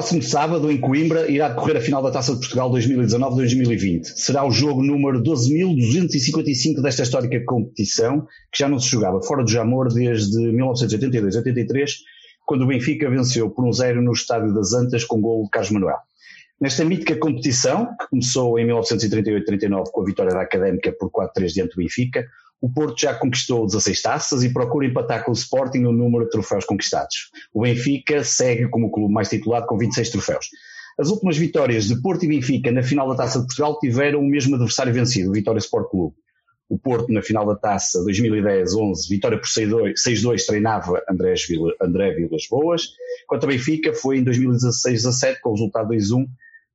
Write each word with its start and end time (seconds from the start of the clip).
Próximo 0.00 0.22
sábado, 0.22 0.70
em 0.70 0.80
Coimbra, 0.80 1.30
irá 1.30 1.50
decorrer 1.50 1.76
a 1.76 1.80
final 1.80 2.02
da 2.02 2.10
Taça 2.10 2.32
de 2.32 2.38
Portugal 2.38 2.70
2019-2020. 2.72 4.04
Será 4.16 4.46
o 4.46 4.50
jogo 4.50 4.82
número 4.82 5.22
12.255 5.22 6.80
desta 6.80 7.02
histórica 7.02 7.38
competição, 7.44 8.26
que 8.50 8.60
já 8.60 8.66
não 8.66 8.78
se 8.78 8.88
jogava 8.88 9.20
fora 9.20 9.44
do 9.44 9.50
Jamor 9.50 9.92
desde 9.92 10.38
1982-83, 10.38 11.90
quando 12.46 12.62
o 12.62 12.66
Benfica 12.66 13.10
venceu 13.10 13.50
por 13.50 13.62
um 13.62 13.70
zero 13.70 14.00
no 14.00 14.12
Estádio 14.12 14.54
das 14.54 14.72
Antas 14.72 15.04
com 15.04 15.20
gol 15.20 15.44
de 15.44 15.50
Carlos 15.50 15.70
Manuel. 15.70 15.98
Nesta 16.58 16.82
mítica 16.82 17.14
competição, 17.16 17.94
que 18.00 18.08
começou 18.08 18.58
em 18.58 18.66
1938-39 18.68 19.90
com 19.92 20.00
a 20.00 20.04
vitória 20.06 20.32
da 20.32 20.40
Académica 20.40 20.92
por 20.98 21.10
4-3 21.10 21.48
diante 21.48 21.74
do 21.74 21.76
Benfica, 21.76 22.26
o 22.60 22.68
Porto 22.68 23.00
já 23.00 23.14
conquistou 23.14 23.64
16 23.64 24.02
taças 24.02 24.44
e 24.44 24.52
procura 24.52 24.86
empatar 24.86 25.24
com 25.24 25.30
o 25.30 25.34
Sporting 25.34 25.78
no 25.78 25.92
número 25.92 26.24
de 26.24 26.30
troféus 26.30 26.64
conquistados. 26.64 27.30
O 27.54 27.62
Benfica 27.62 28.22
segue 28.22 28.68
como 28.68 28.88
o 28.88 28.90
clube 28.90 29.12
mais 29.12 29.30
titulado 29.30 29.66
com 29.66 29.78
26 29.78 30.10
troféus. 30.10 30.46
As 30.98 31.08
últimas 31.08 31.38
vitórias 31.38 31.88
de 31.88 32.00
Porto 32.02 32.24
e 32.24 32.28
Benfica 32.28 32.70
na 32.70 32.82
final 32.82 33.08
da 33.08 33.14
Taça 33.14 33.40
de 33.40 33.46
Portugal 33.46 33.78
tiveram 33.78 34.20
o 34.20 34.28
mesmo 34.28 34.56
adversário 34.56 34.92
vencido, 34.92 35.30
o 35.30 35.32
Vitória 35.32 35.58
Sport 35.58 35.90
Clube. 35.90 36.14
O 36.68 36.78
Porto 36.78 37.10
na 37.12 37.22
final 37.22 37.46
da 37.46 37.56
Taça 37.56 38.04
2010-11, 38.04 39.08
vitória 39.08 39.38
por 39.38 39.48
6-2, 39.48 40.46
treinava 40.46 41.02
André, 41.10 41.34
Vila, 41.48 41.72
André 41.80 42.12
Vilas 42.12 42.42
Boas. 42.48 42.82
Quanto 43.26 43.44
a 43.44 43.48
Benfica, 43.48 43.92
foi 43.94 44.18
em 44.18 44.24
2016-17, 44.24 45.40
com 45.42 45.50
o 45.50 45.54
resultado 45.54 45.94
2-1, 45.94 46.26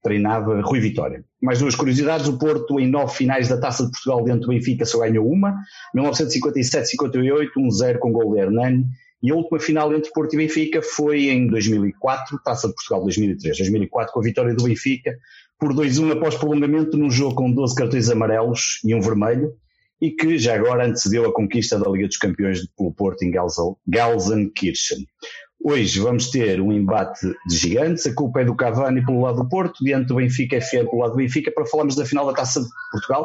treinava 0.06 0.62
Rui 0.62 0.80
Vitória. 0.80 1.26
Mais 1.42 1.58
duas 1.58 1.74
curiosidades, 1.74 2.28
o 2.28 2.38
Porto 2.38 2.80
em 2.80 2.88
nove 2.88 3.16
finais 3.16 3.48
da 3.50 3.60
Taça 3.60 3.84
de 3.84 3.92
Portugal 3.92 4.24
dentro 4.24 4.42
do 4.42 4.50
Benfica 4.50 4.86
só 4.86 5.00
ganhou 5.00 5.28
uma, 5.28 5.56
1957-58, 5.98 7.50
1-0 7.58 7.98
com 7.98 8.12
gol 8.12 8.36
de 8.36 8.40
Hernani, 8.40 8.86
e 9.24 9.32
a 9.32 9.36
última 9.36 9.60
final 9.60 9.92
entre 9.96 10.12
Porto 10.12 10.36
e 10.36 10.38
Benfica 10.38 10.80
foi 10.84 11.30
em 11.30 11.48
2004, 11.48 12.40
Taça 12.46 12.68
de 12.68 12.76
Portugal 12.76 13.02
2003, 13.02 13.58
2004 13.58 14.14
com 14.14 14.20
a 14.20 14.24
vitória 14.24 14.54
do 14.54 14.64
Benfica, 14.64 15.18
por 15.60 15.74
2-1 15.74 16.12
após 16.12 16.36
prolongamento 16.36 16.96
num 16.98 17.10
jogo 17.10 17.34
com 17.34 17.52
12 17.52 17.74
cartões 17.74 18.08
amarelos 18.08 18.80
e 18.86 18.94
um 18.94 19.02
vermelho, 19.02 19.54
e 20.00 20.12
que 20.12 20.38
já 20.38 20.54
agora 20.54 20.86
antecedeu 20.86 21.26
a 21.26 21.34
conquista 21.34 21.80
da 21.80 21.90
Liga 21.90 22.08
dos 22.08 22.18
Campeões 22.18 22.60
pelo 22.78 22.94
Porto 22.94 23.24
em 23.24 23.32
Gelsenkirchen. 23.32 25.08
Hoje 25.64 26.00
vamos 26.00 26.30
ter 26.30 26.62
um 26.62 26.72
embate 26.72 27.28
de 27.48 27.58
gigantes, 27.58 28.06
a 28.06 28.14
culpa 28.14 28.42
é 28.42 28.46
do 28.46 28.56
Cavani 28.56 29.04
pelo 29.04 29.22
lado 29.22 29.42
do 29.42 29.50
Porto, 29.50 29.84
diante 29.84 30.08
do 30.08 30.16
Benfica 30.16 30.62
FM 30.62 30.90
pelo 30.90 31.00
lado 31.00 31.12
do 31.12 31.18
Benfica, 31.18 31.52
para 31.52 31.66
falarmos 31.66 31.96
da 31.96 32.06
final 32.06 32.26
da 32.28 32.34
Taça 32.34 32.62
de 32.62 32.68
Portugal, 32.92 33.24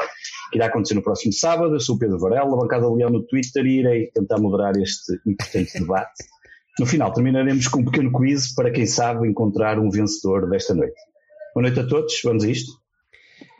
que 0.50 0.56
irá 0.56 0.66
acontecer 0.66 0.94
no 0.94 1.02
próximo 1.02 1.32
sábado. 1.32 1.74
Eu 1.74 1.80
sou 1.80 1.96
o 1.96 1.98
Pedro 1.98 2.18
Varela, 2.18 2.56
bancada 2.56 2.90
Leão 2.90 3.10
no 3.10 3.22
Twitter 3.26 3.66
e 3.66 3.80
irei 3.80 4.10
tentar 4.12 4.38
moderar 4.38 4.74
este 4.76 5.20
importante 5.26 5.78
debate. 5.78 6.24
No 6.78 6.86
final 6.86 7.12
terminaremos 7.12 7.68
com 7.68 7.80
um 7.80 7.84
pequeno 7.84 8.10
quiz 8.10 8.54
para 8.54 8.70
quem 8.70 8.86
sabe 8.86 9.28
encontrar 9.28 9.78
um 9.78 9.90
vencedor 9.90 10.48
desta 10.48 10.74
noite. 10.74 10.96
Boa 11.54 11.64
noite 11.64 11.80
a 11.80 11.86
todos, 11.86 12.20
vamos 12.24 12.44
a 12.44 12.48
isto. 12.48 12.72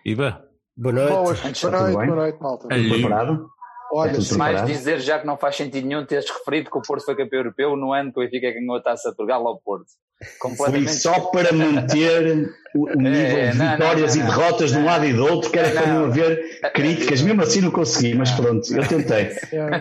Iba. 0.06 0.42
Boa 0.74 0.94
noite. 0.94 1.12
Boas, 1.12 1.60
boa 1.60 1.82
noite, 1.82 1.92
boa 1.92 2.16
noite, 2.16 2.38
malta. 2.40 2.68
Preparado? 2.68 3.50
Olha, 3.92 4.20
sim. 4.20 4.36
Mais 4.36 4.64
dizer 4.64 5.00
já 5.00 5.18
que 5.18 5.26
não 5.26 5.36
faz 5.36 5.56
sentido 5.56 5.86
nenhum 5.86 6.06
teres 6.06 6.30
referido 6.30 6.70
que 6.70 6.78
o 6.78 6.82
Porto 6.82 7.04
foi 7.04 7.16
campeão 7.16 7.40
europeu 7.40 7.76
no 7.76 7.92
ano 7.92 8.12
que 8.12 8.20
o 8.20 8.22
Benfica 8.22 8.52
ganhou 8.52 8.76
a 8.76 8.82
taça 8.82 9.10
de 9.10 9.16
Portugal 9.16 9.46
ao 9.46 9.60
Porto. 9.60 9.86
Foi 10.56 10.86
só 10.88 11.18
para 11.30 11.50
manter 11.52 12.50
o, 12.74 12.90
o 12.90 12.94
nível 12.94 13.38
É, 13.38 13.50
de 13.52 13.56
não, 13.58 13.70
vitórias 13.72 14.14
não, 14.16 14.22
não, 14.22 14.30
e 14.32 14.36
derrotas 14.36 14.70
de 14.70 14.76
um 14.76 14.80
não. 14.80 14.86
lado 14.86 15.04
e 15.06 15.12
do 15.14 15.24
outro, 15.26 15.50
que 15.50 15.58
era 15.58 15.70
para 15.70 15.86
não 15.86 16.00
Não. 16.00 16.04
haver 16.06 16.60
críticas. 16.74 17.22
Mesmo 17.22 17.40
assim 17.42 17.62
não 17.62 17.70
consegui, 17.70 18.14
mas 18.14 18.30
pronto, 18.32 18.62
eu 18.74 18.86
tentei. 18.86 19.30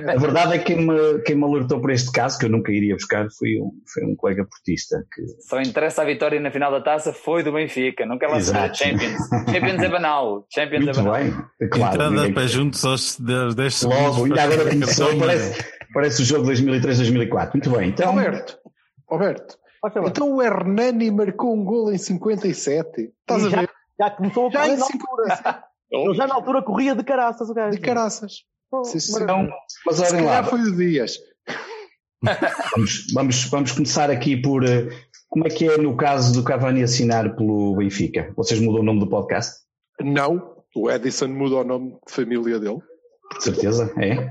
A 0.08 0.18
verdade 0.18 0.54
é 0.56 0.58
que 0.60 0.74
quem 0.74 0.88
me, 0.88 1.20
quem 1.26 1.36
me 1.36 1.44
alertou 1.44 1.82
por 1.82 1.92
este 1.92 2.10
caso, 2.12 2.40
que 2.40 2.46
eu 2.46 2.50
nunca 2.50 2.72
iria 2.72 2.96
buscar, 2.96 3.28
foi 3.38 3.60
um, 3.60 3.72
foi 3.94 4.06
um 4.06 4.16
colega 4.16 4.46
portista. 4.46 5.04
Que, 5.14 5.22
Só 5.48 5.62
interessa 5.62 6.04
a 6.04 6.06
vitória 6.06 6.40
na 6.40 6.52
final 6.52 6.72
da 6.72 6.80
taça 6.82 7.12
foi 7.12 7.44
do 7.44 7.52
Benfica. 7.52 8.06
Não 8.06 8.18
quer 8.18 8.28
lá 8.28 8.38
de 8.40 8.46
Champions. 8.78 9.18
Champions 9.52 9.82
é 9.84 9.90
banal. 9.90 10.48
Champions 10.54 10.86
muito 10.86 11.00
é 11.00 11.04
banal. 11.04 11.14
bem, 11.22 11.34
é 11.62 11.68
claro. 11.68 11.94
Entrada 11.96 12.16
ninguém- 12.16 12.34
para 12.34 12.48
juntos 12.48 12.86
aos 12.86 13.20
10 13.20 13.56
10 13.56 13.74
segundos. 13.76 14.02
Logo, 14.02 14.24
ainda 14.24 14.36
para 14.36 14.44
agora 14.54 14.70
começou, 14.70 15.18
parece, 15.20 15.66
parece 15.94 16.22
o 16.22 16.26
jogo 16.26 16.48
2003-2004. 16.50 17.50
Muito 17.54 17.70
bem, 17.72 17.90
então. 17.90 18.14
Roberto, 18.14 18.58
Roberto, 19.08 19.58
então 20.08 20.34
o 20.36 20.42
Hernani 20.42 21.10
marcou 21.12 21.54
um 21.56 21.64
gol 21.64 21.92
em 21.92 21.98
57. 21.98 23.14
Estás 23.22 23.46
a 23.46 23.50
já- 23.50 23.62
ver? 23.62 23.70
Já 24.00 24.10
começou 24.12 24.48
a 24.48 24.52
Já 24.52 24.60
correr 24.62 24.78
na 24.78 24.84
altura. 24.86 25.36
57. 25.36 25.64
Ele 25.92 26.14
já 26.14 26.28
na 26.28 26.36
altura 26.36 26.62
corria 26.62 26.96
de 26.96 27.04
caraças 27.04 27.50
o 27.50 27.54
gajo. 27.54 27.72
De 27.76 27.82
caraças. 27.82 28.34
Sim, 28.86 29.00
sim. 29.00 29.24
Então, 29.24 29.50
mas 29.86 29.96
Se 29.98 30.04
olhem 30.04 30.26
lá, 30.26 30.32
calhar 30.44 30.46
foi 30.50 30.60
o 30.62 30.76
Dias. 30.76 31.18
vamos, 32.76 33.06
vamos, 33.14 33.46
vamos 33.46 33.72
começar 33.72 34.10
aqui 34.12 34.36
por 34.38 34.64
eh, 34.66 34.90
como 35.28 35.48
é 35.48 35.50
que 35.50 35.68
é 35.68 35.78
no 35.78 35.96
caso 35.96 36.34
do 36.34 36.44
Cavani 36.44 36.84
assinar 36.84 37.36
pelo 37.36 37.76
Benfica? 37.78 38.32
Vocês 38.36 38.60
mudam 38.60 38.82
o 38.82 38.84
nome 38.84 39.00
do 39.00 39.08
podcast? 39.10 39.62
Não, 40.02 40.64
o 40.76 40.90
Edison 40.92 41.28
mudou 41.30 41.62
o 41.62 41.64
nome 41.64 41.98
de 42.08 42.14
família 42.14 42.60
dele. 42.60 42.80
De 43.38 43.44
certeza? 43.44 43.92
É? 43.98 44.30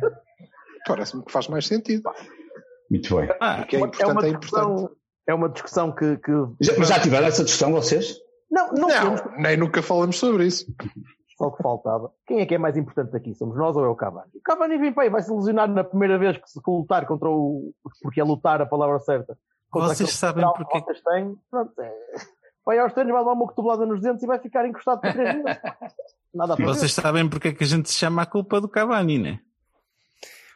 Parece-me 0.87 1.25
que 1.25 1.33
faz 1.33 1.49
mais 1.49 1.67
sentido. 1.67 2.03
Muito 2.91 3.17
bem. 3.17 3.29
Ah, 3.41 3.61
O 3.63 3.67
que 3.67 3.77
é 3.77 3.81
é 3.81 3.83
importante 3.83 4.13
uma 4.13 4.27
é 4.27 4.31
importante. 4.31 4.93
É 5.29 5.35
uma 5.35 5.49
discussão 5.49 5.93
que, 5.93 6.17
que- 6.17 6.33
Já, 6.61 6.73
mas 6.79 6.89
já 6.89 6.99
tiveram 7.01 7.27
essa 7.27 7.45
discussão 7.45 7.71
vocês? 7.73 8.17
Não, 8.51 8.73
não, 8.73 8.89
temos 8.89 9.23
Não, 9.23 9.37
nem 9.39 9.57
nunca 9.57 9.83
falamos 9.83 10.19
sobre 10.19 10.47
isso. 10.47 10.67
só 11.37 11.47
o 11.49 11.53
que 11.53 11.63
faltava. 11.63 12.11
Quem 12.27 12.41
é 12.41 12.47
que 12.47 12.55
é 12.55 12.59
mais 12.59 12.77
importante 12.77 13.15
aqui? 13.17 13.35
Somos 13.35 13.57
nós 13.57 13.77
ou 13.77 13.85
é 13.85 13.89
o 13.89 13.95
Cavani? 13.95 14.31
O 14.35 14.41
Cavani 14.43 14.79
vem 14.79 14.93
para 14.93 15.05
aí, 15.05 15.11
vai 15.11 15.23
se 15.23 15.31
ilusionar 15.31 15.69
na 15.69 15.85
primeira 15.85 16.19
vez 16.19 16.37
que 16.39 16.49
se 16.51 16.59
lutar 16.67 17.07
contra 17.07 17.29
o. 17.29 17.73
Porque 18.03 18.21
é 18.21 18.25
lutar 18.25 18.61
a 18.63 18.67
palavra 18.67 18.99
certa. 19.01 19.37
Contra 19.71 19.89
Vocês 19.95 20.11
sabem 20.13 20.45
porque- 20.57 20.81
que 20.81 20.87
vocês 20.87 21.03
têm. 21.03 21.37
Pronto, 21.51 21.79
é. 21.81 21.93
Vai 22.65 22.79
aos 22.79 22.93
treinos, 22.93 23.13
vai 23.15 23.25
dar 23.25 23.33
uma 23.33 23.47
cotovelada 23.47 23.87
nos 23.87 24.01
dentes 24.01 24.23
e 24.23 24.27
vai 24.27 24.39
ficar 24.41 24.67
encostado 24.67 25.01
por 25.01 25.13
três 25.13 25.43
meses. 25.43 25.61
Nada 26.35 26.55
a. 26.55 26.57
Vocês 26.57 26.93
sabem 26.93 27.29
porque 27.29 27.49
é 27.49 27.53
que 27.53 27.65
a 27.65 27.67
gente 27.67 27.89
se 27.91 27.95
chama 27.97 28.23
a 28.23 28.27
culpa 28.27 28.61
do 28.61 28.69
Cavani, 28.69 29.19
né? 29.19 29.41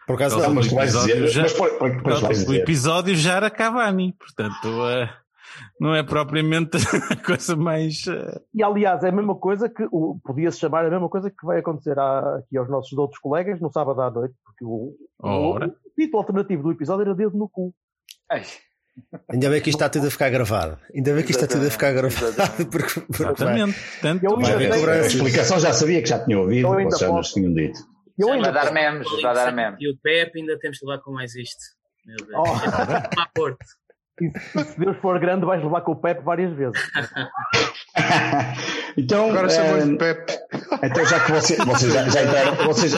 Por 0.07 0.19
causa 0.19 0.37
Não, 0.39 0.55
mas 0.55 0.69
do 0.69 0.79
episódio 0.81 1.29
já- 1.29 1.43
Mas 1.43 1.53
Por 1.53 2.03
causa 2.03 2.45
do 2.47 2.55
episódio 2.55 3.15
já 3.15 3.37
era 3.37 3.51
Cavani, 3.51 4.13
portanto 4.19 4.89
eh, 4.89 5.09
não 5.79 5.95
é 5.95 6.03
propriamente 6.03 6.77
a 7.11 7.17
coisa 7.17 7.55
mais. 7.57 8.07
eh, 8.09 8.41
E 8.55 8.63
aliás, 8.63 9.03
é 9.05 9.09
a 9.09 9.13
mesma 9.13 9.35
coisa 9.37 9.69
que 9.69 9.87
o- 9.93 10.19
podia-se 10.25 10.59
chamar 10.59 10.85
a 10.87 10.91
mesma 10.91 11.09
coisa 11.09 11.31
que 11.31 11.47
vai 11.47 11.61
acontecer 11.61 11.99
à- 11.99 12.37
aqui 12.39 12.57
aos 12.57 12.69
nossos 12.69 12.97
outros 12.99 13.21
colegas 13.21 13.61
no 13.61 13.71
sábado 13.71 14.01
à 14.03 14.11
noite, 14.11 14.35
porque 14.45 14.65
o, 14.65 14.95
o- 15.21 15.55
o 15.59 15.91
título 15.97 16.19
alternativo 16.19 16.63
do 16.65 16.73
episódio 16.73 17.03
era 17.03 17.15
dedo 17.15 17.37
no 17.39 17.49
cu. 17.49 17.73
Ai, 18.31 18.43
Ainda 19.31 19.49
bem 19.49 19.59
que 19.63 19.71
isto 19.71 19.79
está 19.79 19.89
tudo 19.89 20.09
a 20.09 20.11
ficar 20.11 20.29
gravado. 20.29 20.77
Ainda 20.95 21.15
bem 21.15 21.25
que 21.25 21.31
isto 21.31 21.43
está 21.43 21.57
tudo 21.57 21.67
a 21.67 21.71
ficar 21.71 21.93
gravado. 21.93 22.27
Exatamente. 22.27 22.65
Porque, 22.71 23.01
porque 23.01 23.23
Exatamente. 23.23 23.79
Vai 24.43 24.53
haver 24.53 24.71
tenho- 24.71 24.91
A 24.91 25.07
explicação 25.07 25.59
já 25.61 25.73
sabia 25.73 26.03
que 26.03 26.09
já 26.11 26.19
tinha 26.23 26.39
ouvido, 26.39 26.69
vocês 26.69 27.01
já 27.01 27.07
nos 27.17 27.33
tinham 27.33 27.55
dito. 27.55 27.79
Eu 28.19 28.29
vai 28.29 28.37
ainda 28.37 28.53
dar 28.53 28.73
memes, 28.73 29.07
vai 29.23 29.35
dar 29.35 29.53
memes. 29.53 29.79
E 29.81 29.91
o 29.91 29.97
Pepe 30.03 30.41
ainda 30.41 30.59
temos 30.59 30.79
de 30.79 30.87
levar 30.87 31.03
com 31.03 31.13
mais 31.13 31.35
isto. 31.35 31.63
Meu 32.05 32.17
Deus. 32.17 32.31
Oh. 32.35 33.29
Porto. 33.35 33.59
E 34.21 34.31
se, 34.39 34.79
Deus 34.79 34.97
for 34.99 35.19
grande, 35.19 35.47
vais 35.47 35.63
levar 35.63 35.81
com 35.81 35.93
o 35.93 35.97
Pepe 35.97 36.23
várias 36.23 36.53
vezes. 36.55 36.79
então, 38.97 39.31
Agora 39.31 39.47
eh, 39.47 39.51
chamou-lhe 39.51 39.97
Pepe. 39.97 40.33
então, 40.83 41.05
já 41.07 41.21
que 41.25 41.33
você- 41.33 41.57
vocês 41.65 41.93
já, 41.93 42.09
já 42.09 42.23
entraram. 42.23 42.55
Vocês, 42.67 42.93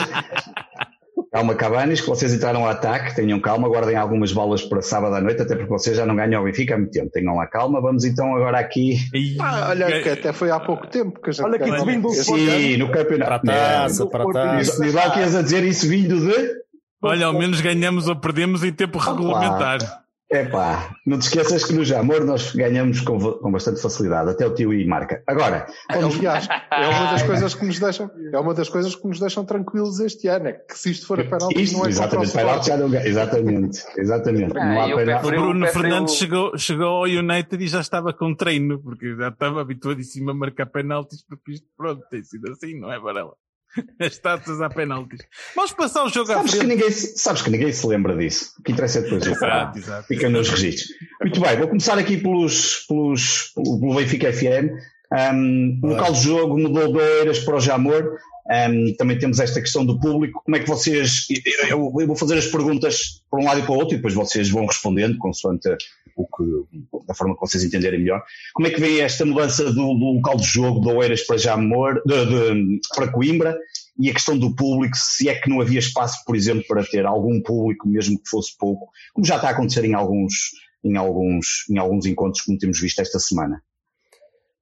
calma, 1.35 1.53
Cabanes, 1.53 1.99
que 1.99 2.07
vocês 2.07 2.33
entraram 2.33 2.61
ao 2.61 2.69
ataque, 2.69 3.13
tenham 3.13 3.41
calma, 3.41 3.67
guardem 3.67 3.97
algumas 3.97 4.31
bolas 4.31 4.61
para 4.61 4.81
sábado 4.81 5.15
à 5.15 5.19
noite, 5.21 5.41
até 5.41 5.53
porque 5.53 5.69
vocês 5.69 5.97
já 5.97 6.05
não 6.05 6.15
ganham 6.15 6.39
ao 6.39 6.45
Benfica 6.45 6.75
há 6.75 6.77
muito 6.77 6.91
tempo. 6.91 7.11
Tenham 7.11 7.35
lá 7.35 7.45
calma. 7.45 7.81
Vamos 7.81 8.05
então 8.05 8.33
agora 8.33 8.57
aqui. 8.57 8.97
Ah, 9.41 9.67
olha 9.69 10.01
que 10.01 10.09
até 10.09 10.31
foi 10.31 10.49
há 10.49 10.59
pouco 10.61 10.87
tempo 10.87 11.19
que 11.19 11.29
a 11.29 11.33
gente 11.33 11.45
Olha 11.45 11.59
que 11.59 11.69
isso 11.69 11.85
vindo 11.85 12.01
do 12.03 12.13
Sim, 12.13 12.77
no 12.77 12.87
para 12.87 13.01
a 13.01 13.03
campeonato. 13.03 13.45
taça, 13.45 14.05
para 14.07 14.23
a 14.23 14.33
taça. 14.33 14.81
Diz 14.81 14.93
lá 14.93 15.07
o 15.07 15.11
que 15.11 15.19
ias 15.19 15.35
a 15.35 15.41
dizer 15.41 15.63
isso 15.65 15.89
vindo 15.89 16.19
de. 16.21 16.53
olha, 17.01 17.25
ao 17.25 17.33
menos 17.33 17.59
ganhamos 17.59 18.07
ou 18.07 18.15
perdemos 18.15 18.63
em 18.63 18.71
tempo 18.71 18.97
regulamentar. 18.97 20.04
Pá, 20.51 20.95
não 21.05 21.19
te 21.19 21.23
esqueças 21.23 21.63
que 21.63 21.73
no 21.73 21.85
Jamor 21.85 22.25
nós 22.25 22.53
ganhamos 22.55 22.99
com, 23.01 23.19
com, 23.19 23.51
bastante 23.51 23.81
facilidade, 23.81 24.31
até 24.31 24.45
o 24.45 24.53
tio 24.53 24.73
I 24.73 24.85
marca. 24.85 25.23
Agora, 25.27 25.67
aliás, 25.87 26.47
é 26.71 26.87
uma 26.87 27.11
das 27.11 27.23
coisas 27.23 27.53
que 27.53 27.65
nos 27.65 27.79
deixam, 27.79 28.11
é 28.33 28.39
uma 28.39 28.53
das 28.53 28.69
coisas 28.69 28.95
que 28.95 29.07
nos 29.07 29.19
deixam 29.19 29.45
tranquilos 29.45 29.99
este 29.99 30.27
ano, 30.27 30.47
é 30.47 30.53
que 30.53 30.77
se 30.77 30.91
isto 30.91 31.05
for 31.05 31.19
a 31.19 31.23
penalti 31.23 31.61
isto, 31.61 31.77
não 31.77 31.85
é 31.85 31.89
exatamente, 31.89 32.33
penalti 32.33 32.67
já 32.67 32.77
não, 32.77 32.93
exatamente, 32.95 33.83
exatamente. 33.97 34.57
Ah, 34.57 34.65
não 34.65 34.81
há 34.81 34.95
penalti. 34.95 35.27
O 35.27 35.29
Bruno 35.29 35.67
Fernandes 35.67 36.15
chegou, 36.15 36.57
chegou 36.57 36.87
ao 36.87 37.03
United 37.03 37.63
e 37.63 37.67
já 37.67 37.81
estava 37.81 38.11
com 38.11 38.33
treino, 38.33 38.81
porque 38.81 39.15
já 39.15 39.29
estava 39.29 39.61
habituadíssimo 39.61 40.31
a 40.31 40.33
marcar 40.33 40.65
penaltis, 40.65 41.23
porque 41.23 41.53
isto 41.53 41.67
pronto, 41.77 42.01
tem 42.09 42.23
sido 42.23 42.51
assim, 42.51 42.79
não 42.79 42.91
é 42.91 42.99
Varela? 42.99 43.35
As 43.99 44.17
taças 44.17 44.61
a 44.61 44.69
penaltis. 44.69 45.21
Vamos 45.55 45.73
passar 45.73 46.03
o 46.03 46.09
jogo 46.09 46.27
sabes 46.27 46.45
à 46.45 46.47
frente. 46.47 46.61
Que 46.61 46.67
ninguém, 46.67 46.91
sabes 46.91 47.41
que 47.41 47.49
ninguém 47.49 47.71
se 47.71 47.85
lembra 47.87 48.15
disso. 48.15 48.53
O 48.59 48.63
que 48.63 48.71
interessa 48.71 48.99
é 48.99 49.01
depois. 49.01 49.25
Exato, 49.25 49.77
exato. 49.77 50.07
Fica 50.07 50.29
nos 50.29 50.49
registros. 50.49 50.89
Muito 51.21 51.41
bem, 51.41 51.57
vou 51.57 51.67
começar 51.67 51.97
aqui 51.97 52.17
pelos, 52.17 52.85
pelos, 52.87 53.51
pelo 53.53 53.95
Benfica 53.95 54.31
FM. 54.31 54.71
Um, 55.11 55.79
o 55.83 55.87
local 55.87 56.11
de 56.13 56.21
jogo 56.21 56.57
mudou 56.57 56.91
de 56.91 56.97
Oeiras 56.99 57.39
para 57.39 57.55
o 57.55 57.59
Jamor. 57.59 58.17
Um, 58.47 58.93
também 58.95 59.17
temos 59.17 59.39
esta 59.39 59.59
questão 59.59 59.83
do 59.83 59.99
público. 59.99 60.41
Como 60.43 60.55
é 60.55 60.59
que 60.59 60.67
vocês. 60.67 61.25
Eu, 61.67 61.91
eu, 61.99 62.07
vou 62.07 62.15
fazer 62.15 62.37
as 62.37 62.45
perguntas 62.45 63.23
para 63.29 63.39
um 63.39 63.45
lado 63.45 63.59
e 63.59 63.63
para 63.63 63.71
o 63.71 63.77
outro 63.77 63.95
e 63.95 63.97
depois 63.97 64.13
vocês 64.13 64.49
vão 64.49 64.65
respondendo, 64.65 65.17
consoante 65.17 65.67
o 66.15 66.25
que, 66.25 67.03
da 67.07 67.13
forma 67.13 67.33
que 67.33 67.41
vocês 67.41 67.63
entenderem 67.63 67.99
melhor. 67.99 68.23
Como 68.53 68.67
é 68.67 68.71
que 68.71 68.79
vem 68.79 69.01
esta 69.01 69.25
mudança 69.25 69.65
do, 69.65 69.73
do 69.73 70.13
local 70.13 70.37
de 70.37 70.45
jogo 70.45 70.79
de 70.79 70.89
Oeiras 70.89 71.21
para 71.25 71.37
Jamor, 71.37 72.01
de, 72.05 72.25
de, 72.25 72.79
para 72.95 73.11
Coimbra 73.11 73.57
e 73.99 74.09
a 74.09 74.13
questão 74.13 74.37
do 74.37 74.55
público, 74.55 74.95
se 74.95 75.27
é 75.27 75.35
que 75.35 75.49
não 75.49 75.59
havia 75.59 75.79
espaço, 75.79 76.23
por 76.25 76.35
exemplo, 76.35 76.63
para 76.67 76.83
ter 76.83 77.05
algum 77.05 77.41
público, 77.41 77.87
mesmo 77.87 78.21
que 78.21 78.29
fosse 78.29 78.55
pouco, 78.57 78.89
como 79.13 79.25
já 79.25 79.37
está 79.37 79.49
a 79.49 79.51
acontecer 79.51 79.85
em 79.85 79.93
alguns, 79.93 80.51
em 80.83 80.95
alguns, 80.97 81.65
em 81.69 81.77
alguns 81.77 82.05
encontros, 82.05 82.43
como 82.43 82.57
temos 82.57 82.79
visto 82.79 82.99
esta 82.99 83.19
semana. 83.19 83.61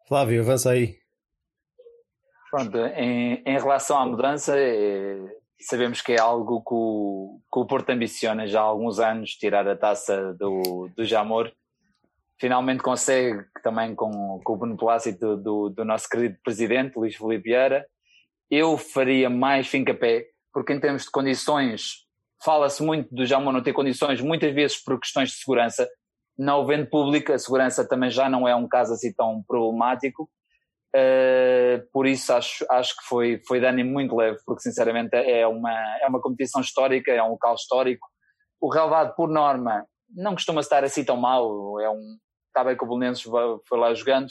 Flávio, 0.07 0.41
avança 0.41 0.71
aí. 0.71 1.02
Pronto, 2.53 2.77
em, 2.77 3.41
em 3.47 3.57
relação 3.57 3.97
à 3.97 4.05
mudança, 4.05 4.55
é, 4.55 5.17
sabemos 5.59 6.01
que 6.01 6.11
é 6.11 6.19
algo 6.19 6.61
que 6.61 6.71
o, 6.71 7.41
que 7.51 7.59
o 7.59 7.65
Porto 7.65 7.89
ambiciona 7.89 8.45
já 8.45 8.59
há 8.61 8.63
alguns 8.63 8.99
anos, 8.99 9.31
tirar 9.31 9.67
a 9.67 9.75
taça 9.75 10.35
do, 10.35 10.87
do 10.95 11.03
Jamor. 11.03 11.51
Finalmente 12.39 12.83
consegue 12.83 13.43
também 13.63 13.95
com, 13.95 14.39
com 14.43 14.53
o 14.53 14.57
beneplácito 14.57 15.35
do, 15.35 15.69
do, 15.71 15.83
nosso 15.83 16.07
querido 16.07 16.37
presidente, 16.43 16.95
Luís 16.95 17.15
Felipe 17.15 17.45
Vieira. 17.45 17.87
Eu 18.51 18.77
faria 18.77 19.31
mais 19.31 19.65
fim-capé, 19.65 20.27
porque 20.53 20.73
em 20.73 20.79
termos 20.79 21.05
de 21.05 21.09
condições, 21.09 22.05
fala-se 22.45 22.83
muito 22.83 23.09
do 23.15 23.25
Jamor 23.25 23.51
não 23.51 23.63
ter 23.63 23.73
condições, 23.73 24.21
muitas 24.21 24.53
vezes 24.53 24.77
por 24.77 24.99
questões 24.99 25.29
de 25.29 25.37
segurança. 25.37 25.89
Não 26.37 26.61
havendo 26.61 26.87
público, 26.87 27.33
a 27.33 27.39
segurança 27.39 27.83
também 27.83 28.11
já 28.11 28.29
não 28.29 28.47
é 28.47 28.55
um 28.55 28.67
caso 28.67 28.93
assim 28.93 29.11
tão 29.11 29.41
problemático. 29.41 30.29
Uh, 30.95 31.81
por 31.91 32.05
isso 32.05 32.31
acho, 32.31 32.63
acho 32.69 32.95
que 32.95 33.07
foi, 33.07 33.41
foi 33.47 33.59
de 33.59 33.65
ânimo 33.65 33.91
muito 33.91 34.15
leve, 34.15 34.37
porque 34.45 34.61
sinceramente 34.61 35.15
é 35.15 35.45
uma, 35.47 35.71
é 35.99 36.07
uma 36.07 36.21
competição 36.21 36.61
histórica, 36.61 37.11
é 37.11 37.23
um 37.23 37.31
local 37.31 37.55
histórico. 37.55 38.07
O 38.61 38.71
relevado, 38.71 39.15
por 39.15 39.27
norma, 39.27 39.85
não 40.15 40.33
costuma 40.33 40.61
estar 40.61 40.83
assim 40.83 41.03
tão 41.03 41.17
mal, 41.17 41.79
é 41.79 41.89
um, 41.89 42.17
está 42.47 42.63
bem 42.63 42.77
que 42.77 42.83
o 42.83 42.87
Belenenses 42.87 43.23
foi 43.23 43.79
lá 43.79 43.93
jogando, 43.95 44.27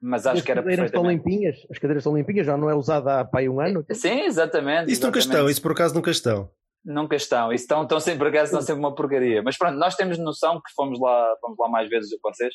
mas 0.00 0.26
acho 0.26 0.38
as 0.38 0.44
que 0.44 0.50
era 0.50 0.62
cadeiras 0.62 0.86
estão 0.86 1.10
limpinhas, 1.10 1.56
as 1.70 1.78
cadeiras 1.78 2.02
estão 2.02 2.16
limpinhas, 2.16 2.46
já 2.46 2.56
não 2.56 2.68
é 2.68 2.74
usada 2.74 3.20
há 3.20 3.24
pai 3.24 3.48
um 3.48 3.60
ano? 3.60 3.84
Sim, 3.92 4.20
exatamente. 4.22 4.92
Isso 4.92 5.04
nunca 5.04 5.18
estão, 5.18 5.48
isso 5.48 5.62
por 5.62 5.72
acaso 5.72 5.94
nunca 5.94 6.10
estão. 6.10 6.50
Nunca 6.84 7.16
estão, 7.16 7.52
isso 7.52 7.64
estão, 7.64 7.82
estão 7.82 8.00
sempre, 8.00 8.28
acaso, 8.28 8.46
estão 8.46 8.62
sempre 8.62 8.80
uma 8.80 8.94
porcaria. 8.94 9.42
Mas 9.42 9.58
pronto, 9.58 9.76
nós 9.76 9.94
temos 9.94 10.18
noção 10.18 10.56
que 10.56 10.72
fomos 10.74 10.98
lá, 10.98 11.36
fomos 11.40 11.58
lá 11.58 11.68
mais 11.68 11.88
vezes 11.88 12.10
do 12.10 12.16
que 12.16 12.22
vocês, 12.22 12.54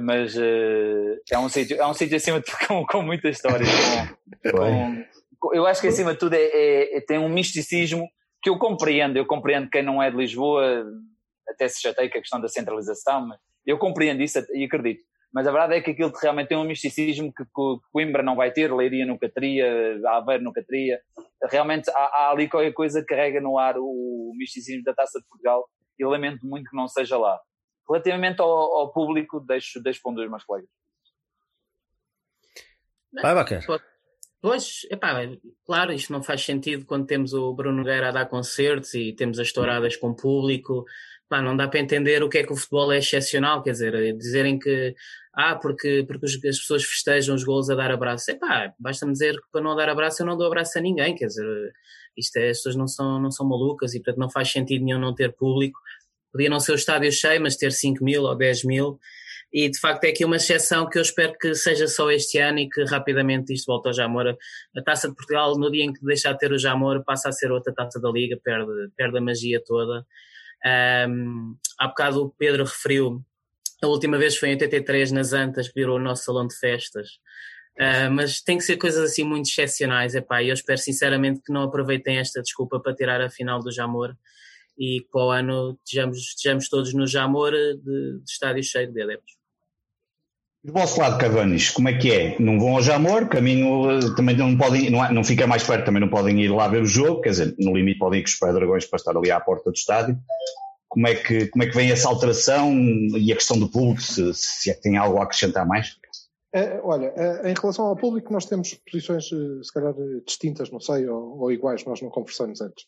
mas 0.00 0.36
uh, 0.36 1.20
é 1.30 1.38
um 1.38 1.48
sítio 1.48 1.76
é 1.76 1.86
um 1.86 1.94
sítio 1.94 2.16
acima 2.16 2.40
de 2.40 2.46
tudo 2.46 2.58
com, 2.66 2.86
com 2.86 3.02
muita 3.02 3.28
história 3.28 3.66
com, 4.50 5.04
com, 5.38 5.54
eu 5.54 5.66
acho 5.66 5.80
que 5.80 5.88
acima 5.88 6.12
de 6.12 6.18
tudo 6.18 6.34
é, 6.34 6.42
é, 6.42 6.98
é, 6.98 7.00
tem 7.00 7.18
um 7.18 7.28
misticismo 7.28 8.08
que 8.42 8.50
eu 8.50 8.58
compreendo 8.58 9.16
eu 9.16 9.26
compreendo 9.26 9.68
quem 9.68 9.82
não 9.82 10.02
é 10.02 10.10
de 10.10 10.16
Lisboa 10.16 10.86
até 11.48 11.66
se 11.68 11.80
chateia 11.80 12.10
com 12.10 12.18
a 12.18 12.20
questão 12.20 12.40
da 12.40 12.48
centralização 12.48 13.26
mas 13.26 13.38
eu 13.66 13.78
compreendo 13.78 14.22
isso 14.22 14.38
e 14.54 14.64
acredito 14.64 15.02
mas 15.32 15.46
a 15.46 15.52
verdade 15.52 15.74
é 15.74 15.80
que 15.80 15.92
aquilo 15.92 16.12
realmente 16.20 16.48
tem 16.48 16.58
um 16.58 16.64
misticismo 16.64 17.32
que, 17.32 17.44
que 17.44 17.88
Coimbra 17.92 18.22
não 18.22 18.34
vai 18.34 18.50
ter, 18.50 18.72
Leiria 18.72 19.06
nunca 19.06 19.28
teria, 19.28 20.00
Aveiro 20.08 20.42
nunca 20.42 20.62
teria. 20.62 21.00
Realmente 21.48 21.88
há, 21.90 21.92
há, 21.92 22.30
ali 22.32 22.48
qualquer 22.48 22.72
coisa 22.72 23.00
que 23.00 23.06
carrega 23.06 23.40
no 23.40 23.56
ar 23.56 23.76
o 23.78 24.32
misticismo 24.36 24.82
da 24.82 24.92
Taça 24.92 25.20
de 25.20 25.26
Portugal 25.28 25.68
e 25.98 26.04
lamento 26.04 26.44
muito 26.44 26.68
que 26.68 26.76
não 26.76 26.88
seja 26.88 27.16
lá. 27.16 27.38
Relativamente 27.90 28.40
ao, 28.40 28.48
ao 28.48 28.92
público, 28.92 29.40
deixo, 29.40 29.82
deixo 29.82 30.00
para 30.00 30.12
um 30.12 30.14
dos 30.14 30.30
meus 30.30 30.44
colegas. 30.44 30.70
Vai, 33.12 33.34
Bacar. 33.34 33.64
Pois, 34.42 34.86
epá, 34.90 35.28
claro, 35.66 35.92
isto 35.92 36.12
não 36.12 36.22
faz 36.22 36.42
sentido 36.42 36.86
quando 36.86 37.04
temos 37.04 37.34
o 37.34 37.52
Bruno 37.52 37.78
Nogueira 37.78 38.08
a 38.08 38.12
dar 38.12 38.26
concertos 38.26 38.94
e 38.94 39.12
temos 39.12 39.38
as 39.38 39.52
touradas 39.52 39.96
com 39.96 40.14
público. 40.14 40.86
Pá, 41.28 41.42
não 41.42 41.54
dá 41.54 41.68
para 41.68 41.80
entender 41.80 42.22
o 42.22 42.28
que 42.28 42.38
é 42.38 42.44
que 42.44 42.52
o 42.52 42.56
futebol 42.56 42.90
é 42.90 42.98
excepcional, 42.98 43.62
quer 43.62 43.72
dizer, 43.72 44.16
dizerem 44.16 44.58
que, 44.58 44.94
ah, 45.34 45.56
porque, 45.56 46.04
porque 46.08 46.26
as 46.26 46.58
pessoas 46.58 46.84
festejam 46.84 47.34
os 47.34 47.44
gols 47.44 47.68
a 47.68 47.74
dar 47.74 47.90
abraço. 47.90 48.30
Epá, 48.30 48.72
basta-me 48.78 49.12
dizer 49.12 49.34
que 49.34 49.50
para 49.52 49.60
não 49.60 49.76
dar 49.76 49.90
abraço 49.90 50.22
eu 50.22 50.26
não 50.26 50.38
dou 50.38 50.46
abraço 50.46 50.78
a 50.78 50.80
ninguém, 50.80 51.14
quer 51.14 51.26
dizer, 51.26 51.72
isto 52.16 52.36
é, 52.38 52.48
as 52.50 52.58
pessoas 52.58 52.76
não 52.76 52.88
são, 52.88 53.20
não 53.20 53.30
são 53.30 53.46
malucas 53.46 53.94
e 53.94 53.98
portanto 53.98 54.18
não 54.18 54.30
faz 54.30 54.50
sentido 54.50 54.84
nenhum 54.84 54.98
não 54.98 55.14
ter 55.14 55.32
público. 55.34 55.78
Podia 56.32 56.48
não 56.48 56.60
ser 56.60 56.72
o 56.72 56.76
estádio 56.76 57.10
cheio, 57.12 57.40
mas 57.40 57.56
ter 57.56 57.72
5 57.72 58.04
mil 58.04 58.22
ou 58.22 58.36
10 58.36 58.64
mil. 58.64 58.98
E 59.52 59.68
de 59.68 59.80
facto 59.80 60.04
é 60.04 60.10
aqui 60.10 60.24
uma 60.24 60.36
exceção 60.36 60.88
que 60.88 60.96
eu 60.96 61.02
espero 61.02 61.36
que 61.36 61.54
seja 61.54 61.88
só 61.88 62.08
este 62.10 62.38
ano 62.38 62.60
e 62.60 62.68
que 62.68 62.84
rapidamente 62.84 63.52
isto 63.52 63.66
volte 63.66 63.88
ao 63.88 63.92
Jamor. 63.92 64.36
A 64.76 64.82
taça 64.82 65.08
de 65.08 65.14
Portugal, 65.14 65.58
no 65.58 65.70
dia 65.70 65.84
em 65.84 65.92
que 65.92 66.04
deixar 66.04 66.32
de 66.32 66.38
ter 66.38 66.52
o 66.52 66.58
Jamor, 66.58 67.02
passa 67.04 67.28
a 67.28 67.32
ser 67.32 67.50
outra 67.50 67.74
taça 67.74 68.00
da 68.00 68.10
Liga, 68.10 68.38
perde, 68.42 68.70
perde 68.96 69.18
a 69.18 69.20
magia 69.20 69.60
toda. 69.64 70.06
Um, 71.08 71.56
há 71.78 71.88
bocado 71.88 72.22
o 72.22 72.30
Pedro 72.30 72.64
referiu, 72.64 73.24
a 73.82 73.86
última 73.88 74.18
vez 74.18 74.36
foi 74.36 74.50
em 74.50 74.52
83 74.52 75.10
nas 75.10 75.32
Antas, 75.32 75.68
que 75.68 75.80
virou 75.80 75.96
o 75.96 76.02
nosso 76.02 76.24
salão 76.24 76.46
de 76.46 76.54
festas. 76.56 77.08
Uh, 77.76 78.10
mas 78.12 78.40
tem 78.42 78.58
que 78.58 78.64
ser 78.64 78.76
coisas 78.76 79.02
assim 79.10 79.24
muito 79.24 79.48
excepcionais, 79.48 80.14
epá, 80.14 80.42
e 80.42 80.48
eu 80.48 80.54
espero 80.54 80.78
sinceramente 80.78 81.40
que 81.44 81.52
não 81.52 81.62
aproveitem 81.62 82.18
esta 82.18 82.42
desculpa 82.42 82.78
para 82.78 82.94
tirar 82.94 83.20
a 83.20 83.30
final 83.30 83.60
do 83.60 83.72
Jamor 83.72 84.14
e 84.80 85.06
para 85.12 85.22
o 85.22 85.30
ano 85.30 85.78
estejamos, 85.84 86.18
estejamos 86.18 86.68
todos 86.70 86.94
no 86.94 87.06
Jamor 87.06 87.52
de, 87.52 87.76
de 87.76 88.30
estádio 88.30 88.64
cheio 88.64 88.90
de 88.90 89.02
adeptos. 89.02 89.34
Do 90.64 90.72
vosso 90.72 90.98
lado, 90.98 91.18
Cavanis, 91.18 91.70
como 91.70 91.88
é 91.90 91.98
que 91.98 92.10
é? 92.10 92.38
Não 92.40 92.58
vão 92.58 92.76
ao 92.76 92.82
Jamor, 92.82 93.28
caminho 93.28 94.14
também 94.14 94.36
não 94.36 94.56
podem, 94.56 94.90
não, 94.90 95.12
não 95.12 95.24
fica 95.24 95.46
mais 95.46 95.62
perto, 95.62 95.84
também 95.84 96.00
não 96.00 96.08
podem 96.08 96.40
ir 96.42 96.48
lá 96.48 96.66
ver 96.66 96.82
o 96.82 96.86
jogo, 96.86 97.20
quer 97.20 97.30
dizer, 97.30 97.54
no 97.58 97.74
limite 97.74 97.98
podem 97.98 98.20
ir 98.20 98.22
com 98.22 98.28
os 98.28 98.38
pé-dragões 98.38 98.86
para 98.86 98.96
estar 98.96 99.16
ali 99.16 99.30
à 99.30 99.38
porta 99.38 99.70
do 99.70 99.76
estádio. 99.76 100.18
Como 100.88 101.06
é, 101.06 101.14
que, 101.14 101.46
como 101.48 101.62
é 101.62 101.66
que 101.66 101.76
vem 101.76 101.90
essa 101.90 102.08
alteração 102.08 102.74
e 103.16 103.32
a 103.32 103.36
questão 103.36 103.58
do 103.58 103.70
público, 103.70 104.02
se, 104.02 104.34
se 104.34 104.70
é 104.70 104.74
que 104.74 104.80
tem 104.80 104.96
algo 104.96 105.18
a 105.18 105.24
acrescentar 105.24 105.66
mais? 105.66 105.96
É, 106.52 106.80
olha, 106.82 107.12
é, 107.16 107.50
em 107.50 107.54
relação 107.54 107.86
ao 107.86 107.96
público, 107.96 108.32
nós 108.32 108.44
temos 108.44 108.74
posições, 108.74 109.30
eh, 109.32 109.62
se 109.62 109.72
calhar, 109.72 109.94
distintas, 110.26 110.68
não 110.68 110.80
sei, 110.80 111.06
ou, 111.08 111.38
ou 111.38 111.52
iguais, 111.52 111.84
nós 111.84 112.02
não 112.02 112.10
conversamos 112.10 112.60
antes. 112.60 112.84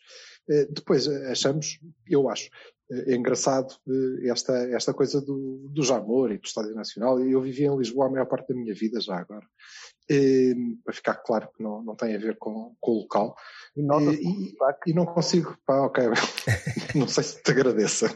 Eh, 0.48 0.66
depois 0.70 1.08
achamos, 1.08 1.78
eu 2.06 2.28
acho, 2.28 2.50
é 2.90 3.14
engraçado 3.14 3.74
esta, 4.24 4.52
esta 4.70 4.92
coisa 4.92 5.20
do, 5.20 5.66
do 5.70 5.82
Jamor 5.82 6.30
e 6.30 6.38
do 6.38 6.44
Estádio 6.44 6.74
Nacional. 6.74 7.18
Eu 7.20 7.40
vivi 7.40 7.64
em 7.64 7.76
Lisboa 7.76 8.06
a 8.06 8.10
maior 8.10 8.26
parte 8.26 8.48
da 8.48 8.54
minha 8.54 8.74
vida 8.74 9.00
já 9.00 9.16
agora. 9.16 9.46
E, 10.10 10.54
para 10.84 10.92
ficar 10.92 11.14
claro 11.14 11.48
que 11.56 11.62
não, 11.62 11.82
não 11.82 11.96
tem 11.96 12.14
a 12.14 12.18
ver 12.18 12.36
com, 12.36 12.74
com 12.80 12.90
o 12.90 12.98
local. 13.00 13.34
E, 13.74 13.80
e, 13.80 14.54
e, 14.88 14.92
não 14.92 15.06
consigo, 15.06 15.56
pá, 15.66 15.80
ok, 15.86 16.04
não 16.94 17.08
sei 17.08 17.24
se 17.24 17.42
te 17.42 17.50
agradeça, 17.52 18.14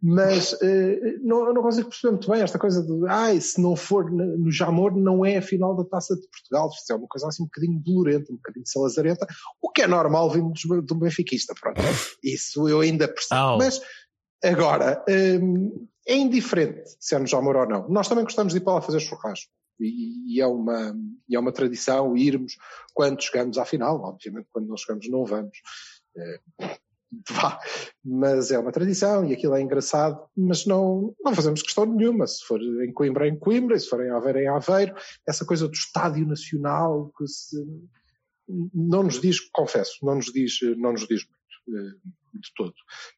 mas 0.00 0.52
uh, 0.52 1.18
não, 1.20 1.52
não 1.52 1.62
consigo 1.62 1.88
perceber 1.88 2.12
muito 2.12 2.30
bem 2.30 2.42
esta 2.42 2.60
coisa 2.60 2.80
de, 2.80 3.08
ai, 3.08 3.40
se 3.40 3.60
não 3.60 3.74
for 3.74 4.08
no 4.08 4.52
Jamor, 4.52 4.96
não 4.96 5.26
é 5.26 5.38
a 5.38 5.42
final 5.42 5.74
da 5.74 5.84
Taça 5.84 6.14
de 6.14 6.28
Portugal. 6.28 6.68
Isto 6.68 6.92
é 6.92 6.96
uma 6.96 7.08
coisa 7.08 7.26
assim 7.26 7.42
um 7.42 7.46
bocadinho 7.46 7.82
dolorenta, 7.84 8.32
um 8.32 8.36
bocadinho 8.36 8.66
salazarenta, 8.66 9.26
o 9.60 9.68
que 9.68 9.82
é 9.82 9.88
normal 9.88 10.30
vindo 10.30 10.52
de 10.52 10.94
um 10.94 10.98
benfiquista, 10.98 11.54
pronto. 11.60 11.80
Isso 12.22 12.68
eu 12.68 12.80
ainda 12.80 13.08
percebo. 13.08 13.40
Oh. 13.40 13.58
Mas 13.58 13.80
agora, 14.44 15.04
um, 15.42 15.88
é 16.06 16.16
indiferente 16.16 16.88
se 17.00 17.16
é 17.16 17.18
no 17.18 17.26
Jamor 17.26 17.56
ou 17.56 17.66
não. 17.66 17.88
Nós 17.88 18.08
também 18.08 18.22
gostamos 18.22 18.52
de 18.52 18.60
ir 18.60 18.62
para 18.62 18.74
lá 18.74 18.80
fazer 18.80 19.00
churrasco 19.00 19.50
e, 19.86 20.40
é 20.40 20.46
uma, 20.46 20.96
e 21.28 21.36
é 21.36 21.38
uma 21.38 21.52
tradição 21.52 22.16
irmos 22.16 22.56
quando 22.94 23.22
chegamos 23.22 23.58
à 23.58 23.64
final, 23.64 24.00
obviamente 24.02 24.48
quando 24.52 24.68
não 24.68 24.76
chegamos 24.76 25.08
não 25.08 25.24
vamos. 25.24 25.58
É, 26.16 26.40
vá, 27.30 27.58
mas 28.04 28.50
é 28.50 28.58
uma 28.58 28.72
tradição 28.72 29.24
e 29.24 29.32
aquilo 29.32 29.54
é 29.54 29.60
engraçado, 29.60 30.26
mas 30.36 30.66
não, 30.66 31.14
não 31.20 31.34
fazemos 31.34 31.62
questão 31.62 31.84
nenhuma. 31.84 32.26
Se 32.26 32.44
for 32.44 32.60
em 32.60 32.92
Coimbra, 32.92 33.28
em 33.28 33.38
Coimbra, 33.38 33.78
se 33.78 33.88
for 33.88 34.04
em 34.04 34.10
Aveiro, 34.10 34.38
em 34.38 34.48
Aveiro, 34.48 34.94
essa 35.26 35.44
coisa 35.44 35.68
do 35.68 35.74
Estádio 35.74 36.26
Nacional 36.26 37.12
que 37.16 37.26
se, 37.26 37.56
não 38.74 39.02
nos 39.02 39.20
diz, 39.20 39.40
confesso, 39.50 40.04
não 40.04 40.16
nos 40.16 40.26
diz, 40.26 40.58
não 40.78 40.92
nos 40.92 41.06
diz 41.06 41.24
muito, 41.26 41.78
eh, 41.78 41.96
de 42.34 42.54
todo. 42.56 42.74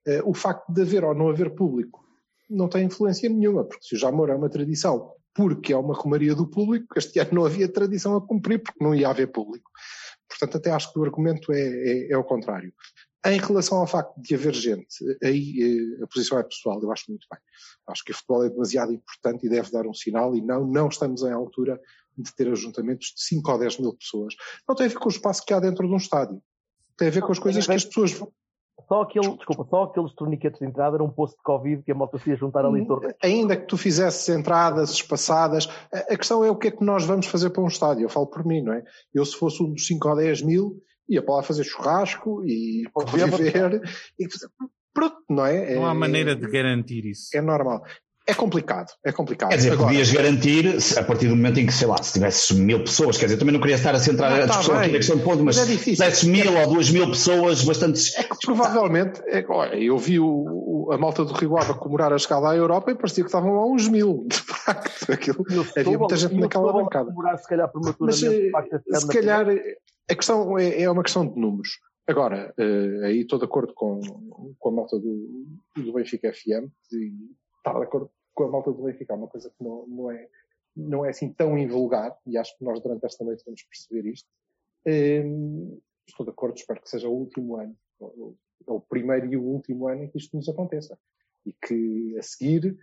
Eh, 0.07 0.23
o 0.25 0.35
facto 0.35 0.73
de 0.73 0.83
haver 0.83 1.05
ou 1.05 1.15
não 1.15 1.29
haver 1.29 1.55
público 1.55 2.05
não 2.51 2.69
tem 2.69 2.85
influência 2.85 3.29
nenhuma, 3.29 3.65
porque 3.65 3.85
se 3.87 3.95
o 3.95 3.99
Jamor 3.99 4.29
é 4.31 4.35
uma 4.35 4.51
tradição 4.51 5.15
porque 5.35 5.73
é 5.73 5.77
uma 5.77 5.95
romaria 5.95 6.35
do 6.35 6.47
público, 6.47 6.97
este 6.97 7.19
ano 7.19 7.31
não 7.33 7.47
havia 7.47 7.69
tradição 7.69 8.17
a 8.17 8.27
cumprir 8.27 8.63
porque 8.63 8.83
não 8.83 8.95
ia 8.95 9.09
haver 9.09 9.27
público. 9.33 9.71
Portanto, 10.29 10.57
até 10.57 10.71
acho 10.71 10.93
que 10.93 10.99
o 10.99 11.05
argumento 11.05 11.53
é, 11.53 11.61
é, 11.61 12.13
é 12.13 12.17
o 12.17 12.25
contrário. 12.25 12.73
Em 13.27 13.39
relação 13.39 13.79
ao 13.79 13.87
facto 13.87 14.15
de 14.21 14.35
haver 14.35 14.55
gente, 14.55 15.03
aí 15.23 15.97
eh, 15.99 16.05
a 16.05 16.07
posição 16.07 16.39
é 16.39 16.43
pessoal, 16.43 16.81
eu 16.83 16.93
acho 16.93 17.05
muito 17.09 17.27
bem. 17.31 17.41
Acho 17.89 18.05
que 18.05 18.13
o 18.13 18.15
futebol 18.15 18.45
é 18.45 18.51
demasiado 18.51 18.93
importante 18.93 19.47
e 19.47 19.49
deve 19.49 19.71
dar 19.71 19.87
um 19.87 19.95
sinal 19.95 20.37
e 20.37 20.43
não, 20.43 20.67
não 20.67 20.89
estamos 20.89 21.23
em 21.23 21.33
altura 21.33 21.81
de 22.17 22.35
ter 22.35 22.49
ajuntamentos 22.49 23.15
de 23.17 23.23
5 23.23 23.51
ou 23.51 23.59
10 23.59 23.79
mil 23.79 23.95
pessoas. 23.95 24.35
Não 24.69 24.75
tem 24.75 24.87
a 24.87 24.89
ver 24.91 24.99
com 24.99 25.09
o 25.09 25.13
espaço 25.13 25.45
que 25.45 25.55
há 25.55 25.59
dentro 25.59 25.87
de 25.87 25.93
um 25.93 25.97
estádio. 25.97 26.43
Tem 26.99 27.09
a 27.09 27.11
ver 27.11 27.23
com 27.23 27.33
as 27.33 27.39
coisas 27.39 27.67
que 27.67 27.73
as 27.73 27.85
pessoas 27.85 28.13
só 28.89 29.03
aquele, 29.03 29.37
desculpa, 29.37 29.67
só 29.71 29.85
aqueles 29.85 30.13
torniquetes 30.15 30.59
de 30.59 30.67
entrada 30.67 30.97
era 30.97 31.05
um 31.05 31.11
posto 31.11 31.37
de 31.37 31.43
Covid 31.43 31.83
que 31.83 31.93
a 31.93 31.95
moto 31.95 32.19
se 32.19 32.31
ia 32.31 32.37
juntar 32.37 32.65
ali 32.65 32.81
em 32.81 32.85
torno. 32.85 33.09
Ainda 33.23 33.57
que 33.57 33.67
tu 33.67 33.77
fizesses 33.77 34.29
entradas 34.29 34.91
espaçadas, 34.91 35.69
a 35.93 36.17
questão 36.17 36.45
é 36.45 36.51
o 36.51 36.57
que 36.57 36.69
é 36.69 36.71
que 36.71 36.85
nós 36.85 37.05
vamos 37.05 37.27
fazer 37.27 37.51
para 37.51 37.63
um 37.63 37.69
estádio. 37.69 38.05
Eu 38.05 38.09
falo 38.09 38.27
por 38.27 38.45
mim, 38.45 38.63
não 38.63 38.73
é? 38.73 38.83
Eu, 39.15 39.25
se 39.25 39.37
fosse 39.37 39.63
um 39.63 39.73
dos 39.73 39.87
5 39.87 40.09
ou 40.09 40.17
10 40.17 40.43
mil, 40.43 40.83
ia 41.09 41.23
para 41.23 41.37
lá 41.37 41.43
fazer 41.43 41.65
churrasco 41.65 42.45
e 42.45 42.85
conviver. 42.93 43.81
E, 44.19 44.27
pronto, 44.93 45.17
não 45.31 45.47
é? 45.47 45.75
Não 45.75 45.87
há 45.87 45.91
é, 45.91 45.95
maneira 45.95 46.37
de 46.37 46.47
garantir 46.51 47.07
isso. 47.07 47.37
É 47.37 47.41
normal. 47.41 47.83
É 48.27 48.33
complicado, 48.33 48.91
é 49.05 49.13
complicado. 49.13 49.51
Quer 49.51 49.57
dizer, 49.57 49.73
Agora, 49.73 49.89
podias 49.89 50.11
garantir, 50.11 50.79
a 50.99 51.03
partir 51.03 51.29
do 51.29 51.37
momento 51.37 51.61
em 51.61 51.67
que, 51.67 51.73
sei 51.73 51.87
lá, 51.87 52.03
se 52.03 52.15
tivesse 52.15 52.55
mil 52.55 52.81
pessoas, 52.81 53.19
quer 53.19 53.27
dizer, 53.27 53.37
também 53.37 53.53
não 53.53 53.61
queria 53.61 53.77
estar 53.77 53.95
a 53.95 53.99
centrar 53.99 54.31
não, 54.31 54.39
a 54.39 54.47
discussão 54.47 54.75
tá 54.75 54.81
aqui 54.81 54.93
na 54.93 54.97
questão 54.99 55.17
de 55.19 55.23
ponto, 55.23 55.45
mas, 55.45 55.59
mas 55.59 55.71
é 55.71 55.77
se 55.77 55.93
tivesse 55.93 56.27
mil 56.27 56.57
ou 56.57 56.67
duas 56.69 56.91
mil 56.91 57.07
pessoas, 57.09 57.63
bastante. 57.63 58.01
É 58.17 58.23
que 58.23 58.37
provavelmente, 58.43 59.21
é, 59.27 59.45
olha, 59.47 59.77
eu 59.77 59.99
vi 59.99 60.19
o, 60.19 60.27
o, 60.27 60.93
a 60.93 60.97
malta 60.97 61.23
do 61.23 61.35
Rio 61.35 61.59
Ave 61.59 61.75
comemorar 61.75 62.15
a 62.15 62.17
escala 62.17 62.53
à 62.53 62.57
Europa 62.57 62.93
e 62.93 62.95
parecia 62.95 63.23
que 63.23 63.29
estavam 63.29 63.57
lá 63.57 63.67
uns 63.67 63.89
mil, 63.89 64.25
de 64.27 64.37
facto. 64.39 65.13
Aquilo, 65.13 65.45
havia 65.77 65.99
muita 65.99 66.17
gente 66.17 66.35
naquela 66.35 66.73
bancada. 66.73 67.13
se 67.37 67.49
calhar, 67.49 67.71
mas, 68.01 68.23
eh, 68.23 68.51
se 69.01 69.07
calhar, 69.09 69.47
a 70.11 70.15
questão 70.15 70.59
é, 70.59 70.83
é 70.83 70.91
uma 70.91 71.03
questão 71.03 71.27
de 71.27 71.39
números. 71.39 71.79
Agora, 72.07 72.55
uh, 72.59 73.05
aí 73.05 73.21
estou 73.21 73.39
de 73.39 73.45
acordo 73.45 73.73
com, 73.75 74.01
com 74.59 74.69
a 74.69 74.73
malta 74.73 74.99
do, 74.99 75.47
do 75.77 75.93
Benfica 75.93 76.33
FM, 76.33 76.69
e 76.93 77.13
estar 77.65 77.79
de 77.79 77.85
acordo 77.85 78.11
com 78.35 78.45
a 78.45 78.49
malta 78.49 78.73
do 78.73 78.83
Benfica, 78.83 79.15
é 79.15 79.17
uma 79.17 79.29
coisa 79.29 79.49
que 79.49 79.65
não, 79.65 79.87
não, 79.87 80.11
é, 80.11 80.29
não 80.77 81.05
é 81.05 81.11
assim 81.11 81.33
tão 81.33 81.57
invulgar, 81.57 82.17
e 82.27 82.37
acho 82.37 82.57
que 82.59 82.65
nós 82.65 82.81
durante 82.81 83.05
esta 83.07 83.25
noite 83.25 83.45
vamos 83.45 83.63
perceber 83.63 84.09
isto. 84.11 84.29
Um, 84.87 85.81
estou 86.07 86.27
de 86.27 86.31
acordo, 86.31 86.57
espero 86.57 86.83
que 86.83 86.91
seja 86.91 87.09
o 87.09 87.13
último 87.13 87.57
ano, 87.57 87.75
ou, 87.99 88.37
o 88.67 88.81
primeiro 88.81 89.33
e 89.33 89.37
o 89.37 89.43
último 89.43 89.89
ano 89.89 90.05
em 90.05 90.09
que 90.09 90.19
isto 90.19 90.37
nos 90.37 90.49
aconteça. 90.49 90.99
E 91.47 91.53
que 91.53 92.17
a 92.19 92.23
seguir, 92.23 92.77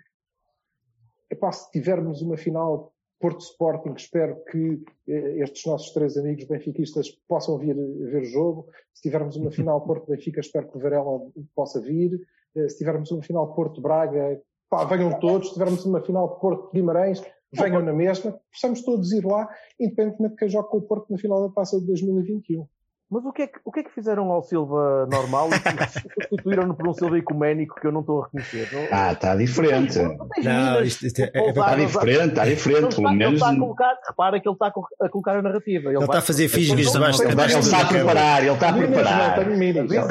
epá, 1.30 1.52
se 1.52 1.70
tivermos 1.72 2.22
uma 2.22 2.38
final 2.38 2.94
Porto 3.20 3.42
Sporting, 3.42 3.94
espero 3.96 4.44
que 4.46 4.84
eh, 5.08 5.40
estes 5.40 5.66
nossos 5.66 5.92
três 5.94 6.18
amigos 6.18 6.46
benfiquistas 6.46 7.10
possam 7.28 7.58
vir 7.58 7.76
ver 7.76 8.24
o 8.24 8.26
jogo. 8.26 8.68
Se 8.94 9.04
tivermos 9.04 9.36
uma 9.36 9.50
final 9.52 9.82
Porto 9.82 10.08
Benfica, 10.08 10.40
espero 10.40 10.70
que 10.70 10.78
o 10.78 10.82
Varela 10.82 11.20
possa 11.56 11.80
vir. 11.80 12.20
Eh, 12.56 12.68
se 12.68 12.80
tivermos 12.80 13.12
uma 13.12 13.24
final 13.24 13.54
Porto 13.54 13.82
Braga, 13.82 14.42
pá, 14.72 14.86
venham 14.86 15.20
todos, 15.20 15.50
se 15.50 15.54
tivermos 15.54 15.86
uma 15.86 16.02
final 16.02 16.34
de 16.34 16.40
Porto 16.40 16.72
de 16.72 16.80
Guimarães, 16.80 17.22
venham 17.54 17.84
na 17.84 17.92
mesma, 17.92 18.40
possamos 18.52 18.82
todos 18.82 19.12
ir 19.12 19.26
lá, 19.26 19.48
independentemente 19.78 20.36
de 20.36 20.40
quem 20.40 20.50
joga 20.50 20.70
com 20.70 20.78
o 20.78 20.82
Porto 20.82 21.12
na 21.12 21.18
final 21.18 21.46
da 21.46 21.54
taça 21.54 21.78
de 21.80 21.86
2021. 21.86 22.66
Mas 23.14 23.26
o 23.26 23.34
que, 23.34 23.42
é 23.42 23.48
que, 23.48 23.60
o 23.66 23.72
que 23.74 23.82
é 23.82 23.84
que 23.84 23.92
fizeram 23.92 24.32
ao 24.32 24.42
Silva 24.42 25.06
normal 25.12 25.50
e 25.50 25.52
substituíram-no 26.00 26.74
por 26.74 26.88
um 26.88 26.94
Silva 26.94 27.18
ecuménico 27.18 27.76
que 27.76 27.86
eu 27.86 27.92
não 27.92 28.00
estou 28.00 28.22
a 28.22 28.26
reconhecer? 28.28 28.70
Não? 28.72 28.88
Ah, 28.90 29.12
está 29.12 29.36
diferente. 29.36 30.00
Não, 30.42 30.82
isto, 30.82 31.06
isto 31.06 31.20
é, 31.20 31.30
é, 31.34 31.50
está 31.50 31.76
diferente, 31.76 32.30
está 32.30 32.46
diferente. 32.46 32.96
Pelo 32.96 33.12
menos. 33.12 33.26
Ele 33.28 33.36
está 33.36 33.50
a 33.50 33.60
colocar, 33.60 34.00
repara 34.08 34.40
que 34.40 34.48
ele 34.48 34.56
está 34.56 34.68
a 34.68 35.10
colocar 35.10 35.36
a 35.36 35.42
narrativa. 35.42 35.90
Ele, 35.90 35.98
ele 35.98 36.06
está 36.06 36.20
a 36.20 36.22
fazer 36.22 36.48
físicas 36.48 36.90
debaixo 36.90 37.22
Ele 37.22 37.60
está 37.60 37.82
a 37.82 37.86
preparar, 37.86 38.44
ele 38.44 38.54
está 38.54 38.70
a 38.70 38.74
preparar. 38.74 39.40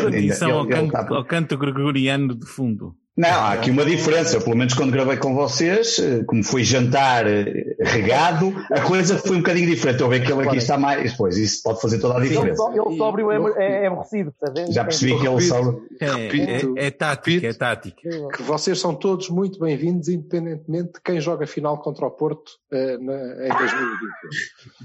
Atenção 0.06 0.66
ao 1.08 1.24
canto 1.24 1.56
gregoriano 1.56 2.34
de 2.34 2.44
fundo. 2.44 2.94
Não, 3.20 3.28
há 3.28 3.52
aqui 3.52 3.70
uma 3.70 3.84
diferença. 3.84 4.40
Pelo 4.40 4.56
menos 4.56 4.72
quando 4.72 4.92
gravei 4.92 5.18
com 5.18 5.34
vocês, 5.34 5.98
eh, 5.98 6.24
como 6.24 6.42
foi 6.42 6.64
jantar 6.64 7.26
eh, 7.26 7.76
regado, 7.78 8.50
a 8.72 8.80
coisa 8.80 9.18
foi 9.18 9.36
um 9.36 9.40
bocadinho 9.40 9.68
diferente. 9.68 10.00
Eu 10.00 10.08
vejo 10.08 10.24
que 10.24 10.32
ele 10.32 10.48
aqui 10.48 10.56
está 10.56 10.78
mais. 10.78 11.12
Pois, 11.12 11.36
isso 11.36 11.62
pode 11.62 11.82
fazer 11.82 11.98
toda 11.98 12.16
a 12.16 12.20
diferença. 12.20 12.62
Ele 12.72 12.96
sóbrio 12.96 13.30
é, 13.30 13.84
é 13.84 13.86
aborrecido, 13.88 14.32
Já 14.70 14.84
percebi 14.84 15.20
que 15.20 15.28
ele 15.28 15.40
sóbrio. 15.42 15.82
É, 16.00 16.06
é, 16.06 16.86
é 16.86 16.90
tática, 16.90 17.46
é 17.46 17.52
tática. 17.52 18.00
Que 18.34 18.42
vocês 18.42 18.80
são 18.80 18.94
todos 18.94 19.28
muito 19.28 19.60
bem-vindos, 19.60 20.08
independentemente 20.08 20.94
de 20.94 21.00
quem 21.04 21.20
joga 21.20 21.46
final 21.46 21.76
contra 21.82 22.06
o 22.06 22.10
Porto 22.10 22.52
uh, 22.72 23.04
na, 23.04 23.44
em 23.44 23.58
2020. 23.58 24.00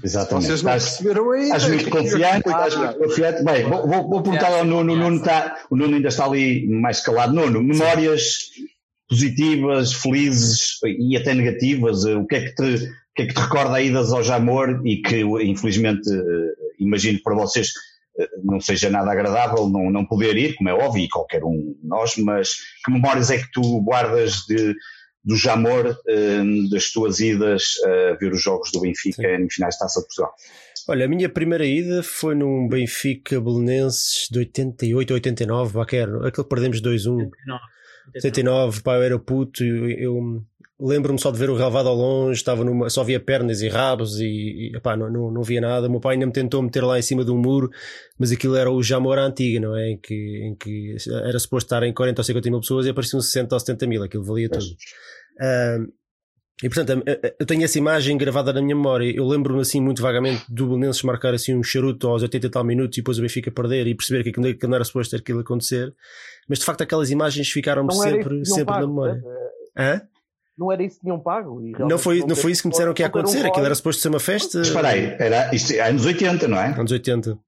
Exatamente. 0.04 0.46
Vocês 0.46 0.62
não 0.62 0.74
estás, 0.74 0.84
perceberam 0.84 1.30
ainda. 1.30 1.56
Estás 1.56 1.68
muito 1.68 1.88
confiante, 1.90 2.48
estás 2.48 2.76
muito 2.76 2.98
confiante. 2.98 3.42
Bem, 3.42 3.64
vou, 3.64 3.88
vou, 3.88 4.10
vou 4.10 4.22
perguntar 4.22 4.52
ao 4.52 4.64
Nuno. 4.66 4.92
O 4.92 4.96
Nuno, 4.96 5.16
está, 5.16 5.56
o 5.70 5.76
Nuno 5.76 5.96
ainda 5.96 6.08
está 6.08 6.26
ali 6.26 6.68
mais 6.68 7.00
calado. 7.00 7.32
Nuno, 7.32 7.62
memórias 7.62 8.25
positivas, 9.08 9.92
felizes 9.92 10.78
e 10.84 11.16
até 11.16 11.34
negativas? 11.34 12.04
O 12.04 12.26
que 12.26 12.36
é 12.36 12.40
que 12.40 12.54
te, 12.54 12.62
o 12.62 13.14
que 13.14 13.22
é 13.22 13.26
que 13.26 13.34
te 13.34 13.40
recorda 13.40 13.76
a 13.76 13.82
idas 13.82 14.12
ao 14.12 14.22
Jamor 14.22 14.82
e 14.84 15.00
que 15.00 15.20
infelizmente 15.20 16.08
eh, 16.10 16.52
imagino 16.78 17.20
para 17.22 17.34
vocês 17.34 17.72
eh, 18.18 18.28
não 18.42 18.60
seja 18.60 18.90
nada 18.90 19.10
agradável 19.10 19.68
não, 19.68 19.90
não 19.90 20.04
poder 20.04 20.36
ir, 20.36 20.54
como 20.54 20.68
é 20.68 20.74
óbvio, 20.74 21.04
e 21.04 21.08
qualquer 21.08 21.44
um 21.44 21.74
de 21.80 21.86
nós, 21.86 22.16
mas 22.16 22.56
que 22.84 22.92
memórias 22.92 23.30
é 23.30 23.38
que 23.38 23.50
tu 23.52 23.80
guardas 23.82 24.44
de, 24.48 24.74
do 25.24 25.36
Jamor, 25.36 25.96
eh, 26.08 26.42
das 26.70 26.90
tuas 26.90 27.20
idas 27.20 27.74
a 27.84 28.16
ver 28.16 28.32
os 28.32 28.42
jogos 28.42 28.70
do 28.72 28.80
Benfica 28.80 29.22
Sim. 29.22 29.44
em 29.44 29.50
finais 29.50 29.74
de 29.74 29.80
Taça 29.80 30.00
de 30.00 30.06
Portugal? 30.06 30.34
Olha, 30.88 31.04
a 31.04 31.08
minha 31.08 31.28
primeira 31.28 31.66
ida 31.66 32.00
foi 32.00 32.36
num 32.36 32.68
Benfica 32.68 33.40
Belenenses 33.40 34.28
de 34.30 34.38
88 34.38 35.14
89, 35.14 35.72
Baquer, 35.72 36.08
aquele 36.18 36.30
que 36.30 36.44
perdemos 36.44 36.80
2-1. 36.80 37.28
79, 38.14 38.82
pá, 38.82 38.96
eu 38.96 39.02
era 39.02 39.18
puto, 39.18 39.64
eu, 39.64 39.90
eu 39.90 40.44
lembro-me 40.78 41.18
só 41.18 41.30
de 41.30 41.38
ver 41.38 41.48
o 41.48 41.56
relvado 41.56 41.88
ao 41.88 41.94
longe, 41.94 42.38
estava 42.38 42.62
numa, 42.62 42.90
só 42.90 43.02
via 43.02 43.18
pernas 43.18 43.62
e 43.62 43.68
rabos 43.68 44.20
e, 44.20 44.72
e 44.74 44.80
pá, 44.80 44.96
não, 44.96 45.10
não, 45.10 45.30
não 45.30 45.42
via 45.42 45.60
nada. 45.60 45.86
O 45.86 45.90
meu 45.90 46.00
pai 46.00 46.14
ainda 46.14 46.26
me 46.26 46.32
tentou 46.32 46.62
meter 46.62 46.84
lá 46.84 46.98
em 46.98 47.02
cima 47.02 47.24
de 47.24 47.30
um 47.30 47.38
muro, 47.38 47.70
mas 48.18 48.30
aquilo 48.30 48.56
era 48.56 48.70
o 48.70 48.82
Jamor 48.82 49.18
antiga, 49.18 49.60
não 49.60 49.76
é? 49.76 49.90
Em 49.90 49.98
que, 49.98 50.42
em 50.44 50.54
que 50.54 50.96
era 51.24 51.38
suposto 51.38 51.66
estar 51.66 51.82
em 51.82 51.92
40 51.92 52.20
ou 52.20 52.24
50 52.24 52.50
mil 52.50 52.60
pessoas 52.60 52.86
e 52.86 52.90
apareciam 52.90 53.20
60 53.20 53.54
ou 53.54 53.60
70 53.60 53.86
mil, 53.86 54.02
aquilo 54.02 54.24
valia 54.24 54.48
tudo. 54.48 54.66
Uh, 55.40 55.92
e 56.62 56.70
portanto, 56.70 57.04
eu 57.38 57.44
tenho 57.44 57.64
essa 57.64 57.78
imagem 57.78 58.16
gravada 58.16 58.50
na 58.50 58.62
minha 58.62 58.74
memória. 58.74 59.14
Eu 59.14 59.26
lembro-me 59.26 59.60
assim 59.60 59.78
muito 59.78 60.00
vagamente 60.00 60.42
do 60.48 60.66
Belenenses 60.66 61.02
marcar 61.02 61.34
assim 61.34 61.54
um 61.54 61.62
charuto 61.62 62.08
aos 62.08 62.22
80 62.22 62.46
e 62.46 62.50
tal 62.50 62.64
minutos 62.64 62.96
e 62.96 63.02
depois 63.02 63.18
o 63.18 63.22
Benfica 63.22 63.50
perder 63.50 63.86
e 63.86 63.94
perceber 63.94 64.22
que 64.22 64.30
aquilo 64.30 64.56
não 64.68 64.74
era 64.74 64.84
suposto 64.84 65.10
ter 65.10 65.20
aquilo 65.20 65.40
acontecer. 65.40 65.94
Mas 66.48 66.58
de 66.58 66.64
facto 66.64 66.80
aquelas 66.80 67.10
imagens 67.10 67.46
ficaram-me 67.50 67.92
sempre, 67.94 68.46
sempre 68.46 68.64
pago, 68.64 68.80
na 68.80 68.86
memória. 68.86 69.22
É? 69.76 69.82
Hã? 69.82 70.02
Não 70.56 70.72
era 70.72 70.82
isso 70.82 70.96
que 70.96 71.02
tinham 71.02 71.20
pago. 71.20 71.60
não 71.60 71.98
foi, 71.98 72.20
não, 72.20 72.28
não 72.28 72.36
foi 72.36 72.52
isso 72.52 72.62
que 72.62 72.68
me 72.68 72.72
disseram 72.72 72.94
que 72.94 73.02
ia 73.02 73.08
acontecer. 73.08 73.44
Um 73.44 73.48
aquilo 73.48 73.66
era 73.66 73.74
suposto 73.74 74.00
ser 74.00 74.08
uma 74.08 74.20
festa. 74.20 74.58
Mas 74.58 74.68
espera 74.68 74.88
aí, 74.88 75.14
era 75.18 75.54
isto, 75.54 75.72
é 75.74 75.86
anos 75.86 76.06
80, 76.06 76.48
não 76.48 76.58
é? 76.58 76.68
Anos 76.72 76.90
80. 76.90 77.38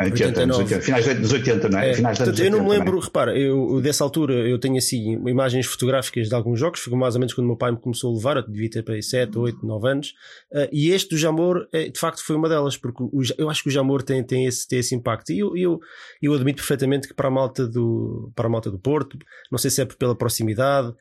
80, 0.00 0.56
80, 0.56 0.80
finais 0.80 1.20
dos 1.20 1.32
80, 1.32 1.68
não 1.68 1.78
é? 1.78 1.90
é 1.90 1.94
finais 1.94 2.18
portanto, 2.18 2.36
80, 2.36 2.56
eu 2.56 2.58
não 2.58 2.68
me 2.68 2.76
lembro, 2.76 2.98
repara, 2.98 3.38
eu, 3.38 3.80
dessa 3.80 4.02
altura 4.02 4.34
eu 4.34 4.58
tenho 4.58 4.76
assim 4.76 5.12
imagens 5.28 5.66
fotográficas 5.66 6.28
de 6.28 6.34
alguns 6.34 6.58
jogos, 6.58 6.80
foi 6.80 6.98
mais 6.98 7.14
ou 7.14 7.20
menos 7.20 7.32
quando 7.32 7.44
o 7.44 7.48
meu 7.48 7.56
pai 7.56 7.70
me 7.70 7.78
começou 7.78 8.10
a 8.10 8.16
levar, 8.16 8.36
eu 8.36 8.42
devia 8.50 8.68
ter 8.68 8.82
para 8.82 8.94
aí 8.94 9.02
7, 9.02 9.38
8, 9.38 9.64
9 9.64 9.88
anos, 9.88 10.14
uh, 10.52 10.68
e 10.72 10.90
este 10.90 11.10
do 11.10 11.16
Jamor 11.16 11.68
é, 11.72 11.88
de 11.88 11.98
facto 11.98 12.24
foi 12.24 12.34
uma 12.34 12.48
delas, 12.48 12.76
porque 12.76 13.04
o, 13.04 13.22
eu 13.38 13.48
acho 13.48 13.62
que 13.62 13.68
o 13.68 13.72
Jamor 13.72 14.02
tem, 14.02 14.24
tem, 14.24 14.46
esse, 14.46 14.66
tem 14.66 14.80
esse 14.80 14.96
impacto, 14.96 15.30
e 15.32 15.38
eu, 15.38 15.56
eu, 15.56 15.80
eu 16.20 16.34
admito 16.34 16.56
perfeitamente 16.56 17.06
que 17.06 17.14
para 17.14 17.28
a 17.28 17.30
malta 17.30 17.66
do, 17.68 18.32
para 18.34 18.46
a 18.48 18.50
malta 18.50 18.72
do 18.72 18.78
Porto, 18.80 19.16
não 19.50 19.58
sei 19.58 19.70
se 19.70 19.80
é 19.80 19.84
pela 19.84 20.16
proximidade, 20.16 20.92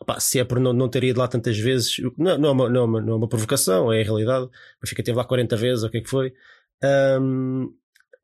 Opa, 0.00 0.20
se 0.20 0.38
é 0.38 0.44
por 0.44 0.60
não, 0.60 0.72
não 0.72 0.88
ter 0.88 1.02
ido 1.02 1.18
lá 1.18 1.26
tantas 1.26 1.58
vezes, 1.58 1.96
não, 2.16 2.38
não, 2.38 2.48
é 2.50 2.52
uma, 2.52 2.68
não, 2.68 2.80
é 2.82 2.84
uma, 2.84 3.00
não 3.00 3.12
é 3.14 3.16
uma 3.16 3.28
provocação, 3.28 3.92
é 3.92 4.00
a 4.00 4.04
realidade. 4.04 4.48
Benfica 4.80 5.02
teve 5.02 5.18
lá 5.18 5.24
40 5.24 5.56
vezes, 5.56 5.82
o 5.82 5.90
que 5.90 5.98
é 5.98 6.00
que 6.00 6.08
foi. 6.08 6.32
Um, 7.20 7.74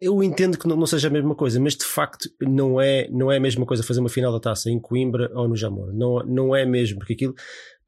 eu 0.05 0.23
entendo 0.23 0.59
que 0.59 0.69
não, 0.69 0.87
seja 0.87 1.09
a 1.09 1.11
mesma 1.11 1.35
coisa, 1.35 1.59
mas 1.59 1.75
de 1.75 1.85
facto 1.85 2.29
não 2.41 2.81
é, 2.81 3.09
não 3.11 3.31
é 3.33 3.37
a 3.37 3.41
mesma 3.41 3.65
coisa 3.65 3.83
fazer 3.83 4.01
uma 4.01 4.09
final 4.09 4.33
da 4.33 4.41
taça 4.41 4.71
em 4.71 4.79
Coimbra 4.79 5.31
ou 5.35 5.49
no 5.49 5.57
Jamor. 5.57 5.93
Não, 5.93 6.19
não 6.25 6.57
é 6.57 6.67
mesmo, 6.67 6.99
porque 6.99 7.15
aquilo 7.15 7.35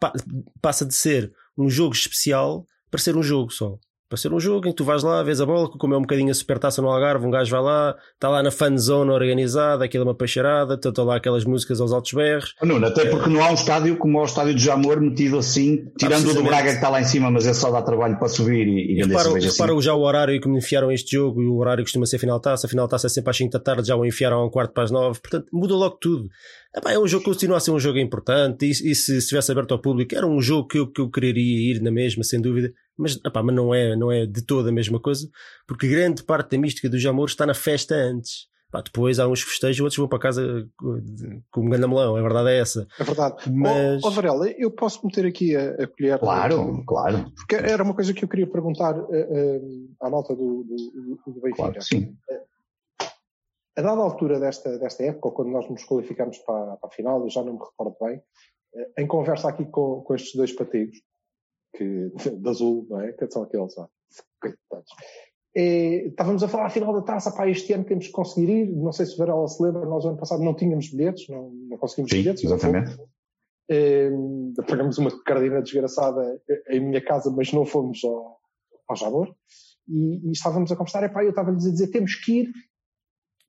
pa, 0.01 0.13
passa 0.61 0.85
de 0.85 0.95
ser 0.95 1.33
um 1.57 1.69
jogo 1.69 1.95
especial 1.95 2.67
para 2.91 3.01
ser 3.01 3.17
um 3.17 3.23
jogo 3.23 3.53
só 3.53 3.79
para 4.09 4.17
ser 4.17 4.33
um 4.33 4.39
jogo 4.39 4.69
em 4.69 4.71
que 4.71 4.77
tu 4.77 4.85
vais 4.85 5.03
lá, 5.03 5.23
vês 5.23 5.41
a 5.41 5.47
bola, 5.47 5.69
como 5.69 5.95
é 5.95 5.99
um 5.99 6.03
bocadinho 6.03 6.31
a 6.31 6.35
supertaça 6.35 6.81
no 6.81 6.89
Algarve, 6.89 7.27
um 7.27 7.31
gajo 7.31 7.51
vai 7.51 7.61
lá, 7.61 7.97
está 8.15 8.29
lá 8.29 8.43
na 8.43 8.51
fan 8.51 8.77
zone 8.79 9.11
organizada, 9.11 9.85
aquilo 9.85 10.05
é 10.05 10.07
uma 10.07 10.15
peixeirada, 10.15 10.75
estão 10.75 11.05
lá 11.05 11.17
aquelas 11.17 11.45
músicas 11.45 11.81
aos 11.81 11.93
altos 11.93 12.13
berros. 12.13 12.55
Oh, 12.63 12.67
Nuno, 12.67 12.87
até 12.87 13.07
porque 13.07 13.29
não 13.29 13.43
há 13.45 13.51
um 13.51 13.55
estádio 13.55 13.97
como 13.97 14.19
é 14.19 14.23
o 14.23 14.25
estádio 14.25 14.55
de 14.55 14.63
Jamor 14.63 15.01
metido 15.01 15.39
assim, 15.39 15.87
tirando 15.99 16.31
o 16.31 16.35
do 16.35 16.43
Braga 16.45 16.71
que 16.71 16.77
está 16.77 16.89
lá 16.89 17.01
em 17.01 17.05
cima, 17.05 17.31
mas 17.31 17.47
é 17.47 17.53
só 17.53 17.71
dar 17.71 17.83
trabalho 17.83 18.17
para 18.19 18.29
subir 18.29 18.67
e, 18.69 18.99
e, 18.99 19.03
repara, 19.03 19.29
assim. 19.29 19.49
repara 19.49 19.81
já 19.81 19.95
o 19.95 20.03
horário 20.03 20.41
que 20.41 20.49
me 20.49 20.59
enfiaram 20.59 20.93
este 20.93 21.17
jogo 21.17 21.43
e 21.43 21.47
o 21.47 21.57
horário 21.57 21.83
que 21.85 21.89
costuma 21.89 22.07
ser 22.07 22.19
final 22.19 22.39
taça, 22.39 22.67
a 22.67 22.71
final 22.71 22.87
taça 22.87 23.09
é 23.09 23.11
sempre 23.11 23.31
às 23.31 23.37
5 23.37 23.51
da 23.51 23.59
tarde, 23.59 23.89
já 23.89 23.97
o 23.97 24.05
enfiaram 24.05 24.39
a 24.39 24.47
um 24.47 24.51
quarto 24.51 24.73
para 24.73 24.85
as 24.85 24.91
9, 24.91 25.21
portanto 25.21 25.47
muda 25.53 25.75
logo 25.75 25.97
tudo. 26.01 26.29
Epá, 26.77 26.93
é 26.93 26.99
um 26.99 27.09
jogo 27.09 27.25
que 27.25 27.31
continua 27.31 27.57
a 27.57 27.61
ser 27.61 27.71
um 27.71 27.81
jogo 27.81 27.99
importante 27.99 28.67
e, 28.67 28.71
e 28.71 28.95
se 28.95 29.17
estivesse 29.17 29.51
aberto 29.51 29.73
ao 29.73 29.81
público 29.81 30.15
era 30.15 30.27
um 30.27 30.43
jogo 30.43 30.69
que 30.69 30.79
eu, 30.79 30.87
que 30.87 31.01
eu 31.01 31.11
quereria 31.11 31.73
ir 31.73 31.81
na 31.81 31.91
mesma, 31.91 32.23
sem 32.23 32.39
dúvida, 32.39 32.71
mas, 32.99 33.19
epá, 33.25 33.43
mas 33.43 33.55
não, 33.55 33.75
é, 33.75 33.97
não 33.97 34.13
é 34.13 34.27
de 34.27 34.43
toda 34.43 34.69
a 34.69 34.73
mesma 34.73 35.01
coisa, 35.01 35.27
porque 35.67 35.89
grande 35.89 36.23
parte 36.23 36.51
da 36.51 36.61
mística 36.61 36.89
do 36.89 36.99
Jamor 36.99 37.29
está 37.29 37.47
na 37.47 37.55
festa 37.55 37.95
antes. 37.95 38.47
Pá, 38.71 38.83
depois 38.83 39.19
há 39.19 39.29
uns 39.29 39.43
festejos, 39.43 39.81
outros 39.81 39.97
vão 39.97 40.09
para 40.09 40.19
casa 40.19 40.69
com 40.77 41.61
um 41.63 41.69
grande 41.71 41.87
melão, 41.87 42.17
a 42.17 42.21
verdade 42.21 42.51
é 42.51 42.59
essa. 42.59 42.87
É 42.99 43.05
verdade. 43.05 43.51
Mas... 43.51 44.05
Oh, 44.05 44.09
oh 44.09 44.11
Varela, 44.11 44.51
eu 44.51 44.71
posso 44.71 45.07
meter 45.07 45.25
aqui 45.25 45.55
a, 45.57 45.71
a 45.71 45.87
colher? 45.87 46.19
Claro, 46.19 46.85
claro. 46.85 47.33
Porque 47.37 47.55
era 47.55 47.83
uma 47.83 47.95
coisa 47.95 48.13
que 48.13 48.25
eu 48.25 48.29
queria 48.29 48.47
perguntar 48.47 48.99
uh, 48.99 49.05
uh, 49.05 49.97
à 50.01 50.11
malta 50.11 50.35
do, 50.35 50.65
do, 50.65 51.33
do 51.33 51.41
Benfica. 51.41 51.57
Claro, 51.57 51.81
sim. 51.81 52.13
A 53.77 53.83
dada 53.83 54.01
altura 54.01 54.41
desta, 54.41 54.79
desta 54.79 55.05
época, 55.05 55.29
ou 55.29 55.35
quando 55.35 55.51
nós 55.51 55.69
nos 55.69 55.85
qualificamos 55.85 56.39
para, 56.39 56.77
para 56.77 56.89
a 56.89 56.93
final, 56.93 57.23
eu 57.23 57.31
já 57.31 57.43
não 57.43 57.55
me 57.55 57.59
recordo 57.59 57.97
bem, 58.01 58.23
em 58.99 59.07
conversa 59.07 59.49
aqui 59.49 59.65
com, 59.67 60.03
com 60.03 60.15
estes 60.15 60.35
dois 60.35 60.53
patigos, 60.53 60.99
que, 61.75 62.11
de 62.41 62.49
azul, 62.49 62.87
não 62.89 63.01
é? 63.01 63.13
Que 63.13 63.31
são 63.31 63.43
aqueles, 63.43 63.77
ó, 63.79 63.89
coitados. 64.41 64.91
É, 65.55 66.09
estávamos 66.09 66.43
a 66.43 66.49
falar 66.49 66.69
final 66.69 66.93
da 66.93 67.01
taça, 67.01 67.33
para 67.33 67.51
este 67.51 67.73
ano 67.73 67.85
temos 67.85 68.07
que 68.07 68.13
conseguir 68.13 68.51
ir, 68.51 68.77
não 68.77 68.93
sei 68.93 69.07
se 69.07 69.15
o 69.15 69.17
Varela 69.17 69.49
se 69.49 69.63
lembra, 69.63 69.87
nós 69.87 70.05
ano 70.05 70.19
passado 70.19 70.43
não 70.43 70.55
tínhamos 70.55 70.91
bilhetes, 70.91 71.29
não, 71.29 71.51
não 71.51 71.79
conseguimos 71.79 72.11
Sim, 72.11 72.19
bilhetes. 72.19 72.45
exatamente. 72.45 72.99
É, 73.69 74.11
pagamos 74.69 74.99
uma 74.99 75.11
cardina 75.25 75.63
desgraçada 75.63 76.41
em 76.69 76.81
minha 76.81 77.03
casa, 77.03 77.31
mas 77.31 77.53
não 77.53 77.65
fomos 77.65 78.05
ao, 78.05 78.39
ao 78.87 78.97
Jabor. 78.97 79.35
E, 79.89 80.29
e, 80.29 80.33
estávamos 80.33 80.71
a 80.71 80.77
conversar, 80.77 81.05
e 81.05 81.09
pá, 81.09 81.25
eu 81.25 81.31
estava-lhes 81.31 81.67
a 81.67 81.71
dizer, 81.71 81.89
temos 81.89 82.15
que 82.17 82.41
ir, 82.41 82.53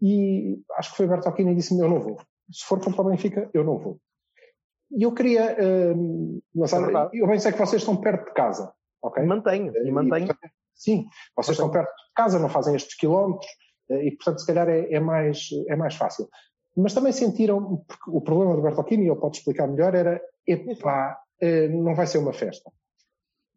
e 0.02 0.60
acho 0.78 0.92
que 0.92 0.98
foi 0.98 1.08
Bertolini 1.08 1.52
e 1.52 1.56
disse-me, 1.56 1.82
eu 1.82 1.90
não 1.90 2.00
vou. 2.00 2.18
Se 2.52 2.66
for 2.66 2.80
contra 2.84 3.02
o 3.02 3.06
Benfica, 3.06 3.50
eu 3.54 3.64
não 3.64 3.78
vou. 3.78 4.00
E 4.92 5.04
eu 5.04 5.14
queria, 5.14 5.58
uh, 5.60 6.42
lançar, 6.56 7.10
eu 7.14 7.28
bem 7.28 7.40
sei 7.40 7.52
que 7.52 7.60
vocês 7.60 7.82
estão 7.82 7.98
perto 7.98 8.26
de 8.26 8.34
casa, 8.34 8.72
ok? 9.02 9.24
Mantenho, 9.26 9.74
e 9.86 9.92
mantenho. 9.92 10.32
E, 10.32 10.50
sim, 10.74 11.06
vocês 11.36 11.58
estão 11.58 11.70
perto 11.70 11.90
de 11.90 12.14
casa, 12.16 12.40
não 12.40 12.48
fazem 12.48 12.76
estes 12.76 12.96
quilómetros, 12.96 13.50
e 13.90 14.12
portanto 14.12 14.40
se 14.40 14.48
calhar 14.48 14.70
é, 14.70 14.94
é, 14.94 15.00
mais, 15.00 15.50
é 15.68 15.76
mais 15.76 15.96
fácil. 15.96 16.30
Mas 16.76 16.94
também 16.94 17.12
sentiram, 17.12 17.84
porque 17.88 18.10
o 18.10 18.22
problema 18.22 18.56
do 18.56 18.62
Bertolini, 18.62 19.08
ele 19.08 19.20
pode 19.20 19.38
explicar 19.38 19.68
melhor, 19.68 19.94
era, 19.94 20.22
epá, 20.46 21.20
uh, 21.42 21.84
não 21.84 21.94
vai 21.94 22.08
ser 22.08 22.20
uma 22.20 22.34
festa. 22.34 22.72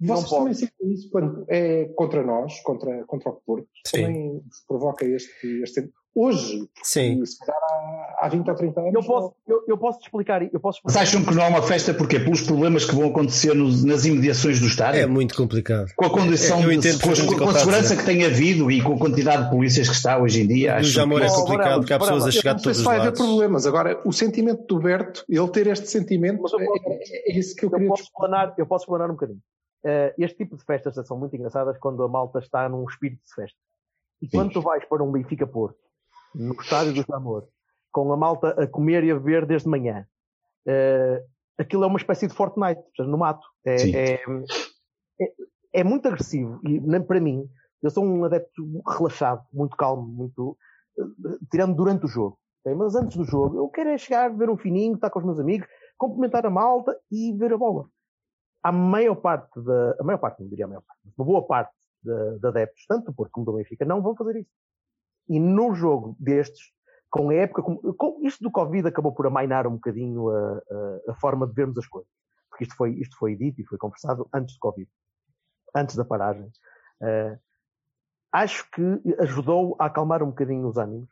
Vocês 0.00 0.30
também 0.30 0.54
sentem 0.54 0.92
isso 0.92 1.11
quando 1.11 1.45
é 1.49 1.85
contra 1.97 2.23
nós, 2.25 2.61
contra, 2.61 3.04
contra 3.04 3.30
o 3.30 3.35
Porto? 3.47 3.66
Sim. 3.87 4.02
Também 4.02 4.33
vos 4.40 4.61
provoca 4.66 5.04
este, 5.04 5.62
este 5.62 5.90
hoje, 6.12 6.69
Sim. 6.83 7.25
se 7.25 7.38
calhar 7.38 7.57
há, 7.62 8.26
há 8.26 8.28
20 8.28 8.49
ou 8.49 8.54
30 8.57 8.80
anos. 8.80 8.95
Eu 8.95 9.02
posso, 9.04 9.35
eu, 9.47 9.62
eu 9.69 9.78
posso 9.78 9.99
te 10.00 10.04
explicar. 10.07 10.42
Eu 10.42 10.59
posso 10.59 10.80
Mas 10.85 10.97
acham 10.97 11.25
que 11.25 11.33
não 11.35 11.42
é 11.42 11.49
uma 11.49 11.62
festa 11.62 11.95
porque 11.95 12.19
Pelos 12.19 12.40
problemas 12.42 12.85
que 12.85 12.95
vão 12.95 13.09
acontecer 13.11 13.54
nos, 13.54 13.85
nas 13.85 14.04
imediações 14.04 14.59
do 14.59 14.66
estádio? 14.66 15.00
É 15.02 15.07
muito 15.07 15.37
complicado. 15.37 15.92
Com 15.95 16.07
a 16.07 16.11
condição, 16.11 16.61
Eu 16.62 16.80
de, 16.80 16.92
com, 16.99 17.09
com 17.11 17.12
que 17.37 17.57
a 17.57 17.59
segurança 17.61 17.97
que 17.97 18.04
tem 18.04 18.25
havido 18.25 18.71
e 18.71 18.83
com 18.83 18.95
a 18.95 18.99
quantidade 18.99 19.45
de 19.45 19.50
polícias 19.50 19.88
que 19.88 19.95
está 19.95 20.19
hoje 20.19 20.42
em 20.42 20.49
dia, 20.49 20.76
acho 20.76 20.88
Jamor 20.90 21.23
é 21.23 21.26
que... 21.28 21.35
complicado 21.35 21.78
porque 21.80 21.92
há 21.92 21.99
pessoas 21.99 22.25
a 22.25 22.28
Eu 22.28 22.33
chegar 22.33 22.50
não 22.52 22.57
de 22.57 22.62
sei 22.62 22.73
todos 22.73 22.76
se 22.78 22.80
os 22.83 22.87
vai 22.87 22.97
haver 22.97 23.04
lados. 23.07 23.21
problemas. 23.21 23.66
Agora, 23.66 24.02
o 24.04 24.12
sentimento 24.12 24.64
do 24.66 24.80
Berto, 24.80 25.25
ele 25.28 25.49
ter 25.50 25.66
este 25.69 25.87
sentimento, 25.88 26.42
Mas 26.42 26.52
eu 26.52 26.59
posso- 26.59 26.88
é, 26.88 26.92
é- 26.95 27.33
é 27.33 27.38
isso 27.38 27.54
que 27.54 27.64
eu 27.64 27.69
eu 27.69 27.73
queria 27.75 27.88
posso 27.88 28.02
explanar, 28.02 28.54
eu 28.59 28.66
posso 28.66 28.83
explanar 28.85 29.09
um 29.11 29.12
bocadinho. 29.14 29.38
Eh, 29.84 30.14
este 30.18 30.38
tipo 30.38 30.56
de 30.56 30.64
festas 30.64 30.94
são 31.06 31.18
muito 31.18 31.34
engraçadas 31.34 31.78
quando 31.78 32.02
a 32.02 32.08
malta 32.08 32.38
está 32.38 32.68
num 32.68 32.84
espírito 32.84 33.22
de 33.25 33.34
festa. 33.34 33.58
E 34.20 34.28
quando 34.28 34.52
tu 34.52 34.60
vais 34.60 34.84
para 34.84 35.02
um 35.02 35.10
Benfica 35.10 35.46
Porto, 35.46 35.78
no 36.34 36.54
estádio 36.60 37.04
do 37.04 37.14
Amor, 37.14 37.49
com 37.90 38.12
a 38.12 38.16
malta 38.16 38.50
a 38.62 38.66
comer 38.66 39.02
e 39.04 39.10
a 39.10 39.14
beber 39.14 39.46
desde 39.46 39.68
manhã, 39.68 40.06
eh, 40.66 41.25
aquilo 41.58 41.84
é 41.84 41.87
uma 41.87 41.99
espécie 41.99 42.26
de 42.26 42.34
Fortnite, 42.34 42.82
no 42.99 43.16
mato. 43.18 43.46
É, 43.64 43.78
Sim. 43.87 43.96
é, 43.96 45.25
é- 45.25 45.34
é 45.72 45.84
muito 45.84 46.06
agressivo 46.08 46.60
e 46.64 46.80
nem 46.80 47.00
para 47.02 47.20
mim, 47.20 47.49
eu 47.82 47.90
sou 47.90 48.04
um 48.04 48.25
adepto 48.25 48.62
relaxado, 48.87 49.42
muito 49.52 49.76
calmo, 49.76 50.02
muito 50.06 50.56
eh, 50.99 51.02
tirando 51.50 51.75
durante 51.75 52.04
o 52.04 52.08
jogo. 52.08 52.38
Mas 52.76 52.94
antes 52.94 53.16
do 53.16 53.25
jogo, 53.25 53.56
eu 53.56 53.68
quero 53.70 53.88
é 53.88 53.96
chegar, 53.96 54.28
ver 54.37 54.50
um 54.50 54.56
fininho, 54.56 54.94
estar 54.94 55.08
com 55.08 55.18
os 55.18 55.25
meus 55.25 55.40
amigos, 55.40 55.66
cumprimentar 55.97 56.45
a 56.45 56.50
malta 56.50 56.95
e 57.10 57.32
ver 57.32 57.54
a 57.54 57.56
bola. 57.56 57.86
A 58.62 58.73
maior 58.73 59.16
parte 59.16 59.60
da, 59.60 59.96
a 59.99 60.04
maior 60.04 60.18
parte, 60.18 60.40
não 60.40 60.49
diria 60.49 60.66
a 60.66 60.68
maior 60.68 60.82
parte, 60.82 61.00
mas 61.04 61.14
uma 61.16 61.25
boa 61.25 61.46
parte 61.46 61.75
de, 62.02 62.38
de 62.38 62.46
adeptos, 62.46 62.84
tanto 62.86 63.06
do 63.06 63.14
Porto 63.14 63.32
como 63.32 63.46
do 63.46 63.54
Benfica, 63.54 63.84
não 63.84 64.02
vão 64.02 64.14
fazer 64.14 64.40
isso. 64.40 64.50
E 65.28 65.38
no 65.38 65.75
jogo 65.75 66.16
destes, 66.18 66.73
com 67.10 67.30
a 67.30 67.34
época, 67.34 67.62
com, 67.62 67.76
com 67.94 68.20
isto 68.23 68.42
do 68.42 68.50
Covid 68.50 68.86
acabou 68.86 69.12
por 69.12 69.26
amainar 69.26 69.66
um 69.66 69.75
bocadinho 69.75 70.28
a, 70.28 70.58
a, 70.58 71.12
a 71.12 71.14
forma 71.14 71.46
de 71.46 71.54
vermos 71.54 71.78
as 71.78 71.86
coisas. 71.86 72.10
Porque 72.50 72.64
isto 72.64 72.76
foi, 72.76 72.92
isto 72.94 73.16
foi 73.16 73.36
dito 73.36 73.60
e 73.60 73.64
foi 73.64 73.78
conversado 73.78 74.28
antes 74.32 74.54
do 74.54 74.60
Covid, 74.60 74.90
antes 75.75 75.96
da 75.96 76.04
paragem. 76.04 76.50
Eh, 77.02 77.38
acho 78.32 78.70
que 78.70 78.82
ajudou 79.20 79.76
a 79.78 79.86
acalmar 79.86 80.23
um 80.23 80.28
bocadinho 80.28 80.68
os 80.68 80.76
ânimos. 80.76 81.08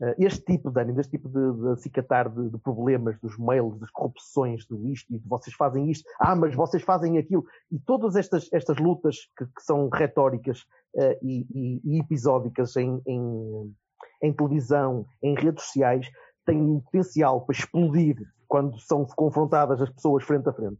Eh, 0.00 0.14
este 0.18 0.44
tipo 0.44 0.70
de 0.70 0.80
ânimo, 0.80 1.00
este 1.00 1.10
tipo 1.18 1.28
de, 1.28 1.60
de 1.60 1.68
acicatar 1.70 2.28
de, 2.30 2.50
de 2.50 2.58
problemas, 2.58 3.18
dos 3.20 3.36
mails, 3.36 3.78
das 3.80 3.90
corrupções, 3.90 4.64
do 4.66 4.86
isto, 4.88 5.12
e 5.12 5.18
de 5.18 5.28
vocês 5.28 5.54
fazem 5.56 5.90
isto, 5.90 6.08
ah, 6.20 6.36
mas 6.36 6.54
vocês 6.54 6.82
fazem 6.82 7.18
aquilo, 7.18 7.44
e 7.70 7.78
todas 7.80 8.14
estas, 8.14 8.48
estas 8.52 8.78
lutas 8.78 9.16
que, 9.36 9.44
que 9.44 9.62
são 9.62 9.88
retóricas 9.88 10.64
eh, 10.96 11.18
e, 11.22 11.46
e- 11.52 11.80
e 11.84 12.00
episódicas 12.00 12.76
em, 12.76 13.02
em, 13.06 13.74
em 14.22 14.32
televisão, 14.32 15.04
em 15.22 15.34
redes 15.34 15.64
sociais, 15.64 16.06
têm 16.46 16.60
um 16.62 16.80
potencial 16.80 17.40
para 17.44 17.56
explodir 17.56 18.16
quando 18.46 18.78
são 18.80 19.04
confrontadas 19.04 19.82
as 19.82 19.90
pessoas 19.90 20.24
frente 20.24 20.48
a 20.48 20.52
frente. 20.52 20.78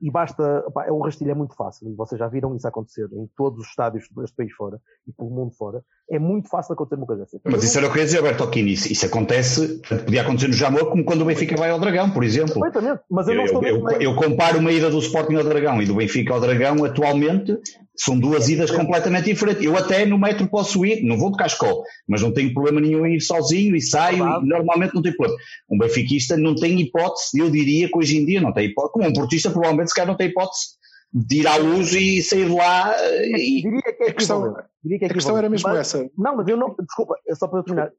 E 0.00 0.10
basta, 0.10 0.62
pá, 0.72 0.86
é 0.86 0.90
o 0.92 1.00
rastilho 1.00 1.30
é 1.30 1.34
muito 1.34 1.54
fácil, 1.54 1.90
e 1.90 1.94
vocês 1.94 2.18
já 2.18 2.26
viram 2.26 2.56
isso 2.56 2.66
acontecer 2.66 3.06
em 3.12 3.28
todos 3.36 3.60
os 3.60 3.66
estádios 3.66 4.08
deste 4.16 4.34
país 4.34 4.52
fora 4.54 4.80
e 5.06 5.12
pelo 5.12 5.28
mundo 5.28 5.52
fora. 5.54 5.84
É 6.10 6.18
muito 6.18 6.48
fácil 6.48 6.72
acontecer 6.72 6.96
uma 6.96 7.06
coisa 7.06 7.22
assim. 7.22 7.38
Mas 7.44 7.62
isso 7.62 7.78
era 7.78 7.86
o 7.86 7.92
que 7.92 7.98
eu 7.98 8.00
ia 8.00 8.06
dizer, 8.06 8.20
Bertolini. 8.22 8.72
Isso, 8.72 8.92
isso 8.92 9.06
acontece, 9.06 9.80
podia 10.04 10.22
acontecer 10.22 10.48
no 10.48 10.54
Jamor, 10.54 10.86
como 10.86 11.04
quando 11.04 11.22
o 11.22 11.24
Benfica 11.24 11.56
vai 11.56 11.70
ao 11.70 11.78
Dragão, 11.78 12.10
por 12.10 12.24
exemplo. 12.24 12.60
Perfeitamente, 12.60 13.02
mas 13.08 13.28
eu 13.28 13.34
não 13.34 13.42
Eu, 13.42 13.46
estou 13.46 13.64
eu, 13.64 13.84
meio. 13.84 14.02
eu 14.02 14.14
comparo 14.16 14.58
uma 14.58 14.72
ida 14.72 14.90
do 14.90 14.98
Sporting 14.98 15.36
ao 15.36 15.44
Dragão 15.44 15.80
e 15.80 15.86
do 15.86 15.94
Benfica 15.94 16.34
ao 16.34 16.40
Dragão 16.40 16.84
atualmente, 16.84 17.56
são 17.96 18.18
duas 18.18 18.48
idas 18.48 18.70
completamente 18.70 19.26
diferentes. 19.26 19.62
Eu 19.62 19.76
até 19.76 20.04
no 20.04 20.18
metro 20.18 20.48
posso 20.48 20.84
ir, 20.84 21.02
não 21.04 21.16
vou 21.16 21.30
de 21.30 21.36
cascol, 21.36 21.84
mas 22.08 22.22
não 22.22 22.32
tenho 22.32 22.52
problema 22.52 22.80
nenhum 22.80 23.06
em 23.06 23.14
ir 23.14 23.20
sozinho 23.20 23.76
e 23.76 23.80
saio, 23.80 24.24
e 24.24 24.46
normalmente 24.46 24.94
não 24.94 25.02
tem 25.02 25.14
problema. 25.14 25.40
Um 25.70 25.78
benfiquista 25.78 26.36
não 26.36 26.56
tem 26.56 26.80
hipótese, 26.80 27.38
eu 27.38 27.50
diria 27.50 27.88
que 27.88 27.96
hoje 27.96 28.18
em 28.18 28.26
dia 28.26 28.40
não 28.40 28.52
tem 28.52 28.66
hipótese, 28.66 28.92
como 28.94 29.08
um 29.08 29.12
portista 29.12 29.50
provavelmente 29.50 29.90
se 29.90 29.94
calhar 29.94 30.08
não 30.08 30.16
tem 30.16 30.26
hipótese 30.28 30.79
de 31.12 31.40
ir 31.40 31.46
à 31.46 31.56
luz 31.56 31.92
e 31.92 32.22
sair 32.22 32.46
de 32.48 32.54
lá 32.54 32.94
e... 33.36 33.62
Diria 33.62 33.82
que 33.82 34.04
é 34.04 34.10
A 34.10 34.14
questão-. 34.14 34.56
Diria 34.82 34.98
que 34.98 35.04
é 35.04 35.08
a 35.08 35.12
questão 35.12 35.36
era 35.36 35.48
mesmo 35.48 35.68
Mas- 35.68 35.78
essa. 35.94 36.10
Não, 36.16 36.36
mas 36.36 36.48
eu 36.48 36.56
não, 36.56 36.74
desculpa, 36.78 37.14
é 37.26 37.34
só 37.34 37.48
para 37.48 37.62
terminar. 37.62 37.90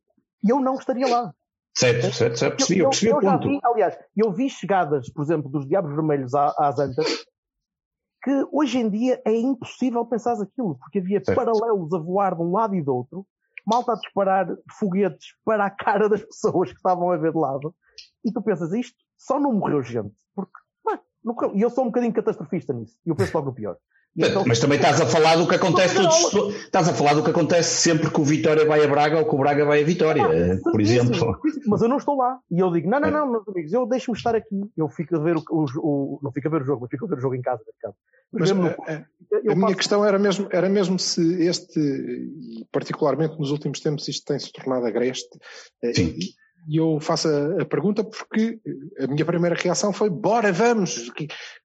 Eu 0.47 0.59
não 0.59 0.75
estaria 0.75 1.07
lá. 1.07 1.33
Certo, 1.77 2.13
certo, 2.13 2.37
certo, 2.37 2.57
percebi, 2.57 2.79
eu 2.79 2.89
percebi 2.89 3.11
eu, 3.11 3.17
o 3.17 3.21
ponto. 3.21 3.47
vi, 3.47 3.59
aliás, 3.63 3.97
eu 4.17 4.31
vi 4.33 4.49
chegadas, 4.49 5.09
por 5.09 5.23
exemplo, 5.23 5.49
dos 5.49 5.65
Diabos 5.67 5.93
Vermelhos 5.93 6.33
às 6.35 6.77
Antas, 6.79 7.25
que 8.23 8.45
hoje 8.51 8.77
em 8.79 8.89
dia 8.89 9.21
é 9.25 9.33
impossível 9.33 10.05
pensar 10.05 10.33
aquilo, 10.33 10.77
porque 10.77 10.99
havia 10.99 11.23
Certo. 11.23 11.35
paralelos 11.37 11.93
a 11.93 11.97
voar 11.97 12.35
de 12.35 12.41
um 12.41 12.51
lado 12.51 12.75
e 12.75 12.81
do 12.83 12.93
outro, 12.93 13.25
malta 13.65 13.93
a 13.93 13.95
disparar 13.95 14.47
foguetes 14.77 15.27
para 15.45 15.65
a 15.65 15.69
cara 15.69 16.09
das 16.09 16.21
pessoas 16.23 16.69
que 16.71 16.75
estavam 16.77 17.09
a 17.09 17.17
ver 17.17 17.31
de 17.31 17.37
lado, 17.39 17.73
e 18.25 18.31
tu 18.33 18.41
pensas, 18.41 18.73
isto 18.73 18.97
só 19.17 19.39
não 19.39 19.53
morreu 19.53 19.81
gente, 19.81 20.13
porque, 20.35 20.51
pá, 20.83 20.91
não 20.93 20.97
correu. 20.97 21.10
E 21.55 21.61
eu 21.61 21.69
sou 21.69 21.83
um 21.83 21.87
bocadinho 21.87 22.13
catastrofista 22.13 22.73
nisso, 22.73 22.95
e 23.05 23.09
eu 23.09 23.15
penso 23.15 23.31
logo 23.35 23.49
no 23.49 23.55
pior. 23.55 23.77
Então- 24.13 24.43
Mas 24.45 24.59
também 24.59 24.75
estás 24.77 24.99
a 24.99 25.05
falar 25.05 25.37
do 25.37 25.47
que 25.47 25.55
acontece 25.55 25.95
todos, 25.95 26.53
estás 26.65 26.89
a 26.89 26.93
falar 26.93 27.13
do 27.13 27.23
que 27.23 27.29
acontece 27.29 27.75
sempre 27.81 28.09
que 28.11 28.19
o 28.19 28.25
Vitória 28.25 28.65
vai 28.65 28.83
a 28.83 28.87
Braga 28.87 29.17
ou 29.19 29.25
que 29.25 29.33
o 29.33 29.37
Braga 29.37 29.63
vai 29.63 29.81
a 29.81 29.85
Vitória, 29.85 30.21
eh, 30.21 30.57
por 30.57 30.81
exemplo. 30.81 31.15
certíssimo. 31.15 31.71
Mas 31.71 31.81
eu 31.81 31.87
não 31.87 31.95
estou 31.95 32.17
lá. 32.17 32.37
E 32.51 32.59
eu 32.59 32.69
digo, 32.73 32.89
não, 32.89 32.99
não, 32.99 33.09
não, 33.09 33.31
meus 33.31 33.47
amigos, 33.47 33.71
eu 33.71 33.85
deixo-me 33.85 34.17
estar 34.17 34.35
aqui. 34.35 34.69
Eu 34.75 34.89
fico 34.89 35.15
a 35.15 35.19
ver 35.19 35.37
o, 35.37 35.43
o- 35.49 35.65
o- 35.79 36.19
não 36.21 36.29
fico 36.33 36.45
a 36.49 36.51
ver 36.51 36.61
o 36.63 36.65
jogo, 36.65 36.81
mas 36.81 36.89
fico 36.91 37.05
a 37.05 37.07
ver 37.07 37.19
o 37.19 37.21
jogo 37.21 37.35
em 37.35 37.41
casa, 37.41 37.63
caso. 37.81 37.95
Mas, 38.33 38.49
Mas 38.49 38.51
mesmo 38.51 38.67
a, 38.85 38.91
a- 38.91 39.05
eu 39.45 39.51
a 39.53 39.55
minha 39.55 39.75
questão 39.75 40.03
era 40.03 40.19
mesmo, 40.19 40.45
era 40.51 40.67
mesmo 40.67 40.99
se 40.99 41.45
este, 41.45 41.79
particularmente 42.69 43.37
nos 43.39 43.49
últimos 43.51 43.79
tempos, 43.79 44.07
isto 44.09 44.25
tem 44.25 44.37
se 44.39 44.51
tornado 44.51 44.85
agreste. 44.85 45.39
eh, 45.83 45.93
Sim. 45.93 46.15
E 46.17 46.33
e 46.67 46.77
eu 46.77 46.99
faço 46.99 47.27
a, 47.27 47.61
a 47.61 47.65
pergunta 47.65 48.03
porque 48.03 48.59
a 48.99 49.07
minha 49.07 49.25
primeira 49.25 49.55
reação 49.55 49.91
foi: 49.91 50.09
bora, 50.09 50.51
vamos, 50.51 51.11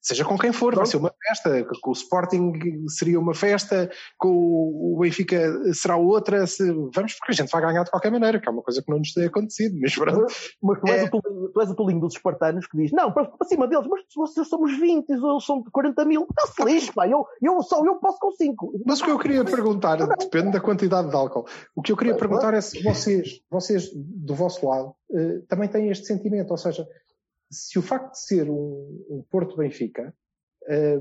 seja 0.01 0.25
com 0.25 0.39
quem 0.39 0.53
for, 0.53 0.75
vai 0.75 0.87
ser 0.87 0.97
uma 0.97 1.13
festa. 1.27 1.65
Com 1.81 1.91
o 1.91 1.93
Sporting 1.93 2.53
seria 2.89 3.19
uma 3.21 3.35
festa, 3.35 3.91
com 4.19 4.29
o 4.31 4.99
Benfica 5.01 5.39
será 5.75 5.97
outra. 5.97 6.47
se- 6.47 6.73
vamos, 6.95 7.15
porque 7.15 7.33
a 7.33 7.35
gente 7.35 7.51
vai 7.51 7.63
ganhar 7.63 7.85
de 7.85 7.91
qualquer 7.91 8.11
maneira, 8.11 8.41
que 8.41 8.49
é 8.49 8.53
uma 8.53 8.63
coisa 8.63 8.83
que 8.83 8.91
não 8.91 8.99
nos 8.99 9.13
tem 9.13 9.25
acontecido. 9.27 9.77
Mas 9.81 9.95
pronto. 9.95 10.27
Mas 10.63 10.81
tu 10.81 10.89
és, 10.89 11.03
É. 11.03 11.05
o 11.07 11.11
tu 11.53 11.61
és 11.61 11.71
o 11.71 11.75
tolinho 11.75 12.01
dos 12.01 12.15
espartanos 12.15 12.67
que 12.67 12.77
diz, 12.77 12.93
não, 12.93 13.13
para, 13.13 13.25
para 13.27 13.47
cima 13.49 13.67
deles, 13.69 13.87
mas 13.89 14.03
vocês 14.15 14.49
somos 14.49 14.79
20, 14.79 15.09
eles 15.11 15.45
são 15.45 15.63
40 15.73 16.05
mil. 16.05 16.27
Está-se 16.31 16.65
lixo, 16.65 16.93
pá, 16.95 17.07
eu, 17.09 17.25
eu, 17.43 17.61
só 17.63 17.85
eu 17.85 17.97
posso 17.97 18.19
com 18.19 18.31
5. 18.33 18.73
Mas 18.87 19.01
o 19.01 19.05
que 19.05 19.11
eu 19.11 19.19
queria 19.19 19.45
perguntar, 19.45 19.97
depende 20.17 20.53
da 20.53 20.61
quantidade 20.61 21.09
de 21.11 21.15
álcool. 21.17 21.47
O 21.75 21.83
que 21.83 21.93
eu 21.93 21.97
queria 21.97 22.17
perguntar 22.17 22.55
é 22.55 22.61
se 22.61 22.83
vocês, 22.83 23.41
vocês 23.51 23.91
do 23.95 24.35
vosso 24.35 24.67
lado, 24.67 24.86
lado, 24.87 24.97
uh, 25.11 25.43
também 25.43 25.69
tem 25.69 25.91
este 25.91 26.07
sentimento. 26.07 26.51
Ou 26.51 26.57
seja, 26.57 26.89
se 27.51 27.79
o 27.79 27.83
facto 27.83 28.13
de 28.13 28.21
ser 28.21 28.51
um, 28.51 29.05
um 29.09 29.25
Porto 29.31 29.57
Benfica 29.57 30.15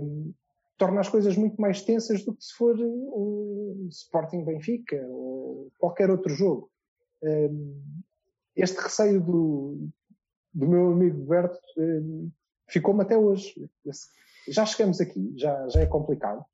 um, 0.02 0.34
torna 0.78 1.02
as 1.02 1.10
coisas 1.10 1.38
muito 1.38 1.60
mais 1.60 1.82
tensas 1.82 2.24
do 2.24 2.36
que 2.36 2.43
se 2.43 2.54
for 2.54 2.76
um 2.80 3.88
Sporting 3.89 4.43
Benfica 4.43 5.06
ou 5.08 5.71
qualquer 5.80 6.10
outro 6.10 6.34
jogo. 6.34 6.69
Um, 7.24 7.82
este 8.56 8.80
receio 8.80 9.21
do, 9.21 9.89
do 10.54 10.67
meu 10.67 10.91
amigo 10.91 11.26
Berto 11.26 11.60
um, 11.78 12.30
ficou-me 12.67 13.02
até 13.02 13.17
hoje. 13.17 13.54
Já 14.48 14.65
chegamos 14.65 15.02
aqui, 15.02 15.34
já, 15.36 15.67
já 15.69 15.82
é 15.82 15.86
complicado. 15.86 16.45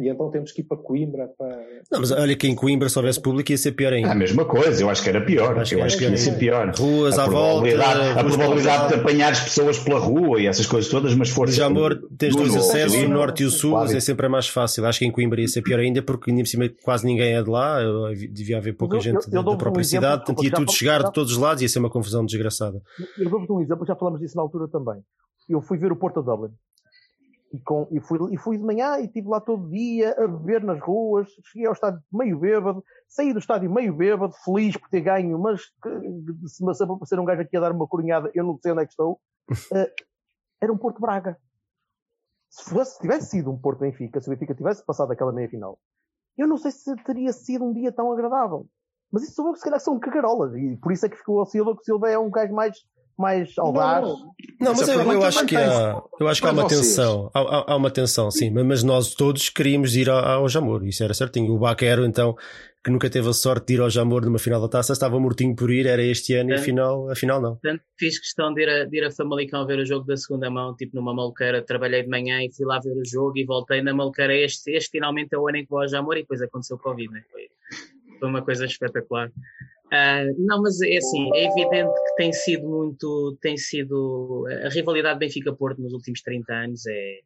E 0.00 0.08
então 0.08 0.30
temos 0.30 0.52
que 0.52 0.60
ir 0.60 0.64
para 0.64 0.76
Coimbra 0.76 1.28
para. 1.36 1.48
Não, 1.90 2.00
mas 2.00 2.10
olha 2.10 2.36
que 2.36 2.46
em 2.46 2.54
Coimbra, 2.54 2.88
se 2.88 2.98
houvesse 2.98 3.20
público, 3.20 3.50
ia 3.50 3.58
ser 3.58 3.72
pior 3.72 3.92
ainda. 3.92 4.08
É 4.08 4.12
a 4.12 4.14
mesma 4.14 4.44
coisa, 4.44 4.82
eu 4.82 4.88
acho 4.90 5.02
que 5.02 5.08
era 5.08 5.20
pior. 5.20 5.58
Acho 5.58 5.74
eu 5.74 5.78
que 5.78 5.84
acho 5.84 5.98
que 5.98 6.04
ia 6.04 6.16
ser 6.16 6.38
pior. 6.38 6.72
Ruas 6.76 7.18
a 7.18 7.24
à 7.24 7.26
volta, 7.28 7.68
probabilidade- 7.68 8.18
A 8.18 8.24
probabilidade 8.24 8.88
de 8.88 8.94
apanhar 9.00 9.32
as 9.32 9.40
pessoas 9.40 9.78
pela 9.78 9.98
rua 9.98 10.40
e 10.40 10.46
essas 10.46 10.66
coisas 10.66 10.90
todas, 10.90 11.14
mas 11.14 11.30
força. 11.30 11.54
Jamor 11.54 12.00
tens 12.16 12.34
dois 12.34 12.54
acessos, 12.56 12.92
o 12.92 12.96
Filipe, 12.96 13.12
norte 13.12 13.42
e 13.42 13.46
o 13.46 13.50
sul, 13.50 13.70
Flávio. 13.72 13.96
é 13.96 14.00
sempre 14.00 14.26
a 14.26 14.28
mais 14.28 14.48
fácil. 14.48 14.84
Acho 14.86 14.98
que 15.00 15.04
em 15.06 15.10
Coimbra 15.10 15.40
ia 15.40 15.48
ser 15.48 15.62
pior 15.62 15.80
ainda, 15.80 16.02
porque 16.02 16.30
ainda 16.30 16.42
por 16.42 16.48
cima 16.48 16.70
quase 16.82 17.04
ninguém 17.06 17.34
é 17.34 17.42
de 17.42 17.50
lá, 17.50 17.80
eu- 17.82 18.14
devia 18.32 18.58
haver 18.58 18.74
pouca 18.76 18.96
Mas 18.96 19.06
eu- 19.06 19.12
gente 19.12 19.24
eu- 19.24 19.30
da, 19.30 19.36
eu 19.38 19.42
da 19.42 19.44
dou-vos 19.44 19.62
própria 19.62 19.80
um 19.80 19.84
cidade, 19.84 20.16
portanto 20.24 20.44
ia 20.44 20.50
já 20.50 20.56
tudo 20.56 20.72
chegar 20.72 21.00
já- 21.02 21.08
de 21.08 21.12
todos 21.12 21.32
os 21.32 21.38
lados 21.38 21.62
e 21.62 21.64
ia 21.64 21.68
ser 21.68 21.78
uma 21.78 21.90
confusão 21.90 22.24
desgraçada. 22.24 22.80
Eu 23.18 23.30
dou-vos 23.30 23.48
um 23.50 23.60
exemplo, 23.60 23.84
já 23.86 23.96
falamos 23.96 24.20
disso 24.20 24.36
na 24.36 24.42
altura 24.42 24.68
também. 24.68 25.00
Eu 25.48 25.60
fui 25.62 25.78
ver 25.78 25.90
o 25.90 25.96
Porto 25.96 26.20
a 26.20 26.22
Dublin. 26.22 26.50
E, 27.52 27.58
com, 27.60 27.88
e, 27.90 28.00
fui, 28.00 28.18
e 28.32 28.36
fui 28.36 28.58
de 28.58 28.64
manhã 28.64 28.98
e 28.98 29.06
estive 29.06 29.28
lá 29.28 29.40
todo 29.40 29.70
dia 29.70 30.12
a 30.18 30.26
beber 30.26 30.62
nas 30.62 30.80
ruas. 30.80 31.28
Cheguei 31.46 31.66
ao 31.66 31.72
estádio 31.72 32.02
meio 32.12 32.38
bêbado, 32.38 32.84
saí 33.08 33.32
do 33.32 33.38
estádio 33.38 33.72
meio 33.72 33.94
bêbado, 33.94 34.34
feliz 34.44 34.76
por 34.76 34.88
ter 34.90 35.00
ganho, 35.00 35.38
mas 35.38 35.62
se 36.46 36.64
me 36.64 36.72
aparecer 36.72 37.18
um 37.18 37.24
gajo 37.24 37.40
aqui 37.40 37.56
a 37.56 37.60
dar 37.60 37.72
uma 37.72 37.86
coronhada, 37.86 38.30
eu 38.34 38.44
não 38.44 38.58
sei 38.58 38.72
onde 38.72 38.82
é 38.82 38.86
que 38.86 38.92
estou. 38.92 39.20
Eh, 39.72 39.94
era 40.60 40.72
um 40.72 40.76
Porto 40.76 41.00
Braga. 41.00 41.38
Se, 42.50 42.70
fosse, 42.70 42.94
se 42.94 43.00
tivesse 43.00 43.30
sido 43.30 43.50
um 43.50 43.58
Porto 43.58 43.80
Benfica, 43.80 44.20
se 44.20 44.28
o 44.28 44.32
Benfica 44.32 44.54
tivesse 44.54 44.84
passado 44.84 45.12
aquela 45.12 45.32
meia 45.32 45.48
final, 45.48 45.78
eu 46.36 46.46
não 46.46 46.56
sei 46.56 46.70
se 46.70 46.94
teria 46.96 47.32
sido 47.32 47.64
um 47.64 47.72
dia 47.72 47.92
tão 47.92 48.12
agradável. 48.12 48.66
Mas 49.10 49.22
isso 49.22 49.34
sou 49.34 49.46
eu 49.46 49.52
que 49.52 49.58
se 49.58 49.64
calhar 49.64 49.80
são 49.80 49.98
cagarolas. 49.98 50.54
E 50.54 50.76
por 50.76 50.92
isso 50.92 51.06
é 51.06 51.08
que 51.08 51.16
ficou 51.16 51.40
ao 51.40 51.46
Silva, 51.46 51.74
que 51.74 51.80
o 51.80 51.84
Silva 51.84 52.10
é 52.10 52.18
um 52.18 52.30
gajo 52.30 52.54
mais, 52.54 52.78
mais 53.18 53.52
audaz. 53.58 54.06
Não, 54.60 54.72
mas 54.72 54.82
Essa 54.82 54.92
eu, 54.92 55.00
eu 55.00 55.04
pergunta 55.06 55.26
acho 55.28 55.46
que 55.46 55.56
há, 55.56 56.02
eu 56.20 56.28
acho 56.28 56.40
que 56.40 56.46
há 56.48 56.52
uma 56.52 56.62
vocês. 56.62 56.80
tensão, 56.80 57.30
há, 57.34 57.40
há- 57.40 57.64
há 57.72 57.76
uma 57.76 57.90
tensão, 57.90 58.30
sim, 58.30 58.50
mas- 58.50 58.82
nós 58.84 59.14
todos 59.14 59.48
queríamos 59.50 59.96
ir 59.96 60.08
ao, 60.08 60.24
ao 60.24 60.48
Jamor, 60.48 60.86
isso 60.86 61.02
era 61.02 61.12
certinho. 61.12 61.52
O 61.52 61.58
Baquero, 61.58 62.04
então, 62.04 62.36
que 62.84 62.90
nunca 62.92 63.10
teve 63.10 63.28
a 63.28 63.32
sorte 63.32 63.66
de 63.66 63.74
ir 63.74 63.80
ao 63.80 63.90
Jamor 63.90 64.24
numa 64.24 64.38
final 64.38 64.60
da 64.60 64.68
taça, 64.68 64.92
estava 64.92 65.18
mortinho 65.18 65.54
por 65.56 65.70
ir, 65.70 65.86
era 65.86 66.00
este 66.02 66.34
ano 66.34 66.50
e 66.50 66.52
É. 66.52 66.56
afinal, 66.56 67.10
afinal 67.10 67.40
não. 67.40 67.52
Portanto, 67.56 67.82
fiz 67.98 68.18
questão 68.20 68.54
de 68.54 68.62
ir, 68.62 68.68
a, 68.68 68.84
de 68.84 68.96
ir 68.96 69.04
a 69.04 69.10
Famalicão 69.10 69.66
ver 69.66 69.80
o 69.80 69.84
jogo 69.84 70.06
da 70.06 70.16
segunda 70.16 70.48
mão, 70.48 70.74
tipo 70.76 70.94
numa 70.96 71.12
maluqueira. 71.12 71.60
Trabalhei 71.64 72.02
de 72.04 72.08
manhã 72.08 72.40
e 72.42 72.52
fui 72.54 72.64
lá 72.64 72.78
ver 72.78 72.96
o 72.96 73.04
jogo 73.04 73.32
e 73.36 73.44
voltei 73.44 73.82
na 73.82 73.92
maluqueira. 73.92 74.34
Este, 74.34 74.70
este 74.70 74.90
finalmente 74.92 75.34
é 75.34 75.38
o 75.38 75.48
ano 75.48 75.58
em 75.58 75.64
que 75.64 75.70
vou 75.70 75.80
ao 75.82 75.88
Jamor 75.88 76.16
e 76.16 76.20
depois 76.20 76.40
aconteceu 76.40 76.76
o 76.76 76.80
Covid, 76.80 77.12
né? 77.12 77.22
foi, 77.32 77.42
foi 78.20 78.28
uma 78.28 78.42
coisa 78.42 78.64
espetacular. 78.64 79.28
Ah, 79.90 80.24
não, 80.36 80.60
mas 80.62 80.80
é 80.82 80.98
assim, 80.98 81.30
é 81.34 81.44
evidente 81.44 81.92
que 81.92 82.14
tem 82.16 82.32
sido 82.32 82.68
muito, 82.68 83.38
tem 83.40 83.56
sido, 83.56 84.46
a 84.64 84.68
rivalidade 84.68 85.18
Benfica-Porto 85.18 85.80
nos 85.80 85.94
últimos 85.94 86.20
30 86.20 86.52
anos 86.52 86.86
é, 86.86 87.20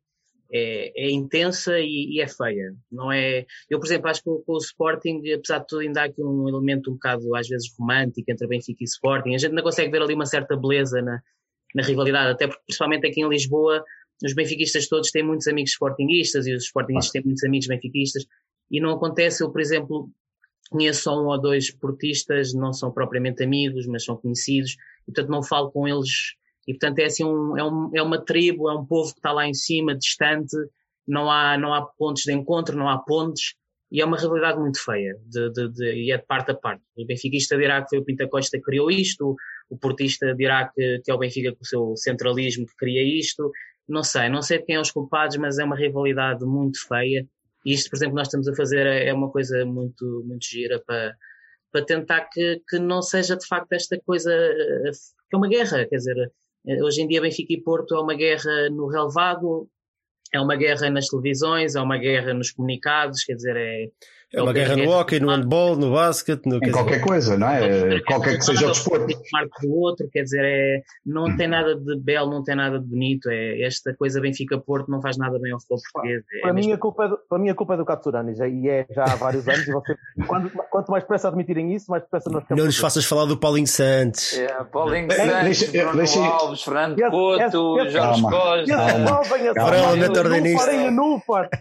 é, 0.53 1.07
é 1.07 1.11
intensa 1.11 1.81
e, 1.81 2.15
e 2.15 2.21
é 2.21 2.29
feia, 2.29 2.75
não 2.91 3.11
é? 3.11 3.47
Eu, 3.69 3.81
por 3.81 3.87
exemplo, 3.87 4.09
acho 4.09 4.21
que 4.21 4.31
com, 4.31 4.43
com 4.43 4.53
o 4.53 4.59
Sporting, 4.59 5.23
apesar 5.33 5.59
de 5.59 5.67
tudo, 5.67 5.81
ainda 5.81 6.03
há 6.03 6.05
aqui 6.05 6.23
um 6.23 6.49
elemento 6.49 6.91
um 6.91 6.95
bocado, 6.95 7.35
às 7.35 7.49
vezes, 7.49 7.73
romântico 7.77 8.31
entre 8.31 8.47
Benfica 8.47 8.83
e 8.83 8.85
Sporting. 8.85 9.35
A 9.35 9.39
gente 9.39 9.51
ainda 9.51 9.63
consegue 9.63 9.91
ver 9.91 10.03
ali 10.03 10.15
uma 10.15 10.27
certa 10.27 10.57
beleza 10.57 11.01
na, 11.01 11.21
na 11.75 11.83
rivalidade, 11.83 12.33
até 12.33 12.47
porque, 12.47 12.63
principalmente 12.67 13.07
aqui 13.07 13.23
em 13.23 13.29
Lisboa, 13.29 13.83
os 14.23 14.35
benfiquistas 14.35 14.89
todos 14.89 15.11
têm 15.11 15.25
muitos 15.25 15.49
amigos 15.49 15.73
sportinguistas 15.73 16.47
e 16.47 16.55
os 16.55 16.65
sportinguistas 16.65 17.13
têm 17.13 17.23
muitos 17.25 17.43
amigos 17.45 17.67
benfiquistas. 17.67 18.25
E 18.71 18.81
não 18.81 18.91
acontece, 18.91 19.43
eu, 19.43 19.51
por 19.51 19.61
exemplo, 19.61 20.11
conheço 20.73 21.11
um 21.11 21.27
ou 21.27 21.41
dois 21.41 21.71
portistas, 21.71 22.53
não 22.53 22.73
são 22.73 22.91
propriamente 22.91 23.45
amigos, 23.45 23.87
mas 23.87 24.05
são 24.05 24.17
conhecidos, 24.17 24.77
e 25.03 25.13
portanto 25.13 25.31
não 25.31 25.43
falo 25.43 25.71
com 25.71 25.87
eles. 25.87 26.35
E 26.67 26.73
portanto 26.73 26.99
é 26.99 27.05
assim, 27.05 27.25
um, 27.25 27.57
é, 27.57 27.65
um, 27.65 27.91
é 27.95 28.03
uma 28.03 28.19
tribo, 28.19 28.69
é 28.69 28.75
um 28.75 28.85
povo 28.85 29.13
que 29.13 29.19
está 29.19 29.33
lá 29.33 29.47
em 29.47 29.55
cima, 29.55 29.95
distante, 29.95 30.57
não 31.07 31.31
há, 31.31 31.57
não 31.59 31.75
há 31.75 31.83
pontos 31.83 32.23
de 32.23 32.33
encontro, 32.33 32.77
não 32.77 32.89
há 32.89 32.99
pontes, 32.99 33.55
e 33.91 34.01
é 34.01 34.05
uma 34.05 34.17
realidade 34.17 34.59
muito 34.59 34.83
feia, 34.83 35.19
de, 35.27 35.51
de, 35.53 35.69
de, 35.69 35.93
e 35.93 36.13
é 36.13 36.17
de 36.17 36.25
parte 36.25 36.51
a 36.51 36.55
parte. 36.55 36.83
O 36.97 37.05
benfiquista 37.05 37.59
dirá 37.59 37.83
que 37.83 37.91
foi 37.91 37.99
o 37.99 38.05
Pinta 38.05 38.27
Costa 38.27 38.57
que 38.57 38.65
criou 38.65 38.91
isto, 38.91 39.37
o 39.69 39.77
portista 39.77 40.35
dirá 40.35 40.69
que, 40.69 41.01
que 41.05 41.11
é 41.11 41.15
o 41.15 41.19
Benfica 41.19 41.53
com 41.53 41.63
o 41.63 41.67
seu 41.67 41.97
centralismo 41.97 42.67
que 42.67 42.77
cria 42.77 43.03
isto, 43.03 43.51
não 43.89 44.03
sei, 44.03 44.29
não 44.29 44.41
sei 44.41 44.61
quem 44.61 44.77
é 44.77 44.81
os 44.81 44.91
culpados, 44.91 45.37
mas 45.37 45.59
é 45.59 45.65
uma 45.65 45.77
rivalidade 45.77 46.45
muito 46.45 46.87
feia, 46.87 47.27
e 47.65 47.73
isto, 47.73 47.91
por 47.91 47.97
exemplo, 47.97 48.17
nós 48.17 48.29
estamos 48.29 48.49
a 48.49 48.55
fazer 48.55 48.87
é 48.87 49.09
é 49.09 49.15
uma 49.15 49.31
coisa 49.31 49.65
muito, 49.65 50.23
muito 50.27 50.45
gira 50.45 50.83
para, 50.87 51.17
para 51.71 51.85
tentar 51.85 52.29
que, 52.33 52.61
que 52.69 52.79
não 52.79 53.03
seja 53.03 53.37
de 53.37 53.47
facto 53.47 53.73
esta 53.73 53.99
coisa 54.01 54.33
eh, 54.33 54.91
que 55.31 55.35
é 55.35 55.37
uma 55.37 55.49
guerra, 55.49 55.87
quer 55.87 55.97
dizer, 55.97 56.33
eh, 56.67 56.83
hoje 56.83 57.03
em 57.03 57.09
dia 57.09 57.21
Benfica 57.21 57.53
e 57.53 57.63
Porto 57.63 57.95
é 57.95 58.01
uma 58.01 58.15
guerra 58.15 58.69
no 58.71 58.89
relevado, 58.89 59.69
é 60.33 60.41
uma 60.41 60.57
guerra 60.57 60.91
nas 60.91 61.09
televisões, 61.09 61.75
é 61.75 61.81
uma 61.81 61.99
guerra 61.99 62.33
nos 62.35 62.51
comunicados, 62.51 63.25
quer 63.25 63.35
dizer, 63.35 63.57
é. 63.57 63.89
É 64.35 64.43
uma 64.43 64.53
guerra 64.53 64.77
no 64.77 64.91
hockey, 64.91 65.21
no 65.21 65.29
handball, 65.31 65.77
no 65.77 65.93
basquete, 65.93 66.47
no, 66.47 66.57
Em 66.57 66.71
qualquer 66.71 67.01
coisa, 67.01 67.37
não 67.37 67.49
é? 67.49 68.01
Qualquer 68.01 68.39
que 68.39 68.45
seja 68.45 68.67
o 68.67 68.71
desporto. 68.71 69.07
marco 69.33 69.61
do 69.61 69.75
outro, 69.75 70.09
quer 70.11 70.23
dizer, 70.23 70.43
é, 70.45 70.81
não 71.05 71.37
tem 71.37 71.47
nada 71.49 71.75
de 71.75 71.97
belo, 72.01 72.31
não 72.31 72.43
tem 72.43 72.57
nada 72.57 72.79
de 72.79 72.87
bonito, 72.87 73.29
é 73.31 73.63
esta 73.63 73.95
coisa 73.95 74.21
Benfica-Porto 74.21 74.91
não 74.91 75.03
faz 75.03 75.17
nada 75.19 75.39
bem 75.39 75.53
ao 75.53 75.59
futebol 75.61 75.79
português. 75.93 76.23
É 76.35 76.41
Para, 76.41 76.53
mim 76.55 76.73
a 76.73 76.79
culpa 76.79 77.05
é 77.05 77.09
do, 77.09 77.19
para 77.29 77.39
mim 77.39 77.51
a 77.51 77.55
culpa 77.55 77.75
é 77.75 77.77
do 77.77 77.85
Katsurani, 77.85 78.35
já, 78.35 78.49
e 78.49 78.69
é 78.69 78.87
já 78.91 79.05
há 79.05 79.17
vários 79.17 79.47
anos, 79.47 79.69
e 79.69 79.73
você, 79.73 79.95
quando, 80.27 80.51
quanto 80.71 80.91
mais 80.91 81.03
depressa 81.05 81.29
admitirem 81.29 81.75
isso, 81.75 81.91
mais 81.91 82.03
depressa 82.03 82.31
nós 82.31 82.45
Não 82.49 82.65
nos 82.65 82.79
faças 82.79 83.05
falar 83.05 83.27
do 83.27 83.37
Paulinho 83.37 83.67
Santos. 83.67 84.39
É, 84.39 84.47
Paulinho 84.65 85.09
Santos, 85.13 85.71
Bruno 85.71 85.97
deixa- 85.97 86.21
Alves, 86.25 86.63
Fernando 86.63 86.99
Esse- 86.99 87.11
Couto, 87.11 87.91
Jorge 87.91 87.93
Calma, 87.99 88.31
Costa. 88.31 88.75
calma. 88.77 89.05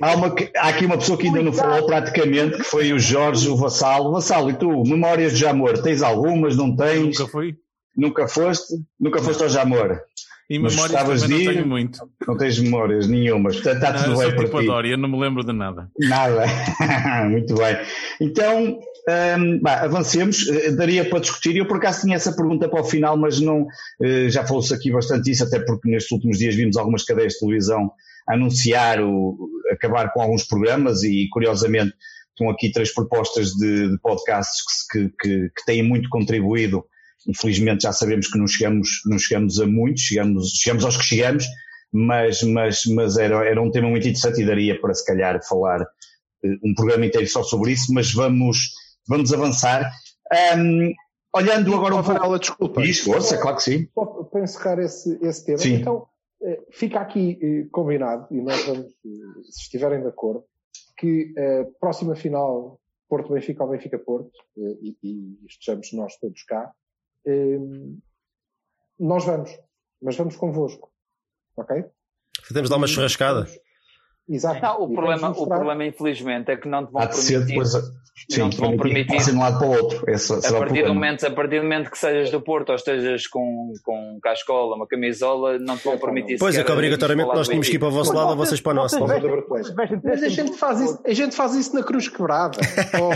Há, 0.02 0.16
uma 0.16 0.34
que- 0.34 0.52
há 0.56 0.70
aqui 0.70 0.86
uma 0.86 0.98
pessoa 0.98 1.18
que 1.18 1.28
ainda 1.28 1.42
não 1.42 1.52
falou 1.54 1.86
praticamente, 1.86 2.61
que 2.62 2.70
foi 2.70 2.94
o 2.94 3.00
Jorge, 3.00 3.50
o 3.50 3.56
Vassalo. 3.56 4.12
Vassalo, 4.12 4.50
e 4.50 4.54
tu, 4.54 4.84
memórias 4.84 5.34
de 5.34 5.40
Jamor, 5.40 5.82
tens 5.82 6.02
algumas, 6.02 6.56
não 6.56 6.76
tens? 6.76 7.18
Nunca 7.18 7.28
fui. 7.28 7.56
Nunca 7.96 8.28
foste? 8.28 8.74
Nunca 9.00 9.22
foste 9.22 9.44
ao 9.44 9.50
Jamor? 9.50 10.00
E 10.50 10.60
Mas 10.60 10.76
memórias 10.76 11.22
também 11.22 11.46
não 11.46 11.54
tenho 11.54 11.68
muito. 11.68 12.00
Não 12.28 12.38
tens 12.38 12.60
memórias 12.60 13.08
nenhumas, 13.08 13.56
portanto 13.56 13.76
está 13.76 13.94
Não, 13.94 14.00
tudo 14.04 14.12
eu 14.12 14.18
bem 14.18 14.36
para 14.36 14.46
tipo 14.46 14.60
ti. 14.60 14.66
Dória, 14.66 14.98
não 14.98 15.08
me 15.08 15.18
lembro 15.18 15.46
de 15.46 15.54
nada. 15.54 15.90
Nada. 15.98 16.44
Muito 17.30 17.56
bem. 17.56 17.78
Então, 18.20 18.78
hum, 19.40 19.60
bah, 19.62 19.84
avancemos. 19.84 20.46
Eh, 20.50 20.72
Daria 20.72 21.10
para 21.10 21.20
discutir. 21.20 21.56
Eu, 21.56 21.66
por 21.66 21.78
acaso, 21.78 22.02
tinha 22.02 22.18
essa 22.18 22.36
pergunta 22.36 22.68
para 22.68 22.82
o 22.82 22.84
final, 22.84 23.16
mas 23.16 23.40
não. 23.40 23.66
eh, 24.02 24.30
já 24.30 24.46
falou-se 24.46 24.74
aqui 24.74 24.92
bastante 24.92 25.32
isso, 25.32 25.42
até 25.46 25.58
porque 25.62 25.90
nestes 25.90 26.12
últimos 26.12 26.38
dias 26.38 26.54
vimos 26.54 26.76
algumas 26.76 27.04
cadeias 27.06 27.34
de 27.34 27.40
televisão 27.40 27.90
anunciar 28.28 29.02
o, 29.02 29.38
acabar 29.72 30.12
com 30.12 30.22
alguns 30.22 30.44
programas 30.44 31.02
e, 31.04 31.30
curiosamente, 31.32 31.94
estão 32.42 32.50
aqui 32.50 32.72
três 32.72 32.94
propostas 32.94 33.52
de, 33.52 33.92
de 33.92 33.98
podcasts 34.00 34.64
que, 34.92 35.10
que, 35.22 35.50
que, 35.50 35.66
têm 35.66 35.84
muito 35.84 36.10
contribuído. 36.10 36.84
Infelizmente 37.28 37.84
já 37.84 37.94
sabemos 37.94 38.28
que 38.28 38.38
não 38.38 38.48
chegamos, 38.48 38.90
não 39.06 39.20
chegamos 39.20 39.60
a 39.60 39.68
muitos, 39.68 40.02
chegamos, 40.02 40.50
chegamos 40.56 40.84
aos 40.84 40.98
que 40.98 41.04
chegamos, 41.04 41.46
mas, 41.94 42.42
mas, 42.42 42.82
mas 42.86 43.18
era, 43.18 43.46
era 43.46 43.62
um 43.62 43.70
tema 43.70 43.90
muito 43.90 44.08
interessante 44.08 44.42
e 44.42 44.46
daria 44.46 44.80
para 44.80 44.94
se 44.94 45.06
calhar 45.06 45.40
falar 45.48 45.82
eh, 46.44 46.58
um 46.64 46.74
programa 46.74 47.06
inteiro 47.06 47.28
só 47.28 47.44
sobre 47.44 47.74
isso, 47.74 47.94
mas 47.94 48.12
vamos, 48.12 48.72
vamos 49.08 49.32
avançar. 49.32 49.92
Ahm, 50.32 50.94
olhando 51.36 51.76
agora 51.76 51.96
um 51.96 52.04
pouco. 52.04 52.40
desculpa. 52.40 52.82
Diz, 52.82 53.00
força, 53.02 53.38
claro 53.38 53.58
que 53.58 53.64
sim. 53.64 53.88
Para 54.32 54.42
encerrar 54.42 54.80
esse, 54.80 55.20
esse 55.22 55.46
tema. 55.46 55.58
Sim. 55.60 55.76
Então, 55.76 56.08
eh, 56.42 56.60
fica 56.72 57.02
aqui 57.02 57.38
eh, 57.40 57.68
combinado, 57.72 58.28
e 58.32 58.42
nós 58.42 58.66
vamos, 58.66 58.88
se 59.52 59.62
estiverem 59.62 60.02
de 60.02 60.08
acordo, 60.08 60.44
que 60.98 61.34
a 61.38 61.80
próxima 61.80 62.16
final 62.16 62.80
Porto-Benfica 63.10 63.64
ou 63.64 63.70
Benfica-Porto, 63.70 64.32
eh, 64.58 64.78
e, 64.82 64.98
e 65.04 65.46
estejamos 65.46 65.92
nós 65.92 66.16
todos 66.18 66.44
cá, 66.44 66.72
eh, 67.26 67.60
nós 68.98 69.26
vamos, 69.26 69.52
mas 70.02 70.16
vamos 70.16 70.38
convosco. 70.38 70.90
Ok? 71.58 71.84
Fazemos 72.44 72.70
lá 72.70 72.78
uma 72.78 72.88
churrascada. 72.88 73.46
Exato. 74.32 74.62
Não, 74.62 74.82
o 74.84 74.92
E 74.92 74.96
problema, 74.96 75.30
o 75.30 75.48
problema, 75.48 75.86
infelizmente, 75.86 76.50
é 76.52 76.56
que 76.56 76.68
não 76.68 76.86
te 76.86 76.92
vão 76.92 77.06
de 77.06 77.16
ser 77.18 77.34
permitir. 77.34 77.48
depois. 77.54 78.02
Sim, 78.30 78.42
não 78.42 78.50
te 78.50 78.58
vão 78.58 78.78
permitir 78.78 79.08
permitir. 79.08 79.32
de 79.32 79.38
um 79.38 79.40
lado 79.40 79.58
para 79.58 79.68
o 79.68 79.72
outro. 79.72 80.04
Esse 80.10 80.34
A 80.34 80.38
o 80.38 80.60
partir, 80.60 80.84
do 80.84 80.94
momento, 80.94 81.26
a 81.26 81.32
partir 81.32 81.58
do 81.58 81.64
momento 81.64 81.90
que 81.90 81.98
sejas 81.98 82.30
do 82.30 82.40
Porto 82.40 82.70
ou 82.70 82.76
estejas 82.76 83.26
com, 83.28 83.74
com 83.84 84.20
cascola, 84.22 84.76
uma 84.76 84.88
camisola, 84.88 85.58
não 85.58 85.76
te 85.76 85.86
vão 85.86 85.98
permitir 85.98 86.38
Pois 86.38 86.56
é 86.56 86.64
que 86.64 86.72
obrigatoriamente 86.72 87.30
o 87.30 87.34
nós 87.34 87.48
tínhamos 87.48 87.68
que 87.68 87.76
ir 87.78 87.80
para 87.80 87.88
o 87.88 87.92
vosso 87.92 88.14
lado 88.14 88.32
ou 88.32 88.38
vocês 88.38 88.62
para 88.62 88.72
o 88.74 88.76
nosso. 88.76 89.00
Mas 90.04 90.24
a 90.24 90.30
gente, 90.30 90.56
faz 90.58 90.80
isso, 90.82 91.00
a 91.06 91.14
gente 91.14 91.36
faz 91.36 91.56
isso 91.56 91.76
na 91.76 91.84
Cruz 91.84 92.08
Quebrada. 92.08 92.58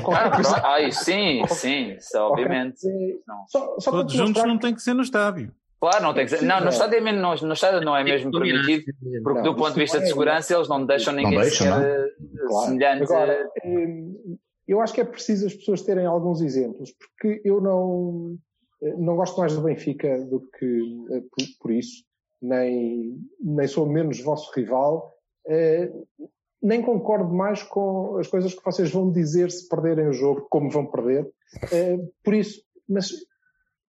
Ah. 0.08 0.75
Ah, 0.78 0.91
sim, 0.91 1.41
sim, 1.49 1.91
isso, 1.97 2.17
obviamente. 2.17 2.86
Não. 3.28 3.45
Só, 3.47 3.75
só 3.80 3.91
Todos 3.91 4.13
juntos 4.13 4.43
não 4.43 4.58
tem 4.58 4.73
que 4.73 4.82
ser 4.82 4.93
no 4.93 5.01
estádio. 5.01 5.51
Claro, 5.89 6.04
não 6.04 6.13
tem 6.13 6.26
que 6.26 6.32
ser. 6.38 6.41
Não, 6.43 6.62
no 6.62 6.69
estádio, 6.69 6.98
é 6.98 7.02
mesmo- 7.02 7.21
no, 7.21 7.36
no 7.36 7.54
estádio 7.54 7.82
não 7.82 7.95
é 7.95 8.04
mesmo 8.04 8.32
permitido, 8.32 8.86
porque 9.24 9.39
Não, 9.41 9.43
do 9.43 9.56
ponto 9.56 9.74
de 9.74 9.80
vista 9.82 9.98
não 9.98 10.04
de 10.04 10.10
é- 10.10 10.12
segurança 10.13 10.54
eles 10.56 10.67
não 10.67 10.86
deixam 10.86 11.13
ninguém 11.13 11.39
deixam, 11.39 11.67
sequer 11.67 11.80
não. 11.80 11.86
eh, 11.86 12.10
Claro. 12.48 12.65
semelhante. 12.67 13.04
Agora, 13.04 13.50
hum, 13.63 14.38
eu 14.67 14.82
acho 14.82 14.93
que 14.93 15.02
é 15.02 15.06
preciso 15.06 15.45
as 15.48 15.54
pessoas 15.54 15.82
terem 15.84 16.06
alguns 16.06 16.41
exemplos, 16.41 16.91
porque 16.91 17.41
eu 17.45 17.62
não, 17.62 18.36
eh, 18.82 18.95
não 18.98 19.15
gosto 19.15 19.39
mais 19.39 19.56
do 19.56 19.62
Benfica 19.62 20.19
do 20.26 20.39
que 20.58 21.06
eh, 21.12 21.21
por, 21.21 21.45
por 21.62 21.71
isso, 21.71 22.04
nem, 22.41 23.15
nem 23.39 23.67
sou 23.67 23.86
menos 23.88 24.19
vosso 24.21 24.52
rival, 24.54 25.13
eh, 25.48 25.91
nem 26.62 26.82
concordo 26.82 27.32
mais 27.34 27.62
com 27.62 28.17
as 28.17 28.28
coisas 28.28 28.54
que 28.56 28.63
vocês 28.65 28.89
vão 28.91 29.12
dizer 29.12 29.52
se 29.52 29.69
perderem 29.69 30.08
o 30.08 30.13
jogo, 30.13 30.48
como 30.50 30.69
vão 30.71 30.86
perder. 30.88 31.30
Eh, 31.71 31.98
por 32.24 32.34
isso, 32.34 32.62
mas 32.89 33.12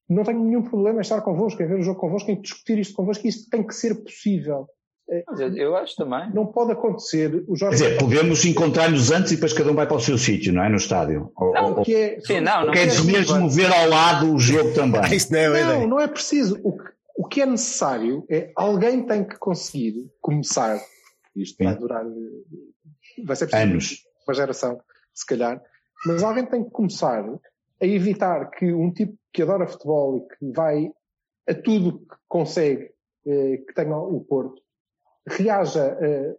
não 0.09 0.23
tenho 0.25 0.42
nenhum 0.45 0.62
problema 0.62 0.99
em 0.99 1.03
estar 1.03 1.21
convosco, 1.21 1.62
em 1.62 1.66
ver 1.66 1.79
o 1.81 1.83
jogo 1.83 1.99
convosco, 2.01 2.31
em 2.31 2.40
discutir 2.40 2.79
isto 2.79 2.95
convosco, 2.95 3.27
isto 3.27 3.49
tem 3.51 3.62
que 3.66 3.75
ser 3.75 3.95
possível. 3.97 4.69
Eh, 5.09 5.23
Mas 5.27 5.40
eu, 5.57 5.77
acho 5.77 5.95
também. 5.97 6.33
Não 6.35 6.47
pode 6.47 6.73
acontecer. 6.73 7.45
O 7.47 7.53
Quer 7.55 7.57
Jorge 7.59 7.77
dizer, 7.85 7.99
podemos 7.99 8.45
encontrar-nos 8.45 9.11
antes 9.12 9.33
e 9.33 9.35
depois 9.37 9.53
cada 9.53 9.71
um 9.71 9.75
vai 9.75 9.87
para 9.87 9.97
o 9.97 10.01
seu 10.01 10.19
sítio, 10.19 10.53
não 10.53 10.64
é? 10.64 10.69
No 10.69 10.77
estádio. 10.77 11.31
Ou, 11.37 11.53
Não, 11.53 11.75
ou, 11.77 11.83
que 11.83 11.95
é, 11.95 12.21
Sim, 12.21 12.40
não, 12.40 12.66
não 12.66 12.73
queres 12.73 12.99
é 12.99 13.05
mesmo 13.05 13.49
ver 13.51 13.73
ao 13.73 13.88
lado 13.88 14.33
o 14.35 14.38
jogo 14.38 14.73
também. 14.75 15.01
Isso 15.14 15.33
não 15.33 15.38
é 15.38 15.64
Não, 15.64 15.87
não 15.87 16.01
é 16.01 16.09
preciso. 16.09 16.59
O 16.64 16.77
que, 16.77 16.85
o 17.19 17.25
que 17.29 17.40
é 17.40 17.47
necessário 17.47 18.25
é 18.29 18.51
alguém 18.57 19.03
tem 19.07 19.25
que 19.25 19.37
conseguir 19.38 20.07
começar. 20.21 20.79
Isto 21.37 21.62
vai 21.62 21.75
Sim. 21.75 21.81
durar. 21.81 22.05
eh, 22.05 23.23
Vai 23.25 23.37
ser 23.37 23.47
preciso 23.47 23.71
Anos. 23.73 24.03
uma 24.27 24.35
geração, 24.35 24.81
se 25.14 25.25
calhar. 25.25 25.62
Mas 26.05 26.23
alguém 26.23 26.45
tem 26.47 26.64
que 26.64 26.71
começar 26.71 27.25
a 27.81 27.87
evitar 27.87 28.51
que 28.51 28.73
um 28.73 28.91
tipo 28.93 29.17
que 29.33 29.43
adora 29.43 29.67
futebol 29.67 30.17
e 30.17 30.21
que 30.37 30.53
vai 30.53 30.91
a 31.49 31.55
tudo 31.55 31.99
que 32.01 32.17
consegue 32.29 32.91
eh, 33.27 33.59
que 33.59 33.75
tenha 33.75 33.97
o 33.97 34.21
Porto 34.21 34.62
reaja 35.29 35.97
eh, 36.01 36.37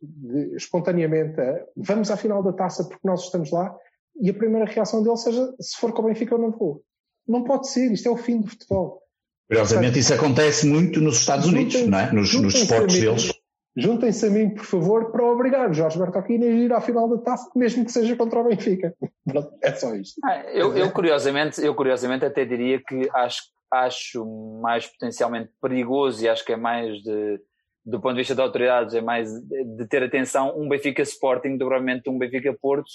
de- 0.00 0.56
espontaneamente 0.56 1.40
a 1.40 1.64
vamos 1.76 2.10
à 2.10 2.16
final 2.16 2.42
da 2.42 2.52
taça 2.52 2.84
porque 2.84 3.06
nós 3.06 3.24
estamos 3.24 3.50
lá 3.50 3.74
e 4.20 4.28
a 4.30 4.34
primeira 4.34 4.66
reação 4.70 5.02
dele 5.02 5.16
seja 5.16 5.54
se 5.60 5.76
for 5.78 5.92
com 5.92 6.02
o 6.02 6.06
Benfica 6.06 6.34
eu 6.34 6.38
não 6.38 6.50
vou. 6.50 6.84
Não 7.26 7.44
pode 7.44 7.68
ser, 7.68 7.90
isto 7.92 8.08
é 8.08 8.10
o 8.10 8.16
fim 8.16 8.40
do 8.40 8.48
futebol. 8.48 9.00
Curiosamente, 9.48 9.98
isso 9.98 10.12
acontece 10.12 10.66
muito 10.66 11.00
nos 11.00 11.18
Estados 11.20 11.46
Unidos, 11.46 11.72
Juntem- 11.74 11.90
não 11.90 11.98
é? 11.98 12.12
Nos, 12.12 12.34
nos 12.34 12.54
mim- 12.94 13.00
deles. 13.00 13.32
Juntem-se 13.74 14.26
a 14.26 14.30
mim, 14.30 14.50
por 14.50 14.64
favor, 14.64 15.10
para 15.10 15.24
obrigar 15.24 15.70
o 15.70 15.72
Jorge 15.72 15.98
Bertocchini 15.98 16.46
a 16.46 16.50
ir 16.50 16.72
à 16.72 16.80
final 16.80 17.08
da 17.08 17.18
taça, 17.18 17.50
mesmo 17.56 17.84
que 17.84 17.92
seja 17.92 18.14
contra 18.16 18.40
o 18.40 18.44
Benfica. 18.44 18.94
É 19.62 19.72
só 19.72 19.94
isto. 19.94 20.20
Ah, 20.24 20.42
eu, 20.52 20.76
eu, 20.76 20.90
curiosamente, 20.90 21.64
eu 21.64 21.74
curiosamente 21.74 22.24
até 22.24 22.44
diria 22.44 22.82
que 22.86 23.08
acho, 23.14 23.40
acho 23.70 24.60
mais 24.60 24.86
potencialmente 24.86 25.50
perigoso 25.62 26.22
e 26.22 26.28
acho 26.28 26.44
que 26.44 26.52
é 26.52 26.56
mais 26.56 26.96
de, 27.02 27.40
do 27.84 28.00
ponto 28.00 28.14
de 28.14 28.20
vista 28.20 28.34
de 28.34 28.40
autoridades, 28.40 28.94
é 28.94 29.00
mais 29.00 29.30
de, 29.32 29.86
ter 29.88 30.02
atenção 30.02 30.52
um 30.58 30.68
Benfica 30.68 31.02
Sporting 31.02 31.56
do 31.56 31.68
que 32.02 32.10
um 32.10 32.18
Benfica 32.18 32.54
Porto, 32.60 32.90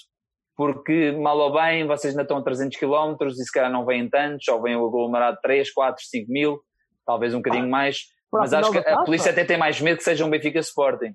porque 0.55 1.11
mal 1.11 1.37
ou 1.37 1.53
bem 1.53 1.87
vocês 1.87 2.13
ainda 2.13 2.23
estão 2.23 2.37
a 2.37 2.43
300 2.43 2.77
km 2.77 3.15
e 3.27 3.33
se 3.33 3.51
calhar 3.51 3.71
não 3.71 3.85
vêm 3.85 4.09
tantos, 4.09 4.47
ou 4.47 4.61
vêm 4.61 4.75
o 4.75 4.85
aglomerado 4.85 5.37
3, 5.41 5.71
4, 5.71 6.03
5 6.03 6.31
mil, 6.31 6.59
talvez 7.05 7.33
um 7.33 7.37
bocadinho 7.37 7.69
mais, 7.69 8.05
mas 8.31 8.53
acho 8.53 8.71
que 8.71 8.77
a 8.79 8.97
polícia 9.03 9.31
até 9.31 9.43
tem 9.43 9.57
mais 9.57 9.79
medo 9.81 9.97
que 9.97 10.03
seja 10.03 10.25
um 10.25 10.29
Benfica 10.29 10.59
Sporting. 10.59 11.13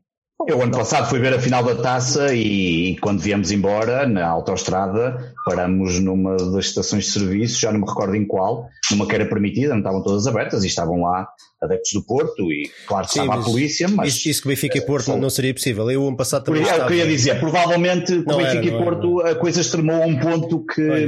Eu 0.48 0.60
ano 0.60 0.72
passado 0.72 1.08
fui 1.08 1.20
ver 1.20 1.32
a 1.34 1.38
final 1.38 1.62
da 1.62 1.76
taça 1.76 2.34
e, 2.34 2.96
quando 3.00 3.20
viemos 3.20 3.52
embora, 3.52 4.08
na 4.08 4.26
autoestrada, 4.26 5.32
paramos 5.44 6.00
numa 6.00 6.36
das 6.36 6.64
estações 6.64 7.04
de 7.04 7.10
serviço, 7.12 7.60
já 7.60 7.70
não 7.70 7.78
me 7.80 7.86
recordo 7.86 8.16
em 8.16 8.26
qual, 8.26 8.66
numa 8.90 9.06
que 9.06 9.14
era 9.14 9.24
permitida, 9.28 9.68
não 9.68 9.78
estavam 9.78 10.02
todas 10.02 10.26
abertas 10.26 10.64
e 10.64 10.66
estavam 10.66 11.02
lá 11.02 11.28
adeptos 11.62 11.92
do 11.92 12.04
Porto 12.04 12.50
e 12.50 12.68
claro 12.88 13.06
que 13.06 13.12
Sim, 13.12 13.20
estava 13.20 13.40
a 13.40 13.44
polícia, 13.44 13.88
mas 13.88 14.08
Isso, 14.16 14.28
isso 14.30 14.42
que 14.42 14.48
Benfica 14.48 14.78
e 14.78 14.80
Porto 14.80 15.08
não, 15.10 15.18
não 15.20 15.30
seria 15.30 15.54
possível. 15.54 15.88
Eu, 15.88 16.08
ano 16.08 16.16
passado, 16.16 16.42
também 16.42 16.62
o 16.62 16.64
estava. 16.64 16.86
que 16.88 16.92
eu 16.94 16.98
ia 16.98 17.06
dizer, 17.06 17.38
provavelmente 17.38 18.22
com 18.24 18.32
era, 18.32 18.42
Benfica 18.42 18.62
não 18.62 18.64
e 18.64 18.74
era, 18.74 18.84
Porto 18.84 19.20
a 19.20 19.34
coisa 19.36 19.60
extremou 19.60 20.02
a 20.02 20.06
um 20.06 20.18
ponto 20.18 20.66
que. 20.66 20.88
Olha, 20.88 21.04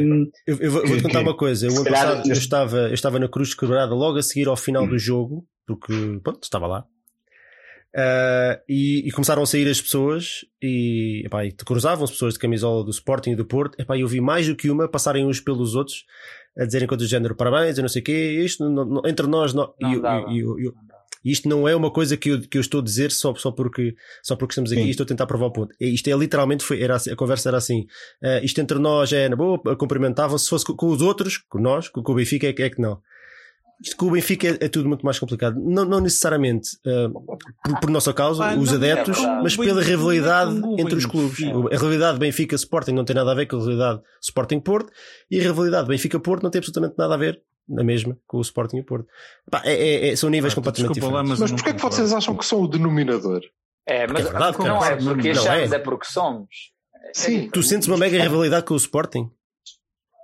Eu, 0.47 0.59
eu 0.61 0.71
vou- 0.71 0.83
que- 0.83 0.89
vou-te 0.91 1.03
contar 1.03 1.19
que- 1.19 1.25
uma 1.29 1.37
coisa. 1.37 1.67
Eu, 1.67 1.75
ano 1.75 1.85
passado, 1.85 2.23
eu 2.29 2.33
estava, 2.35 2.77
eu 2.87 2.95
estava 2.95 3.19
na 3.19 3.29
Cruz 3.29 3.53
Quebrada 3.53 3.93
logo 3.97 4.17
a 4.17 4.23
seguir 4.23 4.47
ao 4.47 4.57
final 4.57 4.85
Hum. 4.85 4.91
do 4.91 4.99
jogo, 4.99 5.45
porque, 5.67 6.21
pronto, 6.23 6.43
estava 6.43 6.67
lá. 6.67 6.85
Ah, 7.97 8.61
e, 8.69 9.07
e 9.07 9.13
começaram 9.13 9.43
a 9.43 9.47
sair 9.47 9.69
as 9.69 9.81
pessoas 9.81 10.45
e, 10.61 11.23
epá, 11.25 11.45
e 11.45 11.53
cruzavam 11.53 12.03
as 12.05 12.11
pessoas 12.11 12.35
de 12.35 12.41
camisola 12.41 12.83
do 12.85 12.91
Sporting 12.91 13.31
e 13.31 13.37
do 13.37 13.45
Porto. 13.45 13.81
Epá, 13.81 13.97
eu 13.97 14.09
vi 14.09 14.21
mais 14.21 14.49
do 14.49 14.57
que 14.57 14.69
uma 14.69 14.89
passarem 14.89 15.25
uns 15.25 15.39
pelos 15.41 15.75
outros 15.77 16.05
a 16.59 16.65
dizerem 16.65 16.89
coisas 16.89 17.07
do 17.07 17.11
género 17.11 17.37
parabéns, 17.37 17.79
eu 17.79 17.83
não 17.83 17.89
sei 17.89 18.03
o 18.03 18.05
quê. 18.05 18.43
Isto 18.45 18.69
não- 18.69 18.85
não- 18.85 19.03
entre 19.07 19.27
nós, 19.29 19.53
não, 19.55 19.73
Não 19.81 19.91
e 19.93 19.95
eu- 19.95 20.03
dava. 20.03 20.33
e 20.33 20.39
eu- 20.41 20.59
eu- 20.59 20.75
isto 21.25 21.49
não 21.49 21.69
é 21.69 21.75
uma 21.75 21.91
coisa 21.91 22.17
que 22.17 22.31
eu, 22.31 22.41
que 22.41 22.59
eu 22.59 22.61
estou 22.61 22.81
a 22.81 22.85
dizer 22.85 23.13
só, 23.13 23.33
só, 23.37 23.53
porque, 23.53 23.95
só 24.25 24.35
porque 24.35 24.53
estamos 24.53 24.73
aqui 24.73 24.81
Sim. 24.83 24.87
e 24.89 24.91
estou 24.91 25.05
a 25.05 25.07
tentar 25.07 25.27
provar 25.27 25.47
o 25.47 25.53
ponto. 25.53 25.73
É, 25.81 25.87
Isto 25.87 26.09
é 26.11 26.17
literalmente, 26.17 26.65
foi, 26.65 26.83
era 26.83 26.97
assim- 26.97 27.13
a 27.13 27.17
conversa 27.17 27.49
era 27.49 27.59
assim: 27.59 27.87
ah, 28.23 28.41
isto 28.43 28.61
entre 28.61 28.79
nós 28.81 29.13
é 29.13 29.29
na 29.29 29.37
boa, 29.37 29.59
cumprimentavam, 29.77 30.37
se 30.37 30.49
fosse 30.49 30.65
com, 30.65 30.75
com 30.75 30.89
os 30.89 31.01
outros, 31.01 31.39
com 31.39 31.61
nós, 31.61 31.89
com, 31.89 32.03
com 32.03 32.11
o 32.13 32.17
Benfica, 32.17 32.49
é, 32.49 32.53
que- 32.53 32.63
é 32.63 32.71
que 32.71 32.81
não. 32.81 33.01
Isto 33.85 33.97
com 33.99 34.07
o 34.07 34.11
Benfica 34.13 34.49
é, 34.49 34.65
é 34.65 34.69
tudo 34.69 34.89
muito 34.89 35.05
mais 35.05 35.19
complicado. 35.19 35.61
Não, 35.61 35.85
não 35.85 36.01
necessariamente 36.01 36.71
ah, 36.87 37.11
por, 37.63 37.81
por 37.81 37.91
nossa 37.91 38.15
causa, 38.15 38.43
Pá, 38.43 38.55
os 38.57 38.73
é 38.73 38.77
adeptos, 38.77 39.19
verdade. 39.19 39.43
mas 39.43 39.57
pela 39.57 39.75
Benfica 39.75 39.91
rivalidade 39.91 40.57
é 40.57 40.81
entre 40.81 40.95
os 40.97 41.07
clubes. 41.07 41.39
Benfica. 41.39 41.59
A 41.69 41.71
rivalidade 41.79 42.19
Benfica-Sporting 42.19 42.93
não 42.93 43.05
tem 43.05 43.15
nada 43.15 43.31
a 43.31 43.35
ver 43.35 43.47
com 43.47 43.57
a 43.57 43.59
rivalidade 43.61 44.01
Sporting-Porto 44.23 44.91
e 45.31 45.39
a 45.39 45.43
rivalidade 45.43 45.87
Benfica-Porto 45.89 46.43
não 46.43 46.51
tem 46.51 46.59
absolutamente 46.61 46.95
nada 46.97 47.13
a 47.15 47.17
ver, 47.19 47.43
na 47.69 47.85
mesma, 47.85 48.17
com 48.27 48.39
o 48.39 48.41
Sporting 48.41 48.79
e 48.79 48.81
o 48.81 48.85
Porto. 48.85 49.07
Pá, 49.51 49.61
é- 49.65 49.75
é- 49.75 50.09
é- 50.09 50.17
são 50.17 50.31
níveis 50.31 50.55
Pá, 50.55 50.61
completamente 50.63 50.95
desculpa 50.95 51.15
lá, 51.17 51.23
diferentes. 51.23 51.41
mas 51.41 51.51
Mas 51.53 51.61
porquê 51.63 51.71
é 51.71 51.75
que 51.75 51.83
vocês 51.83 52.13
acham 52.13 52.35
que 52.37 52.47
são 52.47 52.63
o 52.63 52.67
denominador? 52.69 53.43
É, 53.87 54.07
mas 54.07 54.21
é 54.27 54.31
verdade, 54.31 54.59
não 54.61 54.83
é 54.83 54.97
porque 54.97 55.33
Não 55.35 55.41
achamos, 55.43 55.73
é. 55.73 55.77
é 55.77 55.79
porque 55.79 56.07
somos. 56.07 56.49
Sim. 57.13 57.51
Tu 57.53 57.63
sentes 57.63 57.87
uma 57.87 57.99
mega 57.99 58.19
rivalidade 58.23 58.65
com 58.65 58.73
o 58.73 58.79
Sporting? 58.79 59.31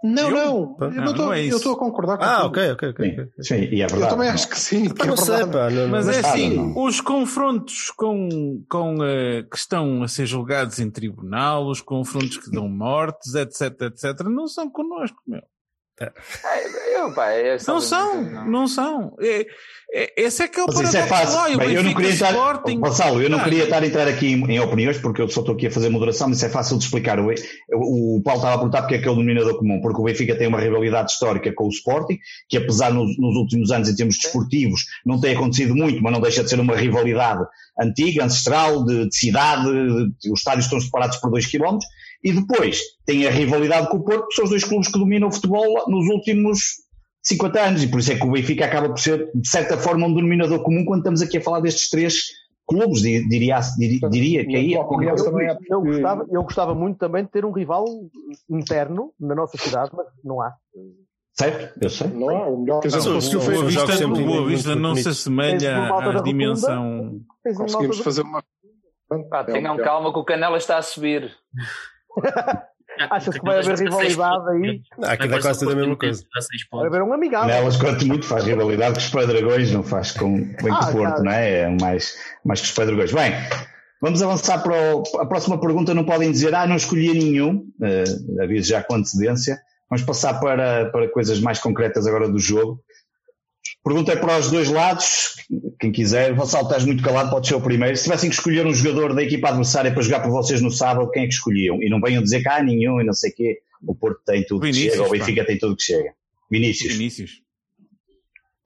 Não, 0.02 0.30
Eu? 0.30 0.30
não. 0.30 0.76
Eu 0.80 0.90
não, 0.90 0.96
não 1.04 1.10
estou 1.10 1.26
não 1.26 1.32
é 1.32 1.44
eu 1.44 1.56
estou 1.56 1.74
a 1.74 1.78
concordar 1.78 2.16
com 2.16 2.24
Ah, 2.24 2.44
ok, 2.46 2.70
ok, 2.72 2.88
ok. 2.88 3.10
ok. 3.12 3.24
Sim, 3.40 3.42
sim, 3.42 3.74
e 3.74 3.82
é 3.82 3.84
Eu 3.84 3.88
verdade. 3.90 4.10
também 4.10 4.26
não. 4.28 4.34
acho 4.34 4.48
que 4.48 4.58
sim. 4.58 4.88
Que 4.88 5.06
é 5.06 5.16
sei, 5.16 5.46
pá. 5.46 5.68
Não, 5.70 5.88
Mas 5.88 6.08
é 6.08 6.16
Ah, 6.16 6.20
assim, 6.20 6.56
não. 6.56 6.84
os 6.84 7.00
confrontos 7.00 7.90
com, 7.90 8.64
com, 8.68 9.04
eh, 9.04 9.42
que 9.42 9.56
estão 9.58 10.02
a 10.02 10.08
ser 10.08 10.24
julgados 10.24 10.78
em 10.78 10.90
tribunal, 10.90 11.66
os 11.68 11.82
confrontos 11.82 12.38
que 12.38 12.50
dão 12.50 12.66
mortes, 12.68 13.34
etc, 13.34 13.82
etc, 13.82 14.20
não 14.24 14.46
são 14.46 14.70
connosco, 14.70 15.18
meu. 15.26 15.42
É, 16.00 16.98
eu, 16.98 17.12
pá, 17.12 17.26
só- 17.58 17.72
Não 17.74 17.80
são, 17.80 18.22
não 18.46 18.66
são. 18.66 19.14
É, 19.20 19.46
é, 19.92 20.12
esse 20.16 20.42
é 20.42 20.48
que 20.48 20.58
é 20.58 20.62
o 20.62 20.66
Mas 20.66 20.80
isso 20.88 20.96
é 20.96 21.06
paradoxo. 21.06 21.36
fácil. 21.36 21.58
Bem, 21.58 21.72
eu 21.74 21.82
não 21.82 21.92
queria 21.94 22.10
estar, 22.10 22.30
Sporting. 22.30 22.80
Gonçalo, 22.80 23.20
eu 23.22 23.28
não 23.28 23.38
Ah, 23.38 23.44
queria 23.44 23.64
estar 23.64 23.82
a 23.82 23.86
entrar 23.86 24.08
aqui 24.08 24.28
em, 24.32 24.50
em 24.52 24.60
opiniões 24.60 24.96
porque 24.98 25.20
eu 25.20 25.28
só 25.28 25.40
estou 25.40 25.54
aqui 25.54 25.66
a 25.66 25.70
fazer 25.70 25.88
moderação, 25.90 26.28
mas 26.28 26.38
isso 26.38 26.46
é 26.46 26.48
fácil 26.48 26.78
de 26.78 26.84
explicar. 26.84 27.18
O, 27.20 27.26
o, 28.16 28.22
Paulo 28.22 28.38
estava 28.38 28.54
a 28.54 28.58
perguntar 28.58 28.82
porque 28.82 28.94
é 28.94 28.98
que 28.98 29.06
é 29.08 29.10
o 29.10 29.14
denominador 29.14 29.58
comum, 29.58 29.80
porque 29.82 30.00
o 30.00 30.04
Benfica 30.04 30.36
tem 30.36 30.46
uma 30.48 30.60
rivalidade 30.60 31.10
histórica 31.12 31.52
com 31.52 31.66
o 31.66 31.70
Sporting, 31.70 32.18
que 32.48 32.56
apesar 32.56 32.92
nos, 32.94 33.18
nos 33.18 33.36
últimos 33.36 33.70
anos 33.70 33.88
em 33.88 33.94
termos 33.96 34.16
desportivos 34.16 34.84
não 35.04 35.20
tem 35.20 35.34
acontecido 35.36 35.74
muito, 35.74 36.02
mas 36.02 36.12
não 36.12 36.20
deixa 36.20 36.42
de 36.42 36.48
ser 36.48 36.60
uma 36.60 36.76
rivalidade 36.76 37.44
antiga, 37.78 38.24
ancestral, 38.24 38.84
de, 38.84 39.08
de 39.08 39.16
cidade, 39.16 39.64
de- 40.22 40.32
os 40.32 40.40
estádios 40.40 40.64
estão 40.66 40.80
separados 40.80 41.16
por 41.18 41.30
dois 41.30 41.46
quilómetros, 41.46 41.88
e 42.22 42.32
depois 42.32 42.80
tem 43.06 43.26
a 43.26 43.30
rivalidade 43.30 43.88
com 43.88 43.96
o 43.98 44.04
Porto, 44.04 44.28
que 44.28 44.34
são 44.34 44.44
os 44.44 44.50
dois 44.50 44.64
clubes 44.64 44.88
que 44.88 44.98
dominam 44.98 45.28
o 45.28 45.32
futebol 45.32 45.84
nos 45.88 46.06
últimos 46.08 46.58
50 47.22 47.60
anos, 47.60 47.82
e 47.82 47.88
por 47.88 48.00
isso 48.00 48.12
é 48.12 48.16
que 48.16 48.26
o 48.26 48.30
Benfica 48.30 48.64
acaba 48.64 48.88
por 48.88 48.98
ser, 48.98 49.30
de 49.34 49.48
certa 49.48 49.76
forma, 49.76 50.06
um 50.06 50.14
denominador 50.14 50.62
comum 50.62 50.84
quando 50.84 51.00
estamos 51.00 51.20
aqui 51.22 51.36
a 51.38 51.40
falar 51.42 51.60
destes 51.60 51.90
três 51.90 52.24
clubes, 52.66 53.02
di- 53.02 53.28
diria, 53.28 53.58
diria, 53.78 54.08
diria 54.10 54.46
que 54.46 54.56
aí 54.56 54.76
opinião 54.76 55.16
também 55.16 55.48
é 55.48 55.56
Eu 55.70 55.82
gostava, 55.82 56.26
eu 56.30 56.42
gostava 56.42 56.74
muito 56.74 56.98
também 56.98 57.24
de 57.24 57.30
ter 57.30 57.44
um 57.44 57.50
rival 57.52 57.84
interno 58.48 59.12
na 59.18 59.34
nossa 59.34 59.58
cidade, 59.58 59.90
mas 59.94 60.06
não 60.24 60.40
há. 60.40 60.54
Certo? 61.34 61.78
Eu 61.82 61.90
sei. 61.90 62.08
Não 62.08 62.30
é 62.30 62.44
o 62.46 62.56
melhor 62.58 62.80
que 62.80 62.88
Mas 62.90 63.04
não, 63.06 63.12
o- 63.12 63.16
O 63.16 63.18
o- 63.18 63.20
Boa 63.50 63.66
Vista, 63.66 64.06
o 64.06 64.24
Boa 64.26 64.46
Vista 64.46 64.74
não 64.76 64.94
se 64.96 65.08
assemelha 65.08 65.94
à 65.94 66.20
dimensão. 66.22 67.20
Conseguimos 67.56 67.98
fazer 67.98 68.22
uma. 68.22 68.44
Pá, 69.30 69.40
é 69.40 69.44
tenham 69.44 69.76
calma 69.78 70.12
que 70.12 70.18
o 70.18 70.24
Canela 70.24 70.56
está 70.56 70.78
a 70.78 70.82
subir. 70.82 71.32
Achas 73.10 73.38
que 73.38 73.44
vai 73.44 73.58
haver 73.58 73.78
rivalidade 73.78 74.50
aí? 74.50 74.82
Não, 74.98 75.08
aquilo 75.08 75.34
é 75.34 75.40
quase 75.40 75.60
tudo 75.60 75.72
a 75.72 75.74
mesma 75.74 75.96
coisa. 75.96 76.22
Vai 76.70 76.86
haver 76.86 77.02
um 77.02 77.12
amigável. 77.12 77.48
Nelas, 77.48 77.76
quanto 77.76 78.06
muito, 78.06 78.26
faz 78.26 78.44
rivalidade 78.44 78.94
com 78.94 79.00
os 79.00 79.08
Padragões, 79.08 79.72
não 79.72 79.82
faz 79.82 80.12
com, 80.12 80.52
com 80.54 80.74
Ah, 80.74 80.80
o 80.80 80.92
Porto, 80.92 81.22
não 81.22 81.32
é? 81.32 81.60
É 81.60 81.68
mais, 81.80 82.14
mais 82.44 82.60
que 82.60 82.66
os 82.66 82.72
Padragões. 82.72 83.12
Bem, 83.12 83.32
Vamos 84.00 84.22
avançar 84.22 84.62
para 84.62 84.96
o, 84.96 85.02
a 85.18 85.26
próxima 85.26 85.60
pergunta. 85.60 85.92
Não 85.92 86.04
podem 86.04 86.32
dizer, 86.32 86.54
ah, 86.54 86.66
não 86.66 86.76
escolhi 86.76 87.12
nenhum, 87.12 87.66
uh, 87.80 88.42
aviso 88.42 88.70
já 88.70 88.82
com 88.82 88.94
antecedência. 88.94 89.60
Vamos 89.90 90.04
passar 90.04 90.40
para, 90.40 90.90
para 90.90 91.08
coisas 91.10 91.38
mais 91.40 91.58
concretas 91.58 92.06
agora 92.06 92.28
do 92.28 92.38
jogo. 92.38 92.80
Pergunta 93.82 94.12
é 94.12 94.16
para 94.16 94.38
os 94.38 94.50
dois 94.50 94.68
lados. 94.68 95.36
Quem 95.78 95.90
quiser, 95.90 96.34
Vassal, 96.34 96.62
estás 96.62 96.84
muito 96.84 97.02
calado, 97.02 97.30
pode 97.30 97.48
ser 97.48 97.54
o 97.54 97.60
primeiro. 97.60 97.96
Se 97.96 98.04
tivessem 98.04 98.28
que 98.28 98.36
escolher 98.36 98.66
um 98.66 98.74
jogador 98.74 99.14
da 99.14 99.22
equipa 99.22 99.48
adversária 99.48 99.92
para 99.92 100.02
jogar 100.02 100.20
por 100.20 100.30
vocês 100.30 100.60
no 100.60 100.70
sábado, 100.70 101.10
quem 101.10 101.22
é 101.24 101.26
que 101.26 101.32
escolhiam? 101.32 101.82
E 101.82 101.88
não 101.88 102.00
venham 102.00 102.22
dizer 102.22 102.42
que 102.42 102.48
há 102.48 102.62
nenhum 102.62 103.00
e 103.00 103.04
não 103.04 103.14
sei 103.14 103.30
o 103.30 103.34
quê. 103.34 103.62
O 103.82 103.94
Porto 103.94 104.20
tem 104.26 104.44
tudo 104.44 104.60
Vinícius, 104.60 104.90
que 104.90 104.96
chega, 104.98 105.08
o 105.08 105.10
Benfica 105.10 105.40
pá. 105.40 105.46
tem 105.46 105.58
tudo 105.58 105.76
que 105.76 105.82
chega. 105.82 106.12
Vinícius. 106.50 106.92
Vinícius. 106.92 107.42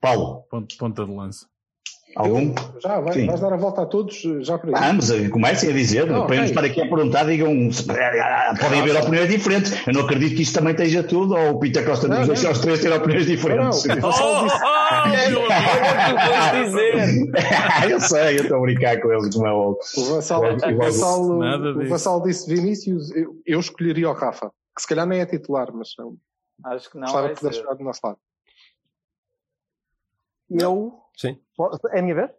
Paulo. 0.01 0.43
Ponta, 0.49 0.75
ponta 0.77 1.05
de 1.05 1.11
lança. 1.11 1.47
Algum? 2.15 2.53
Eu, 2.73 2.81
já, 2.81 2.99
vai, 3.01 3.25
vais 3.25 3.41
dar 3.41 3.51
a 3.51 3.57
volta 3.57 3.81
a 3.81 3.85
todos 3.85 4.15
já 4.39 4.57
para 4.57 4.71
isso. 4.71 4.81
Vamos, 4.81 5.11
eh, 5.11 5.27
comecem 5.27 5.69
a 5.69 5.73
dizer, 5.73 6.07
não, 6.07 6.25
para 6.25 6.35
okay. 6.35 6.45
estar 6.45 6.63
aqui 6.63 6.81
a 6.81 6.87
perguntar, 6.87 7.25
digam, 7.25 7.49
podem 8.61 8.81
haver 8.81 8.95
opiniões 8.95 9.29
diferentes. 9.29 9.85
Eu 9.85 9.93
não 9.93 10.01
acredito 10.01 10.35
que 10.35 10.43
isto 10.43 10.57
também 10.57 10.71
esteja 10.71 11.03
tudo, 11.03 11.35
ou 11.35 11.51
o 11.51 11.59
Peter 11.59 11.85
Costa 11.85 12.07
nos 12.07 12.27
deixa 12.27 12.51
os 12.51 12.59
três 12.59 12.79
ter 12.79 12.93
opiniões 12.93 13.25
diferentes. 13.25 13.83
Não, 13.83 13.95
não. 13.97 14.09
Oh, 14.09 14.47
oh, 14.47 15.05
dizer. 16.63 17.91
eu 17.91 17.99
sei, 17.99 18.39
eu 18.39 18.43
estou 18.43 18.57
a 18.59 18.61
brincar 18.61 19.01
com 19.01 19.11
eles, 19.11 19.35
como 19.35 19.47
é 19.47 19.53
o 19.53 19.77
Vassal, 20.13 20.41
o 20.41 20.77
Vassal, 20.77 21.21
o 21.21 21.89
Vassal 21.89 22.21
disse 22.23 22.53
Vinícius, 22.53 23.13
eu, 23.13 23.35
eu 23.45 23.59
escolheria 23.59 24.09
o 24.09 24.13
Rafa, 24.13 24.51
que 24.73 24.81
se 24.81 24.87
calhar 24.87 25.05
nem 25.05 25.19
é 25.19 25.25
titular, 25.25 25.69
mas 25.73 25.89
não. 25.99 26.15
Acho 26.63 26.89
que 26.89 26.95
não. 26.97 27.03
Gostava 27.03 27.29
que 27.29 27.39
pudesse 27.39 27.59
jogar 27.59 27.73
do 27.73 27.83
nosso 27.83 27.99
lado. 28.01 28.17
Eu. 30.49 31.04
Sim. 31.17 31.37
É 31.93 31.99
a 31.99 32.01
minha 32.01 32.15
vez? 32.15 32.29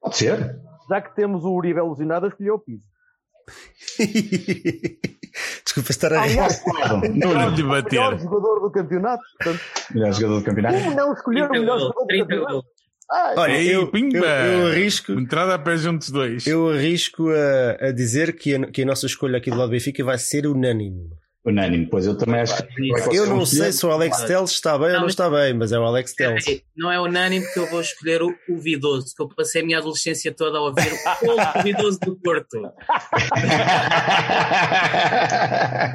Pode 0.00 0.16
ser. 0.16 0.60
Já 0.88 1.00
que 1.00 1.14
temos 1.16 1.44
o 1.44 1.52
Uribe 1.52 1.80
alucinado, 1.80 2.26
escolhi 2.28 2.50
o 2.50 2.58
Pizzi. 2.58 2.86
Desculpa 5.64 5.90
estar 5.90 6.12
a 6.12 6.22
rir. 6.22 6.38
Não 7.14 7.50
lhe 7.54 7.62
bater. 7.62 8.00
Melhor 8.00 8.18
jogador 8.18 8.60
do 8.60 8.70
campeonato. 8.70 9.22
Portanto, 9.38 9.60
melhor 9.94 10.12
jogador 10.12 10.38
do 10.38 10.44
campeonato. 10.44 10.78
Como 10.78 10.96
não 10.96 11.12
escolher 11.12 11.48
o 11.48 11.50
melhor 11.50 11.78
jogador 11.78 12.06
do 12.06 12.18
campeonato? 12.18 12.64
Olha, 13.36 13.62
eu, 13.62 13.90
eu, 13.92 14.24
eu, 14.24 14.66
arrisco. 14.66 15.12
Entrada 15.12 15.54
a 15.54 15.58
pé 15.58 15.76
juntos 15.76 16.10
dois. 16.10 16.46
Eu 16.46 16.70
arrisco 16.70 17.28
a, 17.30 17.86
a 17.88 17.92
dizer 17.92 18.36
que 18.36 18.54
a, 18.54 18.66
que 18.70 18.82
a 18.82 18.86
nossa 18.86 19.06
escolha 19.06 19.38
aqui 19.38 19.48
do 19.50 19.56
lado 19.56 19.68
do 19.68 19.72
Benfica 19.72 20.02
vai 20.02 20.18
ser 20.18 20.46
unânime. 20.46 21.08
Unânime, 21.46 21.86
pois 21.86 22.04
eu 22.06 22.18
também 22.18 22.40
acho 22.40 22.56
que. 22.66 22.90
Eu 23.16 23.26
não 23.26 23.46
sei 23.46 23.70
se 23.70 23.86
o 23.86 23.90
Alex 23.90 24.22
Telles 24.22 24.50
está 24.50 24.76
bem 24.76 24.88
não, 24.88 24.94
ou 24.94 25.00
não 25.02 25.06
está 25.06 25.30
bem, 25.30 25.54
mas 25.54 25.70
é 25.70 25.78
o 25.78 25.84
Alex 25.84 26.12
Telles. 26.12 26.44
Não 26.76 26.90
é 26.90 27.00
unânime 27.00 27.44
porque 27.44 27.60
eu 27.60 27.66
vou 27.70 27.80
escolher 27.80 28.20
o, 28.20 28.34
o 28.48 28.56
Vidoso, 28.58 29.14
que 29.14 29.22
eu 29.22 29.28
passei 29.28 29.62
a 29.62 29.64
minha 29.64 29.78
adolescência 29.78 30.34
toda 30.34 30.58
a 30.58 30.60
ouvir 30.60 30.92
o 31.22 31.62
Vidoso 31.62 32.00
do 32.00 32.16
Porto. 32.16 32.60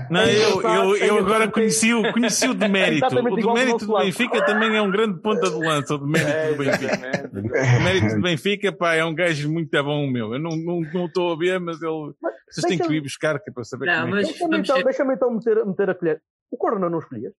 Não, 0.10 0.24
eu, 0.24 0.62
eu, 0.62 0.96
eu 0.98 1.18
agora 1.18 1.50
conheci 1.50 1.94
o, 1.94 2.14
conheci 2.14 2.48
o 2.48 2.54
demérito. 2.54 3.08
O 3.08 3.36
demérito 3.36 3.86
do 3.86 3.98
Benfica 3.98 4.46
também 4.46 4.76
é 4.78 4.82
um 4.82 4.90
grande 4.90 5.20
ponta 5.20 5.50
de 5.50 5.58
lança. 5.58 5.96
O 5.96 5.98
demérito 5.98 6.56
do 6.56 6.64
Benfica. 6.64 7.30
O 7.30 7.42
demérito 7.78 8.16
do 8.16 8.22
Benfica, 8.22 8.72
pá, 8.72 8.96
é 8.96 9.04
um 9.04 9.14
gajo 9.14 9.52
muito 9.52 9.84
bom 9.84 10.08
meu. 10.08 10.34
Eu 10.34 10.40
não 10.40 10.52
estou 10.82 10.82
não, 10.94 11.12
não 11.14 11.34
a 11.34 11.38
ver, 11.38 11.60
mas 11.60 11.82
ele. 11.82 12.14
Vocês 12.50 12.66
têm 12.66 12.78
que 12.78 12.94
ir 12.94 13.02
buscar 13.02 13.40
que 13.40 13.50
é 13.50 13.54
para 13.54 13.64
saber 13.64 13.86
não, 13.86 14.02
como 14.02 14.16
é. 14.18 14.24
Deixa-me 14.24 14.58
então, 14.58 14.84
deixa 14.84 15.04
então 15.04 15.41
meter, 15.46 15.66
meter 15.66 15.90
a 15.90 15.96
colher. 15.96 16.22
O 16.50 16.58
Corona 16.58 16.90
não 16.90 17.00
escolhias? 17.00 17.34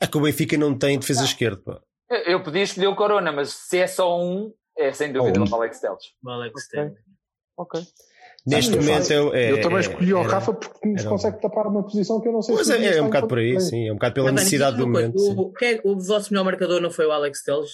É 0.00 0.06
que 0.06 0.16
o 0.16 0.20
Benfica 0.20 0.56
não 0.56 0.76
tem 0.76 0.98
defesa 0.98 1.24
esquerda, 1.24 1.60
pá. 1.62 1.80
Eu 2.26 2.42
podia 2.42 2.62
escolher 2.62 2.86
o 2.86 2.96
Corona, 2.96 3.32
mas 3.32 3.50
se 3.52 3.78
é 3.78 3.86
só 3.86 4.18
um, 4.18 4.52
é 4.76 4.92
sem 4.92 5.12
dúvida 5.12 5.40
oh, 5.40 5.50
o 5.50 5.54
Alex 5.56 5.80
Teles. 5.80 6.04
O 6.24 6.30
Alex 6.30 6.68
Teles. 6.68 6.92
Ok. 7.56 7.82
Neste 8.46 8.72
Sim, 8.72 8.78
momento 8.78 9.12
eu, 9.12 9.34
é, 9.34 9.52
eu 9.52 9.60
também 9.60 9.80
escolhi 9.80 10.14
o 10.14 10.22
Rafa 10.22 10.54
porque 10.54 10.88
nos 10.88 11.04
consegue 11.04 11.40
tapar 11.40 11.66
uma 11.66 11.82
posição 11.82 12.20
que 12.20 12.28
eu 12.28 12.32
não 12.32 12.40
sei 12.40 12.54
Mas 12.54 12.66
se 12.66 12.72
é, 12.72 12.96
é 12.96 13.02
um 13.02 13.06
bocado 13.06 13.28
por 13.28 13.38
aí, 13.38 13.60
sim, 13.60 13.88
é 13.88 13.92
um 13.92 13.96
bocado 13.96 14.14
pela 14.14 14.32
necessidade 14.32 14.76
do 14.76 14.86
momento. 14.86 15.16
O, 15.18 15.52
é, 15.62 15.80
o, 15.84 15.98
vosso 15.98 16.32
melhor 16.32 16.44
marcador 16.44 16.80
não 16.80 16.90
foi 16.90 17.06
o 17.06 17.12
Alex 17.12 17.42
Teles? 17.42 17.70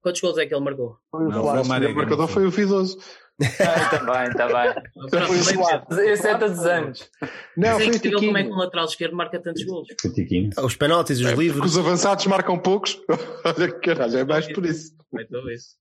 Quantos 0.00 0.20
gols 0.20 0.38
é 0.38 0.46
que 0.46 0.54
ele 0.54 0.64
marcou? 0.64 0.96
Foi 1.10 1.26
o, 1.26 1.28
não, 1.28 1.42
o 1.42 1.68
melhor 1.68 1.94
marcador 1.94 2.28
foi 2.28 2.46
o 2.46 2.50
Vidoso. 2.50 2.96
Ah, 3.40 3.98
também, 3.98 4.30
também. 4.32 6.10
Esse 6.12 6.26
é 6.26 6.36
tantos 6.36 6.66
anos. 6.66 7.08
Não, 7.56 7.78
foi 7.78 7.90
o 7.90 8.12
como 8.12 8.36
é 8.36 8.42
que 8.42 8.50
um 8.50 8.56
lateral 8.56 8.84
esquerdo 8.84 9.14
marca 9.14 9.40
tantos 9.40 9.64
gols. 9.64 9.86
Os 10.62 10.76
penaltis, 10.76 11.20
os 11.20 11.26
é, 11.26 11.34
livros. 11.34 11.72
os 11.72 11.78
avançados 11.78 12.26
marcam 12.26 12.58
poucos. 12.58 12.98
Olha 13.44 13.72
que 13.72 13.78
caralho, 13.80 14.18
é 14.18 14.24
mais 14.24 14.52
por 14.52 14.66
isso. 14.66 14.92
Então, 15.14 15.48
isso. 15.50 15.76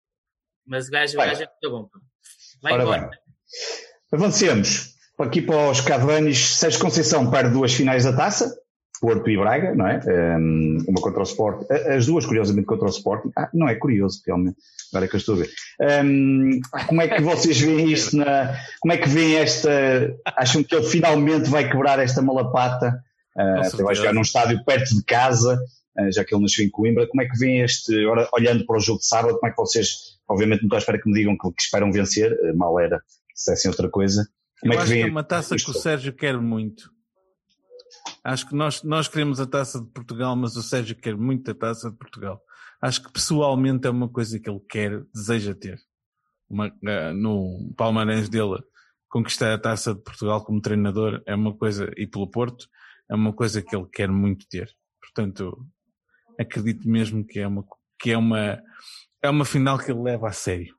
Mas 0.66 0.88
o 0.88 0.92
gajo, 0.92 1.16
o 1.16 1.18
gajo 1.18 1.44
é 1.44 1.48
muito 1.48 1.72
bom. 1.72 1.90
Vai 2.62 2.74
Ora 2.74 2.84
embora. 2.84 3.02
Bem. 3.02 3.20
Avancemos 4.12 4.94
aqui 5.18 5.42
para 5.42 5.72
os 5.72 5.82
Cavanis. 5.82 6.38
Sérgio 6.38 6.80
Conceição 6.80 7.32
perde 7.32 7.52
duas 7.52 7.74
finais 7.74 8.04
da 8.04 8.16
taça. 8.16 8.56
Porto 9.00 9.30
e 9.30 9.38
Braga, 9.38 9.76
não 9.76 9.88
é? 9.88 10.00
uma 10.88 11.02
contra 11.02 11.20
o 11.20 11.24
Sport, 11.24 11.70
as 11.72 12.06
duas 12.06 12.26
curiosamente 12.26 12.66
contra 12.66 12.88
o 12.88 12.90
Sport. 12.90 13.26
Ah, 13.38 13.50
não 13.54 13.68
é 13.68 13.76
curioso, 13.76 14.22
realmente, 14.26 14.58
agora 14.92 15.06
é 15.06 15.08
que 15.08 15.16
eu 15.16 15.20
estou 15.20 15.36
a 15.36 15.38
ver. 15.40 15.50
Um, 16.04 16.60
como 16.88 17.02
é 17.02 17.08
que 17.08 17.22
vocês 17.22 17.60
veem 17.60 17.92
isto 17.92 18.18
na, 18.18 18.58
como 18.80 18.94
é 18.94 18.98
que 18.98 19.10
veem 19.10 19.36
esta, 19.36 19.70
acham 20.26 20.64
que 20.64 20.76
ele 20.76 20.86
finalmente 20.86 21.50
vai 21.50 21.70
quebrar 21.70 22.00
esta 22.00 22.22
malapata, 22.22 23.00
uh, 23.36 23.84
vai 23.84 23.96
jogar 23.96 24.14
num 24.14 24.22
estádio 24.22 24.64
perto 24.66 24.96
de 24.96 25.04
casa, 25.04 25.60
uh, 26.00 26.12
já 26.12 26.24
que 26.24 26.34
ele 26.34 26.42
nasceu 26.42 26.66
em 26.66 26.70
Coimbra, 26.70 27.08
como 27.08 27.22
é 27.22 27.28
que 27.28 27.38
veem 27.38 27.62
este, 27.62 27.94
olhando 28.34 28.66
para 28.66 28.78
o 28.78 28.82
jogo 28.82 29.00
de 29.00 29.06
sábado, 29.06 29.38
como 29.40 29.48
é 29.48 29.52
que 29.52 29.58
vocês, 29.58 30.18
obviamente 30.28 30.62
não 30.62 30.68
estou 30.68 30.78
à 30.78 30.80
espera 30.80 31.02
que 31.02 31.10
me 31.10 31.16
digam 31.16 31.38
que, 31.38 31.52
que 31.52 31.62
esperam 31.62 31.92
vencer, 31.92 32.32
uh, 32.32 32.58
mal 32.58 32.80
era, 32.80 33.00
se 33.36 33.52
dissessem 33.52 33.70
outra 33.70 33.90
coisa. 33.90 34.28
Como 34.60 34.74
eu 34.74 34.80
é 34.80 34.82
que 34.82 34.84
acho 34.84 34.94
que 34.94 35.02
é 35.02 35.06
uma 35.06 35.24
taça 35.24 35.56
que 35.56 35.70
o 35.70 35.74
Sérgio 35.74 36.14
quer 36.14 36.38
muito. 36.38 36.97
Acho 38.24 38.48
que 38.48 38.56
nós, 38.56 38.84
nós 38.84 39.08
queremos 39.08 39.40
a 39.40 39.48
taça 39.48 39.80
de 39.82 39.90
Portugal, 39.92 40.36
mas 40.36 40.56
o 40.56 40.64
Sérgio 40.64 40.96
quer 40.96 41.16
muito 41.16 41.50
a 41.52 41.56
taça 41.56 41.90
de 41.90 41.98
Portugal. 41.98 42.42
Acho 42.82 43.04
que 43.04 43.12
pessoalmente 43.12 43.88
é 43.88 43.90
uma 43.90 44.10
coisa 44.10 44.40
que 44.40 44.50
ele 44.50 44.62
quer, 44.70 45.04
deseja 45.14 45.56
ter. 45.56 45.80
Uma, 46.50 46.68
uh, 46.68 47.14
no 47.14 47.74
palmarés 47.76 48.30
dele, 48.30 48.62
conquistar 49.10 49.54
a 49.54 49.58
taça 49.58 49.94
de 49.94 50.02
Portugal 50.02 50.44
como 50.44 50.62
treinador 50.62 51.22
é 51.26 51.36
uma 51.36 51.56
coisa, 51.56 51.92
e 51.98 52.06
pelo 52.06 52.30
Porto, 52.30 52.68
é 53.10 53.16
uma 53.16 53.34
coisa 53.34 53.62
que 53.62 53.76
ele 53.76 53.88
quer 53.92 54.10
muito 54.10 54.48
ter. 54.48 54.70
Portanto, 55.02 55.66
acredito 56.40 56.88
mesmo 56.88 57.26
que 57.26 57.40
é 57.40 57.48
uma, 57.48 57.66
que 58.00 58.12
é 58.12 58.18
uma, 58.18 58.62
é 59.22 59.30
uma 59.30 59.46
final 59.46 59.78
que 59.78 59.92
ele 59.92 60.02
leva 60.02 60.28
a 60.28 60.32
sério. 60.32 60.76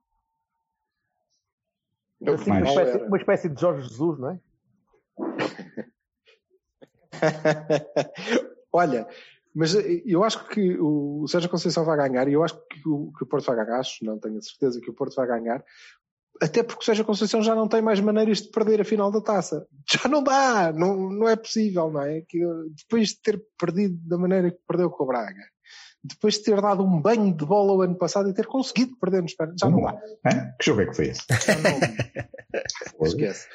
Assim, 2.26 2.50
uma, 2.50 2.60
espécie, 2.60 2.98
uma 2.98 3.16
espécie 3.16 3.48
de 3.48 3.60
Jorge 3.60 3.88
Jesus, 3.88 4.18
não 4.18 4.30
é? 4.30 4.40
Olha, 8.72 9.06
mas 9.54 9.74
eu 10.04 10.22
acho 10.22 10.46
que 10.48 10.78
o 10.78 11.26
Sérgio 11.26 11.50
Conceição 11.50 11.84
vai 11.84 11.96
ganhar 11.96 12.28
e 12.28 12.34
eu 12.34 12.44
acho 12.44 12.54
que 12.68 12.88
o, 12.88 13.12
que 13.12 13.24
o 13.24 13.26
Porto 13.26 13.46
vai 13.46 13.56
ganhar, 13.56 13.80
acho, 13.80 14.04
não 14.04 14.18
tenho 14.18 14.38
a 14.38 14.42
certeza 14.42 14.80
que 14.80 14.90
o 14.90 14.94
Porto 14.94 15.16
vai 15.16 15.26
ganhar, 15.26 15.64
até 16.40 16.62
porque 16.62 16.82
o 16.82 16.84
Sérgio 16.84 17.04
Conceição 17.04 17.42
já 17.42 17.54
não 17.54 17.66
tem 17.66 17.82
mais 17.82 17.98
maneiras 18.00 18.42
de 18.42 18.50
perder 18.50 18.80
a 18.80 18.84
final 18.84 19.10
da 19.10 19.20
taça. 19.20 19.66
Já 19.90 20.08
não 20.08 20.22
dá, 20.22 20.72
não, 20.72 21.10
não 21.10 21.28
é 21.28 21.34
possível, 21.34 21.90
não 21.90 22.02
é? 22.02 22.20
Que 22.20 22.38
depois 22.76 23.08
de 23.08 23.20
ter 23.20 23.42
perdido 23.58 23.96
da 24.06 24.16
maneira 24.16 24.50
que 24.50 24.58
perdeu 24.66 24.90
com 24.90 25.04
o 25.04 25.06
Braga, 25.06 25.42
depois 26.04 26.34
de 26.34 26.44
ter 26.44 26.60
dado 26.60 26.84
um 26.84 27.00
banho 27.00 27.34
de 27.34 27.44
bola 27.44 27.72
o 27.72 27.82
ano 27.82 27.96
passado 27.96 28.28
e 28.28 28.34
ter 28.34 28.46
conseguido 28.46 28.96
perder 29.00 29.22
nos 29.22 29.34
pênaltis, 29.34 29.60
já 29.60 29.68
não 29.68 29.82
dá. 29.82 30.00
É? 30.26 30.52
Que 30.58 30.66
jogo 30.66 30.82
é 30.82 30.86
que 30.86 30.94
foi 30.94 31.08
esse? 31.08 31.22
Não... 33.00 33.02
Esquece. 33.06 33.46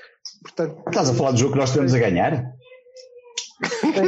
Portanto, 0.42 0.84
Estás 0.88 1.10
a 1.10 1.13
falar 1.13 1.32
do 1.32 1.38
jogo 1.38 1.54
que 1.54 1.60
nós 1.60 1.74
temos 1.74 1.94
a 1.94 2.00
ganhar? 2.00 2.54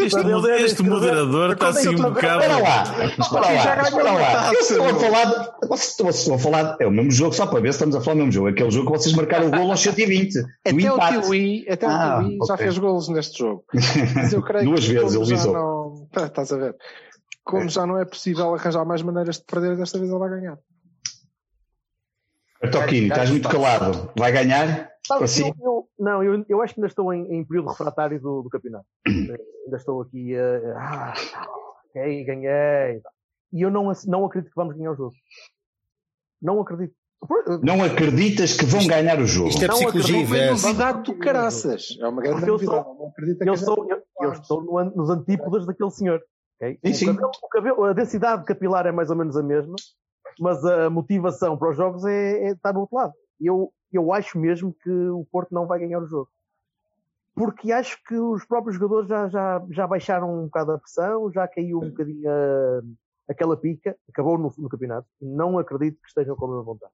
Este, 0.03 0.63
este 0.63 0.83
moderador 0.83 1.53
está 1.53 1.69
assim 1.69 1.89
um 1.89 1.95
bocado. 1.95 2.41
Espera 2.41 2.57
lá, 2.57 2.83
espera 3.05 3.41
lá, 3.41 3.83
espera 3.83 4.11
lá. 4.11 4.53
Estou 4.53 4.85
a 4.85 4.95
falar, 4.95 5.57
vocês 5.67 6.19
estão 6.19 6.35
a 6.35 6.39
falar, 6.39 6.77
é 6.79 6.87
o 6.87 6.91
mesmo 6.91 7.11
jogo, 7.11 7.33
só 7.33 7.45
para 7.45 7.59
ver 7.59 7.73
se 7.73 7.77
estamos 7.77 7.95
a 7.95 8.01
falar 8.01 8.15
do 8.15 8.17
mesmo 8.19 8.31
jogo. 8.31 8.47
Aquele 8.49 8.71
jogo 8.71 8.91
que 8.91 8.97
vocês 8.97 9.15
marcaram 9.15 9.47
o 9.47 9.51
gol 9.51 9.71
aos 9.71 9.79
120. 9.81 10.39
Até 10.39 10.91
o 10.91 11.21
Tiwi, 11.21 11.65
até 11.69 11.85
ah, 11.85 12.17
o 12.17 12.23
Tiwi 12.23 12.35
okay. 12.35 12.47
já 12.47 12.57
fez 12.57 12.77
golos 12.77 13.09
neste 13.09 13.39
jogo. 13.39 13.63
Mas 14.15 14.33
eu 14.33 14.41
creio 14.41 14.65
Duas 14.69 14.85
que 14.85 14.93
vezes 14.93 15.15
ele 15.15 15.25
visou. 15.25 15.53
Não... 15.53 16.07
Tá, 16.11 16.25
estás 16.27 16.51
a 16.51 16.57
ver. 16.57 16.75
Como 17.43 17.65
é. 17.65 17.69
já 17.69 17.85
não 17.85 17.97
é 17.97 18.05
possível 18.05 18.53
arranjar 18.55 18.85
mais 18.85 19.01
maneiras 19.01 19.37
de 19.37 19.43
perder, 19.43 19.77
desta 19.77 19.97
vez 19.97 20.09
ele 20.09 20.19
vai 20.19 20.29
ganhar. 20.29 20.57
Toquini, 22.71 23.07
estás 23.07 23.29
muito 23.29 23.49
calado. 23.49 24.11
Vai 24.17 24.31
ganhar? 24.31 24.91
Sabe, 25.05 25.23
assim? 25.25 25.47
eu, 25.47 25.55
eu, 25.61 25.87
não, 25.99 26.23
eu, 26.23 26.45
eu 26.49 26.61
acho 26.61 26.73
que 26.73 26.79
ainda 26.79 26.87
estou 26.87 27.13
em, 27.13 27.21
em 27.31 27.45
período 27.45 27.69
refratário 27.69 28.19
do, 28.19 28.41
do 28.41 28.49
campeonato. 28.49 28.85
ainda 29.07 29.77
estou 29.77 30.01
aqui 30.01 30.35
a. 30.35 30.59
Uh, 30.59 30.77
ah, 30.77 31.13
ok, 31.89 32.23
ganhei. 32.23 33.01
E 33.53 33.61
eu 33.61 33.69
não, 33.69 33.91
não 34.07 34.25
acredito 34.25 34.49
que 34.49 34.55
vamos 34.55 34.75
ganhar 34.75 34.91
o 34.91 34.95
jogo. 34.95 35.13
Não 36.41 36.61
acredito. 36.61 36.93
Não 37.63 37.83
acreditas 37.83 38.53
que 38.53 38.65
vão 38.65 38.85
ganhar 38.85 39.19
o 39.19 39.25
jogo? 39.25 39.49
Isto 39.49 39.65
é 39.65 39.67
psicologia 39.67 40.17
inversa. 40.17 40.67
É 40.67 40.69
novidade 40.69 41.03
do 41.03 41.17
caraças. 41.17 41.97
É 41.99 42.07
uma 42.07 42.21
grande 42.21 42.47
eu 42.47 42.59
Sou, 42.59 42.85
eu, 43.39 43.57
sou, 43.57 43.89
eu, 43.89 44.03
eu 44.21 44.33
estou 44.33 44.63
no, 44.63 44.83
nos 44.95 45.09
antípodas 45.09 45.65
daquele 45.65 45.89
senhor. 45.89 46.21
Okay? 46.57 46.79
Sim, 46.85 46.93
sim. 46.93 47.09
O 47.09 47.15
cabelo, 47.15 47.31
o 47.41 47.47
cabelo, 47.47 47.83
a 47.85 47.93
densidade 47.93 48.45
capilar 48.45 48.85
é 48.85 48.91
mais 48.91 49.09
ou 49.09 49.15
menos 49.15 49.35
a 49.35 49.43
mesma, 49.43 49.75
mas 50.39 50.63
a 50.65 50.89
motivação 50.89 51.57
para 51.57 51.69
os 51.69 51.77
jogos 51.77 52.05
é, 52.05 52.47
é, 52.47 52.51
está 52.51 52.71
do 52.71 52.81
outro 52.81 52.95
lado. 52.97 53.13
Eu, 53.39 53.71
eu 53.91 54.13
acho 54.13 54.37
mesmo 54.39 54.73
que 54.83 54.89
o 54.89 55.25
Porto 55.31 55.53
não 55.53 55.67
vai 55.67 55.79
ganhar 55.79 55.99
o 55.99 56.07
jogo. 56.07 56.29
Porque 57.33 57.71
acho 57.71 58.01
que 58.07 58.15
os 58.15 58.45
próprios 58.45 58.75
jogadores 58.77 59.09
já, 59.09 59.27
já, 59.27 59.61
já 59.69 59.87
baixaram 59.87 60.41
um 60.41 60.45
bocado 60.45 60.71
a 60.71 60.79
pressão, 60.79 61.31
já 61.31 61.47
caiu 61.47 61.79
um 61.79 61.89
bocadinho 61.89 62.29
a, 62.29 62.81
aquela 63.29 63.57
pica, 63.57 63.95
acabou 64.09 64.37
no, 64.37 64.53
no 64.57 64.69
campeonato. 64.69 65.07
Não 65.21 65.59
acredito 65.59 65.99
que 66.01 66.07
estejam 66.07 66.35
com 66.35 66.45
a 66.45 66.47
mesma 66.49 66.63
vontade. 66.63 66.93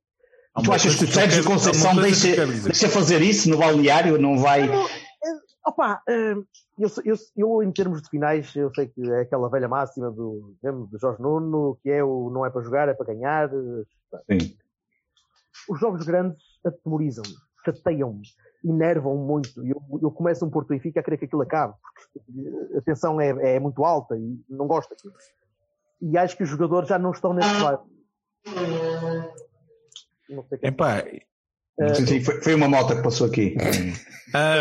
Tu 0.63 0.73
achas 0.73 0.95
que 0.95 1.05
o 1.05 1.07
Sérgio 1.07 1.45
Conceição 1.45 1.95
deixa, 1.95 2.45
deixa 2.45 2.89
fazer 2.89 3.21
isso 3.21 3.49
no 3.49 3.57
balneário? 3.57 4.17
Não 4.19 4.37
vai. 4.37 4.67
Não, 4.67 4.85
opa, 5.65 6.01
eu, 6.07 6.89
eu, 7.05 7.15
eu, 7.35 7.63
em 7.63 7.71
termos 7.71 8.01
de 8.01 8.09
finais, 8.09 8.55
eu 8.55 8.73
sei 8.73 8.87
que 8.87 9.01
é 9.11 9.21
aquela 9.21 9.49
velha 9.49 9.67
máxima 9.67 10.09
do, 10.11 10.55
mesmo 10.61 10.87
do 10.87 10.99
Jorge 10.99 11.21
Nuno, 11.21 11.77
que 11.81 11.89
é 11.89 12.03
o 12.03 12.29
não 12.29 12.45
é 12.45 12.49
para 12.49 12.63
jogar, 12.63 12.89
é 12.89 12.93
para 12.93 13.13
ganhar. 13.13 13.49
Sim. 13.49 14.57
Os 15.69 15.79
jogos 15.79 16.05
grandes 16.05 16.43
atemorizam-me, 16.65 17.35
chateiam-me, 17.63 18.23
enervam-me 18.63 19.23
muito. 19.23 19.65
Eu, 19.65 19.81
eu 20.01 20.11
começo 20.11 20.45
um 20.45 20.49
Porto 20.49 20.69
Benfica 20.69 20.99
a 20.99 21.03
querer 21.03 21.17
que 21.17 21.25
aquilo 21.25 21.41
acabe, 21.41 21.75
porque 22.13 22.77
a 22.77 22.81
tensão 22.81 23.21
é, 23.21 23.55
é 23.55 23.59
muito 23.59 23.83
alta 23.85 24.17
e 24.17 24.43
não 24.49 24.67
gosto 24.67 24.89
daquilo. 24.89 25.13
E 26.01 26.17
acho 26.17 26.35
que 26.35 26.43
os 26.43 26.49
jogadores 26.49 26.89
já 26.89 26.97
não 26.97 27.11
estão 27.11 27.33
nesse 27.33 27.61
lado. 27.61 27.85
Não 30.27 30.43
sei 30.47 30.59
Epá, 30.63 31.03
Sim, 31.95 32.05
sim, 32.05 32.21
foi, 32.21 32.41
foi, 32.41 32.53
uma 32.53 32.67
moto 32.67 32.95
que 32.95 33.01
passou 33.01 33.27
aqui. 33.27 33.55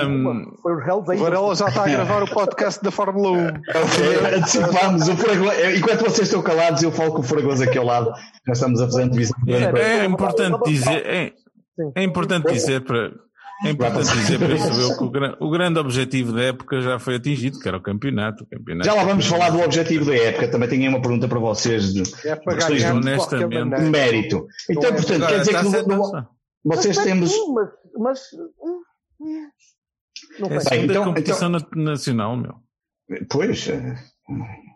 Um... 0.06 0.44
Foi 0.62 0.72
O 0.72 1.16
Varela 1.16 1.54
já 1.54 1.68
está 1.68 1.84
a 1.84 1.88
gravar 1.88 2.22
o 2.22 2.28
podcast 2.28 2.82
da 2.82 2.90
Fórmula 2.90 3.30
1. 4.34 4.36
Antecipamos. 4.36 5.08
O 5.08 5.16
Fragoso, 5.16 5.52
enquanto 5.76 6.00
vocês 6.00 6.28
estão 6.28 6.42
calados, 6.42 6.82
eu 6.82 6.90
falo 6.90 7.12
com 7.12 7.20
o 7.20 7.22
Fragoso 7.22 7.62
aqui 7.62 7.78
ao 7.78 7.84
lado. 7.84 8.10
Nós 8.46 8.58
estamos 8.58 8.80
a 8.80 8.86
fazer 8.86 9.02
entrevista. 9.04 9.36
É, 9.46 10.00
é 10.00 10.04
importante 10.04 10.58
dizer. 10.64 11.06
É, 11.06 11.32
é 11.94 12.02
importante 12.02 12.52
dizer 12.52 12.80
para. 12.82 13.12
É 13.62 13.70
importante 13.70 14.10
dizer 14.12 14.38
para 14.38 14.54
isso 14.54 14.80
eu 14.80 14.96
que 14.96 15.04
o, 15.04 15.46
o, 15.46 15.50
grande 15.50 15.78
objetivo 15.78 16.32
da 16.32 16.44
época 16.44 16.80
já 16.80 16.98
foi 16.98 17.16
atingido, 17.16 17.58
que 17.60 17.68
era 17.68 17.76
o 17.76 17.82
campeonato. 17.82 18.44
O 18.44 18.46
campeonato 18.46 18.86
já 18.86 18.94
lá 18.94 19.04
vamos 19.04 19.26
falar 19.26 19.50
do 19.50 19.60
objetivo 19.60 20.06
da 20.06 20.16
época. 20.16 20.48
Também 20.48 20.66
tenho 20.66 20.88
uma 20.88 21.00
pergunta 21.00 21.28
para 21.28 21.38
vocês 21.38 21.92
de 21.92 22.02
é 22.26 22.34
para 22.36 22.54
questões 22.54 22.82
de 22.82 22.90
honestamente. 22.90 23.82
mérito. 23.82 24.46
Então, 24.68 24.90
portanto, 24.94 25.26
quer 25.26 25.40
dizer 25.40 25.58
que 25.58 25.88
no, 25.88 26.26
vocês 26.64 26.96
mas, 26.96 27.04
temos. 27.04 27.32
Mas, 27.48 27.68
mas, 27.98 28.20
não 30.38 30.48
é 30.48 30.64
Bem, 30.70 30.84
então, 30.84 31.04
competição 31.04 31.54
então... 31.54 31.82
nacional, 31.82 32.36
meu. 32.36 32.54
Pois. 33.28 33.68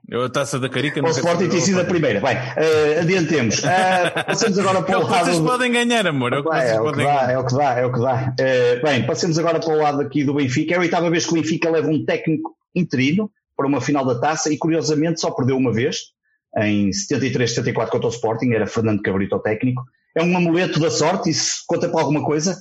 Eu 0.08 0.24
a 0.24 0.28
taça 0.28 0.58
da 0.58 0.68
Carica. 0.68 1.02
O 1.02 1.08
Sporting 1.08 1.48
tem 1.48 1.60
sido 1.60 1.80
a 1.80 1.84
primeira. 1.84 2.20
Bem, 2.20 2.36
uh, 2.36 3.00
adiantemos. 3.00 3.58
Uh, 3.60 4.26
passemos 4.26 4.58
agora 4.58 4.82
para 4.82 4.94
é 4.94 4.98
o 4.98 5.06
lado. 5.06 5.24
Vocês 5.24 5.40
podem 5.40 5.72
ganhar, 5.72 6.06
amor. 6.06 6.32
É 6.32 6.38
o 6.38 6.44
que, 6.44 6.56
é, 6.56 6.70
é 6.74 6.80
o 6.80 6.92
que 6.92 7.02
dá, 7.02 7.32
é 7.32 7.38
o 7.38 7.46
que 7.46 7.54
dá, 7.54 7.78
é 7.78 7.86
o 7.86 7.92
que 7.92 8.00
dá. 8.00 8.34
Uh, 8.34 8.82
bem, 8.84 9.06
passemos 9.06 9.38
agora 9.38 9.60
para 9.60 9.72
o 9.72 9.78
lado 9.78 10.00
aqui 10.02 10.24
do 10.24 10.34
Benfica. 10.34 10.74
É 10.74 10.76
a 10.76 10.80
oitava 10.80 11.08
vez 11.08 11.24
que 11.24 11.32
o 11.32 11.34
Benfica 11.34 11.70
leva 11.70 11.88
um 11.88 12.04
técnico 12.04 12.54
interino 12.74 13.30
para 13.56 13.66
uma 13.66 13.80
final 13.80 14.04
da 14.04 14.20
taça 14.20 14.52
e 14.52 14.58
curiosamente 14.58 15.20
só 15.20 15.30
perdeu 15.30 15.56
uma 15.56 15.72
vez, 15.72 16.12
em 16.58 16.92
73, 16.92 17.50
74 17.50 17.92
contra 17.92 18.08
o 18.08 18.10
Sporting, 18.10 18.50
era 18.52 18.66
Fernando 18.66 19.00
Cabrito 19.00 19.36
o 19.36 19.38
técnico. 19.38 19.84
É 20.16 20.22
um 20.22 20.36
amuleto 20.36 20.78
da 20.78 20.90
sorte, 20.90 21.30
isso 21.30 21.64
conta 21.66 21.88
para 21.88 22.00
alguma 22.00 22.24
coisa? 22.24 22.60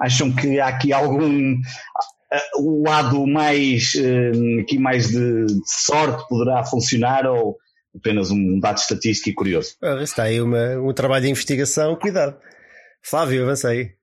Acham 0.00 0.34
que 0.34 0.60
há 0.60 0.68
aqui 0.68 0.92
algum 0.92 1.56
o 2.56 2.82
lado 2.88 3.26
mais 3.26 3.92
aqui 4.60 4.78
mais 4.78 5.08
de, 5.08 5.46
de, 5.46 5.60
sorte 5.66 6.28
poderá 6.28 6.64
funcionar 6.64 7.26
ou 7.26 7.58
apenas 7.96 8.30
um 8.30 8.60
dado 8.60 8.78
estatístico 8.78 9.30
e 9.30 9.34
curioso? 9.34 9.76
Ah, 9.82 10.02
está 10.02 10.24
aí 10.24 10.40
uma, 10.40 10.78
um 10.78 10.92
trabalho 10.92 11.24
de 11.24 11.30
investigação, 11.30 11.96
cuidado. 11.96 12.38
Flávio, 13.02 13.42
avança 13.42 13.68
aí. 13.68 13.94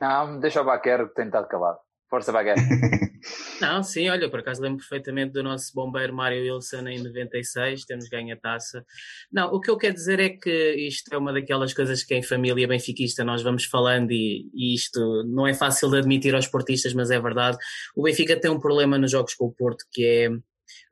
Não, 0.00 0.38
deixa 0.40 0.62
o 0.62 0.64
Baquero 0.64 1.08
que 1.08 1.14
tem 1.14 1.26
estado 1.26 1.48
calado. 1.48 1.78
Força 2.08 2.32
Baguete. 2.32 2.60
Não, 3.60 3.82
sim, 3.82 4.08
olha, 4.08 4.30
por 4.30 4.40
acaso 4.40 4.62
lembro 4.62 4.78
perfeitamente 4.78 5.32
do 5.32 5.42
nosso 5.42 5.72
bombeiro 5.74 6.14
Mário 6.14 6.42
Wilson 6.42 6.86
em 6.88 7.02
96, 7.02 7.84
temos 7.84 8.08
ganho 8.08 8.34
a 8.34 8.36
taça. 8.36 8.84
Não, 9.32 9.52
o 9.52 9.60
que 9.60 9.70
eu 9.70 9.76
quero 9.76 9.94
dizer 9.94 10.20
é 10.20 10.28
que 10.28 10.74
isto 10.74 11.12
é 11.12 11.18
uma 11.18 11.32
daquelas 11.32 11.72
coisas 11.74 12.04
que 12.04 12.14
em 12.14 12.22
família 12.22 12.68
benfiquista 12.68 13.24
nós 13.24 13.42
vamos 13.42 13.64
falando 13.64 14.12
e, 14.12 14.48
e 14.54 14.74
isto 14.74 15.24
não 15.24 15.46
é 15.46 15.54
fácil 15.54 15.90
de 15.90 15.98
admitir 15.98 16.34
aos 16.34 16.46
portistas, 16.46 16.94
mas 16.94 17.10
é 17.10 17.18
verdade. 17.18 17.56
O 17.96 18.02
Benfica 18.02 18.38
tem 18.38 18.50
um 18.50 18.60
problema 18.60 18.98
nos 18.98 19.10
jogos 19.10 19.34
com 19.34 19.46
o 19.46 19.52
Porto 19.52 19.84
que 19.90 20.04
é 20.04 20.28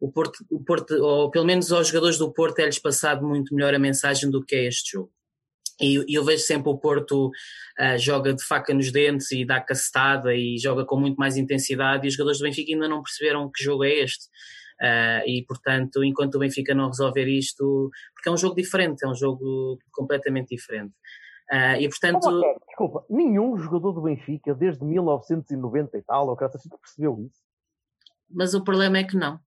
o 0.00 0.10
Porto, 0.10 0.44
o 0.50 0.62
Porto 0.62 0.94
ou 0.94 1.30
pelo 1.30 1.44
menos 1.44 1.70
aos 1.70 1.88
jogadores 1.88 2.18
do 2.18 2.32
Porto 2.32 2.58
é-lhes 2.60 2.78
passado 2.78 3.26
muito 3.26 3.54
melhor 3.54 3.74
a 3.74 3.78
mensagem 3.78 4.30
do 4.30 4.44
que 4.44 4.54
é 4.54 4.66
este 4.66 4.92
jogo. 4.92 5.12
E, 5.80 6.04
eu 6.08 6.24
vejo 6.24 6.42
sempre 6.42 6.70
o 6.70 6.78
Porto 6.78 7.28
uh, 7.28 7.98
joga 7.98 8.32
de 8.32 8.44
faca 8.44 8.72
nos 8.72 8.92
dentes 8.92 9.30
e 9.32 9.44
dá 9.44 9.60
cacetada 9.60 10.34
e 10.34 10.58
joga 10.58 10.84
com 10.84 10.98
muito 10.98 11.16
mais 11.16 11.36
intensidade 11.36 12.06
e 12.06 12.08
os 12.08 12.14
jogadores 12.14 12.38
do 12.38 12.44
Benfica 12.44 12.72
ainda 12.72 12.88
não 12.88 13.02
perceberam 13.02 13.50
que 13.50 13.62
jogo 13.62 13.84
é 13.84 13.90
este. 13.90 14.26
Uh, 14.80 15.26
e 15.26 15.44
portanto, 15.46 16.02
enquanto 16.02 16.34
o 16.34 16.38
Benfica 16.38 16.74
não 16.74 16.88
resolver 16.88 17.26
isto, 17.28 17.90
porque 18.14 18.28
é 18.28 18.32
um 18.32 18.36
jogo 18.36 18.54
diferente, 18.54 19.04
é 19.04 19.08
um 19.08 19.14
jogo 19.14 19.78
completamente 19.92 20.54
diferente. 20.54 20.92
Uh, 21.52 21.80
e 21.80 21.88
portanto. 21.88 22.26
Oh, 22.26 22.58
desculpa, 22.66 23.04
nenhum 23.10 23.56
jogador 23.58 23.92
do 23.92 24.02
Benfica 24.02 24.54
desde 24.54 24.84
1990 24.84 25.98
e 25.98 26.02
tal, 26.02 26.28
ou 26.28 26.36
que 26.36 26.44
percebeu 26.80 27.20
isso. 27.20 27.42
Mas 28.30 28.54
o 28.54 28.64
problema 28.64 28.98
é 28.98 29.04
que 29.04 29.16
não. 29.16 29.38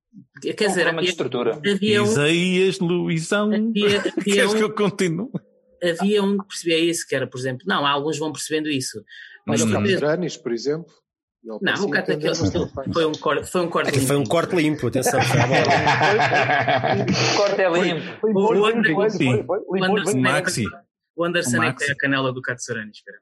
Quer 0.41 0.49
é 0.49 0.67
um 0.67 0.69
dizer, 0.69 0.87
havia, 0.87 1.01
de 1.01 1.09
estrutura. 1.09 1.55
Havia 1.55 2.01
um, 2.01 2.05
Isaías, 2.05 2.79
Luizão. 2.79 3.51
Havia, 3.51 3.99
havia 4.17 4.23
Queres 4.23 4.53
um, 4.53 4.57
que 4.57 4.63
eu 4.63 4.73
continue? 4.73 5.29
Havia 5.83 6.23
um 6.23 6.37
que 6.37 6.47
percebia 6.47 6.79
isso, 6.79 7.05
que 7.07 7.15
era, 7.15 7.27
por 7.27 7.37
exemplo, 7.37 7.63
não, 7.67 7.85
alguns 7.85 8.17
vão 8.17 8.31
percebendo 8.31 8.69
isso. 8.69 9.03
Mas 9.45 9.61
o 9.61 9.71
Catranis, 9.71 10.37
por 10.37 10.51
exemplo. 10.51 10.91
Não, 11.43 11.85
o 11.85 11.89
Catranis 11.89 12.41
foi 12.93 13.05
um 13.05 13.11
corte, 13.13 13.49
foi 13.49 13.61
um 13.61 13.69
corte 13.69 13.91
limpo. 13.91 14.07
Foi 14.07 14.17
um 14.17 14.25
corte 14.25 14.55
limpo, 14.55 14.87
atenção. 14.87 15.19
o 15.19 15.23
corte 17.37 17.61
é 17.61 17.69
limpo. 17.69 18.27
O 19.67 20.21
Maxi. 20.21 20.65
O 21.15 21.23
Anderson 21.25 21.63
é 21.63 21.71
que 21.71 21.77
tem 21.79 21.91
a 21.91 21.95
canela 21.95 22.33
do 22.33 22.41
Katsurani, 22.41 22.91
espera. 22.91 23.17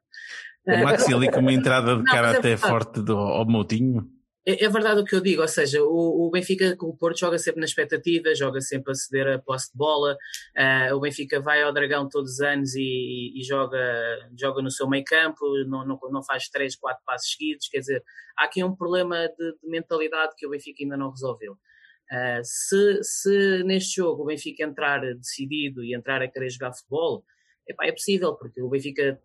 O 0.68 0.84
Maxi 0.84 1.14
ali 1.14 1.32
com 1.32 1.40
uma 1.40 1.54
entrada 1.54 1.98
de 1.98 2.04
cara 2.04 2.38
até 2.38 2.58
forte 2.58 3.02
do, 3.02 3.16
ao 3.16 3.46
Moutinho. 3.46 4.10
É, 4.48 4.64
é, 4.66 4.70
verdade 4.70 5.02
o 5.02 5.04
que 5.04 5.16
eu 5.16 5.22
digo, 5.22 5.42
ou 5.42 5.48
seja, 5.48 5.84
o, 5.84 6.30
Benfica 6.30 6.78
com 6.78 6.88
o 6.88 6.96
Porto 6.96 7.20
joga 7.20 7.40
sempre 7.40 7.60
na 7.62 7.66
expectativa, 7.66 8.36
joga 8.36 8.62
sempre 8.62 8.92
a 8.92 8.96
ceder 8.96 9.28
a 9.28 9.40
posse 9.40 9.72
de 9.72 9.78
bola, 9.78 10.16
uh, 10.56 10.96
o 10.96 11.00
Benfica 11.00 11.40
vai 11.42 11.64
ao 11.64 11.74
Dragão 11.74 12.08
todos 12.08 12.34
os 12.34 12.42
anos 12.42 12.76
e, 12.76 13.34
e 13.36 13.44
joga, 13.44 13.80
joga 14.40 14.62
no 14.62 14.70
seu 14.70 14.88
meio 14.88 15.04
campo, 15.04 15.44
não, 15.66 15.84
não, 15.84 16.00
não, 16.12 16.24
faz 16.24 16.48
três, 16.48 16.76
quatro 16.76 17.04
passos 17.04 17.32
seguidos, 17.32 17.68
quer 17.68 17.80
dizer, 17.80 18.04
há 18.38 18.46
aqui 18.46 18.64
um 18.64 18.76
problema 18.76 19.28
de, 19.30 19.52
de 19.64 19.68
mentalidade 19.68 20.36
que 20.38 20.46
o 20.46 20.52
Benfica 20.52 20.84
ainda 20.84 20.96
não 20.96 21.10
resolveu. 21.10 21.54
Uh, 21.54 22.44
se, 22.44 23.00
se 23.02 23.64
neste 23.64 23.96
jogo 23.96 24.22
o 24.22 24.26
Benfica 24.28 24.64
entrar 24.64 25.02
decidido 25.16 25.84
e 25.84 25.96
entrar 25.96 26.22
a 26.22 26.28
querer 26.28 26.52
jogar 26.52 26.72
futebol, 26.72 27.26
epá, 27.68 27.88
é 27.88 27.92
possível, 27.92 28.36
porque 28.36 28.62
o 28.62 28.70
Benfica 28.70 29.20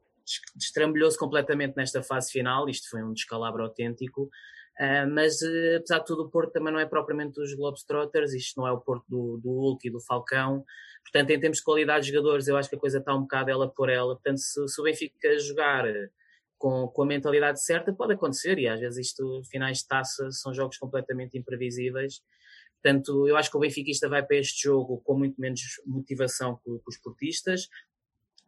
destrambulhou-se 0.55 1.19
completamente 1.19 1.77
nesta 1.77 2.03
fase 2.03 2.31
final, 2.33 2.71
isto 2.71 2.89
foi 2.89 3.03
um 3.03 3.13
descalabro 3.13 3.63
autêntico, 3.63 4.31
Uh, 4.79 5.09
mas 5.11 5.41
uh, 5.43 5.77
apesar 5.77 5.99
de 5.99 6.07
tudo, 6.07 6.23
o 6.23 6.31
Porto 6.31 6.53
também 6.53 6.73
não 6.73 6.81
é 6.81 6.87
propriamente 6.87 7.35
dos 7.35 7.55
Globetrotters, 7.55 8.33
isto 8.33 8.61
não 8.61 8.67
é 8.67 8.73
o 8.73 8.81
Porto 8.81 9.05
do, 9.09 9.39
do 9.39 9.51
Hulk 9.51 9.87
e 9.87 9.91
do 9.91 10.01
Falcão. 10.01 10.65
Portanto, 11.03 11.31
em 11.31 11.41
termos 11.41 11.59
de 11.59 11.65
qualidade 11.65 12.07
de 12.07 12.13
jogadores, 12.13 12.49
eu 12.49 12.57
acho 12.57 12.69
que 12.69 12.77
a 12.77 12.79
coisa 12.79 12.99
está 12.99 13.15
um 13.15 13.23
bocado 13.23 13.51
ela 13.51 13.69
por 13.69 13.89
ela. 13.89 14.15
Portanto, 14.15 14.39
se, 14.39 14.69
se 14.69 14.81
o 14.81 14.85
Benfica 14.85 15.39
jogar 15.39 15.85
com, 16.61 16.89
com 16.89 17.03
a 17.03 17.07
mentalidade 17.07 17.65
certa, 17.65 17.93
pode 17.93 18.13
acontecer, 18.13 18.59
e 18.59 18.69
às 18.69 18.79
vezes 18.79 19.09
isto, 19.09 19.43
finais 19.51 19.79
de 19.79 19.89
taça, 19.89 20.31
são 20.31 20.53
jogos 20.53 20.77
completamente 20.77 21.39
imprevisíveis. 21.39 22.23
Portanto, 22.83 23.27
eu 23.27 23.37
acho 23.37 23.51
que 23.51 23.57
o 23.57 23.61
Benfiquista 23.61 24.09
vai 24.09 24.23
para 24.23 24.37
este 24.37 24.65
jogo 24.65 25.01
com 25.03 25.19
muito 25.19 25.41
menos 25.41 25.61
motivação 25.87 26.57
que, 26.57 26.71
que 26.71 26.89
os 26.89 26.99
portistas, 26.99 27.69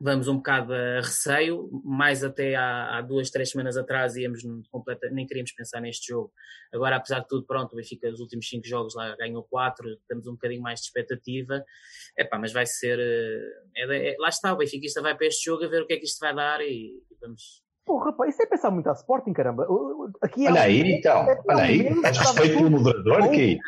vamos 0.03 0.27
um 0.27 0.37
bocado 0.37 0.75
a 0.75 0.97
receio, 0.97 1.71
mais 1.85 2.25
até 2.25 2.57
há, 2.57 2.99
há 2.99 3.01
duas, 3.03 3.31
três 3.31 3.51
semanas 3.51 3.77
atrás 3.77 4.17
íamos 4.17 4.43
completa, 4.69 5.09
nem 5.11 5.25
queríamos 5.25 5.53
pensar 5.53 5.81
neste 5.81 6.09
jogo. 6.09 6.33
Agora, 6.73 6.97
apesar 6.97 7.21
de 7.21 7.29
tudo, 7.29 7.47
pronto, 7.47 7.73
o 7.73 7.77
Benfica 7.77 8.09
os 8.11 8.19
últimos 8.19 8.49
cinco 8.49 8.67
jogos 8.67 8.97
lá 8.97 9.15
ganhou 9.15 9.45
quatro, 9.45 9.87
temos 10.09 10.27
um 10.27 10.33
bocadinho 10.33 10.61
mais 10.61 10.81
de 10.81 10.87
expectativa. 10.87 11.65
Epá, 12.19 12.37
mas 12.37 12.53
vai 12.53 12.67
ser. 12.67 12.99
Eh, 12.99 13.63
é, 13.77 14.11
é, 14.11 14.17
lá 14.19 14.29
está, 14.29 14.53
o 14.53 14.57
Benfica 14.57 15.01
vai 15.01 15.17
para 15.17 15.29
este 15.29 15.45
jogo 15.45 15.65
a 15.65 15.69
ver 15.69 15.83
o 15.83 15.87
que 15.87 15.93
é 15.93 15.97
que 15.97 16.05
isto 16.05 16.19
vai 16.19 16.35
dar 16.35 16.61
e, 16.61 17.01
e 17.09 17.17
vamos, 17.21 17.63
Porra, 17.85 18.13
pá, 18.13 18.29
isso 18.29 18.41
é 18.41 18.47
pensar 18.47 18.71
muito 18.71 18.89
a 18.89 18.93
Sporting, 18.93 19.33
caramba. 19.33 19.67
Aqui 20.23 20.47
olha 20.47 20.63
aí, 20.63 20.99
então. 20.99 21.27
Olha 21.49 21.65
aí. 21.65 21.89
Estás 21.89 22.19
respeito 22.19 22.59
pelo 22.59 22.71
moderador 22.71 23.23
aqui. 23.25 23.59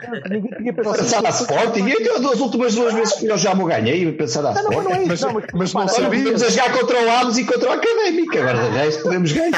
Pensar 0.72 1.26
a 1.26 1.30
Sporting. 1.30 1.88
Eu 1.88 2.22
das 2.22 2.38
últimas 2.38 2.74
duas 2.76 2.94
vezes 2.94 3.14
que 3.14 3.26
eu 3.26 3.36
já 3.36 3.56
me 3.56 3.64
ganhei 3.64 4.12
pensar 4.12 4.46
a 4.46 4.52
Sporting. 4.52 4.88
Não, 4.88 5.06
mas, 5.06 5.20
mas, 5.20 5.52
mas 5.52 5.74
não 5.74 5.88
sabia. 5.88 6.20
Podemos 6.20 6.42
a 6.44 6.48
jogar 6.48 6.78
contra 6.78 7.04
o 7.04 7.10
Aves 7.10 7.38
e 7.38 7.44
contra 7.44 7.70
o 7.70 7.72
Académico. 7.72 8.38
Agora, 8.38 8.58
de 8.58 8.68
resto, 8.68 9.02
podemos 9.02 9.32
ganhar. 9.32 9.50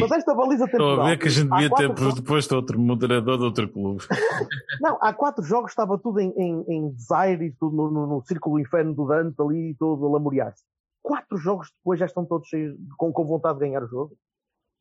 Mas 0.00 0.10
esta 0.10 0.34
baliza 0.34 0.66
temporal... 0.66 0.90
Estou 0.90 1.04
a 1.04 1.08
ver 1.08 1.18
que 1.18 1.28
a 1.28 1.30
gente 1.30 1.50
devia 1.50 1.70
ter 1.70 2.14
depois 2.14 2.46
de 2.46 2.54
outro 2.54 2.78
moderador 2.78 3.38
de 3.38 3.44
outro 3.44 3.68
clube. 3.70 4.04
Não, 4.82 4.98
há 5.00 5.14
quatro 5.14 5.42
jogos 5.42 5.70
estava 5.70 5.96
tudo 5.98 6.20
em, 6.20 6.30
em, 6.36 6.64
em 6.68 6.90
desaire, 6.90 7.54
tudo 7.58 7.74
no, 7.74 7.90
no, 7.90 8.06
no 8.06 8.22
círculo 8.26 8.60
inferno 8.60 8.92
do 8.92 9.06
Dante 9.06 9.40
ali, 9.40 9.74
todo 9.78 10.06
a 10.06 10.10
lamorear-se 10.10 10.62
quatro 11.04 11.36
jogos 11.36 11.70
depois 11.76 12.00
já 12.00 12.06
estão 12.06 12.24
todos 12.24 12.48
cheios, 12.48 12.74
com, 12.96 13.12
com 13.12 13.26
vontade 13.26 13.58
de 13.58 13.66
ganhar 13.66 13.84
o 13.84 13.86
jogo. 13.86 14.16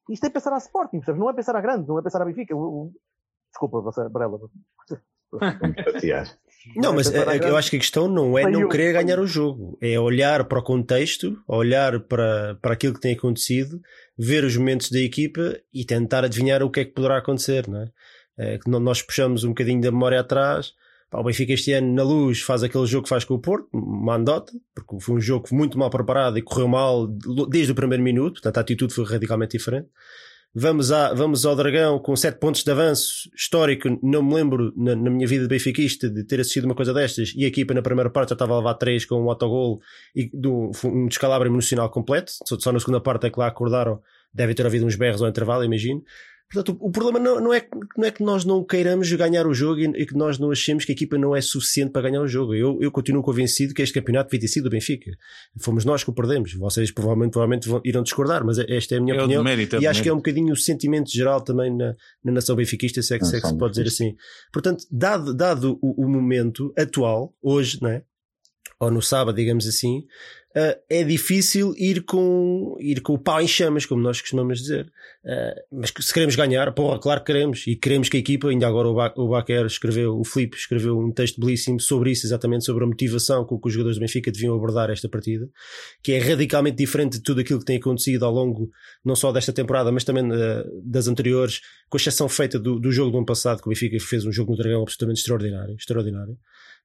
Isto 0.10 0.26
é 0.26 0.30
pensar 0.30 0.54
a 0.54 0.58
Sporting, 0.58 1.00
percebes? 1.00 1.20
Não 1.20 1.30
é 1.30 1.34
pensar 1.34 1.56
a 1.56 1.62
grande, 1.62 1.88
não 1.88 2.00
é 2.00 2.02
pensar 2.02 2.22
a 2.22 2.26
Benfica. 2.26 2.56
Desculpa, 3.52 3.82
você, 3.82 4.08
Brela. 4.10 4.40
Não, 6.76 6.94
mas 6.94 7.12
é, 7.12 7.50
eu 7.50 7.58
acho 7.58 7.70
que 7.72 7.76
a 7.76 7.80
questão 7.80 8.08
não 8.08 8.38
é 8.38 8.50
não 8.50 8.70
querer 8.70 8.94
ganhar 8.94 9.20
o 9.20 9.28
jogo, 9.28 9.78
é 9.82 10.00
olhar 10.00 10.46
para 10.46 10.60
o 10.60 10.64
contexto, 10.64 11.42
olhar 11.48 12.00
para, 12.02 12.56
para 12.62 12.74
aquilo 12.74 12.94
que 12.94 13.02
tem 13.02 13.16
acontecido, 13.16 13.82
ver 14.18 14.46
os 14.46 14.56
momentos 14.56 14.90
da 14.90 15.00
equipa 15.00 15.60
e 15.74 15.84
tentar 15.84 16.24
adivinhar 16.24 16.64
o 16.64 16.70
que 16.70 16.82
é 16.82 16.86
que 16.86 16.94
poderá 16.94 17.18
acontecer, 17.18 17.68
não 17.68 17.82
é? 17.82 17.92
é 18.38 18.58
que 18.60 18.70
nós 18.70 19.02
puxamos 19.02 19.44
um 19.44 19.50
bocadinho 19.50 19.82
da 19.82 19.92
memória 19.92 20.22
atrás. 20.22 20.74
O 21.14 21.24
Benfica 21.24 21.54
este 21.54 21.72
ano 21.74 21.94
na 21.94 22.04
luz 22.04 22.42
faz 22.42 22.64
aquele 22.64 22.86
jogo 22.86 23.04
que 23.04 23.10
faz 23.10 23.24
com 23.24 23.36
o 23.36 23.40
Porto, 23.40 23.68
uma 23.72 24.20
porque 24.76 25.00
foi 25.00 25.16
um 25.16 25.22
jogo 25.22 25.48
muito 25.52 25.78
mal 25.78 25.90
preparado 25.90 26.38
e 26.38 26.42
correu 26.42 26.68
mal 26.68 27.08
desde 27.50 27.72
o 27.72 27.76
primeiro 27.76 28.04
minuto, 28.04 28.34
portanto 28.34 28.58
a 28.58 28.62
atitude 28.62 28.94
foi 28.94 29.06
radicalmente 29.06 29.58
diferente. 29.58 29.88
Vamos, 30.56 30.92
a, 30.92 31.16
vamos 31.16 31.48
ao 31.48 31.56
Dragão 31.56 31.98
com 31.98 32.16
7 32.16 32.38
pontos 32.38 32.64
de 32.64 32.70
avanço 32.70 33.28
histórico. 33.36 33.90
Não 34.04 34.22
me 34.22 34.36
lembro 34.36 34.72
na, 34.78 34.96
na, 34.96 35.10
minha 35.10 35.26
vida 35.26 35.44
de 35.44 35.50
benfiquista 35.50 36.08
de 36.08 36.24
ter 36.24 36.40
assistido 36.40 36.66
uma 36.66 36.76
coisa 36.76 36.94
destas. 36.94 37.34
E 37.36 37.44
a 37.44 37.48
equipa 37.48 37.74
na 37.74 37.82
primeira 37.82 38.08
parte 38.08 38.30
já 38.30 38.36
estava 38.36 38.54
a 38.54 38.58
levar 38.58 38.76
3 38.76 39.04
com 39.06 39.16
um 39.16 39.32
autogol 39.32 39.82
e 40.16 40.30
do, 40.32 40.70
um 40.86 41.08
descalabro 41.08 41.48
emocional 41.48 41.90
completo. 41.90 42.34
Só, 42.46 42.60
só 42.60 42.72
na 42.72 42.80
segunda 42.80 43.02
parte 43.02 43.26
é 43.26 43.32
que 43.32 43.40
lá 43.40 43.48
acordaram. 43.48 44.00
Deve 44.32 44.54
ter 44.54 44.64
havido 44.64 44.86
uns 44.86 44.96
berros 44.96 45.24
ao 45.24 45.28
intervalo, 45.28 45.64
imagino. 45.64 46.04
Portanto, 46.54 46.78
o, 46.80 46.92
problema 46.92 47.18
não, 47.18 47.42
não, 47.42 47.52
é, 47.52 47.68
não 47.98 48.06
é 48.06 48.12
que 48.12 48.22
nós 48.22 48.46
não 48.46 48.64
queiramos 48.64 49.12
ganhar 49.12 49.48
o 49.48 49.56
jogo 49.56 49.80
e, 49.80 49.86
e, 49.86 50.06
que 50.06 50.16
nós 50.16 50.38
não 50.38 50.52
achemos 50.52 50.86
que 50.86 50.92
a 50.92 50.96
equipa 50.96 51.18
não 51.18 51.36
é 51.36 51.42
suficiente 51.42 51.92
para 51.92 52.04
ganhar 52.04 52.22
o 52.22 52.28
jogo. 52.28 52.54
Eu, 52.54 52.78
eu 52.80 52.92
continuo 52.92 53.24
convencido 53.24 53.74
que 53.74 53.82
este 53.82 53.94
campeonato 53.94 54.30
devia 54.30 54.42
ter 54.42 54.48
sido 54.48 54.66
do 54.66 54.70
Benfica. 54.70 55.10
Fomos 55.60 55.84
nós 55.84 56.04
que 56.04 56.12
o 56.12 56.14
perdemos. 56.14 56.54
Vocês 56.54 56.92
provavelmente, 56.92 57.32
provavelmente 57.32 57.68
vão, 57.68 57.82
irão 57.84 58.04
discordar, 58.04 58.46
mas 58.46 58.60
esta 58.60 58.94
é 58.94 58.98
a 59.00 59.02
minha 59.02 59.16
é 59.16 59.20
opinião. 59.20 59.44
Mérito, 59.44 59.78
é 59.78 59.80
e 59.80 59.88
acho 59.88 59.98
mérito. 59.98 60.04
que 60.04 60.10
é 60.10 60.14
um 60.14 60.18
bocadinho 60.18 60.54
o 60.54 60.58
sentimento 60.58 61.12
geral 61.12 61.42
também 61.42 61.76
na, 61.76 61.96
na 62.24 62.32
nação 62.32 62.56
benfiquista, 62.56 63.02
se 63.02 63.16
é 63.16 63.18
que, 63.20 63.26
se, 63.26 63.36
é 63.36 63.42
que 63.42 63.48
se 63.48 63.58
pode 63.58 63.74
dizer 63.74 63.88
assim. 63.88 64.16
Portanto, 64.52 64.86
dado, 64.92 65.34
dado 65.34 65.80
o, 65.82 66.06
o 66.06 66.08
momento 66.08 66.72
atual, 66.78 67.34
hoje, 67.42 67.80
né? 67.82 68.04
Ou 68.84 68.92
no 68.92 69.02
sábado, 69.02 69.36
digamos 69.36 69.68
assim, 69.68 70.00
uh, 70.56 70.76
é 70.90 71.04
difícil 71.04 71.74
ir 71.78 72.04
com, 72.04 72.76
ir 72.80 73.02
com 73.02 73.14
o 73.14 73.18
pau 73.18 73.42
em 73.42 73.48
chamas, 73.48 73.86
como 73.86 74.02
nós 74.02 74.22
costumamos 74.22 74.60
dizer. 74.60 74.86
Uh, 75.26 75.80
mas 75.80 75.94
se 76.00 76.14
queremos 76.14 76.36
ganhar, 76.36 76.72
porra, 76.74 77.00
claro 77.00 77.22
que 77.22 77.28
queremos. 77.28 77.66
E 77.68 77.76
queremos 77.76 78.10
que 78.10 78.18
a 78.18 78.20
equipa, 78.20 78.50
ainda 78.50 78.68
agora 78.68 78.90
o, 78.90 78.94
ba 78.94 79.14
o 79.16 79.30
Baquer 79.30 79.66
escreveu, 79.66 80.20
o 80.20 80.24
Filipe 80.24 80.58
escreveu 80.58 80.98
um 80.98 81.12
texto 81.12 81.40
belíssimo 81.40 81.80
sobre 81.80 82.12
isso, 82.12 82.26
exatamente 82.26 82.66
sobre 82.66 82.84
a 82.84 82.88
motivação 82.88 83.46
com 83.46 83.60
que 83.60 83.68
os 83.68 83.74
jogadores 83.74 83.98
do 83.98 84.02
Benfica 84.02 84.32
deviam 84.32 84.56
abordar 84.56 84.90
esta 84.90 85.10
partida, 85.10 85.50
que 86.04 86.12
é 86.12 86.20
radicalmente 86.20 86.78
diferente 86.78 87.18
de 87.18 87.24
tudo 87.24 87.42
aquilo 87.42 87.60
que 87.60 87.66
tem 87.66 87.78
acontecido 87.78 88.26
ao 88.26 88.32
longo, 88.32 88.70
não 89.04 89.16
só 89.16 89.32
desta 89.32 89.54
temporada, 89.54 89.92
mas 89.92 90.04
também 90.04 90.26
uh, 90.26 90.82
das 90.84 91.08
anteriores, 91.08 91.62
com 91.90 91.98
exceção 91.98 92.28
feita 92.28 92.60
do, 92.60 92.80
do 92.80 92.92
jogo 92.92 93.12
do 93.12 93.18
ano 93.18 93.26
passado, 93.26 93.62
que 93.62 93.68
o 93.68 93.70
Benfica 93.70 93.98
fez 94.00 94.26
um 94.26 94.32
jogo 94.32 94.52
no 94.52 94.58
Dragão 94.58 94.82
absolutamente 94.82 95.20
extraordinário. 95.20 95.76
extraordinário. 95.76 96.38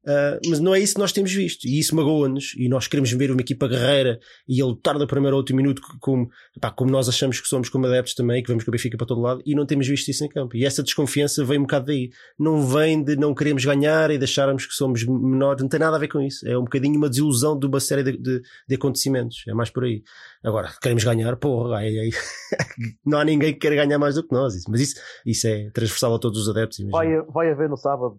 Uh, 0.08 0.40
mas 0.48 0.58
não 0.58 0.74
é 0.74 0.80
isso 0.80 0.94
que 0.94 1.00
nós 1.00 1.12
temos 1.12 1.30
visto. 1.30 1.66
E 1.66 1.78
isso 1.78 1.94
magoa-nos. 1.94 2.54
E 2.56 2.66
nós 2.66 2.88
queremos 2.88 3.12
ver 3.12 3.30
uma 3.30 3.42
equipa 3.42 3.68
guerreira 3.68 4.18
e 4.48 4.62
a 4.62 4.64
lutar 4.64 4.96
do 4.96 5.06
primeiro 5.06 5.36
ao 5.36 5.40
último 5.40 5.58
minuto, 5.58 5.82
como, 6.00 6.30
pá, 6.58 6.70
como 6.70 6.90
nós 6.90 7.10
achamos 7.10 7.38
que 7.38 7.46
somos 7.46 7.68
como 7.68 7.86
adeptos 7.86 8.14
também, 8.14 8.42
que 8.42 8.48
vamos 8.48 8.64
com 8.64 8.70
a 8.70 8.72
Benfica 8.72 8.96
para 8.96 9.06
todo 9.06 9.20
lado, 9.20 9.42
e 9.44 9.54
não 9.54 9.66
temos 9.66 9.86
visto 9.86 10.08
isso 10.08 10.24
em 10.24 10.28
campo. 10.28 10.56
E 10.56 10.64
essa 10.64 10.82
desconfiança 10.82 11.44
vem 11.44 11.58
um 11.58 11.62
bocado 11.62 11.86
daí. 11.86 12.08
Não 12.38 12.66
vem 12.66 13.04
de 13.04 13.16
não 13.16 13.34
queremos 13.34 13.62
ganhar 13.66 14.10
e 14.10 14.16
deixarmos 14.16 14.64
que 14.64 14.72
somos 14.72 15.04
menores. 15.04 15.60
Não 15.60 15.68
tem 15.68 15.80
nada 15.80 15.96
a 15.96 16.00
ver 16.00 16.08
com 16.08 16.22
isso. 16.22 16.48
É 16.48 16.56
um 16.56 16.64
bocadinho 16.64 16.96
uma 16.96 17.10
desilusão 17.10 17.58
de 17.58 17.66
uma 17.66 17.78
série 17.78 18.02
de, 18.02 18.16
de, 18.16 18.40
de 18.66 18.74
acontecimentos. 18.74 19.44
É 19.46 19.52
mais 19.52 19.68
por 19.68 19.84
aí. 19.84 20.02
Agora, 20.42 20.72
queremos 20.80 21.04
ganhar, 21.04 21.36
porra, 21.36 21.78
aí, 21.78 21.98
aí. 21.98 22.10
não 23.04 23.18
há 23.18 23.24
ninguém 23.26 23.52
que 23.52 23.58
queira 23.58 23.76
ganhar 23.76 23.98
mais 23.98 24.14
do 24.14 24.26
que 24.26 24.32
nós. 24.32 24.54
Mas 24.68 24.80
isso, 24.80 24.94
isso 25.26 25.46
é 25.46 25.68
transversal 25.70 26.14
a 26.14 26.18
todos 26.18 26.40
os 26.40 26.48
adeptos. 26.48 26.78
Vai, 26.90 27.20
vai 27.22 27.50
haver 27.50 27.68
no 27.68 27.76
sábado 27.76 28.18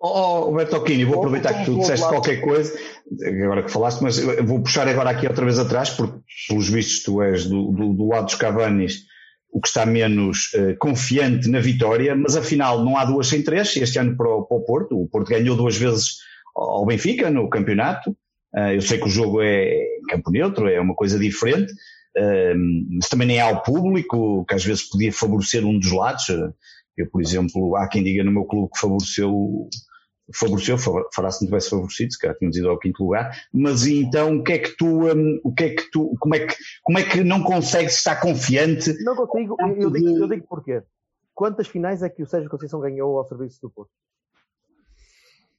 Oh, 0.00 0.52
Bertolini, 0.52 1.04
vou 1.04 1.18
aproveitar 1.18 1.54
que 1.54 1.64
tu 1.64 1.78
disseste 1.78 2.06
qualquer 2.06 2.40
coisa, 2.40 2.72
agora 3.26 3.64
que 3.64 3.70
falaste, 3.70 4.00
mas 4.00 4.18
vou 4.18 4.62
puxar 4.62 4.86
agora 4.86 5.10
aqui 5.10 5.26
outra 5.26 5.44
vez 5.44 5.58
atrás, 5.58 5.90
porque 5.90 6.20
pelos 6.48 6.68
vistos 6.68 7.02
tu 7.02 7.20
és 7.20 7.46
do, 7.46 7.72
do, 7.72 7.92
do 7.94 8.06
lado 8.06 8.26
dos 8.26 8.36
Cavanis 8.36 9.08
o 9.50 9.60
que 9.60 9.68
está 9.68 9.86
menos 9.86 10.52
uh, 10.54 10.76
confiante 10.78 11.48
na 11.48 11.60
vitória, 11.60 12.14
mas 12.14 12.36
afinal 12.36 12.84
não 12.84 12.96
há 12.96 13.04
duas 13.04 13.26
sem 13.26 13.42
três 13.42 13.74
este 13.76 13.98
ano 13.98 14.16
para 14.16 14.28
o, 14.28 14.44
para 14.44 14.56
o 14.56 14.64
Porto. 14.64 15.00
O 15.00 15.08
Porto 15.08 15.30
ganhou 15.30 15.56
duas 15.56 15.76
vezes 15.76 16.18
ao 16.54 16.84
Benfica 16.86 17.30
no 17.30 17.48
campeonato. 17.48 18.10
Uh, 18.54 18.74
eu 18.74 18.82
sei 18.82 18.98
que 18.98 19.06
o 19.06 19.10
jogo 19.10 19.40
é 19.42 19.84
campo 20.08 20.30
neutro, 20.30 20.68
é 20.68 20.80
uma 20.80 20.94
coisa 20.94 21.18
diferente, 21.18 21.72
uh, 21.72 22.54
mas 22.90 23.08
também 23.08 23.26
nem 23.26 23.40
há 23.40 23.48
o 23.48 23.62
público, 23.62 24.44
que 24.46 24.54
às 24.54 24.64
vezes 24.64 24.88
podia 24.88 25.12
favorecer 25.12 25.64
um 25.64 25.78
dos 25.78 25.90
lados. 25.92 26.24
Eu, 26.96 27.08
por 27.10 27.22
exemplo, 27.22 27.74
há 27.76 27.88
quem 27.88 28.02
diga 28.02 28.22
no 28.24 28.32
meu 28.32 28.44
clube 28.44 28.70
que 28.72 28.80
favoreceu 28.80 29.68
favoreceu, 30.34 30.76
fará 30.78 31.30
se 31.30 31.42
não 31.42 31.48
tivesse 31.48 31.70
favorecido, 31.70 32.12
se 32.12 32.18
calhar 32.18 32.36
tínhamos 32.36 32.56
ido 32.56 32.68
ao 32.68 32.78
quinto 32.78 33.02
lugar, 33.02 33.34
mas 33.52 33.86
então 33.86 34.38
o 34.38 34.44
que 34.44 34.52
é 34.52 34.58
que 34.58 34.76
tu, 34.76 35.08
um, 35.08 35.40
o 35.42 35.54
que 35.54 35.64
é 35.64 35.74
que 35.74 35.90
tu, 35.90 36.14
como 36.20 36.34
é 36.34 36.46
que, 36.46 36.54
como 36.82 36.98
é 36.98 37.02
que 37.02 37.24
não 37.24 37.42
consegues 37.42 37.96
estar 37.96 38.20
confiante? 38.20 38.92
Não 39.02 39.16
consigo, 39.16 39.56
eu 39.76 39.90
digo, 39.90 40.08
eu 40.08 40.28
digo 40.28 40.46
porquê. 40.46 40.82
Quantas 41.34 41.68
finais 41.68 42.02
é 42.02 42.08
que 42.08 42.22
o 42.22 42.26
Sérgio 42.26 42.50
Conceição 42.50 42.80
ganhou 42.80 43.16
ao 43.16 43.24
serviço 43.24 43.60
do 43.62 43.70
Porto? 43.70 43.90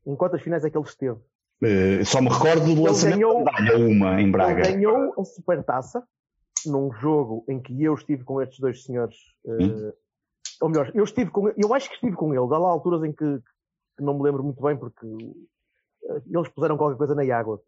Em 0.05 0.15
quantas 0.15 0.41
finais 0.41 0.63
é 0.65 0.69
que 0.69 0.77
ele 0.77 0.85
esteve? 0.85 1.19
Uh, 1.61 2.05
só 2.05 2.21
me 2.21 2.29
recordo 2.29 2.73
do 2.73 2.83
lançamento 2.83 3.19
ganhou, 3.19 3.89
uma 3.89 4.21
em 4.21 4.31
Braga. 4.31 4.61
Ele 4.61 4.73
ganhou 4.73 5.13
a 5.19 5.25
supertaça 5.25 6.03
num 6.65 6.91
jogo 6.91 7.43
em 7.47 7.59
que 7.61 7.83
eu 7.83 7.93
estive 7.93 8.23
com 8.23 8.41
estes 8.41 8.59
dois 8.59 8.83
senhores, 8.83 9.15
uh, 9.45 9.93
ou 10.61 10.69
melhor, 10.69 10.91
eu 10.93 11.03
estive 11.03 11.31
com, 11.31 11.49
eu 11.49 11.73
acho 11.73 11.89
que 11.89 11.95
estive 11.95 12.15
com 12.15 12.33
ele, 12.33 12.53
há 12.53 12.57
lá 12.57 12.69
alturas 12.69 13.03
em 13.03 13.13
que 13.13 13.41
que 13.99 14.03
não 14.05 14.17
me 14.17 14.23
lembro 14.23 14.43
muito 14.43 14.61
bem 14.63 14.77
porque 14.77 15.05
eh, 15.05 16.21
eles 16.25 16.47
puseram 16.49 16.77
qualquer 16.77 16.97
coisa 16.97 17.13
na 17.13 17.23
água, 17.35 17.61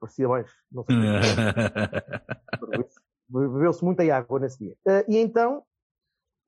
parecia 0.00 0.28
mais, 0.28 0.48
não 0.70 0.84
sei. 0.84 0.94
Bebeu-se 3.28 3.84
muita 3.84 4.02
água 4.14 4.38
nesse 4.38 4.58
dia. 4.58 4.76
Uh, 4.86 5.04
e 5.08 5.16
então 5.16 5.62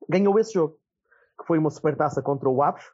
ganhou 0.07 0.37
esse 0.39 0.53
jogo, 0.53 0.77
que 1.39 1.45
foi 1.45 1.57
uma 1.57 1.69
supertaça 1.69 2.21
contra 2.21 2.47
o 2.47 2.61
Aves, 2.61 2.85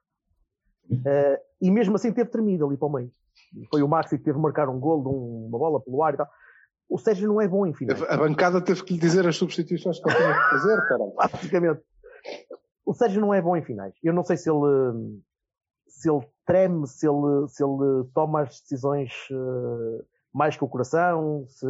uh, 0.91 1.37
e 1.61 1.69
mesmo 1.69 1.95
assim 1.95 2.11
teve 2.11 2.29
tremido 2.29 2.65
ali 2.65 2.77
para 2.77 2.87
o 2.87 2.91
meio. 2.91 3.11
Foi 3.69 3.83
o 3.83 3.87
Maxi 3.87 4.17
que 4.17 4.23
teve 4.23 4.37
de 4.37 4.41
marcar 4.41 4.69
um 4.69 4.79
gol 4.79 5.01
de 5.03 5.09
uma 5.09 5.59
bola 5.59 5.81
pelo 5.81 6.01
ar 6.03 6.13
e 6.13 6.17
tal. 6.17 6.29
O 6.89 6.97
Sérgio 6.97 7.27
não 7.27 7.39
é 7.39 7.47
bom 7.47 7.65
em 7.65 7.73
finais. 7.73 8.01
A 8.03 8.17
bancada 8.17 8.61
teve 8.61 8.83
que 8.83 8.93
lhe 8.93 8.99
dizer 8.99 9.27
as 9.27 9.35
substituições 9.37 9.99
que 9.99 10.09
ele 10.09 10.17
tinha 10.17 10.33
que 10.33 10.49
fazer, 10.49 10.87
cara. 10.87 11.03
Basicamente. 11.15 11.81
O 12.85 12.93
Sérgio 12.93 13.21
não 13.21 13.33
é 13.33 13.41
bom 13.41 13.55
em 13.55 13.63
finais. 13.63 13.93
Eu 14.03 14.13
não 14.13 14.23
sei 14.23 14.37
se 14.37 14.49
ele 14.49 15.21
se 16.01 16.09
ele 16.09 16.27
treme, 16.45 16.87
se 16.87 17.07
ele, 17.07 17.47
se 17.47 17.63
ele 17.63 18.09
toma 18.13 18.41
as 18.41 18.59
decisões 18.59 19.11
uh, 19.31 20.03
mais 20.33 20.57
com 20.57 20.65
o 20.65 20.69
coração, 20.69 21.45
se, 21.47 21.67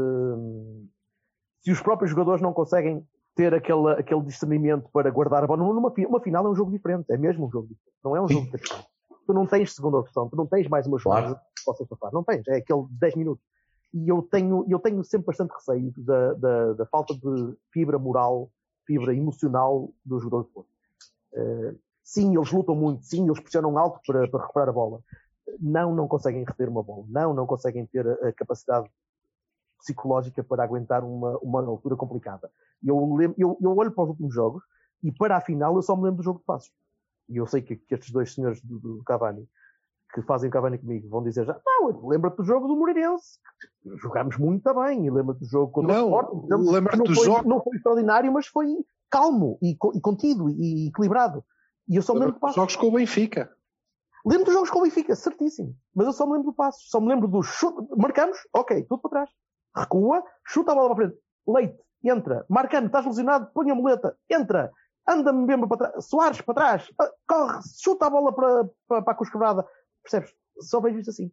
se 1.62 1.72
os 1.72 1.82
próprios 1.82 2.12
jogadores 2.12 2.42
não 2.42 2.54
conseguem 2.54 3.06
ter 3.36 3.54
aquele, 3.54 3.92
aquele 3.92 4.22
discernimento 4.22 4.90
para 4.92 5.10
guardar 5.10 5.44
a 5.44 5.48
bola. 5.48 5.62
Numa, 5.62 5.94
uma 6.08 6.22
final 6.22 6.46
é 6.46 6.50
um 6.50 6.56
jogo 6.56 6.72
diferente, 6.72 7.12
é 7.12 7.18
mesmo 7.18 7.48
um 7.48 7.52
jogo 7.52 7.68
diferente, 7.68 7.98
não 8.04 8.16
é 8.16 8.22
um 8.22 8.28
jogo 8.28 8.46
diferente. 8.46 8.88
Tu 9.26 9.34
não 9.34 9.46
tens 9.46 9.76
segunda 9.76 9.98
opção, 9.98 10.30
tu 10.30 10.36
não 10.36 10.48
tens 10.48 10.68
mais 10.68 10.88
uma 10.88 10.98
jogada 10.98 11.28
claro. 11.28 11.42
que 11.56 11.64
possas 11.66 11.88
passar, 11.88 12.12
não 12.12 12.24
tens, 12.24 12.48
é 12.48 12.58
aquele 12.58 12.86
10 12.90 13.16
minutos. 13.16 13.44
E 13.94 14.08
eu 14.08 14.22
tenho, 14.22 14.66
eu 14.70 14.80
tenho 14.80 15.04
sempre 15.04 15.28
bastante 15.28 15.52
receio 15.52 15.94
da, 15.98 16.34
da, 16.34 16.74
da 16.74 16.86
falta 16.86 17.14
de 17.14 17.56
fibra 17.72 18.00
moral, 18.00 18.50
fibra 18.86 19.14
emocional 19.14 19.92
dos 20.06 20.24
jogadores 20.24 20.48
de 20.48 20.54
futebol. 20.54 20.72
Uh, 21.34 21.91
Sim, 22.12 22.36
eles 22.36 22.52
lutam 22.52 22.76
muito, 22.76 23.06
sim, 23.06 23.24
eles 23.24 23.40
pressionam 23.40 23.78
alto 23.78 24.02
para, 24.06 24.28
para 24.28 24.42
recuperar 24.42 24.68
a 24.68 24.74
bola. 24.74 25.00
Não, 25.62 25.96
não 25.96 26.10
conseguem 26.10 26.44
reter 26.44 26.68
uma 26.68 26.84
bola. 26.84 27.06
Não, 27.08 27.34
não 27.34 27.48
conseguem 27.48 27.86
ter 27.86 28.06
a, 28.06 28.34
capacidade 28.34 28.92
psicológica 29.80 30.44
para 30.44 30.62
aguentar 30.62 31.06
uma, 31.06 31.38
uma 31.38 31.66
altura 31.66 31.96
complicada. 31.96 32.52
Eu, 32.86 33.18
eu, 33.38 33.58
eu 33.62 33.78
olho 33.78 33.94
para 33.94 34.04
os 34.04 34.10
últimos 34.10 34.34
jogos 34.34 34.62
e 35.02 35.10
para 35.10 35.38
a 35.38 35.42
final 35.42 35.74
eu 35.78 35.82
só 35.82 35.96
me 35.96 36.04
lembro 36.04 36.18
do 36.18 36.24
jogo 36.24 36.40
de 36.40 36.46
passos. 36.46 36.74
E 37.30 37.38
eu 37.38 37.48
sei 37.48 37.62
que, 37.62 37.78
que 37.78 37.94
estes 37.94 38.12
dois 38.12 38.34
senhores 38.34 38.62
do, 38.62 38.78
do, 38.78 39.04
Cavani, 39.06 39.48
que 40.14 40.22
fazem 40.22 40.50
o 40.50 40.52
Cavani 40.52 40.80
comigo, 40.80 41.08
vão 41.08 41.24
dizer 41.24 41.46
já, 41.46 41.58
não, 41.66 42.10
lembra-te 42.10 42.36
do 42.36 42.44
jogo 42.44 42.68
do 42.68 42.76
Moreirense. 42.76 43.40
Jogámos 43.86 44.38
muito 44.38 44.74
bem. 44.74 45.06
E 45.06 45.10
lembra-te 45.10 45.40
do 45.40 45.46
jogo 45.46 45.72
contra 45.72 45.96
não, 45.96 46.12
o 46.12 46.20
Sport. 46.20 46.74
Lembra-te 46.74 47.04
do 47.04 47.16
foi, 47.16 47.26
jogo. 47.26 47.48
Não 47.48 47.64
foi 47.64 47.78
extraordinário, 47.78 48.34
mas 48.34 48.48
foi 48.48 48.68
calmo 49.10 49.58
e, 49.62 49.78
e 49.94 50.02
contido 50.02 50.50
e 50.50 50.90
equilibrado. 50.90 51.42
E 51.88 51.96
eu 51.96 52.02
só 52.02 52.14
me 52.14 52.20
lembro 52.20 52.36
do 52.36 52.40
passo. 52.40 52.56
Jogos 52.56 52.76
com 52.76 52.88
o 52.88 52.92
Benfica. 52.92 53.52
Lembro 54.26 54.46
dos 54.46 54.54
jogos 54.54 54.70
com 54.70 54.80
o 54.80 54.84
Benfica, 54.84 55.16
certíssimo. 55.16 55.76
Mas 55.96 56.08
eu 56.08 56.14
só 56.14 56.26
me 56.26 56.34
lembro 56.34 56.52
do 56.52 56.56
passo. 56.56 56.80
Só 56.90 57.00
me 57.00 57.08
lembro 57.08 57.28
do 57.28 57.42
chute. 57.42 57.88
Marcamos, 57.98 58.38
ok, 58.54 58.84
tudo 58.84 59.02
para 59.02 59.12
trás. 59.12 59.30
Recua, 59.76 60.24
chuta 60.46 60.72
a 60.72 60.76
bola 60.76 60.96
para 60.96 61.08
frente. 61.08 61.22
Leite, 61.48 61.80
entra. 62.04 62.46
Marcando, 62.50 62.88
estás 62.88 63.06
lesionado, 63.06 63.52
põe 63.54 63.72
a 63.72 63.76
muleta, 63.76 64.18
entra. 64.30 64.72
Anda-me 65.08 65.46
mesmo 65.46 65.68
para 65.68 65.90
trás. 65.90 66.06
Soares 66.06 66.42
para 66.42 66.56
trás. 66.56 66.92
Ah, 67.00 67.12
corre, 67.28 67.60
chuta 67.82 68.06
a 68.06 68.10
bola 68.10 68.34
para, 68.34 68.70
para, 68.88 69.02
para 69.02 69.14
a 69.14 69.18
cosquebrada. 69.18 69.66
Percebes? 70.04 70.34
Só 70.60 70.80
vejo 70.80 71.00
isto 71.00 71.10
assim. 71.10 71.32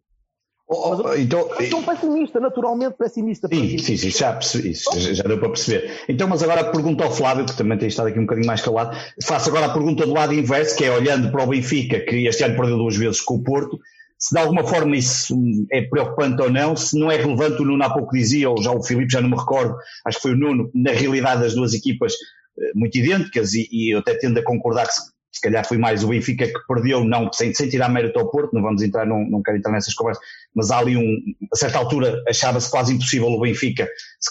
Oh, 0.70 0.94
oh, 1.02 1.14
então, 1.14 1.48
Estou 1.58 1.82
pessimista, 1.82 2.38
naturalmente 2.38 2.94
pessimista. 2.98 3.48
Sim, 3.48 3.78
sim, 3.78 3.96
sim, 3.96 4.10
já 4.10 4.34
percebi 4.34 4.74
já, 4.74 5.14
já, 5.14 5.22
deu 5.22 5.38
para 5.38 5.48
perceber. 5.48 6.02
Então, 6.06 6.28
mas 6.28 6.42
agora 6.42 6.60
a 6.60 6.70
pergunta 6.70 7.04
ao 7.04 7.10
Flávio, 7.10 7.46
que 7.46 7.56
também 7.56 7.78
tem 7.78 7.88
estado 7.88 8.08
aqui 8.08 8.18
um 8.18 8.26
bocadinho 8.26 8.46
mais 8.46 8.60
calado, 8.60 8.94
faço 9.24 9.48
agora 9.48 9.66
a 9.66 9.72
pergunta 9.72 10.04
do 10.04 10.12
lado 10.12 10.34
inverso, 10.34 10.76
que 10.76 10.84
é 10.84 10.92
olhando 10.92 11.32
para 11.32 11.42
o 11.42 11.46
Benfica, 11.46 12.00
que 12.00 12.26
este 12.26 12.44
ano 12.44 12.54
perdeu 12.54 12.76
duas 12.76 12.96
vezes 12.96 13.22
com 13.22 13.36
o 13.36 13.42
Porto, 13.42 13.78
se 14.18 14.34
de 14.34 14.40
alguma 14.40 14.62
forma 14.62 14.94
isso 14.94 15.34
é 15.72 15.80
preocupante 15.82 16.42
ou 16.42 16.50
não, 16.50 16.76
se 16.76 16.98
não 16.98 17.10
é 17.10 17.16
relevante, 17.16 17.62
o 17.62 17.64
Nuno 17.64 17.84
há 17.84 17.90
pouco 17.90 18.14
dizia, 18.14 18.50
ou 18.50 18.62
já 18.62 18.70
o 18.70 18.82
Filipe, 18.82 19.10
já 19.10 19.22
não 19.22 19.30
me 19.30 19.36
recordo, 19.36 19.74
acho 20.04 20.18
que 20.18 20.22
foi 20.22 20.32
o 20.32 20.36
Nuno, 20.36 20.70
na 20.74 20.90
realidade 20.90 21.40
das 21.40 21.54
duas 21.54 21.72
equipas 21.72 22.12
eh, 22.58 22.72
muito 22.74 22.98
idênticas, 22.98 23.54
e, 23.54 23.66
e 23.70 23.94
eu 23.94 24.00
até 24.00 24.14
tendo 24.14 24.38
a 24.38 24.44
concordar 24.44 24.86
que 24.86 24.92
se 24.92 25.17
se 25.30 25.40
calhar 25.40 25.66
foi 25.66 25.76
mais 25.76 26.02
o 26.02 26.08
Benfica 26.08 26.46
que 26.46 26.66
perdeu, 26.66 27.04
não, 27.04 27.30
sem, 27.32 27.52
sem 27.54 27.68
tirar 27.68 27.88
mérito 27.88 28.18
ao 28.18 28.30
Porto, 28.30 28.54
não 28.54 28.62
vamos 28.62 28.82
entrar, 28.82 29.06
não, 29.06 29.24
não 29.28 29.42
quero 29.42 29.58
entrar 29.58 29.72
nessas 29.72 29.94
conversas, 29.94 30.22
mas 30.54 30.70
há 30.70 30.78
ali 30.78 30.96
um, 30.96 31.16
a 31.52 31.56
certa 31.56 31.78
altura 31.78 32.22
achava-se 32.28 32.70
quase 32.70 32.94
impossível 32.94 33.28
o 33.28 33.40
Benfica, 33.40 33.88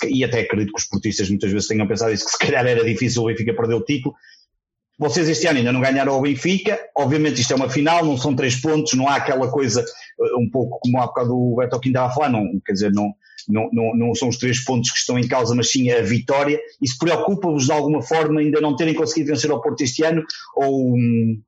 e 0.09 0.23
até 0.23 0.41
acredito 0.41 0.73
que 0.73 0.79
os 0.79 0.87
portistas 0.87 1.29
muitas 1.29 1.51
vezes 1.51 1.67
tenham 1.67 1.87
pensado 1.87 2.11
isso, 2.11 2.25
que 2.25 2.31
se 2.31 2.39
calhar 2.39 2.65
era 2.65 2.83
difícil 2.83 3.23
o 3.23 3.27
Benfica 3.27 3.53
perder 3.53 3.75
o 3.75 3.83
título. 3.83 4.15
Vocês 4.99 5.29
este 5.29 5.45
ano 5.45 5.59
ainda 5.59 5.71
não 5.71 5.81
ganharam 5.81 6.13
ao 6.13 6.21
Benfica, 6.21 6.79
obviamente 6.95 7.41
isto 7.41 7.53
é 7.53 7.55
uma 7.55 7.69
final, 7.69 8.03
não 8.03 8.17
são 8.17 8.35
três 8.35 8.55
pontos, 8.55 8.93
não 8.93 9.07
há 9.07 9.17
aquela 9.17 9.47
coisa, 9.51 9.81
eh, 9.81 10.35
um 10.39 10.49
pouco 10.49 10.79
como 10.79 10.99
há 10.99 11.05
bocado 11.05 11.37
o 11.37 11.55
Beto 11.55 11.79
Quinta 11.79 12.01
a 12.01 12.09
falar, 12.09 12.29
não, 12.29 12.59
quer 12.65 12.73
dizer, 12.73 12.91
não, 12.91 13.13
não, 13.47 13.95
não, 13.95 14.15
são 14.15 14.29
os 14.29 14.37
três 14.37 14.63
pontos 14.63 14.91
que 14.91 14.97
estão 14.97 15.17
em 15.17 15.27
causa, 15.27 15.55
mas 15.55 15.71
sim 15.71 15.89
a 15.91 16.01
vitória. 16.01 16.59
Isso 16.81 16.97
preocupa-vos 16.99 17.65
de 17.65 17.71
alguma 17.71 18.01
forma 18.01 18.41
ainda 18.41 18.59
não 18.59 18.75
terem 18.75 18.93
conseguido 18.93 19.31
vencer 19.31 19.49
ao 19.49 19.61
Porto 19.61 19.81
este 19.81 20.03
ano? 20.03 20.23
Ou 20.55 20.95
hum, 20.95 21.41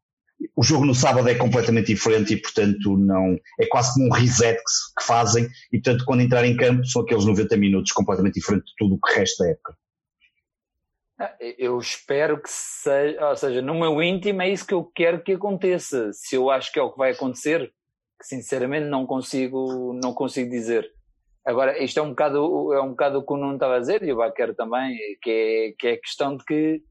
o 0.55 0.63
jogo 0.63 0.85
no 0.85 0.95
sábado 0.95 1.27
é 1.27 1.35
completamente 1.35 1.87
diferente 1.87 2.33
e, 2.33 2.41
portanto, 2.41 2.97
não 2.97 3.37
é 3.59 3.65
quase 3.65 3.93
como 3.93 4.07
um 4.07 4.11
reset 4.11 4.57
que, 4.57 4.99
que 5.01 5.05
fazem 5.05 5.47
e, 5.71 5.79
portanto, 5.79 6.05
quando 6.05 6.21
entrar 6.21 6.45
em 6.45 6.55
campo 6.55 6.85
são 6.85 7.01
aqueles 7.01 7.25
90 7.25 7.57
minutos 7.57 7.91
completamente 7.91 8.35
diferente 8.35 8.65
de 8.65 8.73
tudo 8.77 8.95
o 8.95 8.99
que 8.99 9.19
resta 9.19 9.43
da 9.43 9.51
época. 9.51 9.77
Ah, 11.21 11.35
eu 11.57 11.77
espero 11.77 12.41
que 12.41 12.49
seja, 12.49 13.27
ou 13.27 13.35
seja, 13.35 13.61
no 13.61 13.77
meu 13.77 14.01
íntimo 14.01 14.41
é 14.41 14.49
isso 14.49 14.65
que 14.65 14.73
eu 14.73 14.85
quero 14.85 15.21
que 15.21 15.33
aconteça. 15.33 16.11
Se 16.13 16.35
eu 16.35 16.49
acho 16.49 16.71
que 16.71 16.79
é 16.79 16.81
o 16.81 16.91
que 16.91 16.97
vai 16.97 17.11
acontecer, 17.11 17.73
que 18.17 18.25
sinceramente 18.25 18.87
não 18.87 19.05
consigo, 19.05 19.93
não 20.01 20.13
consigo 20.13 20.49
dizer. 20.49 20.89
Agora, 21.45 21.81
isto 21.83 21.99
é 21.99 22.03
um 22.03 22.09
bocado, 22.09 22.73
é 22.73 22.81
um 22.81 22.89
bocado 22.89 23.19
o 23.19 23.25
que 23.25 23.33
o 23.33 23.37
Nuno 23.37 23.53
estava 23.53 23.77
a 23.77 23.79
dizer, 23.79 24.03
e 24.03 24.11
o 24.11 24.17
Baquer 24.17 24.55
também, 24.55 24.95
que 25.21 25.29
é, 25.29 25.73
que 25.77 25.87
é 25.87 25.91
a 25.93 25.99
questão 25.99 26.37
de 26.37 26.43
que 26.43 26.81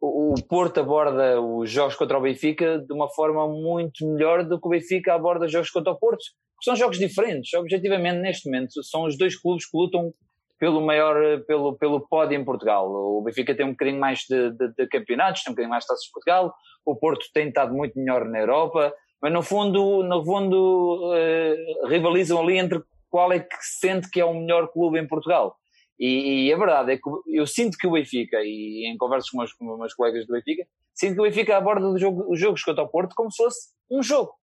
o, 0.00 0.34
Porto 0.48 0.80
aborda 0.80 1.40
os 1.40 1.70
jogos 1.70 1.94
contra 1.94 2.18
o 2.18 2.20
Benfica 2.20 2.78
de 2.78 2.92
uma 2.92 3.08
forma 3.08 3.48
muito 3.48 4.06
melhor 4.06 4.44
do 4.44 4.60
que 4.60 4.66
o 4.66 4.70
Benfica 4.70 5.14
aborda 5.14 5.46
os 5.46 5.52
jogos 5.52 5.70
contra 5.70 5.92
o 5.92 5.98
Porto. 5.98 6.22
São 6.62 6.76
jogos 6.76 6.98
diferentes, 6.98 7.52
objetivamente, 7.54 8.18
neste 8.18 8.50
momento. 8.50 8.82
São 8.82 9.04
os 9.04 9.16
dois 9.16 9.38
clubes 9.38 9.68
que 9.68 9.76
lutam 9.76 10.12
pelo 10.58 10.80
maior, 10.80 11.42
pelo, 11.46 11.76
pelo 11.76 12.06
pódio 12.08 12.38
em 12.38 12.44
Portugal. 12.44 12.90
O 12.90 13.22
Benfica 13.22 13.54
tem 13.54 13.66
um 13.66 13.72
bocadinho 13.72 14.00
mais 14.00 14.20
de, 14.28 14.50
de, 14.52 14.72
de 14.74 14.86
campeonatos, 14.88 15.42
tem 15.42 15.50
um 15.50 15.54
bocadinho 15.54 15.70
mais 15.70 15.84
de 15.84 15.88
taças 15.88 16.04
de 16.04 16.12
Portugal. 16.12 16.54
O 16.84 16.96
Porto 16.96 17.26
tem 17.32 17.48
estado 17.48 17.74
muito 17.74 17.98
melhor 17.98 18.24
na 18.24 18.38
Europa, 18.40 18.92
mas 19.20 19.32
no 19.32 19.42
fundo, 19.42 20.02
no 20.02 20.24
fundo 20.24 21.12
uh, 21.12 21.88
rivalizam 21.88 22.40
ali 22.40 22.58
entre 22.58 22.80
qual 23.16 23.32
é 23.32 23.40
que 23.40 23.56
sente 23.62 24.10
que 24.10 24.20
é 24.20 24.24
o 24.26 24.34
melhor 24.34 24.68
clube 24.68 24.98
em 24.98 25.08
Portugal. 25.08 25.56
E, 25.98 26.48
e, 26.48 26.52
a 26.52 26.58
verdade 26.58 26.92
é 26.92 26.96
que 26.98 27.08
eu 27.28 27.46
sinto 27.46 27.78
que 27.78 27.86
o 27.86 27.92
Benfica, 27.92 28.36
e 28.42 28.86
em 28.86 28.98
conversas 28.98 29.30
com, 29.30 29.38
meus, 29.38 29.54
com 29.54 29.78
meus 29.78 29.94
colegas 29.94 30.26
do 30.26 30.34
Benfica, 30.34 30.66
sinto 30.94 31.14
que 31.14 31.20
o 31.20 31.22
Benfica 31.22 31.56
aborda 31.56 31.88
os 31.88 31.98
jogo, 31.98 32.36
jogos 32.36 32.62
contra 32.62 32.84
o 32.84 32.88
Porto 32.88 33.14
como 33.16 33.30
se 33.30 33.38
fosse 33.38 33.70
um 33.90 34.02
jogo. 34.02 34.34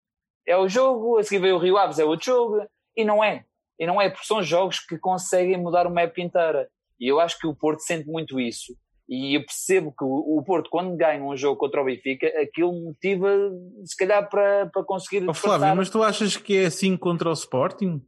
É 0.48 0.56
o 0.56 0.66
jogo, 0.66 1.18
a 1.18 1.22
seguir 1.22 1.42
veio 1.42 1.56
o 1.56 1.58
Rio 1.58 1.76
Aves, 1.76 1.98
é 1.98 2.04
outro 2.06 2.24
jogo, 2.24 2.66
e 2.96 3.04
não 3.04 3.22
é. 3.22 3.44
E 3.78 3.86
não 3.86 4.00
é, 4.00 4.08
porque 4.08 4.24
são 4.24 4.42
jogos 4.42 4.80
que 4.80 4.96
conseguem 4.96 5.58
mudar 5.58 5.86
uma 5.86 6.00
época 6.00 6.22
inteira. 6.22 6.66
E 6.98 7.06
eu 7.06 7.20
acho 7.20 7.38
que 7.38 7.46
o 7.46 7.54
Porto 7.54 7.80
sente 7.80 8.08
muito 8.08 8.40
isso. 8.40 8.74
E 9.06 9.36
eu 9.36 9.44
percebo 9.44 9.90
que 9.90 10.02
o 10.02 10.42
Porto, 10.46 10.70
quando 10.70 10.96
ganha 10.96 11.22
um 11.22 11.36
jogo 11.36 11.58
contra 11.58 11.82
o 11.82 11.84
Benfica, 11.84 12.26
aquilo 12.40 12.72
motiva, 12.72 13.28
se 13.84 13.94
calhar, 13.94 14.26
para, 14.30 14.70
para 14.72 14.82
conseguir. 14.82 15.28
Oh, 15.28 15.34
Flávio, 15.34 15.76
mas 15.76 15.90
tu 15.90 16.02
achas 16.02 16.38
que 16.38 16.56
é 16.56 16.64
assim 16.64 16.96
contra 16.96 17.28
o 17.28 17.34
Sporting? 17.34 18.00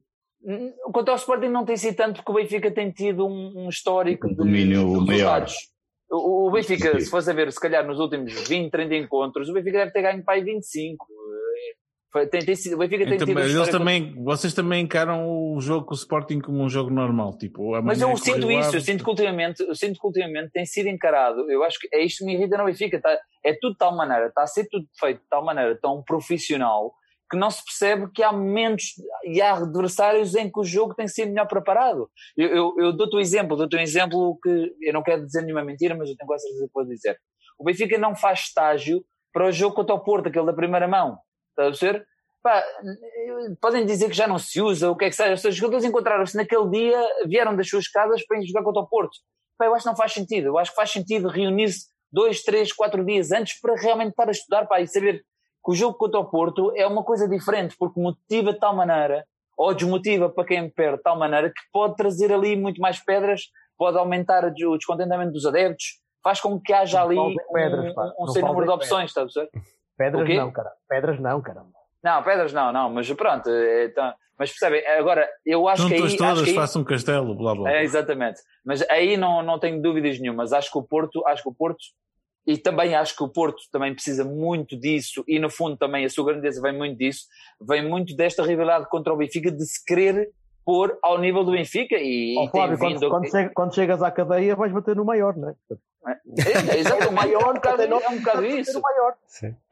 Quanto 0.93 1.09
ao 1.09 1.17
Sporting 1.17 1.49
não 1.49 1.65
tem 1.65 1.77
sido 1.77 1.97
tanto 1.97 2.17
porque 2.17 2.33
o 2.33 2.35
Benfica 2.35 2.71
tem 2.71 2.91
tido 2.91 3.27
um, 3.27 3.65
um 3.65 3.69
histórico 3.69 4.29
um 4.29 4.35
domínio 4.35 5.01
de 5.01 5.07
maior. 5.07 5.47
O, 6.11 6.49
o 6.49 6.51
Benfica, 6.51 7.01
se 7.01 7.11
fosse 7.11 7.31
a 7.31 7.35
ver, 7.35 7.51
se 7.51 7.61
calhar 7.61 7.87
nos 7.87 7.99
últimos 7.99 8.33
20, 8.49 8.71
30 8.71 8.95
encontros, 8.95 9.49
o 9.49 9.53
Benfica 9.53 9.79
deve 9.79 9.93
ter 9.93 10.03
ganho 10.03 10.23
para 10.23 10.35
aí 10.35 10.45
25. 10.45 11.07
Tem, 12.31 12.45
tem, 12.45 12.75
o 12.75 12.79
Benfica 12.79 13.05
tem 13.05 13.15
então, 13.15 13.27
tido 13.27 13.41
eles 13.41 13.69
também, 13.71 14.15
vocês 14.23 14.55
também 14.55 14.85
encaram 14.85 15.27
o 15.29 15.61
jogo 15.61 15.87
com 15.87 15.95
o 15.95 15.97
Sporting 15.97 16.39
como 16.39 16.63
um 16.63 16.69
jogo 16.69 16.89
normal, 16.89 17.37
tipo, 17.37 17.73
mas 17.83 18.01
eu 18.01 18.17
sinto 18.17 18.53
isso, 18.53 18.77
eu 18.77 18.81
sinto 18.81 19.03
que 19.03 19.11
ultimamente, 19.11 19.61
eu 19.65 19.75
sinto 19.75 19.99
que 19.99 20.07
ultimamente 20.07 20.53
tem 20.53 20.65
sido 20.65 20.89
encarado, 20.89 21.51
eu 21.51 21.65
acho 21.65 21.77
que 21.81 21.89
é 21.93 22.05
isto 22.05 22.19
que 22.19 22.27
me 22.27 22.35
irrita 22.35 22.57
no 22.57 22.67
Benfica, 22.67 23.01
tá, 23.01 23.19
é 23.45 23.53
tudo 23.55 23.73
de 23.73 23.79
tal 23.79 23.97
maneira, 23.97 24.29
está 24.29 24.45
a 24.45 24.47
ser 24.47 24.69
tudo 24.71 24.87
feito 24.97 25.23
de 25.23 25.29
tal 25.29 25.45
maneira, 25.45 25.77
tão 25.83 26.05
profissional, 26.05 26.95
que 27.35 27.41
não 27.41 27.51
se 27.51 27.63
percebe 27.65 28.11
que 28.15 28.23
há 28.23 28.33
momentos 28.33 28.95
e 29.25 29.43
há 29.43 29.55
adversários 29.55 30.35
em 30.37 30.51
que 30.51 30.61
o 30.61 30.65
jogo 30.65 30.95
tem 30.95 31.07
que 31.07 31.13
ser 31.13 31.27
melhor 31.27 31.47
preparado. 31.47 32.09
Eu, 32.37 32.49
eu, 32.49 32.75
eu 32.79 32.93
dou-te 32.93 33.17
um 33.17 33.21
exemplo, 33.21 33.57
dou-te 33.57 33.77
um 33.77 33.81
exemplo 33.81 34.39
que 34.43 34.73
eu 34.81 34.93
não 34.93 35.03
quero 35.03 35.27
dizer 35.27 35.43
nenhuma 35.43 35.65
mentira, 35.65 35.95
mas 35.97 36.09
eu 36.09 36.17
tenho 36.17 36.29
quase 36.29 36.45
certeza 36.45 36.67
que 36.67 36.73
vou 36.73 36.85
dizer. 36.87 37.19
O 37.59 37.65
Benfica 37.65 37.99
não 37.99 38.15
faz 38.15 38.41
estágio 38.41 39.05
para 39.33 39.47
o 39.47 39.53
jogo 39.53 39.75
contra 39.75 39.95
o 39.95 40.01
Porto, 40.01 40.29
aquele 40.29 40.47
da 40.47 40.53
primeira 40.53 40.87
mão. 40.87 41.19
Está 41.51 41.67
a 41.67 41.71
ver? 41.71 42.07
Pá, 42.43 42.63
podem 43.61 43.85
dizer 43.85 44.09
que 44.09 44.17
já 44.17 44.29
não 44.29 44.39
se 44.39 44.61
usa, 44.61 44.91
o 44.91 44.97
que 44.97 45.07
é 45.07 45.11
que 45.11 45.17
seja. 45.17 45.49
Os 45.49 45.57
jogadores 45.57 45.85
encontraram-se 45.85 46.37
naquele 46.37 46.71
dia, 46.71 47.01
vieram 47.27 47.57
das 47.57 47.69
suas 47.69 47.89
casas 47.89 48.25
para 48.27 48.39
ir 48.39 48.47
jogar 48.47 48.63
contra 48.63 48.83
o 48.83 48.89
Porto. 48.89 49.17
Pá, 49.59 49.67
eu 49.67 49.75
acho 49.75 49.85
que 49.85 49.91
não 49.91 49.97
faz 49.97 50.13
sentido. 50.13 50.49
Eu 50.49 50.59
acho 50.59 50.71
que 50.71 50.77
faz 50.77 50.91
sentido 50.91 51.29
reunir-se 51.29 51.87
dois, 52.13 52.43
três, 52.43 52.73
quatro 52.73 53.05
dias 53.05 53.33
antes 53.33 53.59
para 53.61 53.75
realmente 53.75 54.11
estar 54.11 54.29
a 54.29 54.31
estudar 54.31 54.67
pá, 54.67 54.81
e 54.81 54.87
saber 54.87 55.25
que 55.65 55.73
o 55.73 55.75
jogo 55.75 55.97
contra 55.97 56.21
o 56.21 56.27
Porto 56.27 56.73
é 56.77 56.87
uma 56.87 57.03
coisa 57.03 57.27
diferente, 57.27 57.75
porque 57.79 57.99
motiva 57.99 58.53
de 58.53 58.59
tal 58.59 58.77
maneira, 58.77 59.25
ou 59.57 59.73
desmotiva 59.73 60.29
para 60.29 60.45
quem 60.45 60.69
perde 60.69 60.99
de 60.99 61.03
tal 61.03 61.19
maneira, 61.19 61.49
que 61.49 61.61
pode 61.73 61.97
trazer 61.97 62.33
ali 62.33 62.55
muito 62.55 62.81
mais 62.81 63.03
pedras, 63.03 63.45
pode 63.79 63.97
aumentar 63.97 64.45
o 64.45 64.77
descontentamento 64.77 65.33
dos 65.33 65.47
adeptos, 65.47 66.01
faz 66.23 66.41
com 66.41 66.61
que 66.61 66.73
haja 66.73 67.03
ali 67.03 67.17
pedras, 67.53 67.95
um, 68.19 68.25
um 68.25 68.29
sem 68.29 68.43
número 68.43 68.67
de 68.67 68.73
opções, 68.73 69.11
está 69.11 69.23
a 69.23 69.25
perceber? 69.25 69.51
Pedras 69.97 70.29
não, 70.29 70.51
cara. 70.51 70.73
Pedras 70.89 71.21
não, 71.21 71.41
caramba. 71.41 71.71
Não, 72.03 72.21
pedras 72.25 72.53
não, 72.53 72.73
não, 72.73 72.91
mas 72.91 73.09
pronto, 73.13 73.49
então, 73.49 74.13
mas 74.37 74.51
percebem, 74.51 74.85
agora, 74.99 75.31
eu 75.47 75.69
acho 75.69 75.83
Juntas 75.83 75.99
que 75.99 76.05
aí... 76.05 76.17
todas, 76.17 76.33
acho 76.33 76.45
que 76.45 76.51
aí, 76.51 76.57
faça 76.57 76.79
um 76.81 76.85
castelo, 76.85 77.33
blá 77.37 77.55
blá. 77.55 77.71
É, 77.71 77.85
exatamente, 77.85 78.41
mas 78.65 78.83
aí 78.91 79.17
não, 79.17 79.41
não 79.41 79.57
tenho 79.57 79.81
dúvidas 79.81 80.19
nenhumas, 80.19 80.53
acho 80.53 80.69
que 80.69 80.77
o 80.77 80.83
Porto, 80.83 81.25
acho 81.29 81.45
que 81.45 81.49
o 81.49 81.55
Porto 81.55 81.79
e 82.47 82.59
também 82.59 82.95
acho 82.95 83.17
que 83.17 83.23
o 83.23 83.29
Porto 83.29 83.63
também 83.73 83.95
precisa 83.95 84.25
muito 84.25 84.79
disso, 84.79 85.25
e 85.27 85.39
no 85.39 85.51
fundo 85.51 85.77
também 85.77 86.05
a 86.05 86.11
sua 86.11 86.27
grandeza 86.27 86.61
vem 86.61 86.77
muito 86.77 86.99
disso, 86.99 87.27
vem 87.61 87.87
muito 87.87 88.15
desta 88.15 88.45
rivalidade 88.45 88.89
contra 88.89 89.13
o 89.13 89.17
Benfica, 89.17 89.51
de 89.51 89.65
se 89.65 89.83
querer 89.85 90.31
pôr 90.65 90.99
ao 91.03 91.19
nível 91.19 91.45
do 91.45 91.53
Benfica. 91.53 91.97
E, 91.97 92.37
oh, 92.39 92.49
Flávio, 92.49 92.79
quando, 92.79 92.95
vindo... 92.95 93.11
quando, 93.11 93.31
chega, 93.31 93.51
quando, 93.55 93.75
chegas 93.75 94.03
à 94.03 94.11
cadeia 94.11 94.57
vais 94.57 94.73
bater 94.73 94.97
no 94.97 95.05
maior, 95.05 95.37
não 95.37 95.51
é? 95.51 95.55
É, 96.07 96.77
é 96.77 96.79
exato, 96.81 97.09
o 97.09 97.13
maior 97.13 97.43
é 97.49 97.51
um 97.51 97.55
bocado, 97.55 97.83
é 97.83 98.09
um 98.09 98.19
bocado 98.19 98.47
isso. 98.47 98.81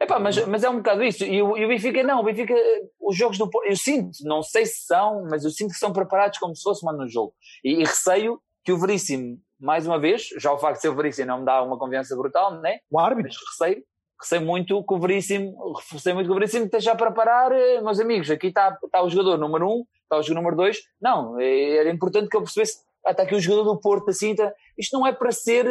Epá, 0.01 0.18
mas, 0.18 0.47
mas 0.47 0.64
é 0.64 0.70
um 0.70 0.77
bocado 0.77 1.03
isso. 1.03 1.25
E 1.25 1.43
o, 1.43 1.57
e 1.57 1.64
o 1.64 1.68
Benfica 1.68 2.03
não, 2.03 2.20
o 2.20 2.25
Benfica, 2.25 2.55
os 3.01 3.16
jogos 3.16 3.39
do 3.39 3.51
Porto, 3.51 3.68
eu 3.68 3.77
sinto, 3.77 4.11
não 4.23 4.43
sei 4.43 4.64
se 4.64 4.87
são, 4.87 5.27
mas 5.31 5.45
eu 5.45 5.51
sinto 5.51 5.73
que 5.73 5.79
são 5.79 5.93
preparados 5.93 6.39
como 6.39 6.55
se 6.55 6.62
fosse 6.62 6.87
um 6.87 7.09
jogo. 7.09 7.35
E, 7.64 7.81
e 7.81 7.85
receio 7.85 8.41
que 8.64 8.73
o 8.73 8.79
Veríssimo 8.79 9.39
mais 9.63 9.87
uma 9.87 9.99
vez, 9.99 10.29
já 10.39 10.53
o 10.53 10.59
facto 10.59 10.77
de 10.77 10.83
ser 10.83 10.89
o 10.89 10.95
Veríssimo 10.97 11.29
não 11.29 11.39
me 11.39 11.45
dá 11.45 11.63
uma 11.63 11.79
confiança 11.79 12.17
brutal, 12.17 12.61
né? 12.61 12.81
O 12.91 12.99
árbitro. 12.99 13.31
Mas 13.33 13.51
receio, 13.51 13.85
receio 14.21 14.43
muito 14.43 14.85
que 14.85 14.95
o 14.95 14.99
Veríssimo, 14.99 15.75
receio 15.93 16.17
muito 16.17 16.27
que 16.27 16.33
o 16.33 16.35
Veríssimo 16.35 16.65
esteja 16.65 16.93
a 16.93 16.97
preparar, 16.97 17.53
eh, 17.53 17.81
meus 17.81 18.01
amigos, 18.01 18.29
aqui 18.29 18.49
está, 18.49 18.77
está 18.85 19.03
o 19.03 19.09
jogador 19.09 19.39
número 19.39 19.69
um, 19.69 19.85
está 20.03 20.19
o 20.19 20.23
jogador 20.23 20.41
número 20.41 20.57
dois. 20.57 20.81
Não, 21.01 21.41
eh, 21.41 21.77
era 21.77 21.91
importante 21.91 22.29
que 22.29 22.37
eu 22.37 22.43
percebesse, 22.43 22.81
ah, 23.07 23.13
está 23.13 23.23
aqui 23.23 23.37
o 23.37 23.41
jogador 23.41 23.73
do 23.73 23.81
Porto, 23.81 24.11
assim, 24.11 24.33
está, 24.33 24.53
isto 24.77 24.99
não 24.99 25.07
é 25.07 25.13
para 25.13 25.31
ser 25.31 25.65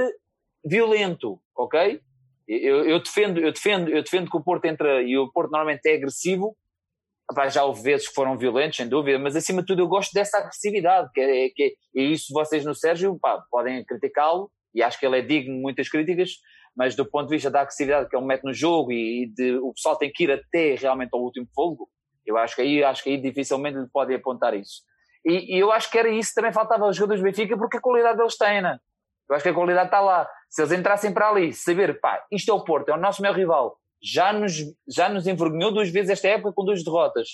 violento, 0.64 1.40
ok? 1.56 2.00
Eu, 2.48 2.86
eu, 2.86 3.02
defendo, 3.02 3.40
eu 3.40 3.52
defendo, 3.52 3.90
eu 3.90 4.04
defendo 4.04 4.30
que 4.30 4.38
o 4.38 4.44
Porto 4.44 4.66
entra, 4.66 5.02
e 5.02 5.18
o 5.18 5.32
Porto 5.32 5.52
normalmente 5.52 5.86
é 5.86 5.96
agressivo, 5.96 6.56
já 7.50 7.64
houve 7.64 7.82
vezes 7.82 8.08
que 8.08 8.14
foram 8.14 8.38
violentos, 8.38 8.78
sem 8.78 8.88
dúvida, 8.88 9.20
mas 9.20 9.36
acima 9.36 9.62
de 9.62 9.68
tudo 9.68 9.82
eu 9.82 9.88
gosto 9.88 10.12
dessa 10.14 10.38
agressividade, 10.38 11.10
que 11.14 11.22
é, 11.22 11.50
que 11.50 11.64
é, 11.64 11.72
e 11.94 12.12
isso 12.14 12.34
vocês 12.34 12.66
no 12.66 12.76
Sérgio 12.76 13.18
pá, 13.20 13.44
podem 13.50 13.84
criticá-lo, 13.86 14.50
e 14.74 14.82
acho 14.82 15.00
que 15.00 15.06
ele 15.06 15.20
é 15.20 15.22
digno 15.22 15.56
de 15.56 15.62
muitas 15.62 15.90
críticas, 15.90 16.32
mas 16.76 16.96
do 16.96 17.06
ponto 17.06 17.28
de 17.28 17.36
vista 17.36 17.52
da 17.52 17.62
agressividade 17.62 18.10
que 18.10 18.16
ele 18.16 18.26
mete 18.26 18.44
no 18.44 18.54
jogo 18.54 18.92
e 18.92 19.32
de 19.36 19.58
o 19.58 19.74
pessoal 19.74 19.98
tem 19.98 20.12
que 20.12 20.24
ir 20.24 20.32
até 20.32 20.76
realmente 20.76 21.10
ao 21.14 21.22
último 21.22 21.48
fogo, 21.54 21.90
eu 22.26 22.38
acho 22.38 22.56
que 22.56 22.62
aí, 22.62 22.84
acho 22.84 23.04
que 23.04 23.10
aí 23.10 23.22
dificilmente 23.22 23.78
lhe 23.78 23.88
podem 23.92 24.16
apontar 24.16 24.54
isso. 24.54 24.82
E, 25.26 25.56
e, 25.56 25.60
eu 25.60 25.72
acho 25.72 25.90
que 25.92 25.98
era 25.98 26.10
isso 26.10 26.34
também 26.34 26.54
faltava 26.54 26.86
aos 26.86 26.96
jogadores 26.96 27.22
do 27.22 27.26
Benfica, 27.26 27.58
porque 27.58 27.78
a 27.78 27.82
qualidade 27.82 28.18
deles 28.18 28.38
tem, 28.38 28.62
né? 28.62 28.80
Eu 29.30 29.36
acho 29.36 29.44
que 29.44 29.50
a 29.50 29.54
qualidade 29.54 29.88
está 29.88 30.02
lá. 30.02 30.28
Se 30.50 30.62
eles 30.62 30.72
entrassem 30.72 31.14
para 31.14 31.30
ali, 31.30 31.54
saber, 31.54 32.00
pá, 32.00 32.24
isto 32.32 32.50
é 32.52 32.54
o 32.54 32.64
Porto, 32.64 32.90
é 32.90 32.94
o 32.94 33.00
nosso 33.00 33.22
maior 33.22 33.36
rival, 33.36 33.78
já 34.02 34.34
nos, 34.34 34.54
já 34.88 35.10
nos 35.10 35.28
envergonhou 35.28 35.72
duas 35.74 35.90
vezes 35.90 36.10
esta 36.12 36.28
época 36.28 36.54
com 36.54 36.66
duas 36.66 36.84
derrotas. 36.84 37.28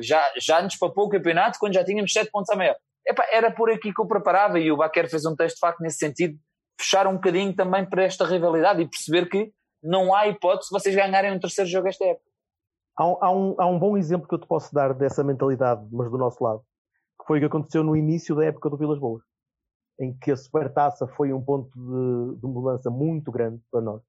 já, 0.00 0.22
já 0.40 0.62
nos 0.62 0.76
papou 0.76 1.06
o 1.06 1.08
campeonato 1.08 1.58
quando 1.58 1.74
já 1.74 1.84
tínhamos 1.84 2.12
7 2.12 2.30
pontos 2.30 2.50
a 2.50 2.56
maior. 2.56 2.76
Epá, 3.06 3.24
era 3.32 3.50
por 3.50 3.70
aqui 3.70 3.92
que 3.92 4.00
eu 4.00 4.06
preparava 4.06 4.58
e 4.58 4.70
o 4.72 4.76
Baquer 4.76 5.08
fez 5.08 5.24
um 5.24 5.36
texto 5.36 5.56
de 5.56 5.60
facto 5.60 5.80
nesse 5.80 5.98
sentido, 5.98 6.36
fechar 6.80 7.06
um 7.06 7.14
bocadinho 7.14 7.54
também 7.54 7.84
para 7.88 8.02
esta 8.04 8.26
rivalidade 8.26 8.82
e 8.82 8.88
perceber 8.88 9.28
que 9.28 9.52
não 9.82 10.14
há 10.14 10.26
hipótese 10.26 10.68
de 10.70 10.78
vocês 10.78 10.94
ganharem 10.94 11.32
um 11.32 11.38
terceiro 11.38 11.70
jogo 11.70 11.88
esta 11.88 12.04
época. 12.04 12.26
Há, 12.98 13.06
um- 13.06 13.18
há 13.24 13.30
um, 13.30 13.54
há 13.58 13.66
um 13.66 13.78
bom 13.78 13.96
exemplo 13.96 14.26
que 14.26 14.34
eu 14.34 14.38
te 14.40 14.46
posso 14.46 14.74
dar 14.74 14.92
dessa 14.94 15.22
mentalidade, 15.22 15.86
mas 15.92 16.10
do 16.10 16.18
nosso 16.18 16.42
lado, 16.42 16.60
que 17.20 17.26
foi 17.26 17.38
o 17.38 17.40
que 17.40 17.46
aconteceu 17.46 17.84
no 17.84 17.94
início 17.96 18.34
da 18.34 18.44
época 18.46 18.68
do 18.70 18.76
Vilas 18.76 18.98
Boas, 18.98 19.22
em 20.00 20.16
que 20.18 20.30
a 20.32 20.36
Supertaça 20.36 21.06
foi 21.06 21.32
um 21.32 21.40
ponto 21.42 21.70
de, 21.74 22.40
de 22.40 22.46
mudança 22.46 22.90
muito 22.90 23.30
grande 23.30 23.62
para 23.70 23.80
nós. 23.82 24.02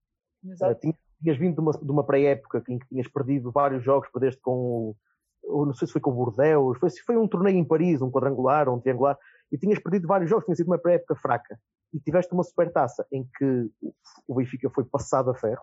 Eh, 0.71 0.75
tinha- 0.75 0.95
tinhas 1.21 1.37
vindo 1.37 1.55
de 1.55 1.61
uma, 1.61 1.71
de 1.71 1.91
uma 1.91 2.03
pré-época 2.03 2.63
em 2.69 2.77
que 2.79 2.87
tinhas 2.87 3.07
perdido 3.07 3.51
vários 3.51 3.83
jogos, 3.83 4.09
perdeste 4.11 4.41
com 4.41 4.95
não 5.49 5.73
sei 5.73 5.87
se 5.87 5.93
foi 5.93 6.01
com 6.01 6.11
o 6.11 6.13
Bordeaux, 6.13 6.77
foi, 6.77 6.89
foi 7.05 7.15
um 7.17 7.27
torneio 7.27 7.57
em 7.57 7.63
Paris, 7.63 8.01
um 8.01 8.11
quadrangular, 8.11 8.67
um 8.67 8.79
triangular, 8.81 9.17
e 9.49 9.57
tinhas 9.57 9.79
perdido 9.79 10.05
vários 10.07 10.29
jogos, 10.29 10.43
tinha 10.45 10.55
sido 10.55 10.67
uma 10.67 10.77
pré-época 10.77 11.15
fraca. 11.15 11.57
E 11.93 11.99
tiveste 12.01 12.33
uma 12.33 12.43
supertaça 12.43 13.05
em 13.11 13.25
que 13.37 13.69
o- 14.27 14.35
Benfica 14.35 14.69
foi 14.69 14.83
passado 14.83 15.29
a 15.31 15.35
ferro 15.35 15.61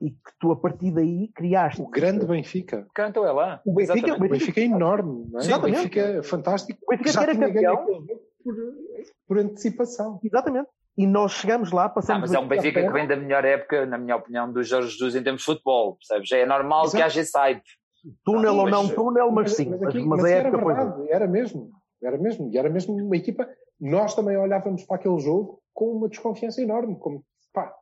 e 0.00 0.10
que 0.10 0.32
tu 0.40 0.50
a 0.50 0.56
partir 0.56 0.90
daí 0.90 1.28
criaste. 1.28 1.80
O 1.80 1.88
grande 1.88 2.26
Benfica. 2.26 2.84
Canto 2.92 3.24
é 3.24 3.30
lá. 3.30 3.60
O 3.64 3.72
Benfica, 3.72 3.98
Exatamente. 4.08 4.26
o 4.26 4.32
Benfica 4.38 4.60
é 4.60 4.64
enorme, 4.64 5.26
não 5.30 5.38
é? 5.38 5.42
Sim, 5.44 5.52
o 5.52 5.60
Benfica 5.60 6.00
é 6.00 6.22
fantástico. 6.24 6.80
O 6.84 6.90
Benfica 6.90 7.12
já 7.12 7.22
era 7.22 7.36
campeão. 7.38 7.86
por, 8.42 8.56
por 9.28 9.38
antecipação. 9.38 10.18
Exatamente. 10.24 10.68
E 10.98 11.06
nós 11.06 11.32
chegamos 11.32 11.70
lá, 11.72 11.84
Ah, 11.84 11.88
passamos. 11.88 12.22
mas 12.22 12.34
é 12.34 12.38
um 12.38 12.46
Benfica 12.48 12.82
que 12.82 12.92
vem 12.92 13.06
da 13.06 13.16
melhor 13.16 13.44
época, 13.44 13.86
na 13.86 13.96
minha 13.96 14.16
opinião, 14.16 14.52
do 14.52 14.62
Jorge 14.62 14.90
Jesus 14.90 15.14
em 15.14 15.22
termos 15.22 15.40
de 15.42 15.46
futebol, 15.46 15.96
percebes? 15.96 16.28
Já 16.28 16.36
é 16.38 16.44
normal 16.46 16.82
Exato. 16.84 16.96
que 16.96 17.02
haja 17.02 17.20
esse 17.20 17.38
hype. 17.38 17.62
Túnel 18.24 18.54
ou 18.56 18.62
Mas- 18.64 18.70
não 18.72 18.88
túnel, 18.88 19.30
mas 19.30 19.52
sim. 19.52 19.68
Mas, 19.70 19.82
aqui- 19.82 20.04
mas 20.04 20.24
a 20.24 20.28
era 20.30 20.48
época 20.48 20.62
foi. 20.62 20.74
verdade, 20.74 21.10
era 21.10 21.26
mesmo. 21.26 21.70
Era 22.02 22.18
mesmo. 22.18 22.50
E 22.52 22.58
era 22.58 22.68
mesmo 22.70 22.94
uma 22.96 23.16
equipa. 23.16 23.46
Nós 23.80 24.14
também 24.14 24.36
olhávamos 24.36 24.84
para 24.84 24.96
aquele 24.96 25.18
jogo 25.20 25.60
com 25.74 25.92
uma 25.96 26.08
desconfiança 26.08 26.60
enorme. 26.62 26.96
Como, 26.98 27.22
pá, 27.52 27.72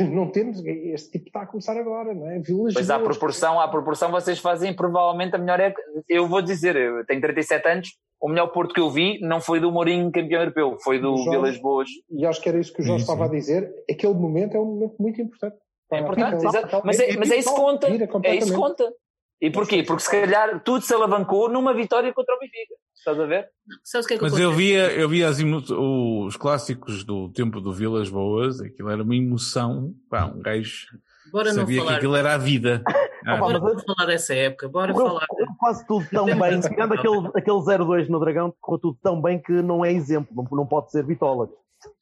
não 0.00 0.30
temos. 0.30 0.64
Este 0.64 1.12
tipo 1.12 1.26
está 1.28 1.42
a 1.42 1.46
começar 1.46 1.76
agora, 1.76 2.12
não 2.12 2.28
é? 2.28 2.38
Vilas 2.40 2.74
Pois 2.74 2.90
à 2.90 2.98
proporção, 2.98 3.60
à 3.60 3.68
proporção 3.68 4.10
vocês 4.10 4.38
fazem 4.40 4.74
provavelmente 4.74 5.34
a 5.36 5.38
melhor 5.38 5.60
época. 5.60 5.82
Eu 6.08 6.26
vou 6.28 6.42
dizer, 6.42 6.74
eu 6.76 7.04
tenho 7.06 7.20
37 7.20 7.66
anos, 7.68 7.88
o 8.22 8.28
melhor 8.28 8.46
Porto 8.48 8.72
que 8.72 8.80
eu 8.80 8.88
vi 8.88 9.18
não 9.20 9.40
foi 9.40 9.58
do 9.60 9.72
Mourinho 9.72 10.10
campeão 10.12 10.40
europeu, 10.40 10.76
foi 10.82 10.98
do 11.00 11.16
Jorge- 11.16 11.30
Vilas 11.30 11.58
Boas. 11.60 11.88
E 12.10 12.24
acho 12.24 12.40
que 12.40 12.48
era 12.48 12.58
isso 12.60 12.72
que 12.72 12.80
o 12.80 12.84
sim. 12.84 12.94
estava 12.96 13.24
a 13.24 13.28
dizer. 13.28 13.68
Aquele 13.90 14.14
momento 14.14 14.56
é 14.56 14.60
um 14.60 14.64
momento 14.64 14.94
muito 15.00 15.20
importante. 15.20 15.56
É 15.92 15.98
importante, 16.00 16.34
Aquele- 16.36 16.48
exato. 16.48 16.82
Mas 16.84 17.00
é, 17.00 17.16
mas 17.18 17.30
é 17.30 17.36
isso 17.36 17.50
que 17.54 17.60
conta. 17.60 17.88
É 18.24 18.36
isso 18.36 18.52
que 18.52 18.56
conta. 18.58 18.92
E 19.40 19.50
porquê? 19.50 19.82
Porque 19.82 20.04
se 20.04 20.10
calhar 20.10 20.62
tudo 20.62 20.82
se 20.84 20.94
alavancou 20.94 21.48
numa 21.48 21.74
vitória 21.74 22.12
contra 22.14 22.32
o 22.34 22.38
Benfica. 22.38 22.74
Estás 22.96 23.18
a 23.18 23.26
ver? 23.26 23.48
Sabes 23.82 24.04
o 24.04 24.08
que 24.08 24.14
é 24.14 24.16
que 24.18 24.22
Mas 24.22 24.38
eu 24.38 24.52
via, 24.52 24.92
eu 24.92 25.08
via 25.08 25.28
as 25.28 25.40
emo- 25.40 26.24
os 26.24 26.36
clásicos 26.36 27.02
do 27.02 27.28
tempo 27.32 27.60
do 27.60 27.72
Vilas 27.72 28.08
Boas, 28.08 28.60
aquilo 28.60 28.88
era 28.88 29.02
uma 29.02 29.16
emoção. 29.16 29.92
Pá, 30.08 30.26
um 30.26 30.40
gajo 30.40 30.86
Bora 31.32 31.48
não 31.52 31.62
sabia 31.62 31.80
que 31.80 31.84
falar. 31.84 31.96
aquilo 31.96 32.14
era 32.14 32.34
a 32.34 32.38
vida. 32.38 32.82
Ah, 33.26 33.36
Bora 33.38 33.58
não 33.58 33.78
falar 33.80 34.06
dessa 34.06 34.32
época, 34.34 34.68
bora 34.68 34.94
falar. 34.94 35.26
Quase 35.62 35.86
tudo 35.86 36.04
tão 36.10 36.26
bem, 36.38 36.60
tirando 36.60 36.94
aquele, 36.94 37.28
aquele 37.36 37.58
0-2 37.58 38.08
no 38.08 38.18
Dragão, 38.18 38.52
correu 38.60 38.80
tudo 38.80 38.98
tão 39.00 39.22
bem 39.22 39.40
que 39.40 39.52
não 39.62 39.84
é 39.84 39.92
exemplo, 39.92 40.34
não, 40.34 40.58
não 40.58 40.66
pode 40.66 40.90
ser 40.90 41.04
bitola. 41.04 41.48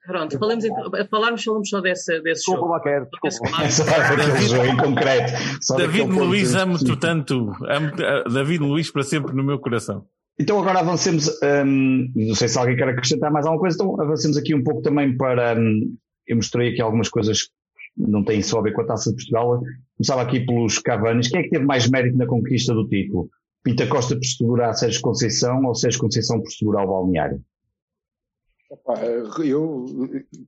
Pronto, 0.07 0.39
falamos, 0.39 0.65
falarmos, 1.11 1.45
falamos 1.45 1.69
só 1.69 1.81
desse, 1.81 2.21
desse 2.23 2.41
Desculpa, 2.41 2.61
jogo. 2.61 2.73
Baquer, 2.73 3.07
desculpa. 3.23 3.65
Só 3.71 3.85
daquele 3.85 4.49
jogo 4.49 4.67
em 4.67 4.77
concreto. 4.77 5.33
Só 5.63 5.77
David 5.77 6.11
Luiz, 6.11 6.55
amo-te 6.55 6.97
tanto. 6.97 7.51
Amo-te- 7.67 8.05
ah, 8.05 8.25
David 8.25 8.63
Luiz 8.63 8.91
para 8.91 9.03
sempre 9.03 9.35
no 9.35 9.43
meu 9.43 9.59
coração. 9.59 10.05
Então 10.39 10.59
agora 10.59 10.81
avancemos, 10.81 11.29
hum, 11.65 12.13
não 12.15 12.35
sei 12.35 12.49
se 12.49 12.59
alguém 12.59 12.77
quer 12.77 12.89
acrescentar 12.89 13.31
mais 13.31 13.47
alguma 13.47 13.61
coisa, 13.61 13.77
então 13.77 13.99
avancemos 14.01 14.37
aqui 14.37 14.55
um 14.55 14.63
pouco 14.63 14.83
também 14.83 15.17
para, 15.17 15.59
hum, 15.59 15.97
eu 16.27 16.37
mostrei 16.37 16.73
aqui 16.73 16.83
algumas 16.83 17.09
coisas 17.09 17.45
que 17.45 17.51
não 17.97 18.23
têm 18.23 18.43
só 18.43 18.59
a 18.59 18.63
ver 18.63 18.73
com 18.73 18.83
a 18.83 18.87
Taça 18.87 19.11
de 19.11 19.17
Portugal, 19.17 19.63
começava 19.97 20.23
aqui 20.23 20.41
pelos 20.41 20.79
Cavanis, 20.79 21.29
quem 21.29 21.41
é 21.41 21.43
que 21.43 21.51
teve 21.51 21.65
mais 21.65 21.89
mérito 21.89 22.17
na 22.19 22.27
conquista 22.27 22.75
do 22.75 22.87
título? 22.87 23.31
Pita 23.63 23.87
Costa 23.87 24.15
por 24.15 24.25
segurar 24.25 24.75
Sérgio 24.75 25.03
Conceição 25.03 25.65
ou 25.65 25.75
Sérgio 25.75 26.01
Conceição 26.01 26.41
por 26.41 26.51
segurar 26.51 26.85
o 26.85 26.89
Balneário? 26.89 27.45
Eu 29.45 29.85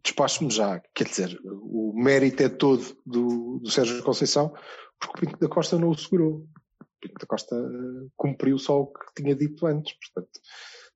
despacho-me 0.03 0.51
já. 0.51 0.81
Quer 0.95 1.09
dizer, 1.09 1.41
o 1.45 1.93
mérito 1.95 2.43
é 2.43 2.49
todo 2.49 2.97
do, 3.05 3.59
do 3.59 3.71
Sérgio 3.71 4.03
Conceição, 4.03 4.55
porque 4.99 5.27
o 5.27 5.29
Pinto 5.29 5.41
da 5.41 5.49
Costa 5.49 5.79
não 5.79 5.91
o 5.91 5.99
segurou. 5.99 6.47
O 6.81 6.87
Pinto 7.01 7.19
da 7.21 7.27
Costa 7.27 7.57
eh, 7.57 8.09
cumpriu 8.17 8.59
só 8.59 8.81
o 8.81 8.87
que 8.87 9.23
tinha 9.23 9.35
dito 9.35 9.67
antes. 9.67 9.95
Portanto, 9.95 10.41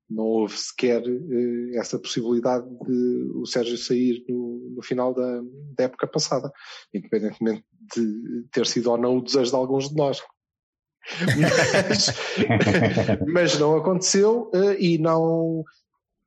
não 0.09 0.23
houve 0.23 0.57
sequer 0.57 1.03
eh, 1.05 1.77
essa 1.77 1.99
possibilidade 1.99 2.65
de 2.85 3.31
o 3.35 3.45
Sérgio 3.45 3.77
sair 3.77 4.23
no, 4.29 4.73
no 4.75 4.81
final 4.81 5.13
da, 5.13 5.41
da 5.75 5.83
época 5.83 6.07
passada, 6.07 6.51
independentemente 6.93 7.65
de 7.93 8.45
ter 8.51 8.65
sido 8.65 8.89
ou 8.89 8.97
não 8.97 9.17
o 9.17 9.21
desejo 9.21 9.51
de 9.51 9.55
alguns 9.57 9.89
de 9.89 9.95
nós. 9.95 10.21
Mas, 13.27 13.57
não 13.59 13.77
aconteceu 13.77 14.51
eh, 14.53 14.77
e 14.79 14.97
não, 14.97 15.63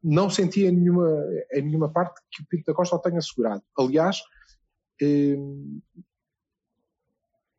não 0.03 0.31
senti 0.31 0.65
em 0.65 0.73
nenhuma, 0.73 1.09
em 1.53 1.63
nenhuma 1.63 1.91
parte 1.91 2.21
que 2.31 2.43
o 2.43 2.47
Pinto 2.47 2.65
da 2.67 2.75
Costa 2.75 2.97
o 2.97 2.99
tenha 2.99 3.21
segurado. 3.21 3.63
Aliás, 3.79 4.23
eh, 5.01 5.37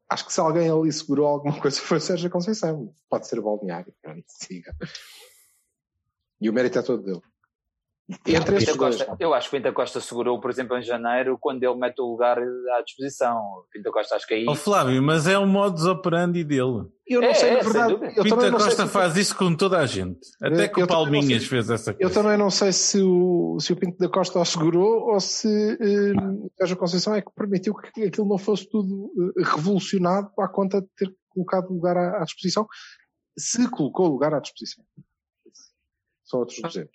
acho 0.09 0.25
que 0.25 0.33
se 0.33 0.39
alguém 0.39 0.69
ali 0.69 0.91
segurou 0.91 1.27
alguma 1.27 1.59
coisa 1.59 1.79
foi 1.81 1.97
o 1.97 2.01
Sérgio 2.01 2.29
Conceição. 2.29 2.93
Pode 3.09 3.27
ser 3.27 3.39
o 3.39 3.43
Balneário. 3.43 3.93
Siga. 4.27 4.75
E 6.39 6.49
o 6.49 6.53
mérito 6.53 6.79
é 6.79 6.81
todo 6.81 7.03
dele. 7.03 7.21
Entre 8.27 8.57
Pinta 8.57 8.75
dois. 8.75 8.97
Costa, 8.97 9.15
eu 9.21 9.33
acho 9.33 9.49
que 9.49 9.55
o 9.55 9.59
Pinta 9.59 9.71
Costa 9.73 10.01
segurou, 10.01 10.39
por 10.41 10.51
exemplo, 10.51 10.77
em 10.77 10.81
janeiro, 10.83 11.37
quando 11.39 11.63
ele 11.63 11.75
mete 11.75 11.99
o 12.01 12.05
lugar 12.11 12.37
à 12.39 12.81
disposição. 12.81 13.37
O 13.37 13.65
Pinta 13.71 13.89
Costa, 13.89 14.15
acho 14.15 14.27
que 14.27 14.33
aí. 14.33 14.45
Ó 14.49 14.53
Flávio, 14.55 15.01
mas 15.01 15.27
é 15.27 15.37
o 15.37 15.45
modus 15.47 15.85
operandi 15.85 16.43
dele. 16.43 16.89
Eu 17.07 17.21
não 17.21 17.29
É, 17.29 17.33
sei, 17.33 17.49
é, 17.51 17.53
na 17.55 17.61
verdade. 17.63 17.93
Eu 17.93 18.23
Pinta 18.23 18.35
não 18.35 18.41
sei 18.41 18.51
Costa 18.67 18.85
se- 18.87 18.91
faz 18.91 19.15
isso 19.15 19.35
com 19.37 19.55
toda 19.55 19.79
a 19.79 19.85
gente. 19.85 20.19
Até 20.41 20.65
Eu- 20.65 20.71
que 20.73 20.81
eu 20.81 20.85
o 20.85 20.87
Palminhas 20.89 21.45
fez 21.45 21.69
essa 21.69 21.91
Eu 21.91 21.97
coisa. 21.99 22.13
também 22.13 22.37
não 22.37 22.49
sei 22.49 22.73
se 22.73 23.01
o, 23.01 23.57
se 23.61 23.71
o 23.71 23.77
Pinto 23.77 23.97
da 23.97 24.09
Costa 24.09 24.39
o 24.39 24.45
segurou 24.45 25.09
ou 25.13 25.19
se 25.21 25.47
eh, 25.79 26.11
o 26.19 26.51
Sérgio 26.57 26.75
Conceição 26.77 27.15
é 27.15 27.21
que 27.21 27.31
permitiu 27.33 27.73
que 27.73 28.03
aquilo 28.03 28.27
não 28.27 28.37
fosse 28.37 28.67
tudo 28.69 29.09
eh, 29.39 29.43
revolucionado 29.43 30.29
à 30.39 30.49
conta 30.49 30.81
de 30.81 30.87
ter 30.97 31.15
colocado 31.29 31.69
o 31.69 31.73
lugar 31.75 31.95
à, 31.95 32.21
à 32.21 32.25
disposição, 32.25 32.67
se 33.37 33.69
colocou 33.69 34.07
o 34.07 34.11
lugar 34.11 34.33
à 34.33 34.39
disposição. 34.41 34.83
São 36.25 36.41
outros 36.41 36.59
200. 36.61 36.89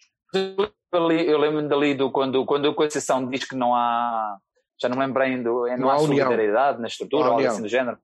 Eu 0.92 1.38
lembro-me 1.38 1.68
dali 1.68 1.94
do 1.94 2.10
quando, 2.10 2.44
quando 2.44 2.68
a 2.68 2.74
Conceição 2.74 3.28
diz 3.28 3.44
que 3.44 3.56
não 3.56 3.74
há. 3.74 4.36
Já 4.80 4.88
não 4.88 4.96
me 4.96 5.06
lembro 5.06 5.22
é, 5.22 5.36
Não, 5.36 5.76
Não 5.78 5.90
há 5.90 5.98
solidariedade 5.98 6.80
na 6.80 6.86
estrutura, 6.86 7.28
algo 7.28 7.46
assim 7.46 7.62
do 7.62 7.68
género. 7.68 7.98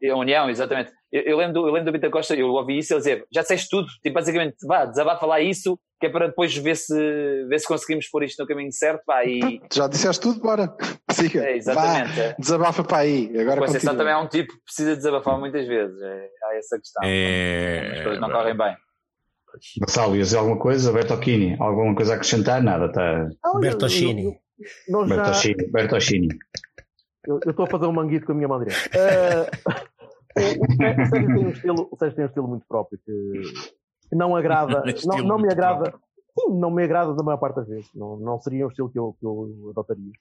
E 0.00 0.10
A 0.10 0.16
união, 0.16 0.50
exatamente. 0.50 0.92
Eu, 1.12 1.22
eu 1.22 1.36
lembro 1.36 1.54
do, 1.54 1.68
eu 1.68 1.72
lembro 1.72 1.92
do 1.92 1.92
Pinta 1.92 2.10
Costa, 2.10 2.34
eu 2.34 2.48
ouvi 2.48 2.78
isso 2.78 2.92
e 2.92 2.94
ele 2.94 3.00
dizer: 3.00 3.26
já 3.32 3.42
disseste 3.42 3.68
tudo, 3.70 3.86
tipo, 4.02 4.14
basicamente, 4.14 4.56
vá, 4.66 4.84
desabafa 4.84 5.26
lá 5.26 5.40
isso, 5.40 5.78
que 6.00 6.06
é 6.06 6.08
para 6.08 6.26
depois 6.26 6.56
ver 6.56 6.76
se, 6.76 7.44
ver 7.48 7.58
se 7.60 7.68
conseguimos 7.68 8.08
pôr 8.08 8.24
isto 8.24 8.40
no 8.40 8.48
caminho 8.48 8.72
certo, 8.72 9.02
pá, 9.06 9.24
e. 9.24 9.60
Já 9.72 9.86
disseste 9.86 10.20
tudo, 10.20 10.40
bora. 10.40 10.74
Siga. 11.12 11.44
É, 11.44 11.56
exatamente. 11.56 12.16
Vá, 12.16 12.22
é. 12.22 12.34
desabafa 12.36 12.82
para 12.82 12.98
aí. 12.98 13.30
Agora 13.38 13.60
O 13.60 13.64
Conceição 13.64 13.90
continua. 13.90 13.96
também 13.96 14.12
é 14.12 14.16
um 14.16 14.28
tipo 14.28 14.52
que 14.54 14.64
precisa 14.64 14.96
desabafar 14.96 15.38
muitas 15.38 15.66
vezes. 15.68 16.00
É, 16.02 16.28
há 16.44 16.56
essa 16.56 16.78
questão. 16.78 17.02
É. 17.04 17.92
As 17.92 18.02
coisas 18.02 18.20
não 18.20 18.30
correm 18.30 18.56
bem. 18.56 18.76
Marcelo, 19.80 20.16
ias 20.16 20.28
dizer 20.28 20.38
alguma 20.38 20.58
coisa? 20.58 20.92
Bertocchini, 20.92 21.56
alguma 21.60 21.94
coisa 21.94 22.12
a 22.12 22.16
acrescentar? 22.16 22.62
Nada, 22.62 22.86
está. 22.86 23.28
Eu- 23.44 23.60
Bertocchini. 23.60 24.40
já, 24.88 25.04
Bertocchini. 25.06 25.70
Bertocchini. 25.70 26.28
eu 27.26 27.38
estou 27.50 27.64
a 27.64 27.68
fazer 27.68 27.86
um 27.86 27.92
manguito 27.92 28.26
com 28.26 28.32
a 28.32 28.34
minha 28.34 28.48
mão 28.48 28.58
direita. 28.58 28.80
Eh, 30.34 30.56
o, 30.58 30.76
Sérgio 31.10 31.10
tem 31.10 31.44
um 31.44 31.50
estilo, 31.50 31.88
o 31.90 31.96
Sérgio 31.98 32.16
tem 32.16 32.24
um 32.24 32.28
estilo 32.28 32.48
muito 32.48 32.66
próprio 32.66 32.98
que, 33.04 33.42
não 34.12 34.34
agrada, 34.34 34.82
não, 35.04 35.18
não 35.18 35.38
me 35.38 35.52
agrada, 35.52 35.92
sim, 36.38 36.58
não 36.58 36.70
me 36.70 36.82
agrada 36.82 37.14
da 37.14 37.22
maior 37.22 37.36
parte 37.36 37.56
das 37.56 37.68
vezes. 37.68 37.90
Não, 37.94 38.16
não 38.16 38.40
seria 38.40 38.64
um 38.64 38.70
estilo 38.70 38.88
que 38.88 38.98
eu, 38.98 39.14
que 39.20 39.26
eu 39.26 39.68
adotaria. 39.70 40.12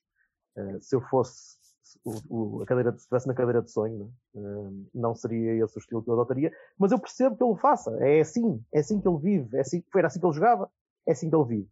Eh, 0.58 0.78
se 0.82 0.98
eu 0.98 1.02
fosse 1.04 1.56
o, 2.04 2.58
o- 2.60 2.64
a 2.64 2.66
cadeira 2.66 2.92
de, 2.92 2.98
se 3.00 3.04
estivesse 3.06 3.28
na 3.28 3.34
cadeira 3.34 3.62
de 3.62 3.72
sonho, 3.72 3.98
né? 4.00 4.10
Eh, 4.36 4.88
não 4.94 5.16
seria 5.16 5.64
esse 5.64 5.78
o 5.78 5.80
estilo 5.80 6.04
que 6.04 6.10
eu 6.10 6.14
adotaria, 6.14 6.52
mas 6.78 6.92
eu 6.92 7.00
percebo 7.00 7.38
que 7.38 7.44
ele 7.44 7.56
faça. 7.58 7.92
É 8.04 8.22
assim, 8.22 8.64
é 8.74 8.80
assim 8.80 9.00
que 9.02 9.08
ele 9.08 9.18
vive, 9.20 9.58
é 9.58 9.62
assim, 9.62 9.84
foi 9.92 10.04
assim 10.06 10.20
que 10.20 10.26
ele 10.26 10.34
jogava, 10.34 10.70
é 11.08 11.12
assim 11.12 11.30
que 11.30 11.36
ele 11.36 11.46
vive. 11.46 11.70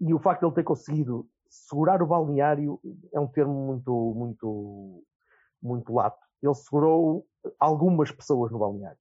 E 0.00 0.14
o 0.14 0.18
facto 0.18 0.40
de 0.42 0.46
ele 0.46 0.54
ter 0.54 0.64
conseguido 0.64 1.28
segurar 1.48 2.02
o 2.02 2.06
balneário 2.06 2.80
é 3.12 3.20
um 3.20 3.26
termo 3.28 3.52
muito, 3.54 4.14
muito, 4.16 5.04
muito 5.62 5.92
lato. 5.94 6.18
Ele 6.42 6.54
segurou 6.54 7.26
algumas 7.58 8.10
pessoas 8.12 8.50
no 8.52 8.58
balneário. 8.58 8.98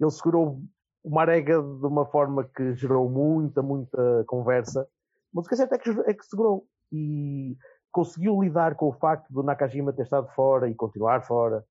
Ele 0.00 0.10
segurou 0.10 0.62
o 1.04 1.10
Marega 1.10 1.54
de 1.62 1.86
uma 1.86 2.06
forma 2.06 2.44
que 2.44 2.74
gerou 2.74 3.08
muita, 3.08 3.62
muita 3.62 4.24
conversa. 4.26 4.88
Mas 5.32 5.46
o 5.46 5.48
que 5.48 5.54
é 5.54 5.58
certo 5.58 5.74
é 5.74 5.78
que, 5.78 5.90
é 5.90 6.14
que 6.14 6.26
segurou. 6.26 6.66
E 6.92 7.56
conseguiu 7.96 8.42
lidar 8.42 8.74
com 8.74 8.90
o 8.90 8.92
facto 8.92 9.32
do 9.32 9.42
Nakajima 9.42 9.90
ter 9.90 10.02
estado 10.02 10.28
fora 10.36 10.68
e 10.68 10.74
continuar 10.74 11.22
fora. 11.22 11.64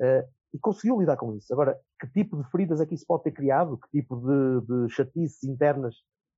Eh, 0.00 0.24
e 0.52 0.58
conseguiu 0.58 0.98
lidar 0.98 1.16
com 1.16 1.36
isso. 1.36 1.52
Agora, 1.52 1.78
que 2.00 2.08
tipo 2.08 2.36
de 2.36 2.50
feridas 2.50 2.80
é 2.80 2.86
que 2.86 2.96
isso 2.96 3.06
pode 3.06 3.22
ter 3.22 3.30
criado? 3.30 3.78
Que 3.78 4.00
tipo 4.00 4.16
de, 4.16 4.66
de 4.66 4.92
chatices 4.92 5.44
internas 5.44 5.94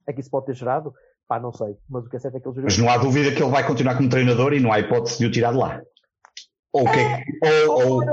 é 0.06 0.12
que 0.12 0.20
isso 0.20 0.30
pode 0.30 0.44
ter 0.44 0.54
gerado? 0.54 0.92
Pá, 1.26 1.40
não 1.40 1.54
sei. 1.54 1.74
Mas 1.88 2.04
o 2.04 2.10
que 2.10 2.16
é 2.16 2.18
certo 2.18 2.36
é 2.36 2.40
que 2.40 2.46
ele 2.46 2.60
Mas 2.60 2.76
não 2.76 2.90
há 2.90 2.98
dúvida 2.98 3.34
que 3.34 3.42
ele 3.42 3.50
vai 3.50 3.66
continuar 3.66 3.96
como 3.96 4.10
treinador 4.10 4.52
e 4.52 4.60
não 4.60 4.70
há 4.70 4.80
hipótese 4.80 5.18
de 5.18 5.24
o 5.24 5.30
tirar 5.30 5.52
de 5.52 5.58
lá. 5.58 5.80
Ou, 6.72 6.84
que 6.84 6.98
é 6.98 7.24
que, 7.24 7.66
ou, 7.66 7.94
ou, 7.94 8.04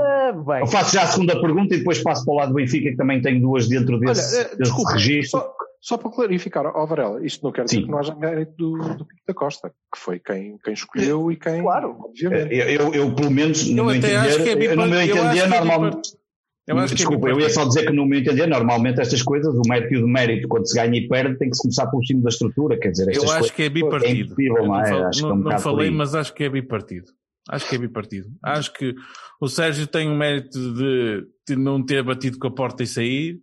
eu 0.60 0.66
faço 0.66 0.94
já 0.94 1.02
a 1.02 1.06
segunda 1.06 1.38
pergunta 1.40 1.74
e 1.74 1.78
depois 1.78 2.02
passo 2.02 2.24
para 2.24 2.34
o 2.34 2.36
lado 2.38 2.48
do 2.48 2.54
Benfica, 2.54 2.90
que 2.90 2.96
também 2.96 3.20
tem 3.20 3.40
duas 3.40 3.68
dentro 3.68 4.00
desse, 4.00 4.34
Olha, 4.34 4.46
eh, 4.46 4.48
desse 4.48 4.62
desculpa, 4.62 4.92
registro. 4.92 5.40
Só, 5.40 5.54
só 5.80 5.96
para 5.96 6.10
clarificar, 6.10 6.66
ó 6.66 6.86
Varela, 6.86 7.24
isto 7.24 7.44
não 7.44 7.52
quer 7.52 7.64
dizer 7.64 7.76
Sim. 7.78 7.84
que 7.84 7.90
não 7.90 7.98
haja 7.98 8.14
mérito 8.14 8.52
do, 8.56 8.72
do 8.96 9.04
Pinto 9.06 9.22
da 9.26 9.34
Costa, 9.34 9.70
que 9.70 9.98
foi 10.00 10.18
quem, 10.18 10.58
quem 10.64 10.74
escolheu 10.74 11.30
e 11.30 11.36
quem, 11.36 11.62
claro. 11.62 11.96
obviamente. 12.00 12.52
Eu, 12.54 12.66
eu, 12.66 12.94
eu, 12.94 13.14
pelo 13.14 13.30
menos, 13.30 13.64
no 13.70 13.78
Eu 13.78 13.84
meu 13.86 13.98
até 13.98 14.16
acho 14.16 14.42
que 14.42 14.48
é 14.48 14.52
entender, 14.52 14.76
no 14.76 14.86
meu 14.86 14.98
acho 14.98 15.10
entender 15.10 15.32
que 15.32 15.38
é 15.40 15.46
normalmente. 15.48 15.96
bipar- 15.96 16.18
eu 16.66 16.78
é 16.78 16.84
Desculpa, 16.86 17.28
eu 17.30 17.40
ia 17.40 17.48
só 17.48 17.64
dizer 17.64 17.86
que 17.86 17.92
no 17.92 18.04
meu 18.04 18.18
entender, 18.18 18.46
normalmente 18.46 19.00
estas 19.00 19.22
coisas, 19.22 19.54
o 19.54 19.62
mérito 19.66 19.94
e 19.94 19.96
o 19.96 20.00
demérito, 20.04 20.46
quando 20.48 20.68
se 20.68 20.74
ganha 20.74 20.98
e 20.98 21.08
perde, 21.08 21.38
tem 21.38 21.48
que 21.48 21.56
se 21.56 21.62
começar 21.62 21.86
pelo 21.86 22.04
cimo 22.04 22.22
da 22.22 22.28
estrutura, 22.28 22.78
quer 22.78 22.90
dizer, 22.90 23.08
estas 23.08 23.22
Eu 23.24 23.30
acho 23.30 23.38
coisas 23.38 23.56
que 23.56 23.62
é 23.62 23.68
bipartido. 23.70 24.34
é 24.38 24.48
não 24.48 24.78
é? 24.78 24.86
fal- 24.90 25.04
Acho 25.06 25.18
que 25.20 25.24
é 25.24 25.28
não, 25.30 25.36
um 25.36 25.38
não 25.40 25.58
falei, 25.58 25.90
mas 25.90 26.14
acho 26.14 26.34
que 26.34 26.44
é 26.44 26.48
bipartido. 26.50 27.06
Acho 27.48 27.66
que 27.66 27.74
é 27.76 27.78
bipartido. 27.78 28.28
Acho 28.44 28.70
que 28.74 28.94
o 29.40 29.48
Sérgio 29.48 29.86
tem 29.86 30.10
o 30.10 30.14
mérito 30.14 30.58
de, 30.74 31.26
de 31.48 31.56
não 31.56 31.82
ter 31.82 32.02
batido 32.02 32.38
com 32.38 32.48
a 32.48 32.54
porta 32.54 32.82
e 32.82 32.86
sair. 32.86 33.40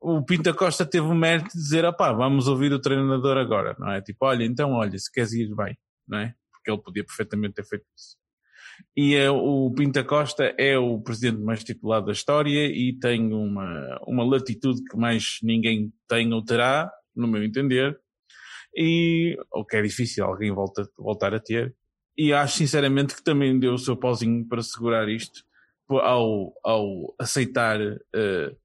O 0.00 0.24
Pinta 0.24 0.54
Costa 0.54 0.86
teve 0.86 1.06
o 1.06 1.14
mérito 1.14 1.50
de 1.50 1.62
dizer, 1.62 1.84
opá, 1.84 2.12
vamos 2.12 2.46
ouvir 2.46 2.72
o 2.72 2.80
treinador 2.80 3.36
agora, 3.36 3.74
não 3.78 3.90
é? 3.90 4.00
Tipo, 4.00 4.26
olha, 4.26 4.44
então 4.44 4.72
olha, 4.72 4.96
se 4.98 5.10
queres 5.10 5.32
ir 5.32 5.54
bem, 5.54 5.76
não 6.06 6.18
é? 6.18 6.34
Porque 6.52 6.70
ele 6.70 6.80
podia 6.80 7.04
perfeitamente 7.04 7.54
ter 7.54 7.64
feito 7.64 7.84
isso. 7.96 8.16
E 8.96 9.14
é, 9.16 9.30
o 9.30 9.72
Pinta 9.76 10.04
Costa 10.04 10.54
é 10.56 10.78
o 10.78 11.00
presidente 11.00 11.42
mais 11.42 11.64
titulado 11.64 12.06
da 12.06 12.12
história 12.12 12.66
e 12.66 12.96
tem 12.98 13.32
uma, 13.32 14.00
uma 14.06 14.24
latitude 14.24 14.82
que 14.84 14.96
mais 14.96 15.38
ninguém 15.42 15.92
tem 16.08 16.32
ou 16.32 16.44
terá, 16.44 16.90
no 17.14 17.26
meu 17.26 17.42
entender, 17.42 17.98
e, 18.76 19.36
ou 19.50 19.64
que 19.64 19.76
é 19.76 19.82
difícil 19.82 20.24
alguém 20.24 20.52
volta, 20.52 20.88
voltar 20.96 21.34
a 21.34 21.40
ter. 21.40 21.74
E 22.16 22.32
acho 22.32 22.56
sinceramente 22.58 23.14
que 23.14 23.22
também 23.22 23.58
deu 23.58 23.74
o 23.74 23.78
seu 23.78 23.96
pauzinho 23.96 24.46
para 24.46 24.62
segurar 24.62 25.08
isto 25.08 25.42
ao, 25.88 26.52
ao 26.64 27.14
aceitar 27.18 27.80
eh, 27.80 28.56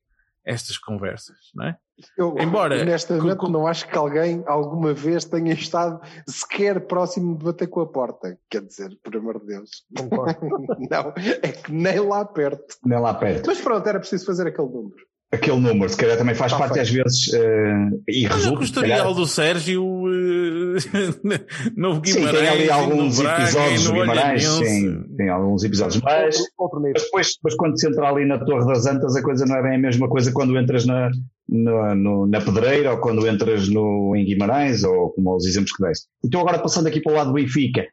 estas 0.45 0.77
conversas, 0.77 1.37
não 1.55 1.65
é? 1.65 1.77
Eu, 2.17 2.35
Embora- 2.39 2.81
honestamente, 2.81 3.49
não 3.49 3.67
acho 3.67 3.87
que 3.87 3.97
alguém 3.97 4.43
alguma 4.47 4.93
vez 4.93 5.25
tenha 5.25 5.53
estado 5.53 6.01
sequer 6.27 6.87
próximo 6.87 7.37
de 7.37 7.45
bater 7.45 7.67
com 7.67 7.81
a 7.81 7.85
porta. 7.87 8.37
Quer 8.49 8.63
dizer, 8.63 8.97
por 9.03 9.15
amor 9.15 9.39
de 9.39 9.47
Deus. 9.47 9.85
não, 10.89 11.13
é 11.41 11.51
que 11.51 11.71
nem 11.71 11.99
lá 11.99 12.25
perto. 12.25 12.77
Nem 12.83 12.99
lá 12.99 13.13
perto. 13.13 13.45
Mas 13.47 13.61
pronto, 13.61 13.87
era 13.87 13.99
preciso 13.99 14.25
fazer 14.25 14.47
aquele 14.47 14.69
número. 14.69 15.05
Aquele 15.33 15.59
número, 15.59 15.89
se 15.89 15.97
calhar 15.97 16.15
também 16.17 16.35
faz 16.35 16.51
Tá 16.51 16.59
parte 16.59 16.73
feito. 16.75 16.83
às 16.83 16.89
vezes, 16.91 17.33
eh, 17.33 17.89
e 18.07 18.25
Olha 18.27 18.35
resulta. 18.35 18.59
o 18.59 18.63
historial 18.63 19.13
do 19.15 19.25
Sérgio 19.25 19.83
eh, 20.07 20.77
no 21.75 21.95
Sim, 21.95 22.01
Guimarães, 22.01 22.39
tem 22.39 22.49
ali 22.49 22.69
alguns 22.69 23.19
Braga, 23.19 23.43
episódios 23.43 23.83
do 23.85 23.93
Guimarães, 23.93 24.43
sim, 24.43 25.03
tem 25.17 25.29
alguns 25.29 25.63
episódios, 25.63 26.01
mas, 26.03 26.37
Outro 26.57 26.81
mas 26.81 26.93
depois, 27.03 27.33
depois 27.35 27.55
quando 27.55 27.79
se 27.79 27.87
entra 27.87 28.09
ali 28.09 28.25
na 28.25 28.37
Torre 28.45 28.65
das 28.67 28.85
Antas, 28.85 29.15
a 29.15 29.23
coisa 29.23 29.45
não 29.45 29.55
é 29.57 29.63
bem 29.63 29.75
a 29.75 29.79
mesma 29.79 30.07
coisa 30.07 30.31
quando 30.31 30.57
entras 30.57 30.85
na, 30.85 31.09
na, 31.49 31.95
no- 31.95 32.27
na 32.27 32.39
Pedreira 32.39 32.91
ou 32.91 32.97
quando 32.99 33.27
entras 33.27 33.67
no, 33.69 34.15
em 34.15 34.25
Guimarães, 34.25 34.83
ou 34.83 35.09
como 35.13 35.35
os 35.35 35.45
exemplos 35.47 35.71
que 35.75 35.83
deste. 35.83 36.05
Então 36.23 36.41
agora 36.41 36.59
passando 36.59 36.87
aqui 36.87 37.01
para 37.01 37.11
o 37.11 37.15
lado 37.15 37.27
do 37.29 37.33
Benfica, 37.33 37.85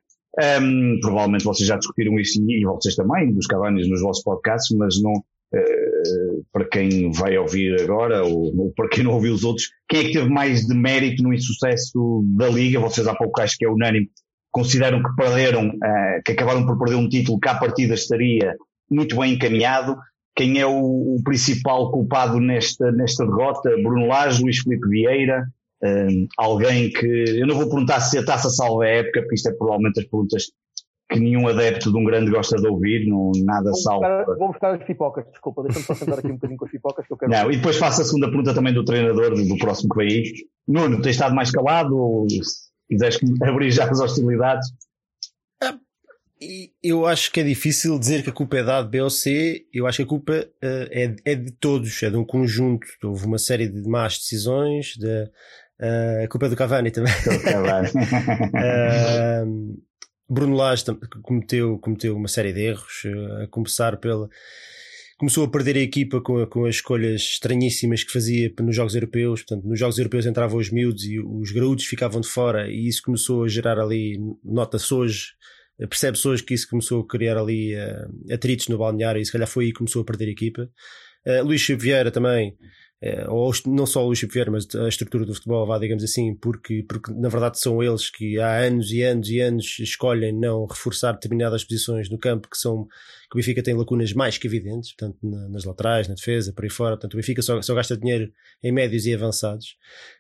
hum, 0.61 0.99
provavelmente 1.01 1.45
vocês 1.45 1.67
já 1.67 1.77
discutiram 1.77 2.19
isto 2.19 2.39
e 2.51 2.65
vocês 2.65 2.95
também, 2.95 3.33
dos 3.33 3.47
Cavanis 3.47 3.89
nos 3.89 4.01
vossos 4.03 4.23
podcasts, 4.23 4.77
mas 4.77 5.01
não, 5.03 5.13
para 6.53 6.65
quem 6.69 7.11
vai 7.13 7.37
ouvir 7.37 7.81
agora, 7.81 8.25
ou, 8.25 8.57
ou 8.57 8.73
para 8.73 8.89
quem 8.89 9.05
não 9.05 9.13
ouviu 9.13 9.35
os 9.35 9.45
outros, 9.45 9.69
quem 9.89 10.01
é 10.01 10.05
que 10.05 10.13
teve 10.13 10.29
mais 10.29 10.67
de 10.67 10.75
mérito 10.75 11.23
no 11.23 11.33
insucesso 11.33 12.25
da 12.37 12.49
Liga? 12.49 12.81
Vocês 12.81 13.07
há 13.07 13.15
pouco 13.15 13.41
acho 13.41 13.57
que 13.59 13.65
é 13.65 13.69
unânime, 13.69 14.09
consideram 14.51 15.03
que 15.03 15.15
perderam, 15.17 15.73
eh, 15.83 16.21
que 16.25 16.33
acabaram 16.33 16.67
por 16.67 16.79
perder 16.79 16.97
um 16.97 17.09
título 17.09 17.41
que 17.41 17.49
à 17.49 17.55
partida 17.55 17.95
estaria 17.95 18.57
muito 18.91 19.17
bem 19.17 19.35
encaminhado. 19.35 19.97
Quem 20.37 20.61
é 20.61 20.67
o, 20.67 21.17
o 21.17 21.21
principal 21.25 21.91
culpado 21.91 22.41
nesta, 22.41 22.91
nesta 22.93 23.25
derrota? 23.25 23.71
Bruno 23.83 24.07
Lage, 24.07 24.43
Luís 24.43 24.59
Filipe 24.59 24.89
Vieira, 24.89 25.45
eh, 25.83 26.27
alguém 26.37 26.91
que, 26.91 27.07
eu 27.07 27.47
não 27.47 27.57
vou 27.57 27.69
perguntar 27.69 28.01
se 28.01 28.19
a 28.19 28.25
taça 28.25 28.51
salva 28.51 28.85
a 28.85 28.89
época, 28.89 29.21
porque 29.23 29.35
isto 29.35 29.49
é 29.49 29.53
provavelmente 29.53 30.01
as 30.01 30.07
perguntas 30.07 30.45
que 31.11 31.19
nenhum 31.19 31.49
adepto 31.49 31.91
de 31.91 31.99
um 31.99 32.05
grande 32.05 32.31
gosta 32.31 32.57
de 32.57 32.67
ouvir, 32.69 33.07
não, 33.07 33.33
nada 33.45 33.71
Vou 33.71 33.75
salva. 33.75 34.19
buscar, 34.19 34.37
vou 34.37 34.49
buscar 34.49 34.75
as 34.77 34.85
pipocas, 34.85 35.25
desculpa, 35.31 35.63
deixa-me 35.65 35.85
só 35.85 35.95
sentar 35.95 36.19
aqui 36.19 36.29
um 36.29 36.35
bocadinho 36.35 36.59
com 36.59 36.65
as 36.65 36.71
pipocas 36.71 37.07
que 37.07 37.13
eu 37.13 37.17
quero. 37.17 37.33
Não, 37.33 37.51
e 37.51 37.57
depois 37.57 37.77
faço 37.77 38.03
a 38.03 38.05
segunda 38.05 38.29
pergunta 38.29 38.55
também 38.55 38.73
do 38.73 38.85
treinador 38.85 39.35
do 39.35 39.59
próximo 39.59 39.91
que 39.91 39.97
vem 39.97 40.09
aí. 40.09 40.33
Nuno, 40.69 41.03
tens 41.03 41.17
estado 41.17 41.35
mais 41.35 41.51
calado 41.51 41.97
ou 41.97 42.31
se 42.31 42.71
quiseres 42.89 43.19
abrir 43.43 43.71
já 43.71 43.91
as 43.91 44.01
hostilidades? 44.01 44.69
E 46.43 46.73
eu 46.83 47.05
acho 47.07 47.31
que 47.31 47.41
é 47.41 47.43
difícil 47.43 47.99
dizer 47.99 48.23
que 48.23 48.31
a 48.31 48.33
culpa 48.33 48.57
é 48.57 48.63
da 48.63 48.79
A, 48.79 48.83
de 48.83 48.89
B 48.89 49.03
ou 49.03 49.11
C. 49.11 49.67
Eu 49.75 49.87
acho 49.87 49.99
que 49.99 50.05
a 50.05 50.07
culpa 50.07 50.33
eh, 50.63 51.15
é, 51.25 51.33
é 51.33 51.35
de 51.35 51.51
todos, 51.53 52.03
é 52.03 52.09
de 52.09 52.17
um 52.17 52.25
conjunto. 52.25 52.87
Houve 53.05 53.27
uma 53.27 53.37
série 53.37 53.69
de 53.69 53.87
más 53.87 54.17
decisões. 54.17 54.95
De, 54.97 55.31
eh, 55.79 56.23
a 56.25 56.29
culpa 56.29 56.47
é 56.47 56.49
do 56.49 56.57
Cavani 56.57 56.91
também. 56.91 57.13
Eh, 58.57 59.45
Bruno 60.31 60.55
Lage 60.55 60.85
cometeu, 61.23 61.77
cometeu 61.79 62.17
uma 62.17 62.29
série 62.29 62.53
de 62.53 62.61
erros, 62.61 63.03
eh, 63.05 63.45
a 63.45 63.47
começar 63.49 63.97
pela. 63.97 64.29
Começou 65.19 65.45
a 65.45 65.51
perder 65.51 65.77
a 65.77 65.81
equipa 65.81 66.21
com, 66.21 66.47
com 66.47 66.65
as 66.65 66.77
escolhas 66.77 67.21
estranhíssimas 67.23 68.05
que 68.05 68.13
fazia 68.13 68.51
nos 68.61 68.75
Jogos 68.75 68.95
Europeus. 68.95 69.43
Portanto, 69.43 69.69
nos 69.69 69.79
Jogos 69.79 69.99
Europeus 69.99 70.25
entravam 70.25 70.59
os 70.59 70.71
miúdos 70.71 71.05
e 71.05 71.19
os 71.19 71.51
graúdos 71.51 71.85
ficavam 71.85 72.21
de 72.21 72.29
fora, 72.29 72.71
e 72.71 72.87
isso 72.87 73.03
começou 73.03 73.43
a 73.43 73.49
gerar 73.49 73.79
ali, 73.79 74.19
nota-se 74.45 74.95
hoje, 74.95 75.33
eh, 75.81 75.87
percebe-se 75.87 76.29
hoje 76.29 76.45
que 76.45 76.55
isso 76.55 76.69
começou 76.71 77.01
a 77.03 77.07
criar 77.09 77.37
ali 77.37 77.75
eh, 77.75 78.07
atritos 78.33 78.69
no 78.69 78.79
balneário 78.79 79.21
e 79.21 79.27
se 79.27 79.33
calhar 79.33 79.49
foi 79.49 79.65
aí 79.65 79.73
que 79.73 79.79
começou 79.79 80.03
a 80.03 80.05
perder 80.05 80.29
a 80.29 80.31
equipa. 80.31 80.71
Eh, 81.25 81.43
Luís 81.43 81.67
Vieira 81.67 82.11
também, 82.13 82.57
ou 83.29 83.51
est- 83.51 83.67
não 83.67 83.87
só 83.87 84.03
o 84.03 84.07
Luís 84.09 84.21
Vieira, 84.21 84.51
mas 84.51 84.67
a 84.75 84.89
estrutura 84.89 85.25
do 85.25 85.35
futebol, 85.35 85.67
vá, 85.67 85.79
digamos 85.79 86.05
assim, 86.05 86.35
porque, 86.35 86.85
porque 86.89 87.13
na 87.15 87.29
verdade 87.31 87.59
são 87.59 87.83
eles 87.83 88.11
que 88.11 88.39
há 88.39 88.59
anos 88.59 88.93
e 88.93 89.03
anos 89.03 89.29
e 89.31 89.41
anos 89.41 89.79
escolhem 89.79 90.39
não 90.39 90.67
reforçar 90.67 91.13
determinadas 91.13 91.65
posições 91.65 92.11
no 92.11 92.19
campo 92.19 92.49
que 92.51 92.59
são 92.59 92.87
que 93.31 93.37
o 93.37 93.39
Benfica 93.39 93.63
tem 93.63 93.75
lacunas 93.75 94.13
mais 94.13 94.37
que 94.37 94.47
evidentes, 94.47 94.93
portanto, 94.93 95.17
na- 95.23 95.49
nas 95.49 95.65
laterais, 95.65 96.09
na 96.09 96.15
defesa, 96.15 96.53
por 96.53 96.65
aí 96.65 96.71
fora. 96.71 96.97
Portanto, 96.97 97.15
o 97.15 97.17
Benfica 97.17 97.41
só, 97.41 97.63
só 97.63 97.75
gasta 97.75 97.97
dinheiro 97.97 98.31
em 98.63 98.73
médios 98.73 99.07
e 99.07 99.15
avançados. 99.15 99.77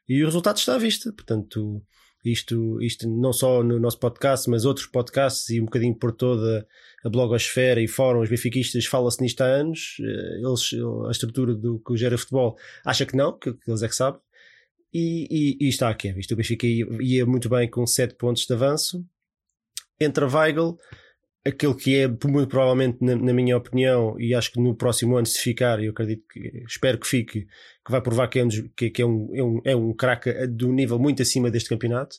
E 0.09 0.23
o 0.23 0.27
resultado 0.27 0.57
está 0.57 0.77
à 0.77 0.79
vista. 0.79 1.13
Portanto, 1.13 1.83
isto, 2.25 2.81
isto 2.83 3.09
não 3.09 3.33
só 3.33 3.63
no 3.63 3.79
nosso 3.79 3.99
podcast, 3.99 4.49
mas 4.51 4.65
outros 4.65 4.87
podcasts 4.87 5.49
e 5.49 5.61
um 5.61 5.65
bocadinho 5.65 5.95
por 5.95 6.13
toda 6.13 6.67
a 7.05 7.09
blogosfera 7.09 7.81
e 7.81 7.89
fóruns 7.89 8.29
benfiquistas 8.29 8.85
fala-se 8.85 9.23
nisto 9.23 9.41
há 9.41 9.47
anos. 9.47 9.97
Eh, 10.01 10.41
Eles, 10.45 10.71
a 11.07 11.11
estrutura 11.11 11.55
do 11.55 11.79
que 11.81 11.97
gera 11.97 12.19
futebol 12.19 12.57
acha 12.85 13.07
que 13.07 13.17
não, 13.17 13.39
que, 13.39 13.53
que 13.55 13.71
eles 13.71 13.83
é 13.83 13.89
que 13.89 13.97
sabem. 13.97 14.21
E, 14.93 15.57
e, 15.61 15.67
e 15.67 15.69
está 15.69 15.89
aqui 15.89 16.09
é 16.09 16.13
visto. 16.13 16.33
O 16.33 16.37
Benfica 16.37 16.67
ia, 16.67 16.87
ia 17.01 17.25
muito 17.25 17.49
bem 17.49 17.71
com 17.71 17.87
7 17.87 18.17
pontos 18.17 18.45
de 18.45 18.53
avanço. 18.53 19.05
Entra 19.99 20.27
Weigl, 20.27 20.77
aquele 21.45 21.75
que 21.75 21.97
é 21.97 22.09
muito 22.09 22.49
provavelmente, 22.49 22.99
na, 23.01 23.15
na 23.17 23.33
minha 23.33 23.57
opinião, 23.57 24.19
e 24.19 24.35
acho 24.35 24.53
que 24.53 24.61
no 24.61 24.75
próximo 24.75 25.17
ano, 25.17 25.27
se 25.27 25.39
ficar, 25.39 25.83
eu 25.83 25.93
acredito 25.93 26.25
que 26.29 26.65
espero 26.67 26.99
que 26.99 27.07
fique, 27.07 27.47
que 27.91 27.93
vai 27.93 28.01
provar 28.01 28.29
que 28.29 28.39
é 28.39 28.45
um, 28.45 28.49
que, 28.77 28.91
que 28.91 29.03
é 29.03 29.07
um, 29.07 29.29
é 29.35 29.43
um, 29.43 29.61
é 29.65 29.77
um 29.77 29.93
craque 29.93 30.47
de 30.47 30.65
um 30.65 30.73
nível 30.73 30.99
muito 30.99 31.21
acima 31.21 31.51
deste 31.51 31.69
campeonato. 31.69 32.17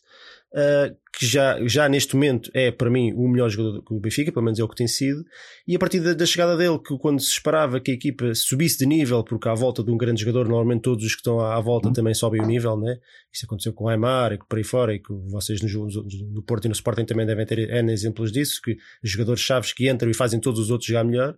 Uh, 0.53 0.93
que 1.17 1.25
já, 1.25 1.65
já 1.65 1.87
neste 1.87 2.13
momento 2.13 2.51
é 2.53 2.71
para 2.71 2.89
mim 2.89 3.13
o 3.13 3.25
melhor 3.25 3.49
jogador 3.49 3.81
do 3.81 3.99
Benfica, 4.01 4.33
pelo 4.33 4.43
menos 4.43 4.59
é 4.59 4.63
o 4.63 4.67
que 4.67 4.75
tem 4.75 4.87
sido, 4.87 5.23
e 5.65 5.75
a 5.75 5.79
partir 5.79 6.01
da, 6.01 6.13
da 6.13 6.25
chegada 6.25 6.57
dele, 6.57 6.77
que 6.79 6.97
quando 6.97 7.21
se 7.21 7.31
esperava 7.31 7.79
que 7.79 7.91
a 7.91 7.93
equipa 7.93 8.35
subisse 8.35 8.79
de 8.79 8.85
nível, 8.85 9.23
porque 9.23 9.47
à 9.47 9.53
volta 9.53 9.81
de 9.81 9.89
um 9.91 9.97
grande 9.97 10.21
jogador, 10.21 10.49
normalmente 10.49 10.81
todos 10.81 11.05
os 11.05 11.13
que 11.13 11.19
estão 11.19 11.39
à, 11.39 11.55
à 11.55 11.61
volta 11.61 11.93
também 11.93 12.13
sobem 12.13 12.41
o 12.41 12.45
nível, 12.45 12.77
né? 12.77 12.97
Isto 13.31 13.45
aconteceu 13.45 13.71
com 13.71 13.85
o 13.85 13.87
Aymar 13.87 14.33
e 14.33 14.39
por 14.39 14.57
aí 14.57 14.63
fora, 14.63 14.93
e 14.93 14.99
que 14.99 15.13
vocês 15.29 15.61
no, 15.61 15.87
no 16.33 16.43
Porto 16.43 16.65
e 16.65 16.67
no 16.67 16.73
Sporting 16.73 17.05
também 17.05 17.25
devem 17.25 17.45
ter 17.45 17.59
N 17.69 17.91
exemplos 17.93 18.29
disso, 18.29 18.59
que 18.61 18.75
jogadores 19.01 19.41
chaves 19.41 19.71
que 19.71 19.89
entram 19.89 20.09
e 20.11 20.13
fazem 20.13 20.39
todos 20.39 20.59
os 20.59 20.69
outros 20.69 20.87
jogar 20.87 21.05
melhor. 21.05 21.37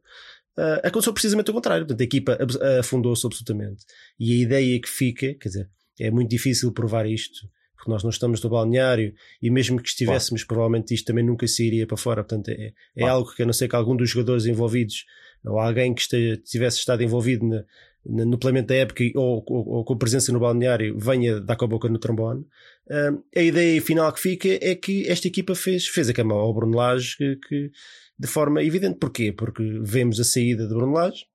Uh, 0.58 0.86
aconteceu 0.88 1.12
precisamente 1.14 1.50
o 1.50 1.54
contrário, 1.54 1.86
portanto 1.86 2.02
a 2.02 2.04
equipa 2.04 2.38
afundou-se 2.80 3.26
absolutamente. 3.26 3.84
E 4.20 4.34
a 4.34 4.44
ideia 4.44 4.80
que 4.80 4.88
fica, 4.90 5.34
quer 5.36 5.48
dizer, 5.50 5.70
é 6.00 6.12
muito 6.12 6.30
difícil 6.30 6.72
provar 6.72 7.06
isto, 7.08 7.48
porque 7.76 7.90
nós 7.92 8.04
não 8.04 8.10
estamos 8.12 8.42
no 8.42 8.50
balneário 8.50 9.14
e 9.42 9.50
mesmo 9.50 9.82
que 9.82 9.90
estivéssemos, 9.90 10.44
provavelmente 10.44 10.94
isto 10.94 11.06
também 11.06 11.26
nunca 11.26 11.48
sairia 11.48 11.88
para 11.88 11.98
fora. 11.98 12.24
Portanto, 12.24 12.50
é, 12.50 12.72
é 12.96 13.04
algo 13.08 13.34
que 13.34 13.42
a 13.42 13.46
não 13.46 13.54
ser 13.54 13.68
que 13.68 13.76
algum 13.76 13.96
dos 13.96 14.10
jogadores 14.12 14.46
envolvidos 14.46 15.06
ou 15.46 15.60
alguém 15.60 15.94
que 15.94 16.02
esteja, 16.02 16.38
tivesse 16.38 16.78
estado 16.78 17.04
envolvido 17.04 17.46
na- 17.48 17.64
na- 18.06 18.26
no 18.26 18.38
planeamento 18.38 18.68
da 18.70 18.76
época 18.76 19.04
ou, 19.16 19.44
ou- 19.48 19.68
ou 19.78 19.84
com 19.86 19.98
presença 19.98 20.32
no 20.32 20.40
balneário 20.40 20.98
venha 21.00 21.40
dar 21.42 21.56
com 21.56 21.66
a 21.66 21.68
boca 21.68 21.90
no 21.90 21.98
trombone. 21.98 22.46
Ah, 22.90 23.12
a 23.36 23.42
ideia 23.42 23.82
final 23.82 24.12
que 24.14 24.20
fica 24.20 24.48
é 24.62 24.76
que 24.76 25.08
esta 25.10 25.28
equipa 25.28 25.56
fez, 25.56 25.88
fez 25.88 26.10
a 26.10 26.14
cama 26.14 26.34
ao 26.36 26.54
Bruno 26.54 26.78
Lage 26.78 27.18
que, 27.18 27.36
que- 27.48 27.72
de 28.18 28.28
forma 28.28 28.64
evidente. 28.64 29.00
Porquê? 29.00 29.32
Porque 29.32 29.80
vemos 29.82 30.20
a 30.20 30.24
saída 30.24 30.68
de 30.68 30.74
Bruno 30.74 30.94
Lage, 30.94 31.26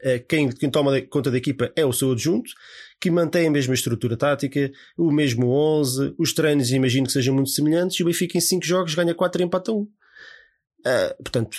Uh, 0.00 0.24
quem, 0.26 0.48
quem 0.48 0.70
toma 0.70 0.98
conta 1.02 1.30
da 1.30 1.36
equipa 1.36 1.70
é 1.76 1.84
o 1.84 1.92
seu 1.92 2.12
adjunto, 2.12 2.50
que 2.98 3.10
mantém 3.10 3.48
a 3.48 3.50
mesma 3.50 3.74
estrutura 3.74 4.16
tática, 4.16 4.72
o 4.96 5.10
mesmo 5.10 5.48
11, 5.50 6.14
os 6.18 6.32
treinos 6.32 6.70
imagino 6.70 7.06
que 7.06 7.12
sejam 7.12 7.34
muito 7.34 7.50
semelhantes, 7.50 8.00
e 8.00 8.02
o 8.02 8.06
Benfica 8.06 8.38
em 8.38 8.40
5 8.40 8.64
jogos 8.64 8.94
ganha 8.94 9.14
4 9.14 9.42
e 9.42 9.44
empata 9.44 9.72
1. 9.72 9.76
Uh, 9.76 9.88
portanto, 11.22 11.58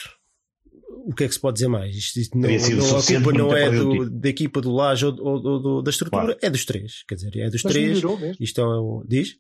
o 1.05 1.13
que 1.13 1.23
é 1.23 1.27
que 1.27 1.33
se 1.33 1.39
pode 1.39 1.55
dizer 1.55 1.67
mais? 1.67 1.95
Isto, 1.95 2.19
isto 2.19 2.37
não, 2.37 2.49
não, 2.49 2.97
a 2.97 3.03
culpa 3.03 3.33
não 3.33 3.55
é 3.55 3.69
do, 3.69 4.09
da 4.09 4.29
equipa 4.29 4.59
do 4.59 4.71
Laje 4.71 5.05
ou, 5.05 5.15
ou, 5.19 5.43
ou, 5.45 5.83
da 5.83 5.91
estrutura, 5.91 6.23
claro. 6.23 6.39
é 6.41 6.49
dos 6.49 6.65
três. 6.65 7.03
Quer 7.07 7.15
dizer, 7.15 7.37
é 7.37 7.49
dos 7.49 7.63
Mas 7.63 7.73
três. 7.73 8.01
Isto 8.39 8.61
é 8.61 8.65
o, 8.65 9.03
diz? 9.07 9.35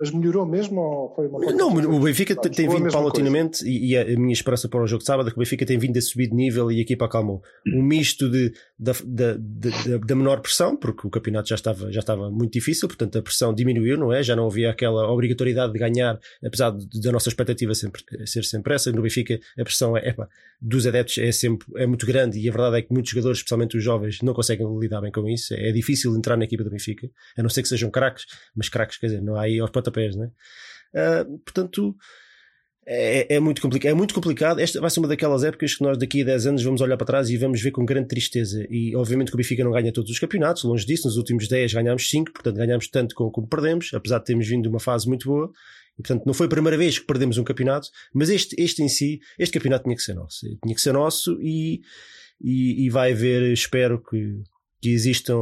Mas 0.00 0.10
melhorou 0.10 0.46
mesmo 0.46 0.80
ou 0.80 1.14
foi 1.14 1.26
uma 1.26 1.38
Não, 1.52 1.68
o 1.68 2.00
Benfica 2.00 2.34
tem, 2.34 2.50
tem 2.50 2.68
vindo 2.68 2.90
paulatinamente 2.90 3.62
e, 3.68 3.92
e, 3.92 3.98
a 3.98 4.04
minha 4.18 4.32
esperança 4.32 4.66
para 4.66 4.82
o 4.82 4.86
jogo 4.86 5.00
de 5.00 5.06
sábado 5.06 5.28
é 5.28 5.30
que 5.30 5.36
o 5.36 5.40
Benfica 5.40 5.66
tem 5.66 5.78
vindo 5.78 5.98
a 5.98 6.00
subir 6.00 6.28
de 6.28 6.34
nível 6.34 6.72
e 6.72 6.78
a 6.78 6.80
equipa 6.80 7.04
acalmou. 7.04 7.42
Um 7.66 7.82
misto 7.82 8.30
de, 8.30 8.50
da, 8.78 8.92
da, 9.04 9.34
da, 9.34 9.98
da, 9.98 10.14
menor 10.14 10.40
pressão, 10.40 10.74
porque 10.74 11.06
o 11.06 11.10
campeonato 11.10 11.50
já 11.50 11.54
estava, 11.54 11.92
já 11.92 12.00
estava 12.00 12.30
muito 12.30 12.52
difícil, 12.54 12.88
portanto 12.88 13.18
a 13.18 13.22
pressão 13.22 13.52
diminuiu, 13.52 13.98
não 13.98 14.10
é? 14.10 14.22
Já 14.22 14.34
não 14.34 14.46
havia 14.46 14.70
aquela 14.70 15.06
obrigatoriedade 15.12 15.72
de 15.72 15.78
ganhar, 15.78 16.18
apesar 16.42 16.70
da 16.70 17.12
nossa 17.12 17.28
expectativa 17.28 17.74
sempre, 17.74 18.02
ser 18.26 18.44
sempre 18.44 18.74
essa. 18.74 18.90
No 18.90 19.02
Benfica 19.02 19.38
a 19.58 19.64
pressão 19.64 19.94
é, 19.96 20.08
epa, 20.08 20.30
dos 20.62 20.86
adeptos 20.86 21.18
é 21.18 21.30
sempre 21.30 21.66
é 21.76 21.86
muito 21.86 22.06
grande 22.06 22.38
e 22.38 22.48
a 22.48 22.52
verdade 22.52 22.78
é 22.78 22.82
que 22.82 22.92
muitos 22.92 23.10
jogadores, 23.10 23.38
especialmente 23.38 23.76
os 23.76 23.84
jovens, 23.84 24.22
não 24.22 24.32
conseguem 24.32 24.66
lidar 24.78 25.02
bem 25.02 25.12
com 25.12 25.28
isso. 25.28 25.52
É 25.52 25.70
difícil 25.72 26.16
entrar 26.16 26.38
na 26.38 26.44
equipa 26.44 26.64
do 26.64 26.70
Benfica, 26.70 27.10
a 27.36 27.42
não 27.42 27.50
ser 27.50 27.62
que 27.62 27.68
sejam 27.68 27.90
craques, 27.90 28.24
mas 28.54 28.68
craques, 28.70 28.96
quer 28.96 29.08
dizer, 29.08 29.22
não 29.22 29.36
há 29.36 29.42
aí 29.42 29.60
aos 29.60 29.70
pontapés, 29.90 30.16
não 30.16 30.24
é? 30.24 31.22
Uh, 31.22 31.38
portanto, 31.38 31.94
é, 32.86 33.36
é, 33.36 33.40
muito 33.40 33.60
complicado. 33.60 33.90
É 33.90 33.94
muito 33.94 34.14
complicado. 34.14 34.58
Esta 34.60 34.80
vai 34.80 34.90
ser 34.90 35.00
uma 35.00 35.08
daquelas 35.08 35.44
épocas 35.44 35.74
que 35.74 35.82
nós 35.82 35.98
daqui 35.98 36.22
a 36.22 36.24
10 36.24 36.46
anos 36.46 36.62
vamos 36.62 36.80
olhar 36.80 36.96
para 36.96 37.06
trás 37.06 37.30
e 37.30 37.36
vamos 37.36 37.60
ver 37.60 37.70
com 37.70 37.84
grande 37.84 38.08
tristeza. 38.08 38.66
E 38.68 38.96
obviamente 38.96 39.28
que 39.28 39.34
o 39.34 39.36
Benfica 39.36 39.62
não 39.62 39.70
ganha 39.70 39.92
todos 39.92 40.10
os 40.10 40.18
campeonatos, 40.18 40.64
longe 40.64 40.86
disso. 40.86 41.06
Nos 41.06 41.16
últimos 41.16 41.46
10 41.46 41.74
ganhámos 41.74 42.08
5, 42.10 42.32
portanto 42.32 42.56
ganhámos 42.56 42.88
tanto 42.88 43.14
como, 43.14 43.30
como 43.30 43.46
perdemos, 43.46 43.92
apesar 43.94 44.18
de 44.18 44.24
termos 44.24 44.48
vindo 44.48 44.62
de 44.62 44.68
uma 44.68 44.80
fase 44.80 45.06
muito 45.06 45.28
boa. 45.28 45.52
E, 45.98 46.02
portanto, 46.02 46.24
não 46.24 46.34
foi 46.34 46.46
a 46.46 46.48
primeira 46.48 46.76
vez 46.76 46.98
que 46.98 47.06
perdemos 47.06 47.36
um 47.36 47.44
campeonato, 47.44 47.88
mas 48.14 48.30
este, 48.30 48.56
este 48.58 48.82
em 48.82 48.88
si, 48.88 49.20
este 49.38 49.52
campeonato 49.52 49.84
tinha 49.84 49.94
que 49.94 50.02
ser 50.02 50.14
nosso. 50.14 50.40
Tinha 50.62 50.74
que 50.74 50.80
ser 50.80 50.92
nosso 50.92 51.38
e, 51.40 51.82
e, 52.40 52.86
e 52.86 52.90
vai 52.90 53.12
haver, 53.12 53.52
espero 53.52 54.02
que, 54.02 54.42
que 54.80 54.90
existam, 54.90 55.36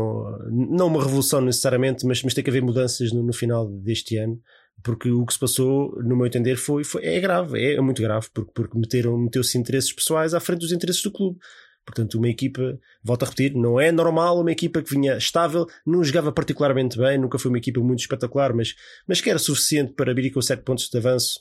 não 0.50 0.88
uma 0.88 1.02
revolução 1.02 1.40
necessariamente, 1.40 2.04
mas, 2.04 2.22
mas 2.22 2.34
tem 2.34 2.42
que 2.42 2.50
haver 2.50 2.62
mudanças 2.62 3.12
no, 3.12 3.22
no 3.22 3.32
final 3.32 3.68
deste 3.68 4.16
ano 4.16 4.40
porque 4.82 5.10
o 5.10 5.26
que 5.26 5.32
se 5.32 5.38
passou, 5.38 6.00
no 6.02 6.16
meu 6.16 6.26
entender, 6.26 6.56
foi, 6.56 6.84
foi 6.84 7.04
é 7.04 7.20
grave, 7.20 7.58
é, 7.58 7.74
é 7.74 7.80
muito 7.80 8.00
grave, 8.00 8.28
porque, 8.32 8.52
porque 8.54 8.78
meteram, 8.78 9.18
meteu-se 9.18 9.58
interesses 9.58 9.92
pessoais 9.92 10.34
à 10.34 10.40
frente 10.40 10.60
dos 10.60 10.72
interesses 10.72 11.02
do 11.02 11.10
clube. 11.10 11.38
Portanto, 11.84 12.16
uma 12.18 12.28
equipa, 12.28 12.78
volto 13.02 13.22
a 13.22 13.26
repetir, 13.26 13.54
não 13.54 13.80
é 13.80 13.90
normal 13.90 14.40
uma 14.40 14.52
equipa 14.52 14.82
que 14.82 14.90
vinha 14.90 15.16
estável, 15.16 15.66
não 15.86 16.04
jogava 16.04 16.30
particularmente 16.30 16.98
bem, 16.98 17.16
nunca 17.16 17.38
foi 17.38 17.50
uma 17.50 17.58
equipa 17.58 17.80
muito 17.80 18.00
espetacular, 18.00 18.52
mas, 18.54 18.74
mas 19.06 19.20
que 19.20 19.30
era 19.30 19.38
suficiente 19.38 19.94
para 19.94 20.14
vir 20.14 20.30
com 20.30 20.40
7 20.40 20.62
pontos 20.62 20.88
de 20.88 20.98
avanço 20.98 21.40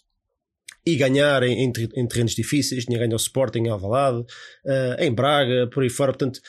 e 0.85 0.95
ganhar 0.95 1.43
em, 1.43 1.65
em, 1.65 1.73
em 1.95 2.07
terrenos 2.07 2.33
difíceis, 2.33 2.85
tinha 2.85 2.97
ganho 2.97 3.11
ao 3.11 3.17
Sporting 3.17 3.59
em 3.59 3.69
Alvalade, 3.69 4.19
uh, 4.19 4.95
em 4.99 5.13
Braga, 5.13 5.67
por 5.67 5.83
aí 5.83 5.89
fora, 5.89 6.13
portanto, 6.13 6.39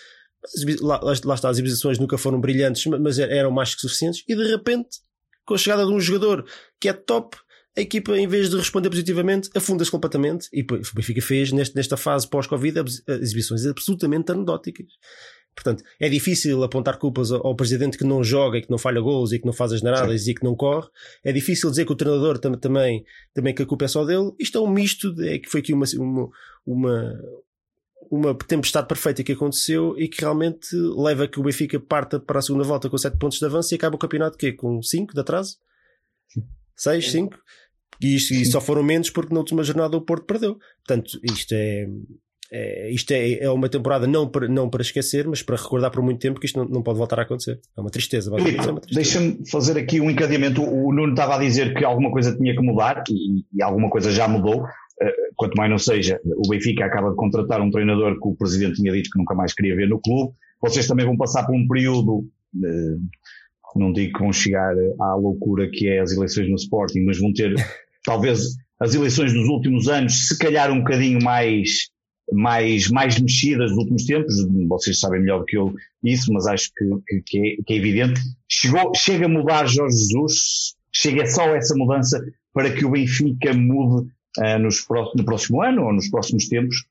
lá, 0.80 1.00
lá 1.02 1.34
está, 1.34 1.48
as 1.48 1.56
exibições 1.56 1.98
nunca 1.98 2.18
foram 2.18 2.40
brilhantes, 2.40 2.84
mas 2.86 3.18
eram 3.18 3.50
mais 3.50 3.74
que 3.74 3.80
suficientes, 3.80 4.22
e 4.28 4.34
de 4.34 4.44
repente 4.44 4.98
com 5.48 5.54
a 5.54 5.58
chegada 5.58 5.86
de 5.86 5.90
um 5.90 5.98
jogador 5.98 6.44
que 6.78 6.90
é 6.90 6.92
top, 6.92 7.36
a 7.76 7.80
equipa, 7.80 8.18
em 8.18 8.26
vez 8.26 8.50
de 8.50 8.56
responder 8.56 8.90
positivamente, 8.90 9.48
afunda-se 9.54 9.90
completamente. 9.90 10.48
E 10.52 10.62
o 10.62 10.94
Benfica 10.94 11.22
fez, 11.22 11.52
neste, 11.52 11.74
nesta 11.74 11.96
fase 11.96 12.28
pós-Covid, 12.28 12.84
exibições 13.08 13.64
absolutamente 13.64 14.30
anedóticas. 14.30 14.86
Portanto, 15.54 15.82
é 15.98 16.08
difícil 16.08 16.62
apontar 16.62 16.98
culpas 16.98 17.32
ao 17.32 17.54
presidente 17.56 17.96
que 17.96 18.04
não 18.04 18.22
joga 18.22 18.58
e 18.58 18.62
que 18.62 18.70
não 18.70 18.78
falha 18.78 19.00
gols 19.00 19.32
e 19.32 19.38
que 19.38 19.46
não 19.46 19.52
faz 19.52 19.72
as 19.72 19.82
naradas 19.82 20.26
e 20.26 20.34
que 20.34 20.44
não 20.44 20.54
corre. 20.54 20.88
É 21.24 21.32
difícil 21.32 21.70
dizer 21.70 21.84
que 21.84 21.92
o 21.92 21.96
treinador 21.96 22.38
tam 22.38 22.52
também, 22.54 23.04
também 23.32 23.54
que 23.54 23.62
a 23.62 23.66
culpa 23.66 23.86
é 23.86 23.88
só 23.88 24.04
dele. 24.04 24.32
Isto 24.38 24.58
é 24.58 24.60
um 24.60 24.70
misto, 24.70 25.12
de, 25.14 25.28
é 25.28 25.38
que 25.38 25.48
foi 25.48 25.60
aqui 25.60 25.72
uma, 25.72 25.86
uma, 25.96 26.28
uma, 26.66 27.20
uma 28.10 28.34
tempestade 28.34 28.86
perfeita 28.86 29.22
que 29.22 29.32
aconteceu 29.32 29.94
e 29.98 30.08
que 30.08 30.20
realmente 30.20 30.68
leva 30.96 31.24
a 31.24 31.28
que 31.28 31.38
o 31.38 31.42
Benfica 31.42 31.78
parta 31.78 32.18
para 32.18 32.38
a 32.38 32.42
segunda 32.42 32.64
volta 32.64 32.88
com 32.88 32.98
7 32.98 33.16
pontos 33.16 33.38
de 33.38 33.44
avanço 33.44 33.74
e 33.74 33.76
acaba 33.76 33.96
o 33.96 33.98
campeonato 33.98 34.38
que 34.38 34.52
com 34.52 34.82
5 34.82 35.14
de 35.14 35.20
atraso? 35.20 35.56
6, 36.76 37.10
5? 37.10 37.38
E, 38.00 38.16
isto, 38.16 38.32
e 38.34 38.44
só 38.46 38.60
foram 38.60 38.82
menos 38.82 39.10
porque 39.10 39.34
na 39.34 39.40
última 39.40 39.62
jornada 39.62 39.96
o 39.96 40.00
Porto 40.00 40.24
perdeu. 40.24 40.56
Portanto, 40.86 41.18
isto 41.22 41.52
é, 41.52 41.86
é 42.52 42.90
isto 42.90 43.10
é, 43.10 43.44
é, 43.44 43.50
uma 43.50 43.68
temporada 43.68 44.06
não 44.06 44.28
para, 44.28 44.48
não 44.48 44.70
para 44.70 44.82
esquecer, 44.82 45.26
mas 45.26 45.42
para 45.42 45.56
recordar 45.56 45.90
por 45.90 46.02
muito 46.02 46.20
tempo 46.20 46.38
que 46.38 46.46
isto 46.46 46.58
não, 46.58 46.68
não 46.68 46.82
pode 46.82 46.98
voltar 46.98 47.18
a 47.18 47.22
acontecer. 47.22 47.60
É 47.76 47.80
uma 47.80 47.90
tristeza. 47.90 48.30
É 48.32 48.42
tristeza. 48.42 48.80
Deixa-me 48.92 49.50
fazer 49.50 49.76
aqui 49.78 50.00
um 50.00 50.10
encadeamento. 50.10 50.62
O 50.62 50.92
Nuno 50.92 51.12
estava 51.12 51.34
a 51.34 51.38
dizer 51.38 51.74
que 51.74 51.84
alguma 51.84 52.10
coisa 52.12 52.36
tinha 52.36 52.54
que 52.54 52.62
mudar 52.62 53.02
e, 53.10 53.44
e 53.52 53.62
alguma 53.62 53.90
coisa 53.90 54.12
já 54.12 54.28
mudou. 54.28 54.64
Eh, 55.00 55.30
quanto 55.36 55.56
mais 55.56 55.70
não 55.70 55.78
seja, 55.78 56.20
o 56.24 56.48
Benfica 56.48 56.84
acaba 56.84 57.10
de 57.10 57.16
contratar 57.16 57.60
um 57.60 57.70
treinador 57.70 58.20
que 58.20 58.28
o 58.28 58.34
presidente 58.34 58.76
tinha 58.76 58.92
dito 58.92 59.10
que 59.10 59.18
nunca 59.18 59.34
mais 59.34 59.54
queria 59.54 59.76
ver 59.76 59.88
no 59.88 60.00
clube. 60.00 60.32
Vocês 60.60 60.86
também 60.86 61.06
vão 61.06 61.16
passar 61.16 61.46
por 61.46 61.54
um 61.54 61.66
período, 61.68 62.26
eh, 62.64 62.96
não 63.76 63.92
digo 63.92 64.14
que 64.14 64.20
vão 64.20 64.32
chegar 64.32 64.74
à 65.00 65.14
loucura 65.14 65.70
que 65.70 65.88
é 65.88 66.00
as 66.00 66.12
eleições 66.12 66.48
no 66.48 66.56
Sporting, 66.56 67.04
mas 67.04 67.18
vão 67.18 67.32
ter 67.32 67.54
talvez 68.04 68.56
as 68.80 68.94
eleições 68.94 69.32
dos 69.32 69.48
últimos 69.48 69.88
anos, 69.88 70.28
se 70.28 70.38
calhar 70.38 70.70
um 70.70 70.78
bocadinho 70.78 71.22
mais, 71.22 71.88
mais, 72.32 72.88
mais 72.88 73.20
mexidas 73.20 73.70
dos 73.70 73.78
últimos 73.78 74.04
tempos. 74.04 74.34
Vocês 74.68 75.00
sabem 75.00 75.20
melhor 75.20 75.40
do 75.40 75.44
que 75.44 75.56
eu 75.56 75.74
isso, 76.02 76.32
mas 76.32 76.46
acho 76.46 76.70
que, 76.76 77.20
que, 77.26 77.38
é, 77.38 77.56
que 77.64 77.72
é 77.72 77.76
evidente. 77.76 78.20
Chegou, 78.48 78.92
chega 78.94 79.26
a 79.26 79.28
mudar 79.28 79.66
Jorge 79.66 79.96
Jesus, 79.96 80.74
chega 80.92 81.26
só 81.26 81.54
essa 81.54 81.74
mudança 81.76 82.20
para 82.52 82.72
que 82.72 82.84
o 82.84 82.90
Benfica 82.90 83.52
mude 83.52 84.10
uh, 84.38 84.58
nos, 84.58 84.86
no 85.14 85.24
próximo 85.24 85.62
ano 85.62 85.84
ou 85.84 85.92
nos 85.92 86.08
próximos 86.08 86.48
tempos? 86.48 86.86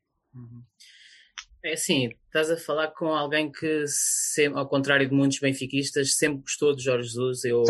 É 1.64 1.74
assim, 1.74 2.10
estás 2.26 2.50
a 2.50 2.56
falar 2.56 2.88
com 2.92 3.08
alguém 3.08 3.52
que, 3.52 3.84
sempre, 3.88 4.58
ao 4.58 4.70
contrário 4.70 5.10
de 5.10 5.14
muitos 5.14 5.40
benfiquistas, 5.40 6.16
sempre 6.16 6.42
gostou 6.42 6.76
de 6.76 6.84
Jorge 6.84 7.10
Jesus. 7.10 7.44
Eu, 7.44 7.64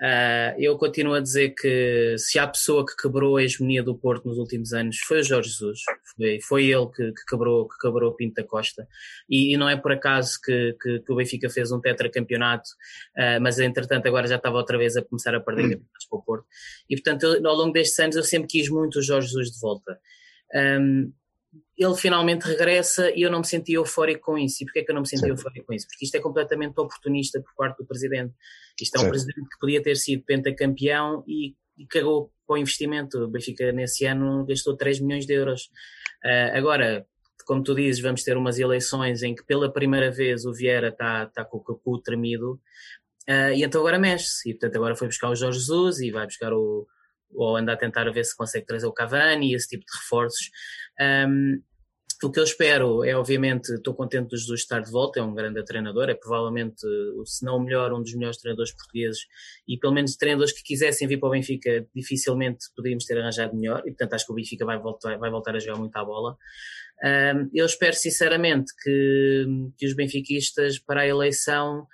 uh, 0.00 0.58
eu 0.58 0.76
continuo 0.76 1.14
a 1.14 1.20
dizer 1.20 1.50
que 1.50 2.16
se 2.18 2.38
há 2.38 2.46
pessoa 2.46 2.84
que 2.84 2.96
quebrou 2.96 3.36
a 3.36 3.42
hegemonia 3.42 3.82
do 3.82 3.96
Porto 3.96 4.28
nos 4.28 4.38
últimos 4.38 4.72
anos 4.72 4.98
foi 4.98 5.20
o 5.20 5.22
Jorge 5.22 5.50
Jesus. 5.50 5.80
Foi, 6.16 6.40
foi 6.40 6.64
ele 6.66 6.86
que, 6.88 7.12
que, 7.12 7.24
quebrou, 7.28 7.68
que 7.68 7.76
quebrou 7.78 8.14
Pinto 8.14 8.34
da 8.34 8.44
Costa. 8.44 8.86
E, 9.28 9.54
e 9.54 9.56
não 9.56 9.68
é 9.68 9.76
por 9.76 9.92
acaso 9.92 10.38
que, 10.42 10.76
que, 10.80 11.00
que, 11.00 11.12
o 11.12 11.16
Benfica 11.16 11.48
fez 11.50 11.72
um 11.72 11.80
tetracampeonato, 11.80 12.68
uh, 13.16 13.40
mas 13.40 13.58
entretanto 13.58 14.06
agora 14.06 14.26
já 14.26 14.36
estava 14.36 14.56
outra 14.56 14.78
vez 14.78 14.96
a 14.96 15.02
começar 15.02 15.34
a 15.34 15.40
perder 15.40 15.62
hum. 15.66 15.70
campeonatos 15.70 16.06
para 16.08 16.18
o 16.18 16.22
Porto. 16.22 16.46
E 16.88 16.96
portanto, 16.96 17.22
eu, 17.24 17.46
ao 17.46 17.56
longo 17.56 17.72
destes 17.72 17.98
anos, 17.98 18.16
eu 18.16 18.22
sempre 18.22 18.48
quis 18.48 18.68
muito 18.68 18.98
o 18.98 19.02
Jorge 19.02 19.28
Jesus 19.28 19.50
de 19.50 19.60
volta. 19.60 19.98
Um, 20.54 21.12
ele 21.76 21.94
finalmente 21.94 22.44
regressa 22.44 23.10
e 23.14 23.22
eu 23.22 23.30
não 23.30 23.40
me 23.40 23.46
senti 23.46 23.74
eufórico 23.74 24.26
com 24.26 24.38
isso. 24.38 24.62
E 24.62 24.66
porquê 24.66 24.80
é 24.80 24.84
que 24.84 24.90
eu 24.90 24.94
não 24.94 25.02
me 25.02 25.08
senti 25.08 25.22
Sim. 25.22 25.30
eufórico 25.30 25.66
com 25.66 25.72
isso? 25.72 25.86
Porque 25.86 26.04
isto 26.04 26.14
é 26.14 26.20
completamente 26.20 26.78
oportunista 26.78 27.40
por 27.40 27.54
parte 27.56 27.78
do 27.78 27.86
presidente. 27.86 28.34
Isto 28.80 28.96
é 28.96 28.98
um 29.00 29.04
Sim. 29.04 29.10
presidente 29.10 29.48
que 29.48 29.58
podia 29.60 29.82
ter 29.82 29.96
sido 29.96 30.24
pentacampeão 30.24 31.24
e, 31.26 31.54
e 31.76 31.86
cagou 31.86 32.32
para 32.46 32.54
o 32.54 32.58
investimento. 32.58 33.18
O 33.18 33.28
Benfica 33.28 33.72
nesse 33.72 34.06
ano 34.06 34.44
gastou 34.46 34.76
3 34.76 35.00
milhões 35.00 35.26
de 35.26 35.34
euros. 35.34 35.64
Uh, 36.24 36.56
agora, 36.56 37.06
como 37.44 37.62
tu 37.62 37.74
dizes, 37.74 38.00
vamos 38.00 38.22
ter 38.22 38.36
umas 38.36 38.58
eleições 38.58 39.22
em 39.22 39.34
que 39.34 39.44
pela 39.44 39.72
primeira 39.72 40.10
vez 40.10 40.44
o 40.44 40.52
Vieira 40.52 40.88
está 40.88 41.26
tá 41.26 41.44
com 41.44 41.58
o 41.58 41.64
capu 41.64 42.00
tremido 42.00 42.60
uh, 43.28 43.52
e 43.54 43.62
então 43.62 43.80
agora 43.80 43.98
mexe-se. 43.98 44.50
E 44.50 44.54
portanto 44.54 44.76
agora 44.76 44.96
foi 44.96 45.08
buscar 45.08 45.30
o 45.30 45.36
Jorge 45.36 45.58
Jesus 45.58 46.00
e 46.00 46.10
vai 46.10 46.26
buscar 46.26 46.52
o, 46.52 46.86
ou 47.34 47.56
anda 47.56 47.72
a 47.72 47.76
tentar 47.76 48.10
ver 48.10 48.24
se 48.24 48.36
consegue 48.36 48.66
trazer 48.66 48.86
o 48.86 48.92
Cavani 48.92 49.50
e 49.50 49.54
esse 49.54 49.68
tipo 49.68 49.84
de 49.84 49.98
reforços. 49.98 50.50
Um, 51.00 51.62
o 52.22 52.30
que 52.30 52.40
eu 52.40 52.44
espero 52.44 53.04
é, 53.04 53.14
obviamente, 53.14 53.74
estou 53.74 53.94
contente 53.94 54.30
do 54.30 54.36
Jesus 54.36 54.60
estar 54.60 54.80
de 54.80 54.90
volta, 54.90 55.20
é 55.20 55.22
um 55.22 55.34
grande 55.34 55.62
treinador, 55.64 56.08
é 56.08 56.14
provavelmente, 56.14 56.80
se 57.26 57.44
não 57.44 57.56
o 57.56 57.60
melhor, 57.60 57.92
um 57.92 58.00
dos 58.00 58.14
melhores 58.14 58.38
treinadores 58.38 58.72
portugueses 58.72 59.20
e 59.68 59.78
pelo 59.78 59.92
menos 59.92 60.16
treinadores 60.16 60.52
que 60.52 60.62
quisessem 60.62 61.06
vir 61.06 61.18
para 61.18 61.28
o 61.28 61.32
Benfica, 61.32 61.86
dificilmente 61.94 62.66
poderíamos 62.74 63.04
ter 63.04 63.18
arranjado 63.18 63.54
melhor 63.54 63.80
e, 63.80 63.90
portanto, 63.90 64.14
acho 64.14 64.24
que 64.24 64.32
o 64.32 64.34
Benfica 64.34 64.64
vai 64.64 64.78
voltar, 64.78 65.18
vai 65.18 65.30
voltar 65.30 65.54
a 65.56 65.58
jogar 65.58 65.78
muito 65.78 65.94
à 65.94 66.04
bola. 66.04 66.38
Eu 67.52 67.66
espero 67.66 67.94
sinceramente 67.94 68.72
que, 68.82 69.46
que 69.76 69.86
os 69.86 69.92
benfiquistas 69.92 70.78
para 70.78 71.02
a 71.02 71.06
eleição 71.06 71.86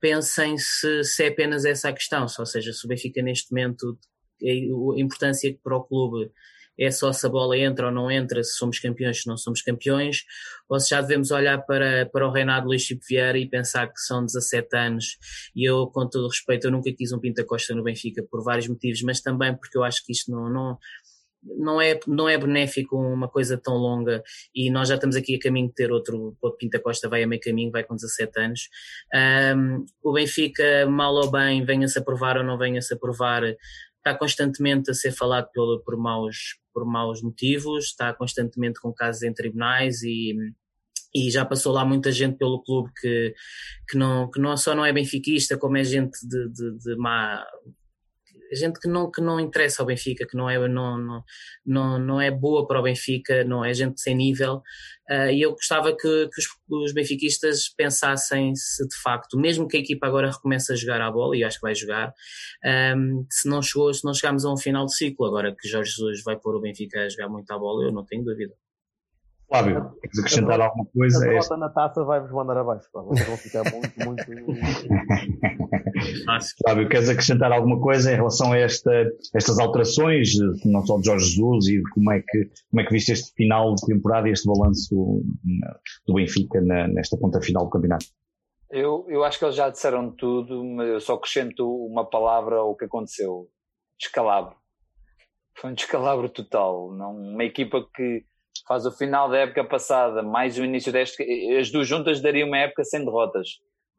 pensem 0.00 0.56
se, 0.56 1.04
se 1.04 1.24
é 1.24 1.28
apenas 1.28 1.66
essa 1.66 1.90
a 1.90 1.92
questão, 1.92 2.22
ou 2.38 2.46
seja, 2.46 2.72
se 2.72 2.86
o 2.86 2.88
Benfica 2.88 3.20
neste 3.20 3.52
momento 3.52 3.98
a 4.42 5.00
importância 5.00 5.54
para 5.62 5.76
o 5.76 5.84
clube 5.84 6.30
é 6.78 6.90
só 6.90 7.12
se 7.12 7.26
a 7.26 7.28
bola 7.28 7.58
entra 7.58 7.86
ou 7.86 7.92
não 7.92 8.10
entra, 8.10 8.42
se 8.44 8.56
somos 8.56 8.78
campeões, 8.78 9.22
se 9.22 9.28
não 9.28 9.36
somos 9.36 9.62
campeões, 9.62 10.24
ou 10.68 10.78
se 10.78 10.90
já 10.90 11.00
devemos 11.00 11.30
olhar 11.30 11.58
para, 11.58 12.06
para 12.06 12.26
o 12.26 12.30
reinado 12.30 12.62
de 12.62 12.68
Luís 12.68 12.82
Chico 12.82 13.02
Vieira 13.08 13.38
e 13.38 13.48
pensar 13.48 13.88
que 13.88 14.00
são 14.00 14.24
17 14.24 14.76
anos, 14.76 15.18
e 15.54 15.68
eu, 15.68 15.86
com 15.88 16.08
todo 16.08 16.28
respeito, 16.28 16.66
eu 16.66 16.70
nunca 16.70 16.92
quis 16.92 17.12
um 17.12 17.18
Pinta 17.18 17.44
Costa 17.44 17.74
no 17.74 17.82
Benfica 17.82 18.22
por 18.30 18.44
vários 18.44 18.68
motivos, 18.68 19.02
mas 19.02 19.20
também 19.20 19.56
porque 19.56 19.76
eu 19.76 19.82
acho 19.82 20.04
que 20.04 20.12
isto 20.12 20.30
não, 20.30 20.48
não 20.48 20.78
não 21.42 21.80
é, 21.80 21.98
não 22.06 22.28
é 22.28 22.36
benéfico 22.36 22.96
uma 22.96 23.28
coisa 23.28 23.56
tão 23.56 23.74
longa. 23.74 24.22
E 24.54 24.70
nós 24.70 24.88
já 24.88 24.96
estamos 24.96 25.16
aqui 25.16 25.36
a 25.36 25.38
caminho 25.38 25.68
de 25.68 25.74
ter 25.74 25.92
outro, 25.92 26.36
o 26.40 26.50
Pinta 26.52 26.80
Costa 26.80 27.08
vai 27.08 27.22
a 27.22 27.26
meio 27.26 27.40
caminho, 27.40 27.70
vai 27.70 27.84
com 27.84 27.94
17 27.94 28.40
anos. 28.40 28.68
Um, 29.56 29.84
o 30.02 30.12
Benfica, 30.12 30.86
mal 30.88 31.14
ou 31.14 31.30
bem, 31.30 31.64
venha-se 31.64 31.98
a 31.98 32.02
provar 32.02 32.36
ou 32.36 32.44
não 32.44 32.58
venha-se 32.58 32.92
a 32.92 32.96
provar, 32.96 33.42
está 34.08 34.18
constantemente 34.18 34.90
a 34.90 34.94
ser 34.94 35.12
falado 35.12 35.48
por, 35.52 35.82
por, 35.84 35.96
maus, 35.96 36.58
por 36.72 36.86
maus 36.86 37.22
motivos, 37.22 37.86
está 37.86 38.14
constantemente 38.14 38.80
com 38.80 38.92
casos 38.92 39.22
em 39.22 39.32
tribunais 39.32 40.02
e, 40.02 40.34
e 41.14 41.30
já 41.30 41.44
passou 41.44 41.72
lá 41.72 41.84
muita 41.84 42.10
gente 42.10 42.38
pelo 42.38 42.62
clube 42.62 42.90
que, 42.98 43.34
que, 43.88 43.98
não, 43.98 44.30
que 44.30 44.40
não 44.40 44.56
só 44.56 44.74
não 44.74 44.84
é 44.84 44.92
benfiquista, 44.92 45.58
como 45.58 45.76
é 45.76 45.84
gente 45.84 46.18
de, 46.26 46.48
de, 46.48 46.78
de 46.78 46.96
má 46.96 47.44
gente 48.52 48.80
que 48.80 48.88
não, 48.88 49.10
que 49.10 49.20
não 49.20 49.38
interessa 49.40 49.82
ao 49.82 49.86
Benfica, 49.86 50.26
que 50.26 50.36
não 50.36 50.48
é, 50.48 50.58
não, 50.68 50.98
não, 50.98 51.24
não, 51.64 51.98
não 51.98 52.20
é 52.20 52.30
boa 52.30 52.66
para 52.66 52.80
o 52.80 52.82
Benfica, 52.82 53.44
não 53.44 53.64
é 53.64 53.72
gente 53.74 54.00
sem 54.00 54.14
nível. 54.14 54.62
Uh, 55.10 55.30
e 55.32 55.40
eu 55.40 55.52
gostava 55.52 55.90
que, 55.96 56.28
que 56.28 56.40
os, 56.40 56.46
os, 56.68 56.92
benfiquistas 56.92 57.68
pensassem 57.74 58.54
se 58.54 58.86
de 58.86 58.96
facto, 59.02 59.38
mesmo 59.38 59.66
que 59.66 59.78
a 59.78 59.80
equipa 59.80 60.06
agora 60.06 60.30
recomece 60.30 60.72
a 60.72 60.76
jogar 60.76 61.00
a 61.00 61.10
bola, 61.10 61.34
e 61.34 61.42
acho 61.42 61.56
que 61.56 61.62
vai 61.62 61.74
jogar, 61.74 62.12
um, 62.94 63.24
se 63.30 63.48
não 63.48 63.62
chegou, 63.62 63.92
se 63.94 64.04
não 64.04 64.12
chegamos 64.12 64.44
a 64.44 64.52
um 64.52 64.56
final 64.56 64.84
de 64.84 64.94
ciclo, 64.94 65.26
agora 65.26 65.54
que 65.58 65.66
Jorge 65.66 65.92
Jesus 65.92 66.22
vai 66.22 66.38
pôr 66.38 66.56
o 66.56 66.60
Benfica 66.60 67.00
a 67.00 67.08
jogar 67.08 67.28
muito 67.30 67.50
a 67.50 67.58
bola, 67.58 67.84
eu 67.84 67.92
não 67.92 68.04
tenho 68.04 68.22
dúvida. 68.22 68.54
Flávio, 69.48 69.92
queres 70.02 70.18
acrescentar 70.18 70.60
alguma 70.60 70.84
coisa? 70.84 71.24
A 71.24 71.28
derrota 71.28 71.56
na 71.56 71.70
taça 71.70 72.04
vai-vos 72.04 72.30
mandar 72.30 72.58
abaixo, 72.58 72.86
pá. 72.92 73.00
vocês 73.00 73.26
vão 73.26 73.38
ficar 73.38 73.62
muito, 73.72 73.98
muito. 74.04 74.22
Flávio, 76.62 76.86
queres 76.88 77.08
acrescentar 77.08 77.50
alguma 77.50 77.80
coisa 77.80 78.12
em 78.12 78.16
relação 78.16 78.52
a 78.52 78.58
esta, 78.58 79.10
estas 79.34 79.58
alterações, 79.58 80.34
não 80.66 80.84
só 80.84 80.98
de 80.98 81.06
Jorge 81.06 81.30
Jesus, 81.30 81.66
e 81.66 81.80
como 81.94 82.12
é 82.12 82.20
que, 82.20 82.50
como 82.70 82.82
é 82.82 82.84
que 82.84 82.92
viste 82.92 83.12
este 83.12 83.32
final 83.34 83.74
de 83.74 83.86
temporada 83.86 84.28
e 84.28 84.32
este 84.32 84.46
balanço 84.46 85.22
do 86.06 86.14
Benfica 86.14 86.60
na, 86.60 86.86
nesta 86.86 87.16
ponta 87.16 87.40
final 87.40 87.64
do 87.64 87.70
campeonato? 87.70 88.04
Eu, 88.70 89.06
eu 89.08 89.24
acho 89.24 89.38
que 89.38 89.46
eles 89.46 89.56
já 89.56 89.70
disseram 89.70 90.10
tudo, 90.10 90.62
mas 90.62 90.88
eu 90.88 91.00
só 91.00 91.14
acrescento 91.14 91.66
uma 91.86 92.04
palavra 92.04 92.56
ao 92.56 92.76
que 92.76 92.84
aconteceu: 92.84 93.48
descalabro. 93.98 94.54
Foi 95.56 95.70
um 95.70 95.74
descalabro 95.74 96.28
total. 96.28 96.92
Não, 96.92 97.16
uma 97.16 97.44
equipa 97.44 97.82
que 97.94 98.26
faz 98.68 98.84
o 98.84 98.92
final 98.92 99.28
da 99.30 99.38
época 99.38 99.64
passada, 99.64 100.22
mais 100.22 100.58
o 100.58 100.64
início 100.64 100.92
desta, 100.92 101.24
as 101.58 101.70
duas 101.70 101.88
juntas 101.88 102.20
dariam 102.20 102.46
uma 102.46 102.58
época 102.58 102.84
sem 102.84 103.04
derrotas. 103.04 103.48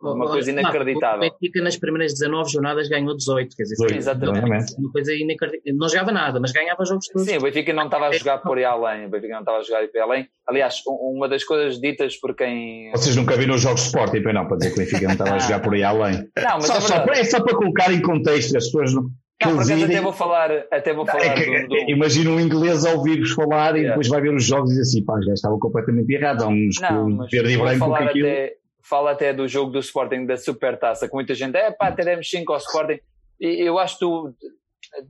Uma 0.01 0.27
oh, 0.27 0.29
coisa 0.29 0.49
inacreditável. 0.49 1.27
o 1.27 1.29
Benfica 1.29 1.61
nas 1.61 1.75
primeiras 1.75 2.13
19 2.13 2.49
jornadas 2.49 2.87
ganhou 2.87 3.17
18, 3.17 3.53
quer 3.53 3.63
dizer, 3.63 3.75
Sim, 3.75 3.95
exatamente. 3.97 4.73
Uma 4.77 4.91
coisa 4.93 5.13
inacreditável. 5.13 5.77
Não 5.77 5.89
jogava 5.89 6.11
nada, 6.13 6.39
mas 6.39 6.53
ganhava 6.53 6.85
jogos 6.85 7.05
todos. 7.07 7.27
Sim, 7.27 7.35
o 7.35 7.41
Benfica 7.41 7.73
não 7.73 7.83
estava 7.83 8.07
a 8.07 8.11
jogar 8.13 8.37
por 8.37 8.57
aí 8.57 8.63
além. 8.63 9.07
O 9.07 9.09
Benfica 9.09 9.33
não 9.33 9.41
estava 9.41 9.57
a 9.57 9.61
jogar 9.61 9.85
por 9.89 9.97
aí 9.97 10.01
além. 10.01 10.27
Aliás, 10.47 10.81
uma 10.87 11.27
das 11.27 11.43
coisas 11.43 11.81
ditas 11.81 12.15
por 12.15 12.33
quem. 12.33 12.89
Vocês 12.91 13.13
nunca 13.17 13.35
viram 13.35 13.55
os 13.55 13.61
jogos 13.61 13.81
de 13.81 13.87
Sporting, 13.87 14.19
não, 14.19 14.47
para 14.47 14.57
dizer 14.57 14.69
que 14.69 14.75
o 14.75 14.85
Benfica 14.85 15.05
não 15.05 15.11
estava 15.11 15.33
a 15.33 15.39
jogar 15.39 15.59
por 15.59 15.73
aí 15.73 15.83
além. 15.83 16.13
Não, 16.13 16.53
mas 16.53 16.67
só, 16.67 16.77
é, 16.77 16.81
só, 16.81 17.05
é 17.05 17.23
só 17.25 17.43
para 17.43 17.57
colocar 17.57 17.91
em 17.91 18.01
contexto 18.01 18.55
as 18.55 18.65
pessoas. 18.65 18.93
Não 18.93 19.09
não, 19.45 19.55
por 19.55 19.63
acaso 19.63 19.85
até 19.85 20.01
vou 20.01 20.13
falar, 20.13 20.51
até 20.71 20.93
vou 20.93 21.05
falar 21.05 21.23
é 21.23 21.61
do, 21.61 21.67
do... 21.67 21.75
Imagina 21.89 22.29
um 22.31 22.39
inglês 22.39 22.85
a 22.85 22.93
ouvir-vos 22.93 23.31
falar 23.31 23.75
yeah. 23.75 23.79
e 23.79 23.87
depois 23.87 24.07
vai 24.07 24.21
ver 24.21 24.33
os 24.33 24.43
jogos 24.43 24.71
e 24.71 24.75
diz 24.75 24.89
assim, 24.89 25.03
pá, 25.03 25.13
os 25.13 25.19
gajos 25.21 25.39
estavam 25.39 25.59
completamente 25.59 26.13
errados, 26.13 26.43
há 26.43 26.47
uns 26.47 26.79
não, 26.81 27.27
verde 27.27 27.53
e 27.53 27.57
branco 27.57 27.93
aquilo. 27.93 28.27
Até, 28.27 28.55
fala 28.81 29.11
até 29.11 29.33
do 29.33 29.47
jogo 29.47 29.71
do 29.71 29.79
Sporting 29.79 30.25
da 30.25 30.35
Supertaça, 30.35 31.07
com 31.07 31.17
muita 31.17 31.33
gente, 31.33 31.55
é 31.55 31.71
pá, 31.71 31.91
teremos 31.91 32.29
5 32.29 32.51
ao 32.51 32.57
Sporting. 32.57 32.99
E 33.39 33.65
eu 33.65 33.79
acho 33.79 33.93
que 33.93 33.99
tu, 34.01 34.33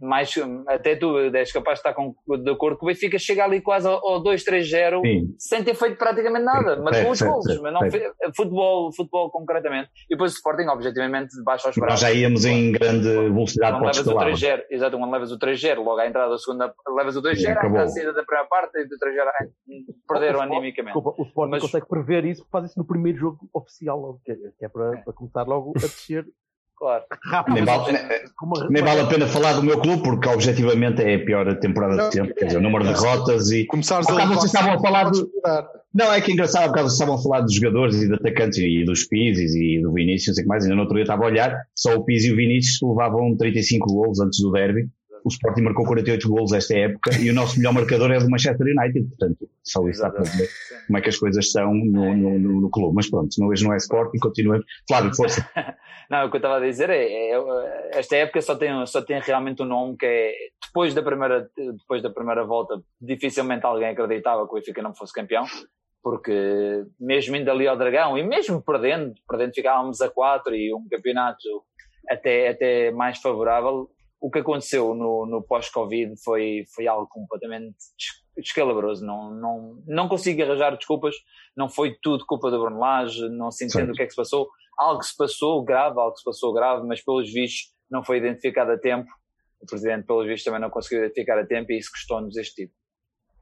mais, 0.02 0.34
até 0.68 0.96
tu 0.96 1.18
és 1.18 1.52
capaz 1.52 1.80
de 1.80 1.88
estar 1.88 1.94
com, 1.94 2.16
de 2.38 2.52
acordo 2.52 2.78
que 2.78 2.86
o 2.86 2.88
Benfica 2.88 3.18
chega 3.18 3.44
ali 3.44 3.62
quase 3.62 3.88
ao, 3.88 4.24
2-3-0 4.24 5.02
sem 5.38 5.64
ter 5.64 5.76
feito 5.76 5.98
praticamente 5.98 6.44
nada, 6.44 6.82
mas 6.82 7.02
com 7.02 7.12
os 7.12 7.22
gols, 7.22 7.62
mas 7.62 7.74
não 7.74 7.90
fez, 7.90 8.04
futebol, 8.36 8.92
futebol 8.94 9.30
concretamente. 9.32 9.90
E 10.10 10.16
depois 10.16 10.34
o 10.34 10.36
Sporting, 10.36 10.68
objetivamente, 10.68 11.36
de 11.36 11.44
baixo 11.44 11.68
aos 11.68 11.76
braços. 11.76 12.02
Nós 12.02 12.12
já 12.12 12.12
íamos 12.12 12.46
em 12.46 12.72
grande 12.72 13.10
velocidade 13.10 13.78
para 13.78 13.88
o 13.88 13.92
descalabro. 13.92 14.34
Exato, 14.70 14.98
quando 14.98 15.12
levas 15.12 15.32
o 15.32 15.40
3-0, 15.40 15.78
logo 15.78 16.00
à 16.00 16.08
entrada 16.08 16.30
da 16.32 16.38
segunda, 16.38 16.74
levas 16.96 17.16
o 17.16 17.22
2-0, 17.22 17.78
à 17.78 17.88
saída 17.88 18.14
da 18.14 18.24
primeira 18.24 18.48
parte 18.48 18.80
e 18.80 18.86
do 18.86 18.96
3-0 18.98 19.30
perderam 20.08 20.42
animicamente. 20.42 20.94
Desculpa, 20.94 21.22
o 21.22 21.26
Sporting 21.26 21.52
mas... 21.52 21.62
consegue 21.62 21.88
prever 21.88 22.26
isso, 22.26 22.46
faz 22.52 22.66
isso 22.66 22.80
no 22.80 22.86
primeiro 22.86 23.18
jogo 23.18 23.50
oficial, 23.54 24.20
que 24.24 24.32
é, 24.32 24.38
é 24.62 24.70
para, 24.70 25.02
para 25.04 25.14
começar 25.14 25.44
logo 25.44 25.74
a 25.78 25.82
descer 25.82 26.26
Claro. 26.80 27.04
Rápido, 27.26 27.56
nem, 27.56 27.66
vale, 27.66 28.00
nem 28.70 28.82
vale 28.82 29.02
a 29.02 29.06
pena 29.06 29.28
falar 29.28 29.52
do 29.52 29.64
meu 29.64 29.82
clube 29.82 30.02
porque 30.02 30.30
objetivamente 30.30 31.02
é 31.02 31.16
a 31.16 31.26
pior 31.26 31.60
temporada 31.60 32.08
de 32.08 32.14
sempre, 32.14 32.34
quer 32.34 32.46
dizer, 32.46 32.58
o 32.58 32.62
número 32.62 32.86
de 32.86 32.94
derrotas 32.94 33.52
e. 33.52 33.66
Começares 33.66 34.08
a 34.08 34.26
vocês 34.26 34.46
estavam 34.46 34.76
a 34.76 34.80
falar 34.80 35.12
de. 35.12 35.22
Não, 35.94 36.14
é 36.14 36.22
que 36.22 36.32
é 36.32 36.34
engraçado, 36.34 36.70
por 36.70 36.76
causa 36.76 36.94
estavam 36.94 37.16
a 37.16 37.22
falar 37.22 37.42
dos 37.42 37.54
jogadores 37.54 38.02
e 38.02 38.08
de 38.08 38.14
atacantes 38.14 38.60
e 38.60 38.86
dos 38.86 39.04
Pizzi 39.04 39.76
e 39.76 39.82
do 39.82 39.92
Vinícius, 39.92 40.28
não 40.28 40.36
sei 40.36 40.44
o 40.44 40.46
que 40.46 40.48
mais, 40.48 40.64
ainda 40.64 40.76
no 40.76 40.82
outro 40.84 40.96
dia 40.96 41.04
estava 41.04 41.24
a 41.24 41.28
olhar, 41.28 41.58
só 41.76 41.96
o 41.96 42.06
Pizzi 42.06 42.30
e 42.30 42.34
o 42.34 42.38
Vinícius 42.38 42.80
levavam 42.82 43.36
35 43.36 43.86
gols 43.88 44.20
antes 44.22 44.40
do 44.40 44.52
derby 44.52 44.88
o 45.24 45.30
Sporting 45.30 45.62
marcou 45.62 45.86
48 45.86 46.28
golos 46.28 46.54
esta 46.54 46.78
época 46.78 47.12
e 47.20 47.30
o 47.30 47.34
nosso 47.34 47.58
melhor 47.58 47.74
marcador 47.74 48.12
é 48.12 48.20
do 48.20 48.30
Manchester 48.30 48.68
United, 48.68 49.08
portanto, 49.10 49.50
só 49.64 49.82
isso 49.88 50.04
está 50.04 50.10
para 50.10 50.24
ver 50.24 50.50
como 50.88 50.98
é 50.98 51.02
que 51.02 51.10
as 51.10 51.18
coisas 51.18 51.52
são 51.52 51.74
no, 51.74 52.16
no, 52.16 52.40
no, 52.40 52.62
no 52.62 52.70
clube. 52.70 52.96
Mas 52.96 53.10
pronto, 53.10 53.30
hoje 53.46 53.64
não 53.64 53.74
é 53.74 53.78
Sporting, 53.78 54.20
continuemos. 54.20 54.66
Claro, 54.88 55.14
força. 55.16 55.48
não, 56.10 56.26
o 56.26 56.30
que 56.30 56.38
eu 56.38 56.40
estava 56.40 56.58
a 56.58 56.60
dizer 56.60 56.90
é, 56.90 57.32
é, 57.32 57.90
esta 57.94 58.16
época 58.16 58.42
só 58.42 58.56
tem, 58.56 58.86
só 58.86 59.02
tem 59.02 59.20
realmente 59.22 59.62
um 59.62 59.66
nome 59.66 59.98
que 59.98 60.06
é, 60.06 60.34
depois 60.66 60.94
da 60.94 61.04
primeira, 61.04 61.50
depois 61.56 62.02
da 62.02 62.10
primeira 62.10 62.44
volta, 62.44 62.82
dificilmente 63.02 63.66
alguém 63.66 63.90
acreditava 63.90 64.46
que 64.48 64.52
o 64.52 64.56
Benfica 64.56 64.82
não 64.82 64.96
fosse 64.96 65.14
campeão 65.14 65.46
porque 66.02 66.86
mesmo 67.00 67.36
indo 67.36 67.52
ali 67.52 67.68
ao 67.68 67.78
Dragão 67.78 68.18
e 68.18 68.24
mesmo 68.24 68.62
perdendo, 68.62 69.14
perdendo 69.28 69.54
ficávamos 69.54 70.00
a 70.02 70.10
4 70.10 70.56
e 70.56 70.74
um 70.74 70.88
campeonato 70.90 71.46
até, 72.10 72.50
até 72.50 72.92
mais 72.92 73.20
favorável, 73.20 73.90
o 74.20 74.30
que 74.30 74.40
aconteceu 74.40 74.94
no, 74.94 75.26
no 75.26 75.42
pós-Covid 75.42 76.14
foi, 76.24 76.64
foi 76.76 76.88
algo 76.88 77.08
completamente 77.08 77.78
descalabroso. 78.38 79.06
Não, 79.06 79.32
não, 79.32 79.84
não 79.88 80.10
consigo 80.10 80.42
arranjar 80.42 80.76
desculpas. 80.76 81.16
Não 81.56 81.70
foi 81.70 81.96
tudo 82.02 82.26
culpa 82.26 82.52
do 82.52 82.60
Bruno 82.60 82.80
Lage, 82.80 83.30
não 83.30 83.52
se 83.52 83.66
entende 83.66 83.86
Sim. 83.86 83.92
o 83.92 83.94
que 83.94 84.04
é 84.04 84.06
que 84.06 84.12
se 84.12 84.18
passou. 84.18 84.50
Algo 84.78 85.04
se 85.04 85.16
passou 85.16 85.64
grave, 85.64 86.00
algo 86.00 86.16
se 86.18 86.24
passou 86.24 86.54
grave, 86.54 86.86
mas 86.86 87.04
pelos 87.04 87.32
vistos 87.32 87.74
não 87.90 88.04
foi 88.04 88.18
identificado 88.18 88.72
a 88.72 88.78
tempo. 88.78 89.10
O 89.62 89.66
Presidente, 89.66 90.06
pelos 90.06 90.26
vistos, 90.26 90.44
também 90.44 90.62
não 90.62 90.70
conseguiu 90.70 91.04
identificar 91.04 91.38
a 91.38 91.46
tempo 91.46 91.72
e 91.72 91.78
isso 91.78 91.92
custou-nos 91.92 92.38
este 92.38 92.64
tipo. 92.64 92.74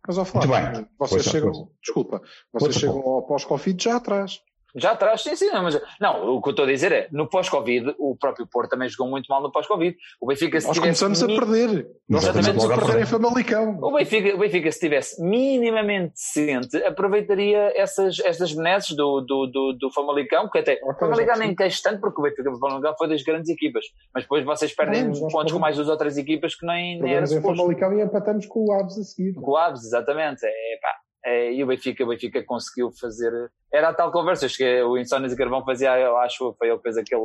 Mas, 0.07 0.17
ao 0.17 0.25
falar, 0.25 0.87
vocês 0.97 1.25
chegam, 1.25 1.51
desculpa, 1.83 2.21
vocês 2.53 2.75
chegam 2.75 3.01
ao 3.01 3.27
pós-Covid 3.27 3.83
já 3.83 3.97
atrás. 3.97 4.41
Já 4.77 4.91
atrás, 4.91 5.21
sim, 5.21 5.35
sim. 5.35 5.49
Não, 5.49 5.63
mas, 5.63 5.81
não, 5.99 6.35
o 6.35 6.41
que 6.41 6.49
eu 6.49 6.51
estou 6.51 6.65
a 6.65 6.67
dizer 6.67 6.91
é, 6.91 7.07
no 7.11 7.27
pós-Covid, 7.27 7.95
o 7.97 8.15
próprio 8.15 8.47
Porto 8.47 8.69
também 8.69 8.87
jogou 8.87 9.09
muito 9.09 9.27
mal 9.27 9.41
no 9.41 9.51
pós-Covid. 9.51 9.97
O 10.21 10.27
Benfica, 10.27 10.59
se 10.61 10.67
Nós 10.67 10.79
começamos 10.79 11.23
a 11.23 11.27
perder. 11.27 11.87
Nós 12.07 12.27
começamos 12.27 12.65
a 12.65 12.77
perder 12.77 13.01
em 13.01 13.05
Famalicão. 13.05 13.79
O 13.81 13.91
Benfica, 13.93 14.35
o 14.35 14.39
Benfica, 14.39 14.71
se 14.71 14.77
estivesse 14.77 15.21
minimamente 15.21 16.13
decente, 16.13 16.77
aproveitaria 16.83 17.73
essas, 17.75 18.19
essas 18.19 18.53
benesses 18.53 18.95
do, 18.95 19.21
do, 19.21 19.47
do, 19.47 19.73
do 19.73 19.91
Famalicão, 19.91 20.49
que 20.49 20.59
até 20.59 20.79
o 20.83 20.93
Famalicão 20.93 21.37
nem 21.37 21.55
queixa 21.55 21.81
tanto, 21.83 21.99
porque 21.99 22.19
o 22.19 22.23
Benfica 22.23 22.49
o 22.51 22.59
Famalicão 22.59 22.93
foi 22.97 23.09
das 23.09 23.23
grandes 23.23 23.49
equipas. 23.49 23.85
Mas 24.13 24.23
depois 24.23 24.45
vocês 24.45 24.73
perdem 24.73 25.05
pontos 25.05 25.19
perdemos. 25.19 25.51
com 25.51 25.59
mais 25.59 25.75
duas 25.75 25.89
outras 25.89 26.17
equipas 26.17 26.55
que 26.55 26.65
nem, 26.65 27.01
nem 27.01 27.13
era 27.15 27.25
suposto. 27.25 27.57
Famalicão 27.57 27.97
e 27.97 28.01
empatamos 28.01 28.45
com 28.45 28.65
o 28.65 28.73
Aves 28.73 28.97
a 28.97 29.03
seguir. 29.03 29.33
Com 29.33 29.51
o 29.51 29.57
Aves, 29.57 29.83
exatamente. 29.83 30.45
É, 30.45 30.79
pá, 30.81 31.06
é, 31.27 31.51
e 31.51 31.61
o 31.61 31.67
Benfica, 31.67 32.05
o 32.05 32.07
Benfica 32.07 32.41
conseguiu 32.45 32.89
fazer. 32.89 33.51
Era 33.71 33.89
a 33.89 33.93
tal 33.93 34.13
conversa, 34.13 34.47
que 34.47 34.81
o 34.83 34.97
Insónias 34.97 35.33
e 35.33 35.35
Carvão 35.35 35.65
fazia, 35.65 35.99
eu 35.99 36.15
acho, 36.19 36.55
foi 36.57 36.69
ele 36.69 36.77
que 36.77 36.83
fez 36.83 36.97
aquele, 36.97 37.21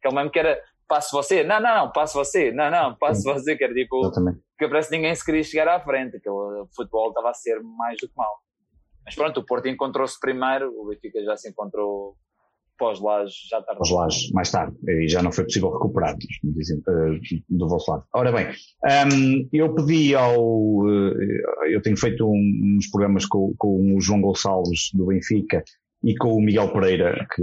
aquele 0.00 0.14
meme 0.16 0.30
que 0.30 0.38
era 0.40 0.60
passo 0.88 1.16
você, 1.16 1.44
não, 1.44 1.60
não, 1.60 1.76
não, 1.76 1.92
passo 1.92 2.14
você, 2.18 2.50
não, 2.50 2.68
não, 2.68 2.96
passo 2.96 3.22
Sim. 3.22 3.32
você, 3.32 3.56
que 3.56 3.62
era 3.62 3.72
tipo, 3.72 4.10
que 4.58 4.66
parece 4.66 4.90
que 4.90 4.96
ninguém 4.96 5.14
se 5.14 5.24
queria 5.24 5.44
chegar 5.44 5.68
à 5.68 5.80
frente, 5.80 6.18
que 6.18 6.28
o 6.28 6.66
futebol 6.74 7.10
estava 7.10 7.30
a 7.30 7.34
ser 7.34 7.60
mais 7.62 7.96
do 8.00 8.08
que 8.08 8.16
mal. 8.16 8.40
Mas 9.04 9.14
pronto, 9.14 9.38
o 9.38 9.46
Porto 9.46 9.68
encontrou-se 9.68 10.18
primeiro, 10.18 10.68
o 10.76 10.88
Benfica 10.88 11.22
já 11.22 11.36
se 11.36 11.48
encontrou 11.48 12.16
pós-Laje 12.80 13.34
já 13.48 13.60
tarde. 13.60 13.78
Pós-Laje, 13.78 14.32
mais 14.32 14.50
tarde, 14.50 14.74
e 14.88 15.06
já 15.06 15.22
não 15.22 15.30
foi 15.30 15.44
possível 15.44 15.70
recuperar, 15.70 16.16
dizem, 16.42 16.78
uh, 16.78 17.20
do 17.48 17.68
vosso 17.68 17.90
lado. 17.90 18.04
Ora 18.14 18.32
bem, 18.32 18.46
um, 19.12 19.48
eu 19.52 19.74
pedi 19.74 20.14
ao. 20.14 20.40
Uh, 20.40 21.14
eu 21.70 21.82
tenho 21.82 21.96
feito 21.96 22.26
um, 22.26 22.76
uns 22.76 22.88
programas 22.90 23.26
com, 23.26 23.54
com 23.58 23.94
o 23.94 24.00
João 24.00 24.22
Gonçalves 24.22 24.90
do 24.94 25.06
Benfica 25.06 25.62
e 26.02 26.16
com 26.16 26.32
o 26.32 26.40
Miguel 26.40 26.72
Pereira, 26.72 27.26
que 27.34 27.42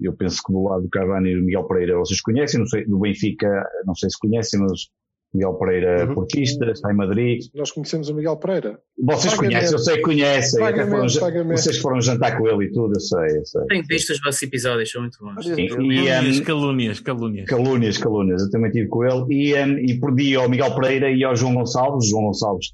eu 0.00 0.16
penso 0.16 0.42
que 0.42 0.52
do 0.52 0.62
lado 0.62 0.82
do 0.82 0.88
Cavani 0.88 1.30
e 1.30 1.36
do 1.36 1.44
Miguel 1.44 1.68
Pereira 1.68 1.98
vocês 1.98 2.22
conhecem, 2.22 2.58
não 2.58 2.66
sei, 2.66 2.86
do 2.86 2.98
Benfica, 2.98 3.64
não 3.84 3.94
sei 3.94 4.08
se 4.08 4.18
conhecem, 4.18 4.58
mas 4.58 4.88
Miguel 5.34 5.54
Pereira, 5.54 6.06
uhum. 6.06 6.14
portista, 6.14 6.70
está 6.70 6.92
em 6.92 6.96
Madrid. 6.96 7.44
Nós 7.54 7.70
conhecemos 7.70 8.10
o 8.10 8.14
Miguel 8.14 8.36
Pereira. 8.36 8.78
Vocês 9.02 9.34
Pagamento. 9.34 9.54
conhecem, 9.54 9.72
eu 9.72 9.78
sei 9.78 9.96
que 9.96 10.02
conhecem. 10.02 10.60
Pagamento, 10.60 11.18
foram, 11.18 11.48
vocês 11.48 11.78
foram 11.78 12.00
jantar 12.02 12.36
com 12.36 12.46
ele 12.48 12.66
e 12.66 12.72
tudo, 12.72 12.94
eu 12.94 13.00
sei. 13.00 13.38
Eu 13.38 13.46
sei. 13.46 13.66
Tenho 13.66 13.84
visto 13.88 14.10
os 14.10 14.20
vossos 14.20 14.42
episódios, 14.42 14.90
são 14.90 15.00
muito 15.00 15.18
bons. 15.18 15.44
Sim, 15.44 15.62
e, 15.62 16.40
um, 16.40 16.44
calúnias, 16.44 17.00
calúnias. 17.00 17.46
Calúnias, 17.46 17.98
calúnias. 17.98 18.42
Eu 18.42 18.50
também 18.50 18.68
estive 18.68 18.88
com 18.88 19.04
ele. 19.04 19.24
E, 19.30 19.54
um, 19.54 19.78
e 19.78 19.98
pedi 19.98 20.36
ao 20.36 20.50
Miguel 20.50 20.74
Pereira 20.74 21.10
e 21.10 21.24
ao 21.24 21.34
João 21.34 21.54
Gonçalves. 21.54 22.10
João 22.10 22.24
Gonçalves 22.24 22.66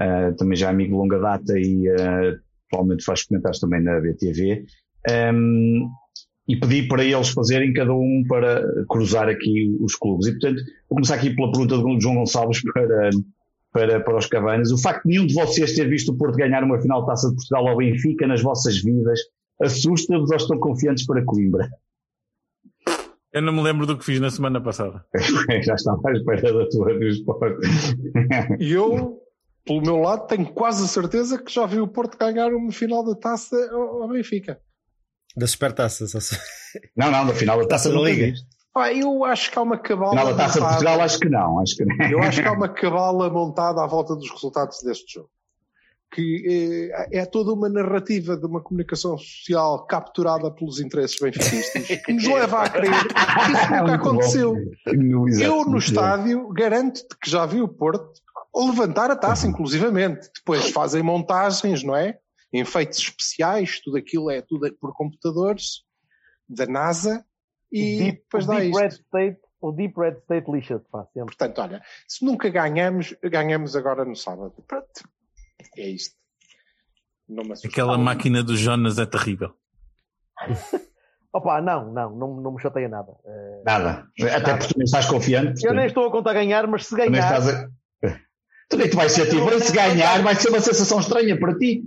uh, 0.00 0.34
também 0.36 0.56
já 0.56 0.70
amigo 0.70 0.92
de 0.92 0.96
longa 0.96 1.18
data 1.18 1.58
e 1.58 1.86
uh, 1.90 2.38
provavelmente 2.70 3.04
faz 3.04 3.24
comentários 3.24 3.60
também 3.60 3.82
na 3.82 4.00
BTV. 4.00 4.64
Um, 5.34 5.88
e 6.48 6.56
pedi 6.56 6.86
para 6.86 7.04
eles 7.04 7.28
fazerem 7.30 7.72
cada 7.72 7.92
um 7.92 8.22
para 8.28 8.62
cruzar 8.88 9.28
aqui 9.28 9.76
os 9.80 9.94
clubes. 9.96 10.28
E 10.28 10.32
portanto, 10.32 10.62
vou 10.88 10.96
começar 10.96 11.16
aqui 11.16 11.30
pela 11.34 11.50
pergunta 11.50 11.76
do 11.76 12.00
João 12.00 12.16
Gonçalves 12.16 12.62
para, 12.62 13.10
para, 13.72 14.00
para 14.00 14.16
os 14.16 14.26
Cavanas. 14.26 14.70
O 14.70 14.78
facto 14.78 15.02
de 15.04 15.10
nenhum 15.10 15.26
de 15.26 15.34
vocês 15.34 15.74
ter 15.74 15.88
visto 15.88 16.12
o 16.12 16.16
Porto 16.16 16.36
ganhar 16.36 16.62
uma 16.62 16.80
final 16.80 17.00
de 17.00 17.06
taça 17.08 17.28
de 17.28 17.34
Portugal 17.34 17.68
ao 17.68 17.76
Benfica 17.76 18.26
nas 18.26 18.42
vossas 18.42 18.80
vidas 18.82 19.20
assusta-vos 19.60 20.30
ou 20.30 20.36
estão 20.36 20.58
confiantes 20.58 21.06
para 21.06 21.24
Coimbra? 21.24 21.68
Eu 23.32 23.42
não 23.42 23.52
me 23.52 23.62
lembro 23.62 23.86
do 23.86 23.98
que 23.98 24.04
fiz 24.04 24.20
na 24.20 24.30
semana 24.30 24.60
passada. 24.60 25.04
Já 25.62 25.74
estava 25.74 26.00
à 26.08 26.12
espera 26.12 26.52
da 26.54 26.68
tua 26.68 26.98
resposta. 26.98 27.58
E 28.58 28.72
eu, 28.72 29.20
pelo 29.64 29.82
meu 29.82 29.96
lado, 29.96 30.26
tenho 30.26 30.46
quase 30.46 30.84
a 30.84 30.86
certeza 30.86 31.42
que 31.42 31.52
já 31.52 31.66
vi 31.66 31.78
o 31.80 31.88
Porto 31.88 32.16
ganhar 32.16 32.52
uma 32.54 32.72
final 32.72 33.04
da 33.04 33.14
taça 33.14 33.56
ao 33.72 34.08
Benfica. 34.08 34.58
Da 35.36 35.46
supertaça, 35.46 36.06
só 36.06 36.18
se... 36.18 36.38
Não, 36.96 37.10
não, 37.10 37.26
da 37.26 37.34
final 37.34 37.58
da 37.60 37.66
taça, 37.66 37.90
da 37.90 38.00
Liga. 38.00 38.32
Ah, 38.76 38.92
eu 38.92 39.24
acho 39.24 39.50
que 39.50 39.58
há 39.58 39.62
uma 39.62 39.78
cabala. 39.78 40.10
Final 40.10 40.26
da 40.26 40.36
taça 40.36 40.60
de 40.60 40.66
Portugal, 40.66 41.00
acho 41.00 41.18
que 41.18 41.28
não. 41.30 41.60
Acho 41.60 41.76
que 41.76 41.84
não. 41.86 42.06
Eu 42.10 42.22
acho 42.22 42.42
que 42.42 42.48
há 42.48 42.52
uma 42.52 42.68
cabala 42.68 43.30
montada 43.30 43.82
à 43.82 43.86
volta 43.86 44.14
dos 44.14 44.30
resultados 44.30 44.82
deste 44.82 45.14
jogo. 45.14 45.30
Que 46.12 46.90
é, 47.10 47.20
é 47.20 47.26
toda 47.26 47.52
uma 47.52 47.70
narrativa 47.70 48.36
de 48.36 48.46
uma 48.46 48.60
comunicação 48.60 49.16
social 49.16 49.86
capturada 49.86 50.50
pelos 50.50 50.78
interesses 50.78 51.18
benfiquistas 51.18 51.86
que 52.04 52.12
nos 52.12 52.24
leva 52.24 52.62
a 52.62 52.68
crer 52.68 52.92
que 52.92 53.52
isso 53.52 53.70
nunca 53.72 53.94
aconteceu. 53.94 54.56
Eu, 55.40 55.64
no 55.64 55.78
estádio, 55.78 56.48
garanto-te 56.50 57.16
que 57.18 57.30
já 57.30 57.46
vi 57.46 57.62
o 57.62 57.68
Porto 57.68 58.20
levantar 58.54 59.10
a 59.10 59.16
taça, 59.16 59.46
inclusivamente. 59.46 60.30
Depois 60.34 60.70
fazem 60.70 61.02
montagens, 61.02 61.82
não 61.82 61.96
é? 61.96 62.18
Efeitos 62.52 62.98
especiais, 62.98 63.80
tudo 63.80 63.96
aquilo 63.96 64.30
é 64.30 64.40
tudo 64.40 64.72
por 64.80 64.94
computadores 64.94 65.82
da 66.48 66.64
NASA 66.66 67.24
e 67.72 67.98
Deep, 67.98 68.18
depois 68.22 68.44
o 68.44 68.48
dá 68.48 68.54
Deep 68.60 68.70
isto. 68.70 68.80
Red 68.80 68.88
State, 68.88 69.40
o 69.60 69.72
Deep 69.72 69.94
Red 70.00 70.16
State 70.18 70.50
lixa-te, 70.50 70.84
pá, 70.90 71.04
sempre. 71.12 71.36
Portanto, 71.36 71.58
olha, 71.60 71.82
se 72.06 72.24
nunca 72.24 72.48
ganhamos, 72.48 73.14
ganhamos 73.22 73.74
agora 73.76 74.04
no 74.04 74.14
sábado. 74.16 74.54
Pronto, 74.66 74.86
é 75.76 75.88
isto. 75.88 76.14
Não. 77.28 77.42
Aquela 77.64 77.98
máquina 77.98 78.42
do 78.42 78.56
Jonas 78.56 78.98
é 78.98 79.06
terrível. 79.06 79.52
Opa, 81.32 81.60
não, 81.60 81.92
não, 81.92 82.16
não, 82.16 82.40
não 82.40 82.52
me 82.54 82.62
chateia 82.62 82.88
nada. 82.88 83.12
Eh, 83.26 83.62
Nada. 83.66 84.08
Até 84.34 84.56
porque 84.56 84.72
tu 84.72 84.78
nem 84.78 84.84
estás 84.84 85.04
confiante. 85.06 85.66
eu 85.66 85.74
nem 85.74 85.86
estou 85.86 86.06
a 86.06 86.10
contar 86.10 86.32
ganhar, 86.32 86.66
mas 86.66 86.84
se 86.86 86.90
Tu 86.90 86.96
nem 86.96 87.10
ganhar. 87.10 87.24
estás 87.38 87.48
a... 87.48 87.68
Tu 88.70 88.76
nem 88.78 88.88
te 88.88 88.96
vai 88.96 89.08
ser 89.08 89.28
tipo, 89.28 89.60
se 89.60 89.72
ganhar 89.72 90.22
vai 90.22 90.34
ser 90.34 90.48
uma 90.48 90.60
sensação 90.60 90.98
estranha 91.00 91.38
para 91.38 91.56
ti. 91.58 91.84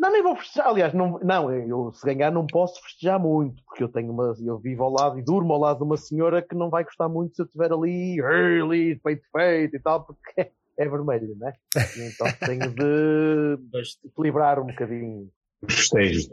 Não, 0.00 0.10
nem 0.10 0.22
vou 0.22 0.34
festejar. 0.34 0.68
Aliás, 0.68 0.94
não, 0.94 1.18
não 1.22 1.52
eu 1.52 1.92
se 1.92 2.06
ganhar 2.06 2.32
não 2.32 2.46
posso 2.46 2.82
festejar 2.82 3.20
muito, 3.20 3.62
porque 3.64 3.84
eu 3.84 3.88
tenho 3.88 4.10
uma, 4.10 4.34
eu 4.42 4.58
vivo 4.58 4.82
ao 4.82 4.90
lado 4.90 5.18
e 5.18 5.22
durmo 5.22 5.52
ao 5.52 5.60
lado 5.60 5.76
de 5.76 5.84
uma 5.84 5.98
senhora 5.98 6.40
que 6.40 6.54
não 6.54 6.70
vai 6.70 6.84
gostar 6.84 7.06
muito 7.06 7.36
se 7.36 7.42
eu 7.42 7.44
estiver 7.44 7.70
ali, 7.70 8.18
ali, 8.22 8.96
peito 8.96 9.22
feito 9.30 9.76
e 9.76 9.78
tal, 9.78 10.06
porque 10.06 10.40
é, 10.40 10.50
é 10.78 10.88
vermelho, 10.88 11.36
né? 11.36 11.52
Então 11.98 12.26
tenho 12.46 12.70
de 12.70 13.58
equilibrar 14.06 14.58
um 14.58 14.68
bocadinho. 14.68 15.28
Festejo. 15.68 16.30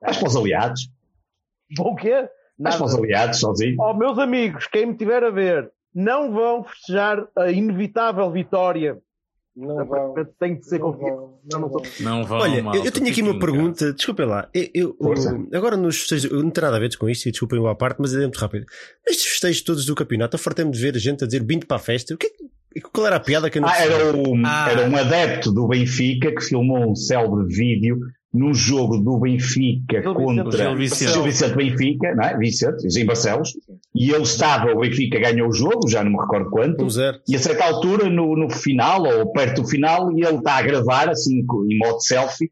Vais 0.00 0.16
para 0.16 0.26
os 0.26 0.36
aliados. 0.36 0.90
Bom 1.76 1.92
o 1.92 1.96
quê? 1.96 2.26
Vais 2.58 2.76
para 2.76 2.86
os 2.86 2.94
aliados 2.94 3.38
sozinho. 3.38 3.76
Ó, 3.80 3.92
meus 3.92 4.18
amigos, 4.18 4.66
quem 4.66 4.86
me 4.86 4.96
tiver 4.96 5.22
a 5.22 5.30
ver, 5.30 5.70
não 5.94 6.32
vão 6.32 6.64
festejar 6.64 7.28
a 7.36 7.50
inevitável 7.50 8.30
vitória. 8.30 8.98
Não 9.56 9.84
vão. 9.84 10.14
Tem 10.38 10.58
de 10.58 10.66
ser 10.66 10.78
confiante. 10.78 11.20
Não, 11.52 11.60
não 11.60 11.70
Não 12.00 12.24
vão, 12.24 12.38
Olha, 12.38 12.58
eu, 12.58 12.64
malta, 12.64 12.78
eu 12.86 12.92
tenho 12.92 13.08
aqui 13.08 13.20
uma 13.20 13.38
pergunta, 13.38 13.92
desculpem 13.92 14.24
lá. 14.26 14.48
Eu, 14.54 14.68
eu- 14.72 14.96
agora 15.52 15.76
nos 15.76 15.98
festejos, 16.00 16.30
eu 16.30 16.42
não 16.42 16.50
tenho 16.50 16.64
nada 16.66 16.76
a 16.76 16.80
ver 16.80 16.96
com 16.96 17.08
isto, 17.08 17.26
e 17.28 17.30
desculpem 17.32 17.58
o 17.58 17.66
à 17.66 17.74
parte, 17.74 17.98
mas 18.00 18.14
é 18.14 18.20
muito 18.20 18.38
rápido. 18.38 18.64
Nestes 19.06 19.26
festejos 19.26 19.62
todos 19.62 19.84
do 19.84 19.94
campeonato, 19.94 20.38
fartei-me 20.38 20.70
de 20.70 20.80
ver 20.80 20.96
gente 20.98 21.24
a 21.24 21.26
dizer 21.26 21.44
vindo 21.44 21.66
para 21.66 21.76
a 21.76 21.80
festa. 21.80 22.14
O 22.14 22.16
que, 22.16 22.26
é 22.28 22.30
que- 22.30 22.80
qual 22.92 23.06
era 23.08 23.16
a 23.16 23.20
piada 23.20 23.50
que 23.50 23.58
eu 23.58 23.62
não 23.62 23.68
Ah, 23.68 23.76
era, 23.78 24.16
o, 24.16 24.36
Ah. 24.46 24.68
era 24.70 24.88
um 24.88 24.96
adepto 24.96 25.50
do 25.52 25.66
Benfica 25.66 26.32
que 26.32 26.42
filmou 26.42 26.90
um 26.92 26.94
célebre 26.94 27.44
vídeo 27.52 27.98
num 28.32 28.54
jogo 28.54 28.98
do 28.98 29.18
Benfica 29.18 30.00
Gil 30.00 30.14
contra 30.14 30.64
Gil 30.64 30.76
Vicente. 30.76 31.12
Gil 31.12 31.22
Vicente 31.24 31.56
Benfica, 31.56 32.14
não 32.14 32.24
é? 32.24 32.38
Vicente, 32.38 32.86
em 33.00 33.04
Barcelos. 33.04 33.52
E 33.94 34.10
ele 34.12 34.22
estava, 34.22 34.72
o 34.72 34.80
Benfica 34.80 35.18
ganhou 35.18 35.48
o 35.48 35.52
jogo, 35.52 35.88
já 35.88 36.04
não 36.04 36.12
me 36.12 36.18
recordo 36.18 36.50
quanto. 36.50 36.86
E 37.28 37.34
a 37.34 37.38
certa 37.38 37.64
altura, 37.64 38.08
no, 38.08 38.36
no 38.36 38.48
final, 38.48 39.02
ou 39.04 39.32
perto 39.32 39.62
do 39.62 39.68
final, 39.68 40.12
e 40.12 40.24
ele 40.24 40.38
está 40.38 40.58
a 40.58 40.62
gravar, 40.62 41.08
assim, 41.08 41.40
em 41.40 41.78
modo 41.78 42.00
selfie, 42.00 42.50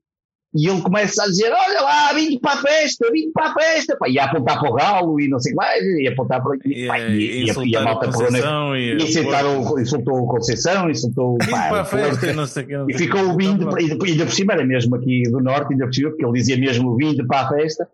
e 0.60 0.68
ele 0.68 0.80
começa 0.82 1.22
a 1.22 1.26
dizer, 1.26 1.52
olha 1.52 1.80
lá, 1.82 2.12
vim 2.12 2.38
para 2.38 2.52
a 2.52 2.56
festa, 2.56 3.10
vim 3.12 3.30
para 3.32 3.50
a 3.50 3.54
festa, 3.54 3.96
pá, 3.98 4.08
e 4.08 4.18
a 4.18 4.24
apontar 4.24 4.58
para 4.58 4.70
o 4.70 4.74
galo, 4.74 5.20
e 5.20 5.28
não 5.28 5.38
sei 5.38 5.52
o 5.52 5.56
que 5.56 5.64
mais, 5.64 5.82
e 5.84 6.08
a 6.08 6.10
apontar 6.12 6.42
para... 6.42 6.56
E, 6.64 6.86
pá, 6.86 6.98
e, 6.98 7.12
e, 7.16 7.44
e, 7.46 7.50
a- 7.50 7.54
e 7.80 7.84
malta 7.84 8.08
o 8.08 8.10
pegou 8.10 8.22
na- 8.22 8.26
Conceição 8.28 8.76
e, 8.76 8.80
e 8.90 8.96
o- 8.96 9.78
insultou 9.80 10.14
o 10.18 10.26
Conceição, 10.26 10.90
insultou 10.90 11.34
o 11.34 11.38
pá, 11.38 11.68
para 11.68 11.78
a 11.78 11.82
o 11.82 11.84
festa 11.84 12.26
e 12.26 12.32
não 12.32 12.46
sei 12.46 12.64
o 12.64 12.66
que. 12.66 12.76
não 12.76 12.90
E 12.90 12.94
ficou 12.94 13.20
o 13.22 13.36
vindo, 13.36 13.62
Então, 13.64 14.06
e 14.06 14.10
ainda 14.10 14.24
por 14.26 14.32
cima 14.34 14.52
era 14.54 14.64
mesmo 14.64 14.96
aqui 14.96 15.22
do 15.30 15.40
Norte, 15.40 15.72
ainda 15.72 15.86
por 15.86 15.94
cima, 15.94 16.10
porque 16.10 16.24
ele 16.24 16.32
dizia 16.32 16.56
mesmo 16.58 16.96
vindo 16.96 17.26
para 17.26 17.40
a 17.42 17.48
festa. 17.48 17.88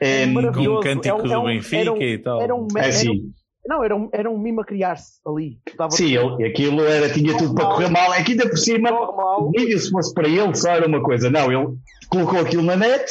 É 0.00 0.24
Em, 0.24 0.26
Com 0.28 0.34
maravilhoso. 0.34 0.78
um 0.78 0.82
cântico 0.82 1.08
É 1.08 1.14
um- 1.14 1.18
é 1.18 1.28
do 1.28 1.40
um- 1.40 1.44
Benfica 1.46 1.76
era 1.76 1.92
um- 1.92 2.02
e 2.02 2.18
tal. 2.18 2.40
Era 2.42 2.54
um, 2.54 2.66
é 2.76 2.78
era 2.80 2.88
assim. 2.88 3.30
Não, 3.68 3.84
era 3.84 3.96
um, 3.96 4.08
era 4.12 4.30
um 4.30 4.38
mimo 4.38 4.60
a 4.60 4.64
criar-se 4.64 5.20
ali. 5.26 5.58
Estava 5.66 5.90
Sim, 5.90 6.16
ele, 6.16 6.44
aquilo 6.44 6.82
era, 6.82 7.12
tinha 7.12 7.36
tudo 7.36 7.54
para 7.54 7.66
correr 7.66 7.90
mal. 7.90 8.12
Aqui 8.12 8.32
ainda 8.32 8.48
por 8.48 8.58
cima, 8.58 8.90
normal. 8.90 9.48
o 9.48 9.50
vídeo, 9.50 9.78
se 9.78 9.90
fosse 9.90 10.14
para 10.14 10.28
ele, 10.28 10.54
só 10.54 10.70
era 10.70 10.86
uma 10.86 11.02
coisa. 11.02 11.30
Não, 11.30 11.50
ele 11.52 11.76
colocou 12.08 12.40
aquilo 12.40 12.62
na 12.62 12.76
net 12.76 13.04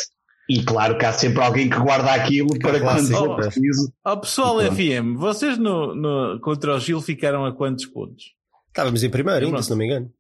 e 0.49 0.63
claro 0.63 0.97
que 0.97 1.05
há 1.05 1.11
sempre 1.11 1.41
alguém 1.43 1.69
que 1.69 1.77
guarda 1.77 2.13
aquilo 2.13 2.57
para 2.59 2.79
quando 2.79 3.07
for 3.09 3.31
é. 3.31 3.35
preciso. 3.43 3.91
Ó 4.03 4.15
pessoal. 4.15 4.59
FM, 4.59 5.15
vocês 5.17 5.57
no, 5.57 5.95
no, 5.95 6.39
contra 6.39 6.75
o 6.75 6.79
Gil 6.79 7.01
ficaram 7.01 7.45
a 7.45 7.51
quantos 7.53 7.85
pontos? 7.85 8.33
Estávamos 8.67 9.03
em 9.03 9.09
primeiro 9.09 9.45
ainda, 9.45 9.61
se 9.61 9.69
não 9.69 9.77
me 9.77 9.85
engano. 9.85 10.11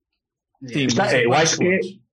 Sim, 0.65 0.85
Está- 0.85 1.21
eu 1.21 1.33
acho 1.33 1.57
que 1.57 1.65
é- 1.65 1.77
pontos? 1.79 2.04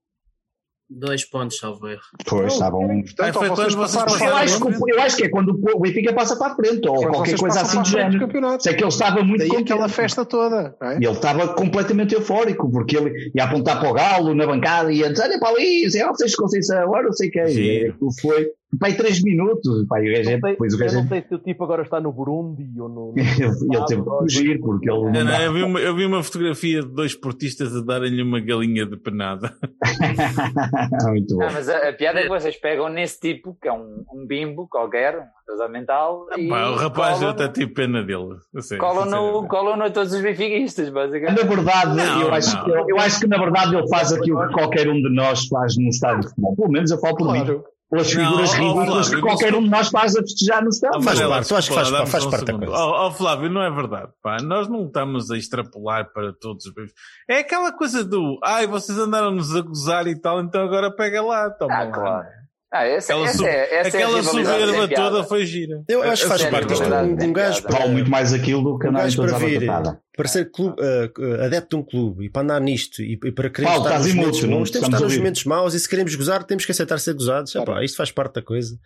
Dois 0.94 1.24
pontos, 1.24 1.58
salvo 1.58 1.88
erro. 1.88 2.02
Pois, 2.26 2.52
estavam. 2.52 2.86
Portanto, 2.86 3.32
foi 3.34 3.48
quando 3.48 3.56
vocês 3.56 3.74
passaram 3.74 4.26
Eu 4.26 4.36
acho, 4.36 4.60
que, 4.60 4.92
eu 4.92 5.00
acho 5.00 5.16
que 5.16 5.24
é 5.24 5.28
quando 5.28 5.50
o 5.50 5.80
Benfica 5.80 6.12
passa 6.12 6.36
para 6.36 6.52
a 6.52 6.56
frente, 6.56 6.86
ou 6.88 6.96
quando 6.96 7.10
qualquer 7.12 7.38
coisa 7.38 7.60
assim 7.60 7.82
de 7.82 7.90
do 7.90 7.96
género. 7.96 8.60
Se 8.60 8.68
é 8.68 8.74
que 8.74 8.82
ele 8.82 8.88
estava 8.88 9.22
muito 9.22 9.48
Daí 9.48 9.60
aquela 9.60 9.88
festa 9.88 10.24
toda, 10.24 10.76
é? 10.82 10.94
E 10.94 11.04
ele 11.04 11.12
estava 11.12 11.54
completamente 11.54 12.14
eufórico, 12.14 12.70
porque 12.70 12.96
ele 12.96 13.32
ia 13.34 13.44
apontar 13.44 13.80
para 13.80 13.90
o 13.90 13.94
galo 13.94 14.34
na 14.34 14.46
bancada 14.46 14.92
e 14.92 14.98
ia 14.98 15.10
dizer, 15.10 15.24
olha 15.24 15.38
para 15.38 15.48
ali, 15.48 15.90
sei 15.90 16.04
lá, 16.04 16.10
vocês 16.10 16.34
Conceição, 16.34 16.82
agora 16.82 17.04
não 17.04 17.12
sei 17.12 17.30
quem. 17.30 17.48
Sim. 17.48 17.60
E 17.60 17.86
aquilo 17.86 18.12
foi, 18.20 18.50
pai, 18.78 18.94
três 18.94 19.22
minutos. 19.22 19.86
Pai, 19.88 20.02
o 20.08 20.12
gajo, 20.12 20.30
é- 20.30 20.40
depois 20.40 20.72
o 20.72 20.76
eu 20.76 20.80
gajo, 20.80 20.96
não 21.00 21.08
sei 21.08 21.22
se 21.22 21.34
o 21.34 21.38
tipo 21.38 21.64
agora 21.64 21.82
está 21.82 22.00
no 22.00 22.12
Burundi 22.12 22.68
ou 22.80 22.88
no. 22.88 23.14
ele, 23.16 23.28
ele 23.28 23.84
teve 23.86 24.02
que 24.02 24.08
fugir, 24.08 24.60
porque 24.60 24.90
ele 24.90 24.98
Não, 25.10 25.24
não 25.24 25.40
eu, 25.40 25.52
vi 25.52 25.62
uma, 25.62 25.80
eu 25.80 25.94
vi 25.96 26.06
uma 26.06 26.22
fotografia 26.22 26.82
de 26.82 26.88
dois 26.88 27.14
portistas 27.14 27.74
a 27.76 27.80
darem-lhe 27.82 28.22
uma 28.22 28.40
galinha 28.40 28.86
de 28.86 28.96
penada. 28.96 29.54
muito 31.08 31.36
bom. 31.36 31.42
Ah, 31.42 31.50
mas 31.52 31.68
a, 31.68 31.88
a 31.88 31.92
piada 31.92 32.20
é 32.20 32.22
que 32.24 32.28
vocês 32.28 32.56
pegam 32.56 32.88
nesse 32.88 33.20
tipo, 33.20 33.56
que 33.60 33.68
é 33.68 33.72
um, 33.72 34.04
um 34.12 34.26
bimbo 34.26 34.66
qualquer, 34.68 35.18
um 35.18 35.22
atrasado 35.42 35.72
mental, 35.72 36.26
e 36.36 36.48
Pá, 36.48 36.70
o 36.70 36.76
rapaz, 36.76 37.20
eu 37.22 37.28
colam, 37.28 37.44
até 37.44 37.48
tive 37.48 37.72
pena 37.72 38.02
dele. 38.02 38.36
a 38.56 38.60
sério, 38.60 38.82
colam, 38.82 39.06
no, 39.06 39.76
no 39.76 39.90
todos 39.90 40.12
os 40.12 40.20
benfiquistas, 40.20 40.88
basicamente. 40.88 41.42
Na 41.42 41.48
verdade, 41.48 41.96
Não, 41.96 42.22
eu, 42.22 42.34
acho, 42.34 42.56
eu, 42.68 42.86
eu 42.88 42.98
acho 42.98 43.20
que 43.20 43.26
na 43.26 43.38
verdade 43.38 43.74
ele 43.76 43.88
faz 43.88 44.12
aquilo 44.12 44.46
que 44.48 44.52
qualquer 44.54 44.88
um 44.88 44.94
de 44.94 45.14
nós 45.14 45.46
faz 45.48 45.76
num 45.76 45.88
estádio 45.88 46.20
de 46.22 46.28
futebol. 46.28 46.56
Pelo 46.56 46.70
menos 46.70 46.90
eu 46.90 46.98
falo 46.98 47.16
por 47.16 47.32
mim. 47.32 47.44
Pelas 47.92 48.14
Não, 48.14 48.24
figuras 48.24 48.50
ó, 48.50 48.54
ridículas 48.54 48.86
Flávio, 49.08 49.14
que 49.14 49.20
qualquer 49.20 49.54
um 49.54 49.62
de 49.64 49.68
nós 49.68 49.88
faz 49.90 50.16
a 50.16 50.22
festejar 50.22 50.62
no 50.62 50.70
estádio. 50.70 51.02
Faz 51.02 51.20
parte, 51.20 51.50
eu 51.50 51.56
acho 51.58 51.68
que 51.68 51.74
faz- 51.74 52.10
faz 52.10 52.24
parte 52.24 52.44
da 52.46 52.58
coisa. 52.58 52.72
Ó 52.72 53.06
ó, 53.06 53.10
Flávio, 53.10 53.50
não 53.50 53.62
é 53.62 53.70
verdade, 53.70 54.08
pá. 54.22 54.38
Nós 54.42 54.66
não 54.66 54.86
estamos 54.86 55.30
a 55.30 55.36
extrapolar 55.36 56.10
para 56.10 56.32
todos 56.32 56.64
os 56.64 56.72
bebês. 56.72 56.92
É 57.28 57.40
aquela 57.40 57.70
coisa 57.70 58.02
do, 58.02 58.38
ai, 58.42 58.66
vocês 58.66 58.96
andaram-nos 58.98 59.54
a 59.54 59.60
gozar 59.60 60.06
e 60.06 60.18
tal, 60.18 60.40
então 60.40 60.62
agora 60.64 60.90
pega 60.90 61.20
lá, 61.22 61.50
toma 61.50 61.74
Ah, 61.74 61.84
lá. 61.84 61.90
claro. 61.92 62.41
Ah, 62.72 62.86
essa, 62.86 63.12
Aquela, 63.12 63.28
essa, 63.28 63.46
é, 63.46 63.74
essa 63.80 63.88
aquela 63.88 64.16
é 64.16 64.18
a 64.18 64.22
rivalidade 64.22 64.60
soberba 64.60 64.94
toda 64.94 65.24
foi 65.24 65.44
gira. 65.44 65.84
Eu 65.86 66.02
acho 66.02 66.22
que 66.22 66.28
faz 66.28 66.44
parte. 66.46 66.72
Isto, 66.72 66.80
verdade, 66.82 67.08
um, 67.08 67.28
um 67.28 67.32
gajo 67.34 67.62
para, 67.62 67.78
Vale 67.78 67.92
muito 67.92 68.10
mais 68.10 68.32
aquilo 68.32 68.62
do 68.62 68.78
que 68.78 68.88
um 68.88 68.92
gajo 68.92 69.16
todas 69.16 69.32
para 69.32 69.46
vir, 69.46 69.70
para 70.16 70.28
ser 70.28 70.50
clube, 70.50 70.76
uh, 70.80 71.44
adepto 71.44 71.76
de 71.76 71.82
um 71.82 71.84
clube 71.84 72.24
e 72.24 72.30
para 72.30 72.42
andar 72.42 72.60
nisto 72.62 73.02
e, 73.02 73.12
e 73.12 73.30
para 73.32 73.50
querer 73.50 73.66
Paulo, 73.66 73.84
estar 73.84 73.96
estás 73.98 74.06
nos 74.06 74.14
momentos 74.14 74.42
não 74.44 74.58
bons, 74.58 74.70
temos 74.70 74.88
que 74.88 74.94
estar 74.94 75.04
nos 75.04 75.16
momentos 75.18 75.44
maus 75.44 75.74
e 75.74 75.80
se 75.80 75.88
queremos 75.88 76.14
gozar 76.14 76.44
temos 76.44 76.64
que 76.64 76.72
aceitar 76.72 76.98
ser 76.98 77.12
gozados. 77.12 77.54
Epá, 77.54 77.84
isto 77.84 77.96
faz 77.96 78.10
parte 78.10 78.36
da 78.36 78.42
coisa. 78.42 78.74
Uh, 78.74 78.78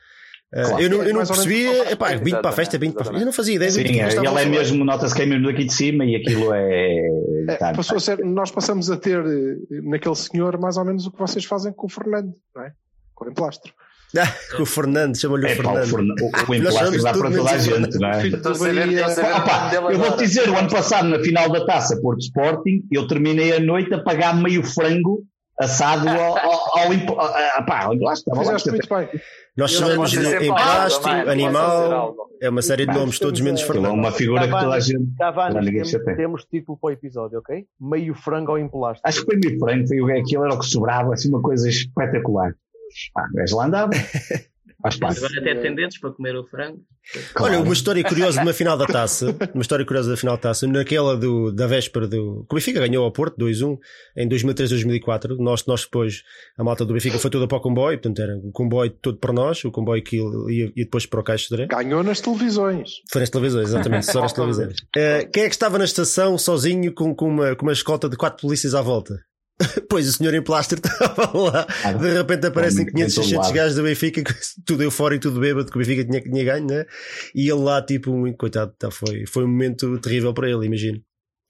Claro. 0.63 0.81
eu 0.83 0.91
não, 0.91 1.03
eu 1.03 1.15
não 1.15 1.27
percebia, 1.27 1.93
epá, 1.93 2.15
vim 2.17 2.31
para 2.31 2.49
a 2.49 2.53
festa, 2.53 2.79
vim 2.79 2.91
para 2.91 3.03
a 3.03 3.05
festa. 3.05 3.21
Eu 3.21 3.27
não 3.27 3.33
fazia 3.33 3.55
ideia 3.55 3.71
do 3.71 3.75
Sim, 3.75 3.85
que 3.85 4.01
é, 4.01 4.05
a 4.05 4.11
ele 4.11 4.27
é 4.27 4.45
mesmo, 4.47 4.85
nota-se 4.85 5.15
que 5.15 5.23
é 5.23 5.27
mesmo 5.27 5.47
daqui 5.47 5.65
de 5.65 5.73
cima 5.73 6.05
e 6.05 6.17
aquilo 6.17 6.53
é. 6.53 6.99
É, 7.49 7.57
tá, 7.57 7.73
passou 7.73 7.97
a 7.97 8.01
ser, 8.01 8.19
nós 8.25 8.51
passamos 8.51 8.91
a 8.91 8.97
ter 8.97 9.19
eh, 9.19 9.81
naquele 9.83 10.15
senhor 10.15 10.59
mais 10.59 10.77
ou 10.77 10.85
menos 10.85 11.07
o 11.07 11.13
que 11.13 11.19
vocês 11.19 11.45
fazem 11.45 11.73
com 11.73 11.87
o 11.87 11.91
Fernando, 11.91 12.33
não 12.55 12.63
é? 12.63 12.73
Com 13.17 13.25
o 13.25 13.31
emplastro. 13.31 13.73
Ah, 14.17 14.63
o 14.63 14.65
Fernando, 14.65 15.15
chama-lhe 15.19 15.45
o 15.45 15.49
É 15.49 15.57
pá, 15.57 15.73
o, 15.73 15.85
Fernando. 15.85 15.91
Fernan- 15.91 16.15
o, 16.23 16.27
o 16.27 16.31
Nós 16.63 16.75
emplastro 16.75 17.03
dá 17.03 17.13
para 17.13 17.31
toda 17.31 17.51
a 17.51 17.55
o 17.55 17.59
gente, 17.59 17.99
não 17.99 18.09
é? 18.09 18.23
O 18.23 19.75
eu 19.75 19.83
vou 19.83 19.91
agora. 20.07 20.13
te 20.13 20.23
dizer, 20.23 20.49
o 20.49 20.57
ano 20.57 20.71
passado, 20.71 21.09
na 21.09 21.19
final 21.19 21.51
da 21.51 21.67
taça 21.67 22.01
Porto 22.01 22.21
Sporting, 22.21 22.83
eu 22.91 23.07
terminei 23.09 23.53
a 23.57 23.61
noite 23.61 23.93
a 23.93 24.03
pagar 24.03 24.35
meio 24.41 24.63
frango 24.63 25.23
assado 25.61 26.09
ao, 26.09 26.39
ao, 26.39 26.79
ao, 26.79 26.95
imp- 26.95 27.15
pá. 27.67 27.89
Fizeste 28.39 28.71
muito 28.71 28.89
bem. 28.89 29.09
Nós 29.57 29.71
chamamos 29.73 30.11
dizer 30.11 30.39
de 30.39 30.47
emplastro, 30.49 31.11
animal, 31.31 32.15
é 32.41 32.49
uma 32.49 32.63
série 32.63 32.87
de 32.87 32.95
nomes, 32.95 33.19
todos 33.19 33.41
menos 33.41 33.61
Aquilo 33.63 33.79
é 33.79 33.83
Fernando. 33.83 33.99
uma 34.01 34.13
figura 34.13 34.43
que 34.47 34.51
toda 34.51 34.75
a 34.75 34.81
gente. 34.81 35.05
temos, 35.91 36.17
temos 36.17 36.45
título 36.45 36.79
para 36.81 36.89
o 36.89 36.93
episódio, 36.93 37.39
ok? 37.39 37.65
Meio 37.81 38.15
frango 38.15 38.53
ao 38.53 38.59
emplasto. 38.59 39.01
Acho 39.05 39.21
que 39.21 39.27
foi 39.27 39.37
meio 39.43 39.59
frango, 39.59 39.89
foi, 39.89 40.01
o- 40.01 40.19
aquilo 40.21 40.45
era 40.45 40.55
o 40.55 40.59
que 40.59 40.67
sobrava, 40.67 41.13
assim, 41.15 41.29
uma 41.29 41.43
coisa 41.43 41.69
espetacular. 41.69 42.53
Pá, 43.13 43.29
o 43.31 43.35
gajo 43.35 43.57
lá 43.57 43.67
andava. 43.67 43.91
Faz 44.83 44.97
parte. 44.99 45.19
Agora 45.19 45.41
até 45.41 45.55
tendentes 45.55 45.99
para 45.99 46.11
comer 46.13 46.37
o 46.37 46.45
frango. 46.45 46.81
Claro. 47.35 47.55
Olha, 47.55 47.63
uma 47.63 47.73
história 47.73 48.05
curiosa 48.05 48.39
de 48.39 48.47
uma 48.47 48.53
final 48.53 48.77
da 48.77 48.87
taça, 48.87 49.35
uma 49.55 49.63
história 49.63 49.85
curiosa 49.85 50.11
da 50.11 50.17
final 50.17 50.37
da 50.37 50.43
taça, 50.43 50.67
naquela 50.67 51.17
do, 51.17 51.51
da 51.51 51.67
véspera 51.67 52.07
do. 52.07 52.45
Que 52.49 52.55
o 52.55 52.57
Benfica 52.57 52.81
ganhou 52.81 53.05
ao 53.05 53.11
Porto 53.11 53.37
2-1 53.39 53.79
em 54.17 54.29
2003-2004. 54.29 55.37
Nós, 55.39 55.65
nós 55.67 55.83
depois, 55.83 56.23
a 56.59 56.65
malta 56.65 56.85
do 56.85 56.93
Benfica 56.93 57.19
foi 57.19 57.31
toda 57.31 57.49
para 57.49 57.59
o 57.59 57.61
comboio, 57.61 57.99
portanto 57.99 58.21
era 58.21 58.37
o 58.37 58.53
comboio 58.53 58.91
todo 58.91 59.19
para 59.19 59.33
nós, 59.33 59.65
o 59.65 59.71
comboio 59.71 60.03
que 60.03 60.17
ia, 60.17 60.73
ia 60.77 60.85
depois 60.85 61.07
para 61.07 61.21
o 61.21 61.25
Caixa 61.25 61.57
de. 61.57 61.67
Ganhou 61.67 62.03
nas 62.03 62.21
televisões. 62.21 62.91
Foi 63.11 63.21
nas 63.21 63.31
televisões, 63.31 63.69
exatamente, 63.69 64.07
só 64.07 64.21
nas 64.21 64.33
televisões. 64.35 64.77
Eh, 64.95 65.29
quem 65.33 65.45
é 65.45 65.49
que 65.49 65.55
estava 65.55 65.79
na 65.79 65.85
estação 65.85 66.37
sozinho 66.37 66.93
com, 66.93 67.15
com, 67.15 67.29
uma, 67.29 67.57
com 67.57 67.67
uma 67.67 67.73
escolta 67.73 68.09
de 68.09 68.17
quatro 68.17 68.43
polícias 68.43 68.75
à 68.75 68.83
volta? 68.83 69.15
Pois 69.89 70.09
o 70.09 70.13
senhor 70.13 70.35
em 70.35 70.43
plástico 70.43 70.83
estava 70.87 71.37
lá, 71.39 71.67
Ah, 71.83 71.93
de 71.93 72.13
repente 72.13 72.47
aparecem 72.47 72.85
em 72.85 72.91
500, 72.91 73.15
todo 73.15 73.25
600 73.25 73.47
lado. 73.47 73.55
gajos 73.55 73.77
do 73.77 73.83
Benfica, 73.83 74.23
tudo 74.67 74.83
eufórico, 74.83 75.23
tudo 75.23 75.41
bêbado, 75.41 75.71
que 75.71 75.77
o 75.77 75.81
Benfica 75.81 76.05
tinha, 76.05 76.21
tinha 76.21 76.45
ganho, 76.45 76.67
né? 76.67 76.85
E 77.35 77.49
ele 77.49 77.61
lá, 77.63 77.81
tipo, 77.83 78.13
muito 78.13 78.37
coitado, 78.37 78.75
tá, 78.79 78.91
foi, 78.91 79.25
foi 79.27 79.45
um 79.45 79.49
momento 79.49 79.99
terrível 79.99 80.35
para 80.35 80.49
ele, 80.51 80.67
imagino. 80.67 81.01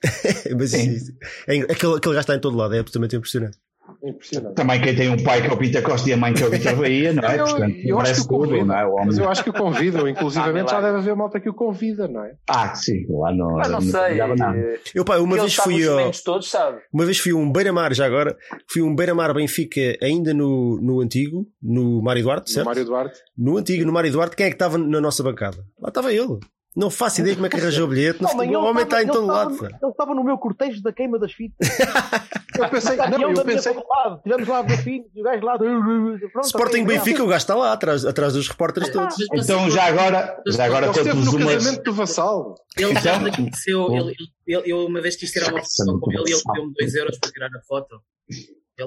Mas 0.59 0.73
isso, 0.75 1.13
é, 1.49 1.57
aquele, 1.63 1.95
aquele 1.95 2.15
gajo 2.15 2.21
está 2.21 2.35
em 2.35 2.41
todo 2.41 2.57
lado, 2.57 2.75
é 2.75 2.79
absolutamente 2.79 3.17
impressionante. 3.17 3.59
Impressionante. 4.03 4.55
Também 4.55 4.81
quem 4.81 4.95
tem 4.95 5.09
um 5.09 5.23
pai 5.23 5.43
que 5.43 5.49
é 5.49 5.53
o 5.53 5.57
Pinta 5.57 5.83
Costa 5.83 6.09
e 6.09 6.13
a 6.13 6.17
mãe 6.17 6.33
que 6.33 6.43
é 6.43 6.47
o 6.47 6.51
Vitor 6.51 6.77
Bahia, 6.77 7.13
não 7.13 7.23
é? 7.29 7.41
Eu- 7.41 7.45
Portanto, 7.45 7.77
eu 7.85 7.97
acho 7.99 8.03
merece 8.11 8.21
que 8.29 8.35
o 8.35 8.39
tudo, 8.39 8.49
convidam. 8.49 8.67
não 8.67 8.77
é? 8.79 8.87
O 8.87 8.93
homem- 8.93 9.07
Mas 9.07 9.19
eu 9.19 9.29
acho 9.29 9.45
que 9.45 9.51
o 9.51 9.53
convidam, 9.53 10.09
inclusivamente 10.09 10.71
já 10.71 10.77
Ah, 10.77 10.81
milagre. 10.81 10.87
deve 10.87 10.99
haver 10.99 11.17
malta 11.17 11.41
que 11.41 11.49
o 11.49 11.55
convida, 11.55 12.09
não 12.09 12.25
é? 12.25 12.33
Ah, 12.49 12.75
sim, 12.75 13.07
lá 13.09 13.35
não. 13.35 13.59
Ah, 13.61 13.69
não 13.69 13.81
sei. 13.81 13.91
trabalhava 13.93 14.37
nada. 14.37 14.59
eh, 14.59 14.81
Eu, 14.95 15.05
pá, 15.05 15.17
uma 15.19 15.37
vez 15.37 15.55
fui 15.55 15.83
todos, 16.25 16.49
sabe? 16.51 16.79
Uma 16.93 17.05
vez 17.05 17.19
fui 17.19 17.33
um 17.33 17.51
Beira-Mar, 17.51 17.93
já 17.95 18.07
agora, 18.07 18.37
fui 18.71 18.83
um 18.83 18.95
Beira-Mar 18.95 19.33
Benfica 19.35 19.81
ainda 20.03 20.33
no, 20.35 20.79
no 20.81 21.01
antigo, 21.01 21.47
no 21.63 22.03
Mário 22.03 22.23
Duarte, 22.23 22.49
No 22.51 22.55
certo? 22.55 22.67
Mário 22.67 22.85
Duarte. 22.85 23.19
No 23.37 23.57
antigo, 23.57 23.85
no 23.85 23.93
Mário 23.93 24.13
Duarte, 24.13 24.37
quem 24.37 24.47
é 24.47 24.49
que 24.51 24.55
estava 24.55 24.79
na 24.79 25.01
nossa 25.01 25.23
bancada? 25.23 25.59
Lá 25.81 25.89
estava 25.89 26.13
ele. 26.13 26.39
Não 26.77 26.91
faço 26.91 27.21
ideia 27.23 27.35
como 27.35 27.47
é 27.47 27.49
que 27.49 27.57
arranjou 27.57 27.87
o 27.87 27.89
bilhete. 27.89 28.21
No 28.21 28.29
Homem, 28.29 28.49
futebol, 28.49 28.63
o 28.65 28.71
homem 28.71 28.83
estava- 28.85 29.03
está 29.03 29.11
em 29.11 29.15
todo 29.17 29.27
lado. 29.27 29.65
Ele 29.65 29.91
estava 29.91 30.15
no 30.15 30.23
meu 30.23 30.37
cortejo 30.37 30.83
da 30.83 30.93
queima 30.93 31.19
das 31.19 31.33
fitas. 31.33 31.57
Eu 32.57 32.69
pensei, 32.71 32.97
não, 32.97 33.33
eu 33.33 33.45
pensei, 33.45 33.75
faculdade. 33.75 34.23
Tivemos 34.23 34.49
lá 34.49 34.63
no 34.63 34.71
fim, 34.79 35.05
e 35.15 35.21
o 35.21 35.25
gajo 35.25 35.45
lá. 35.45 35.59
Pronto, 35.59 36.47
Sporting 36.47 36.85
Benfica, 36.85 37.23
o 37.23 37.27
gajo 37.27 37.37
está 37.43 37.55
lá 37.55 37.73
atrás, 37.75 38.03
atrás 38.07 38.33
dos 38.33 38.49
repórteres 38.49 38.89
todos. 38.91 39.15
Então, 39.35 39.69
já 39.71 39.85
agora, 39.85 40.43
já 40.49 40.65
agora 40.65 40.87
ele 40.87 40.91
esteve 40.93 41.11
conto-vos 41.11 41.35
no 41.35 41.41
uma. 41.47 41.53
casamento 41.53 41.83
do 41.83 41.93
Vassal. 41.93 42.55
Ele 42.79 42.91
Então- 42.93 43.03
já 43.03 43.19
me 43.19 43.29
agradeceu, 43.29 43.93
ele, 43.95 44.15
ele, 44.47 44.63
eu 44.73 44.87
uma 44.87 45.03
vez 45.03 45.17
quis 45.17 45.31
tirar 45.33 45.53
uma 45.53 45.61
foto 45.61 46.01
com 46.01 46.13
ele 46.13 46.23
e 46.29 46.33
ele 46.33 46.43
deu-me 46.55 46.73
2 46.79 46.95
euros 46.95 47.19
para 47.19 47.31
tirar 47.31 47.47
a 47.49 47.61
foto. 47.69 48.01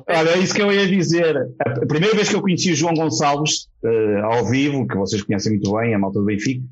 Olha, 0.08 0.30
é 0.30 0.38
isso 0.40 0.54
que 0.54 0.62
eu 0.62 0.72
ia 0.72 0.88
dizer. 0.88 1.36
A 1.60 1.86
primeira 1.86 2.16
vez 2.16 2.30
que 2.30 2.36
eu 2.36 2.42
conheci 2.42 2.72
o 2.72 2.76
João 2.76 2.94
Gonçalves, 2.96 3.68
eh, 3.84 4.22
ao 4.24 4.46
vivo, 4.46 4.88
que 4.88 4.96
vocês 4.96 5.22
conhecem 5.24 5.54
muito 5.54 5.72
bem, 5.74 5.94
a 5.94 6.00
malta 6.00 6.20
do 6.20 6.26
Benfica, 6.26 6.64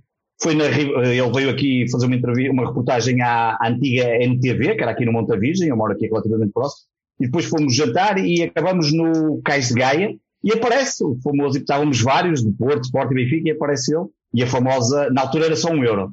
foi 0.42 0.54
na, 0.54 0.66
ele 0.66 1.32
veio 1.34 1.50
aqui 1.50 1.90
fazer 1.92 2.06
uma 2.06 2.16
entrevista, 2.16 2.52
uma 2.52 2.68
reportagem 2.68 3.22
à, 3.22 3.58
à 3.60 3.70
antiga 3.70 4.04
NTV, 4.24 4.76
que 4.76 4.82
era 4.82 4.92
aqui 4.92 5.06
no 5.06 5.12
Monte 5.12 5.38
Virgem, 5.38 5.70
eu 5.70 5.78
moro 5.78 5.94
aqui 5.94 6.08
relativamente 6.08 6.52
próximo, 6.52 6.84
e 7.20 7.26
depois 7.26 7.46
fomos 7.46 7.76
jantar 7.76 8.18
e 8.20 8.44
acabamos 8.44 8.94
no 8.94 9.42
Cais 9.44 9.70
de 9.70 9.74
Gaia, 9.76 10.16
e 10.44 10.52
aparece, 10.52 11.04
fomos, 11.24 11.56
e 11.56 11.60
estávamos 11.60 12.00
vários, 12.02 12.44
de 12.44 12.52
Porto, 12.52 12.84
Sport 12.84 13.12
e 13.12 13.16
Benfica, 13.16 13.50
e 13.50 13.52
aparece 13.52 13.96
ele, 13.96 14.06
e 14.34 14.44
a 14.44 14.48
famosa, 14.48 15.10
na 15.10 15.22
altura 15.22 15.46
era 15.48 15.56
só 15.56 15.72
um 15.72 15.84
euro. 15.84 16.12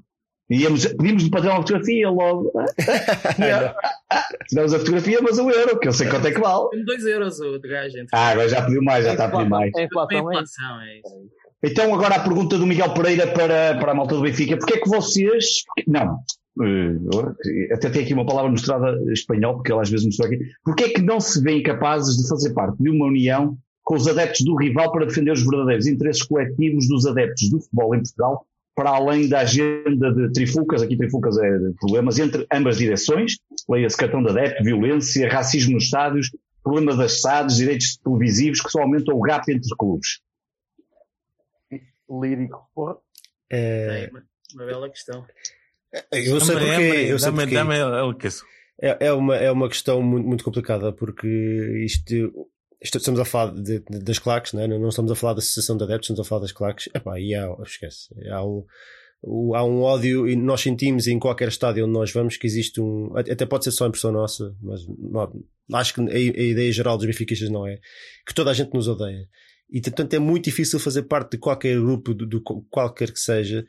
E 0.49 0.63
íamos, 0.63 0.85
pedimos-lhe 0.87 1.31
para 1.31 1.41
tirar 1.41 1.55
uma 1.55 1.63
fotografia, 1.63 2.11
logo, 2.11 2.53
ah, 2.59 3.75
ah, 4.11 4.29
tiramos 4.49 4.75
a 4.75 4.79
fotografia, 4.79 5.19
mas 5.23 5.39
um 5.39 5.51
euro, 5.51 5.79
que 5.79 5.89
eu 5.89 5.93
sei 5.93 6.09
quanto 6.09 6.27
é 6.27 6.33
que 6.33 6.41
vale. 6.41 6.85
2 6.85 7.07
euros 7.07 7.41
o 7.41 7.59
de 7.59 7.69
gajo. 7.69 7.99
Entre... 7.99 8.09
Ah, 8.13 8.29
agora 8.29 8.49
já 8.49 8.63
pediu 8.63 8.83
mais, 8.83 9.05
já 9.05 9.13
está 9.13 9.27
a 9.27 9.31
pedir 9.31 9.49
mais. 9.49 9.71
Foi 9.73 9.85
inflação 9.85 10.33
é 10.33 10.35
isso. 10.35 10.43
inflação, 10.43 10.81
é 10.81 10.99
isso. 10.99 11.44
Então, 11.65 11.95
agora 11.95 12.16
a 12.16 12.23
pergunta 12.23 12.59
do 12.59 12.66
Miguel 12.66 12.93
Pereira 12.93 13.27
para, 13.28 13.78
para 13.78 13.93
a 13.93 13.95
malta 13.95 14.15
do 14.15 14.20
Benfica. 14.20 14.57
Porquê 14.59 14.74
é 14.74 14.81
que 14.81 14.89
vocês. 14.89 15.62
Não. 15.86 16.19
eh, 17.47 17.74
até 17.74 17.89
tem 17.89 18.05
aqui 18.05 18.12
uma 18.12 18.27
palavra 18.27 18.51
mostrada 18.51 19.01
em 19.09 19.12
espanhol, 19.12 19.55
porque 19.55 19.73
ela 19.73 19.81
às 19.81 19.89
vezes 19.89 20.05
mostrou 20.05 20.28
aqui. 20.28 20.39
Porquê 20.62 20.85
é 20.85 20.89
que 20.91 21.01
não 21.01 21.19
se 21.19 21.43
veem 21.43 21.62
capazes 21.62 22.16
de 22.19 22.28
fazer 22.28 22.53
parte 22.53 22.77
de 22.82 22.91
uma 22.91 23.07
união 23.07 23.57
com 23.82 23.95
os 23.95 24.07
adeptos 24.07 24.45
do 24.45 24.55
rival 24.57 24.93
para 24.93 25.07
defender 25.07 25.32
os 25.32 25.43
verdadeiros 25.43 25.86
interesses 25.86 26.23
coletivos 26.23 26.86
dos 26.86 27.07
adeptos 27.07 27.49
do 27.51 27.61
futebol 27.61 27.95
em 27.95 28.03
Portugal, 28.03 28.47
para 28.74 28.91
além 28.91 29.28
da 29.28 29.41
agenda 29.41 30.12
de 30.12 30.32
trifulcas, 30.32 30.82
aqui 30.82 30.97
trifulcas 30.97 31.39
é 31.39 31.59
problemas, 31.81 32.19
entre 32.19 32.47
ambas 32.53 32.77
direções, 32.77 33.36
leia-se 33.69 33.97
cartão 33.97 34.23
de 34.23 34.31
adepto, 34.31 34.65
violência, 34.65 35.31
racismo 35.31 35.74
nos 35.74 35.85
estádios, 35.85 36.31
problema 36.62 36.97
das 36.97 37.20
SADs, 37.20 37.57
direitos 37.57 37.97
televisivos, 37.99 38.61
que 38.61 38.70
só 38.70 38.81
aumentam 38.81 39.16
o 39.16 39.20
gap 39.20 39.51
entre 39.51 39.69
clubes. 39.78 40.19
Lírico. 42.11 42.69
Porra. 42.75 42.97
É, 43.51 44.05
É 44.05 44.11
uma, 44.11 44.23
uma 44.55 44.67
bela 44.67 44.91
questão. 44.91 45.27
eu 46.13 46.41
sei 46.41 46.55
dá-me- 46.55 47.09
Eu 47.09 47.19
sei 47.19 47.27
dá-me- 47.31 47.43
porquê. 47.43 47.55
Dá-me 47.55 47.75
ele 47.77 48.15
que 48.19 48.27
isso. 48.29 48.45
É, 48.83 49.07
é, 49.07 49.13
uma, 49.13 49.37
é 49.37 49.51
uma 49.51 49.69
questão 49.69 50.03
muito, 50.03 50.27
muito 50.27 50.45
complicada 50.45 50.93
porque 50.93 51.27
isto, 51.85 52.13
isto 52.83 52.99
estamos 52.99 53.21
a 53.21 53.25
falar 53.25 53.53
de- 53.55 53.79
de- 53.79 53.99
das 54.01 54.19
claques, 54.19 54.53
né? 54.53 54.67
não 54.67 54.89
estamos 54.89 55.13
a 55.13 55.15
falar 55.15 55.35
da 55.35 55.39
Associação 55.39 55.77
de 55.77 55.85
Adeptos, 55.85 56.07
estamos 56.11 56.27
a 56.27 56.29
falar 56.29 56.41
das 56.41 56.53
claques. 56.53 56.89
Epá, 56.93 57.19
e 57.21 57.35
há, 57.35 57.47
esquece, 57.65 58.09
há 58.31 58.45
um, 58.45 58.65
o- 59.23 59.55
há 59.55 59.63
um 59.65 59.81
ódio 59.81 60.29
e 60.29 60.35
nós 60.35 60.61
sentimos 60.61 61.07
em 61.07 61.21
qualquer 61.21 61.47
estádio 61.49 61.85
onde 61.85 61.93
nós 61.95 62.13
vamos 62.13 62.37
que 62.37 62.47
existe 62.49 62.81
um. 62.81 63.17
Até 63.17 63.47
pode 63.47 63.63
ser 63.65 63.71
só 63.71 63.87
impressão 63.87 64.11
nossa, 64.11 64.53
mas 64.61 64.81
não- 64.89 65.33
acho 65.75 65.95
que 65.95 66.01
a, 66.01 66.05
a 66.13 66.19
ideia 66.19 66.73
geral 66.73 66.97
dos 66.97 67.07
benfiquistas 67.07 67.49
não 67.51 67.65
é 67.65 67.79
que 68.27 68.35
toda 68.35 68.51
a 68.51 68.55
gente 68.55 68.75
nos 68.75 68.89
odeia. 68.89 69.29
E 69.70 69.81
portanto 69.81 70.15
é 70.15 70.19
muito 70.19 70.45
difícil 70.45 70.78
fazer 70.78 71.03
parte 71.05 71.32
de 71.32 71.39
qualquer 71.39 71.78
grupo, 71.81 72.15
do, 72.15 72.41
qualquer 72.70 73.11
que 73.11 73.19
seja, 73.19 73.65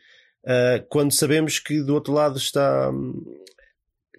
ah, 0.45 0.84
quando 0.89 1.11
sabemos 1.11 1.59
que 1.59 1.81
do 1.81 1.93
outro 1.93 2.13
lado 2.13 2.38
está. 2.38 2.89
hum, 2.91 3.23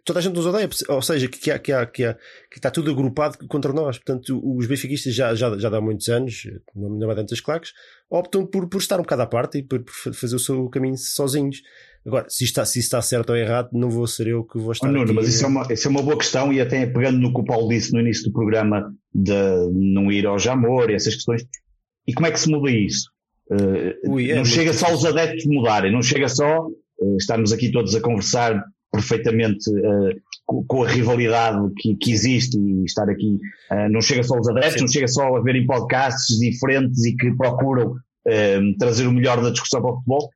Toda 0.05 0.21
a 0.21 0.23
gente 0.23 0.37
nos 0.37 0.47
odeia, 0.47 0.69
ou 0.89 1.03
seja, 1.03 1.27
que, 1.27 1.37
que, 1.37 1.51
há, 1.51 1.59
que, 1.59 1.73
há, 1.73 1.85
que, 1.85 2.05
há, 2.05 2.15
que 2.15 2.59
está 2.59 2.71
tudo 2.71 2.93
agrupado 2.93 3.39
contra 3.49 3.73
nós. 3.73 3.99
Portanto, 3.99 4.41
os 4.41 4.65
benfiquistas 4.65 5.13
já, 5.13 5.35
já, 5.35 5.59
já 5.59 5.69
há 5.69 5.81
muitos 5.81 6.09
anos, 6.09 6.49
não 6.77 7.11
é 7.11 7.25
das 7.25 7.41
claques, 7.41 7.73
optam 8.09 8.47
por, 8.47 8.69
por 8.69 8.79
estar 8.79 9.01
um 9.01 9.03
bocado 9.03 9.23
à 9.23 9.27
parte 9.27 9.59
e 9.59 9.65
por, 9.65 9.83
por 9.83 10.15
fazer 10.15 10.37
o 10.37 10.39
seu 10.39 10.69
caminho 10.69 10.97
sozinhos. 10.97 11.61
Agora, 12.07 12.25
se 12.29 12.45
está, 12.45 12.65
se 12.65 12.79
está 12.79 13.03
certo 13.03 13.31
ou 13.31 13.37
errado, 13.37 13.71
não 13.73 13.91
vou 13.91 14.07
ser 14.07 14.29
eu 14.29 14.45
que 14.45 14.61
vou 14.61 14.71
estar 14.71 14.89
Oh, 14.89 14.93
Nuno, 14.93 15.13
mas 15.13 15.27
isso 15.27 15.45
é, 15.45 15.49
uma, 15.49 15.67
isso 15.73 15.89
é 15.89 15.91
uma 15.91 16.03
boa 16.03 16.17
questão 16.17 16.53
e 16.53 16.61
até 16.61 16.87
pegando 16.87 17.19
no 17.19 17.35
que 17.35 17.41
o 17.41 17.45
Paulo 17.45 17.69
disse 17.69 17.93
no 17.93 17.99
início 17.99 18.27
do 18.27 18.33
programa 18.33 18.95
de 19.13 19.33
não 19.73 20.13
ir 20.13 20.25
ao 20.25 20.39
Jamor 20.39 20.89
e 20.89 20.95
essas 20.95 21.17
questões. 21.17 21.43
E 22.07 22.15
como 22.15 22.27
é 22.27 22.31
que 22.31 22.41
se 22.41 22.51
muda 22.51 22.71
isso? 22.71 23.11
Eh, 23.51 23.97
Ui, 24.05 24.31
é 24.31 24.37
não 24.37 24.45
chega 24.45 24.73
só 24.73 24.93
os 24.93 25.05
adeptos 25.05 25.47
mudarem, 25.47 25.93
não 25.93 26.03
chega 26.03 26.29
só 26.29 26.69
eh, 27.01 27.17
estarmos 27.17 27.53
aqui 27.53 27.71
todos 27.71 27.95
a 27.95 28.01
conversar 28.01 28.63
perfeitamente 28.91 29.71
eh, 29.71 30.17
com, 30.45 30.65
com 30.65 30.83
a 30.83 30.89
rivalidade 30.89 31.59
que, 31.77 31.95
que 31.97 32.13
existe 32.13 32.59
e 32.59 32.85
estar 32.85 33.09
aqui. 33.09 33.39
não 33.91 34.01
chega 34.01 34.23
só 34.23 34.39
os 34.39 34.49
adeptos, 34.49 34.75
Sim. 34.75 34.81
não 34.81 34.89
chega 34.89 35.09
só 35.09 35.37
a 35.37 35.43
verem 35.43 35.67
podcasts 35.67 36.39
diferentes 36.39 37.05
e 37.05 37.17
que 37.17 37.35
procuram 37.35 37.97
trazer 38.79 39.07
o 39.07 39.13
melhor 39.13 39.41
da 39.41 39.51
discussão 39.51 39.81
para 39.81 39.91
o 39.91 39.95
futebol. 39.97 40.31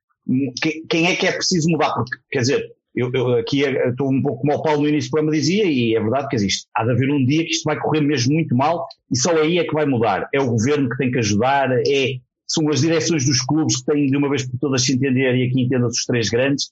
Quem, 0.62 0.86
quem 0.86 1.06
é 1.06 1.16
que 1.16 1.26
é 1.26 1.32
preciso 1.32 1.68
mudar? 1.68 1.92
Porque, 1.94 2.16
quer 2.30 2.40
dizer, 2.40 2.64
eu, 2.94 3.10
eu 3.12 3.34
aqui 3.34 3.64
eh, 3.64 3.88
estou 3.88 4.10
um 4.10 4.22
pouco 4.22 4.40
como 4.40 4.54
o 4.54 4.62
Paulo 4.62 4.82
no 4.82 4.88
início 4.88 5.10
do 5.10 5.12
programa 5.12 5.36
dizia, 5.36 5.64
e 5.64 5.94
é 5.94 6.00
verdade 6.00 6.28
que 6.28 6.36
existe. 6.36 6.66
Há 6.74 6.84
de 6.84 6.92
haver 6.92 7.10
um 7.10 7.24
dia 7.24 7.44
que 7.44 7.50
isto 7.50 7.64
vai 7.64 7.78
correr 7.78 8.00
mesmo 8.00 8.34
muito 8.34 8.54
mal 8.56 8.86
e 9.10 9.16
só 9.16 9.36
aí 9.36 9.58
é 9.58 9.64
que 9.64 9.72
vai 9.74 9.86
mudar. 9.86 10.28
É 10.32 10.40
o 10.40 10.50
governo 10.50 10.88
que 10.88 10.96
tem 10.96 11.10
que 11.10 11.18
ajudar, 11.18 11.70
é, 11.72 12.14
são 12.46 12.68
as 12.68 12.80
direções 12.80 13.24
dos 13.24 13.40
clubes 13.42 13.78
que 13.78 13.92
têm 13.92 14.06
de 14.06 14.16
uma 14.16 14.28
vez 14.28 14.46
por 14.46 14.58
todas 14.58 14.82
se 14.82 14.92
entender 14.92 15.36
e 15.36 15.46
aqui 15.46 15.62
entendam-se 15.62 16.00
os 16.00 16.04
três 16.04 16.28
grandes. 16.28 16.70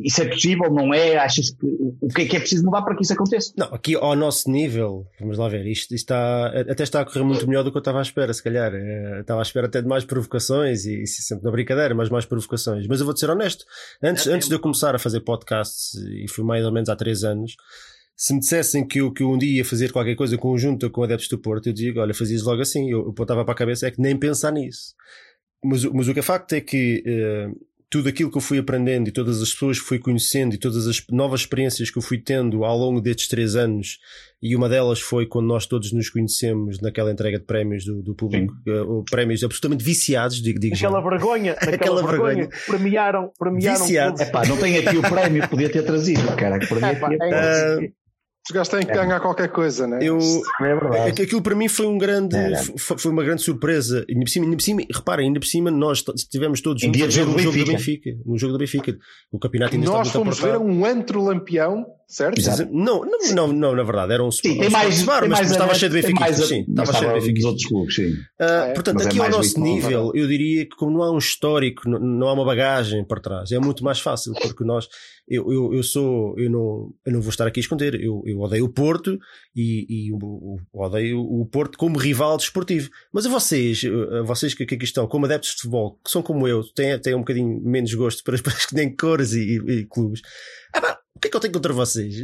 Isso 0.00 0.22
é 0.22 0.28
possível, 0.28 0.70
não 0.72 0.94
é? 0.94 1.16
Achas 1.16 1.50
que 1.50 1.66
o 1.66 2.08
que 2.08 2.22
é 2.22 2.26
que 2.26 2.36
é 2.36 2.40
preciso 2.40 2.64
mudar 2.64 2.82
para 2.82 2.94
que 2.94 3.02
isso 3.02 3.12
aconteça? 3.12 3.52
Não, 3.56 3.66
aqui 3.74 3.96
ao 3.96 4.14
nosso 4.14 4.48
nível, 4.48 5.06
vamos 5.18 5.38
lá 5.38 5.48
ver, 5.48 5.66
isto, 5.66 5.92
isto 5.92 5.94
está, 5.94 6.46
até 6.46 6.84
está 6.84 7.00
a 7.00 7.04
correr 7.04 7.24
muito 7.24 7.46
melhor 7.48 7.64
do 7.64 7.72
que 7.72 7.76
eu 7.76 7.80
estava 7.80 7.98
à 7.98 8.02
espera, 8.02 8.32
se 8.32 8.42
calhar. 8.42 8.72
Eh, 8.72 9.20
Estava 9.20 9.40
à 9.40 9.42
espera 9.42 9.66
até 9.66 9.82
de 9.82 9.88
mais 9.88 10.04
provocações 10.04 10.84
e, 10.84 11.02
e 11.02 11.06
sempre 11.06 11.44
na 11.44 11.50
brincadeira, 11.50 11.94
mas 11.94 12.08
mais 12.08 12.24
provocações. 12.24 12.86
Mas 12.86 13.00
eu 13.00 13.06
vou-te 13.06 13.18
ser 13.18 13.28
honesto, 13.30 13.64
antes, 14.02 14.24
Já 14.24 14.34
antes 14.34 14.48
de 14.48 14.54
eu 14.54 14.60
começar 14.60 14.94
a 14.94 14.98
fazer 14.98 15.20
podcasts, 15.20 15.94
e 15.94 16.28
foi 16.28 16.44
mais 16.44 16.64
ou 16.64 16.70
menos 16.72 16.88
há 16.88 16.94
três 16.94 17.24
anos, 17.24 17.56
se 18.16 18.32
me 18.34 18.40
dissessem 18.40 18.86
que 18.86 19.00
eu, 19.00 19.12
que 19.12 19.22
eu 19.22 19.30
um 19.30 19.38
dia 19.38 19.58
ia 19.58 19.64
fazer 19.64 19.92
qualquer 19.92 20.14
coisa 20.16 20.36
conjunta 20.38 20.88
com 20.90 21.02
adeptos 21.02 21.28
do 21.28 21.38
Porto, 21.38 21.68
eu 21.68 21.72
digo, 21.72 22.00
olha, 22.00 22.12
fazias 22.14 22.42
logo 22.42 22.60
assim. 22.62 22.90
Eu, 22.90 23.04
eu 23.04 23.10
apontava 23.10 23.44
para 23.44 23.52
a 23.54 23.56
cabeça, 23.56 23.86
é 23.86 23.90
que 23.90 24.00
nem 24.00 24.16
pensar 24.16 24.52
nisso. 24.52 24.94
mas, 25.64 25.84
mas 25.84 26.08
o 26.08 26.14
que 26.14 26.20
é 26.20 26.22
facto 26.22 26.52
é 26.52 26.60
que 26.60 27.02
uh, 27.06 27.67
tudo 27.90 28.08
aquilo 28.08 28.30
que 28.30 28.36
eu 28.36 28.42
fui 28.42 28.58
aprendendo 28.58 29.08
e 29.08 29.12
todas 29.12 29.40
as 29.40 29.50
pessoas 29.52 29.78
que 29.80 29.86
fui 29.86 29.98
conhecendo 29.98 30.54
e 30.54 30.58
todas 30.58 30.86
as 30.86 31.02
novas 31.10 31.40
experiências 31.40 31.90
que 31.90 31.98
eu 31.98 32.02
fui 32.02 32.18
tendo 32.18 32.64
ao 32.64 32.76
longo 32.76 33.00
destes 33.00 33.28
três 33.28 33.56
anos, 33.56 33.98
e 34.42 34.54
uma 34.54 34.68
delas 34.68 35.00
foi 35.00 35.26
quando 35.26 35.46
nós 35.46 35.66
todos 35.66 35.92
nos 35.92 36.10
conhecemos 36.10 36.80
naquela 36.80 37.10
entrega 37.10 37.38
de 37.38 37.44
prémios 37.44 37.84
do, 37.84 38.02
do 38.02 38.14
público, 38.14 38.54
uh, 38.68 39.04
prémios 39.10 39.42
absolutamente 39.42 39.82
viciados, 39.82 40.40
digo, 40.42 40.60
digo 40.60 40.74
Aquela 40.76 41.00
já. 41.00 41.08
vergonha, 41.08 41.52
aquela, 41.58 41.74
aquela 41.74 42.06
vergonha. 42.06 42.34
vergonha. 42.34 42.48
Premiaram, 42.66 43.32
premiaram. 43.38 43.80
Viciados. 43.80 44.20
Epá, 44.20 44.46
não 44.46 44.56
tem 44.58 44.78
aqui 44.78 44.96
o 44.96 45.02
prémio, 45.02 45.48
podia 45.48 45.70
ter 45.70 45.82
trazido, 45.82 46.22
cara. 46.36 46.56
Epá, 46.56 47.08
é, 47.12 47.76
uh, 47.76 47.92
os 48.46 48.54
gajos 48.54 48.68
têm 48.68 48.86
que 48.86 48.92
é. 48.92 48.94
ganhar 48.94 49.20
qualquer 49.20 49.48
coisa, 49.48 49.86
né? 49.86 49.98
Eu, 50.00 50.18
é 50.60 50.74
verdade. 50.74 51.22
Aquilo 51.22 51.42
para 51.42 51.54
mim 51.54 51.68
foi 51.68 51.86
um 51.86 51.98
grande, 51.98 52.34
é, 52.34 52.56
foi 52.78 53.10
uma 53.10 53.22
grande 53.22 53.42
surpresa. 53.42 54.06
Ainda 54.08 54.24
por 54.24 54.30
cima, 54.30 54.44
ainda 54.46 54.56
por 54.56 54.62
cima, 54.62 54.82
reparem, 54.90 55.26
ainda 55.26 55.40
por 55.40 55.46
cima, 55.46 55.70
nós 55.70 56.02
estivemos 56.16 56.62
todos 56.62 56.80
juntos 56.82 57.02
a 57.02 57.06
ver 57.06 57.28
um 57.28 57.38
jogo 57.38 57.58
do 57.58 57.66
Benfica. 57.66 58.10
Um 58.26 58.38
jogo 58.38 58.52
do 58.54 58.58
Benfica. 58.58 58.96
O 59.30 59.38
campeonato 59.38 59.74
ainda 59.74 59.86
nós 59.86 60.06
estava 60.06 60.24
fomos 60.24 60.40
ver 60.40 60.56
um 60.56 60.84
antro 60.84 61.22
lampião, 61.22 61.84
certo? 62.06 62.40
Não, 62.72 63.04
não, 63.04 63.34
não, 63.34 63.52
não, 63.52 63.76
na 63.76 63.82
verdade, 63.82 64.14
era 64.14 64.24
um 64.24 64.30
sim, 64.30 64.58
tem 64.58 64.70
mais, 64.70 65.02
bar, 65.02 65.20
mas 65.28 65.30
mais 65.30 65.50
estava 65.50 65.74
cheio 65.74 65.92
de 65.92 66.00
Benfica. 66.00 66.32
Sim, 66.32 66.64
estava 66.66 66.92
cheio 66.94 67.12
de 67.12 67.20
Benfica. 67.20 67.48
Outros 67.48 67.66
clubes, 67.66 67.94
sim. 67.94 68.12
Uh, 68.12 68.74
portanto, 68.74 69.02
aqui 69.02 69.20
ao 69.20 69.28
nosso 69.28 69.60
nível, 69.60 70.10
eu 70.14 70.26
diria 70.26 70.64
que 70.64 70.74
como 70.74 70.92
não 70.92 71.02
há 71.02 71.12
um 71.12 71.18
histórico, 71.18 71.86
não, 71.86 71.98
não 71.98 72.28
há 72.28 72.32
uma 72.32 72.46
bagagem 72.46 73.04
para 73.04 73.20
trás, 73.20 73.52
é 73.52 73.58
muito 73.58 73.84
mais 73.84 74.00
fácil, 74.00 74.32
porque 74.32 74.64
nós, 74.64 74.88
eu, 75.28 75.52
eu, 75.52 75.74
eu 75.74 75.82
sou, 75.82 76.38
eu 76.38 76.50
não, 76.50 76.94
eu 77.04 77.12
não 77.12 77.20
vou 77.20 77.30
estar 77.30 77.46
aqui 77.46 77.60
a 77.60 77.62
esconder, 77.62 77.94
eu, 77.94 78.22
eu 78.24 78.40
odeio 78.40 78.64
o 78.64 78.72
Porto 78.72 79.18
e, 79.54 79.86
e 79.88 80.12
o, 80.12 80.58
odeio 80.72 81.20
o 81.20 81.44
Porto 81.46 81.76
como 81.76 81.98
rival 81.98 82.36
desportivo. 82.36 82.88
Mas 83.12 83.26
a 83.26 83.28
vocês, 83.28 83.82
a 84.18 84.22
vocês 84.22 84.54
que 84.54 84.62
aqui 84.62 84.76
estão, 84.82 85.06
como 85.06 85.26
adeptos 85.26 85.50
de 85.50 85.56
futebol, 85.56 86.00
que 86.02 86.10
são 86.10 86.22
como 86.22 86.48
eu, 86.48 86.64
têm, 86.72 86.98
têm 86.98 87.14
um 87.14 87.20
bocadinho 87.20 87.60
menos 87.62 87.92
gosto 87.92 88.24
para, 88.24 88.38
para 88.42 88.54
nem 88.72 88.94
cores 88.94 89.32
e, 89.32 89.58
e, 89.58 89.72
e 89.72 89.86
clubes, 89.86 90.22
ah, 90.72 90.80
pá, 90.80 90.98
o 91.14 91.20
que 91.20 91.28
é 91.28 91.30
que 91.30 91.36
eu 91.36 91.40
tenho 91.40 91.52
contra 91.52 91.72
vocês? 91.72 92.14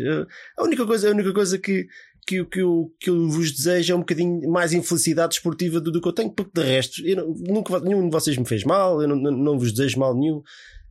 A 0.56 0.62
única 0.62 0.86
coisa, 0.86 1.08
a 1.08 1.12
única 1.12 1.32
coisa 1.32 1.58
que, 1.58 1.86
que, 2.26 2.44
que, 2.44 2.60
eu, 2.60 2.90
que 2.98 3.10
eu 3.10 3.28
vos 3.28 3.52
desejo 3.52 3.92
é 3.92 3.96
um 3.96 4.00
bocadinho 4.00 4.48
mais 4.50 4.72
infelicidade 4.72 5.34
esportiva 5.34 5.80
do, 5.80 5.90
do 5.90 6.00
que 6.00 6.08
eu 6.08 6.12
tenho, 6.12 6.30
porque 6.30 6.52
de 6.54 6.66
resto, 6.66 7.06
eu 7.06 7.16
não, 7.16 7.34
nunca, 7.34 7.80
nenhum 7.80 8.08
de 8.08 8.12
vocês 8.12 8.36
me 8.36 8.46
fez 8.46 8.64
mal, 8.64 9.02
eu 9.02 9.08
não, 9.08 9.16
não, 9.16 9.32
não 9.32 9.58
vos 9.58 9.72
desejo 9.72 9.98
mal 9.98 10.16
nenhum. 10.16 10.42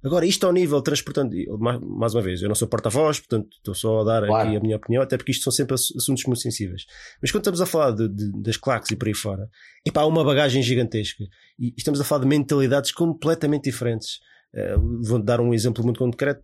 Agora, 0.03 0.25
isto 0.25 0.45
ao 0.45 0.51
nível 0.51 0.81
transportando, 0.81 1.33
mais 1.81 2.13
uma 2.13 2.21
vez, 2.21 2.41
eu 2.41 2.49
não 2.49 2.55
sou 2.55 2.67
porta-voz, 2.67 3.19
portanto 3.19 3.47
estou 3.55 3.73
só 3.73 4.01
a 4.01 4.03
dar 4.03 4.27
claro. 4.27 4.49
aqui 4.49 4.57
a 4.57 4.59
minha 4.59 4.75
opinião, 4.75 5.01
até 5.01 5.15
porque 5.15 5.31
isto 5.31 5.43
são 5.43 5.51
sempre 5.51 5.75
assuntos 5.75 6.25
muito 6.25 6.41
sensíveis. 6.41 6.85
Mas 7.21 7.31
quando 7.31 7.41
estamos 7.41 7.61
a 7.61 7.65
falar 7.65 7.91
de, 7.91 8.09
de, 8.09 8.41
das 8.41 8.57
claques 8.57 8.91
e 8.91 8.97
por 8.97 9.07
aí 9.07 9.13
fora, 9.13 9.49
epá, 9.85 10.01
há 10.01 10.05
uma 10.05 10.23
bagagem 10.23 10.61
gigantesca. 10.61 11.23
E 11.57 11.73
estamos 11.77 12.01
a 12.01 12.03
falar 12.03 12.21
de 12.21 12.27
mentalidades 12.27 12.91
completamente 12.91 13.63
diferentes. 13.63 14.19
Uh, 14.53 15.01
vou 15.01 15.17
dar 15.17 15.39
um 15.39 15.51
exemplo 15.53 15.83
muito 15.83 15.97
concreto: 15.97 16.41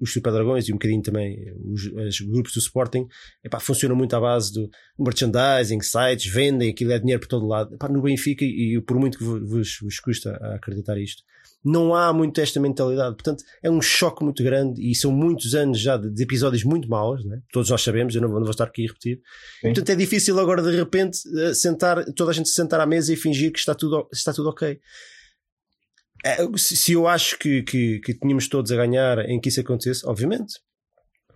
os 0.00 0.12
Super 0.12 0.32
Dragões 0.32 0.66
e 0.68 0.72
um 0.72 0.76
bocadinho 0.76 1.02
também 1.02 1.38
os, 1.64 1.84
os 1.84 2.20
grupos 2.20 2.54
do 2.54 2.58
Sporting 2.58 3.06
epá, 3.44 3.60
funcionam 3.60 3.94
muito 3.94 4.16
à 4.16 4.20
base 4.20 4.52
do 4.52 4.68
merchandising, 4.98 5.80
sites, 5.80 6.26
vendem, 6.32 6.70
aquilo 6.70 6.90
é 6.90 6.98
dinheiro 6.98 7.20
por 7.20 7.28
todo 7.28 7.46
lado. 7.46 7.74
Epá, 7.74 7.88
no 7.88 8.02
Benfica, 8.02 8.44
e, 8.44 8.76
e 8.76 8.80
por 8.80 8.98
muito 8.98 9.18
que 9.18 9.22
vos, 9.24 9.78
vos 9.80 10.00
custa 10.00 10.34
acreditar 10.56 10.98
isto, 10.98 11.22
não 11.64 11.94
há 11.94 12.12
muito 12.12 12.40
esta 12.40 12.58
mentalidade. 12.58 13.14
Portanto, 13.14 13.44
é 13.62 13.70
um 13.70 13.80
choque 13.80 14.24
muito 14.24 14.42
grande 14.42 14.80
e 14.82 14.94
são 14.94 15.12
muitos 15.12 15.54
anos 15.54 15.80
já 15.80 15.96
de, 15.96 16.10
de 16.10 16.22
episódios 16.22 16.64
muito 16.64 16.88
maus, 16.88 17.24
né? 17.24 17.40
todos 17.52 17.70
nós 17.70 17.82
sabemos, 17.82 18.14
eu 18.14 18.20
não, 18.20 18.28
não 18.28 18.40
vou 18.40 18.50
estar 18.50 18.64
aqui 18.64 18.84
a 18.84 18.88
repetir. 18.88 19.20
Sim. 19.60 19.68
Portanto, 19.68 19.90
é 19.90 19.94
difícil 19.94 20.38
agora 20.38 20.62
de 20.62 20.76
repente 20.76 21.20
eh, 21.38 21.54
sentar, 21.54 22.04
toda 22.14 22.30
a 22.30 22.34
gente 22.34 22.48
se 22.48 22.54
sentar 22.54 22.80
à 22.80 22.86
mesa 22.86 23.12
e 23.12 23.16
fingir 23.16 23.52
que 23.52 23.58
está 23.58 23.74
tudo, 23.74 24.08
está 24.12 24.32
tudo 24.32 24.48
ok. 24.48 24.80
É, 26.24 26.36
se 26.56 26.92
eu 26.92 27.06
acho 27.06 27.38
que, 27.38 27.62
que, 27.62 27.98
que 28.00 28.14
tínhamos 28.14 28.48
todos 28.48 28.70
a 28.70 28.76
ganhar 28.76 29.18
em 29.28 29.40
que 29.40 29.48
isso 29.48 29.60
acontecesse, 29.60 30.06
obviamente. 30.06 30.54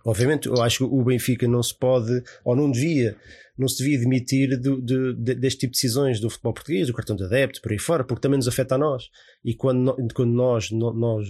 Obviamente, 0.07 0.47
eu 0.47 0.61
acho 0.61 0.77
que 0.77 0.83
o 0.85 1.03
Benfica 1.03 1.45
não 1.49 1.61
se 1.61 1.77
pode, 1.77 2.23
ou 2.45 2.55
não 2.55 2.71
devia, 2.71 3.13
não 3.57 3.67
se 3.67 3.79
devia 3.79 3.99
demitir 3.99 4.57
deste 4.57 5.59
tipo 5.59 5.73
de 5.73 5.81
decisões 5.81 6.21
do 6.21 6.29
futebol 6.29 6.53
português, 6.53 6.87
do 6.87 6.93
cartão 6.93 7.13
de 7.13 7.25
adepto, 7.25 7.61
por 7.61 7.73
aí 7.73 7.77
fora, 7.77 8.05
porque 8.05 8.21
também 8.21 8.37
nos 8.37 8.47
afeta 8.47 8.75
a 8.75 8.77
nós. 8.77 9.09
E 9.43 9.53
quando, 9.53 9.93
quando 10.13 10.31
nós, 10.31 10.71
nós 10.71 11.27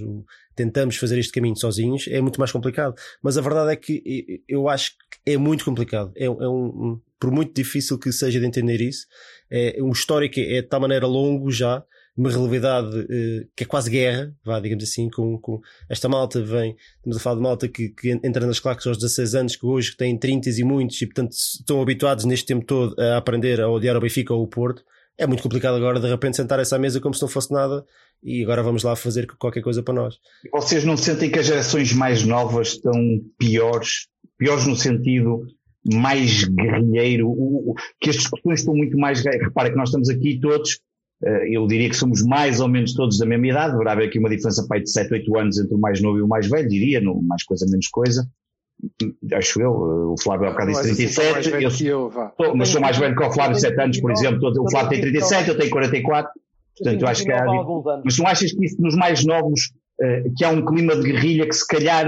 tentamos 0.55 0.95
fazer 0.95 1.17
este 1.17 1.31
caminho 1.31 1.55
sozinhos, 1.55 2.07
é 2.07 2.21
muito 2.21 2.39
mais 2.39 2.51
complicado. 2.51 2.93
Mas 3.19 3.35
a 3.35 3.41
verdade 3.41 3.71
é 3.71 3.75
que 3.75 4.43
eu 4.47 4.69
acho 4.69 4.91
que 4.91 5.31
é 5.31 5.37
muito 5.37 5.65
complicado. 5.65 6.11
É, 6.15 6.25
é 6.25 6.29
um, 6.29 7.01
por 7.19 7.31
muito 7.31 7.55
difícil 7.55 7.97
que 7.97 8.11
seja 8.11 8.39
de 8.39 8.45
entender 8.45 8.79
isso, 8.79 9.07
é 9.49 9.81
um 9.81 9.91
histórico 9.91 10.39
é 10.39 10.61
de 10.61 10.67
tal 10.67 10.79
maneira 10.79 11.07
longo 11.07 11.49
já, 11.49 11.83
uma 12.17 12.31
relevidade 12.31 12.99
uh, 12.99 13.47
que 13.55 13.63
é 13.63 13.65
quase 13.65 13.91
guerra, 13.91 14.33
vá, 14.43 14.59
digamos 14.59 14.83
assim, 14.83 15.09
com, 15.09 15.37
com 15.37 15.61
esta 15.87 16.09
malta 16.09 16.41
vem, 16.41 16.75
estamos 16.97 17.17
a 17.17 17.19
falar 17.19 17.35
de 17.35 17.41
malta 17.41 17.67
que, 17.67 17.89
que 17.89 18.09
entra 18.23 18.45
nas 18.45 18.59
claques 18.59 18.87
aos 18.87 18.97
16 18.97 19.35
anos, 19.35 19.55
que 19.55 19.65
hoje 19.65 19.95
têm 19.95 20.17
30 20.17 20.49
e 20.49 20.63
muitos, 20.63 20.99
e 21.01 21.05
portanto 21.05 21.31
estão 21.31 21.81
habituados 21.81 22.25
neste 22.25 22.47
tempo 22.47 22.65
todo 22.65 22.99
a 22.99 23.17
aprender 23.17 23.61
a 23.61 23.69
odiar 23.69 23.95
o 23.95 24.01
Benfica 24.01 24.33
ou 24.33 24.43
o 24.43 24.47
Porto. 24.47 24.83
É 25.17 25.25
muito 25.27 25.43
complicado 25.43 25.75
agora 25.75 25.99
de 25.99 26.07
repente 26.07 26.37
sentar 26.37 26.59
essa 26.59 26.77
mesa 26.77 26.99
como 26.99 27.13
se 27.13 27.21
não 27.21 27.29
fosse 27.29 27.51
nada 27.51 27.83
e 28.23 28.43
agora 28.43 28.63
vamos 28.63 28.83
lá 28.83 28.95
fazer 28.95 29.27
qualquer 29.37 29.61
coisa 29.61 29.81
para 29.83 29.93
nós. 29.93 30.15
Vocês 30.51 30.83
não 30.83 30.97
sentem 30.97 31.29
que 31.29 31.39
as 31.39 31.45
gerações 31.45 31.93
mais 31.93 32.23
novas 32.23 32.69
estão 32.69 32.93
piores? 33.37 34.07
Piores 34.37 34.67
no 34.67 34.75
sentido 34.75 35.45
mais 35.93 36.43
guerrilheiro, 36.43 37.33
que 38.01 38.09
as 38.09 38.17
discussões 38.17 38.59
estão 38.59 38.75
muito 38.75 38.97
mais. 38.97 39.23
Repara 39.23 39.69
que 39.69 39.77
nós 39.77 39.89
estamos 39.89 40.09
aqui 40.09 40.39
todos 40.39 40.71
eh, 40.71 40.79
eu 41.21 41.65
diria 41.65 41.89
que 41.89 41.95
somos 41.95 42.23
mais 42.23 42.59
ou 42.59 42.67
menos 42.67 42.93
todos 42.93 43.17
da 43.17 43.25
mesma 43.25 43.47
idade, 43.47 43.71
deverá 43.71 43.93
haver 43.93 44.07
aqui 44.07 44.19
uma 44.19 44.29
diferença 44.29 44.65
pai, 44.67 44.81
de 44.81 44.91
7, 44.91 45.11
8 45.13 45.37
anos 45.37 45.57
entre 45.59 45.73
o 45.73 45.79
mais 45.79 46.01
novo 46.01 46.19
e 46.19 46.21
o 46.21 46.27
mais 46.27 46.47
velho, 46.47 46.67
diria, 46.67 47.01
no, 47.01 47.21
mais 47.23 47.43
coisa, 47.43 47.65
menos 47.69 47.87
coisa. 47.87 48.27
Acho 49.33 49.59
eu, 49.59 49.71
eh, 49.71 50.05
o 50.13 50.15
Flávio 50.21 50.47
há 50.47 50.51
bocado 50.51 50.69
disse 50.69 50.83
37, 50.83 51.85
eu, 51.85 52.11
eu, 52.39 52.55
mas 52.55 52.69
sou 52.69 52.79
mais 52.79 52.95
velho 52.95 53.15
que 53.15 53.23
o 53.23 53.31
Flávio, 53.31 53.59
7 53.59 53.81
anos, 53.81 53.99
por 53.99 54.11
exemplo, 54.11 54.53
o 54.61 54.69
Flávio 54.69 54.89
tem 54.91 55.01
37, 55.01 55.49
eu 55.49 55.57
tenho 55.57 55.71
44, 55.71 56.31
portanto 56.77 57.01
eu 57.01 57.07
acho 57.07 57.23
que 57.23 57.31
há. 57.31 57.45
Mas 58.05 58.17
não 58.19 58.27
achas 58.27 58.51
que 58.51 58.65
isso 58.65 58.79
nos 58.79 58.95
mais 58.95 59.25
novos, 59.25 59.71
eh, 59.99 60.25
que 60.37 60.45
há 60.45 60.49
um 60.49 60.63
clima 60.63 60.95
de 60.95 61.11
guerrilha 61.11 61.47
que 61.47 61.55
se 61.55 61.65
calhar 61.65 62.07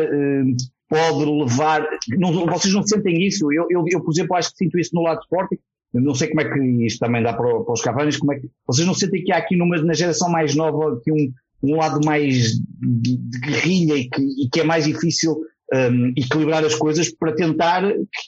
pode 0.88 1.26
levar. 1.26 1.88
Não, 2.18 2.46
vocês 2.46 2.74
não 2.74 2.84
sentem 2.84 3.26
isso? 3.26 3.52
Eu, 3.52 3.66
eu, 3.72 3.84
eu, 3.88 4.02
por 4.02 4.12
exemplo, 4.12 4.36
acho 4.36 4.52
que 4.52 4.58
sinto 4.58 4.78
isso 4.78 4.92
no 4.94 5.02
lado 5.02 5.22
esporte 5.22 5.60
não 5.94 6.14
sei 6.14 6.30
como 6.30 6.42
é 6.42 6.52
que 6.52 6.60
isto 6.86 7.00
também 7.00 7.24
dá 7.24 7.34
para, 7.34 7.62
para 7.62 7.74
os 7.74 7.82
Cavanis, 7.82 8.18
como 8.18 8.34
é 8.34 8.40
que, 8.40 8.48
vocês 8.68 8.86
não 8.86 8.94
sentem 8.94 9.24
que 9.24 9.32
há 9.32 9.38
aqui 9.38 9.56
numa, 9.56 9.78
na 9.78 9.94
geração 9.94 10.30
mais 10.30 10.56
nova 10.56 11.00
que 11.04 11.12
um, 11.12 11.32
um 11.64 11.78
lado 11.78 12.00
mais 12.06 12.54
de, 12.80 13.18
de 13.18 13.40
guerrilha 13.40 13.96
e 13.96 14.10
que, 14.10 14.22
e 14.22 14.50
que, 14.52 14.60
é 14.60 14.64
mais 14.64 14.86
difícil 14.86 15.36
um, 15.74 16.10
equilibrar 16.16 16.64
as 16.64 16.76
coisas 16.76 17.10
para 17.10 17.34
tentar 17.34 17.82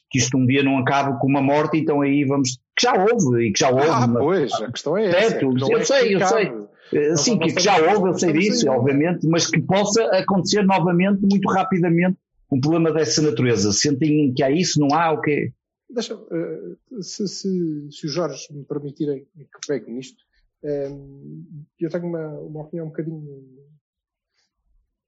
que 0.09 0.17
isto 0.17 0.37
um 0.37 0.45
dia 0.45 0.63
não 0.63 0.79
acabe 0.79 1.19
com 1.19 1.27
uma 1.27 1.41
morte, 1.41 1.77
então 1.77 2.01
aí 2.01 2.25
vamos, 2.25 2.59
que 2.77 2.83
já 2.83 2.93
houve 2.93 3.47
e 3.47 3.53
que 3.53 3.59
já 3.59 3.69
houve. 3.69 3.87
Ah, 3.87 4.07
pois, 4.07 4.51
a 4.53 4.71
questão 4.71 4.97
é 4.97 5.05
essa. 5.05 5.29
Certo, 5.29 5.45
é 5.45 5.73
eu 5.73 5.77
é 5.77 5.83
sei, 5.83 6.15
eu 6.15 6.27
sei. 6.27 6.51
Eh, 6.93 7.15
sim, 7.15 7.39
que, 7.39 7.53
que 7.53 7.61
já 7.61 7.77
houve, 7.77 8.09
eu 8.09 8.17
sei 8.17 8.33
disso, 8.33 8.69
obviamente, 8.69 9.25
mas 9.27 9.47
que 9.47 9.61
possa 9.61 10.03
acontecer 10.17 10.63
novamente, 10.63 11.21
muito 11.21 11.49
rapidamente, 11.49 12.17
um 12.51 12.59
problema 12.59 12.91
dessa 12.91 13.21
natureza. 13.21 13.71
Sentem 13.71 14.33
que 14.33 14.43
há 14.43 14.51
isso, 14.51 14.79
não 14.79 14.93
há, 14.93 15.11
o 15.11 15.21
quê? 15.21 15.51
Deixa, 15.93 16.15
uh, 16.15 17.03
se, 17.03 17.27
se, 17.27 17.91
se 17.91 18.05
os 18.05 18.11
Jorge 18.11 18.47
me 18.51 18.63
permitirem 18.63 19.25
que 19.35 19.67
pegue 19.67 19.91
nisto, 19.91 20.23
um, 20.63 21.65
eu 21.79 21.89
tenho 21.89 22.05
uma, 22.05 22.27
uma 22.39 22.61
opinião 22.61 22.85
um 22.85 22.89
bocadinho 22.89 23.71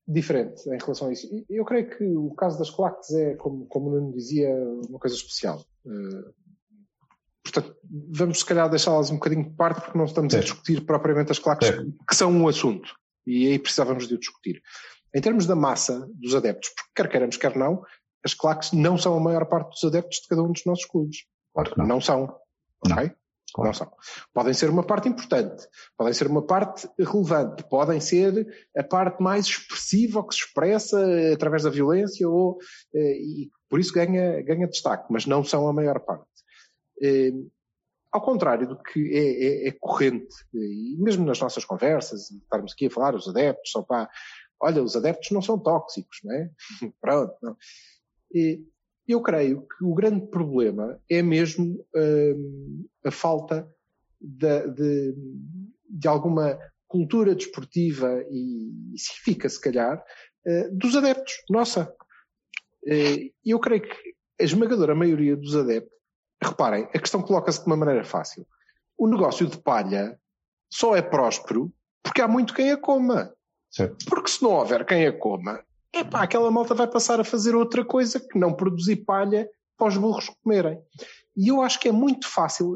diferente 0.08 0.68
em 0.68 0.78
relação 0.78 1.08
a 1.08 1.14
isso. 1.14 1.30
Eu 1.50 1.64
creio 1.64 1.90
que 1.90 2.04
o 2.04 2.34
caso 2.36 2.58
das 2.58 2.70
claques 2.70 3.12
é, 3.12 3.36
como, 3.36 3.66
como 3.68 3.90
o 3.90 3.92
Nuno 3.92 4.14
dizia, 4.14 4.50
uma 4.90 5.00
coisa 5.00 5.16
especial. 5.16 5.64
Uh, 5.86 6.34
portanto, 7.44 7.78
vamos 8.10 8.40
se 8.40 8.46
calhar 8.46 8.70
deixá-las 8.70 9.10
um 9.10 9.16
bocadinho 9.16 9.44
de 9.44 9.56
parte 9.56 9.82
porque 9.82 9.98
não 9.98 10.06
estamos 10.06 10.34
é. 10.34 10.38
a 10.38 10.42
discutir 10.42 10.86
propriamente 10.86 11.32
as 11.32 11.40
claques 11.40 11.70
é. 11.70 11.78
que 12.08 12.16
são 12.16 12.32
um 12.32 12.48
assunto. 12.48 12.94
E 13.26 13.48
aí 13.48 13.60
precisávamos 13.60 14.08
de 14.08 14.16
o 14.16 14.20
discutir. 14.20 14.62
Em 15.16 15.22
termos 15.22 15.46
da 15.46 15.56
massa 15.56 16.10
dos 16.16 16.36
adeptos, 16.36 16.70
porque 16.70 16.92
quer 16.96 17.10
queiramos, 17.10 17.38
quer 17.38 17.56
não, 17.56 17.84
as 18.24 18.34
claques 18.34 18.72
não 18.72 18.98
são 18.98 19.16
a 19.16 19.20
maior 19.20 19.46
parte 19.46 19.70
dos 19.70 19.84
adeptos 19.84 20.20
de 20.20 20.28
cada 20.28 20.44
um 20.44 20.52
dos 20.52 20.66
nossos 20.66 20.86
clubes. 20.86 21.26
Claro 21.54 21.72
que 21.72 21.78
não. 21.78 21.86
Não 21.86 22.02
são. 22.02 22.40
Não. 22.86 22.96
Ok? 22.98 23.12
Claro. 23.54 23.68
Não 23.68 23.74
são. 23.74 23.92
Podem 24.34 24.54
ser 24.54 24.70
uma 24.70 24.84
parte 24.84 25.08
importante, 25.08 25.68
podem 25.96 26.14
ser 26.14 26.28
uma 26.28 26.42
parte 26.42 26.90
relevante, 26.98 27.64
podem 27.70 28.00
ser 28.00 28.48
a 28.76 28.84
parte 28.84 29.22
mais 29.22 29.46
expressiva 29.46 30.20
ou 30.20 30.28
que 30.28 30.34
se 30.34 30.42
expressa 30.42 31.00
através 31.32 31.62
da 31.62 31.70
violência 31.70 32.28
ou, 32.28 32.58
eh, 32.96 33.18
e 33.18 33.52
por 33.70 33.80
isso 33.80 33.94
ganha, 33.94 34.42
ganha 34.42 34.68
destaque, 34.68 35.06
mas 35.12 35.28
não 35.28 35.44
são 35.44 35.68
a 35.68 35.74
maior 35.74 36.00
parte. 36.00 36.26
Eh, 37.02 37.32
ao 38.12 38.22
contrário 38.22 38.68
do 38.68 38.78
que 38.82 39.12
é, 39.12 39.66
é, 39.66 39.68
é 39.70 39.72
corrente, 39.80 40.36
e 40.54 40.96
mesmo 41.00 41.26
nas 41.26 41.40
nossas 41.40 41.66
conversas, 41.66 42.30
estarmos 42.30 42.74
aqui 42.74 42.86
a 42.86 42.92
falar, 42.92 43.16
os 43.16 43.28
adeptos, 43.28 43.72
só 43.72 43.82
para, 43.82 44.08
olha, 44.62 44.84
os 44.84 44.96
adeptos 44.96 45.32
não 45.32 45.42
são 45.42 45.60
tóxicos, 45.60 46.20
não 46.24 46.34
é? 46.34 46.50
Pronto, 47.02 47.36
não. 47.42 47.58
Eu 49.08 49.22
creio 49.22 49.62
que 49.62 49.84
o 49.84 49.94
grande 49.94 50.28
problema 50.28 51.00
é 51.10 51.22
mesmo 51.22 51.86
hum, 51.96 52.86
a 53.06 53.12
falta 53.12 53.68
de, 54.20 54.68
de, 54.70 55.16
de, 55.90 56.08
alguma 56.08 56.58
cultura 56.88 57.36
desportiva 57.36 58.24
e, 58.30 58.94
e 58.94 58.98
cívica, 58.98 59.50
se 59.50 59.60
calhar, 59.60 60.02
uh, 60.48 60.76
dos 60.78 60.96
adeptos, 60.96 61.34
nossa. 61.50 61.94
Eu 63.46 63.60
creio 63.60 63.82
que 63.82 64.14
a 64.40 64.44
esmagadora 64.44 64.94
maioria 64.94 65.38
dos 65.38 65.56
adeptos, 65.56 65.94
reparem, 66.42 66.84
a 66.84 67.00
questão 67.00 67.22
coloca-se 67.22 67.62
de 67.62 67.68
uma 67.68 67.78
maneira 67.78 68.04
fácil. 68.04 68.46
O 68.98 69.08
negócio 69.08 69.48
de 69.48 69.58
palha 69.58 70.20
só 70.70 70.96
é 70.96 71.02
próspero 71.02 71.74
porque 72.04 72.22
há 72.22 72.28
muito 72.28 72.54
quem 72.54 72.72
a 72.72 72.78
coma. 72.78 73.34
Certo. 73.72 74.06
Porque 74.06 74.30
se 74.30 74.44
não 74.44 74.52
houver 74.52 74.86
quem 74.86 75.08
a 75.08 75.18
coma, 75.18 75.64
epá, 75.94 76.24
aquela 76.24 76.50
malta 76.52 76.74
vai 76.74 76.88
passar 76.88 77.20
a 77.20 77.24
fazer 77.24 77.56
outra 77.56 77.86
coisa 77.86 78.20
que 78.20 78.38
não 78.38 78.54
produzir 78.54 78.98
palha 78.98 79.50
para 79.78 79.88
os 79.88 79.98
burros 79.98 80.30
comerem. 80.44 80.82
E 81.36 81.48
eu 81.48 81.62
acho 81.62 81.80
que 81.80 81.90
é 81.90 81.92
muito 81.92 82.28
fácil. 82.28 82.76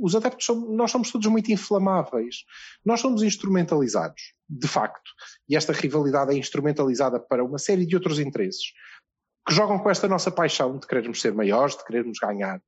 Os 0.00 0.14
adeptos, 0.14 0.46
nós 0.68 0.90
somos 0.90 1.10
todos 1.10 1.26
muito 1.28 1.50
inflamáveis. 1.50 2.44
Nós 2.84 3.00
somos 3.00 3.22
instrumentalizados, 3.22 4.34
de 4.48 4.68
facto. 4.68 5.10
E 5.48 5.56
esta 5.56 5.72
rivalidade 5.72 6.34
é 6.34 6.38
instrumentalizada 6.38 7.18
para 7.18 7.44
uma 7.44 7.58
série 7.58 7.86
de 7.86 7.96
outros 7.96 8.18
interesses 8.18 8.72
que 9.46 9.54
jogam 9.54 9.78
com 9.78 9.90
esta 9.90 10.08
nossa 10.08 10.30
paixão 10.30 10.78
de 10.78 10.86
querermos 10.86 11.20
ser 11.20 11.34
maiores, 11.34 11.76
de 11.76 11.84
querermos 11.84 12.18
ganhar, 12.18 12.62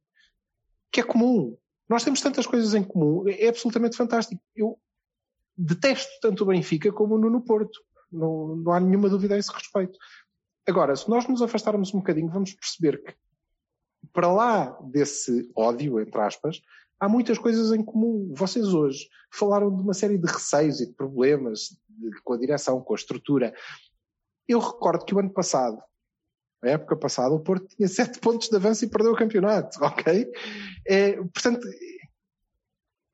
que 0.93 1.01
é 1.01 1.03
comum. 1.03 1.57
Nós 1.89 2.05
temos 2.05 2.21
tantas 2.21 2.47
coisas 2.47 2.75
em 2.75 2.83
comum, 2.83 3.25
é 3.29 3.49
absolutamente 3.49 3.97
fantástico. 3.97 4.43
Eu 4.55 4.79
detesto 5.57 6.11
tanto 6.21 6.45
o 6.45 6.47
Benfica 6.47 6.93
como 6.93 7.15
o 7.15 7.19
Nuno 7.19 7.43
Porto. 7.43 7.81
Não, 8.17 8.57
não 8.57 8.73
há 8.73 8.81
nenhuma 8.81 9.09
dúvida 9.09 9.35
a 9.35 9.39
esse 9.39 9.53
respeito. 9.53 9.99
Agora, 10.67 10.97
se 10.97 11.09
nós 11.09 11.27
nos 11.29 11.43
afastarmos 11.43 11.95
um 11.95 11.99
bocadinho, 11.99 12.29
vamos 12.29 12.53
perceber 12.53 13.03
que 13.03 13.15
para 14.13 14.33
lá 14.33 14.79
desse 14.83 15.51
ódio, 15.55 16.01
entre 16.01 16.21
aspas, 16.21 16.61
há 16.99 17.09
muitas 17.09 17.39
coisas 17.39 17.73
em 17.73 17.85
comum. 17.85 18.33
Vocês 18.35 18.69
hoje 18.69 19.09
falaram 19.33 19.75
de 19.75 19.83
uma 19.83 19.95
série 19.95 20.19
de 20.19 20.27
receios 20.27 20.81
e 20.81 20.87
de 20.87 20.93
problemas 20.93 21.77
com 22.25 22.33
a 22.33 22.39
direção, 22.39 22.81
com 22.81 22.95
a 22.95 22.97
estrutura. 22.97 23.55
Eu 24.49 24.59
recordo 24.59 25.05
que 25.05 25.15
o 25.15 25.19
ano 25.19 25.31
passado, 25.31 25.81
a 26.63 26.69
época 26.69 26.97
passada, 26.97 27.35
o 27.35 27.41
Porto 27.41 27.69
tinha 27.77 27.89
sete 27.89 28.19
pontos 28.19 28.49
de 28.49 28.57
avanço 28.57 28.85
e 28.85 28.89
perdeu 28.89 29.13
o 29.13 29.17
campeonato, 29.17 29.79
ok? 29.85 30.31
É, 30.87 31.17
portanto, 31.17 31.67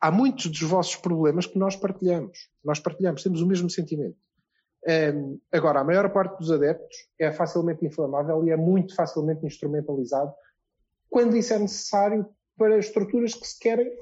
há 0.00 0.10
muitos 0.10 0.46
dos 0.46 0.62
vossos 0.62 0.96
problemas 0.96 1.46
que 1.46 1.58
nós 1.58 1.76
partilhamos. 1.76 2.48
Nós 2.64 2.80
partilhamos, 2.80 3.22
temos 3.22 3.42
o 3.42 3.46
mesmo 3.46 3.68
sentimento. 3.68 4.16
Um, 4.84 5.38
agora, 5.52 5.80
a 5.80 5.84
maior 5.84 6.12
parte 6.12 6.38
dos 6.38 6.50
adeptos 6.50 6.96
é 7.18 7.30
facilmente 7.30 7.86
inflamável 7.86 8.44
e 8.44 8.50
é 8.50 8.56
muito 8.56 8.94
facilmente 8.96 9.46
instrumentalizado 9.46 10.32
quando 11.12 11.36
isso 11.36 11.52
é 11.52 11.58
necessário 11.58 12.26
para 12.56 12.78
estruturas 12.78 13.34
que 13.34 13.46
se 13.46 13.58
querem, 13.58 13.92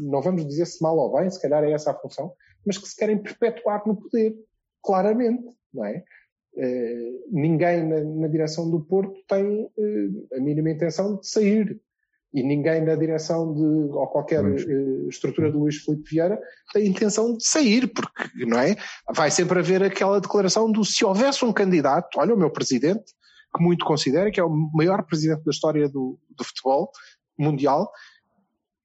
não 0.00 0.22
vamos 0.22 0.46
dizer 0.46 0.66
se 0.66 0.80
mal 0.80 0.96
ou 0.96 1.12
bem, 1.12 1.28
se 1.28 1.42
calhar 1.42 1.64
é 1.64 1.72
essa 1.72 1.90
a 1.90 1.94
função, 1.94 2.32
mas 2.64 2.78
que 2.78 2.88
se 2.88 2.94
querem 2.94 3.18
perpetuar 3.18 3.82
no 3.84 3.96
poder, 3.96 4.36
claramente, 4.82 5.44
não 5.74 5.84
é? 5.84 6.04
Uh, 6.54 7.24
ninguém 7.30 7.84
na, 7.86 8.04
na, 8.04 8.28
direção 8.28 8.70
do 8.70 8.80
Porto 8.80 9.14
tem 9.28 9.64
uh, 9.64 10.28
a 10.36 10.40
mínima 10.40 10.70
intenção 10.70 11.16
de 11.16 11.28
sair. 11.28 11.80
E 12.32 12.42
ninguém 12.42 12.84
na 12.84 12.94
direção 12.94 13.52
de, 13.52 13.62
ou 13.62 14.06
qualquer 14.06 14.44
uh, 14.44 15.08
estrutura 15.08 15.50
do 15.50 15.58
Luís 15.58 15.76
Filipe 15.78 16.10
Vieira 16.10 16.40
tem 16.72 16.86
intenção 16.86 17.36
de 17.36 17.44
sair, 17.44 17.88
porque, 17.88 18.46
não 18.46 18.58
é? 18.58 18.76
Vai 19.12 19.30
sempre 19.30 19.58
haver 19.58 19.82
aquela 19.82 20.20
declaração 20.20 20.70
do 20.70 20.84
se 20.84 21.04
houvesse 21.04 21.44
um 21.44 21.52
candidato, 21.52 22.18
olha 22.18 22.34
o 22.34 22.38
meu 22.38 22.50
presidente, 22.50 23.12
que 23.56 23.62
muito 23.62 23.84
considera, 23.84 24.30
que 24.30 24.38
é 24.38 24.44
o 24.44 24.50
maior 24.72 25.04
presidente 25.04 25.42
da 25.44 25.50
história 25.50 25.88
do, 25.88 26.18
do 26.30 26.44
futebol 26.44 26.92
mundial, 27.36 27.90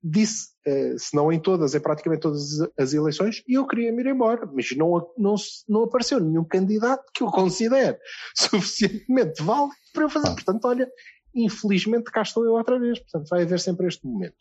disse, 0.07 0.49
uh, 0.67 0.99
se 0.99 1.15
não 1.15 1.31
em 1.31 1.39
todas, 1.39 1.73
em 1.73 1.79
praticamente 1.79 2.21
todas 2.21 2.59
as 2.77 2.93
eleições, 2.93 3.43
e 3.47 3.55
eu 3.55 3.65
queria 3.65 3.91
me 3.91 4.03
ir 4.03 4.07
embora, 4.07 4.47
mas 4.53 4.75
não, 4.77 5.07
não, 5.17 5.35
não 5.67 5.83
apareceu 5.83 6.19
nenhum 6.19 6.43
candidato 6.43 7.03
que 7.13 7.23
eu 7.23 7.27
considere 7.27 7.97
suficientemente 8.35 9.41
válido 9.41 9.75
para 9.93 10.03
eu 10.03 10.09
fazer. 10.09 10.29
Portanto, 10.31 10.65
olha, 10.65 10.89
infelizmente 11.35 12.11
cá 12.11 12.21
estou 12.21 12.45
eu 12.45 12.53
outra 12.53 12.79
vez. 12.79 12.99
Portanto, 12.99 13.27
vai 13.29 13.43
haver 13.43 13.59
sempre 13.59 13.87
este 13.87 14.05
momento. 14.05 14.37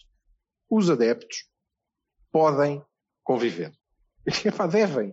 Os 0.71 0.89
adeptos 0.89 1.49
podem 2.31 2.83
conviver. 3.23 3.73
Epá, 4.45 4.67
devem. 4.67 5.11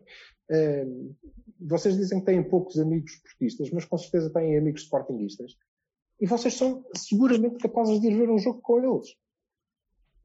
Uh, 0.50 1.16
vocês 1.60 1.96
dizem 1.96 2.20
que 2.20 2.26
têm 2.26 2.44
poucos 2.44 2.80
amigos 2.80 3.14
esportistas, 3.14 3.70
mas 3.72 3.86
com 3.86 3.98
certeza 3.98 4.32
têm 4.32 4.58
amigos 4.58 4.84
sportinguistas. 4.84 5.56
E 6.20 6.28
vocês 6.28 6.54
são 6.56 6.86
seguramente 6.96 7.58
capazes 7.58 8.00
de 8.00 8.08
ir 8.08 8.16
ver 8.16 8.30
um 8.30 8.38
jogo 8.38 8.62
com 8.62 8.78
eles. 8.80 9.12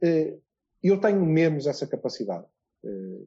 Uh, 0.02 0.40
eu 0.82 1.00
tenho 1.00 1.24
menos 1.24 1.66
essa 1.66 1.86
capacidade. 1.86 2.46
Uh, 2.84 3.26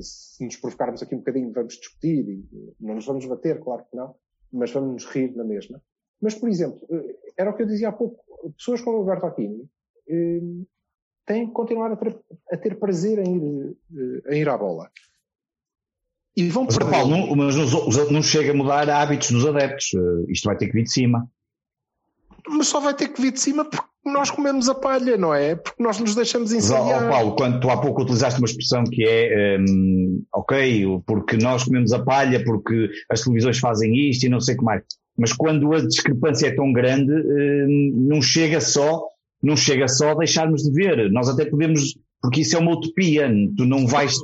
se 0.00 0.44
nos 0.44 0.56
provocarmos 0.56 1.02
aqui 1.02 1.14
um 1.14 1.18
bocadinho, 1.18 1.52
vamos 1.52 1.74
discutir 1.74 2.28
e 2.28 2.74
não 2.78 2.94
nos 2.94 3.06
vamos 3.06 3.26
bater, 3.26 3.60
claro 3.60 3.84
que 3.90 3.96
não, 3.96 4.14
mas 4.52 4.70
vamos 4.70 5.04
nos 5.04 5.12
rir 5.12 5.34
na 5.36 5.44
mesma. 5.44 5.82
Mas, 6.20 6.34
por 6.34 6.48
exemplo, 6.48 6.80
era 7.36 7.50
o 7.50 7.54
que 7.54 7.62
eu 7.62 7.66
dizia 7.66 7.88
há 7.88 7.92
pouco, 7.92 8.22
pessoas 8.56 8.80
como 8.80 8.98
o 8.98 9.00
Alberto 9.00 9.26
Aquino 9.26 9.68
têm 11.26 11.46
que 11.46 11.52
continuar 11.52 11.92
a 11.92 11.96
ter, 11.96 12.18
a 12.52 12.56
ter 12.56 12.78
prazer 12.78 13.18
em 13.18 13.36
ir, 13.36 13.76
em 14.28 14.40
ir 14.40 14.48
à 14.48 14.58
bola. 14.58 14.90
E 16.36 16.48
vão 16.48 16.64
mas, 16.64 16.76
perder. 16.76 16.92
Paulo, 16.92 17.10
não, 17.10 17.36
mas 17.36 17.56
não, 17.56 18.10
não 18.10 18.22
chega 18.22 18.52
a 18.52 18.54
mudar 18.54 18.88
hábitos 18.88 19.30
dos 19.30 19.46
adeptos. 19.46 19.90
Isto 20.28 20.44
vai 20.46 20.56
ter 20.56 20.66
que 20.66 20.72
vir 20.72 20.84
de 20.84 20.92
cima. 20.92 21.28
Mas 22.48 22.68
só 22.68 22.80
vai 22.80 22.94
ter 22.94 23.08
que 23.08 23.20
vir 23.20 23.32
de 23.32 23.40
cima 23.40 23.64
porque 23.64 23.86
nós 24.04 24.30
comemos 24.30 24.68
a 24.68 24.74
palha, 24.74 25.16
não 25.16 25.34
é? 25.34 25.56
Porque 25.56 25.82
nós 25.82 25.98
nos 25.98 26.14
deixamos 26.14 26.52
ensaiar. 26.52 27.06
Oh, 27.06 27.10
Paulo, 27.10 27.36
quando 27.36 27.60
tu 27.60 27.68
há 27.68 27.80
pouco 27.80 28.02
utilizaste 28.02 28.40
uma 28.40 28.46
expressão 28.46 28.84
que 28.84 29.04
é 29.04 29.58
um, 29.60 30.24
ok, 30.34 30.86
porque 31.06 31.36
nós 31.36 31.64
comemos 31.64 31.92
a 31.92 32.02
palha, 32.02 32.42
porque 32.42 32.90
as 33.10 33.20
televisões 33.20 33.58
fazem 33.58 33.94
isto 34.08 34.24
e 34.24 34.28
não 34.28 34.40
sei 34.40 34.54
o 34.54 34.58
que 34.58 34.64
mais. 34.64 34.82
Mas 35.18 35.32
quando 35.32 35.72
a 35.74 35.86
discrepância 35.86 36.48
é 36.48 36.54
tão 36.54 36.72
grande, 36.72 37.12
um, 37.12 38.06
não 38.08 38.22
chega 38.22 38.60
só, 38.60 39.02
não 39.42 39.56
chega 39.56 39.86
só 39.88 40.10
a 40.10 40.14
deixarmos 40.14 40.62
de 40.62 40.70
ver. 40.72 41.10
Nós 41.10 41.28
até 41.28 41.44
podemos, 41.44 41.96
porque 42.22 42.40
isso 42.40 42.56
é 42.56 42.58
uma 42.58 42.72
utopia, 42.72 43.30
tu 43.56 43.64
não 43.64 43.86
vais 43.86 44.18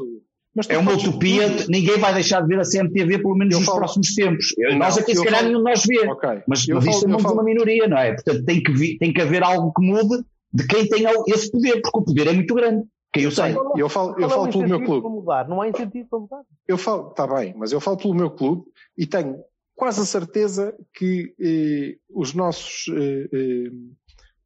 é 0.69 0.79
uma 0.79 0.93
utopia, 0.93 1.49
ninguém 1.69 1.99
vai 1.99 2.15
deixar 2.15 2.41
de 2.41 2.49
ver 2.49 2.59
a 2.59 2.63
CMTV 2.63 3.19
pelo 3.19 3.35
menos 3.35 3.53
eu 3.53 3.61
nos 3.61 3.67
falo... 3.67 3.79
próximos 3.79 4.15
tempos. 4.15 4.55
Não, 4.57 4.79
nós 4.79 4.97
aqui 4.97 5.15
se 5.15 5.23
calhar 5.23 5.45
nenhum 5.45 5.59
de 5.59 5.65
nós 5.65 5.85
vê, 5.85 5.99
okay. 6.09 6.43
mas, 6.47 6.67
mas 6.67 6.87
isso 6.87 7.05
é 7.05 7.09
uma 7.09 7.43
minoria, 7.43 7.87
não 7.87 7.99
é? 7.99 8.15
Portanto 8.15 8.45
tem 8.45 8.63
que, 8.63 8.73
vi, 8.73 8.97
tem 8.97 9.13
que 9.13 9.21
haver 9.21 9.43
algo 9.43 9.73
que 9.75 9.85
mude 9.85 10.25
de 10.53 10.67
quem 10.67 10.89
tem 10.89 11.05
esse 11.27 11.51
poder, 11.51 11.83
porque 11.83 11.99
o 11.99 12.03
poder 12.03 12.29
é 12.29 12.33
muito 12.33 12.55
grande. 12.55 12.87
Quem 13.13 13.25
eu 13.25 13.31
sei. 13.31 13.55
Eu 13.77 13.89
falo, 13.89 14.15
eu 14.19 14.29
falo 14.29 14.49
pelo 14.49 14.67
meu 14.67 14.83
clube. 14.83 15.09
Mudar. 15.09 15.49
Não 15.49 15.61
há 15.61 15.69
incentivo 15.69 16.09
para 16.09 16.19
mudar. 16.19 16.41
Eu 16.67 16.79
falo, 16.79 17.11
está 17.11 17.27
bem, 17.27 17.55
mas 17.57 17.73
eu 17.73 17.81
falo 17.81 17.97
pelo 17.99 18.15
meu 18.15 18.31
clube 18.31 18.63
e 18.97 19.07
tenho 19.07 19.37
quase 19.77 20.01
a 20.01 20.07
certeza 20.07 20.75
que 20.93 21.35
eh, 21.39 21.99
os 22.09 22.33
nossos 22.33 22.89
eh, 22.89 23.29
eh, 23.33 23.71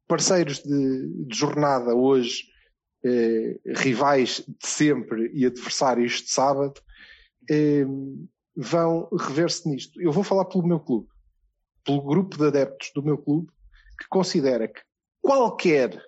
parceiros 0.07 0.59
de, 0.59 1.25
de 1.25 1.35
jornada 1.35 1.95
hoje 1.95 2.51
eh, 3.03 3.59
rivais 3.77 4.43
de 4.45 4.67
sempre 4.67 5.31
e 5.33 5.45
adversários 5.45 6.21
de 6.21 6.29
sábado, 6.29 6.81
eh, 7.49 7.85
vão 8.55 9.07
rever-se 9.17 9.67
nisto. 9.67 9.99
Eu 10.01 10.11
vou 10.11 10.23
falar 10.23 10.45
pelo 10.45 10.67
meu 10.67 10.79
clube, 10.79 11.07
pelo 11.85 12.01
grupo 12.01 12.37
de 12.37 12.47
adeptos 12.47 12.91
do 12.93 13.01
meu 13.01 13.17
clube, 13.17 13.49
que 13.97 14.07
considera 14.09 14.67
que 14.67 14.81
qualquer, 15.21 15.99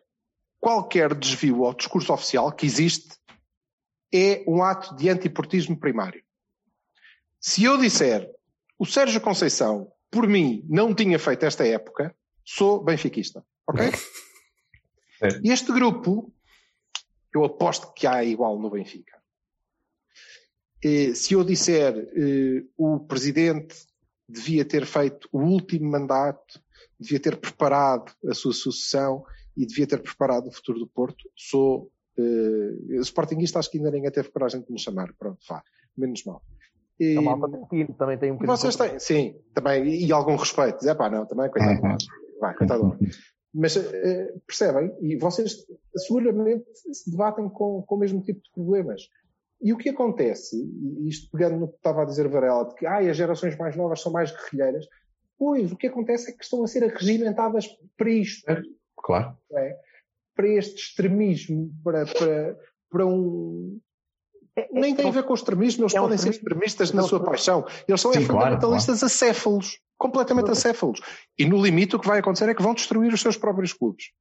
qualquer 0.60 1.16
desvio 1.16 1.64
ao 1.64 1.74
discurso 1.74 2.14
oficial 2.14 2.52
que 2.52 2.66
existe 2.66 3.18
é 4.14 4.44
um 4.48 4.62
ato 4.62 4.96
de 4.96 5.10
antiportismo 5.10 5.80
primário. 5.80 6.22
Se 7.40 7.64
eu 7.64 7.78
disser 7.78 8.30
o 8.78 8.86
Sérgio 8.86 9.22
Conceição, 9.22 9.92
por 10.10 10.28
mim, 10.28 10.66
não 10.70 10.94
tinha 10.94 11.18
feito 11.18 11.46
esta 11.46 11.66
época, 11.66 12.16
sou 12.44 12.84
benfiquista. 12.84 13.44
Ok? 13.68 13.88
É. 15.22 15.28
Este 15.44 15.72
grupo 15.72 16.34
eu 17.34 17.44
aposto 17.44 17.92
que 17.94 18.06
há 18.06 18.24
igual 18.24 18.60
no 18.60 18.70
Benfica. 18.70 19.18
se 21.16 21.34
eu 21.34 21.44
disser 21.44 21.96
eh, 21.96 22.64
o 22.78 23.00
presidente 23.00 23.76
devia 24.28 24.64
ter 24.64 24.86
feito 24.86 25.28
o 25.32 25.40
último 25.40 25.90
mandato, 25.90 26.62
devia 27.00 27.20
ter 27.20 27.38
preparado 27.38 28.14
a 28.30 28.34
sua 28.34 28.54
sucessão 28.54 29.26
e 29.58 29.66
devia 29.66 29.88
ter 29.88 30.02
preparado 30.02 30.48
o 30.48 30.52
futuro 30.52 30.80
do 30.80 30.88
Porto, 30.88 31.30
sou 31.36 31.92
uh, 32.18 33.02
Sportingista, 33.02 33.60
acho 33.60 33.70
que 33.70 33.78
ainda 33.78 33.92
ninguém 33.92 34.12
teve 34.12 34.30
coragem 34.30 34.62
de 34.62 34.72
me 34.72 34.80
chamar. 34.80 35.14
Pronto, 35.14 35.40
vá, 35.48 35.64
menos 35.96 36.24
mal. 36.24 36.42
E, 37.00 37.18
a 37.18 37.22
malta 37.22 37.50
tem, 37.70 37.88
também 37.88 38.18
tem 38.18 38.32
um 38.32 38.36
bocadinho. 38.36 38.58
Vocês 38.58 38.76
têm, 38.76 39.00
sim, 39.00 39.36
também, 39.54 40.06
e 40.06 40.12
algum 40.12 40.36
respeito. 40.36 40.88
É 40.88 40.94
pá, 40.94 41.10
não, 41.10 41.26
também, 41.26 41.50
coitado. 41.50 41.82
Uhum. 41.82 41.98
Vai, 42.40 42.56
coitado. 42.56 42.98
Mas 43.54 43.76
uh, 43.76 44.42
percebem? 44.48 44.92
E 45.02 45.16
vocês 45.18 45.66
seguramente 45.96 46.66
se 46.92 47.12
debatem 47.12 47.50
com, 47.50 47.84
com 47.84 47.96
o 47.96 48.00
mesmo 48.00 48.22
tipo 48.22 48.42
de 48.42 48.52
problemas. 48.52 49.02
E 49.62 49.72
o 49.72 49.78
que 49.78 49.90
acontece, 49.90 50.58
e 50.58 51.08
isto 51.08 51.32
pegando 51.32 51.58
no 51.58 51.68
que 51.70 51.78
estava 51.78 52.02
a 52.02 52.06
dizer 52.06 52.28
Varela, 52.28 52.68
de 52.68 52.76
que 52.76 52.86
ah, 52.86 52.98
as 52.98 53.16
gerações 53.16 53.58
mais 53.58 53.78
novas 53.78 54.02
são 54.02 54.12
mais 54.12 54.30
guerrilheiras, 54.30 54.86
pois 55.38 55.72
o 55.72 55.78
que 55.78 55.88
acontece 55.88 56.32
é 56.32 56.34
que 56.34 56.44
estão 56.44 56.64
a 56.64 56.68
ser 56.68 56.84
arregimentadas 56.84 57.68
para 57.98 58.10
isto. 58.10 58.50
É, 58.50 58.62
claro. 58.98 59.38
É? 59.54 59.78
Para 60.36 60.48
este 60.50 60.76
extremismo, 60.76 61.72
para, 61.82 62.06
para, 62.06 62.58
para 62.90 63.06
um, 63.06 63.80
Nem 64.72 64.96
tem 64.96 65.08
a 65.08 65.12
ver 65.12 65.24
com 65.24 65.32
o 65.32 65.36
extremismo, 65.36 65.84
eles 65.84 65.96
é 65.96 66.00
podem 66.00 66.16
um 66.16 66.18
ser 66.18 66.30
extremistas 66.30 66.92
na 66.92 67.02
sua 67.02 67.20
paixão. 67.20 67.66
Eles 67.88 68.00
são 68.00 68.14
Sim, 68.14 68.26
fundamentalistas 68.26 69.00
claro, 69.00 69.00
claro. 69.00 69.06
acéfalos, 69.06 69.80
completamente 69.98 70.52
acéfalos. 70.52 71.02
E 71.38 71.46
no 71.46 71.62
limite 71.62 71.96
o 71.96 72.00
que 72.00 72.08
vai 72.08 72.20
acontecer 72.20 72.50
é 72.50 72.54
que 72.54 72.62
vão 72.62 72.74
destruir 72.74 73.12
os 73.12 73.22
seus 73.22 73.36
próprios 73.36 73.74
clubes. 73.74 74.12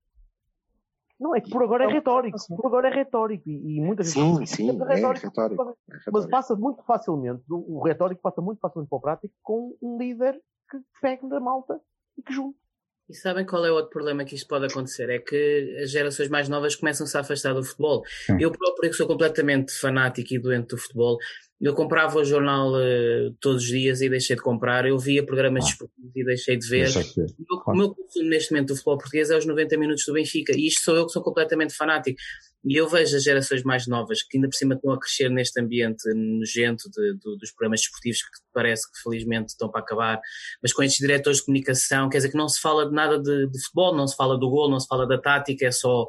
Não, 1.20 1.36
é 1.36 1.40
que 1.40 1.50
por 1.50 1.62
agora 1.62 1.84
é 1.84 1.86
retórico. 1.86 2.36
Por 2.48 2.66
agora 2.66 2.88
é 2.88 2.92
retórico. 2.92 3.48
E, 3.48 3.76
e 3.76 3.80
muitas 3.80 4.09
sim, 4.09 4.38
vezes. 4.38 4.56
Sim, 4.56 4.70
é 4.82 4.94
retórico, 4.94 5.26
é 5.26 5.28
retórico, 5.28 5.78
Mas 6.12 6.26
passa 6.26 6.56
muito 6.56 6.82
facilmente, 6.82 7.42
o 7.48 7.80
retórico 7.84 8.20
passa 8.20 8.40
muito 8.40 8.59
facilmente 8.59 8.88
para 8.88 8.96
o 8.96 9.00
prático 9.00 9.34
com 9.42 9.76
um 9.80 9.98
líder 9.98 10.40
que 10.68 10.78
pegue 11.00 11.28
da 11.28 11.38
malta 11.38 11.80
e 12.18 12.22
que 12.22 12.32
junte. 12.32 12.59
E 13.08 13.14
sabem 13.14 13.44
qual 13.44 13.64
é 13.66 13.70
o 13.70 13.74
outro 13.74 13.90
problema 13.90 14.24
que 14.24 14.34
isto 14.34 14.46
pode 14.46 14.66
acontecer? 14.66 15.10
É 15.10 15.18
que 15.18 15.76
as 15.82 15.90
gerações 15.90 16.28
mais 16.28 16.48
novas 16.48 16.76
começam-se 16.76 17.16
a 17.16 17.20
afastar 17.20 17.52
do 17.52 17.62
futebol. 17.62 18.02
Sim. 18.26 18.36
Eu 18.40 18.50
próprio, 18.50 18.90
que 18.90 18.96
sou 18.96 19.06
completamente 19.06 19.72
fanático 19.72 20.32
e 20.32 20.38
doente 20.38 20.68
do 20.68 20.78
futebol, 20.78 21.18
eu 21.60 21.74
comprava 21.74 22.18
o 22.18 22.24
jornal 22.24 22.72
uh, 22.72 23.32
todos 23.40 23.62
os 23.62 23.68
dias 23.68 24.00
e 24.00 24.08
deixei 24.08 24.34
de 24.34 24.42
comprar. 24.42 24.86
Eu 24.86 24.98
via 24.98 25.24
programas 25.24 25.64
ah. 25.64 25.66
desportivos 25.68 26.12
e 26.16 26.24
deixei 26.24 26.56
de 26.56 26.68
ver. 26.68 26.84
Deixei 26.84 27.02
de 27.02 27.14
ver. 27.14 27.26
O, 27.38 27.44
meu, 27.48 27.62
o 27.66 27.76
meu 27.76 27.94
consumo 27.94 28.28
neste 28.28 28.52
momento 28.52 28.68
do 28.68 28.74
futebol 28.74 28.98
português 28.98 29.30
é 29.30 29.36
os 29.36 29.46
90 29.46 29.76
minutos 29.76 30.04
do 30.04 30.12
Benfica. 30.12 30.52
E 30.56 30.66
isto 30.66 30.82
sou 30.82 30.96
eu 30.96 31.06
que 31.06 31.12
sou 31.12 31.22
completamente 31.22 31.74
fanático. 31.74 32.18
E 32.64 32.76
eu 32.76 32.89
vejo 32.89 33.16
as 33.16 33.24
gerações 33.24 33.62
mais 33.64 33.86
novas 33.86 34.22
que 34.22 34.36
ainda 34.36 34.48
por 34.48 34.55
cima 34.55 34.74
estão 34.74 34.93
a 34.93 34.98
crescer 34.98 35.28
neste 35.28 35.60
ambiente 35.60 36.02
nojento 36.14 36.89
de, 36.90 37.14
de, 37.14 37.39
dos 37.39 37.51
programas 37.51 37.80
desportivos 37.80 38.22
que 38.22 38.28
parece 38.52 38.90
que 38.90 39.02
felizmente 39.02 39.48
estão 39.51 39.68
para 39.68 39.80
acabar, 39.80 40.20
mas 40.62 40.72
com 40.72 40.82
estes 40.82 41.01
diretores 41.01 41.39
de 41.39 41.47
comunicação, 41.47 42.09
quer 42.09 42.18
dizer 42.18 42.30
que 42.30 42.36
não 42.36 42.48
se 42.48 42.60
fala 42.60 42.86
de 42.86 42.93
nada 42.93 43.18
de, 43.18 43.48
de 43.48 43.62
futebol, 43.62 43.97
não 43.97 44.06
se 44.06 44.14
fala 44.14 44.39
do 44.39 44.48
gol, 44.48 44.70
não 44.70 44.78
se 44.78 44.86
fala 44.86 45.06
da 45.06 45.18
tática, 45.18 45.66
é 45.66 45.72
só 45.72 46.06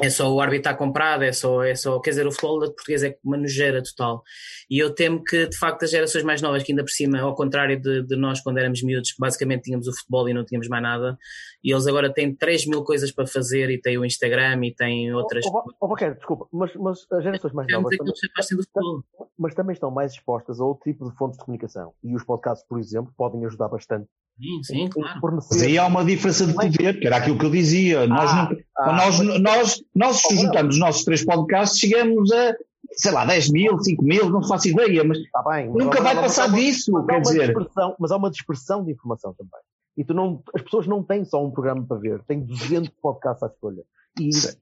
é 0.00 0.10
só 0.10 0.30
o 0.30 0.40
árbitro 0.40 0.70
estar 0.70 0.74
comprado, 0.74 1.24
é 1.24 1.32
só, 1.32 1.62
é 1.62 1.74
só, 1.74 1.98
quer 2.00 2.10
dizer, 2.10 2.26
o 2.26 2.30
futebol 2.30 2.60
português 2.60 3.02
é 3.02 3.16
uma 3.24 3.36
nojeira 3.36 3.82
total. 3.82 4.22
E 4.68 4.78
eu 4.78 4.94
temo 4.94 5.24
que, 5.24 5.46
de 5.46 5.56
facto, 5.56 5.84
as 5.84 5.90
gerações 5.90 6.22
mais 6.22 6.42
novas, 6.42 6.62
que 6.62 6.72
ainda 6.72 6.84
por 6.84 6.90
cima, 6.90 7.20
ao 7.20 7.34
contrário 7.34 7.80
de, 7.80 8.02
de 8.02 8.16
nós 8.16 8.40
quando 8.40 8.58
éramos 8.58 8.82
miúdos, 8.82 9.12
que 9.12 9.18
basicamente 9.18 9.62
tínhamos 9.62 9.88
o 9.88 9.92
futebol 9.92 10.28
e 10.28 10.34
não 10.34 10.44
tínhamos 10.44 10.68
mais 10.68 10.82
nada, 10.82 11.18
e 11.64 11.72
eles 11.72 11.86
agora 11.86 12.12
têm 12.12 12.34
3 12.34 12.66
mil 12.66 12.84
coisas 12.84 13.10
para 13.10 13.26
fazer 13.26 13.70
e 13.70 13.80
têm 13.80 13.96
o 13.96 14.04
Instagram 14.04 14.64
e 14.64 14.74
têm 14.74 15.14
outras. 15.14 15.44
Oh, 15.46 15.62
oh, 15.80 15.92
oh 15.92 15.96
desculpa, 15.96 16.46
mas, 16.52 16.74
mas 16.74 17.06
as 17.10 17.24
gerações 17.24 17.52
mais 17.54 17.68
novas. 17.72 17.96
Também, 17.96 19.02
mas 19.38 19.54
também 19.54 19.72
estão 19.72 19.90
mais 19.90 20.12
expostas 20.12 20.60
a 20.60 20.64
outro 20.64 20.84
tipo 20.90 21.08
de 21.08 21.16
fontes 21.16 21.38
de 21.38 21.44
comunicação. 21.44 21.94
E 22.04 22.14
os 22.14 22.22
podcasts, 22.22 22.66
por 22.68 22.78
exemplo, 22.78 23.12
podem 23.16 23.44
ajudar 23.46 23.68
bastante 23.68 24.08
Sim, 24.38 24.62
sim, 24.62 24.88
claro. 24.88 25.20
Mas 25.22 25.62
aí 25.62 25.78
há 25.78 25.86
uma 25.86 26.04
diferença 26.04 26.46
de 26.46 26.52
poder, 26.52 27.00
que 27.00 27.06
era 27.06 27.16
aquilo 27.16 27.38
que 27.38 27.46
eu 27.46 27.50
dizia. 27.50 28.06
Nós, 28.06 28.30
ah, 28.30 28.50
ah, 28.78 28.92
nós, 28.92 29.20
mas... 29.20 29.40
nós, 29.40 29.84
nós, 29.94 30.16
se 30.18 30.36
juntamos 30.36 30.74
os 30.74 30.80
nossos 30.80 31.04
três 31.04 31.24
podcasts, 31.24 31.78
chegamos 31.78 32.30
a, 32.32 32.54
sei 32.92 33.12
lá, 33.12 33.24
10 33.24 33.50
mil, 33.50 33.78
5 33.78 34.04
mil, 34.04 34.28
não 34.28 34.46
faço 34.46 34.68
ideia, 34.68 35.02
mas, 35.04 35.18
tá 35.30 35.42
bem, 35.42 35.68
mas 35.68 35.84
nunca 35.84 36.02
vai 36.02 36.14
passar 36.14 36.52
disso, 36.52 36.92
quer 37.06 37.20
dizer. 37.22 37.54
Mas 37.98 38.10
há 38.10 38.16
uma 38.16 38.30
dispersão 38.30 38.84
de 38.84 38.92
informação 38.92 39.32
também. 39.32 39.60
E 39.96 40.04
tu 40.04 40.12
não, 40.12 40.42
as 40.54 40.60
pessoas 40.60 40.86
não 40.86 41.02
têm 41.02 41.24
só 41.24 41.42
um 41.42 41.50
programa 41.50 41.84
para 41.86 41.96
ver, 41.96 42.22
têm 42.24 42.40
200 42.40 42.90
podcasts 43.00 43.42
à 43.42 43.46
escolha. 43.46 43.82
E 44.20 44.30
Sim. 44.32 44.54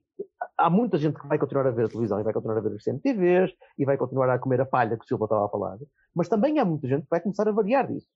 há 0.57 0.69
muita 0.69 0.97
gente 0.97 1.19
que 1.19 1.27
vai 1.27 1.37
continuar 1.37 1.67
a 1.67 1.71
ver 1.71 1.85
a 1.85 1.89
televisão 1.89 2.19
e 2.21 2.23
vai 2.23 2.33
continuar 2.33 2.57
a 2.57 2.61
ver 2.61 2.71
os 2.71 2.83
CMTVs 2.83 3.51
e 3.77 3.83
vai 3.83 3.97
continuar 3.97 4.29
a 4.29 4.39
comer 4.39 4.61
a 4.61 4.65
palha 4.65 4.95
que 4.97 5.03
o 5.03 5.07
Silva 5.07 5.25
estava 5.25 5.45
a 5.45 5.49
falar. 5.49 5.77
Mas 6.15 6.29
também 6.29 6.59
há 6.59 6.63
muita 6.63 6.87
gente 6.87 7.03
que 7.03 7.09
vai 7.09 7.19
começar 7.19 7.47
a 7.49 7.51
variar 7.51 7.85
disso. 7.91 8.07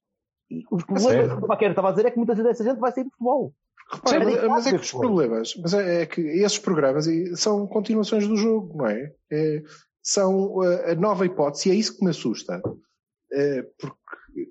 Os 0.70 0.84
problemas 0.84 1.38
que 1.38 1.44
o 1.44 1.46
Paquero 1.46 1.72
estava 1.72 1.88
a 1.88 1.90
dizer 1.92 2.06
é 2.06 2.10
que 2.10 2.16
muitas 2.16 2.36
vezes 2.36 2.52
essa 2.52 2.64
gente 2.64 2.80
vai 2.80 2.90
sair 2.92 3.04
do 3.04 3.10
futebol. 3.10 3.54
Repara, 3.92 4.24
mas, 4.24 4.44
mas 4.44 4.66
é 4.66 4.70
que 4.70 4.76
os 4.76 4.92
problemas, 4.92 5.54
mas 5.56 5.74
é, 5.74 6.02
é, 6.02 6.06
que 6.06 6.20
esses 6.20 6.58
programas 6.58 7.06
são 7.36 7.66
continuações 7.66 8.26
do 8.26 8.36
jogo, 8.36 8.78
não 8.78 8.86
é? 8.86 9.12
é 9.30 9.62
são 10.02 10.60
a, 10.62 10.92
a, 10.92 10.94
nova 10.94 11.26
hipótese 11.26 11.68
e 11.68 11.72
é 11.72 11.74
isso 11.74 11.96
que 11.96 12.04
me 12.04 12.10
assusta. 12.10 12.62
É, 13.32 13.62
porque 13.78 14.50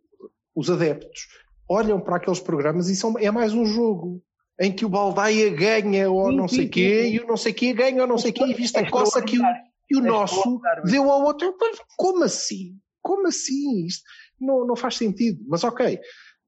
os 0.55 0.69
adeptos 0.69 1.27
olham 1.69 1.99
para 1.99 2.17
aqueles 2.17 2.39
programas 2.39 2.89
e 2.89 2.95
são, 2.95 3.17
é 3.17 3.31
mais 3.31 3.53
um 3.53 3.65
jogo 3.65 4.21
em 4.59 4.73
que 4.73 4.85
o 4.85 4.89
Baldaia 4.89 5.49
ganha 5.49 6.11
ou 6.11 6.29
sim, 6.29 6.35
não 6.35 6.47
sei 6.47 6.65
o 6.65 6.69
quê 6.69 7.07
e 7.07 7.19
o 7.19 7.27
não 7.27 7.37
sei 7.37 7.53
quê 7.53 7.73
ganha 7.73 8.01
ou 8.01 8.07
não 8.07 8.17
sei 8.17 8.31
o 8.31 8.33
quê 8.33 8.43
e 8.45 8.53
vista 8.53 8.81
a 8.81 8.89
coça 8.89 9.21
que 9.21 9.39
o, 9.39 9.43
que 9.87 9.97
o 9.97 10.01
nosso 10.01 10.61
deu 10.83 11.09
ao 11.09 11.23
outro. 11.23 11.55
Como 11.97 12.23
assim? 12.23 12.77
Como 13.01 13.27
assim? 13.27 13.85
Isto, 13.85 14.03
não, 14.39 14.65
não 14.65 14.75
faz 14.75 14.97
sentido. 14.97 15.43
Mas 15.47 15.63
ok, 15.63 15.99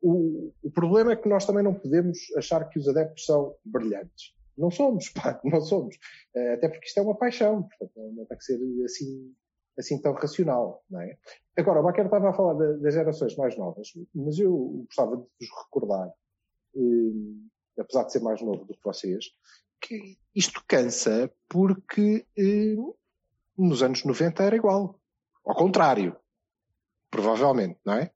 o, 0.01 0.51
o 0.63 0.72
problema 0.72 1.13
é 1.13 1.15
que 1.15 1.30
nós 1.30 1.45
também 1.45 1.63
não 1.63 1.73
podemos 1.73 2.18
achar 2.35 2.68
que 2.69 2.80
os 2.80 2.88
adeptos 2.88 3.26
são 3.26 3.55
brilhantes. 3.63 4.34
Não 4.57 4.72
somos, 4.72 5.09
pá, 5.13 5.39
não 5.43 5.61
somos. 5.61 5.95
Eh, 6.35 6.53
até 6.53 6.68
porque 6.68 6.88
isto 6.88 6.99
é 6.99 7.03
uma 7.03 7.18
paixão, 7.18 7.63
portanto 7.63 8.13
não 8.15 8.26
tem 8.26 8.38
que 8.38 8.43
ser 8.43 8.59
assim, 8.84 9.34
assim 9.77 10.01
tão 10.01 10.13
racional, 10.13 10.84
não 10.89 11.01
é? 11.01 11.18
Agora, 11.57 11.80
o 11.80 11.84
Baquer 11.84 12.05
estava 12.05 12.30
a 12.30 12.34
falar 12.34 12.53
das 12.77 12.93
gerações 12.93 13.35
mais 13.35 13.57
novas, 13.57 13.89
mas 14.13 14.39
eu 14.39 14.84
gostava 14.88 15.18
de 15.18 15.23
vos 15.23 15.63
recordar, 15.65 16.11
eh, 16.76 17.80
apesar 17.80 18.03
de 18.05 18.11
ser 18.11 18.22
mais 18.22 18.41
novo 18.41 18.65
do 18.65 18.73
que 18.73 18.84
vocês, 18.84 19.26
que 19.80 20.18
isto 20.35 20.63
cansa 20.68 21.31
porque 21.47 22.26
eh, 22.38 22.76
nos 23.57 23.84
anos 23.84 24.03
90 24.03 24.43
era 24.43 24.55
igual. 24.55 24.99
Ao 25.43 25.55
contrário 25.55 26.15
provavelmente, 27.11 27.77
não 27.85 27.93
é? 27.93 28.09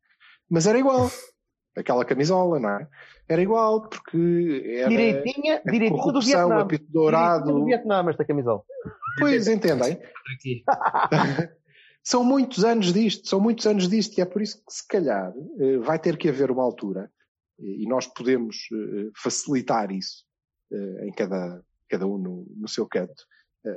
Mas 0.49 0.65
era 0.65 0.79
igual. 0.79 1.11
Aquela 1.77 2.05
camisola, 2.05 2.57
não 2.57 2.69
é? 2.69 2.87
Era 3.27 3.41
igual, 3.41 3.89
porque 3.89 4.63
era. 4.77 4.87
Direitinha, 4.87 5.61
direitinha 5.65 6.13
do 6.13 6.21
Vietnã. 6.21 6.61
apito 6.61 6.85
dourado. 6.89 7.51
do 7.51 7.65
Vietnã, 7.65 8.09
esta 8.09 8.23
camisola. 8.23 8.63
Pois, 9.19 9.45
entendem? 9.49 9.99
são 12.05 12.23
muitos 12.23 12.63
anos 12.63 12.93
disto, 12.93 13.27
são 13.27 13.39
muitos 13.39 13.65
anos 13.65 13.89
disto, 13.89 14.17
e 14.17 14.21
é 14.21 14.25
por 14.25 14.41
isso 14.41 14.63
que, 14.63 14.71
se 14.71 14.87
calhar, 14.87 15.33
eh, 15.59 15.77
vai 15.79 15.97
ter 15.99 16.17
que 16.17 16.29
haver 16.29 16.51
uma 16.51 16.63
altura, 16.63 17.11
e 17.57 17.87
nós 17.87 18.05
podemos 18.05 18.55
eh, 18.71 19.09
facilitar 19.15 19.91
isso 19.91 20.23
eh, 20.71 21.07
em 21.07 21.11
cada, 21.11 21.63
cada 21.89 22.05
um 22.05 22.19
no, 22.19 22.45
no 22.55 22.67
seu 22.67 22.87
canto, 22.87 23.25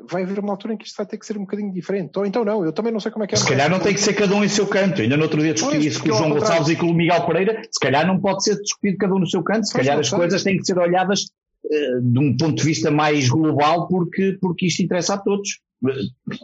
vai 0.09 0.23
haver 0.23 0.39
uma 0.39 0.52
altura 0.52 0.74
em 0.74 0.77
que 0.77 0.86
isto 0.86 0.97
vai 0.97 1.06
ter 1.06 1.16
que 1.19 1.27
ser 1.27 1.36
um 1.36 1.43
bocadinho 1.43 1.73
diferente. 1.73 2.16
Ou 2.19 2.27
então 2.27 2.44
não, 2.44 2.65
eu 2.65 2.73
também 2.73 2.93
não 2.93 3.01
sei 3.01 3.10
como 3.10 3.24
é 3.24 3.27
que 3.27 3.35
é. 3.35 3.39
Se 3.39 3.48
calhar 3.48 3.70
não 3.70 3.81
tem 3.81 3.94
que 3.94 4.01
ser 4.01 4.15
cada 4.15 4.35
um 4.35 4.44
em 4.44 4.48
seu 4.48 4.66
canto. 4.66 5.01
Ainda 5.01 5.16
no 5.16 5.23
outro 5.24 5.40
dia 5.40 5.55
discuti 5.55 5.86
isso 5.86 6.02
com 6.02 6.10
o 6.10 6.12
João 6.12 6.31
Gonçalves 6.31 6.69
e 6.69 6.77
com 6.77 6.86
o 6.86 6.94
Miguel 6.94 7.24
Pereira. 7.27 7.62
Se 7.70 7.81
calhar 7.81 8.06
não 8.06 8.20
pode 8.20 8.44
ser 8.44 8.56
discutido 8.60 8.98
cada 8.98 9.15
um 9.15 9.19
no 9.19 9.27
seu 9.27 9.43
canto. 9.43 9.66
Se 9.66 9.73
calhar 9.73 9.98
as 9.98 10.10
coisas 10.10 10.43
têm 10.43 10.59
que 10.59 10.65
ser 10.65 10.78
olhadas 10.78 11.24
uh, 11.65 12.01
de 12.02 12.19
um 12.19 12.36
ponto 12.36 12.56
de 12.56 12.65
vista 12.65 12.90
mais 12.90 13.28
global 13.28 13.89
porque, 13.89 14.39
porque 14.40 14.66
isto 14.66 14.82
interessa 14.82 15.15
a 15.15 15.19
todos. 15.19 15.60
Não 15.81 15.93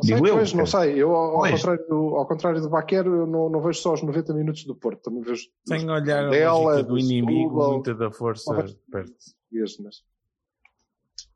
Digo 0.01 0.19
sei, 0.19 0.31
eu. 0.31 0.35
Pois, 0.37 0.53
não 0.53 0.67
sei. 0.67 1.03
Eu, 1.03 1.15
ao, 1.15 1.45
ao 1.45 1.51
contrário, 1.51 1.87
do, 1.89 1.97
ao 2.15 2.27
contrário 2.27 2.61
do 2.63 2.71
Baquer, 2.71 3.05
não, 3.05 3.51
não 3.51 3.61
vejo 3.61 3.81
só 3.81 3.93
os 3.93 4.03
90 4.03 4.33
minutos 4.33 4.65
do 4.65 4.77
Porto. 4.77 5.03
Também 5.03 5.23
vejo. 5.23 5.49
Sem 5.67 5.91
olhar 5.91 6.31
dela, 6.31 6.79
a 6.79 6.83
do 6.83 6.97
inimigo, 6.97 7.73
muita 7.73 7.95
da 7.95 8.11
força 8.11 8.55
perto. 8.91 9.17
Mas... 9.81 10.14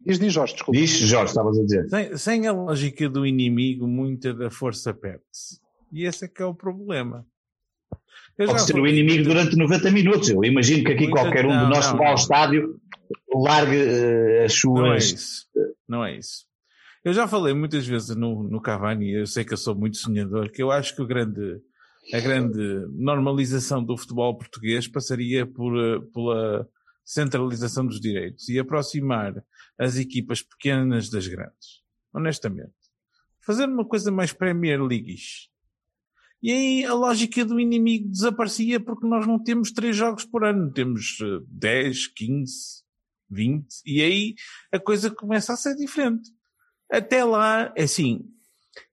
Diz, 0.00 0.18
diz 0.18 0.32
Jorge, 0.32 0.54
desculpa. 0.54 0.80
Diz 0.80 0.90
Jorge, 0.90 1.30
estavas 1.30 1.58
a 1.58 1.62
dizer. 1.62 1.88
Sem, 1.88 2.16
sem, 2.16 2.46
a 2.46 2.52
lógica 2.52 3.08
do 3.08 3.26
inimigo, 3.26 3.86
muita 3.86 4.32
da 4.32 4.50
força 4.50 4.94
perde-se. 4.94 5.60
E 5.92 6.04
esse 6.04 6.24
é 6.24 6.28
que 6.28 6.42
é 6.42 6.46
o 6.46 6.54
problema. 6.54 7.26
Eu 8.36 8.46
Pode 8.46 8.62
ser 8.62 8.78
o 8.78 8.86
inimigo 8.86 9.24
durante 9.24 9.56
90 9.56 9.90
minutos. 9.90 10.30
Eu 10.30 10.44
imagino 10.44 10.84
que 10.84 10.92
aqui 10.92 11.06
muita, 11.06 11.22
qualquer 11.22 11.44
um 11.44 11.48
não, 11.48 11.64
de 11.64 11.70
nós 11.70 11.90
que 11.90 11.98
vá 11.98 12.08
ao 12.08 12.14
estádio 12.14 12.80
largue 13.34 13.76
uh, 13.76 14.44
as 14.44 14.52
suas. 14.52 14.78
Não 14.78 14.92
é 14.92 14.96
isso. 14.98 15.46
Não 15.88 16.04
é 16.04 16.16
isso. 16.16 16.48
Eu 17.04 17.12
já 17.12 17.26
falei 17.26 17.54
muitas 17.54 17.86
vezes 17.86 18.14
no, 18.14 18.42
no 18.42 18.60
Cavani, 18.60 19.12
eu 19.12 19.26
sei 19.26 19.44
que 19.44 19.52
eu 19.52 19.56
sou 19.56 19.74
muito 19.74 19.96
sonhador, 19.96 20.50
que 20.50 20.62
eu 20.62 20.70
acho 20.70 20.94
que 20.94 21.02
o 21.02 21.06
grande, 21.06 21.60
a 22.12 22.20
grande 22.20 22.58
normalização 22.90 23.82
do 23.82 23.96
futebol 23.96 24.36
português 24.36 24.86
passaria 24.86 25.46
por, 25.46 25.76
eh, 25.78 26.00
pela 26.12 26.68
centralização 27.08 27.86
dos 27.86 27.98
direitos 27.98 28.50
e 28.50 28.58
aproximar 28.58 29.42
as 29.78 29.96
equipas 29.96 30.42
pequenas 30.42 31.08
das 31.08 31.26
grandes. 31.26 31.82
Honestamente. 32.12 32.74
Fazer 33.40 33.64
uma 33.64 33.84
coisa 33.84 34.12
mais 34.12 34.30
Premier 34.30 34.82
League. 34.82 35.16
E 36.42 36.52
aí 36.52 36.84
a 36.84 36.92
lógica 36.92 37.46
do 37.46 37.58
inimigo 37.58 38.10
desaparecia 38.10 38.78
porque 38.78 39.06
nós 39.06 39.26
não 39.26 39.42
temos 39.42 39.72
três 39.72 39.96
jogos 39.96 40.26
por 40.26 40.44
ano. 40.44 40.70
Temos 40.70 41.16
10, 41.48 42.08
15, 42.08 42.52
20. 43.30 43.66
E 43.86 44.02
aí 44.02 44.34
a 44.70 44.78
coisa 44.78 45.10
começa 45.10 45.54
a 45.54 45.56
ser 45.56 45.74
diferente. 45.76 46.28
Até 46.92 47.24
lá, 47.24 47.72
é 47.74 47.84
assim. 47.84 48.20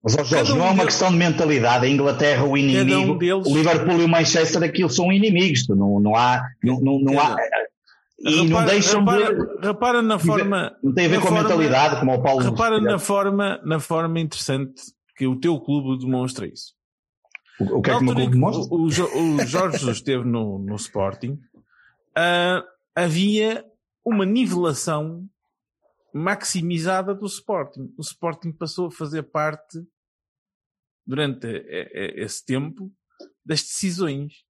Mas, 0.01 0.13
Jorge, 0.13 0.53
um 0.53 0.57
não 0.57 0.67
é 0.67 0.69
uma 0.69 0.85
questão 0.85 1.11
de 1.11 1.17
mentalidade. 1.17 1.85
A 1.85 1.89
Inglaterra, 1.89 2.45
o 2.45 2.57
inimigo. 2.57 3.13
Um 3.13 3.17
deles... 3.17 3.45
O 3.45 3.55
Liverpool 3.55 3.99
e 3.99 4.05
o 4.05 4.09
Manchester, 4.09 4.63
aquilo 4.63 4.89
são 4.89 5.11
inimigos. 5.11 5.67
Não, 5.67 5.99
não 5.99 6.15
há. 6.15 6.41
Não, 6.63 6.79
não, 6.79 6.99
não 6.99 7.19
há 7.19 7.35
e 8.19 8.43
repara, 8.43 8.47
não 8.47 8.65
deixam 8.65 8.99
repara, 9.05 9.35
de... 9.35 9.67
repara 9.67 10.01
na 10.01 10.19
forma. 10.19 10.77
Não 10.81 10.93
tem 10.93 11.05
a 11.05 11.09
ver 11.09 11.21
com 11.21 11.27
a 11.27 11.31
mentalidade, 11.31 11.99
como 11.99 12.13
o 12.13 12.21
Paulo. 12.21 12.43
Repara 12.43 12.79
na 12.79 12.97
forma, 12.97 13.61
na 13.63 13.79
forma 13.79 14.19
interessante 14.19 14.81
que 15.17 15.27
o 15.27 15.39
teu 15.39 15.59
clube 15.59 15.99
demonstra 15.99 16.47
isso. 16.47 16.73
O, 17.59 17.79
o 17.79 17.81
que 17.81 17.91
é 17.91 17.93
que 17.93 17.99
o 17.99 18.03
meu 18.03 18.15
clube 18.15 18.31
demonstra? 18.31 18.75
O, 18.75 18.83
o, 18.83 19.45
Jorge 19.45 19.89
esteve 19.89 20.23
no, 20.23 20.59
no 20.59 20.75
Sporting. 20.75 21.39
Uh, 22.17 22.63
havia 22.95 23.65
uma 24.03 24.25
nivelação 24.25 25.27
maximizada 26.13 27.13
do 27.13 27.25
Sporting. 27.25 27.93
O 27.97 28.01
Sporting 28.01 28.53
passou 28.53 28.87
a 28.87 28.91
fazer 28.91 29.23
parte 29.23 29.85
durante 31.05 31.47
esse 32.15 32.45
tempo 32.45 32.89
das 33.45 33.61
decisões. 33.61 34.44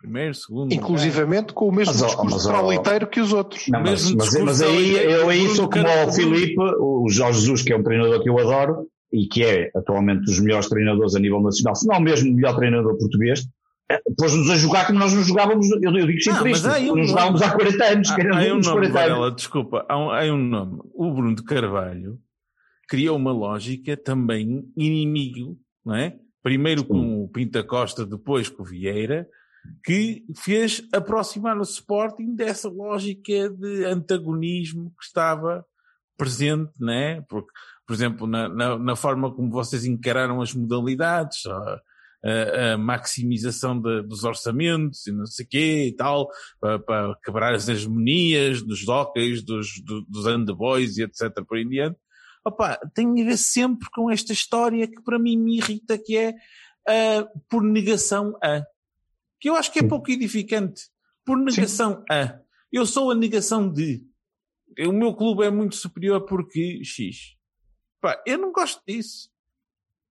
Primeiro, 0.00 0.32
segundo. 0.32 0.72
Inclusivamente 0.72 1.52
com 1.52 1.68
o 1.68 1.72
mesmo 1.72 1.92
mas, 1.92 2.06
discurso 2.06 2.52
mas, 2.52 3.08
que 3.10 3.20
os 3.20 3.32
outros. 3.32 3.66
Não, 3.68 3.82
mas, 3.82 4.12
mas, 4.12 4.40
mas 4.40 4.62
aí 4.62 4.92
eu 4.92 5.28
aí 5.28 5.48
sou 5.48 5.68
como 5.68 5.84
o 5.86 6.12
Filipe, 6.12 6.56
o 6.58 7.08
Jorge 7.08 7.40
Jesus, 7.40 7.62
que 7.62 7.72
é 7.72 7.76
um 7.76 7.82
treinador 7.82 8.22
que 8.22 8.28
eu 8.30 8.38
adoro 8.38 8.86
e 9.12 9.26
que 9.26 9.44
é 9.44 9.70
atualmente 9.74 10.24
dos 10.24 10.38
melhores 10.38 10.68
treinadores 10.68 11.16
a 11.16 11.18
nível 11.18 11.40
nacional, 11.40 11.74
se 11.74 11.86
não 11.86 12.00
mesmo 12.00 12.30
o 12.30 12.34
melhor 12.34 12.54
treinador 12.54 12.96
português, 12.96 13.48
eh, 13.90 14.00
pôs-nos 14.16 14.50
a 14.50 14.56
jogar 14.56 14.86
como 14.86 14.98
nós 14.98 15.14
não 15.14 15.24
jogávamos, 15.24 15.68
eu, 15.70 15.80
eu 15.82 16.06
digo 16.06 16.20
sempre 16.20 16.52
isto, 16.52 16.68
um 16.68 16.96
não 16.96 17.04
jogávamos 17.04 17.42
há 17.42 17.50
40 17.50 17.84
anos. 17.84 18.10
Há, 18.10 18.14
há 18.14 18.54
um 18.54 18.60
nome, 18.60 18.88
Varela, 18.88 19.30
desculpa, 19.32 19.84
há 19.88 19.98
um, 19.98 20.10
há 20.10 20.22
um 20.24 20.36
nome. 20.36 20.78
O 20.94 21.12
Bruno 21.12 21.34
de 21.34 21.42
Carvalho 21.42 22.18
criou 22.88 23.16
uma 23.16 23.32
lógica 23.32 23.96
também 23.96 24.64
inimigo, 24.76 25.58
não 25.84 25.96
é? 25.96 26.16
Primeiro 26.42 26.84
com 26.84 27.24
o 27.24 27.28
Pinta 27.28 27.64
Costa, 27.64 28.06
depois 28.06 28.48
com 28.48 28.62
o 28.62 28.66
Vieira, 28.66 29.26
que 29.84 30.24
fez 30.36 30.82
aproximar 30.92 31.58
o 31.58 31.62
Sporting 31.62 32.34
dessa 32.34 32.68
lógica 32.68 33.50
de 33.50 33.84
antagonismo 33.84 34.92
que 34.98 35.04
estava 35.04 35.64
presente, 36.16 36.72
né? 36.80 37.22
Porque, 37.28 37.50
por 37.86 37.94
exemplo, 37.94 38.26
na, 38.26 38.48
na, 38.48 38.78
na 38.78 38.96
forma 38.96 39.32
como 39.34 39.50
vocês 39.50 39.84
encararam 39.84 40.42
as 40.42 40.52
modalidades, 40.52 41.46
a, 41.46 41.80
a, 42.24 42.72
a 42.72 42.78
maximização 42.78 43.80
de, 43.80 44.02
dos 44.02 44.24
orçamentos 44.24 45.06
e 45.06 45.12
não 45.12 45.26
sei 45.26 45.44
o 45.44 45.48
quê 45.48 45.86
e 45.86 45.96
tal, 45.96 46.28
para, 46.60 46.78
para 46.80 47.14
quebrar 47.24 47.54
as 47.54 47.68
hegemonias 47.68 48.62
dos 48.62 48.80
jockeys, 48.80 49.42
dos, 49.42 49.80
dos, 49.82 50.04
dos 50.08 50.26
underboys 50.26 50.98
e 50.98 51.02
etc. 51.04 51.32
por 51.46 51.56
aí 51.56 51.62
em 51.62 51.68
diante. 51.68 51.98
Opa, 52.44 52.78
tem 52.94 53.08
a 53.20 53.24
ver 53.24 53.36
sempre 53.36 53.88
com 53.90 54.10
esta 54.10 54.32
história 54.32 54.86
que 54.86 55.02
para 55.02 55.18
mim 55.18 55.36
me 55.36 55.58
irrita, 55.58 55.98
que 55.98 56.16
é 56.16 56.30
uh, 56.30 57.40
por 57.48 57.62
negação 57.62 58.36
a. 58.42 58.62
Que 59.40 59.48
eu 59.48 59.54
acho 59.54 59.72
que 59.72 59.78
é 59.78 59.82
pouco 59.82 60.10
edificante. 60.10 60.88
Por 61.24 61.36
negação 61.36 61.98
Sim. 61.98 62.04
a. 62.10 62.40
Eu 62.72 62.86
sou 62.86 63.10
a 63.10 63.14
negação 63.14 63.70
de. 63.70 64.04
O 64.80 64.92
meu 64.92 65.14
clube 65.14 65.44
é 65.44 65.50
muito 65.50 65.76
superior 65.76 66.24
porque 66.26 66.82
X. 66.84 67.36
Pá, 68.00 68.22
eu 68.26 68.38
não 68.38 68.52
gosto 68.52 68.82
disso. 68.86 69.30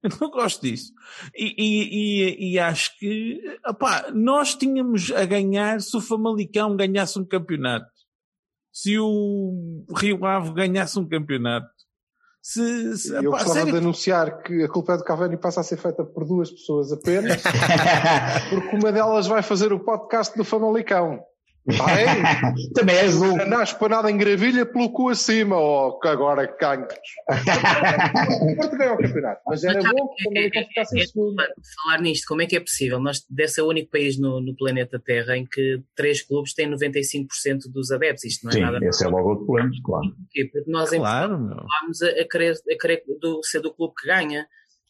Eu 0.03 0.11
não 0.21 0.29
gosto 0.29 0.61
disso. 0.61 0.93
E, 1.35 1.55
e, 1.57 2.43
e, 2.43 2.51
e 2.51 2.59
acho 2.59 2.97
que, 2.99 3.41
opá, 3.67 4.11
nós 4.11 4.53
tínhamos 4.53 5.11
a 5.11 5.25
ganhar 5.25 5.81
se 5.81 5.97
o 5.97 6.01
Famalicão 6.01 6.75
ganhasse 6.75 7.17
um 7.17 7.25
campeonato. 7.25 7.91
Se 8.71 8.97
o 8.99 9.83
Rio 9.97 10.23
Ave 10.23 10.53
ganhasse 10.53 10.99
um 10.99 11.07
campeonato. 11.07 11.67
Se, 12.49 12.97
se, 12.97 13.13
eu 13.13 13.31
gostava 13.31 13.55
sério? 13.55 13.73
de 13.73 13.77
anunciar 13.77 14.41
que 14.41 14.63
a 14.63 14.69
culpa 14.69 14.93
é 14.93 14.97
do 14.97 15.03
Cavani 15.03 15.35
passa 15.35 15.59
a 15.59 15.63
ser 15.63 15.75
feita 15.75 16.05
por 16.05 16.23
duas 16.23 16.49
pessoas 16.49 16.93
apenas, 16.93 17.41
porque 18.49 18.73
uma 18.73 18.89
delas 18.89 19.27
vai 19.27 19.43
fazer 19.43 19.73
o 19.73 19.79
podcast 19.81 20.33
do 20.37 20.45
Famalicão. 20.45 21.19
Vai? 21.67 22.05
Também 22.73 22.95
és 22.95 23.21
um. 23.21 23.35
Nasce 23.45 23.77
para 23.77 23.97
nada 23.97 24.09
em 24.09 24.17
gravilha 24.17 24.65
pelo 24.65 24.89
cu 24.89 25.09
acima, 25.09 25.57
ou 25.57 25.99
oh, 26.01 26.07
agora 26.07 26.47
cancros. 26.47 26.97
o 28.41 28.55
Porto 28.55 28.77
ganhou 28.77 28.95
o 28.95 28.97
campeonato, 28.97 29.41
mas 29.45 29.63
era 29.63 29.81
mas, 29.81 29.91
bom 29.91 30.07
que 30.07 30.21
o 30.21 30.23
Famalicão 30.23 30.63
ficasse 30.63 30.99
em 30.99 31.05
segundo. 31.05 31.35
Falar 31.35 32.01
nisto, 32.01 32.25
como 32.27 32.41
é 32.41 32.45
que 32.45 32.55
é 32.55 32.59
possível? 32.59 32.99
Nós 32.99 33.25
deve 33.29 33.49
ser 33.49 33.61
o 33.61 33.67
único 33.67 33.91
país 33.91 34.17
no, 34.17 34.39
no 34.39 34.55
planeta 34.55 34.97
Terra 34.97 35.37
em 35.37 35.45
que 35.45 35.81
três 35.93 36.21
clubes 36.21 36.53
têm 36.53 36.71
95% 36.71 37.69
dos 37.69 37.91
adeptos. 37.91 38.23
Isto 38.23 38.45
não 38.45 38.51
é 38.51 38.53
Sim, 38.53 38.61
nada. 38.61 38.79
Esse 38.85 39.03
é 39.03 39.07
logo 39.09 39.29
outro 39.29 39.45
problema, 39.45 39.71
claro. 39.83 40.15
Porque 40.33 40.63
nós 40.67 40.89
claro, 40.89 41.37
vamos 41.37 42.01
a, 42.01 42.07
a, 42.09 42.27
querer, 42.29 42.53
a 42.53 42.77
querer 42.79 43.03
do, 43.19 43.43
ser 43.43 43.59
do 43.59 43.73
clube 43.73 43.93
que 43.99 44.07
ganha. 44.07 44.47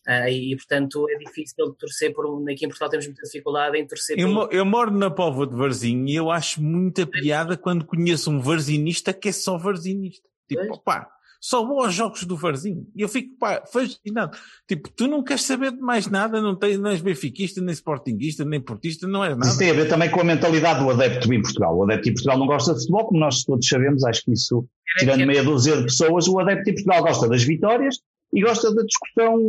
Uh, 0.08 0.30
e, 0.30 0.56
portanto, 0.56 1.06
é 1.10 1.18
difícil 1.18 1.74
torcer 1.78 2.14
por 2.14 2.26
um. 2.26 2.42
Aqui 2.50 2.66
em 2.66 2.70
Portugal 2.70 2.90
temos 2.90 3.06
muita 3.08 3.24
dificuldade 3.24 3.78
em 3.78 3.86
torcer 3.86 4.18
eu, 4.18 4.34
por 4.34 4.54
eu 4.54 4.66
moro 4.66 4.90
na 4.90 5.12
Póvoa 5.12 5.46
de 5.46 5.54
Varzim 5.54 6.06
e 6.06 6.16
eu 6.16 6.32
acho 6.32 6.64
muita 6.64 7.06
piada 7.06 7.58
quando 7.58 7.86
conheço 7.86 8.32
um 8.32 8.40
varzinista 8.40 9.12
que 9.12 9.28
é 9.28 9.32
só 9.34 9.58
varzinista. 9.58 10.30
Tipo, 10.48 10.82
pá, 10.82 11.10
só 11.42 11.66
vou 11.66 11.84
aos 11.84 11.94
jogos 11.94 12.24
do 12.24 12.38
Varzim. 12.38 12.88
E 12.96 13.02
eu 13.02 13.10
fico, 13.10 13.38
pá, 13.38 13.62
fascinado. 13.70 14.38
Tipo, 14.66 14.90
tu 14.96 15.08
não 15.08 15.22
queres 15.22 15.44
saber 15.44 15.74
de 15.74 15.80
mais 15.80 16.08
nada, 16.08 16.42
não, 16.42 16.56
tens, 16.56 16.80
não 16.80 16.90
és 16.90 17.02
benfiquista, 17.02 17.60
nem 17.60 17.74
sportinguista, 17.74 18.46
nem 18.46 18.62
portista, 18.62 19.06
não 19.08 19.26
és 19.26 19.36
nada. 19.36 19.46
Isso 19.46 19.58
tem 19.58 19.72
a 19.72 19.74
ver 19.74 19.90
também 19.90 20.10
com 20.10 20.22
a 20.22 20.24
mentalidade 20.24 20.80
do 20.80 20.90
adepto 20.90 21.34
em 21.34 21.42
Portugal. 21.42 21.78
O 21.78 21.84
adepto 21.84 22.08
em 22.08 22.14
Portugal 22.14 22.40
não 22.40 22.48
gosta 22.48 22.74
de 22.74 22.80
futebol, 22.80 23.08
como 23.08 23.20
nós 23.20 23.44
todos 23.44 23.68
sabemos, 23.68 24.06
acho 24.06 24.24
que 24.24 24.32
isso, 24.32 24.66
tirando 25.00 25.28
meia 25.28 25.44
dúzia 25.44 25.76
de 25.76 25.84
pessoas, 25.84 26.30
o 26.30 26.40
adepto 26.40 26.70
em 26.70 26.76
Portugal 26.76 27.02
gosta 27.04 27.28
das 27.28 27.44
vitórias 27.44 27.98
e 28.34 28.42
gosta 28.42 28.74
da 28.74 28.84
discussão 28.84 29.40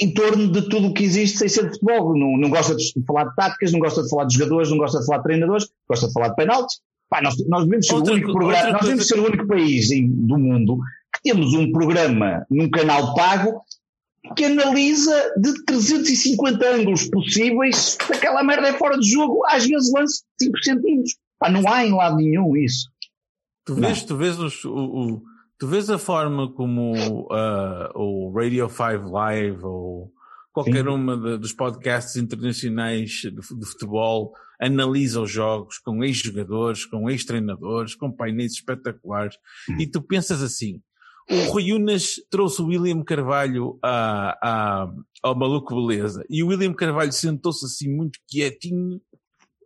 em 0.00 0.12
torno 0.12 0.50
de 0.50 0.68
tudo 0.68 0.88
o 0.88 0.94
que 0.94 1.04
existe 1.04 1.38
sem 1.38 1.48
ser 1.48 1.64
de 1.64 1.78
futebol. 1.78 2.18
Não, 2.18 2.36
não 2.36 2.50
gosta 2.50 2.74
de 2.74 2.92
falar 3.06 3.24
de 3.24 3.36
táticas, 3.36 3.72
não 3.72 3.80
gosta 3.80 4.02
de 4.02 4.08
falar 4.08 4.24
de 4.24 4.34
jogadores, 4.34 4.70
não 4.70 4.78
gosta 4.78 5.00
de 5.00 5.06
falar 5.06 5.18
de 5.18 5.24
treinadores, 5.24 5.68
gosta 5.88 6.06
de 6.06 6.12
falar 6.12 6.28
de 6.28 6.36
penaltis. 6.36 6.80
Pá, 7.08 7.22
nós, 7.22 7.36
nós 7.46 7.64
devemos 7.64 7.86
ser 7.86 7.94
outra, 7.94 8.12
o 8.12 8.16
único 8.16 8.32
programa, 8.32 8.70
nós 8.72 8.82
devemos 8.82 9.06
ser 9.06 9.18
o 9.20 9.26
único 9.26 9.46
país 9.46 9.90
em, 9.92 10.08
do 10.08 10.38
mundo 10.38 10.78
que 11.14 11.22
temos 11.22 11.54
um 11.54 11.70
programa 11.70 12.44
num 12.50 12.68
canal 12.68 13.14
pago 13.14 13.62
que 14.34 14.44
analisa 14.44 15.34
de 15.36 15.64
350 15.64 16.68
ângulos 16.68 17.08
possíveis 17.08 17.96
se 18.04 18.12
aquela 18.12 18.42
merda 18.42 18.68
é 18.68 18.72
fora 18.72 18.98
de 18.98 19.08
jogo, 19.08 19.44
às 19.46 19.64
vezes 19.64 19.92
lance 19.94 20.24
5 20.42 20.58
centímetros. 20.64 21.16
Pá, 21.38 21.48
não 21.48 21.68
há 21.70 21.86
em 21.86 21.92
lado 21.92 22.16
nenhum 22.16 22.56
isso. 22.56 22.90
Tu 23.64 23.74
vês, 23.74 24.02
tu 24.02 24.16
vês 24.16 24.38
os, 24.38 24.64
o, 24.64 24.74
o 24.74 25.22
Tu 25.58 25.66
vês 25.66 25.88
a 25.88 25.98
forma 25.98 26.52
como 26.52 26.92
uh, 26.94 27.90
o 27.94 28.30
Radio 28.34 28.68
5 28.68 29.10
Live 29.10 29.64
ou 29.64 30.12
qualquer 30.52 30.84
Sim. 30.84 30.90
uma 30.90 31.16
de, 31.16 31.38
dos 31.38 31.52
podcasts 31.52 32.16
internacionais 32.16 33.10
de, 33.10 33.30
de, 33.30 33.66
futebol 33.66 34.32
analisa 34.60 35.20
os 35.20 35.30
jogos 35.30 35.78
com 35.78 36.02
ex-jogadores, 36.04 36.84
com 36.84 37.08
ex-treinadores, 37.10 37.94
com 37.94 38.10
painéis 38.10 38.52
espetaculares, 38.52 39.36
hum. 39.68 39.76
e 39.78 39.86
tu 39.86 40.00
pensas 40.00 40.42
assim, 40.42 40.80
o 41.30 41.52
Rui 41.52 41.72
Unas 41.72 42.14
trouxe 42.30 42.62
o 42.62 42.66
William 42.66 43.02
Carvalho 43.02 43.78
a, 43.82 44.38
a, 44.42 44.90
ao 45.22 45.34
Maluco 45.34 45.74
Beleza, 45.74 46.24
e 46.28 46.42
o 46.42 46.48
William 46.48 46.72
Carvalho 46.72 47.12
sentou-se 47.12 47.64
assim 47.64 47.94
muito 47.94 48.18
quietinho, 48.26 49.00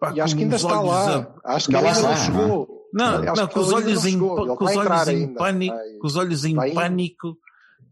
pá, 0.01 0.13
e 0.13 0.21
acho 0.21 0.37
que 0.37 0.43
ainda 0.43 0.57
está 0.57 0.81
lá, 0.81 1.35
a... 1.45 1.55
acho 1.55 1.69
que 1.69 1.77
ainda 1.77 2.03
não 2.03 2.17
chegou. 2.17 2.80
Não, 2.93 3.23
não, 3.23 3.49
com 3.49 3.61
os 3.61 3.73
olhos 3.73 4.05
em, 4.05 4.19
com 4.19 4.65
os 4.65 4.77
olhos 4.77 5.09
em 5.09 5.35
pânico, 5.35 5.77
com 6.01 6.07
os 6.07 6.17
olhos 6.17 6.45
em 6.45 6.55
pânico, 6.75 7.37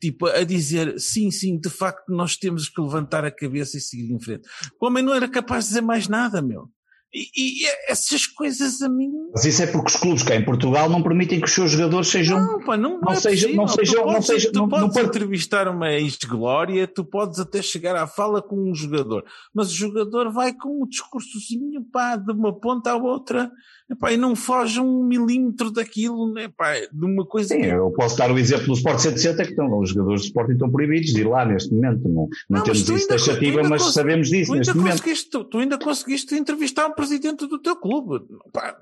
tipo, 0.01 0.27
a 0.27 0.45
dizer, 0.45 0.99
sim, 0.99 1.31
sim, 1.31 1.59
de 1.59 1.71
facto 1.71 2.09
nós 2.09 2.37
temos 2.37 2.69
que 2.69 2.81
levantar 2.81 3.25
a 3.25 3.31
cabeça 3.31 3.77
e 3.77 3.81
seguir 3.81 4.13
em 4.13 4.21
frente. 4.21 4.49
O 4.81 4.87
homem 4.87 5.03
não 5.03 5.15
era 5.15 5.29
capaz 5.29 5.65
de 5.65 5.71
dizer 5.71 5.81
mais 5.83 6.09
nada, 6.09 6.41
meu. 6.41 6.69
E, 7.13 7.65
e, 7.65 7.67
essas 7.89 8.27
coisas 8.27 8.83
a 8.83 8.89
mim. 8.89 9.11
Mas 9.33 9.45
isso 9.47 9.63
é 9.63 9.67
porque 9.67 9.91
os 9.91 9.97
clubes 9.97 10.23
cá 10.23 10.37
em 10.37 10.45
Portugal 10.45 10.91
não 10.91 11.03
permitem 11.03 11.41
que 11.41 11.47
os 11.47 11.55
seus 11.55 11.71
jogadores 11.71 12.09
sejam. 12.09 12.39
Não, 12.39 12.61
pá, 12.61 12.77
não, 12.77 13.01
não, 13.01 13.13
é 13.13 13.17
sejam, 13.17 13.55
não 13.55 13.67
sejam. 13.67 14.03
Tu 14.03 14.13
não 14.13 14.23
sejam, 14.23 14.53
tu 14.53 14.59
não, 14.59 14.69
podes 14.69 14.95
não 14.95 15.03
entrevistar 15.05 15.69
uma 15.69 15.91
ex-glória, 15.93 16.87
tu 16.87 17.05
podes 17.05 17.39
até 17.39 17.63
chegar 17.63 17.97
à 17.97 18.07
fala 18.07 18.43
com 18.43 18.71
um 18.71 18.75
jogador, 18.75 19.25
mas 19.55 19.71
o 19.71 19.75
jogador 19.75 20.31
vai 20.31 20.53
com 20.53 20.83
um 20.83 20.87
discursozinho 20.87 21.83
pá, 21.91 22.17
de 22.17 22.31
uma 22.31 22.53
ponta 22.53 22.91
à 22.91 22.97
outra 22.97 23.51
epá, 23.91 24.13
e 24.13 24.17
não 24.17 24.37
foge 24.37 24.81
um 24.81 25.03
milímetro 25.03 25.71
daquilo, 25.71 26.33
né, 26.33 26.45
epá, 26.45 26.75
de 26.75 27.05
uma 27.05 27.25
coisa. 27.25 27.55
Sim, 27.55 27.63
que... 27.63 27.67
eu 27.67 27.91
posso 27.93 28.17
dar 28.19 28.31
o 28.31 28.39
exemplo 28.39 28.67
do 28.67 28.75
Sport 28.75 28.99
760 28.99 29.45
que 29.45 29.51
estão, 29.51 29.79
os 29.79 29.91
jogadores 29.91 30.23
de 30.23 30.27
Sport 30.29 30.51
estão 30.51 30.71
proibidos 30.71 31.13
de 31.13 31.21
ir 31.23 31.29
lá 31.29 31.45
neste 31.45 31.73
momento. 31.73 32.03
Não, 32.05 32.13
não, 32.13 32.29
não 32.51 32.63
temos 32.63 32.89
isso 32.89 33.09
taxativa, 33.09 33.63
mas 33.63 33.83
sabemos 33.93 34.29
disso 34.29 34.55
neste 34.55 34.77
momento. 34.77 35.03
Tu, 35.31 35.45
tu 35.45 35.59
ainda 35.59 35.79
conseguiste 35.79 36.35
entrevistar 36.35 36.87
um 36.87 36.93
presidente 36.99 37.47
do 37.47 37.59
teu 37.61 37.77
clube. 37.77 38.25
Pá. 38.53 38.77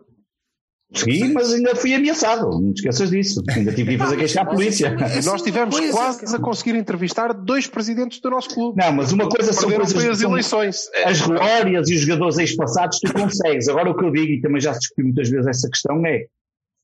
Sim, 0.94 1.32
mas 1.32 1.52
ainda 1.52 1.74
fui 1.74 1.93
ameaçado, 1.94 2.48
não 2.48 2.72
te 2.72 2.76
esqueças 2.76 3.10
disso. 3.10 3.43
Ainda 3.51 3.72
tive 3.72 3.93
que 3.93 3.98
fazer 3.98 4.16
queixar 4.16 4.47
à 4.47 4.48
polícia. 4.48 4.97
Nós 5.24 5.43
tivemos 5.43 5.78
quase 5.90 6.36
a 6.36 6.38
conseguir 6.38 6.76
entrevistar 6.76 7.32
dois 7.32 7.66
presidentes 7.66 8.20
do 8.20 8.30
nosso 8.30 8.51
clube. 8.51 8.80
Não, 8.80 8.93
mas 8.93 9.12
uma 9.12 9.28
coisa 9.28 9.52
são 9.52 9.68
coisas 9.70 10.06
as 10.06 10.22
eleições. 10.22 10.88
As 11.05 11.20
glórias 11.20 11.90
e 11.90 11.94
os 11.94 12.01
jogadores 12.02 12.38
ex-passados 12.38 13.01
tu 13.01 13.12
consegues. 13.12 13.68
Agora 13.68 13.90
o 13.90 13.97
que 13.97 14.05
eu 14.05 14.12
digo, 14.12 14.32
e 14.32 14.40
também 14.40 14.60
já 14.60 14.72
se 14.74 14.80
discutiu 14.80 15.06
muitas 15.06 15.28
vezes 15.28 15.47
essa 15.48 15.68
questão, 15.68 16.06
é 16.06 16.26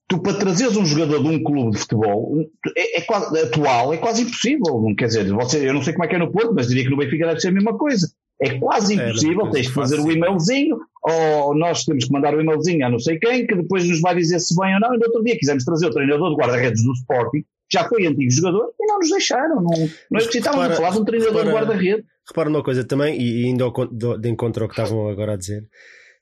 tu 0.08 0.20
para 0.20 0.34
trazeres 0.34 0.76
um 0.76 0.84
jogador 0.84 1.22
de 1.22 1.28
um 1.28 1.42
clube 1.42 1.70
de 1.70 1.78
futebol 1.78 2.36
é, 2.76 2.98
é 2.98 3.00
quase, 3.02 3.38
atual, 3.38 3.94
é 3.94 3.96
quase 3.96 4.22
impossível. 4.22 4.80
Não 4.80 4.94
quer 4.94 5.06
dizer, 5.06 5.32
você, 5.32 5.68
eu 5.68 5.72
não 5.72 5.82
sei 5.82 5.92
como 5.92 6.04
é 6.04 6.08
que 6.08 6.16
é 6.16 6.18
no 6.18 6.30
Porto, 6.30 6.52
mas 6.54 6.66
diria 6.66 6.82
que 6.84 6.90
no 6.90 6.96
Benfica 6.96 7.26
deve 7.26 7.40
ser 7.40 7.48
a 7.48 7.52
mesma 7.52 7.78
coisa. 7.78 8.12
É 8.40 8.58
quase 8.58 8.98
é, 8.98 9.08
impossível, 9.08 9.46
é, 9.46 9.50
tens 9.50 9.68
que 9.68 9.74
fazer 9.74 10.00
o 10.00 10.10
e-mailzinho, 10.10 10.78
ou 11.02 11.54
nós 11.56 11.84
temos 11.84 12.04
que 12.04 12.12
mandar 12.12 12.34
o 12.34 12.40
e-mailzinho 12.40 12.86
a 12.86 12.90
não 12.90 12.98
sei 12.98 13.18
quem, 13.18 13.46
que 13.46 13.54
depois 13.56 13.88
nos 13.88 14.00
vai 14.00 14.14
dizer 14.14 14.38
se 14.40 14.54
bem 14.56 14.74
ou 14.74 14.80
não. 14.80 14.94
E 14.94 14.98
no 14.98 15.04
outro 15.06 15.22
dia 15.24 15.36
quisemos 15.38 15.64
trazer 15.64 15.86
o 15.86 15.90
treinador 15.90 16.30
de 16.30 16.36
guarda-redes 16.36 16.82
do 16.84 16.92
Sporting, 16.92 17.44
já 17.72 17.88
foi 17.88 18.06
antigo 18.06 18.30
jogador, 18.30 18.72
e 18.80 18.86
não 18.86 18.98
nos 18.98 19.10
deixaram. 19.10 19.56
Não, 19.56 19.88
não 20.10 20.18
estávamos 20.20 20.70
a 20.70 20.76
falar 20.76 20.90
de 20.90 20.98
um 21.00 21.04
treinador 21.04 21.34
repara, 21.44 21.46
de 21.50 21.52
guarda-redes. 21.66 22.04
Repara 22.28 22.48
uma 22.48 22.62
coisa 22.62 22.84
também, 22.84 23.20
e 23.20 23.46
indo 23.46 23.72
de 24.20 24.28
encontro 24.28 24.62
ao 24.64 24.68
que 24.68 24.74
estavam 24.80 25.08
agora 25.08 25.32
a 25.32 25.36
dizer. 25.36 25.66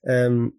Um, 0.06 0.50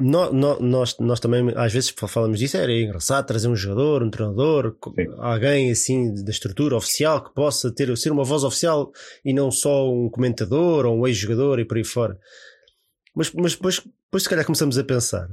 No- 0.00 0.32
no- 0.32 0.58
nós, 0.60 0.96
nós 0.98 1.20
também 1.20 1.52
às 1.54 1.72
vezes 1.72 1.94
falamos 2.08 2.40
disso, 2.40 2.56
era 2.56 2.72
engraçado 2.72 3.26
trazer 3.26 3.46
um 3.46 3.54
jogador, 3.54 4.02
um 4.02 4.10
treinador, 4.10 4.76
co- 4.80 4.92
alguém 5.18 5.70
assim 5.70 6.12
da 6.24 6.32
estrutura 6.32 6.74
oficial 6.76 7.22
que 7.22 7.32
possa 7.32 7.72
ter, 7.72 7.96
ser 7.96 8.10
uma 8.10 8.24
voz 8.24 8.42
oficial 8.42 8.90
e 9.24 9.32
não 9.32 9.52
só 9.52 9.88
um 9.88 10.10
comentador 10.10 10.84
ou 10.84 10.98
um 10.98 11.06
ex-jogador 11.06 11.60
e 11.60 11.64
por 11.64 11.76
aí 11.76 11.84
fora. 11.84 12.18
Mas, 13.14 13.32
mas 13.32 13.54
depois, 13.54 13.80
depois 13.80 14.22
se 14.24 14.28
calhar 14.28 14.44
começamos 14.44 14.76
a 14.76 14.84
pensar 14.84 15.28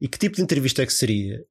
e 0.00 0.08
que 0.08 0.18
tipo 0.18 0.36
de 0.36 0.42
entrevista 0.42 0.82
é 0.82 0.86
que 0.86 0.92
seria? 0.92 1.44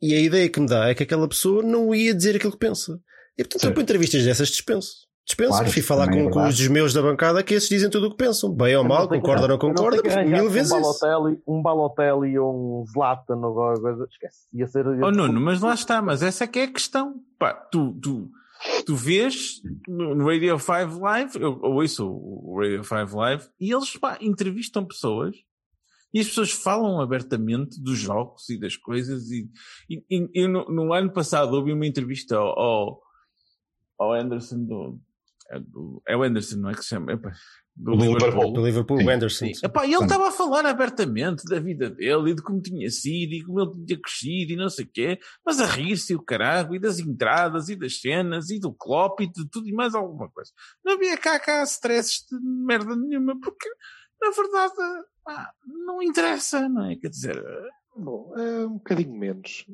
E 0.00 0.14
a 0.14 0.20
ideia 0.20 0.48
que 0.48 0.60
me 0.60 0.66
dá 0.66 0.88
é 0.88 0.94
que 0.94 1.02
aquela 1.02 1.28
pessoa 1.28 1.62
não 1.62 1.94
ia 1.94 2.14
dizer 2.14 2.36
aquilo 2.36 2.52
que 2.52 2.58
pensa. 2.58 3.00
E 3.38 3.44
portanto, 3.44 3.64
eu 3.64 3.72
para 3.72 3.82
entrevistas 3.82 4.24
dessas 4.24 4.48
dispenso. 4.48 5.06
Dispenso, 5.24 5.50
Claro, 5.50 5.64
prefiro 5.64 5.86
falar 5.86 6.08
com, 6.08 6.28
é 6.28 6.30
com 6.30 6.48
os 6.48 6.68
meus 6.68 6.92
da 6.92 7.00
bancada 7.00 7.44
que 7.44 7.54
esses 7.54 7.68
dizem 7.68 7.88
tudo 7.88 8.08
o 8.08 8.10
que 8.10 8.16
pensam, 8.16 8.52
bem 8.52 8.74
ou 8.74 8.82
mal, 8.82 9.08
concordam 9.08 9.44
ou 9.44 9.48
não 9.50 9.58
concordam, 9.58 10.02
mil 10.26 10.50
vezes 10.50 10.72
um 10.72 10.80
isso. 10.80 11.00
Balotelli, 11.00 11.40
um 11.46 11.62
Balotelli 11.62 12.38
ou 12.38 12.82
um 12.82 12.84
Zlatan 12.86 13.36
ou 13.36 13.54
qualquer 13.54 13.80
coisa, 13.80 14.06
esquece. 14.10 14.48
Ia 14.52 14.66
ser. 14.66 14.84
Oh 14.84 15.12
Nuno, 15.12 15.40
mas 15.40 15.60
lá 15.60 15.74
está, 15.74 16.02
mas 16.02 16.24
essa 16.24 16.42
é 16.42 16.46
que 16.48 16.58
é 16.58 16.64
a 16.64 16.72
questão. 16.72 17.20
Pá, 17.38 17.54
tu, 17.54 17.96
tu, 18.02 18.28
tu 18.86 18.94
vês 18.96 19.60
no 19.88 20.26
Radio 20.26 20.58
5 20.58 20.98
Live, 21.00 21.40
eu 21.40 21.58
ouço 21.62 22.06
o 22.08 22.58
Radio 22.60 22.82
5 22.84 23.16
Live, 23.16 23.48
e 23.60 23.72
eles 23.72 23.96
pá, 23.96 24.18
entrevistam 24.20 24.84
pessoas 24.84 25.36
e 26.14 26.20
as 26.20 26.28
pessoas 26.28 26.50
falam 26.52 27.00
abertamente 27.00 27.80
dos 27.82 27.98
jogos 27.98 28.48
e 28.50 28.58
das 28.60 28.76
coisas. 28.76 29.30
E, 29.30 29.48
e, 29.88 30.02
e- 30.34 30.46
no, 30.48 30.64
no 30.66 30.92
ano 30.92 31.10
passado 31.12 31.54
houve 31.54 31.72
uma 31.72 31.86
entrevista 31.86 32.36
ao, 32.36 33.00
ao, 33.98 34.12
Anderson 34.12 35.00
é 35.50 35.58
do- 35.58 36.02
É 36.06 36.16
o 36.16 36.22
Anderson, 36.22 36.56
não 36.56 36.70
é 36.70 36.74
que 36.74 36.82
se 36.82 36.88
chama? 36.88 37.18
Do 37.74 37.92
Liverpool. 37.92 38.52
Do 38.52 38.64
Liverpool, 38.64 39.02
o 39.02 39.10
Anderson. 39.10 39.46
Sim. 39.46 39.66
Epá, 39.66 39.84
ele 39.84 39.96
estava 39.96 40.28
a 40.28 40.32
falar 40.32 40.66
abertamente 40.66 41.44
da 41.44 41.58
vida 41.58 41.88
dele 41.88 42.30
e 42.30 42.34
de 42.34 42.42
como 42.42 42.60
tinha 42.60 42.88
sido 42.90 43.32
e 43.32 43.42
como 43.44 43.60
ele 43.60 43.86
tinha 43.86 44.00
crescido 44.00 44.52
e 44.52 44.56
não 44.56 44.68
sei 44.68 44.84
o 44.84 44.90
quê, 44.92 45.18
mas 45.44 45.58
a 45.58 45.66
rir-se 45.66 46.12
e 46.12 46.16
o 46.16 46.22
caralho, 46.22 46.74
e 46.74 46.78
das 46.78 46.98
entradas 46.98 47.68
e 47.68 47.76
das 47.76 48.00
cenas 48.00 48.50
e 48.50 48.60
do 48.60 48.72
Klopp 48.72 49.20
e 49.20 49.26
de 49.26 49.48
tudo 49.48 49.68
e 49.68 49.72
mais 49.72 49.94
alguma 49.94 50.28
coisa. 50.30 50.50
Não 50.84 50.94
havia 50.94 51.16
cá 51.16 51.40
cá 51.40 51.62
stresses 51.62 52.24
de 52.30 52.38
merda 52.40 52.94
nenhuma, 52.94 53.38
porque 53.40 53.68
na 54.20 54.30
verdade 54.30 55.06
pá, 55.24 55.50
não 55.66 56.02
interessa, 56.02 56.68
não 56.68 56.90
é? 56.90 56.96
Quer 56.96 57.08
dizer, 57.08 57.42
Bom, 57.96 58.32
é 58.36 58.66
um 58.66 58.74
bocadinho 58.74 59.14
menos. 59.14 59.66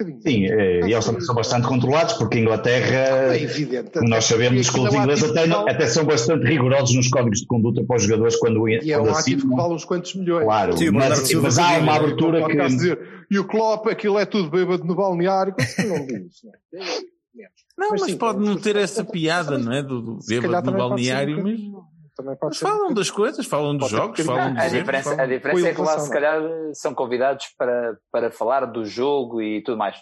Um 0.00 0.04
bocadinho 0.04 0.22
Sim, 0.22 0.46
eh, 0.46 0.80
e 0.88 0.92
eles 0.92 1.04
também 1.04 1.20
são 1.20 1.34
bastante 1.36 1.68
controlados, 1.68 2.14
porque 2.14 2.38
a 2.38 2.40
Inglaterra, 2.40 3.32
É 3.32 3.40
evidente. 3.40 3.90
como 3.92 4.08
nós 4.08 4.24
sabemos, 4.24 4.68
que 4.68 4.80
os 4.80 4.86
é 4.92 4.98
um 4.98 5.02
ingleses 5.02 5.30
até, 5.30 5.44
até 5.70 5.86
são 5.86 6.04
bastante 6.04 6.44
rigorosos 6.44 6.96
nos 6.96 7.06
códigos 7.08 7.38
de 7.40 7.46
conduta 7.46 7.84
para 7.84 7.96
os 7.96 8.02
jogadores 8.02 8.34
quando, 8.36 8.68
E 8.68 8.90
é 8.90 9.00
um 9.00 9.14
ativo 9.14 9.48
que 9.48 9.54
vale 9.54 9.74
uns 9.74 9.84
quantos 9.84 10.12
milhões. 10.16 10.44
Claro, 10.44 10.76
Sim, 10.76 10.90
mas- 10.90 11.18
Silva 11.20 11.46
mas 11.46 11.58
há 11.58 11.78
uma 11.78 11.78
Como 11.78 11.90
abertura 11.92 12.44
que- 12.44 12.66
dizer, 12.66 12.98
e 13.30 13.38
o 13.38 13.44
Klopp, 13.44 13.86
aquilo 13.86 14.18
é 14.18 14.26
tudo 14.26 14.50
bêbado 14.50 14.82
no 14.84 14.96
balneário. 14.96 15.54
Não 15.78 16.06
digo 16.06 16.26
isso, 16.26 16.44
não 16.44 16.80
é? 16.82 17.48
não, 17.78 17.90
mas, 17.90 18.02
sim, 18.02 18.16
pode 18.18 18.40
não 18.44 18.56
ter 18.56 18.74
essa 18.74 19.04
piada, 19.04 19.58
não 19.58 19.72
é? 19.72 19.80
Do, 19.80 20.18
bêbado 20.28 20.72
no 20.72 20.76
balneário, 20.76 21.36
mas, 21.36 21.44
bocadinho- 21.56 21.83
também 22.16 22.36
pode 22.36 22.50
mas 22.52 22.58
ser 22.58 22.64
falam 22.66 22.94
das 22.94 23.10
coisas, 23.10 23.46
falam 23.46 23.76
dos 23.76 23.90
jogos, 23.90 24.20
falam 24.24 24.54
A 24.58 24.68
diferença, 24.68 25.20
a 25.20 25.26
diferença 25.26 25.68
é 25.68 25.74
que 25.74 25.80
lá, 25.80 25.98
se 25.98 26.10
calhar, 26.10 26.40
são 26.72 26.94
convidados 26.94 27.46
para, 27.58 27.96
para 28.12 28.30
falar 28.30 28.64
do 28.66 28.84
jogo 28.84 29.40
e 29.42 29.62
tudo 29.62 29.76
mais. 29.78 29.96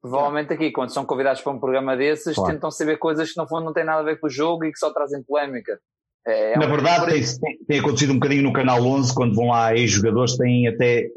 Provavelmente 0.00 0.52
aqui, 0.52 0.70
quando 0.70 0.90
são 0.90 1.04
convidados 1.04 1.42
para 1.42 1.52
um 1.52 1.58
programa 1.58 1.96
desses, 1.96 2.34
Claro. 2.36 2.52
tentam 2.54 2.70
saber 2.70 2.96
coisas 2.98 3.32
que 3.32 3.40
no 3.40 3.48
fundo 3.48 3.64
não 3.64 3.72
têm 3.72 3.84
nada 3.84 4.00
a 4.00 4.04
ver 4.04 4.20
com 4.20 4.28
o 4.28 4.30
jogo 4.30 4.64
e 4.64 4.72
que 4.72 4.78
só 4.78 4.92
trazem 4.92 5.22
polémica. 5.24 5.78
É, 6.26 6.52
é 6.52 6.58
Na 6.58 6.66
um- 6.66 6.70
verdade, 6.70 7.06
tem, 7.40 7.58
tem- 7.66 7.80
acontecido 7.80 8.10
um 8.12 8.18
bocadinho 8.18 8.42
no 8.44 8.52
Canal 8.52 8.80
11, 8.84 9.14
quando 9.14 9.34
vão 9.34 9.48
lá 9.48 9.74
ex-jogadores, 9.74 10.36
têm 10.36 10.68
até 10.68 11.08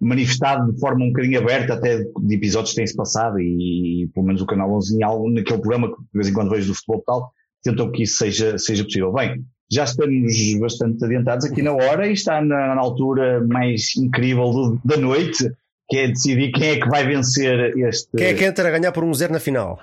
manifestado 0.00 0.72
de 0.72 0.80
forma 0.80 1.04
um 1.04 1.08
bocadinho 1.08 1.38
aberta, 1.40 1.74
até 1.74 1.98
de 1.98 2.34
episódios 2.34 2.70
que 2.70 2.76
têm-se 2.76 2.96
passado, 2.96 3.38
e, 3.40 4.08
pelo 4.14 4.26
menos 4.26 4.42
o 4.42 4.46
Canal 4.46 4.72
11, 4.72 4.96
em 4.98 5.02
algo, 5.02 5.30
naquele 5.30 5.60
programa 5.60 5.88
que 5.88 6.00
de 6.00 6.08
vez 6.12 6.28
em 6.28 6.32
quando 6.32 6.50
vejo 6.50 6.68
do 6.68 6.74
futebol 6.74 7.00
e 7.00 7.04
tal, 7.04 7.32
tentam 7.62 7.90
que 7.92 8.02
isso 8.02 8.18
seja, 8.18 8.58
seja 8.58 8.82
possível. 8.84 9.12
Bem, 9.12 9.44
já 9.72 9.84
estamos 9.84 10.32
bastante 10.60 11.04
adiantados 11.04 11.46
aqui 11.46 11.62
na 11.62 11.72
hora 11.72 12.06
e 12.06 12.12
está 12.12 12.40
na, 12.42 12.74
na 12.74 12.80
altura 12.80 13.44
mais 13.46 13.96
incrível 13.96 14.50
do- 14.50 14.80
da 14.84 14.96
noite, 14.96 15.50
que 15.88 15.96
é 15.98 16.08
decidir 16.08 16.52
quem 16.52 16.70
é 16.70 16.80
que 16.80 16.88
vai 16.88 17.06
vencer 17.06 17.76
este. 17.78 18.08
Quem 18.16 18.26
é 18.26 18.34
que 18.34 18.44
entra 18.44 18.68
a 18.68 18.70
ganhar 18.70 18.92
por 18.92 19.02
um 19.04 19.12
zero 19.14 19.32
na 19.32 19.40
final? 19.40 19.78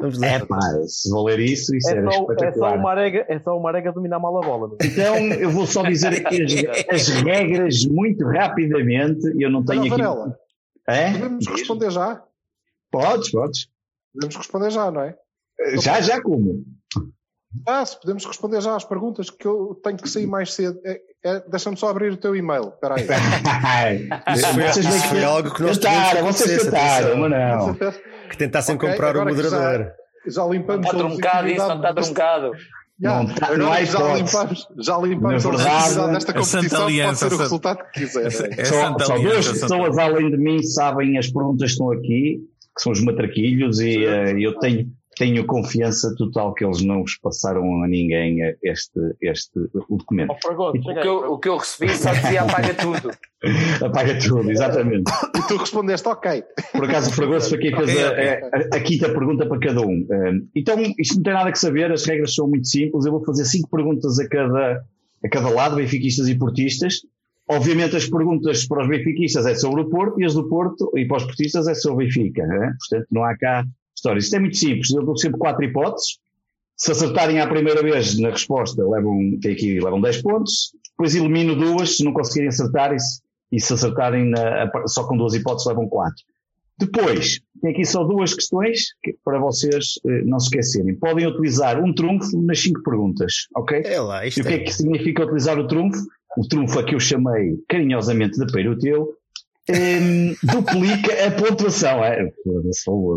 Vamos. 0.00 0.22
É 0.22 0.38
pá, 0.38 0.60
se 0.86 1.10
valer 1.10 1.40
isso, 1.40 1.74
isso 1.74 1.88
É 1.90 1.94
era 1.96 2.02
só, 2.12 2.18
é, 2.18 2.20
espetacular. 2.22 2.70
só 2.70 2.76
uma 2.76 2.90
arega, 2.92 3.26
é 3.28 3.38
só 3.40 3.58
uma 3.58 3.68
arega 3.68 3.90
dominar 3.92 4.20
mal 4.20 4.36
a 4.40 4.46
bola. 4.46 4.68
não 4.68 4.76
é? 4.80 4.86
Então, 4.86 5.16
eu 5.40 5.50
vou 5.50 5.66
só 5.66 5.82
dizer 5.82 6.08
aqui 6.24 6.44
as, 6.44 7.08
as 7.08 7.08
regras 7.22 7.84
muito 7.86 8.24
rapidamente. 8.24 9.20
Eu 9.38 9.50
não 9.50 9.64
tenho 9.64 9.80
aqui. 9.80 9.90
Varela, 9.90 10.36
É? 10.88 11.10
Podemos 11.12 11.46
responder 11.48 11.90
já? 11.90 12.22
Podes, 12.92 13.30
podes. 13.32 13.68
Podemos 14.14 14.36
responder 14.36 14.70
já, 14.70 14.88
não 14.90 15.00
é? 15.02 15.16
Já, 15.82 16.00
já 16.00 16.22
como? 16.22 16.64
Ah, 17.66 17.84
se 17.84 17.98
podemos 18.00 18.24
responder 18.26 18.60
já 18.60 18.76
às 18.76 18.84
perguntas, 18.84 19.30
que 19.30 19.46
eu 19.46 19.78
tenho 19.82 19.96
que 19.96 20.08
sair 20.08 20.26
mais 20.26 20.52
cedo. 20.52 20.78
É, 20.84 21.00
é, 21.24 21.40
Deixa-me 21.48 21.76
só 21.76 21.88
abrir 21.88 22.12
o 22.12 22.16
teu 22.16 22.36
e-mail. 22.36 22.68
Espera 22.68 22.94
aí. 22.96 23.04
Isso 24.36 24.46
foi, 24.54 24.64
isso 24.82 25.02
que 25.02 25.08
foi 25.08 25.24
algo 25.24 25.54
que 25.54 25.62
nós 25.62 25.78
tentaram, 25.78 26.08
tivemos 26.10 26.36
que 26.36 26.42
vocês 26.42 26.64
tentaram, 26.64 27.16
mas 27.16 27.30
não. 27.30 27.74
Que 28.28 28.36
tentassem 28.36 28.74
Ok, 28.76 28.88
comprar 28.90 29.16
o 29.16 29.24
que 29.26 29.34
já- 29.34 29.50
moderador. 29.50 29.92
Já 30.26 30.44
limpamos 30.46 30.86
Está 30.86 30.96
a 30.98 31.00
truncado 31.00 31.48
isso, 31.48 31.68
não 31.68 31.76
está 31.76 31.94
truncado. 31.94 32.50
Já, 33.00 33.22
Não 33.22 33.34
tá- 33.34 33.56
não 33.56 33.72
há 33.72 33.84
já 33.84 34.14
limpamos, 34.14 34.66
já 34.80 34.98
limpamos 34.98 35.44
Na 35.44 35.50
a 35.50 35.52
verdade, 35.52 36.12
desta 36.12 36.32
a 36.38 36.42
Santa 36.42 36.56
competição, 36.58 36.80
pode 36.80 36.82
Aliança, 37.00 37.28
ser 37.28 37.34
o 37.34 37.38
resultado 37.38 37.78
que 37.92 38.00
quiser. 38.00 38.26
É 38.58 38.64
Só, 38.64 38.74
Santa 38.74 39.04
só 39.04 39.18
duas 39.18 39.48
pessoas 39.52 39.98
além 39.98 40.30
de 40.32 40.36
mim 40.36 40.62
sabem 40.64 41.16
as 41.16 41.30
perguntas 41.30 41.68
que 41.68 41.72
estão 41.72 41.92
aqui, 41.92 42.40
que 42.76 42.82
são 42.82 42.92
os 42.92 43.00
matraquilhos, 43.02 43.78
e 43.80 44.04
eh, 44.04 44.34
eu 44.40 44.58
tenho, 44.58 44.86
tenho 45.18 45.44
confiança 45.46 46.14
total 46.16 46.54
que 46.54 46.64
eles 46.64 46.82
não 46.82 47.00
vos 47.00 47.16
passaram 47.18 47.82
a 47.82 47.88
ninguém 47.88 48.42
eh, 48.42 48.56
este, 48.62 48.98
este 49.20 49.58
o 49.88 49.96
documento. 49.96 50.30
Ó, 50.30 50.36
Fragoso, 50.40 50.78
O 50.78 50.80
que, 50.80 51.08
eu, 51.08 51.16
o 51.32 51.38
que 51.38 51.48
eu 51.48 51.56
recebi 51.56 51.92
só 51.94 52.12
dizia 52.12 52.42
apaga 52.42 52.74
tudo. 52.74 53.10
Apaga 53.84 54.18
tudo, 54.18 54.50
exatamente. 54.50 55.10
E 55.36 55.46
tu 55.48 55.56
respondeste, 55.56 56.08
ok. 56.08 56.42
Por 56.72 56.84
acaso 56.84 57.10
o 57.10 57.12
Fragoso 57.12 57.48
foi 57.50 57.58
quem 57.58 57.76
fez 57.76 57.96
a, 57.98 58.08
a- 58.08 58.76
a 58.76 58.80
quinta 58.80 59.08
pergunta 59.10 59.46
para 59.46 59.58
cada 59.60 59.80
um. 59.80 60.06
Um, 60.10 60.48
Então, 60.56 60.76
isto 60.98 61.16
não 61.16 61.22
tem 61.22 61.32
nada 61.34 61.52
que 61.52 61.58
saber, 61.58 61.92
as 61.92 62.04
regras 62.04 62.34
são 62.34 62.48
muito 62.48 62.66
simples. 62.66 63.04
Eu 63.06 63.12
vou 63.12 63.24
fazer 63.24 63.44
cinco 63.44 63.68
perguntas 63.70 64.18
a 64.18 64.28
cada, 64.28 64.84
a 65.24 65.28
cada 65.28 65.48
lado, 65.50 65.76
benfiquistas 65.76 66.26
e 66.28 66.36
portistas. 66.36 66.94
Obviamente, 67.50 67.96
as 67.96 68.06
perguntas 68.08 68.66
para 68.66 68.82
os 68.82 68.88
benfiquistas 68.88 69.46
é 69.46 69.54
sobre 69.54 69.82
o 69.82 69.88
Porto 69.88 70.20
e 70.20 70.24
as 70.24 70.34
do 70.34 70.48
Porto 70.48 70.90
e 70.96 71.06
para 71.06 71.16
os 71.18 71.24
portistas 71.24 71.66
é 71.68 71.74
sobre 71.74 72.04
o 72.04 72.06
Benfica. 72.08 72.44
né? 72.46 72.74
Portanto, 72.78 73.06
não 73.10 73.24
há 73.24 73.36
cá 73.38 73.64
histórias. 73.98 74.24
Isto 74.24 74.36
é 74.36 74.40
muito 74.40 74.56
simples. 74.56 74.90
Eu 74.90 75.04
dou 75.04 75.16
sempre 75.16 75.38
quatro 75.38 75.64
hipóteses. 75.64 76.18
Se 76.76 76.92
acertarem 76.92 77.40
à 77.40 77.46
primeira 77.48 77.82
vez 77.82 78.18
na 78.18 78.30
resposta, 78.30 78.82
levam, 78.88 79.36
tem 79.40 79.52
aqui, 79.52 79.80
levam 79.80 80.00
10 80.00 80.22
pontos. 80.22 80.72
Depois 80.90 81.14
elimino 81.14 81.54
duas, 81.56 81.96
se 81.96 82.04
não 82.04 82.12
conseguirem 82.12 82.48
acertar, 82.48 82.94
e 82.94 83.00
se, 83.00 83.20
e 83.52 83.60
se 83.60 83.72
acertarem 83.72 84.30
na- 84.30 84.70
só 84.86 85.04
com 85.06 85.16
duas 85.16 85.34
hipóteses, 85.34 85.66
levam 85.66 85.88
quatro. 85.88 86.22
Depois, 86.78 87.40
tem 87.60 87.72
aqui 87.72 87.84
só 87.84 88.04
duas 88.04 88.32
questões 88.32 88.92
que- 89.02 89.16
para 89.24 89.40
vocês 89.40 89.94
eh, 90.06 90.22
não 90.24 90.38
se 90.38 90.46
esquecerem. 90.46 90.94
Podem 90.94 91.26
utilizar 91.26 91.82
um 91.82 91.92
trunfo 91.92 92.40
nas 92.42 92.60
cinco 92.60 92.80
perguntas, 92.84 93.32
ok? 93.56 93.82
É 93.84 94.00
lá, 94.00 94.24
E 94.24 94.28
o 94.28 94.32
que 94.32 94.40
é 94.48 94.52
é. 94.54 94.58
que 94.60 94.72
significa 94.72 95.24
utilizar 95.24 95.58
o 95.58 95.66
trunfo? 95.66 95.98
O 96.36 96.46
trunfo 96.46 96.78
a 96.78 96.84
que 96.84 96.94
eu 96.94 97.00
chamei 97.00 97.56
carinhosamente 97.68 98.38
de 98.38 98.52
peiroteu, 98.52 99.12
em, 99.72 100.36
duplica 100.42 101.26
a 101.26 101.30
pontuação. 101.30 102.04
É. 102.04 102.22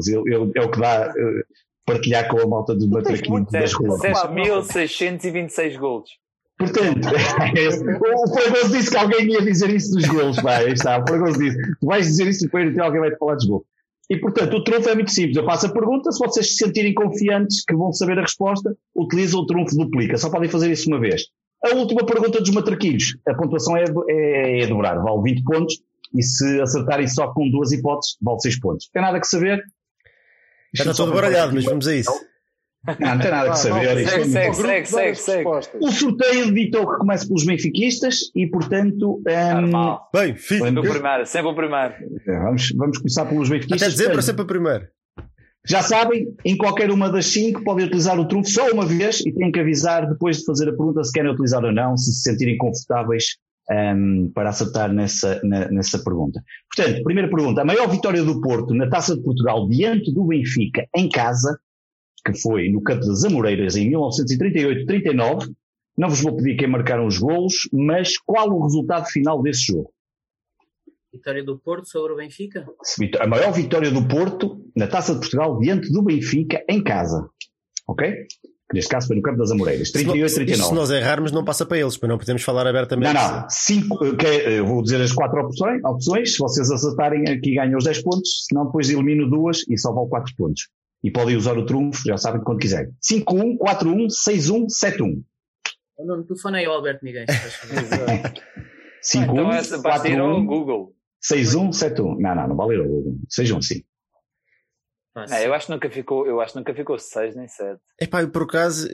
Eu- 0.09 0.23
eu- 0.27 0.51
é 0.55 0.61
o 0.61 0.71
que 0.71 0.79
dá 0.79 1.13
eh, 1.17 1.43
partilhar 1.85 2.27
com 2.29 2.39
a 2.39 2.47
malta 2.47 2.75
do 2.75 2.89
matraquinho 2.89 3.45
das 3.51 3.73
ruas. 3.73 3.99
7.626 4.01 5.77
golos. 5.77 6.09
Portanto, 6.57 6.99
o 8.23 8.33
Fragoso 8.33 8.71
disse 8.77 8.91
que 8.91 8.97
alguém 8.97 9.31
ia 9.31 9.41
dizer 9.41 9.69
isso 9.71 9.95
dos 9.95 10.05
golos. 10.07 10.39
Pá, 10.41 10.57
aí 10.57 10.73
está, 10.73 10.99
o 10.99 11.07
Fragoso 11.07 11.39
disse: 11.39 11.57
tu 11.79 11.87
vais 11.87 12.05
dizer 12.05 12.27
isso 12.27 12.45
depois 12.45 12.75
e 12.75 12.79
alguém 12.79 12.99
vai 13.01 13.11
te 13.11 13.17
falar 13.17 13.35
dos 13.35 13.45
golos. 13.45 13.65
E 14.09 14.17
portanto, 14.17 14.57
o 14.57 14.63
trunfo 14.63 14.89
é 14.89 14.93
muito 14.95 15.09
simples. 15.11 15.37
Eu 15.37 15.45
faço 15.45 15.67
a 15.67 15.71
pergunta, 15.73 16.11
se 16.11 16.19
vocês 16.19 16.49
se 16.49 16.55
sentirem 16.57 16.93
confiantes 16.93 17.63
que 17.63 17.73
vão 17.75 17.93
saber 17.93 18.19
a 18.19 18.23
resposta, 18.23 18.75
utilizam 18.95 19.39
o 19.39 19.45
trunfo 19.45 19.75
duplica. 19.75 20.17
Só 20.17 20.29
podem 20.29 20.49
fazer 20.49 20.69
isso 20.69 20.89
uma 20.89 20.99
vez. 20.99 21.23
A 21.63 21.69
última 21.75 22.05
pergunta 22.05 22.39
dos 22.41 22.49
matraquilhos, 22.49 23.15
a 23.27 23.33
pontuação 23.33 23.77
é, 23.77 23.85
é, 24.09 24.61
é 24.63 24.67
dobrar, 24.67 25.01
vale 25.01 25.21
20 25.23 25.43
pontos, 25.43 25.79
e 26.13 26.21
se 26.23 26.61
acertarem 26.61 27.07
só 27.07 27.33
com 27.33 27.49
duas 27.49 27.71
hipóteses, 27.71 28.17
vale 28.21 28.39
6 28.39 28.59
pontos. 28.59 28.87
Não 28.87 28.91
tem 28.93 29.01
nada 29.01 29.19
que 29.19 29.27
saber. 29.27 29.63
Já 30.73 30.83
está 30.83 30.93
todo 30.93 31.13
baralhado, 31.13 31.53
mas 31.53 31.65
vamos 31.65 31.87
a 31.87 31.95
isso. 31.95 32.11
Não, 32.87 32.95
não 33.11 33.19
tem 33.19 33.31
nada 33.31 33.51
que 33.51 33.59
saber. 33.59 33.97
Isto 33.97 34.15
é 34.15 34.23
Segue, 34.23 34.29
segue, 34.29 34.55
segue, 34.55 35.15
segue, 35.15 35.15
segue. 35.15 35.77
o 35.79 35.91
sorteio 35.91 36.53
ditou 36.53 36.89
que 36.91 36.97
começa 36.97 37.27
pelos 37.27 37.45
benfiquistas 37.45 38.31
e, 38.35 38.47
portanto, 38.47 39.21
Normal. 39.25 40.09
Bem, 40.13 40.35
filho. 40.35 40.65
Sempre 40.65 40.79
o 40.79 40.91
primeiro, 40.91 41.25
sempre 41.25 41.51
o 41.51 41.55
primeiro. 41.55 41.93
vamos, 42.25 42.71
vamos 42.75 42.97
começar 42.97 43.25
pelos 43.25 43.49
benfiquistas. 43.49 43.81
Até 43.83 43.91
dizer 43.91 44.03
para 44.05 44.13
Portanto, 44.13 44.25
sempre 44.25 44.41
a 44.41 44.45
primeiro. 44.45 44.87
Já 45.67 45.83
sabem, 45.83 46.35
em 46.43 46.57
qualquer 46.57 46.89
uma 46.89 47.07
das 47.07 47.27
cinco 47.27 47.63
podem 47.63 47.85
utilizar 47.85 48.19
o 48.19 48.27
trunfo 48.27 48.49
só 48.49 48.71
uma 48.71 48.83
vez 48.83 49.19
e 49.19 49.31
têm 49.31 49.51
que 49.51 49.59
avisar 49.59 50.09
depois 50.09 50.39
de 50.39 50.45
fazer 50.45 50.69
a 50.69 50.71
pergunta 50.71 51.03
se 51.03 51.11
querem 51.11 51.31
utilizar 51.31 51.63
ou 51.63 51.71
não, 51.71 51.95
se 51.95 52.11
se 52.11 52.21
sentirem 52.23 52.57
confortáveis 52.57 53.37
um, 53.71 54.31
para 54.33 54.49
acertar 54.49 54.91
nessa, 54.91 55.39
na, 55.43 55.69
nessa 55.71 56.03
pergunta. 56.03 56.43
Portanto, 56.73 57.03
primeira 57.03 57.29
pergunta: 57.29 57.61
a 57.61 57.65
maior 57.65 57.89
vitória 57.89 58.23
do 58.23 58.41
Porto 58.41 58.73
na 58.73 58.89
Taça 58.89 59.15
de 59.15 59.23
Portugal 59.23 59.67
diante 59.69 60.13
do 60.13 60.25
Benfica 60.25 60.85
em 60.95 61.07
casa, 61.07 61.57
que 62.25 62.37
foi 62.39 62.69
no 62.69 62.83
Campo 62.83 63.05
das 63.05 63.23
Amoreiras 63.23 63.75
em 63.75 63.89
1938-39. 63.91 65.51
Não 65.97 66.09
vos 66.09 66.21
vou 66.21 66.35
pedir 66.35 66.55
quem 66.55 66.67
marcaram 66.67 67.05
os 67.05 67.17
golos, 67.17 67.69
mas 67.71 68.17
qual 68.17 68.49
o 68.49 68.63
resultado 68.63 69.05
final 69.07 69.41
desse 69.41 69.67
jogo? 69.67 69.91
Vitória 71.13 71.43
do 71.43 71.59
Porto 71.59 71.89
sobre 71.89 72.13
o 72.13 72.15
Benfica? 72.15 72.65
A 73.19 73.27
maior 73.27 73.51
vitória 73.51 73.91
do 73.91 74.07
Porto 74.07 74.65
na 74.75 74.87
Taça 74.87 75.13
de 75.13 75.19
Portugal 75.19 75.59
diante 75.59 75.91
do 75.91 76.01
Benfica 76.01 76.63
em 76.69 76.81
casa. 76.81 77.29
Ok? 77.85 78.25
Neste 78.73 78.89
caso 78.89 79.07
foi 79.07 79.15
no 79.15 79.21
Campo 79.21 79.37
das 79.37 79.51
Amoreiras. 79.51 79.91
38, 79.91 80.35
39. 80.35 80.69
Se 80.69 80.73
nós 80.73 80.89
errarmos, 80.89 81.31
não 81.31 81.43
passa 81.43 81.65
para 81.65 81.79
eles, 81.79 81.97
para 81.97 82.09
não 82.09 82.17
podemos 82.17 82.41
falar 82.43 82.67
abertamente. 82.67 83.13
Não, 83.13 83.41
não. 83.41 83.49
Cinco, 83.49 84.15
que, 84.15 84.25
eu 84.25 84.65
vou 84.65 84.81
dizer 84.81 85.01
as 85.01 85.11
quatro 85.11 85.41
opções, 85.41 85.83
opções. 85.83 86.33
Se 86.33 86.39
vocês 86.39 86.71
acertarem 86.71 87.29
aqui, 87.29 87.55
ganham 87.55 87.77
os 87.77 87.83
10 87.83 88.03
pontos. 88.03 88.45
Se 88.47 88.55
não, 88.55 88.65
depois 88.65 88.89
elimino 88.89 89.29
duas 89.29 89.59
e 89.69 89.77
só 89.77 89.93
vale 89.93 90.09
4 90.09 90.33
pontos. 90.35 90.69
E 91.03 91.11
podem 91.11 91.35
usar 91.35 91.57
o 91.57 91.65
trunfo, 91.65 92.01
já 92.05 92.17
sabem, 92.17 92.41
quando 92.43 92.59
quiserem. 92.59 92.91
5-1, 93.01 93.57
4-1, 93.57 94.07
6-1, 94.07 94.65
7-1. 94.67 95.23
Não 95.99 96.23
telefonei 96.23 96.65
ao 96.65 96.73
Alberto 96.73 97.03
Miguel. 97.03 97.25
5-1, 99.03 99.23
então 99.23 99.51
essa 99.51 99.77
basta 99.79 100.07
ir 100.07 100.19
ao 100.19 100.43
Google. 100.43 100.93
6-1, 101.23 101.69
7-1. 101.69 102.17
Não, 102.19 102.35
não, 102.35 102.47
não 102.49 102.55
vale 102.55 102.77
ao 102.77 102.85
Google. 102.85 103.17
Sejam 103.29 103.59
assim. 105.15 105.33
Não, 105.33 105.41
eu 105.41 105.53
acho 105.53 105.65
que 105.67 105.71
nunca 105.73 105.89
ficou, 105.89 106.25
eu 106.27 106.39
acho 106.41 106.53
que 106.53 106.59
nunca 106.59 106.73
ficou 106.73 106.97
6 106.97 107.35
nem 107.35 107.47
7. 107.47 107.79
É 107.99 108.07
pá, 108.07 108.25
por 108.27 108.43
acaso. 108.43 108.87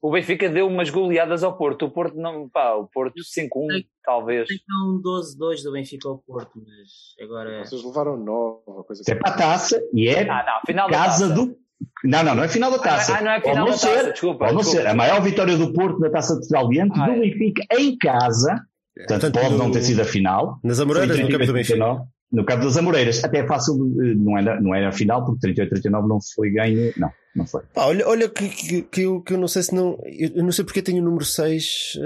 O 0.00 0.10
Benfica 0.12 0.48
deu 0.48 0.66
umas 0.66 0.90
goleadas 0.90 1.42
ao 1.44 1.56
Porto. 1.56 1.86
O 1.86 1.90
Porto 1.90 2.16
não, 2.16 2.48
pá, 2.48 2.74
o 2.74 2.86
Porto 2.88 3.14
5-1, 3.20 3.84
talvez. 4.04 4.48
Tem 4.48 4.58
um 4.84 5.00
12-2 5.02 5.62
do 5.64 5.72
Benfica 5.72 6.08
ao 6.08 6.18
Porto, 6.18 6.52
mas 6.56 7.24
agora. 7.26 7.64
Vocês 7.64 7.82
levaram 7.84 8.16
9, 8.16 8.62
coisa 8.86 9.02
É 9.08 9.14
para 9.14 9.32
a 9.32 9.36
taça 9.36 9.80
e 9.92 10.08
é 10.08 10.28
ah, 10.28 10.44
não, 10.46 10.66
final 10.66 10.88
casa 10.90 11.28
da 11.28 11.34
taça. 11.34 11.46
do. 11.46 11.62
Não, 12.04 12.22
não, 12.22 12.34
não 12.36 12.44
é 12.44 12.48
final 12.48 12.70
da 12.70 12.78
taça. 12.78 13.16
Ah, 13.16 13.20
não 13.22 13.30
é 13.32 13.40
final 13.40 13.54
pode 13.56 13.58
não 13.58 13.66
da 13.66 13.72
taça, 13.72 14.04
ser, 14.04 14.12
desculpa, 14.12 14.38
Pode 14.38 14.52
não 14.52 14.60
desculpa. 14.60 14.82
ser. 14.82 14.88
A 14.88 14.94
maior 14.94 15.20
vitória 15.20 15.56
do 15.56 15.72
Porto 15.72 15.98
na 15.98 16.10
taça 16.10 16.34
de 16.34 16.40
Portugal 16.40 16.68
diante 16.68 17.00
Ah, 17.00 17.06
do 17.06 17.12
é. 17.12 17.18
Benfica 17.20 17.62
em 17.76 17.96
casa. 17.98 18.54
Portanto, 18.94 19.32
pode 19.32 19.54
não 19.56 19.66
no- 19.68 19.72
ter 19.72 19.82
sido 19.82 20.00
a 20.02 20.04
final. 20.04 20.58
Nas 20.62 20.78
Amoreiras, 20.78 21.16
Foi 21.16 21.24
no 21.24 21.30
campo 21.30 21.46
do 21.46 21.52
38, 21.52 21.66
39, 21.78 22.10
No 22.32 22.44
campo 22.46 22.64
das 22.64 22.76
Amoreiras. 22.78 23.22
Até 23.22 23.40
é 23.40 23.46
fácil, 23.46 23.74
eh, 24.02 24.14
não 24.14 24.38
era, 24.38 24.60
não 24.60 24.74
era 24.74 24.88
a 24.88 24.92
final, 24.92 25.24
porque 25.24 25.46
38-39 25.52 26.08
não 26.08 26.18
foi 26.34 26.50
ganho. 26.50 26.92
Não, 26.96 27.10
não 27.36 27.46
foi. 27.46 27.62
Pá, 27.74 27.84
olha, 27.86 28.08
olha 28.08 28.28
que, 28.28 28.48
que, 28.48 28.82
que 28.82 29.02
eu, 29.02 29.20
que 29.20 29.34
eu 29.34 29.38
não 29.38 29.46
sei 29.48 29.62
se 29.62 29.74
não. 29.74 29.98
Eu, 30.06 30.42
não 30.42 30.50
sei 30.50 30.64
porque 30.64 30.80
tenho 30.80 31.02
o 31.02 31.04
número 31.04 31.24
6. 31.26 31.98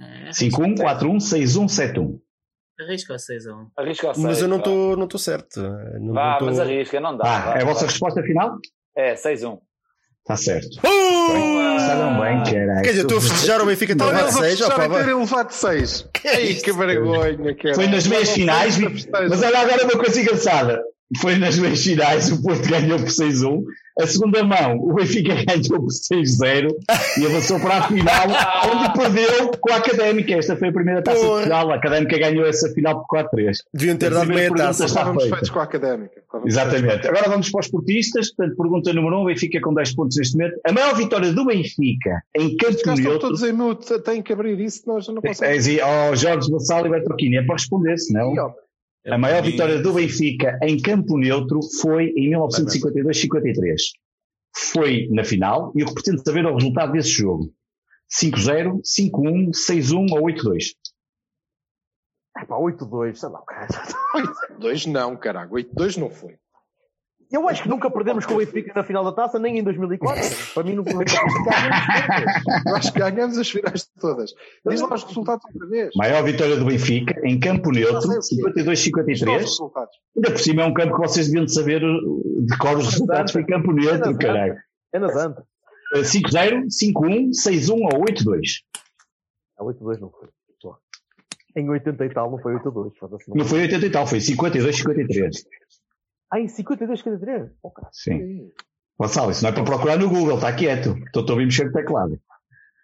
É, 0.00 0.30
5-1, 0.30 0.76
4-1, 0.78 1.16
6-1, 1.18 1.66
7-1. 1.94 2.20
Arrisca 2.80 3.12
ao 3.12 3.18
6 3.18 3.46
a 3.46 3.54
1. 3.54 3.70
Arrisca 3.76 4.08
ao 4.08 4.14
6. 4.14 4.26
mas 4.26 4.40
eu 4.40 4.48
não 4.48 4.56
estou 4.58 4.96
não 4.96 5.06
tô 5.06 5.18
certo. 5.18 5.60
Não, 6.00 6.14
Vá, 6.14 6.32
não 6.32 6.38
tô- 6.38 6.44
mas 6.46 6.58
arrisca, 6.58 6.98
não 7.00 7.16
dá. 7.16 7.52
Ah, 7.52 7.58
é 7.58 7.62
a 7.62 7.64
vossa 7.66 7.84
resposta 7.86 8.22
final? 8.22 8.56
É, 8.96 9.14
6-1. 9.14 9.58
Está 10.22 10.36
certo. 10.36 10.78
Uh! 10.86 11.80
Sabem 11.80 12.20
bem, 12.20 12.44
caralho. 12.54 12.82
Quer 12.82 12.90
dizer, 12.90 13.02
estou 13.02 13.18
a 13.18 13.20
festejar 13.20 13.60
o 13.60 13.66
Benfica 13.66 13.96
ter 13.96 14.04
Olha, 14.04 14.12
levado 14.12 14.24
eles 14.26 14.36
a 14.36 14.38
6. 14.38 14.50
festejar 14.50 14.70
Oh, 14.70 14.72
a 14.72 14.76
pá, 14.76 14.94
terem 14.94 15.14
vai. 15.14 15.14
levado 15.24 15.50
6. 15.50 16.08
Ei, 16.24 16.54
que 16.54 16.72
vergonha, 16.72 17.56
cara. 17.56 17.74
Foi 17.74 17.86
nas 17.88 18.06
meias 18.06 18.30
finais, 18.30 18.78
mas 18.78 19.42
olha 19.42 19.58
agora 19.58 19.84
uma 19.84 19.98
coisa 19.98 20.20
engraçada. 20.20 20.80
Foi 21.20 21.36
nas 21.36 21.58
meias 21.58 21.82
finais, 21.82 22.30
o 22.32 22.42
Porto 22.42 22.68
ganhou 22.68 22.98
por 22.98 23.08
6-1. 23.08 23.62
A 24.00 24.06
segunda 24.06 24.42
mão, 24.42 24.78
o 24.78 24.94
Benfica 24.94 25.34
ganhou 25.34 25.82
por 25.82 25.90
6-0 25.90 26.70
e 27.20 27.26
avançou 27.26 27.60
para 27.60 27.76
a 27.76 27.82
final, 27.82 28.26
onde 28.74 28.92
perdeu 28.98 29.50
com 29.60 29.70
a 29.70 29.76
Académica. 29.76 30.32
Esta 30.34 30.56
foi 30.56 30.68
a 30.68 30.72
primeira 30.72 31.02
taça 31.02 31.18
de 31.18 31.22
Porra. 31.24 31.34
Portugal. 31.40 31.70
A 31.70 31.74
Académica 31.74 32.18
ganhou 32.18 32.46
essa 32.46 32.70
final 32.72 33.04
por 33.06 33.18
4-3. 33.24 33.56
Deviam 33.74 33.96
ter 33.98 34.06
A 34.06 34.10
dado 34.10 34.26
primeira 34.28 34.54
meia 34.54 34.66
taça. 34.66 34.84
está 34.86 35.00
Estávamos 35.00 35.22
feita. 35.24 35.36
feitos 35.36 35.50
com 35.50 35.58
a 35.60 35.62
académica. 35.64 36.20
Estávamos 36.20 36.50
Exatamente. 36.54 37.08
Agora 37.08 37.28
vamos 37.28 37.50
para 37.50 37.60
os 37.60 37.68
portistas. 37.68 38.32
Portanto, 38.34 38.56
pergunta 38.56 38.92
número 38.94 39.16
1, 39.18 39.20
um, 39.20 39.24
Benfica 39.26 39.60
com 39.60 39.74
10 39.74 39.94
pontos 39.94 40.16
neste 40.16 40.38
momento. 40.38 40.58
A 40.66 40.72
maior 40.72 40.94
vitória 40.96 41.30
do 41.30 41.44
Benfica 41.44 42.22
em 42.34 42.56
campo 42.56 42.74
Os 42.74 42.82
caras 42.82 42.98
estão 42.98 43.12
neutro. 43.12 43.18
todos 43.28 43.42
em 43.42 43.52
mute, 43.52 43.98
têm 44.04 44.22
que 44.22 44.32
abrir 44.32 44.58
isso, 44.58 44.84
nós 44.86 45.06
não 45.08 45.18
É, 45.22 45.28
conseguimos. 45.28 45.58
assim, 45.66 45.80
ó, 45.82 46.14
Jorge 46.14 46.50
Vassal 46.50 46.86
e 46.86 46.88
Bertolini, 46.88 47.36
é 47.36 47.42
para 47.42 47.56
responder, 47.56 47.98
senão. 47.98 48.32
Ó, 48.38 48.52
A 49.06 49.18
maior 49.18 49.42
vitória 49.42 49.82
do 49.82 49.94
Benfica 49.94 50.58
em 50.62 50.80
campo 50.80 51.18
neutro 51.18 51.60
foi 51.80 52.12
em 52.16 52.30
1952-53. 52.30 53.74
Foi 54.54 55.08
na 55.10 55.24
final 55.24 55.72
e 55.74 55.82
o 55.82 55.86
que 55.86 55.94
pretendo 55.94 56.22
saber 56.22 56.44
é 56.44 56.48
o 56.48 56.54
resultado 56.54 56.92
desse 56.92 57.10
jogo. 57.10 57.52
5-0, 58.20 58.80
5-1, 58.82 59.50
6-1 59.50 60.12
ou 60.12 60.26
8-2. 60.26 60.74
É 62.36 62.44
pá, 62.44 62.56
8-2, 62.56 63.14
sei 63.16 63.28
lá, 63.28 63.42
cara. 63.42 63.68
8-2 64.60 64.90
não, 64.90 65.16
caralho. 65.16 65.50
8-2 65.50 65.96
não 65.96 66.10
foi. 66.10 66.38
Eu 67.32 67.48
acho 67.48 67.62
que 67.62 67.68
nunca 67.68 67.90
perdemos 67.90 68.26
com 68.26 68.34
o 68.34 68.36
Benfica 68.36 68.72
na 68.74 68.84
final 68.84 69.02
da 69.02 69.10
taça, 69.10 69.38
nem 69.38 69.58
em 69.58 69.62
2004. 69.64 70.52
Para 70.52 70.64
mim, 70.64 70.74
nunca 70.74 70.92
acho 72.76 72.92
que 72.92 72.98
ganhamos 72.98 73.38
as 73.38 73.48
finais 73.48 73.88
todas. 73.98 74.34
Diz 74.68 74.82
lá 74.82 74.94
os 74.94 75.04
resultados 75.04 75.42
outra 75.46 75.66
vez. 75.66 75.90
Maior 75.96 76.22
vitória 76.22 76.56
do 76.56 76.66
Benfica 76.66 77.18
em 77.26 77.40
campo 77.40 77.70
neutro, 77.70 78.00
Diz 78.00 78.08
lá 78.08 78.18
os 78.18 78.28
52-53. 78.28 79.38
resultados. 79.38 79.96
Ainda 80.14 80.30
por 80.30 80.40
cima 80.40 80.62
é 80.62 80.66
um 80.66 80.74
campo 80.74 80.94
que 80.94 81.00
vocês 81.00 81.26
deviam 81.26 81.46
de 81.46 81.54
saber 81.54 81.82
uh, 81.82 82.46
de 82.46 82.58
cor 82.58 82.76
os 82.76 82.90
resultados. 82.90 83.32
Foi 83.32 83.44
campo 83.46 83.72
neutro, 83.72 84.16
caralho. 84.18 84.58
É 84.92 84.98
nas 84.98 85.16
antas. 85.16 85.42
Uh, 85.94 86.00
5-0, 86.00 86.66
5-1, 86.66 87.30
6-1 87.30 87.70
ou 87.94 88.04
8-2. 88.04 88.40
A 89.58 89.64
8-2 89.64 90.00
não 90.00 90.10
foi. 90.10 90.28
Em 91.54 91.68
80 91.68 92.04
e 92.06 92.10
tal 92.10 92.30
não 92.30 92.38
foi 92.38 92.54
8-2. 92.54 92.92
foda-se, 92.98 93.24
Não 93.28 93.44
foi 93.44 93.62
80 93.62 93.86
e 93.86 93.90
tal, 93.90 94.06
foi 94.06 94.18
52-53. 94.18 95.44
Ah, 96.32 96.40
em 96.40 96.48
52, 96.48 96.98
53? 97.00 97.50
Oh, 97.62 97.70
cara. 97.70 97.88
Sim. 97.92 98.50
Gonçalo, 98.98 99.30
isso 99.32 99.42
não 99.42 99.50
é 99.50 99.52
para 99.52 99.64
procurar 99.64 99.98
no 99.98 100.08
Google, 100.08 100.36
está 100.36 100.52
quieto. 100.52 100.96
Estou 101.06 101.24
a 101.28 101.30
ouvir 101.32 101.44
mexer 101.44 101.66
no 101.66 101.72
teclado. 101.72 102.18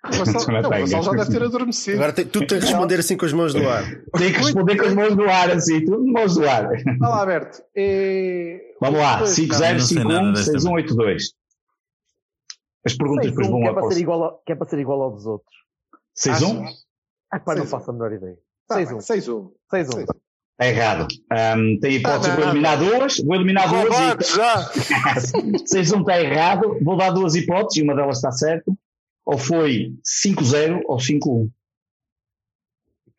O 0.04 0.12
Vassal- 0.12 0.46
Não 0.52 0.60
não, 0.62 0.68
o 0.68 0.72
tem, 0.72 0.80
Vassal 0.82 1.02
já 1.02 1.10
é 1.10 1.16
deve 1.24 1.30
ter 1.38 1.42
adormecido. 1.44 1.96
Agora 1.96 2.12
tem- 2.12 2.26
tu 2.26 2.46
tens 2.46 2.60
de 2.60 2.66
responder 2.66 3.00
assim 3.00 3.16
com 3.16 3.24
as 3.26 3.32
mãos 3.32 3.54
no 3.54 3.68
ar. 3.68 3.84
Tem 4.16 4.32
que 4.32 4.38
responder 4.38 4.76
com 4.76 4.84
as 4.86 4.94
mãos 4.94 5.16
no 5.16 5.24
ar, 5.30 5.50
assim, 5.50 5.84
tudo 5.84 6.04
de 6.04 6.12
mãos 6.12 6.36
no 6.36 6.48
ar. 6.48 6.68
Vai 6.98 7.10
lá, 7.10 7.20
Alberto. 7.20 7.62
É... 7.74 8.60
Vamos 8.80 9.00
lá, 9.00 9.18
Pois, 9.18 9.30
5-0, 9.30 9.72
não 9.72 9.80
sei 9.80 10.04
nada 10.04 10.20
5-1, 10.20 10.32
desta 10.34 10.52
6-1, 10.52 10.72
8-2. 10.72 11.22
As 12.86 12.94
perguntas 12.96 13.26
depois 13.26 13.46
6-1, 13.46 13.50
vão 13.50 13.62
é 13.62 13.66
lá 13.66 13.72
para 13.72 13.82
para 13.82 13.90
ser 13.92 14.00
igual 14.00 14.22
ao- 14.24 14.38
que 14.44 14.52
é 14.52 14.54
para 14.54 14.68
ser 14.68 14.78
igual 14.78 15.02
ao 15.02 15.10
dos 15.10 15.26
outros. 15.26 15.56
6-1? 16.16 16.64
Ah, 17.30 17.40
pá, 17.40 17.54
não 17.54 17.64
6-1. 17.64 17.68
faço 17.68 17.90
a 17.90 17.92
menor 17.92 18.12
ideia. 18.12 18.38
Tá, 18.68 18.76
6-1. 18.76 18.98
6-1. 19.00 19.50
6-1. 19.72 20.06
É 20.60 20.70
errado. 20.70 21.06
Ahm, 21.30 21.78
tem 21.80 21.94
hipótese, 21.96 22.30
Ah, 22.30 22.34
vou 22.34 22.44
eliminar 22.44 22.78
duas. 22.78 23.18
Vou 23.18 23.34
eliminar 23.36 23.68
duas. 23.68 23.88
Roubado, 23.88 24.22
E... 24.22 24.26
já! 24.26 24.70
6-1 25.72 26.00
está 26.00 26.20
errado. 26.20 26.78
Vou 26.82 26.96
dar 26.96 27.10
duas 27.10 27.34
hipóteses 27.36 27.76
e 27.76 27.82
uma 27.82 27.94
delas 27.94 28.16
está 28.16 28.32
certa. 28.32 28.72
Ou 29.24 29.38
foi 29.38 29.92
5-0 30.26 30.80
ou 30.86 30.96
5-1. 30.96 31.48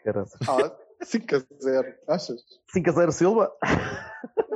Caramba. 0.03 0.29
Ah, 0.47 0.71
5-0. 1.05 1.85
Achas? 2.07 2.41
5-0 2.75 3.11
Silva? 3.11 3.51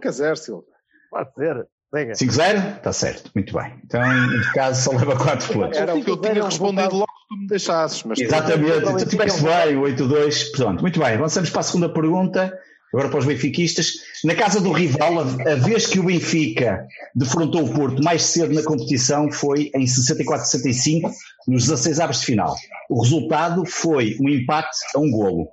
5-0, 0.03 0.35
Silva. 0.35 0.63
Pode 1.09 1.33
ser. 1.35 1.67
Venga. 1.93 2.13
5-0? 2.13 2.77
Está 2.77 2.91
certo. 2.91 3.31
Muito 3.35 3.53
bem. 3.53 3.79
Então, 3.85 4.01
neste 4.31 4.51
caso, 4.53 4.81
só 4.81 4.97
leva 4.97 5.15
4 5.15 5.53
pontos. 5.53 5.77
Era 5.77 5.95
o 5.95 6.03
que 6.03 6.09
eu 6.09 6.17
5-0 6.17 6.21
tinha 6.21 6.39
é 6.39 6.41
um 6.43 6.45
respondido 6.47 6.95
logo 6.95 7.05
que 7.05 7.27
tu 7.29 7.37
me 7.39 7.47
deixasses. 7.47 8.03
Mas 8.03 8.19
Exatamente, 8.19 8.77
Então, 8.79 8.97
tu 8.97 9.05
tiveste 9.05 9.41
bem, 9.43 9.77
o 9.77 9.81
8-2. 9.83 10.51
Pronto, 10.57 10.81
muito 10.81 10.99
bem, 10.99 11.13
avançamos 11.13 11.49
para 11.51 11.59
a 11.59 11.63
segunda 11.63 11.93
pergunta, 11.93 12.59
agora 12.93 13.09
para 13.09 13.19
os 13.19 13.25
benfiquistas. 13.25 13.93
Na 14.23 14.35
casa 14.35 14.61
do 14.61 14.71
rival, 14.71 15.19
a, 15.19 15.55
vez 15.55 15.87
que 15.87 15.99
o 15.99 16.03
Benfica 16.03 16.87
defrontou 17.15 17.65
o 17.65 17.73
Porto 17.73 18.03
mais 18.03 18.21
cedo 18.23 18.53
na 18.53 18.63
competição 18.63 19.31
foi 19.31 19.71
em 19.75 19.85
64-65, 19.85 21.11
nos 21.47 21.63
16 21.63 21.99
avos 21.99 22.19
de 22.19 22.27
final. 22.27 22.55
O 22.89 23.01
resultado 23.01 23.65
foi 23.65 24.15
um 24.21 24.29
empate 24.29 24.77
a 24.95 24.99
um 24.99 25.09
golo. 25.09 25.49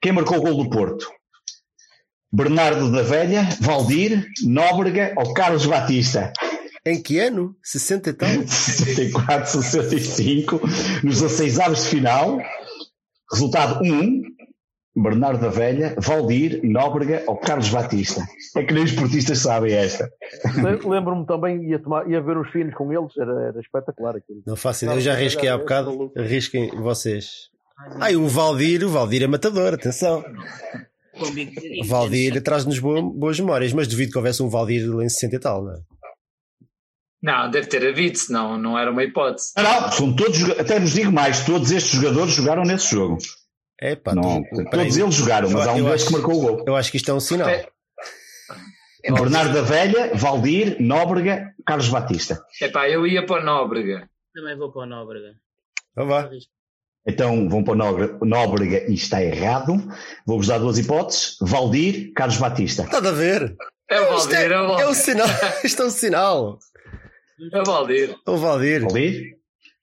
Quem 0.00 0.12
marcou 0.12 0.38
o 0.38 0.40
golo 0.40 0.64
do 0.64 0.70
Porto? 0.70 1.10
Bernardo 2.32 2.90
da 2.90 3.02
Velha, 3.02 3.48
Valdir, 3.60 4.26
Nóbrega 4.44 5.14
ou 5.16 5.34
Carlos 5.34 5.66
Batista? 5.66 6.32
Em 6.86 7.00
que 7.00 7.18
ano? 7.18 7.56
60 7.62 8.10
e 8.10 8.12
tal? 8.12 8.28
64, 8.46 9.62
65, 9.62 10.60
nos 11.02 11.20
16 11.20 11.60
avos 11.60 11.84
de 11.84 11.88
final. 11.88 12.38
Resultado 13.32 13.82
1, 13.82 14.22
Bernardo 14.96 15.40
da 15.40 15.48
Velha, 15.48 15.96
Valdir, 15.98 16.60
Nóbrega 16.62 17.24
ou 17.26 17.36
Carlos 17.36 17.68
Batista. 17.68 18.22
É 18.56 18.62
que 18.62 18.72
nem 18.72 18.84
os 18.84 18.92
portistas 18.92 19.38
sabem 19.38 19.72
esta. 19.74 20.08
Le- 20.56 20.88
Lembro-me 20.88 21.26
também, 21.26 21.64
ia, 21.68 21.78
tomar, 21.80 22.08
ia 22.08 22.20
ver 22.20 22.36
os 22.38 22.48
finos 22.50 22.74
com 22.74 22.92
eles, 22.92 23.16
era, 23.18 23.48
era 23.48 23.60
espetacular 23.60 24.14
aquilo. 24.16 24.40
Não 24.46 24.54
faço 24.56 24.84
ideia. 24.84 24.96
Eu 24.96 25.00
já 25.00 25.12
arrisquei 25.12 25.48
há 25.48 25.58
bocado. 25.58 26.12
Arrisquem 26.16 26.68
vocês. 26.80 27.26
Ai, 28.00 28.14
o 28.14 28.28
Valdir, 28.28 28.84
o 28.84 28.88
Valdir 28.88 29.22
é 29.24 29.26
matador, 29.26 29.74
atenção. 29.74 30.24
O 31.80 31.84
Valdir 31.84 32.40
traz-nos 32.42 32.78
boa- 32.78 33.02
boas 33.02 33.38
memórias, 33.40 33.72
mas 33.72 33.88
duvido 33.88 34.12
que 34.12 34.18
houvesse 34.18 34.42
um 34.42 34.48
Valdir 34.48 34.84
em 35.02 35.08
60 35.08 35.36
e 35.36 35.38
tal, 35.40 35.64
não 35.64 35.72
é? 35.72 35.78
Não, 37.22 37.50
deve 37.50 37.66
ter 37.68 37.86
havido, 37.88 38.18
senão 38.18 38.58
não 38.58 38.78
era 38.78 38.90
uma 38.90 39.02
hipótese. 39.02 39.52
Não, 39.56 39.62
não, 39.80 39.92
são 39.92 40.14
todos, 40.14 40.42
até 40.58 40.78
vos 40.78 40.92
digo 40.92 41.10
mais, 41.10 41.44
todos 41.44 41.70
estes 41.72 41.98
jogadores 41.98 42.32
jogaram 42.34 42.62
nesse 42.64 42.90
jogo. 42.90 43.16
É 43.80 43.96
pá, 43.96 44.14
Não, 44.14 44.42
tu- 44.42 44.64
todos 44.70 44.96
eles 44.96 45.14
jogaram, 45.14 45.50
mas 45.50 45.66
há 45.66 45.72
um 45.72 45.84
deles 45.84 46.04
que 46.04 46.12
marcou 46.12 46.34
o 46.34 46.40
gol. 46.40 46.64
Eu 46.66 46.76
acho 46.76 46.90
que 46.90 46.96
isto 46.96 47.10
é 47.10 47.14
um 47.14 47.20
sinal. 47.20 47.48
É. 47.48 47.66
Bernardo 49.12 49.52
da 49.52 49.62
Velha, 49.62 50.12
Valdir, 50.14 50.76
Nóbrega, 50.80 51.52
Carlos 51.66 51.88
Batista. 51.88 52.42
Epá, 52.60 52.88
eu 52.88 53.06
ia 53.06 53.26
para 53.26 53.42
o 53.42 53.44
Nóbrega. 53.44 54.08
Também 54.34 54.56
vou 54.56 54.72
para 54.72 54.82
o 54.82 54.86
Nóbrega. 54.86 55.34
Então 55.92 56.06
vá. 56.06 56.30
Então 57.06 57.48
vão 57.50 57.62
para 57.62 57.72
o 57.72 57.76
Nóbrega, 57.76 58.18
Nóbrega 58.22 58.90
e 58.90 58.94
está 58.94 59.22
errado. 59.22 59.74
Vou-vos 60.26 60.46
dar 60.46 60.58
duas 60.58 60.78
hipóteses: 60.78 61.36
Valdir, 61.40 62.12
Carlos 62.14 62.38
Batista. 62.38 62.84
Nada 62.90 63.10
a 63.10 63.12
ver. 63.12 63.54
É 63.90 64.00
o 64.00 64.16
Isto 64.16 64.30
Valdir, 64.30 64.38
é, 64.38 64.48
o 64.48 64.50
é, 64.50 64.54
é 64.54 64.62
um 64.62 64.68
Valdir. 64.78 64.94
sinal. 64.94 65.26
Isto 65.64 65.82
é 65.82 65.84
um 65.86 65.90
sinal. 65.90 66.58
É 67.52 67.60
o 67.60 67.64
Valdir. 67.64 68.16
O 68.26 68.36
Valdir. 68.38 68.80
Valdir? 68.80 69.34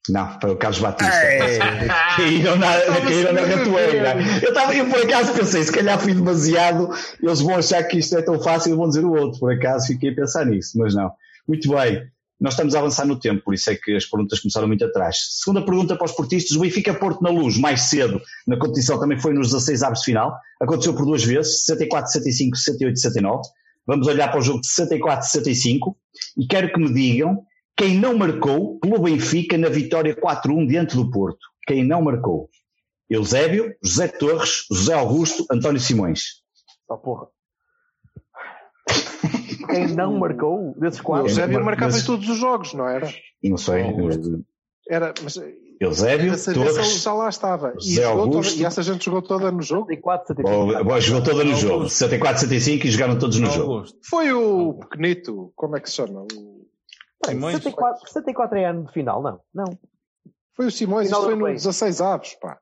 Não, 0.10 0.40
foi 0.40 0.52
o 0.52 0.58
Carlos 0.58 0.80
Batista. 0.80 1.26
Ei. 1.26 1.60
Caíram 2.18 2.56
na, 2.56 2.82
caíram 3.02 3.34
na 3.34 3.42
ratoeira. 3.42 4.16
Eu, 4.42 4.50
estava, 4.50 4.76
eu 4.76 4.90
por 4.90 5.00
acaso 5.00 5.34
pensei, 5.34 5.64
se 5.64 5.72
calhar 5.72 6.00
fui 6.00 6.14
demasiado, 6.14 6.90
eles 7.22 7.40
vão 7.40 7.56
achar 7.56 7.84
que 7.84 8.00
isto 8.00 8.18
é 8.18 8.22
tão 8.22 8.42
fácil 8.42 8.74
e 8.74 8.76
vão 8.76 8.88
dizer 8.88 9.06
o 9.06 9.14
outro. 9.14 9.40
Por 9.40 9.54
acaso 9.54 9.88
fiquei 9.88 10.10
a 10.10 10.16
pensar 10.16 10.46
nisso, 10.46 10.78
mas 10.78 10.96
não. 10.96 11.12
Muito 11.48 11.70
bem. 11.70 12.02
Nós 12.40 12.54
estamos 12.54 12.74
a 12.74 12.80
avançar 12.80 13.06
no 13.06 13.20
tempo, 13.20 13.44
por 13.44 13.54
isso 13.54 13.70
é 13.70 13.76
que 13.76 13.96
as 13.96 14.04
perguntas 14.04 14.40
começaram 14.40 14.68
muito 14.68 14.84
atrás. 14.84 15.16
Segunda 15.44 15.64
pergunta 15.64 15.96
para 15.96 16.06
os 16.06 16.12
portistas. 16.12 16.58
O 16.58 16.62
Benfica 16.62 16.92
Porto 16.92 17.22
na 17.22 17.30
Luz, 17.30 17.56
mais 17.56 17.82
cedo, 17.84 18.20
na 18.48 18.58
competição 18.58 19.00
também 19.00 19.20
foi 19.20 19.32
nos 19.32 19.52
16 19.52 19.84
aves 19.84 20.02
final. 20.02 20.36
Aconteceu 20.60 20.96
por 20.96 21.06
duas 21.06 21.24
vezes, 21.24 21.66
64, 21.66 22.12
65, 22.12 22.58
68, 22.58 23.00
69. 23.00 23.42
Vamos 23.86 24.08
olhar 24.08 24.30
para 24.30 24.40
o 24.40 24.42
jogo 24.42 24.62
de 24.62 24.68
64, 24.68 25.28
65 25.28 25.96
e 26.40 26.48
quero 26.48 26.74
que 26.74 26.80
me 26.80 26.92
digam 26.92 27.44
quem 27.78 27.98
não 27.98 28.18
marcou 28.18 28.80
pelo 28.80 29.00
Benfica 29.00 29.58
na 29.58 29.70
vitória 29.70 30.16
4-1 30.16 30.68
diante 30.68 30.96
do 30.96 31.10
Porto. 31.10 31.40
Quem 31.68 31.84
não 31.86 32.02
marcou? 32.02 32.50
Eusébio, 33.10 33.74
José 33.84 34.08
Torres, 34.08 34.66
José 34.72 34.94
Augusto, 34.94 35.46
António 35.52 35.80
Simões. 35.80 36.42
Oh, 36.90 36.98
porra. 36.98 37.28
Quem 39.70 39.88
não 39.96 40.18
marcou 40.20 40.74
desses 40.78 41.02
quatro? 41.02 41.28
Eusébio 41.30 41.64
marcava 41.64 41.92
mas- 41.94 42.04
em 42.04 42.06
todos 42.06 42.28
os 42.30 42.38
jogos, 42.38 42.74
não 42.74 42.88
era? 42.88 43.10
Não 43.44 43.58
sei. 43.58 43.84
Era, 44.90 45.14
mas 45.24 45.38
Eusébio, 45.80 46.34
ele 46.34 46.54
Torres, 46.54 47.02
já 47.02 47.14
lá 47.14 47.30
estava. 47.30 47.74
E, 47.80 47.90
José 47.90 48.02
jogou 48.04 48.24
toda- 48.26 48.36
Augusto. 48.38 48.60
e 48.60 48.66
essa 48.66 48.84
gente 48.84 49.06
jogou 49.06 49.22
toda 49.22 49.52
no 49.52 49.62
jogo? 49.62 49.88
64, 49.88 50.28
75. 50.28 50.80
Oh, 50.80 50.84
bom, 50.84 51.00
jogou 51.00 51.24
toda 51.24 51.44
no 51.44 51.56
jogo. 51.56 51.90
64, 51.90 52.42
65 52.42 52.88
e 52.88 52.92
jogaram 52.92 53.18
todos 53.18 53.40
no 53.40 53.50
jogo. 53.50 53.74
Augusto. 53.74 53.98
Foi 54.10 54.32
o 54.34 54.74
pequenito, 54.74 55.52
como 55.56 55.78
é 55.78 55.80
que 55.80 55.90
se 55.90 55.96
chama? 55.96 56.22
O- 56.22 56.62
Simões? 57.26 57.56
74, 57.58 58.08
74 58.08 58.58
é 58.58 58.66
ano 58.66 58.86
de 58.86 58.92
final, 58.94 59.22
não. 59.22 59.40
Não. 59.54 59.66
Foi 60.56 60.66
o 60.68 60.72
Simões, 60.72 61.08
Final 61.08 61.20
isso 61.22 61.28
foi 61.30 61.36
no 61.36 61.42
europeu. 61.48 61.56
16 61.56 62.02
aves, 62.02 62.36
pá. 62.36 62.58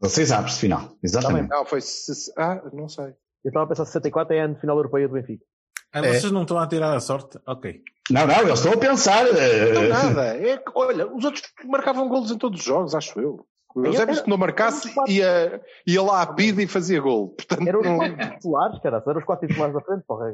16 0.00 0.32
aves 0.32 0.52
de 0.54 0.58
final. 0.60 0.96
Exatamente. 1.02 1.48
Não, 1.50 1.64
foi. 1.66 1.80
se- 1.80 2.32
Ah, 2.38 2.62
não 2.72 2.88
sei. 2.88 3.06
Eu 3.44 3.48
estava 3.48 3.64
a 3.64 3.68
pensar 3.68 3.84
64 3.84 4.34
é 4.34 4.40
ano 4.40 4.54
de 4.54 4.60
final 4.60 4.76
europeia 4.76 5.06
do 5.08 5.14
Benfica. 5.14 5.44
Ah, 5.92 5.98
É. 6.00 6.12
vocês 6.14 6.30
não 6.32 6.42
estão 6.42 6.58
a 6.58 6.66
tirar 6.66 6.94
a 6.94 7.00
sorte? 7.00 7.38
Ok. 7.46 7.82
Não, 8.10 8.26
não, 8.26 8.40
eles 8.40 8.58
estão 8.60 8.72
a 8.72 8.76
pensar. 8.76 9.26
eh, 9.26 9.72
Não, 9.72 9.88
nada. 9.88 10.36
É 10.36 10.56
que, 10.56 10.70
olha, 10.74 11.06
os 11.14 11.24
outros 11.24 11.42
marcavam 11.66 12.08
golos 12.08 12.30
em 12.30 12.38
todos 12.38 12.60
os 12.60 12.64
jogos, 12.66 12.94
acho 12.94 13.18
eu. 13.20 13.46
O 13.74 13.86
Eusébio, 13.86 14.14
se 14.16 14.28
não 14.28 14.36
marcasse, 14.36 14.92
ia, 15.06 15.60
ia 15.86 16.02
lá 16.02 16.22
à 16.22 16.34
pida 16.34 16.60
e 16.62 16.66
fazia 16.66 17.00
gol. 17.00 17.30
Portanto, 17.36 17.68
Eram 17.68 17.80
os 17.80 17.86
não- 17.86 17.96
quatro 17.98 18.30
titulares, 18.30 18.80
cara. 18.80 19.02
Eram 19.06 19.18
os 19.20 19.24
quatro 19.24 19.46
titulares 19.46 19.74
da 19.74 19.80
frente, 19.80 20.04
porra. 20.06 20.26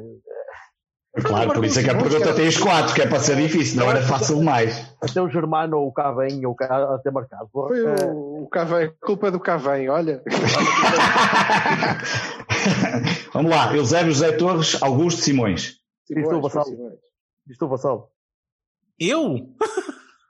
Claro, 1.23 1.53
por 1.53 1.65
isso 1.65 1.79
é 1.79 1.83
que 1.83 1.89
a 1.89 1.95
pergunta 1.95 2.33
tem 2.33 2.47
os 2.47 2.57
quatro, 2.57 2.93
que 2.93 3.01
é 3.01 3.07
para 3.07 3.19
ser 3.19 3.35
difícil, 3.37 3.79
não 3.79 3.89
era 3.89 4.01
fácil 4.03 4.37
demais. 4.37 4.93
Até 5.01 5.21
o 5.21 5.29
Germano 5.29 5.77
ou 5.77 5.87
o 5.87 5.91
Cavém 5.91 6.45
ou 6.45 6.51
o 6.51 6.55
Ca- 6.55 6.95
a 6.95 6.99
ter 6.99 7.11
marcado. 7.11 7.49
Foi 7.51 7.81
o, 7.83 8.43
o 8.43 8.49
Cavém, 8.49 8.91
culpa 9.01 9.31
do 9.31 9.39
Cavém, 9.39 9.89
olha. 9.89 10.21
Vamos 13.33 13.51
lá, 13.51 13.75
Eusébio, 13.75 14.11
José 14.13 14.31
Torres, 14.33 14.81
Augusto, 14.81 15.21
Simões. 15.21 15.77
Simões, 16.05 16.31
o 16.33 16.41
Vassal. 16.41 16.65
tu, 17.59 17.67
Vassal. 17.67 18.11
Eu? 18.99 19.49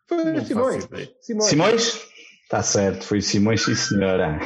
Foi 0.07 0.45
Simões. 0.45 0.87
Simões. 1.21 1.49
Simões? 1.49 2.07
Está 2.47 2.63
certo, 2.63 3.03
foi 3.03 3.17
o 3.17 3.21
Simões, 3.21 3.61
sim 3.61 3.75
senhora. 3.75 4.39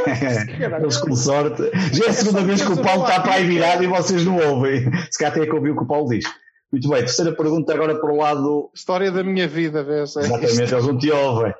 Eles 0.82 0.98
com 0.98 1.16
sorte. 1.16 1.62
Já 1.94 2.06
é 2.06 2.10
a 2.10 2.14
segunda 2.14 2.42
vez 2.42 2.60
que 2.60 2.72
o 2.72 2.82
Paulo 2.82 3.04
está 3.04 3.20
para 3.20 3.34
aí 3.34 3.46
virado 3.46 3.84
e 3.84 3.88
vocês 3.88 4.26
não 4.26 4.38
ouvem. 4.38 4.90
Se 5.12 5.20
calhar 5.20 5.36
tem 5.36 5.44
que 5.44 5.54
ouvir 5.54 5.70
o 5.70 5.78
que 5.78 5.84
o 5.84 5.88
Paulo 5.88 6.10
diz. 6.10 6.26
Muito 6.72 6.90
bem, 6.90 7.02
terceira 7.02 7.32
pergunta 7.32 7.72
agora 7.72 8.00
para 8.00 8.12
o 8.12 8.18
lado 8.18 8.72
História 8.74 9.12
da 9.12 9.24
minha 9.24 9.48
vida, 9.48 9.84
vês? 9.84 10.16
É 10.16 10.22
Exatamente, 10.22 10.74
eles 10.74 10.88
não 10.88 10.98
te 10.98 11.12
ouvem. 11.12 11.54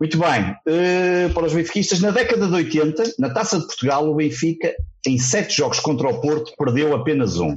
Muito 0.00 0.18
bem, 0.18 0.56
eh, 0.66 1.28
para 1.34 1.44
os 1.44 1.52
benfiquistas, 1.52 2.00
na 2.00 2.10
década 2.10 2.46
de 2.46 2.54
80, 2.54 3.02
na 3.18 3.28
Taça 3.28 3.58
de 3.58 3.66
Portugal, 3.66 4.08
o 4.08 4.14
Benfica, 4.14 4.74
em 5.06 5.18
sete 5.18 5.58
jogos 5.58 5.80
contra 5.80 6.08
o 6.08 6.18
Porto, 6.18 6.50
perdeu 6.56 6.94
apenas 6.94 7.36
um. 7.36 7.54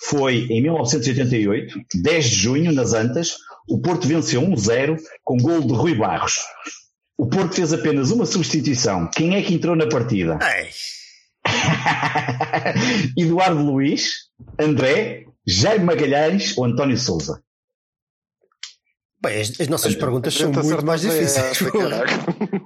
Foi 0.00 0.46
em 0.48 0.62
1988, 0.62 1.78
10 1.94 2.24
de 2.24 2.36
junho, 2.36 2.72
nas 2.72 2.94
Antas, 2.94 3.36
o 3.68 3.78
Porto 3.82 4.08
venceu 4.08 4.40
1-0 4.40 4.96
com 5.22 5.36
gol 5.36 5.60
de 5.60 5.74
Rui 5.74 5.94
Barros. 5.94 6.38
O 7.16 7.26
Porto 7.26 7.54
fez 7.54 7.72
apenas 7.72 8.10
uma 8.10 8.26
substituição. 8.26 9.08
Quem 9.08 9.36
é 9.36 9.42
que 9.42 9.54
entrou 9.54 9.76
na 9.76 9.88
partida? 9.88 10.38
Eduardo 13.16 13.62
Luiz, 13.62 14.30
André, 14.58 15.24
Jaime 15.46 15.84
Magalhães 15.84 16.56
ou 16.56 16.64
António 16.64 16.98
Souza? 16.98 17.42
bem, 19.24 19.40
as, 19.40 19.58
as 19.58 19.68
nossas 19.68 19.94
perguntas 19.94 20.34
A 20.36 20.38
são 20.38 20.52
muito 20.52 20.84
mais 20.84 21.00
difíceis. 21.00 21.58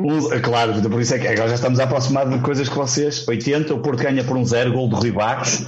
Um- 0.01 0.41
claro, 0.43 0.81
por 0.89 1.01
isso 1.01 1.15
é 1.15 1.19
que 1.19 1.27
agora 1.27 1.49
já 1.49 1.55
estamos 1.57 1.81
a 1.81 1.85
aproximar 1.85 2.29
de 2.29 2.41
coisas 2.41 2.69
que 2.69 2.75
vocês. 2.75 3.27
80, 3.27 3.75
o 3.75 3.83
Porto 3.83 4.03
ganha 4.03 4.25
por 4.25 4.37
um 4.37 4.45
zero, 4.45 4.73
gol 4.73 4.89
do 4.89 4.97
Rui 4.97 5.11
Barros. 5.11 5.67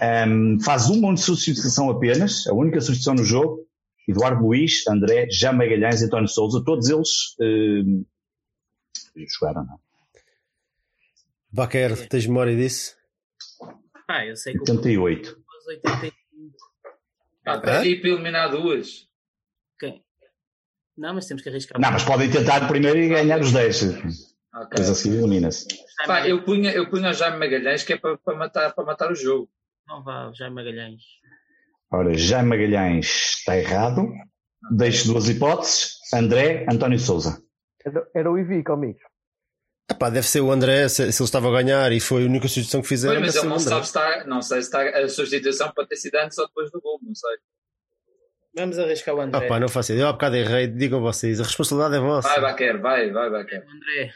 Ahm, 0.00 0.58
faz 0.62 0.88
uma 0.90 1.16
substituição 1.16 1.90
apenas, 1.90 2.46
a 2.46 2.54
única 2.54 2.80
substituição 2.80 3.14
no 3.14 3.24
jogo. 3.24 3.58
Eduardo 4.08 4.42
Luiz, 4.42 4.86
André, 4.88 5.28
Jean 5.30 5.52
Magalhães 5.52 6.02
e 6.02 6.04
António 6.06 6.28
Souza, 6.28 6.62
todos 6.64 6.88
eles 6.88 7.08
ahm, 9.16 9.24
jogaram, 9.28 9.64
não? 9.64 9.80
Baquer, 11.52 12.08
tens 12.08 12.26
memória 12.26 12.56
disso? 12.56 12.96
Pá, 14.06 14.24
eu 14.24 14.36
sei 14.36 14.52
que 14.52 14.58
o 14.58 14.62
88. 14.62 15.22
Porto 15.30 15.46
faz 15.46 15.66
85. 15.66 16.56
Ah, 17.46 17.58
para 17.58 17.86
ir 17.86 18.00
para 18.00 18.10
eliminar 18.10 18.50
duas. 18.50 19.08
Quem? 19.78 20.04
Não, 20.96 21.14
mas 21.14 21.26
temos 21.26 21.42
que 21.42 21.48
arriscar. 21.48 21.80
Não, 21.80 21.90
mas 21.90 22.04
podem 22.04 22.30
tentar 22.30 22.68
primeiro 22.68 22.98
e 22.98 23.08
ganhar 23.08 23.40
os 23.40 23.52
10. 23.52 23.82
Ok. 23.82 24.68
Depois 24.70 24.90
assim 24.90 25.16
elimina-se. 25.16 25.66
Pá, 26.06 26.26
eu 26.28 26.44
punha, 26.44 26.72
eu 26.72 26.88
punha 26.90 27.10
o 27.10 27.12
Jaime 27.12 27.38
Magalhães 27.38 27.82
que 27.82 27.94
é 27.94 27.96
para, 27.96 28.16
para, 28.18 28.36
matar, 28.36 28.74
para 28.74 28.84
matar 28.84 29.10
o 29.10 29.14
jogo. 29.14 29.48
Não 29.86 30.02
vá, 30.02 30.30
já 30.34 30.50
Magalhães. 30.50 31.02
Ora, 31.90 32.14
Jaime 32.14 32.50
Magalhães 32.50 33.38
está 33.38 33.56
errado. 33.56 34.08
Deixo 34.70 35.08
duas 35.08 35.28
hipóteses. 35.28 35.98
André, 36.14 36.66
António 36.70 36.98
Souza. 36.98 37.42
Era, 37.84 38.06
era 38.14 38.30
o 38.30 38.38
Ivica, 38.38 38.72
amigos. 38.72 39.02
Epá, 39.90 40.08
deve 40.08 40.26
ser 40.26 40.40
o 40.40 40.52
André, 40.52 40.88
se, 40.88 41.10
se 41.12 41.20
ele 41.20 41.24
estava 41.26 41.48
a 41.48 41.62
ganhar 41.62 41.90
e 41.90 41.98
foi 41.98 42.22
a 42.22 42.26
única 42.26 42.46
substituição 42.46 42.80
que 42.80 42.88
Pois, 42.88 43.00
fizeram. 43.00 43.20
mas 43.20 43.34
ele 43.34 43.48
não 43.48 43.58
sabe 43.58 43.80
se 43.82 43.86
está, 43.88 44.24
não 44.24 44.40
sei 44.42 44.62
se 44.62 44.68
está 44.68 44.82
a 44.88 45.08
substituição 45.08 45.72
para 45.72 45.86
ter 45.86 45.96
sido 45.96 46.14
antes 46.16 46.38
ou 46.38 46.46
depois 46.46 46.70
do 46.70 46.80
gol, 46.80 47.00
não 47.02 47.14
sei. 47.14 47.36
Vamos 48.54 48.78
arriscar 48.78 49.14
o 49.14 49.20
André. 49.20 49.44
Ah, 49.44 49.48
pá, 49.48 49.60
não 49.60 49.68
faço 49.68 49.92
ideia. 49.92 50.04
Eu 50.04 50.08
há 50.08 50.12
bocado 50.12 50.36
errei, 50.36 50.66
digam 50.68 51.00
vocês, 51.00 51.40
a 51.40 51.44
responsabilidade 51.44 51.96
é 51.96 52.00
vossa. 52.00 52.28
Vai, 52.28 52.40
Baquer, 52.40 52.80
vai, 52.80 53.10
vai, 53.10 53.30
Baquer. 53.30 53.62
André. 53.62 54.12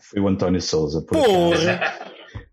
Foi 0.00 0.20
o 0.20 0.28
António 0.28 0.60
Souza. 0.60 1.02
por 1.02 1.16
Porra! 1.22 1.80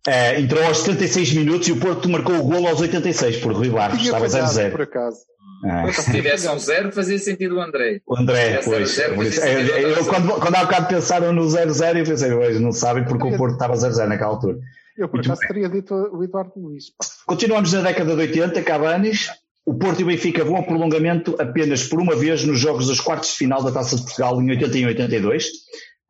Eh, 0.07 0.39
entrou 0.39 0.63
aos 0.63 0.77
76 0.79 1.33
minutos 1.33 1.67
e 1.67 1.71
o 1.71 1.77
Porto 1.79 2.07
marcou 2.09 2.35
o 2.35 2.43
golo 2.43 2.67
aos 2.67 2.79
86 2.79 3.37
por 3.37 3.53
Rui 3.53 3.69
Barros. 3.69 3.97
Tinha 3.99 4.11
Estava 4.13 4.29
falhado, 4.29 4.51
0-0. 4.53 4.71
por 4.71 4.81
acaso. 4.81 5.17
Ah. 5.65 5.91
Se 5.91 6.11
tivesse 6.11 6.47
um 6.47 6.59
zero, 6.59 6.91
fazia 6.91 7.17
sentido 7.17 7.55
o 7.55 7.61
André. 7.61 8.01
O 8.05 8.15
André, 8.17 8.61
pois. 8.63 8.89
zero, 8.89 9.15
eu- 9.23 10.05
quando, 10.05 10.33
quando 10.39 10.55
há 10.55 10.63
bocado 10.65 10.87
pensaram 10.87 11.33
no 11.33 11.43
0-0, 11.47 11.97
eu 11.99 12.05
pensei, 12.05 12.31
hoje 12.31 12.59
não 12.59 12.71
sabem 12.71 13.03
porque 13.05 13.25
o 13.25 13.35
Porto 13.37 13.53
estava 13.53 13.73
0-0 13.75 14.07
naquela 14.07 14.29
altura. 14.31 14.57
Eu, 14.97 15.07
por 15.09 15.15
Muito 15.17 15.27
acaso, 15.31 15.41
teria 15.47 15.67
dito 15.69 15.93
o 15.93 16.23
Eduardo 16.23 16.51
Luiz. 16.55 16.85
Continuamos 17.25 17.73
na 17.73 17.81
década 17.81 18.15
de 18.15 18.21
80, 18.21 18.61
Cabanes. 18.61 19.29
O 19.65 19.73
Porto 19.73 20.01
e 20.01 20.03
o 20.03 20.07
Benfica 20.07 20.43
vão 20.43 20.57
a 20.57 20.63
prolongamento 20.63 21.35
apenas 21.39 21.83
por 21.83 21.99
uma 21.99 22.15
vez 22.15 22.43
nos 22.43 22.59
jogos 22.59 22.85
dos 22.85 23.01
quartos 23.01 23.31
de 23.31 23.35
final 23.37 23.63
da 23.63 23.71
Taça 23.71 23.95
de 23.95 24.03
Portugal 24.03 24.39
em 24.39 24.51
81 24.51 24.83
e 24.83 24.91
82, 24.91 25.47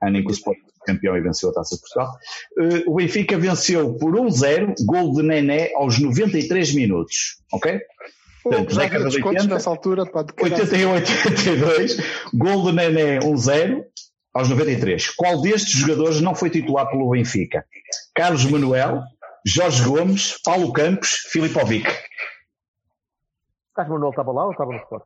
ano 0.03 0.17
em 0.17 0.21
que 0.23 0.29
o 0.29 0.33
Sport 0.33 0.57
campeão 0.85 1.17
e 1.17 1.21
venceu 1.21 1.49
a 1.49 1.53
Taça 1.53 1.75
de 1.75 1.81
Portugal. 1.81 2.11
Eh, 2.59 2.83
o 2.87 2.95
Benfica 2.95 3.37
venceu 3.37 3.95
por 3.95 4.13
1-0, 4.13 4.75
gol 4.85 5.13
de 5.13 5.23
Nené 5.23 5.71
aos 5.75 5.99
93 5.99 6.73
minutos. 6.75 7.41
Ok? 7.51 7.79
Portanto, 8.43 8.73
já 8.73 8.81
década 8.81 9.05
de 9.05 9.15
descontos 9.15 9.41
80, 9.41 9.53
nessa 9.55 9.69
altura. 9.69 10.05
Pá, 10.05 10.21
de 10.23 10.33
caralho. 10.33 10.55
81 10.61 10.91
82, 10.93 11.97
gol 12.33 12.65
de 12.65 12.71
Nené 12.73 13.19
1-0 13.19 13.83
aos 14.33 14.49
93. 14.49 15.09
Qual 15.15 15.41
destes 15.41 15.73
jogadores 15.73 16.21
não 16.21 16.35
foi 16.35 16.49
titular 16.49 16.87
pelo 16.89 17.09
Benfica? 17.09 17.65
Carlos 18.13 18.45
Manuel, 18.45 19.01
Jorge 19.45 19.83
Gomes, 19.83 20.39
Paulo 20.43 20.71
Campos, 20.71 21.09
Filipovic. 21.31 21.89
O 21.89 21.93
Carlos 23.75 23.93
Manuel 23.93 24.11
estava 24.11 24.31
lá 24.31 24.45
ou 24.45 24.51
estava 24.51 24.71
no 24.71 24.77
Sport? 24.77 25.05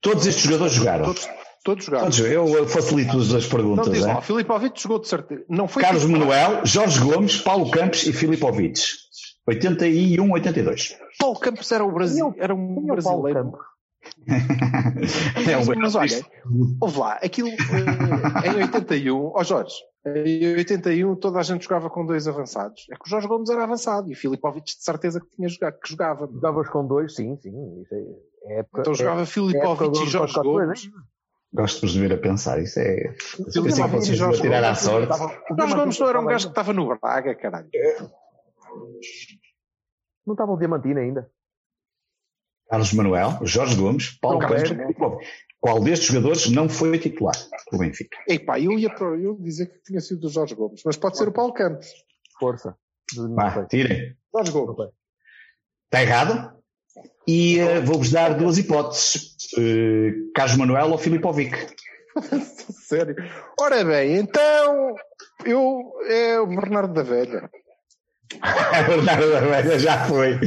Todos 0.00 0.26
estes 0.26 0.44
jogadores 0.44 0.72
jogaram. 0.74 1.06
Todos, 1.06 1.28
Todos 1.66 1.84
jogaram. 1.84 2.04
Todos, 2.04 2.20
eu 2.20 2.68
facilito 2.68 3.18
as 3.18 3.32
Não 3.32 3.40
perguntas. 3.50 3.92
diz 3.92 4.04
é? 4.04 4.14
lá, 4.14 4.20
Filipovic 4.22 4.80
jogou 4.80 5.00
de 5.00 5.08
certeza. 5.08 5.44
Não 5.48 5.66
foi 5.66 5.82
Carlos. 5.82 6.04
Manuel, 6.06 6.64
Jorge 6.64 7.00
Gomes, 7.00 7.38
Paulo 7.38 7.68
Campos 7.72 8.06
e 8.06 8.12
Filipovic. 8.12 8.80
81, 9.48 10.30
82. 10.32 10.96
Paulo 11.18 11.38
Campos 11.40 11.72
era 11.72 11.84
o 11.84 11.90
Brasil, 11.92 12.32
era 12.38 12.54
um 12.54 12.76
Quem 12.76 12.88
é 12.88 12.92
o 12.92 13.02
Paulo 13.02 13.22
brasileiro. 13.22 13.50
Campos? 13.50 13.66
É 15.50 15.56
um 15.58 15.80
mas 15.80 15.94
olha, 15.96 16.24
ouve 16.80 16.98
lá, 16.98 17.14
aquilo 17.14 17.48
eh, 17.48 18.48
em 18.48 18.62
81, 18.62 19.32
ó 19.34 19.42
Jorge, 19.42 19.74
em 20.06 20.54
81 20.56 21.16
toda 21.16 21.40
a 21.40 21.42
gente 21.42 21.64
jogava 21.64 21.90
com 21.90 22.06
dois 22.06 22.28
avançados. 22.28 22.86
É 22.90 22.94
que 22.94 23.02
o 23.04 23.08
Jorge 23.10 23.26
Gomes 23.26 23.50
era 23.50 23.64
avançado 23.64 24.08
e 24.08 24.12
o 24.12 24.16
Filipovic 24.16 24.64
de 24.76 24.82
certeza 24.84 25.20
que 25.20 25.26
tinha 25.34 25.48
jogado, 25.48 25.80
que 25.80 25.90
jogava. 25.90 26.28
Jogavas 26.32 26.68
com 26.68 26.86
dois, 26.86 27.14
sim, 27.16 27.36
sim. 27.42 27.50
Isso 27.82 27.94
é, 27.94 28.54
é 28.54 28.58
época, 28.60 28.80
Então 28.82 28.94
jogava 28.94 29.22
é- 29.22 29.26
Filipovic 29.26 29.98
é 29.98 30.02
e 30.04 30.06
Jorge 30.06 30.34
coisa, 30.34 30.48
Gomes. 30.66 30.84
hein? 30.84 30.90
Gosto 31.56 31.76
de 31.80 31.86
vos 31.86 31.96
ver 31.96 32.12
a 32.12 32.18
pensar. 32.18 32.60
Isso 32.60 32.78
é. 32.78 33.14
Eu 33.54 33.62
pensei 33.62 33.84
que 33.84 33.90
vocês 33.90 34.18
Jorge 34.18 34.36
iam 34.38 34.42
tirar 34.42 34.58
à 34.64 34.68
Gomes. 34.68 34.80
sorte. 34.80 35.12
O 35.52 35.56
Jorge 35.56 35.74
Gomes 35.74 35.98
não 35.98 36.08
era 36.08 36.20
um 36.20 36.26
gajo 36.26 36.46
que 36.46 36.52
estava 36.52 36.72
no 36.72 36.86
Braga, 36.98 37.34
caralho. 37.34 37.68
Não 40.26 40.34
estava 40.34 40.52
o 40.52 40.56
Diamantino 40.58 41.00
ainda. 41.00 41.30
Carlos 42.68 42.92
Manuel, 42.92 43.38
Jorge 43.42 43.76
Gomes, 43.76 44.18
Paulo 44.20 44.40
Não, 44.40 44.48
é. 44.54 44.62
e 44.62 44.66
Filipovic. 44.66 45.26
Qual 45.60 45.80
destes 45.82 46.08
jogadores 46.08 46.50
não 46.50 46.68
foi 46.68 46.98
titular 46.98 47.34
do 47.72 47.78
Benfica? 47.78 48.18
Epá, 48.28 48.58
eu 48.60 48.72
ia, 48.72 48.92
para- 48.92 49.16
eu 49.16 49.34
ia 49.36 49.42
dizer 49.42 49.66
que 49.66 49.78
tinha 49.84 50.00
sido 50.00 50.26
o 50.26 50.30
Jorge 50.30 50.54
Gomes, 50.54 50.82
mas 50.84 50.96
pode 50.96 51.16
ser 51.16 51.28
o 51.28 51.32
Paulo 51.32 51.52
Campos. 51.52 51.86
Força. 52.38 52.76
Vá, 53.34 53.64
tirem. 53.66 54.16
Jorge 54.34 54.50
Gomes. 54.52 54.90
Está 55.84 56.02
errado? 56.02 56.55
E 57.26 57.58
eh, 57.58 57.80
vou-vos 57.80 58.10
dar 58.10 58.34
duas 58.34 58.58
hipóteses: 58.58 59.36
Carlos 60.34 60.56
Manuel 60.56 60.90
ou 60.90 60.98
Filipovic. 60.98 61.54
Sério. 62.86 63.16
Ora 63.60 63.84
bem, 63.84 64.16
então 64.16 64.94
eu 65.44 65.92
é 66.08 66.40
o 66.40 66.46
Bernardo 66.46 66.94
da 66.94 67.02
Velha. 67.02 67.50
Bernardo 68.86 69.30
da 69.30 69.40
Velha 69.40 69.78
já 69.78 70.06
foi. 70.06 70.38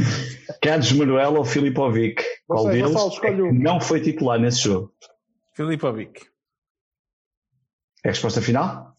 Carlos 0.62 0.92
Manuel 0.94 1.36
ou 1.36 1.46
Filipovic? 1.46 2.24
Qual 2.48 2.64
sei, 2.64 2.72
deles 2.72 2.94
Gonçalo, 2.94 3.48
é 3.48 3.52
não 3.54 3.80
foi 3.80 4.02
titular 4.02 4.40
nesse 4.40 4.62
jogo? 4.62 4.94
Filipovic. 5.54 6.26
É 8.04 8.10
a 8.10 8.12
resposta 8.12 8.42
final? 8.42 8.96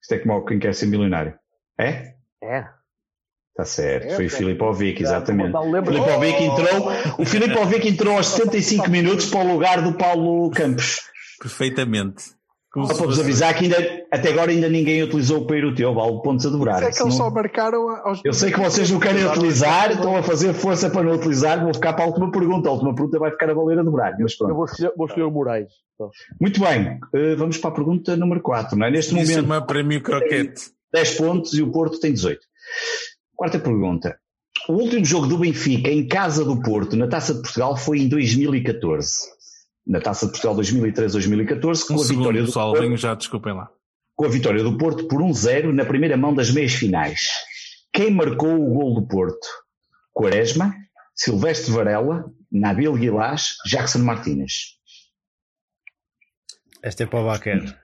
Isto 0.00 0.14
é 0.14 0.18
como 0.18 0.44
quem 0.44 0.58
quer 0.58 0.74
ser 0.74 0.86
milionário. 0.86 1.38
É? 1.78 2.14
É. 2.42 2.68
Está 3.60 3.64
certo, 3.64 4.06
É, 4.06 4.16
foi 4.16 4.26
o. 4.26 4.30
Filipovic, 4.30 5.02
exatamente. 5.02 5.52
Lembra- 5.56 5.92
Filipovic 5.92 6.42
entrou, 6.42 6.92
o 7.18 7.26
Filipovic 7.26 7.88
entrou 7.88 8.16
aos 8.16 8.26
75 8.28 8.90
minutos 8.90 9.26
para 9.26 9.40
o 9.44 9.52
lugar 9.52 9.82
do 9.82 9.92
Paulo 9.94 10.50
Campos. 10.50 11.00
Perfeitamente. 11.40 12.24
Como 12.72 12.86
Só 12.86 12.94
para 12.94 13.06
vos 13.06 13.18
avisar 13.18 13.52
que 13.58 13.64
ainda, 13.64 13.76
até 14.12 14.28
agora 14.30 14.52
ainda 14.52 14.68
ninguém 14.68 15.02
utilizou 15.02 15.40
o 15.40 15.46
Peiroteu, 15.46 15.92
vale 15.92 16.22
pontos 16.22 16.46
a 16.46 16.50
dobrar. 16.50 16.76
Isso 16.76 16.84
é 16.88 16.92
que 16.92 17.02
eles 17.02 17.14
só 17.14 17.28
marcaram 17.28 17.88
aos. 18.06 18.20
Eu 18.24 18.32
sei 18.32 18.52
que 18.52 18.60
vocês 18.60 18.88
não 18.92 19.00
querem 19.00 19.26
utilizar, 19.26 19.90
estão 19.90 20.16
a 20.16 20.22
fazer 20.22 20.52
força 20.54 20.88
para 20.88 21.02
não 21.02 21.14
utilizar, 21.14 21.64
vou 21.64 21.74
ficar 21.74 21.94
para 21.94 22.04
a 22.04 22.06
última 22.06 22.30
pergunta. 22.30 22.68
A 22.68 22.72
última 22.72 22.94
pergunta 22.94 23.18
vai 23.18 23.32
ficar 23.32 23.50
a 23.50 23.54
valer 23.54 23.80
a 23.80 23.82
dobrar. 23.82 24.12
Mas 24.20 24.32
Eu 24.32 24.38
pronto. 24.38 24.54
vou 24.54 24.64
escolher, 24.66 24.92
vou 24.96 25.06
escolher 25.08 25.24
o 25.26 25.30
Moraes. 25.32 25.66
Então. 25.96 26.10
Muito 26.40 26.60
bem, 26.60 27.00
eh, 27.12 27.34
vamos 27.34 27.58
para 27.58 27.70
a 27.70 27.74
pergunta 27.74 28.16
número 28.16 28.40
4. 28.40 28.78
Não 28.78 28.86
é? 28.86 28.90
Neste 28.92 29.08
Isso 29.16 29.20
momento, 29.20 29.34
chama 29.48 29.66
prémio 29.66 30.00
croquete. 30.00 30.70
10 30.92 31.10
pontos 31.16 31.54
e 31.54 31.62
o 31.62 31.72
Porto 31.72 31.98
tem 31.98 32.12
18. 32.12 32.40
Quarta 33.40 33.58
pergunta. 33.58 34.20
O 34.68 34.74
último 34.74 35.02
jogo 35.02 35.26
do 35.26 35.38
Benfica 35.38 35.88
em 35.90 36.06
casa 36.06 36.44
do 36.44 36.60
Porto 36.60 36.94
na 36.94 37.08
Taça 37.08 37.32
de 37.32 37.40
Portugal 37.40 37.74
foi 37.74 38.00
em 38.00 38.06
2014. 38.06 39.18
Na 39.86 39.98
Taça 39.98 40.26
de 40.26 40.32
Portugal 40.32 40.54
2013-2014, 40.56 41.86
com 41.86 41.94
Um 41.94 41.96
a 41.96 42.02
vitória 42.02 42.06
segundo, 42.06 42.34
do 42.40 42.44
pessoal, 42.44 42.72
Porto 42.72 42.82
venho 42.82 42.96
já, 42.98 43.14
desculpem 43.14 43.54
lá. 43.54 43.70
com 44.14 44.26
a 44.26 44.28
vitória 44.28 44.62
do 44.62 44.76
Porto 44.76 45.08
por 45.08 45.22
1-0 45.22 45.72
na 45.72 45.86
primeira 45.86 46.18
mão 46.18 46.34
das 46.34 46.50
meias 46.50 46.74
finais. 46.74 47.28
Quem 47.94 48.10
marcou 48.10 48.52
o 48.54 48.74
gol 48.74 48.94
do 49.00 49.08
Porto? 49.08 49.46
Quaresma, 50.12 50.74
Silvestre 51.14 51.72
Varela, 51.72 52.30
Nabil 52.52 52.92
Guilás, 52.92 53.54
Jackson 53.66 54.00
Martínez. 54.00 54.76
Esta 56.82 57.04
é 57.04 57.06
para 57.06 57.20
o 57.20 57.24
Baquer. 57.24 57.74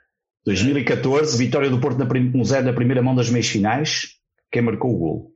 2014, 0.45 1.39
vitória 1.39 1.70
do 1.70 1.81
Porto 1.81 1.97
na 1.99 2.05
prim- 2.05 2.31
1-0 2.31 2.61
na 2.62 2.74
primeira 2.74 3.03
mão 3.03 3.15
das 3.15 3.31
meias 3.31 3.47
finais. 3.49 4.19
Quem 4.53 4.61
marcou 4.61 4.95
o 4.95 4.99
gol? 4.99 5.36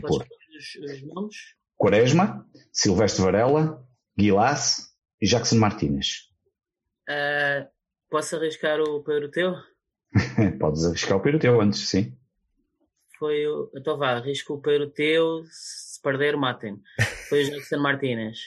Porto. 0.00 0.28
os, 0.58 1.02
nomes? 1.02 1.36
Quaresma, 1.76 2.46
Silvestre 2.72 3.22
Varela, 3.22 3.84
Guilás 4.18 4.88
e 5.20 5.26
Jackson 5.26 5.56
Martínez. 5.56 6.28
Ah, 7.08 7.66
posso 8.10 8.36
arriscar 8.36 8.80
o 8.80 9.02
Peuroteu? 9.02 9.54
Podes 10.58 10.84
arriscar 10.84 11.18
o 11.18 11.20
Peiroteu 11.20 11.60
antes, 11.60 11.88
sim. 11.88 12.16
Foi 13.18 13.46
o. 13.46 13.70
Então 13.76 13.96
vá, 13.98 14.12
arrisco 14.12 14.54
o 14.54 14.60
Peuroteu. 14.60 15.44
Se 15.50 16.00
perder, 16.02 16.36
matem. 16.36 16.80
Foi 17.28 17.42
o 17.44 17.50
Jackson 17.50 17.78
Martínez. 17.78 18.38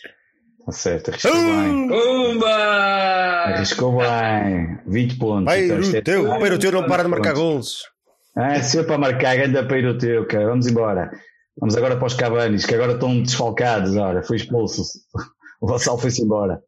Está 0.60 0.72
certo, 0.72 1.10
arriscou 1.10 1.34
bem. 1.34 1.88
Pumba! 1.88 2.48
Arriscou 2.50 3.98
bem. 3.98 4.80
20 4.88 5.18
pontos. 5.18 5.54
Então, 5.54 5.80
isto 5.80 5.96
é- 5.96 6.02
Peiroteu, 6.02 6.32
o 6.32 6.40
Peiroteu 6.40 6.72
não 6.72 6.88
para 6.88 7.04
de 7.04 7.10
marcar 7.10 7.34
Pontos. 7.34 7.91
Ah, 8.36 8.62
sempre 8.64 8.94
a 8.94 8.98
marcar, 8.98 9.36
ganda 9.36 9.68
Peiroteu, 9.68 10.26
cara. 10.26 10.48
Vamos 10.48 10.68
embora. 10.68 11.12
Vamos 11.60 11.76
agora 11.76 11.98
para 11.98 12.08
os 12.08 12.14
Cavanis, 12.14 12.66
que 12.66 12.74
agora 12.74 12.94
estão 12.94 13.22
desfalcados. 13.22 13.96
Ora, 13.96 14.24
foi 14.24 14.38
expulso. 14.38 14.84
O 15.64 15.68
Vassal 15.68 15.96
foi-se 15.96 16.24
embora. 16.24 16.60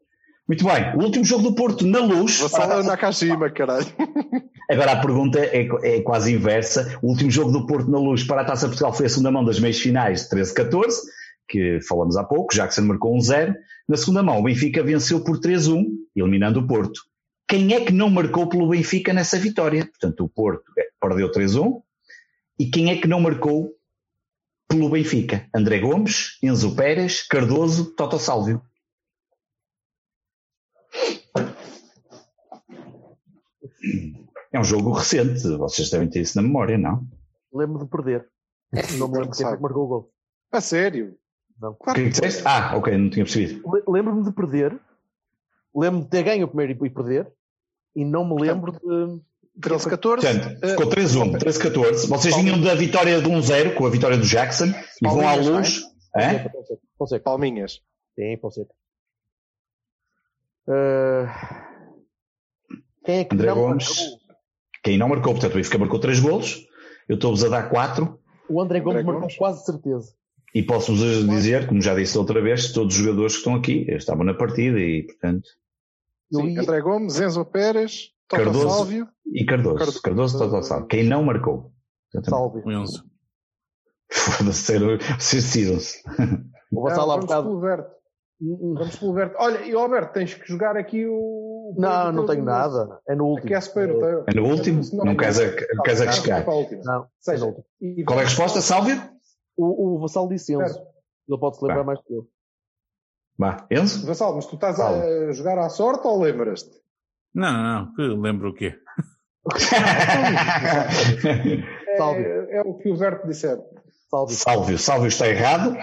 Muito 0.47 0.63
bem. 0.65 0.95
O 0.95 1.05
último 1.05 1.25
jogo 1.25 1.41
do 1.41 1.55
Porto 1.55 1.83
na 1.83 1.97
luz. 1.97 2.39
Vassal 2.39 2.73
é 2.73 2.81
o 2.81 2.83
Nakajima, 2.83 3.49
caralho. 3.49 3.87
Agora 4.69 4.91
a 4.91 5.01
pergunta 5.01 5.39
é, 5.39 5.67
é 5.81 6.01
quase 6.01 6.31
inversa. 6.31 6.99
O 7.01 7.09
último 7.09 7.31
jogo 7.31 7.51
do 7.51 7.65
Porto 7.65 7.89
na 7.89 7.97
luz 7.97 8.23
para 8.23 8.41
a 8.41 8.45
Taça 8.45 8.67
Portugal 8.67 8.93
foi 8.93 9.07
a 9.07 9.09
segunda 9.09 9.31
mão 9.31 9.43
das 9.43 9.59
meias 9.59 9.79
finais 9.79 10.29
de 10.29 10.35
13-14, 10.35 10.91
que 11.47 11.79
falamos 11.87 12.15
há 12.15 12.23
pouco. 12.23 12.53
Jackson 12.53 12.81
marcou 12.81 13.15
um 13.15 13.19
0. 13.19 13.55
Na 13.89 13.97
segunda 13.97 14.21
mão, 14.21 14.39
o 14.39 14.43
Benfica 14.43 14.83
venceu 14.83 15.23
por 15.23 15.39
3-1, 15.39 15.85
eliminando 16.15 16.59
o 16.59 16.67
Porto. 16.67 17.01
Quem 17.53 17.71
é 17.71 17.85
que 17.85 17.91
não 17.93 18.09
marcou 18.09 18.49
pelo 18.49 18.67
Benfica 18.67 19.13
nessa 19.13 19.37
vitória? 19.37 19.85
Portanto, 19.85 20.23
o 20.23 20.27
Porto 20.27 20.63
eh, 20.75 20.89
perdeu 20.99 21.31
3-1. 21.31 21.83
E 22.57 22.65
quem 22.67 22.89
é 22.89 22.99
que 22.99 23.07
não 23.07 23.19
marcou 23.21 23.71
pelo 24.67 24.89
Benfica? 24.89 25.47
André 25.55 25.77
Gomes, 25.77 26.39
Enzo 26.41 26.75
Pérez, 26.75 27.21
Cardoso, 27.27 27.93
Toto 27.95 28.17
Sálvio. 28.17 28.59
É 34.51 34.59
um 34.59 34.63
jogo 34.63 34.91
recente, 34.91 35.47
vocês 35.57 35.89
devem 35.89 36.09
ter 36.09 36.21
isso 36.21 36.35
na 36.37 36.41
memória, 36.43 36.77
não? 36.77 37.07
Lembro 37.53 37.83
de 37.83 37.89
perder. 37.89 38.27
Não 38.97 39.07
me 39.07 39.19
lembro 39.19 39.35
quem 39.37 39.45
que 39.45 39.61
marcou 39.61 39.83
o 39.83 39.87
gol. 39.87 40.11
A 40.51 40.59
sério? 40.61 41.15
Não. 41.59 41.71
O 41.71 41.75
que 41.75 41.89
é 41.91 41.93
que 41.93 42.09
disseste? 42.09 42.41
Ah, 42.45 42.75
ok, 42.75 42.97
não 42.97 43.09
tinha 43.11 43.23
percebido. 43.23 43.61
Le- 43.71 43.83
Lembro-me 43.87 44.23
de 44.23 44.31
perder. 44.31 44.79
Lembro-me 45.75 46.03
de 46.05 46.09
ter 46.09 46.23
ganho 46.23 46.45
o 46.45 46.47
primeiro 46.47 46.83
e 46.85 46.89
perder. 46.89 47.31
E 47.95 48.03
não 48.05 48.25
me 48.27 48.41
lembro 48.41 48.71
de. 48.71 49.21
13, 49.61 49.87
14. 49.87 50.25
Portanto, 50.27 50.67
ficou 50.67 50.89
3-1, 50.89 51.37
13-14. 51.37 52.07
Vocês 52.09 52.35
vinham 52.35 52.59
da 52.59 52.73
vitória 52.73 53.21
de 53.21 53.29
1-0 53.29 53.75
com 53.75 53.85
a 53.85 53.89
vitória 53.89 54.17
do 54.17 54.25
Jackson 54.25 54.65
e 55.01 55.07
vão 55.07 55.27
à 55.27 55.35
é? 55.35 55.41
luz. 55.41 55.83
Hã? 56.15 56.49
Fonseca. 56.97 57.23
Palminhas. 57.23 57.79
Sim, 58.15 58.35
Fonseca. 58.41 58.73
Ah, 60.67 61.67
Quem 63.05 63.19
é 63.19 63.23
que 63.25 63.35
André 63.35 63.47
não 63.49 63.55
Gomes. 63.55 63.85
marcou? 63.87 64.19
Quem 64.83 64.97
não 64.97 65.07
marcou, 65.07 65.33
portanto, 65.33 65.51
o 65.53 65.55
Benfica 65.55 65.77
marcou 65.77 65.99
3 65.99 66.19
golos. 66.19 66.65
Eu 67.07 67.15
estou-vos 67.15 67.43
a 67.43 67.49
dar 67.49 67.69
4 67.69 68.19
O 68.49 68.61
André 68.61 68.79
Gomes 68.79 69.01
André 69.01 69.03
marcou 69.05 69.21
Gomes. 69.21 69.37
quase 69.37 69.65
certeza. 69.65 70.13
e 70.55 70.63
posso-vos 70.63 71.27
dizer, 71.27 71.67
como 71.67 71.81
já 71.81 71.93
disse 71.95 72.17
outra 72.17 72.41
vez, 72.41 72.71
todos 72.71 72.95
os 72.95 73.01
jogadores 73.03 73.33
que 73.33 73.39
estão 73.39 73.55
aqui 73.55 73.85
estavam 73.91 74.23
na 74.23 74.33
partida 74.33 74.79
e, 74.79 75.03
portanto, 75.03 75.47
Eu 76.33 76.39
Sim, 76.41 76.47
ia- 76.53 76.61
André 76.61 76.81
Gomes, 76.81 77.19
Enzo 77.19 77.45
Pérez, 77.45 78.09
Toto 78.27 78.43
Cardoso. 78.43 78.69
Sálvio. 78.69 79.07
e 79.33 79.45
Cardoso. 79.45 79.75
Cardoso. 79.77 80.01
Cardoso, 80.01 80.37
Toto 80.39 80.63
Sálvio. 80.63 80.87
Quem 80.87 81.03
não 81.07 81.23
marcou. 81.23 81.71
Exatamente. 82.13 82.29
Salve. 82.29 82.61
O 82.65 82.71
Enzo. 82.71 83.03
Foda-se, 84.11 84.79
decidam-se. 85.35 86.03
O 86.71 86.81
Vassal 86.83 87.07
Não, 87.07 87.13
há 87.13 87.15
vamos 87.17 87.25
bocado. 87.25 87.93
Vamos 88.75 88.95
pelo 88.97 89.11
Alberto. 89.11 89.35
Olha, 89.39 89.59
e 89.65 89.73
Alberto, 89.73 90.13
tens 90.13 90.33
que 90.33 90.45
jogar 90.47 90.75
aqui 90.75 91.05
o. 91.07 91.73
Não, 91.77 92.11
não 92.11 92.25
tenho 92.25 92.43
nada. 92.43 92.99
É 93.07 93.15
no 93.15 93.25
último. 93.25 93.47
Aquece 93.47 93.73
para 93.73 93.93
o 93.93 94.23
É 94.27 94.33
no 94.33 94.45
último? 94.47 94.81
Não 94.93 95.15
queres, 95.15 95.37
queres 95.83 96.01
arriscar? 96.01 96.45
Não, 96.83 97.03
é 97.03 97.07
Seja, 97.19 97.45
último. 97.45 97.65
Qual 98.05 98.19
é 98.19 98.23
a 98.23 98.25
resposta, 98.25 98.59
Sálvio? 98.61 99.01
O, 99.57 99.95
o 99.95 99.99
Vassal 99.99 100.27
disse 100.27 100.53
Enzo. 100.53 100.79
Ele 101.27 101.39
pode 101.39 101.57
se 101.57 101.63
lembrar 101.63 101.79
Tá. 101.81 101.83
mais 101.85 101.99
que 102.01 102.13
eu. 102.13 102.27
Vá, 103.37 103.65
Enzo? 103.69 104.05
Vassal, 104.05 104.35
mas 104.35 104.45
tu 104.45 104.55
estás 104.55 104.79
a 104.79 105.31
jogar 105.31 105.57
à 105.57 105.69
sorte 105.69 106.07
ou 106.07 106.21
lembras-te? 106.21 106.81
Não, 107.33 107.63
não, 107.63 107.93
que 107.95 108.01
lembro 108.01 108.49
o 108.49 108.53
quê? 108.53 108.75
É, 111.87 111.97
é 112.57 112.61
o 112.61 112.75
que 112.75 112.89
o 112.89 112.93
Alberto 112.93 113.27
disser. 113.27 113.59
Salve. 114.09 114.33
Sálvio, 114.35 114.77
Sálvio 114.77 115.07
está 115.07 115.27
errado 115.27 115.75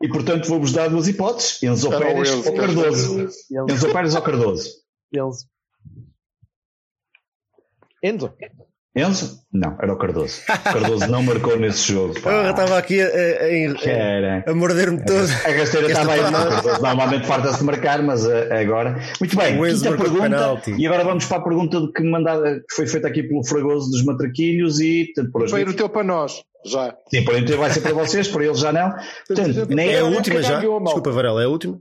e, 0.00 0.08
portanto, 0.08 0.48
vou-vos 0.48 0.72
dar 0.72 0.88
duas 0.88 1.08
hipóteses: 1.08 1.60
Enzo 1.62 1.92
Era 1.92 2.06
Pérez 2.06 2.30
Enzo, 2.30 2.48
ou 2.48 2.56
Cardoso. 2.56 3.20
Enzo. 3.20 3.72
Enzo 3.72 3.92
Pérez 3.92 4.14
ou 4.14 4.22
Cardoso? 4.22 4.70
Enzo. 5.12 5.46
Enzo. 8.02 8.32
Enzo? 8.94 9.40
Não, 9.50 9.74
era 9.80 9.90
o 9.90 9.96
Cardoso. 9.96 10.42
O 10.42 10.62
Cardoso 10.62 11.06
não 11.06 11.22
marcou 11.22 11.58
nesse 11.58 11.92
jogo. 11.92 12.14
Eu 12.28 12.50
estava 12.50 12.76
aqui 12.76 13.00
a, 13.00 13.06
a, 13.06 14.48
a, 14.48 14.50
a 14.50 14.54
morder-me 14.54 15.02
todo. 15.02 15.24
A 15.24 15.50
rasteira 15.50 15.86
estava 15.86 16.12
aí. 16.12 16.20
Cardoso 16.20 16.82
normalmente 16.82 17.26
farta-se 17.26 17.58
de 17.58 17.64
marcar, 17.64 18.02
mas 18.02 18.26
uh, 18.26 18.52
agora. 18.52 19.00
Muito 19.18 19.34
bem, 19.34 19.58
o 19.58 19.64
quinta 19.64 19.96
pergunta. 19.96 20.62
E 20.76 20.86
agora 20.86 21.04
vamos 21.04 21.24
para 21.24 21.38
a 21.38 21.40
pergunta 21.40 21.80
que, 21.96 22.02
mandada, 22.02 22.56
que 22.68 22.74
foi 22.74 22.86
feita 22.86 23.08
aqui 23.08 23.22
pelo 23.22 23.42
Fragoso 23.44 23.90
dos 23.90 24.04
Matraquilhos 24.04 24.78
e. 24.78 25.06
Portanto, 25.14 25.32
para 25.48 25.70
o 25.70 25.74
teu 25.74 25.88
para 25.88 26.04
nós, 26.04 26.42
já. 26.66 26.94
Sim, 27.08 27.24
para 27.24 27.38
o 27.38 27.44
teu 27.46 27.56
vai 27.56 27.70
ser 27.70 27.80
para 27.80 27.94
vocês, 27.94 28.28
para 28.28 28.44
eles 28.44 28.58
já 28.58 28.72
não. 28.72 28.92
Portanto, 29.26 29.74
nem 29.74 29.88
é 29.88 30.00
a 30.00 30.04
última 30.04 30.42
já. 30.42 30.60
Desculpa, 30.60 31.10
Varela, 31.10 31.40
é 31.40 31.46
a 31.46 31.48
última? 31.48 31.80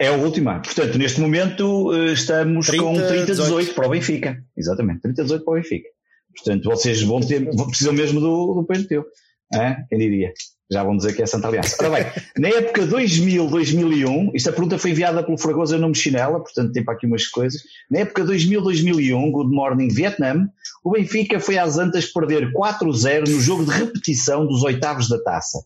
É 0.00 0.08
a 0.08 0.12
última. 0.12 0.60
Portanto, 0.60 0.96
neste 0.96 1.20
momento 1.20 1.90
uh, 1.90 2.06
estamos 2.06 2.68
30, 2.68 2.82
com 2.82 2.94
30-18 2.94 3.74
para 3.74 3.86
o 3.86 3.90
Benfica. 3.90 4.38
Exatamente, 4.56 5.00
30-18 5.02 5.44
para 5.44 5.52
o 5.52 5.54
Benfica. 5.56 5.88
Portanto, 6.44 6.64
vocês 6.64 7.02
vão 7.02 7.20
ter, 7.20 7.48
precisam 7.66 7.92
mesmo 7.92 8.20
do, 8.20 8.54
do 8.54 8.64
Penteu. 8.64 9.04
É? 9.54 9.76
Quem 9.88 9.98
diria? 9.98 10.32
Já 10.70 10.84
vão 10.84 10.96
dizer 10.96 11.14
que 11.14 11.22
é 11.22 11.26
Santa 11.26 11.48
Aliança. 11.48 11.76
Ora 11.80 11.90
bem, 11.90 12.12
na 12.36 12.48
época 12.48 12.86
2000-2001, 12.86 14.32
esta 14.34 14.52
pergunta 14.52 14.78
foi 14.78 14.90
enviada 14.90 15.22
pelo 15.22 15.38
Fragoso 15.38 15.74
eu 15.74 15.78
não 15.78 15.88
me 15.88 15.94
chinela, 15.94 16.40
portanto 16.40 16.72
tem 16.72 16.84
para 16.84 16.94
aqui 16.94 17.06
umas 17.06 17.26
coisas. 17.26 17.62
Na 17.90 18.00
época 18.00 18.24
2000-2001, 18.24 19.30
Good 19.30 19.54
Morning 19.54 19.88
Vietnam, 19.88 20.48
o 20.84 20.90
Benfica 20.90 21.40
foi 21.40 21.56
às 21.56 21.78
Antas 21.78 22.06
perder 22.06 22.52
4-0 22.52 23.28
no 23.28 23.40
jogo 23.40 23.64
de 23.64 23.70
repetição 23.70 24.46
dos 24.46 24.62
oitavos 24.62 25.08
da 25.08 25.18
taça. 25.22 25.58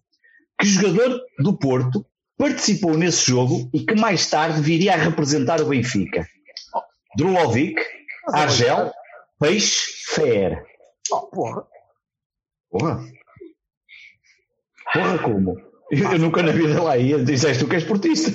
Que 0.61 0.69
jogador 0.69 1.21
do 1.41 1.59
Porto 1.59 2.07
participou 2.39 2.97
nesse 2.97 3.27
jogo 3.27 3.69
e 3.75 3.81
que 3.81 3.97
mais 3.97 4.31
tarde 4.31 4.61
viria 4.61 4.95
a 4.95 4.97
representar 4.97 5.61
o 5.61 5.67
Benfica? 5.67 6.25
Drulovic, 7.17 7.81
Argel, 8.29 8.93
Peixe, 9.43 9.93
Fer. 10.15 10.65
Oh, 11.13 11.27
porra. 11.27 11.67
Porra. 12.71 13.05
Porra, 14.93 15.19
como? 15.23 15.59
Eu, 15.91 16.13
eu 16.13 16.19
nunca 16.19 16.43
na 16.43 16.53
vida 16.53 16.83
lá 16.83 16.97
ia. 16.97 17.23
Disseste 17.23 17.63
tu 17.63 17.69
que 17.69 17.75
és 17.77 17.83
esportista. 17.83 18.31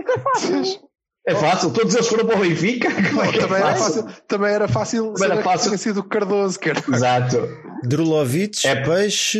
É 0.00 0.18
fácil. 0.18 0.88
É 1.24 1.34
fácil, 1.36 1.72
todos 1.72 1.94
eles 1.94 2.08
foram 2.08 2.26
para 2.26 2.36
o 2.36 2.40
Benfica. 2.40 2.88
Como 3.10 3.22
é 3.22 3.32
que 3.32 3.38
também, 3.38 3.58
é 3.58 3.60
era 3.60 3.76
fácil? 3.76 4.06
também 4.26 4.50
era 4.52 4.68
fácil 4.68 5.12
Também 5.14 5.30
era 5.32 5.42
fácil. 5.42 5.68
tinha 5.70 5.78
sido 5.78 6.00
o 6.00 6.08
Cardoso, 6.08 6.58
cara. 6.58 6.78
Exato. 6.92 7.36
Drulovic, 7.84 8.66
É- 8.66 8.82
Peixe. 8.84 9.38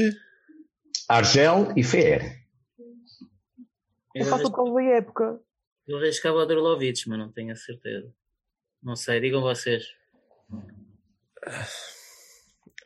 Argel 1.08 1.72
e 1.76 1.82
Fer. 1.82 2.40
É 4.14 4.24
fácil 4.24 4.50
por 4.50 4.56
causa 4.56 4.74
da 4.74 4.82
época. 4.82 5.40
Eu 5.88 5.98
arriscava 5.98 6.36
o 6.38 6.46
Drulovic, 6.46 7.08
mas 7.08 7.18
não 7.18 7.32
tenho 7.32 7.52
a 7.52 7.56
certeza. 7.56 8.12
Não 8.82 8.94
sei, 8.94 9.20
digam 9.20 9.40
vocês. 9.42 9.84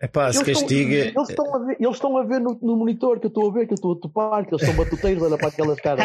É 0.01 0.07
pá, 0.07 0.31
se 0.31 0.39
Eles 0.39 0.45
queres 0.45 0.61
estão-. 0.62 0.78
Eles 0.78 1.28
estão 1.31 1.55
a 1.55 1.59
ver, 1.65 1.77
eles 1.81 1.95
estão 1.95 2.16
a 2.19 2.24
ver 2.24 2.41
no, 2.41 2.59
no 2.61 2.77
monitor 2.77 3.19
que 3.19 3.27
eu 3.27 3.28
estou 3.28 3.51
a 3.51 3.53
ver, 3.53 3.66
que 3.66 3.73
eu 3.73 3.77
estou 3.77 3.93
a 3.95 4.01
topar, 4.01 4.47
que 4.47 4.55
eles 4.55 4.66
são 4.66 4.77
batuteiros, 4.77 5.23
olha 5.23 5.39
para 5.39 5.49
aquelas 5.49 5.81
caras. 5.81 6.05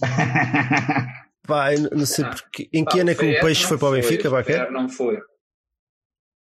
Pá, 1.46 1.74
eu 1.74 1.90
não 1.90 2.06
sei 2.06 2.24
porque. 2.24 2.68
Em 2.72 2.84
que 2.84 3.00
ano 3.00 3.10
é 3.10 3.14
que 3.14 3.24
o 3.24 3.40
Peixe 3.40 3.66
foi 3.66 3.76
para 3.76 3.88
o 3.88 3.92
Benfica, 3.92 4.30
Baquer? 4.30 4.70
não 4.70 4.88
foi. 4.88 5.18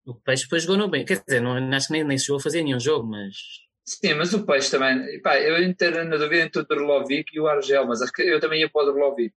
O 0.07 0.15
Peixe 0.15 0.45
depois 0.45 0.63
jogou 0.63 0.79
no 0.79 0.89
bem. 0.89 1.05
Quer 1.05 1.23
dizer, 1.23 1.41
não, 1.41 1.55
acho 1.75 1.89
que 1.89 1.93
nem, 1.93 2.05
nem 2.05 2.17
chegou 2.17 2.39
a 2.39 2.43
fazer 2.43 2.63
nenhum 2.63 2.81
jogo, 2.81 3.07
mas. 3.07 3.37
Sim, 3.85 4.15
mas 4.15 4.33
o 4.33 4.47
Peixe 4.47 4.71
também. 4.71 5.21
Pá, 5.21 5.39
eu 5.39 5.63
entro 5.63 6.05
na 6.05 6.17
dúvida 6.17 6.45
entre 6.45 6.63
o 6.63 6.65
Drolovic 6.65 7.31
e 7.35 7.41
o 7.41 7.47
Argel, 7.47 7.87
mas 7.87 8.01
acho 8.01 8.13
que 8.13 8.23
eu 8.23 8.41
também 8.41 8.61
ia 8.61 8.71
para 8.71 8.83
o 8.83 8.93
Drolovic. 8.93 9.35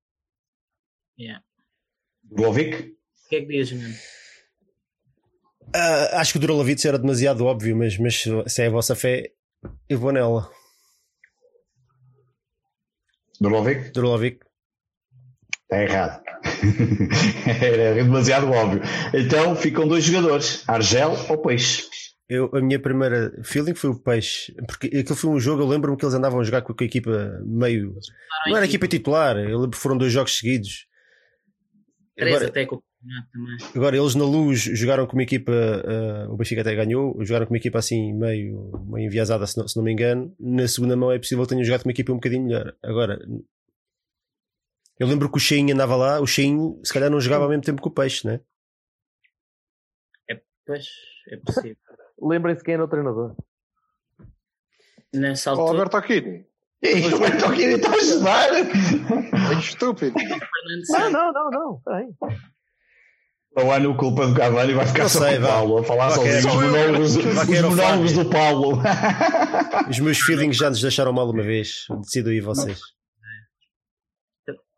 Yeah. 1.19 1.43
Glovic? 2.23 2.95
O 3.25 3.29
que 3.29 3.35
é 3.37 3.41
que 3.41 3.47
dizes, 3.47 3.81
mano? 3.81 3.95
Ah, 5.73 6.19
acho 6.19 6.33
que 6.33 6.37
o 6.37 6.41
Drulovic 6.41 6.87
era 6.87 6.97
demasiado 6.97 7.45
óbvio, 7.45 7.75
mas, 7.75 7.97
mas 7.97 8.23
se 8.47 8.61
é 8.61 8.67
a 8.67 8.71
vossa 8.71 8.95
fé, 8.95 9.31
eu 9.87 9.99
vou 9.99 10.11
nela. 10.11 10.49
Drulovic? 13.39 13.91
Drulovic. 13.91 14.39
Está 15.63 15.83
errado. 15.83 16.23
Era 17.61 17.93
demasiado 17.93 18.51
óbvio. 18.51 18.81
Então 19.13 19.55
ficam 19.55 19.87
dois 19.87 20.03
jogadores: 20.03 20.67
Argel 20.67 21.11
ou 21.29 21.37
Peixe. 21.37 21.87
Eu, 22.27 22.49
a 22.53 22.61
minha 22.61 22.79
primeira 22.79 23.31
feeling 23.43 23.73
foi 23.73 23.89
o 23.89 23.99
Peixe, 23.99 24.53
porque 24.67 24.87
aquilo 24.87 25.15
foi 25.15 25.29
um 25.31 25.39
jogo, 25.39 25.63
eu 25.63 25.67
lembro-me 25.67 25.97
que 25.97 26.05
eles 26.05 26.13
andavam 26.13 26.39
a 26.39 26.43
jogar 26.43 26.61
com 26.61 26.73
a 26.73 26.83
equipa 26.83 27.39
meio. 27.43 27.95
Não 28.47 28.57
era 28.57 28.65
equipa 28.65 28.87
titular, 28.87 29.37
eu 29.37 29.57
lembro 29.57 29.71
que 29.71 29.77
foram 29.77 29.97
dois 29.97 30.11
jogos 30.11 30.37
seguidos. 30.37 30.85
Três 32.15 32.35
Agora, 32.35 32.49
até 32.49 32.65
com. 32.65 32.81
Agora 33.75 33.97
eles 33.97 34.15
na 34.15 34.25
luz 34.25 34.59
jogaram 34.59 35.07
com 35.07 35.13
uma 35.13 35.23
equipa, 35.23 35.51
ah, 35.51 36.27
o 36.29 36.37
Benfica 36.37 36.61
até 36.61 36.75
ganhou, 36.75 37.15
jogaram 37.23 37.45
com 37.45 37.53
uma 37.53 37.57
equipa 37.57 37.79
assim 37.79 38.13
meio, 38.13 38.71
meio 38.87 39.07
enviesada, 39.07 39.45
se 39.47 39.57
não, 39.57 39.67
se 39.67 39.77
não 39.77 39.83
me 39.83 39.91
engano. 39.91 40.35
Na 40.39 40.67
segunda 40.67 40.95
mão 40.95 41.11
é 41.11 41.17
possível 41.17 41.43
que 41.43 41.49
tenham 41.49 41.63
jogado 41.63 41.83
com 41.83 41.89
uma 41.89 41.93
equipa 41.93 42.11
um 42.11 42.15
bocadinho 42.15 42.43
melhor. 42.43 42.75
Agora, 42.83 43.19
eu 44.99 45.07
lembro 45.07 45.31
que 45.31 45.37
o 45.37 45.39
Cheinho 45.39 45.73
andava 45.73 45.95
lá, 45.95 46.19
o 46.19 46.27
Cheinho 46.27 46.79
se 46.83 46.93
calhar 46.93 47.09
não 47.09 47.21
jogava 47.21 47.45
ao 47.45 47.49
mesmo 47.49 47.63
tempo 47.63 47.81
que 47.81 47.87
o 47.87 47.91
Peixe, 47.91 48.27
né? 48.27 48.41
Pois, 50.69 50.85
é 51.31 51.37
possível. 51.37 51.77
Lembrem-se 52.21 52.63
quem 52.63 52.75
era 52.75 52.83
o 52.83 52.87
treinador. 52.87 53.35
Nessa 55.11 55.49
altura. 55.49 55.69
Alberto 55.69 55.97
Aquino. 55.97 56.45
Ei, 56.79 57.09
como 57.09 57.25
é 57.25 57.31
que 57.31 57.37
estou 57.37 57.49
aqui 57.49 57.65
a 57.65 57.95
ajudar? 57.95 58.49
É 58.53 59.59
estúpido. 59.59 60.13
Não, 60.89 61.09
não, 61.09 61.33
não, 61.33 61.49
não. 61.49 61.81
Peraí. 61.81 62.07
O 63.55 63.71
ano 63.71 63.95
culpa 63.97 64.27
do 64.27 64.35
Cavani 64.35 64.73
vai 64.73 64.85
ficar 64.85 65.03
Não 65.03 65.09
só 65.09 65.19
sei, 65.27 65.37
o. 65.37 65.41
Paulo 65.41 65.77
a 65.79 65.83
falar 65.83 66.09
Vá, 66.09 66.15
sozinho 66.15 66.37
os 66.37 66.45
é- 66.45 66.53
monólogos, 66.53 67.15
Vá, 67.15 67.41
os 67.43 67.61
monólogos 67.61 68.13
do 68.13 68.29
Paulo. 68.29 68.77
Os 69.89 69.99
meus 69.99 70.19
feelings 70.19 70.55
já 70.57 70.69
nos 70.69 70.81
deixaram 70.81 71.11
mal 71.11 71.29
uma 71.29 71.43
vez. 71.43 71.85
Decido 72.01 72.29
aí 72.29 72.39
vocês. 72.39 72.79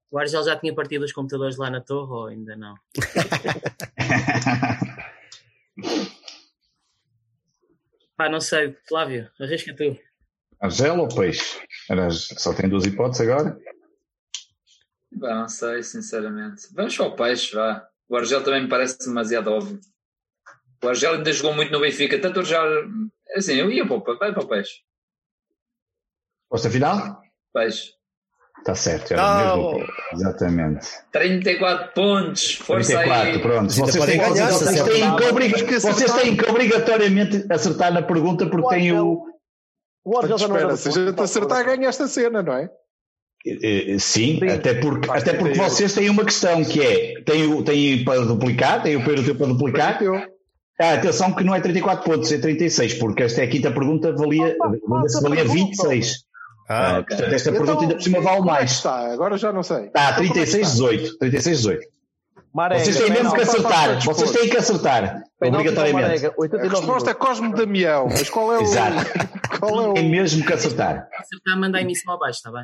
O 0.09 0.17
Argel 0.17 0.43
já 0.43 0.57
tinha 0.57 0.73
partido 0.75 1.05
os 1.05 1.13
computadores 1.13 1.57
lá 1.57 1.69
na 1.69 1.79
torre 1.81 2.11
ou 2.11 2.27
ainda 2.27 2.55
não? 2.55 2.75
Pá, 8.17 8.29
não 8.29 8.39
sei, 8.39 8.75
Flávio, 8.87 9.29
arrisca 9.39 9.75
tu. 9.75 9.97
Argel 10.59 10.99
ou 10.99 11.07
Peixe? 11.07 11.59
Só 12.37 12.53
tem 12.53 12.69
duas 12.69 12.85
hipóteses 12.85 13.27
agora. 13.27 13.57
Pá, 15.19 15.35
não 15.35 15.49
sei, 15.49 15.81
sinceramente. 15.81 16.67
Vamos 16.73 16.95
para 16.95 17.07
o 17.07 17.15
Peixe, 17.15 17.55
vá. 17.55 17.87
O 18.11 18.17
Argel 18.17 18.43
também 18.43 18.63
me 18.63 18.67
parece 18.69 18.97
demasiado 18.99 19.47
óbvio. 19.51 19.79
O 20.83 20.87
Argel 20.89 21.13
ainda 21.13 21.31
jogou 21.31 21.53
muito 21.55 21.71
no 21.71 21.79
Benfica, 21.79 22.19
tanto 22.19 22.37
o 22.37 22.39
Argel. 22.41 22.61
Assim, 23.37 23.53
eu 23.55 23.71
ia 23.71 23.85
para 23.87 23.95
o, 23.95 24.03
vai 24.19 24.33
para 24.33 24.43
o 24.43 24.47
Peixe. 24.47 24.81
Resposta 26.51 26.69
final? 26.69 27.21
Peixe. 27.53 27.93
Está 28.59 28.75
certo, 28.75 29.13
era 29.13 29.55
Não. 29.55 29.71
mesmo. 29.73 29.87
Exatamente. 30.11 30.87
34 31.11 31.93
pontos, 31.93 32.55
força 32.55 32.93
34, 32.97 33.29
aí. 33.31 33.41
pronto. 33.41 33.71
Vocês 33.73 33.97
podem 33.97 34.17
ganhar, 34.19 34.51
vocês, 34.51 34.83
têm 34.83 35.15
que 35.15 35.23
obriga- 35.23 35.79
vocês 35.79 36.13
têm 36.13 36.37
que 36.37 36.45
obrigatoriamente 36.49 37.45
acertar 37.51 37.91
na 37.93 38.01
pergunta 38.03 38.47
porque 38.49 38.75
Argel- 38.75 39.07
o. 39.07 39.31
O 40.03 40.17
Argel 40.17 40.37
já 40.37 40.47
não 40.47 40.57
era 40.57 40.75
se 40.75 40.89
a 40.89 40.91
gente 40.91 41.19
acertar, 41.21 41.63
ganha 41.65 41.87
esta 41.87 42.07
cena, 42.07 42.43
não 42.43 42.53
é? 42.53 42.69
Eh, 43.45 43.93
eh, 43.93 43.99
Sim, 43.99 44.39
Sim. 44.39 44.47
até 44.49 44.73
porque, 44.75 45.09
até 45.09 45.33
porque 45.33 45.53
38. 45.55 45.69
vocês 45.69 45.93
têm 45.93 46.09
uma 46.09 46.23
questão 46.23 46.63
que 46.63 46.81
é: 46.81 47.21
tem, 47.21 47.47
o, 47.47 47.63
tem 47.63 48.03
para 48.03 48.21
duplicar, 48.25 48.83
tem 48.83 48.95
o 48.95 49.03
PRT 49.03 49.33
para 49.33 49.47
duplicar. 49.47 49.99
Ah, 50.79 50.93
atenção 50.93 51.31
que 51.33 51.43
não 51.43 51.53
é 51.53 51.59
34 51.61 52.03
pontos, 52.03 52.31
é 52.31 52.37
36, 52.39 52.95
porque 52.95 53.23
esta 53.23 53.41
é 53.41 53.43
a 53.43 53.47
quinta 53.47 53.71
pergunta, 53.71 54.11
valia, 54.13 54.55
Opa, 54.55 54.65
valia, 54.67 54.81
faça 55.03 55.21
valia 55.21 55.37
pergunta. 55.45 55.59
26. 55.87 56.15
Ah, 56.69 56.97
Ah, 56.97 57.03
portanto, 57.03 57.33
esta 57.33 57.49
Então, 57.49 57.61
pergunta 57.65 57.81
ainda 57.83 57.95
por 57.95 58.01
cima 58.03 58.21
vale 58.21 58.37
é 58.37 58.41
mais. 58.41 58.71
está? 58.71 59.11
Agora 59.13 59.37
já 59.37 59.51
não 59.51 59.61
sei. 59.63 59.85
Está, 59.87 60.11
Então, 60.11 60.23
é 60.23 60.27
que 60.27 60.33
36, 60.33 60.67
está? 60.67 60.71
18. 60.89 61.17
36, 61.19 61.57
18. 61.57 61.87
Marega, 62.53 62.83
Vocês 62.83 62.97
têm 62.97 63.09
mesmo 63.09 63.23
não, 63.25 63.31
que 63.33 63.41
acertar. 63.41 64.03
Vocês 64.03 64.31
têm 64.31 64.49
que 64.49 64.57
acertar. 64.57 65.23
Obrigatoriamente. 65.41 66.01
Marega, 66.07 66.27
A 66.29 66.41
89 66.41 66.77
resposta 66.85 67.11
é. 67.11 67.13
Cosme 67.13 67.53
Damião. 67.53 68.07
Mas 68.09 68.29
qual 68.29 68.51
é 68.53 68.57
o. 68.57 68.61
Exato. 68.61 68.97
Qual 69.59 69.81
é 69.83 69.87
o. 69.89 69.93
Tem 69.93 70.09
mesmo 70.09 70.43
que 70.45 70.51
acertar. 70.53 71.07
Acertar, 71.13 71.59
manda 71.59 71.77
a 71.77 71.81
emissão 71.81 72.13
abaixo, 72.13 72.37
está 72.37 72.51
bem? 72.51 72.63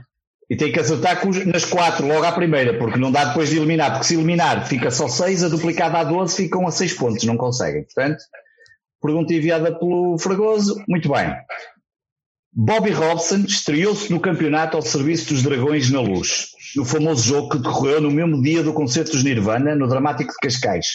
E 0.49 0.56
tem 0.56 0.72
que 0.72 0.80
acertar 0.80 1.22
nas 1.45 1.65
quatro, 1.65 2.07
logo 2.07 2.26
à 2.26 2.32
primeira, 2.32 2.78
porque 2.78 2.98
não 2.98 3.11
dá 3.11 3.26
depois 3.26 3.49
de 3.49 3.57
eliminar, 3.57 3.91
porque 3.91 4.06
se 4.06 4.14
eliminar 4.14 4.65
fica 4.65 4.90
só 4.90 5.07
6, 5.07 5.44
a 5.44 5.49
duplicada 5.49 5.98
a 5.98 6.03
12 6.06 6.36
ficam 6.36 6.65
a 6.65 6.72
6 6.72 6.94
pontos, 6.94 7.24
não 7.26 7.36
conseguem. 7.36 7.84
Portanto, 7.84 8.24
pergunta 9.02 9.34
enviada 9.34 9.78
pelo 9.78 10.18
Fragoso, 10.18 10.82
muito 10.88 11.10
bem. 11.10 11.36
Bobby 12.53 12.91
Robson 12.91 13.44
estreou-se 13.45 14.11
no 14.11 14.22
campeonato 14.22 14.78
ao 14.78 14.82
serviço 14.82 15.34
dos 15.34 15.44
Dragões 15.44 15.91
na 15.91 15.99
Luz, 15.99 16.48
no 16.76 16.86
famoso 16.86 17.24
jogo 17.24 17.49
que 17.49 17.60
decorreu 17.60 18.02
no 18.02 18.10
mesmo 18.10 18.41
dia 18.41 18.64
do 18.64 18.74
concerto 18.74 19.11
dos 19.11 19.24
Nirvana, 19.24 19.76
no 19.76 19.88
Dramático 19.88 20.32
de 20.32 20.38
Cascais. 20.40 20.88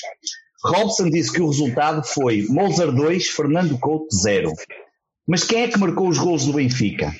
Robson 0.64 1.10
disse 1.10 1.30
que 1.32 1.42
o 1.42 1.48
resultado 1.48 2.02
foi 2.04 2.46
Moser 2.48 2.90
2, 2.90 3.28
Fernando 3.28 3.78
Couto 3.78 4.06
0. 4.14 4.50
Mas 5.28 5.44
quem 5.44 5.62
é 5.62 5.68
que 5.68 5.78
marcou 5.78 6.08
os 6.08 6.18
gols 6.18 6.46
do 6.46 6.54
Benfica? 6.54 7.12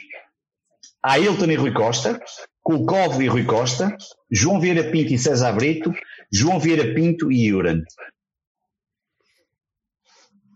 Ailton 1.02 1.50
e 1.50 1.56
Rui 1.56 1.72
Costa, 1.72 2.20
Kulkov 2.62 3.20
e 3.20 3.26
Rui 3.26 3.44
Costa, 3.44 3.96
João 4.30 4.60
Vieira 4.60 4.90
Pinto 4.90 5.12
e 5.12 5.18
César 5.18 5.52
Brito, 5.52 5.92
João 6.32 6.60
Vieira 6.60 6.94
Pinto 6.94 7.30
e 7.32 7.52
Uran. 7.52 7.82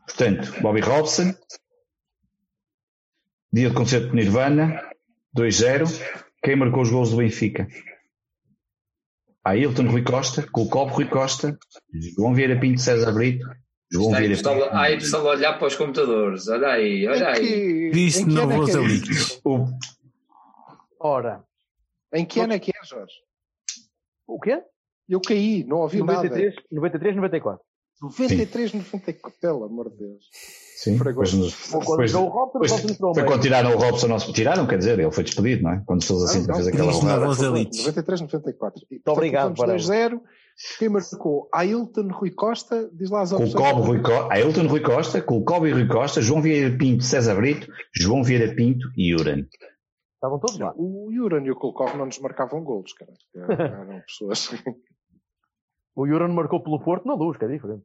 Portanto, 0.06 0.54
Bobby 0.62 0.80
Robson, 0.80 1.34
dia 3.52 3.68
de 3.68 3.74
concerto 3.74 4.08
de 4.10 4.14
Nirvana, 4.14 4.80
2-0. 5.36 5.86
Quem 6.42 6.56
marcou 6.56 6.82
os 6.82 6.90
gols 6.90 7.10
do 7.10 7.16
Benfica? 7.16 7.66
Ailton 9.44 9.88
Rui 9.90 10.02
Costa, 10.02 10.42
Colcobo 10.50 10.92
Rui 10.92 11.06
Costa, 11.06 11.58
João 12.16 12.34
Vieira 12.34 12.58
Pinto 12.58 12.80
César 12.80 13.12
Brito, 13.12 13.46
João 13.90 14.06
Está 14.06 14.18
aí, 14.18 14.26
Vieira 14.26 14.36
pessoal, 14.36 14.54
Pinto. 14.62 14.76
aí 14.76 14.94
pessoal 14.96 15.28
a 15.28 15.30
olhar 15.32 15.58
para 15.58 15.66
os 15.68 15.74
computadores. 15.76 16.48
Olha 16.48 16.68
aí, 16.68 17.06
olha 17.08 17.28
aí. 17.28 17.90
Disse 17.92 18.24
que 18.24 18.30
ano 18.38 18.52
é 18.52 18.56
é. 18.56 19.08
O- 19.44 19.66
Ora, 21.06 21.44
Em 22.12 22.24
que 22.24 22.40
ano 22.40 22.52
é 22.54 22.58
que 22.58 22.70
é, 22.70 22.84
Jorge? 22.84 23.14
o 24.26 24.40
quê? 24.40 24.60
Eu 25.08 25.20
caí, 25.20 25.62
não 25.64 25.78
ouvi 25.78 25.98
93, 25.98 26.54
93, 26.70 27.14
94. 27.16 27.60
nada. 28.02 28.12
93, 28.18 28.72
94, 28.74 29.38
pelo 29.40 29.64
amor 29.64 29.88
de 29.90 29.96
Deus. 29.98 30.24
Sim, 30.76 30.98
depois, 30.98 31.32
nos- 31.32 31.70
depois, 31.72 32.14
o 32.14 32.24
Robson, 32.26 32.58
depois, 32.60 32.96
foi 33.14 33.24
quando 33.24 33.40
tiraram 33.40 33.74
o 33.74 33.78
Robson, 33.78 34.08
não 34.08 34.18
se 34.18 34.32
tiraram, 34.32 34.66
quer 34.66 34.76
dizer, 34.78 34.98
ele 34.98 35.10
foi 35.10 35.24
despedido, 35.24 35.62
não 35.62 35.70
é? 35.72 35.82
Quando 35.86 36.02
se 36.02 36.12
assim, 36.12 36.40
Não, 36.40 36.46
não, 36.48 36.54
fez 36.56 36.66
aquela 36.66 36.92
rodada. 36.92 37.14
novo 37.20 37.26
Rosalitos. 37.28 37.78
93, 37.78 38.20
94. 38.20 38.82
E, 38.90 38.94
Muito 38.96 39.08
obrigado, 39.08 39.54
Varela. 39.56 39.78
2-0. 39.78 40.20
Quem 40.78 40.88
marcou? 40.88 41.48
Ailton 41.54 42.08
Rui 42.08 42.30
Costa, 42.30 42.90
diz 42.92 43.10
lá 43.10 43.22
as 43.22 43.32
opções. 43.32 43.54
Colcobo 43.54 43.82
Rui 43.82 44.02
Costa, 44.02 44.32
Ailton 44.34 44.66
Rui 44.66 44.80
Costa, 44.80 45.22
Colcobo 45.22 45.66
e 45.66 45.72
Rui 45.72 45.86
Costa, 45.86 46.20
João 46.20 46.42
Vieira 46.42 46.76
Pinto, 46.76 47.04
César 47.04 47.34
Brito, 47.36 47.70
João 47.94 48.22
Vieira 48.24 48.54
Pinto 48.54 48.88
e 48.96 49.14
Uran. 49.14 49.44
Estavam 50.16 50.38
todos 50.38 50.58
lá. 50.58 50.72
O 50.76 51.12
Juran 51.12 51.44
e 51.44 51.50
o 51.50 51.56
Kolkov 51.56 51.94
não 51.96 52.06
nos 52.06 52.18
marcavam 52.18 52.64
golos, 52.64 52.92
cara. 52.94 53.12
Eram 53.34 54.00
pessoas. 54.00 54.50
O 55.94 56.06
Juran 56.06 56.28
marcou 56.28 56.62
pelo 56.62 56.82
Porto 56.82 57.06
na 57.06 57.14
luz, 57.14 57.36
que 57.36 57.44
é 57.44 57.48
diferente. 57.48 57.84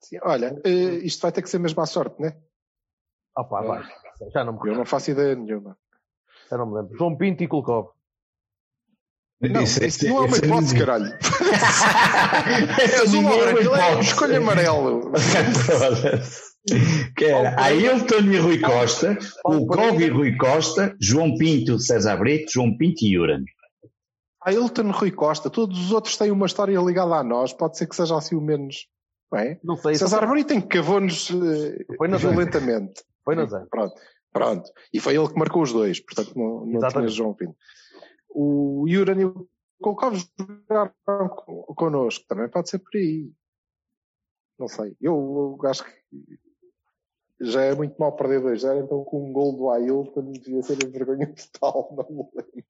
Sim, 0.00 0.18
olha, 0.22 0.60
eh, 0.64 1.04
isto 1.04 1.22
vai 1.22 1.32
ter 1.32 1.42
que 1.42 1.50
ser 1.50 1.58
mesmo 1.58 1.80
à 1.82 1.86
sorte, 1.86 2.20
né? 2.20 2.40
Ah 3.36 3.44
pá, 3.44 3.62
vai. 3.62 3.82
Já 4.32 4.44
não 4.44 4.54
me 4.54 4.68
Eu 4.68 4.76
não 4.76 4.84
faço 4.84 5.10
ideia 5.10 5.36
nenhuma. 5.36 5.78
Já 6.50 6.56
não 6.58 6.66
me 6.66 6.74
lembro. 6.76 6.96
João 6.96 7.16
Pinto 7.16 7.42
e 7.42 7.48
Colcobo. 7.48 7.94
Não, 9.40 9.62
Isso- 9.62 9.82
isso 9.82 10.06
não 10.06 10.18
é 10.18 10.20
uma 10.20 10.28
isso- 10.36 10.44
hipótese, 10.44 10.78
caralho. 10.78 11.06
Ou 13.08 13.14
é 13.14 13.22
uma 13.22 13.30
é 13.58 13.62
hipótese. 13.62 14.00
escolha 14.08 14.38
amarelo. 14.38 15.12
que 17.16 17.24
era 17.24 17.58
Ailton 17.62 18.20
e 18.30 18.38
Rui 18.38 18.58
Costa, 18.60 19.18
Colcobo 19.42 20.00
e 20.00 20.08
Rui 20.08 20.36
Costa, 20.36 20.94
João 21.00 21.36
Pinto, 21.38 21.78
César 21.78 22.18
Brito, 22.18 22.52
João 22.52 22.76
Pinto 22.76 23.02
e 23.04 23.18
Uran. 23.18 23.42
Ailton 24.44 24.90
Rui 24.90 25.10
Costa, 25.10 25.48
todos 25.48 25.78
os 25.86 25.90
outros 25.92 26.16
têm 26.18 26.30
uma 26.30 26.44
história 26.46 26.78
ligada 26.78 27.14
a 27.14 27.24
nós, 27.24 27.52
pode 27.54 27.78
ser 27.78 27.86
que 27.86 27.96
seja 27.96 28.16
assim 28.16 28.36
o 28.36 28.40
menos. 28.42 28.86
Não 29.32 29.38
é? 29.38 29.58
Não 29.64 29.76
sei. 29.76 29.94
César 29.94 30.26
Brito 30.26 30.52
eh, 30.52 30.60
Foi 31.96 32.08
na 32.08 32.18
zero. 32.18 32.32
violentamente. 32.34 33.02
Foi 33.24 33.34
na 33.36 33.46
zero. 33.46 33.66
Pronto, 33.70 33.94
pronto. 34.32 34.70
E 34.92 34.98
foi 35.00 35.16
ele 35.16 35.28
que 35.28 35.38
marcou 35.38 35.62
os 35.62 35.72
dois, 35.72 35.98
portanto 36.00 36.32
não, 36.36 36.66
não 36.66 36.88
tinha. 36.88 37.08
João 37.08 37.32
Pinto. 37.32 37.54
O 38.30 38.84
Juran 38.88 39.20
e 39.20 39.24
o 39.24 39.48
Kolkov 39.82 40.16
jogaram 40.38 40.92
con- 41.28 41.62
connosco, 41.74 42.24
também 42.28 42.48
pode 42.48 42.68
ser 42.70 42.78
por 42.78 42.94
aí. 42.96 43.30
Não 44.58 44.68
sei. 44.68 44.96
Eu, 45.00 45.58
eu 45.62 45.68
acho 45.68 45.84
que 45.84 46.38
já 47.40 47.62
é 47.62 47.74
muito 47.74 47.96
mal 47.98 48.14
perder 48.14 48.40
2-0, 48.42 48.84
então 48.84 49.02
com 49.04 49.28
um 49.28 49.32
gol 49.32 49.56
do 49.56 49.70
Ailton 49.70 50.32
devia 50.32 50.62
ser 50.62 50.78
a 50.84 50.88
vergonha 50.88 51.34
total, 51.52 51.94
não 51.96 52.30
lembro. 52.34 52.64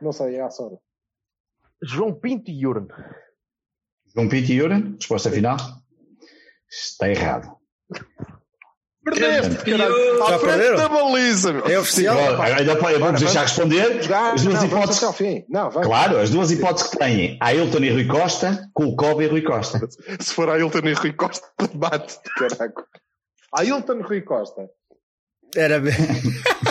Não 0.00 0.12
sei, 0.12 0.36
é 0.36 0.42
à 0.42 0.50
sorte. 0.50 0.80
João 1.82 2.14
Pinto 2.14 2.50
e 2.50 2.60
Juran. 2.60 2.86
João 4.14 4.28
Pinto 4.28 4.52
e 4.52 4.62
Uran, 4.62 4.94
resposta 4.94 5.30
final? 5.30 5.56
Está 6.70 7.08
errado. 7.08 7.58
Perdeste, 9.10 9.64
caralho! 9.64 10.18
Já 10.18 10.34
À 10.34 10.38
frente 10.38 10.76
da 10.76 10.88
baliza! 10.88 11.52
meu. 11.52 11.66
É 11.66 11.78
oficial? 11.78 12.16
Ainda 12.40 12.74
vamos 12.76 13.20
deixar 13.20 13.34
vamos- 13.34 13.34
responder. 13.36 14.00
As 14.00 14.42
duas 14.42 14.44
não, 14.44 14.52
vamos 14.52 14.64
hipóteses. 14.64 14.96
até 14.98 15.06
ao 15.06 15.12
fim. 15.12 15.44
Não, 15.48 15.70
vai. 15.70 15.84
Claro, 15.84 16.18
as 16.18 16.30
duas 16.30 16.50
hipóteses 16.50 16.90
que 16.90 16.98
têm. 16.98 17.38
Ailton 17.40 17.78
e 17.78 17.90
Rui 17.90 18.06
Costa, 18.06 18.68
Colcobo 18.74 19.22
e 19.22 19.26
Rui 19.26 19.42
Costa. 19.42 19.80
Se 20.20 20.32
for 20.34 20.48
Ailton 20.50 20.80
e 20.84 20.92
Rui 20.92 21.12
Costa, 21.12 21.46
bate, 21.74 22.18
caraca. 22.36 22.84
Ailton 23.54 23.94
e 23.98 24.02
Rui 24.02 24.20
Costa. 24.22 24.68
Era 25.56 25.80
bem. 25.80 25.94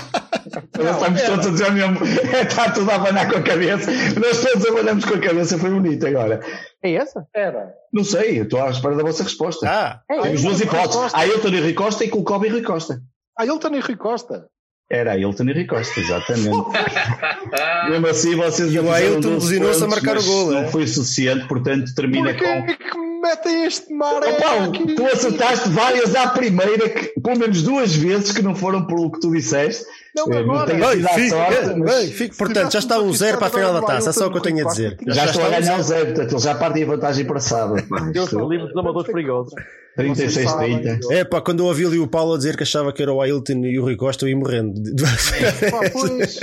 Estamos 0.65 1.21
todos 1.21 1.47
a 1.47 1.49
dizer 1.51 1.71
mesmo. 1.71 1.97
Está 2.03 2.69
tudo 2.71 2.89
a 2.91 2.95
abanar 2.95 3.29
com 3.31 3.38
a 3.38 3.41
cabeça. 3.41 3.91
Nós 4.19 4.41
todos 4.43 4.65
abanamos 4.65 5.05
com 5.05 5.15
a 5.15 5.19
cabeça. 5.19 5.57
Foi 5.57 5.69
bonito 5.69 6.05
agora. 6.07 6.39
É 6.84 6.93
essa? 6.93 7.25
Era. 7.35 7.73
Não 7.93 8.03
sei, 8.03 8.39
eu 8.39 8.43
estou 8.43 8.61
à 8.61 8.69
espera 8.69 8.95
da 8.95 9.03
vossa 9.03 9.23
resposta. 9.23 9.67
Ah, 9.69 10.01
Temos 10.21 10.41
duas 10.43 10.61
hipóteses. 10.61 11.13
Ailton 11.13 11.49
e 11.49 11.59
Rui 11.61 11.73
Costa 11.73 12.03
e 12.05 12.09
Colcobo 12.09 12.45
e 12.45 12.49
Rui 12.49 12.61
Costa. 12.61 12.99
Ailton 13.38 13.75
e 13.75 13.79
Rui 13.79 13.95
Costa. 13.95 14.45
Era 14.89 15.11
Ailton 15.13 15.43
e 15.43 15.53
Rui 15.53 15.65
Costa, 15.65 15.99
exatamente. 15.99 16.49
Mesmo 17.89 18.07
assim, 18.07 18.35
vocês 18.35 18.73
E 18.73 18.79
o 18.79 18.91
Ailton 18.91 19.19
12 19.21 19.45
lesionou-se 19.59 19.84
a 19.84 19.88
marcar 19.88 20.11
o 20.13 20.15
mas 20.15 20.25
gol, 20.25 20.51
Não 20.51 20.59
é? 20.59 20.67
foi 20.67 20.88
suficiente, 20.88 21.47
portanto, 21.47 21.93
termina 21.95 22.29
Porquê 22.34 22.45
com. 22.45 22.51
é 22.71 22.75
que 22.75 22.97
me 22.97 23.21
metem 23.21 23.65
este 23.65 23.93
mar? 23.93 24.15
Opa, 24.15 24.71
tu 24.95 25.05
acertaste 25.05 25.69
várias 25.69 26.15
à 26.15 26.27
primeira, 26.29 26.88
que, 26.89 27.19
pelo 27.19 27.38
menos 27.39 27.61
duas 27.63 27.93
vezes, 27.95 28.31
que 28.31 28.41
não 28.41 28.55
foram 28.55 28.85
pelo 28.88 29.11
que 29.11 29.19
tu 29.19 29.31
disseste. 29.31 29.85
Não, 30.15 30.31
Eh, 30.31 30.38
agora. 30.39 30.65
tenho 30.71 30.79
Bem, 30.88 31.29
sorte, 31.29 31.75
mas. 31.77 32.35
Portanto, 32.38 32.71
já 32.73 32.79
está 32.79 32.99
um 32.99 33.13
zero 33.13 33.38
para 33.38 33.47
a 33.47 33.49
final 33.51 33.73
da 33.73 33.81
taça. 33.81 34.09
É 34.09 34.13
só 34.13 34.27
o 34.27 34.31
que 34.31 34.38
eu 34.38 34.41
tenho 34.41 34.65
a 34.67 34.69
dizer. 34.71 34.97
já, 35.07 35.25
estou 35.25 35.43
a 35.43 35.45
está 35.45 35.57
um 35.57 35.61
ganhar 35.61 35.79
o 35.79 35.84
zero. 35.84 36.05
portanto, 36.07 36.31
eles 36.31 36.43
já 36.43 36.55
partem 36.55 36.84
a 36.84 36.88
vantagem 36.88 37.25
para 37.25 37.39
sábado. 37.39 37.84
pá. 37.88 38.11
Eu 38.13 38.23
Isto- 38.23 38.39
sou 38.39 38.49
livre 38.49 38.67
dos 38.67 38.77
amadores 38.77 39.11
perigosos. 39.11 39.53
36-30. 39.97 40.99
É 41.11 41.23
pá, 41.23 41.41
quando 41.41 41.59
eu 41.61 41.65
ouvi 41.65 41.85
ali 41.85 41.97
o 41.99 42.07
Paulo 42.07 42.34
a 42.35 42.38
dizer 42.38 42.55
que 42.55 42.63
achava 42.63 42.93
que 42.93 43.01
era 43.01 43.11
o 43.11 43.19
Ailton 43.21 43.65
e 43.65 43.79
o 43.79 43.84
Rui 43.84 43.95
Costa, 43.95 44.25
eu 44.25 44.29
ia 44.29 44.38
morrendo. 44.38 44.79
Pá, 45.71 45.89
pois. 45.91 46.39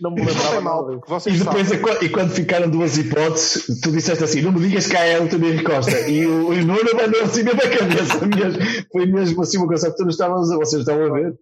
Não 0.00 0.10
me 0.10 0.20
Não 0.22 0.26
lembrava 0.28 0.60
mal, 0.60 0.92
E 1.26 1.30
depois, 1.38 1.70
e 2.02 2.08
quando- 2.10 2.30
ficaram 2.30 2.68
duas 2.70 2.96
hipóteses, 2.98 3.80
tu 3.82 3.90
disseste 3.90 4.24
assim: 4.24 4.40
não 4.42 4.52
me 4.52 4.60
digas 4.60 4.86
que 4.86 4.96
há 4.96 5.06
Elton 5.08 5.36
e 5.36 5.54
Rui 5.54 5.62
Costa. 5.62 6.00
E 6.08 6.26
o, 6.26 6.48
o 6.48 6.54
Nuno 6.54 6.90
mandou 6.94 7.22
assim 7.22 7.42
mesmo 7.42 7.60
a 7.62 7.68
cabeça. 7.68 8.26
mesmo. 8.26 8.86
Foi 8.92 9.06
mesmo 9.06 9.42
assim 9.42 9.58
uma 9.58 9.66
coisa 9.66 9.90
que 9.90 9.96
tu 9.96 10.02
não 10.02 10.10
estavas 10.10 10.50
a 10.50 10.56
vocês 10.56 10.80
estavam 10.80 11.06
a 11.06 11.12
ver. 11.18 11.34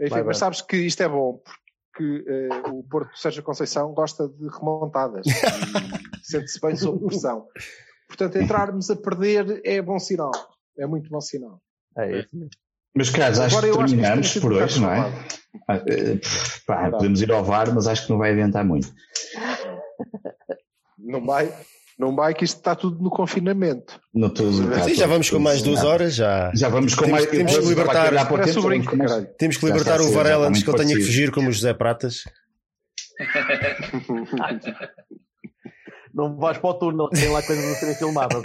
Enfim, 0.00 0.08
Vai, 0.08 0.22
mas 0.22 0.38
sabes 0.38 0.62
que 0.62 0.76
isto 0.78 1.02
é 1.02 1.08
bom, 1.08 1.42
porque 1.92 2.24
eh, 2.26 2.68
o 2.70 2.82
Porto 2.84 3.18
Sérgio 3.18 3.42
Conceição 3.42 3.92
gosta 3.92 4.26
de 4.28 4.48
remontadas 4.48 5.26
e 5.26 5.30
sente-se 6.24 6.58
bem 6.60 6.74
sob 6.74 7.06
pressão. 7.06 7.46
Portanto, 8.08 8.38
entrarmos 8.38 8.90
a 8.90 8.96
perder 8.96 9.60
é 9.64 9.82
bom 9.82 9.98
sinal. 9.98 10.32
É 10.78 10.86
muito 10.86 11.10
bom 11.10 11.20
sinal. 11.20 11.60
É 11.98 12.20
isso 12.20 12.28
mesmo. 12.32 12.50
Meus 12.94 13.10
caros, 13.10 13.38
acho 13.38 13.60
que 13.60 13.68
acho 13.68 13.78
terminamos 13.78 14.38
por 14.38 14.52
hoje, 14.52 14.80
não 14.80 14.90
é? 14.90 15.00
Ah, 15.68 15.76
eh, 15.76 16.18
pá, 16.66 16.90
podemos 16.90 17.20
ir 17.22 17.30
ao 17.30 17.44
VAR, 17.44 17.72
mas 17.72 17.86
acho 17.86 18.04
que 18.04 18.10
não 18.10 18.18
vai 18.18 18.32
adiantar 18.32 18.64
muito. 18.64 18.92
Não 20.98 21.24
vai, 21.24 21.52
não 22.00 22.16
vai 22.16 22.32
que 22.32 22.44
isto 22.46 22.56
está 22.56 22.74
tudo 22.74 23.02
no 23.02 23.10
confinamento. 23.10 24.00
Não 24.14 24.28
estou 24.28 24.50
Sim, 24.50 24.94
já 24.94 25.06
vamos 25.06 25.28
com 25.28 25.38
mais 25.38 25.60
duas 25.60 25.84
horas. 25.84 26.14
Já, 26.14 26.50
Já 26.54 26.68
vamos 26.70 26.94
com 26.94 27.04
Temos- 27.04 27.20
mais. 27.20 27.30
temos 27.30 27.52
eu 27.52 27.62
que 27.62 27.68
libertar- 27.68 28.10
caralho. 28.10 29.26
temos 29.38 29.56
que 29.58 29.66
libertar 29.66 30.00
o 30.00 30.10
Varela 30.10 30.48
antes 30.48 30.62
que 30.62 30.70
ele 30.70 30.76
muito 30.78 30.88
tenha 30.88 30.98
que 30.98 31.04
fugir 31.06 31.30
como 31.30 31.50
o 31.50 31.52
José 31.52 31.74
Pratas. 31.74 32.24
Não 36.12 36.36
vais 36.38 36.58
para 36.58 36.70
o 36.70 36.74
túnel, 36.74 37.08
tem 37.10 37.28
lá 37.28 37.40
coisas 37.42 37.64
a 37.64 37.74
serem 37.76 37.94
filmadas. 37.94 38.42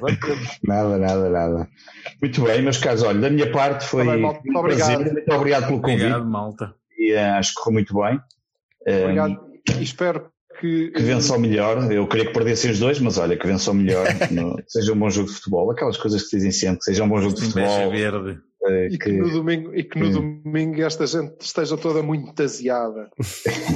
Nada, 0.63 0.97
nada, 0.97 1.29
nada. 1.29 1.67
Muito 2.21 2.41
bem, 2.43 2.61
meus 2.61 2.77
caros, 2.77 3.01
olha, 3.03 3.19
da 3.19 3.29
minha 3.29 3.51
parte 3.51 3.85
foi 3.85 4.05
Tá 4.05 4.11
bem, 4.11 4.21
malta. 4.21 4.39
um 4.39 4.43
Muito 4.43 4.59
obrigado. 4.59 4.87
prazer. 4.95 5.13
Muito 5.13 5.33
obrigado 5.33 5.67
pelo 5.67 5.81
convite. 5.81 6.01
Obrigado, 6.03 6.25
malta. 6.29 6.75
E, 6.97 7.11
eh, 7.13 7.29
acho 7.31 7.49
que 7.49 7.61
correu 7.61 7.73
muito 7.73 7.93
bem. 7.95 8.19
Eh, 8.85 9.03
Obrigado. 9.03 9.39
E 9.79 9.83
espero 9.83 10.29
que. 10.59 10.91
que 10.91 11.01
vença 11.01 11.35
o 11.35 11.39
melhor. 11.39 11.91
Eu 11.91 12.07
queria 12.07 12.25
que 12.27 12.33
perdessem 12.33 12.71
os 12.71 12.79
dois, 12.79 12.99
mas 12.99 13.17
olha, 13.17 13.37
que 13.37 13.45
vença 13.47 13.71
o 13.71 13.73
melhor. 13.73 14.05
No- 14.31 14.55
seja 14.67 14.93
um 14.93 14.97
bom 14.99 15.09
jogo 15.09 15.27
de 15.29 15.35
futebol. 15.35 15.71
Aquelas 15.71 15.97
coisas 15.97 16.23
que 16.23 16.29
se 16.29 16.35
dizem 16.37 16.51
sempre, 16.51 16.79
que 16.79 16.85
seja 16.85 17.03
um 17.03 17.09
bom 17.09 17.21
jogo 17.21 17.35
de 17.35 17.41
futebol. 17.41 17.91
verde. 17.91 18.39
eh, 18.67 18.87
E 18.91 18.97
que, 18.97 19.11
no 19.11 19.29
domingo, 19.29 19.75
e 19.75 19.83
que 19.83 19.99
no 19.99 20.09
domingo 20.11 20.81
esta 20.81 21.05
gente 21.07 21.35
esteja 21.41 21.77
toda 21.77 22.01
muito 22.01 22.33
taseada. 22.33 23.09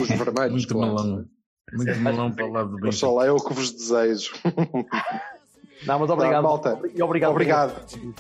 Os 0.02 0.08
vermelhos. 0.10 0.52
Muito 0.52 0.68
claro. 0.74 0.94
melão. 0.96 1.26
Muito 1.72 2.00
melão 2.00 2.32
para 2.32 2.46
o 2.48 2.52
lado 2.52 2.70
do 2.72 2.74
Mas 2.80 2.90
bicho. 2.96 2.98
só 3.00 3.14
lá 3.14 3.28
é 3.28 3.32
o 3.32 3.38
que 3.38 3.54
vos 3.54 3.72
desejo. 3.72 4.32
Não, 5.86 6.00
mas 6.00 6.10
obrigado. 6.10 6.36
Tá, 6.36 6.42
malta. 6.42 6.80
E 6.94 7.02
obrigado. 7.02 7.32
Obrigado. 7.32 7.74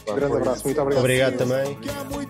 Grande 0.05 0.37
abraço. 0.37 0.65
Muito 0.65 0.81
obrigado. 0.81 0.99
Obrigado 1.03 1.37
também. 1.37 1.77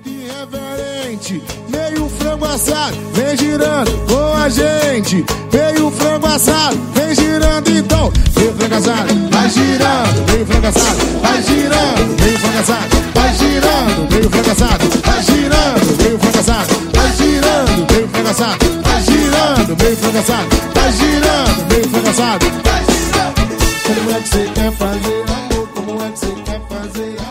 irreverente. 0.06 1.44
Meio 1.70 2.10
frango 2.10 2.46
assado, 2.46 2.96
vem 3.14 3.38
girando 3.38 3.92
com 4.08 4.34
a 4.34 4.50
gente. 4.50 5.26
Meio 5.54 5.92
frango 5.92 6.26
assado, 6.28 6.78
vem 6.94 7.16
girando 7.16 7.70
então. 7.70 8.12
Meio 8.36 8.54
frango 8.54 8.76
assado, 8.76 9.14
vai 9.32 9.50
girando. 9.50 10.32
Meio 10.32 10.46
frango 10.46 10.68
assado, 10.68 11.00
vai 11.22 11.44
girando. 11.44 12.22
Meio 12.22 12.40
frango 12.40 12.60
assado, 12.60 12.86
vai 13.14 13.34
girando. 13.34 14.12
Meio 14.12 14.30
frango 14.30 14.52
assado, 14.52 14.86
vai 15.06 15.24
girando. 15.24 16.04
Meio 16.04 16.20
frango 16.20 16.40
assado, 16.40 16.74
vai 16.94 17.12
girando. 17.14 17.94
Meio 17.94 18.08
frango 18.08 18.30
assado, 18.30 18.66
vai 18.84 19.02
girando. 19.04 19.84
Meio 19.84 19.98
frango 19.98 20.18
assado, 20.20 20.50
vai 20.74 20.92
girando. 20.94 21.70
Meio 21.70 21.90
frango 21.90 22.10
assado, 22.10 22.46
vai 22.64 22.84
girando. 22.86 23.59
Como 23.90 24.12
é 24.12 24.22
que 24.22 24.30
você 24.30 24.46
quer 24.54 24.72
fazer 24.74 25.24
amor? 25.32 25.68
Como 25.74 26.04
é 26.04 26.12
que 26.12 26.20
você 26.20 26.32
quer 26.44 26.62
fazer 26.68 27.20
amor? 27.22 27.29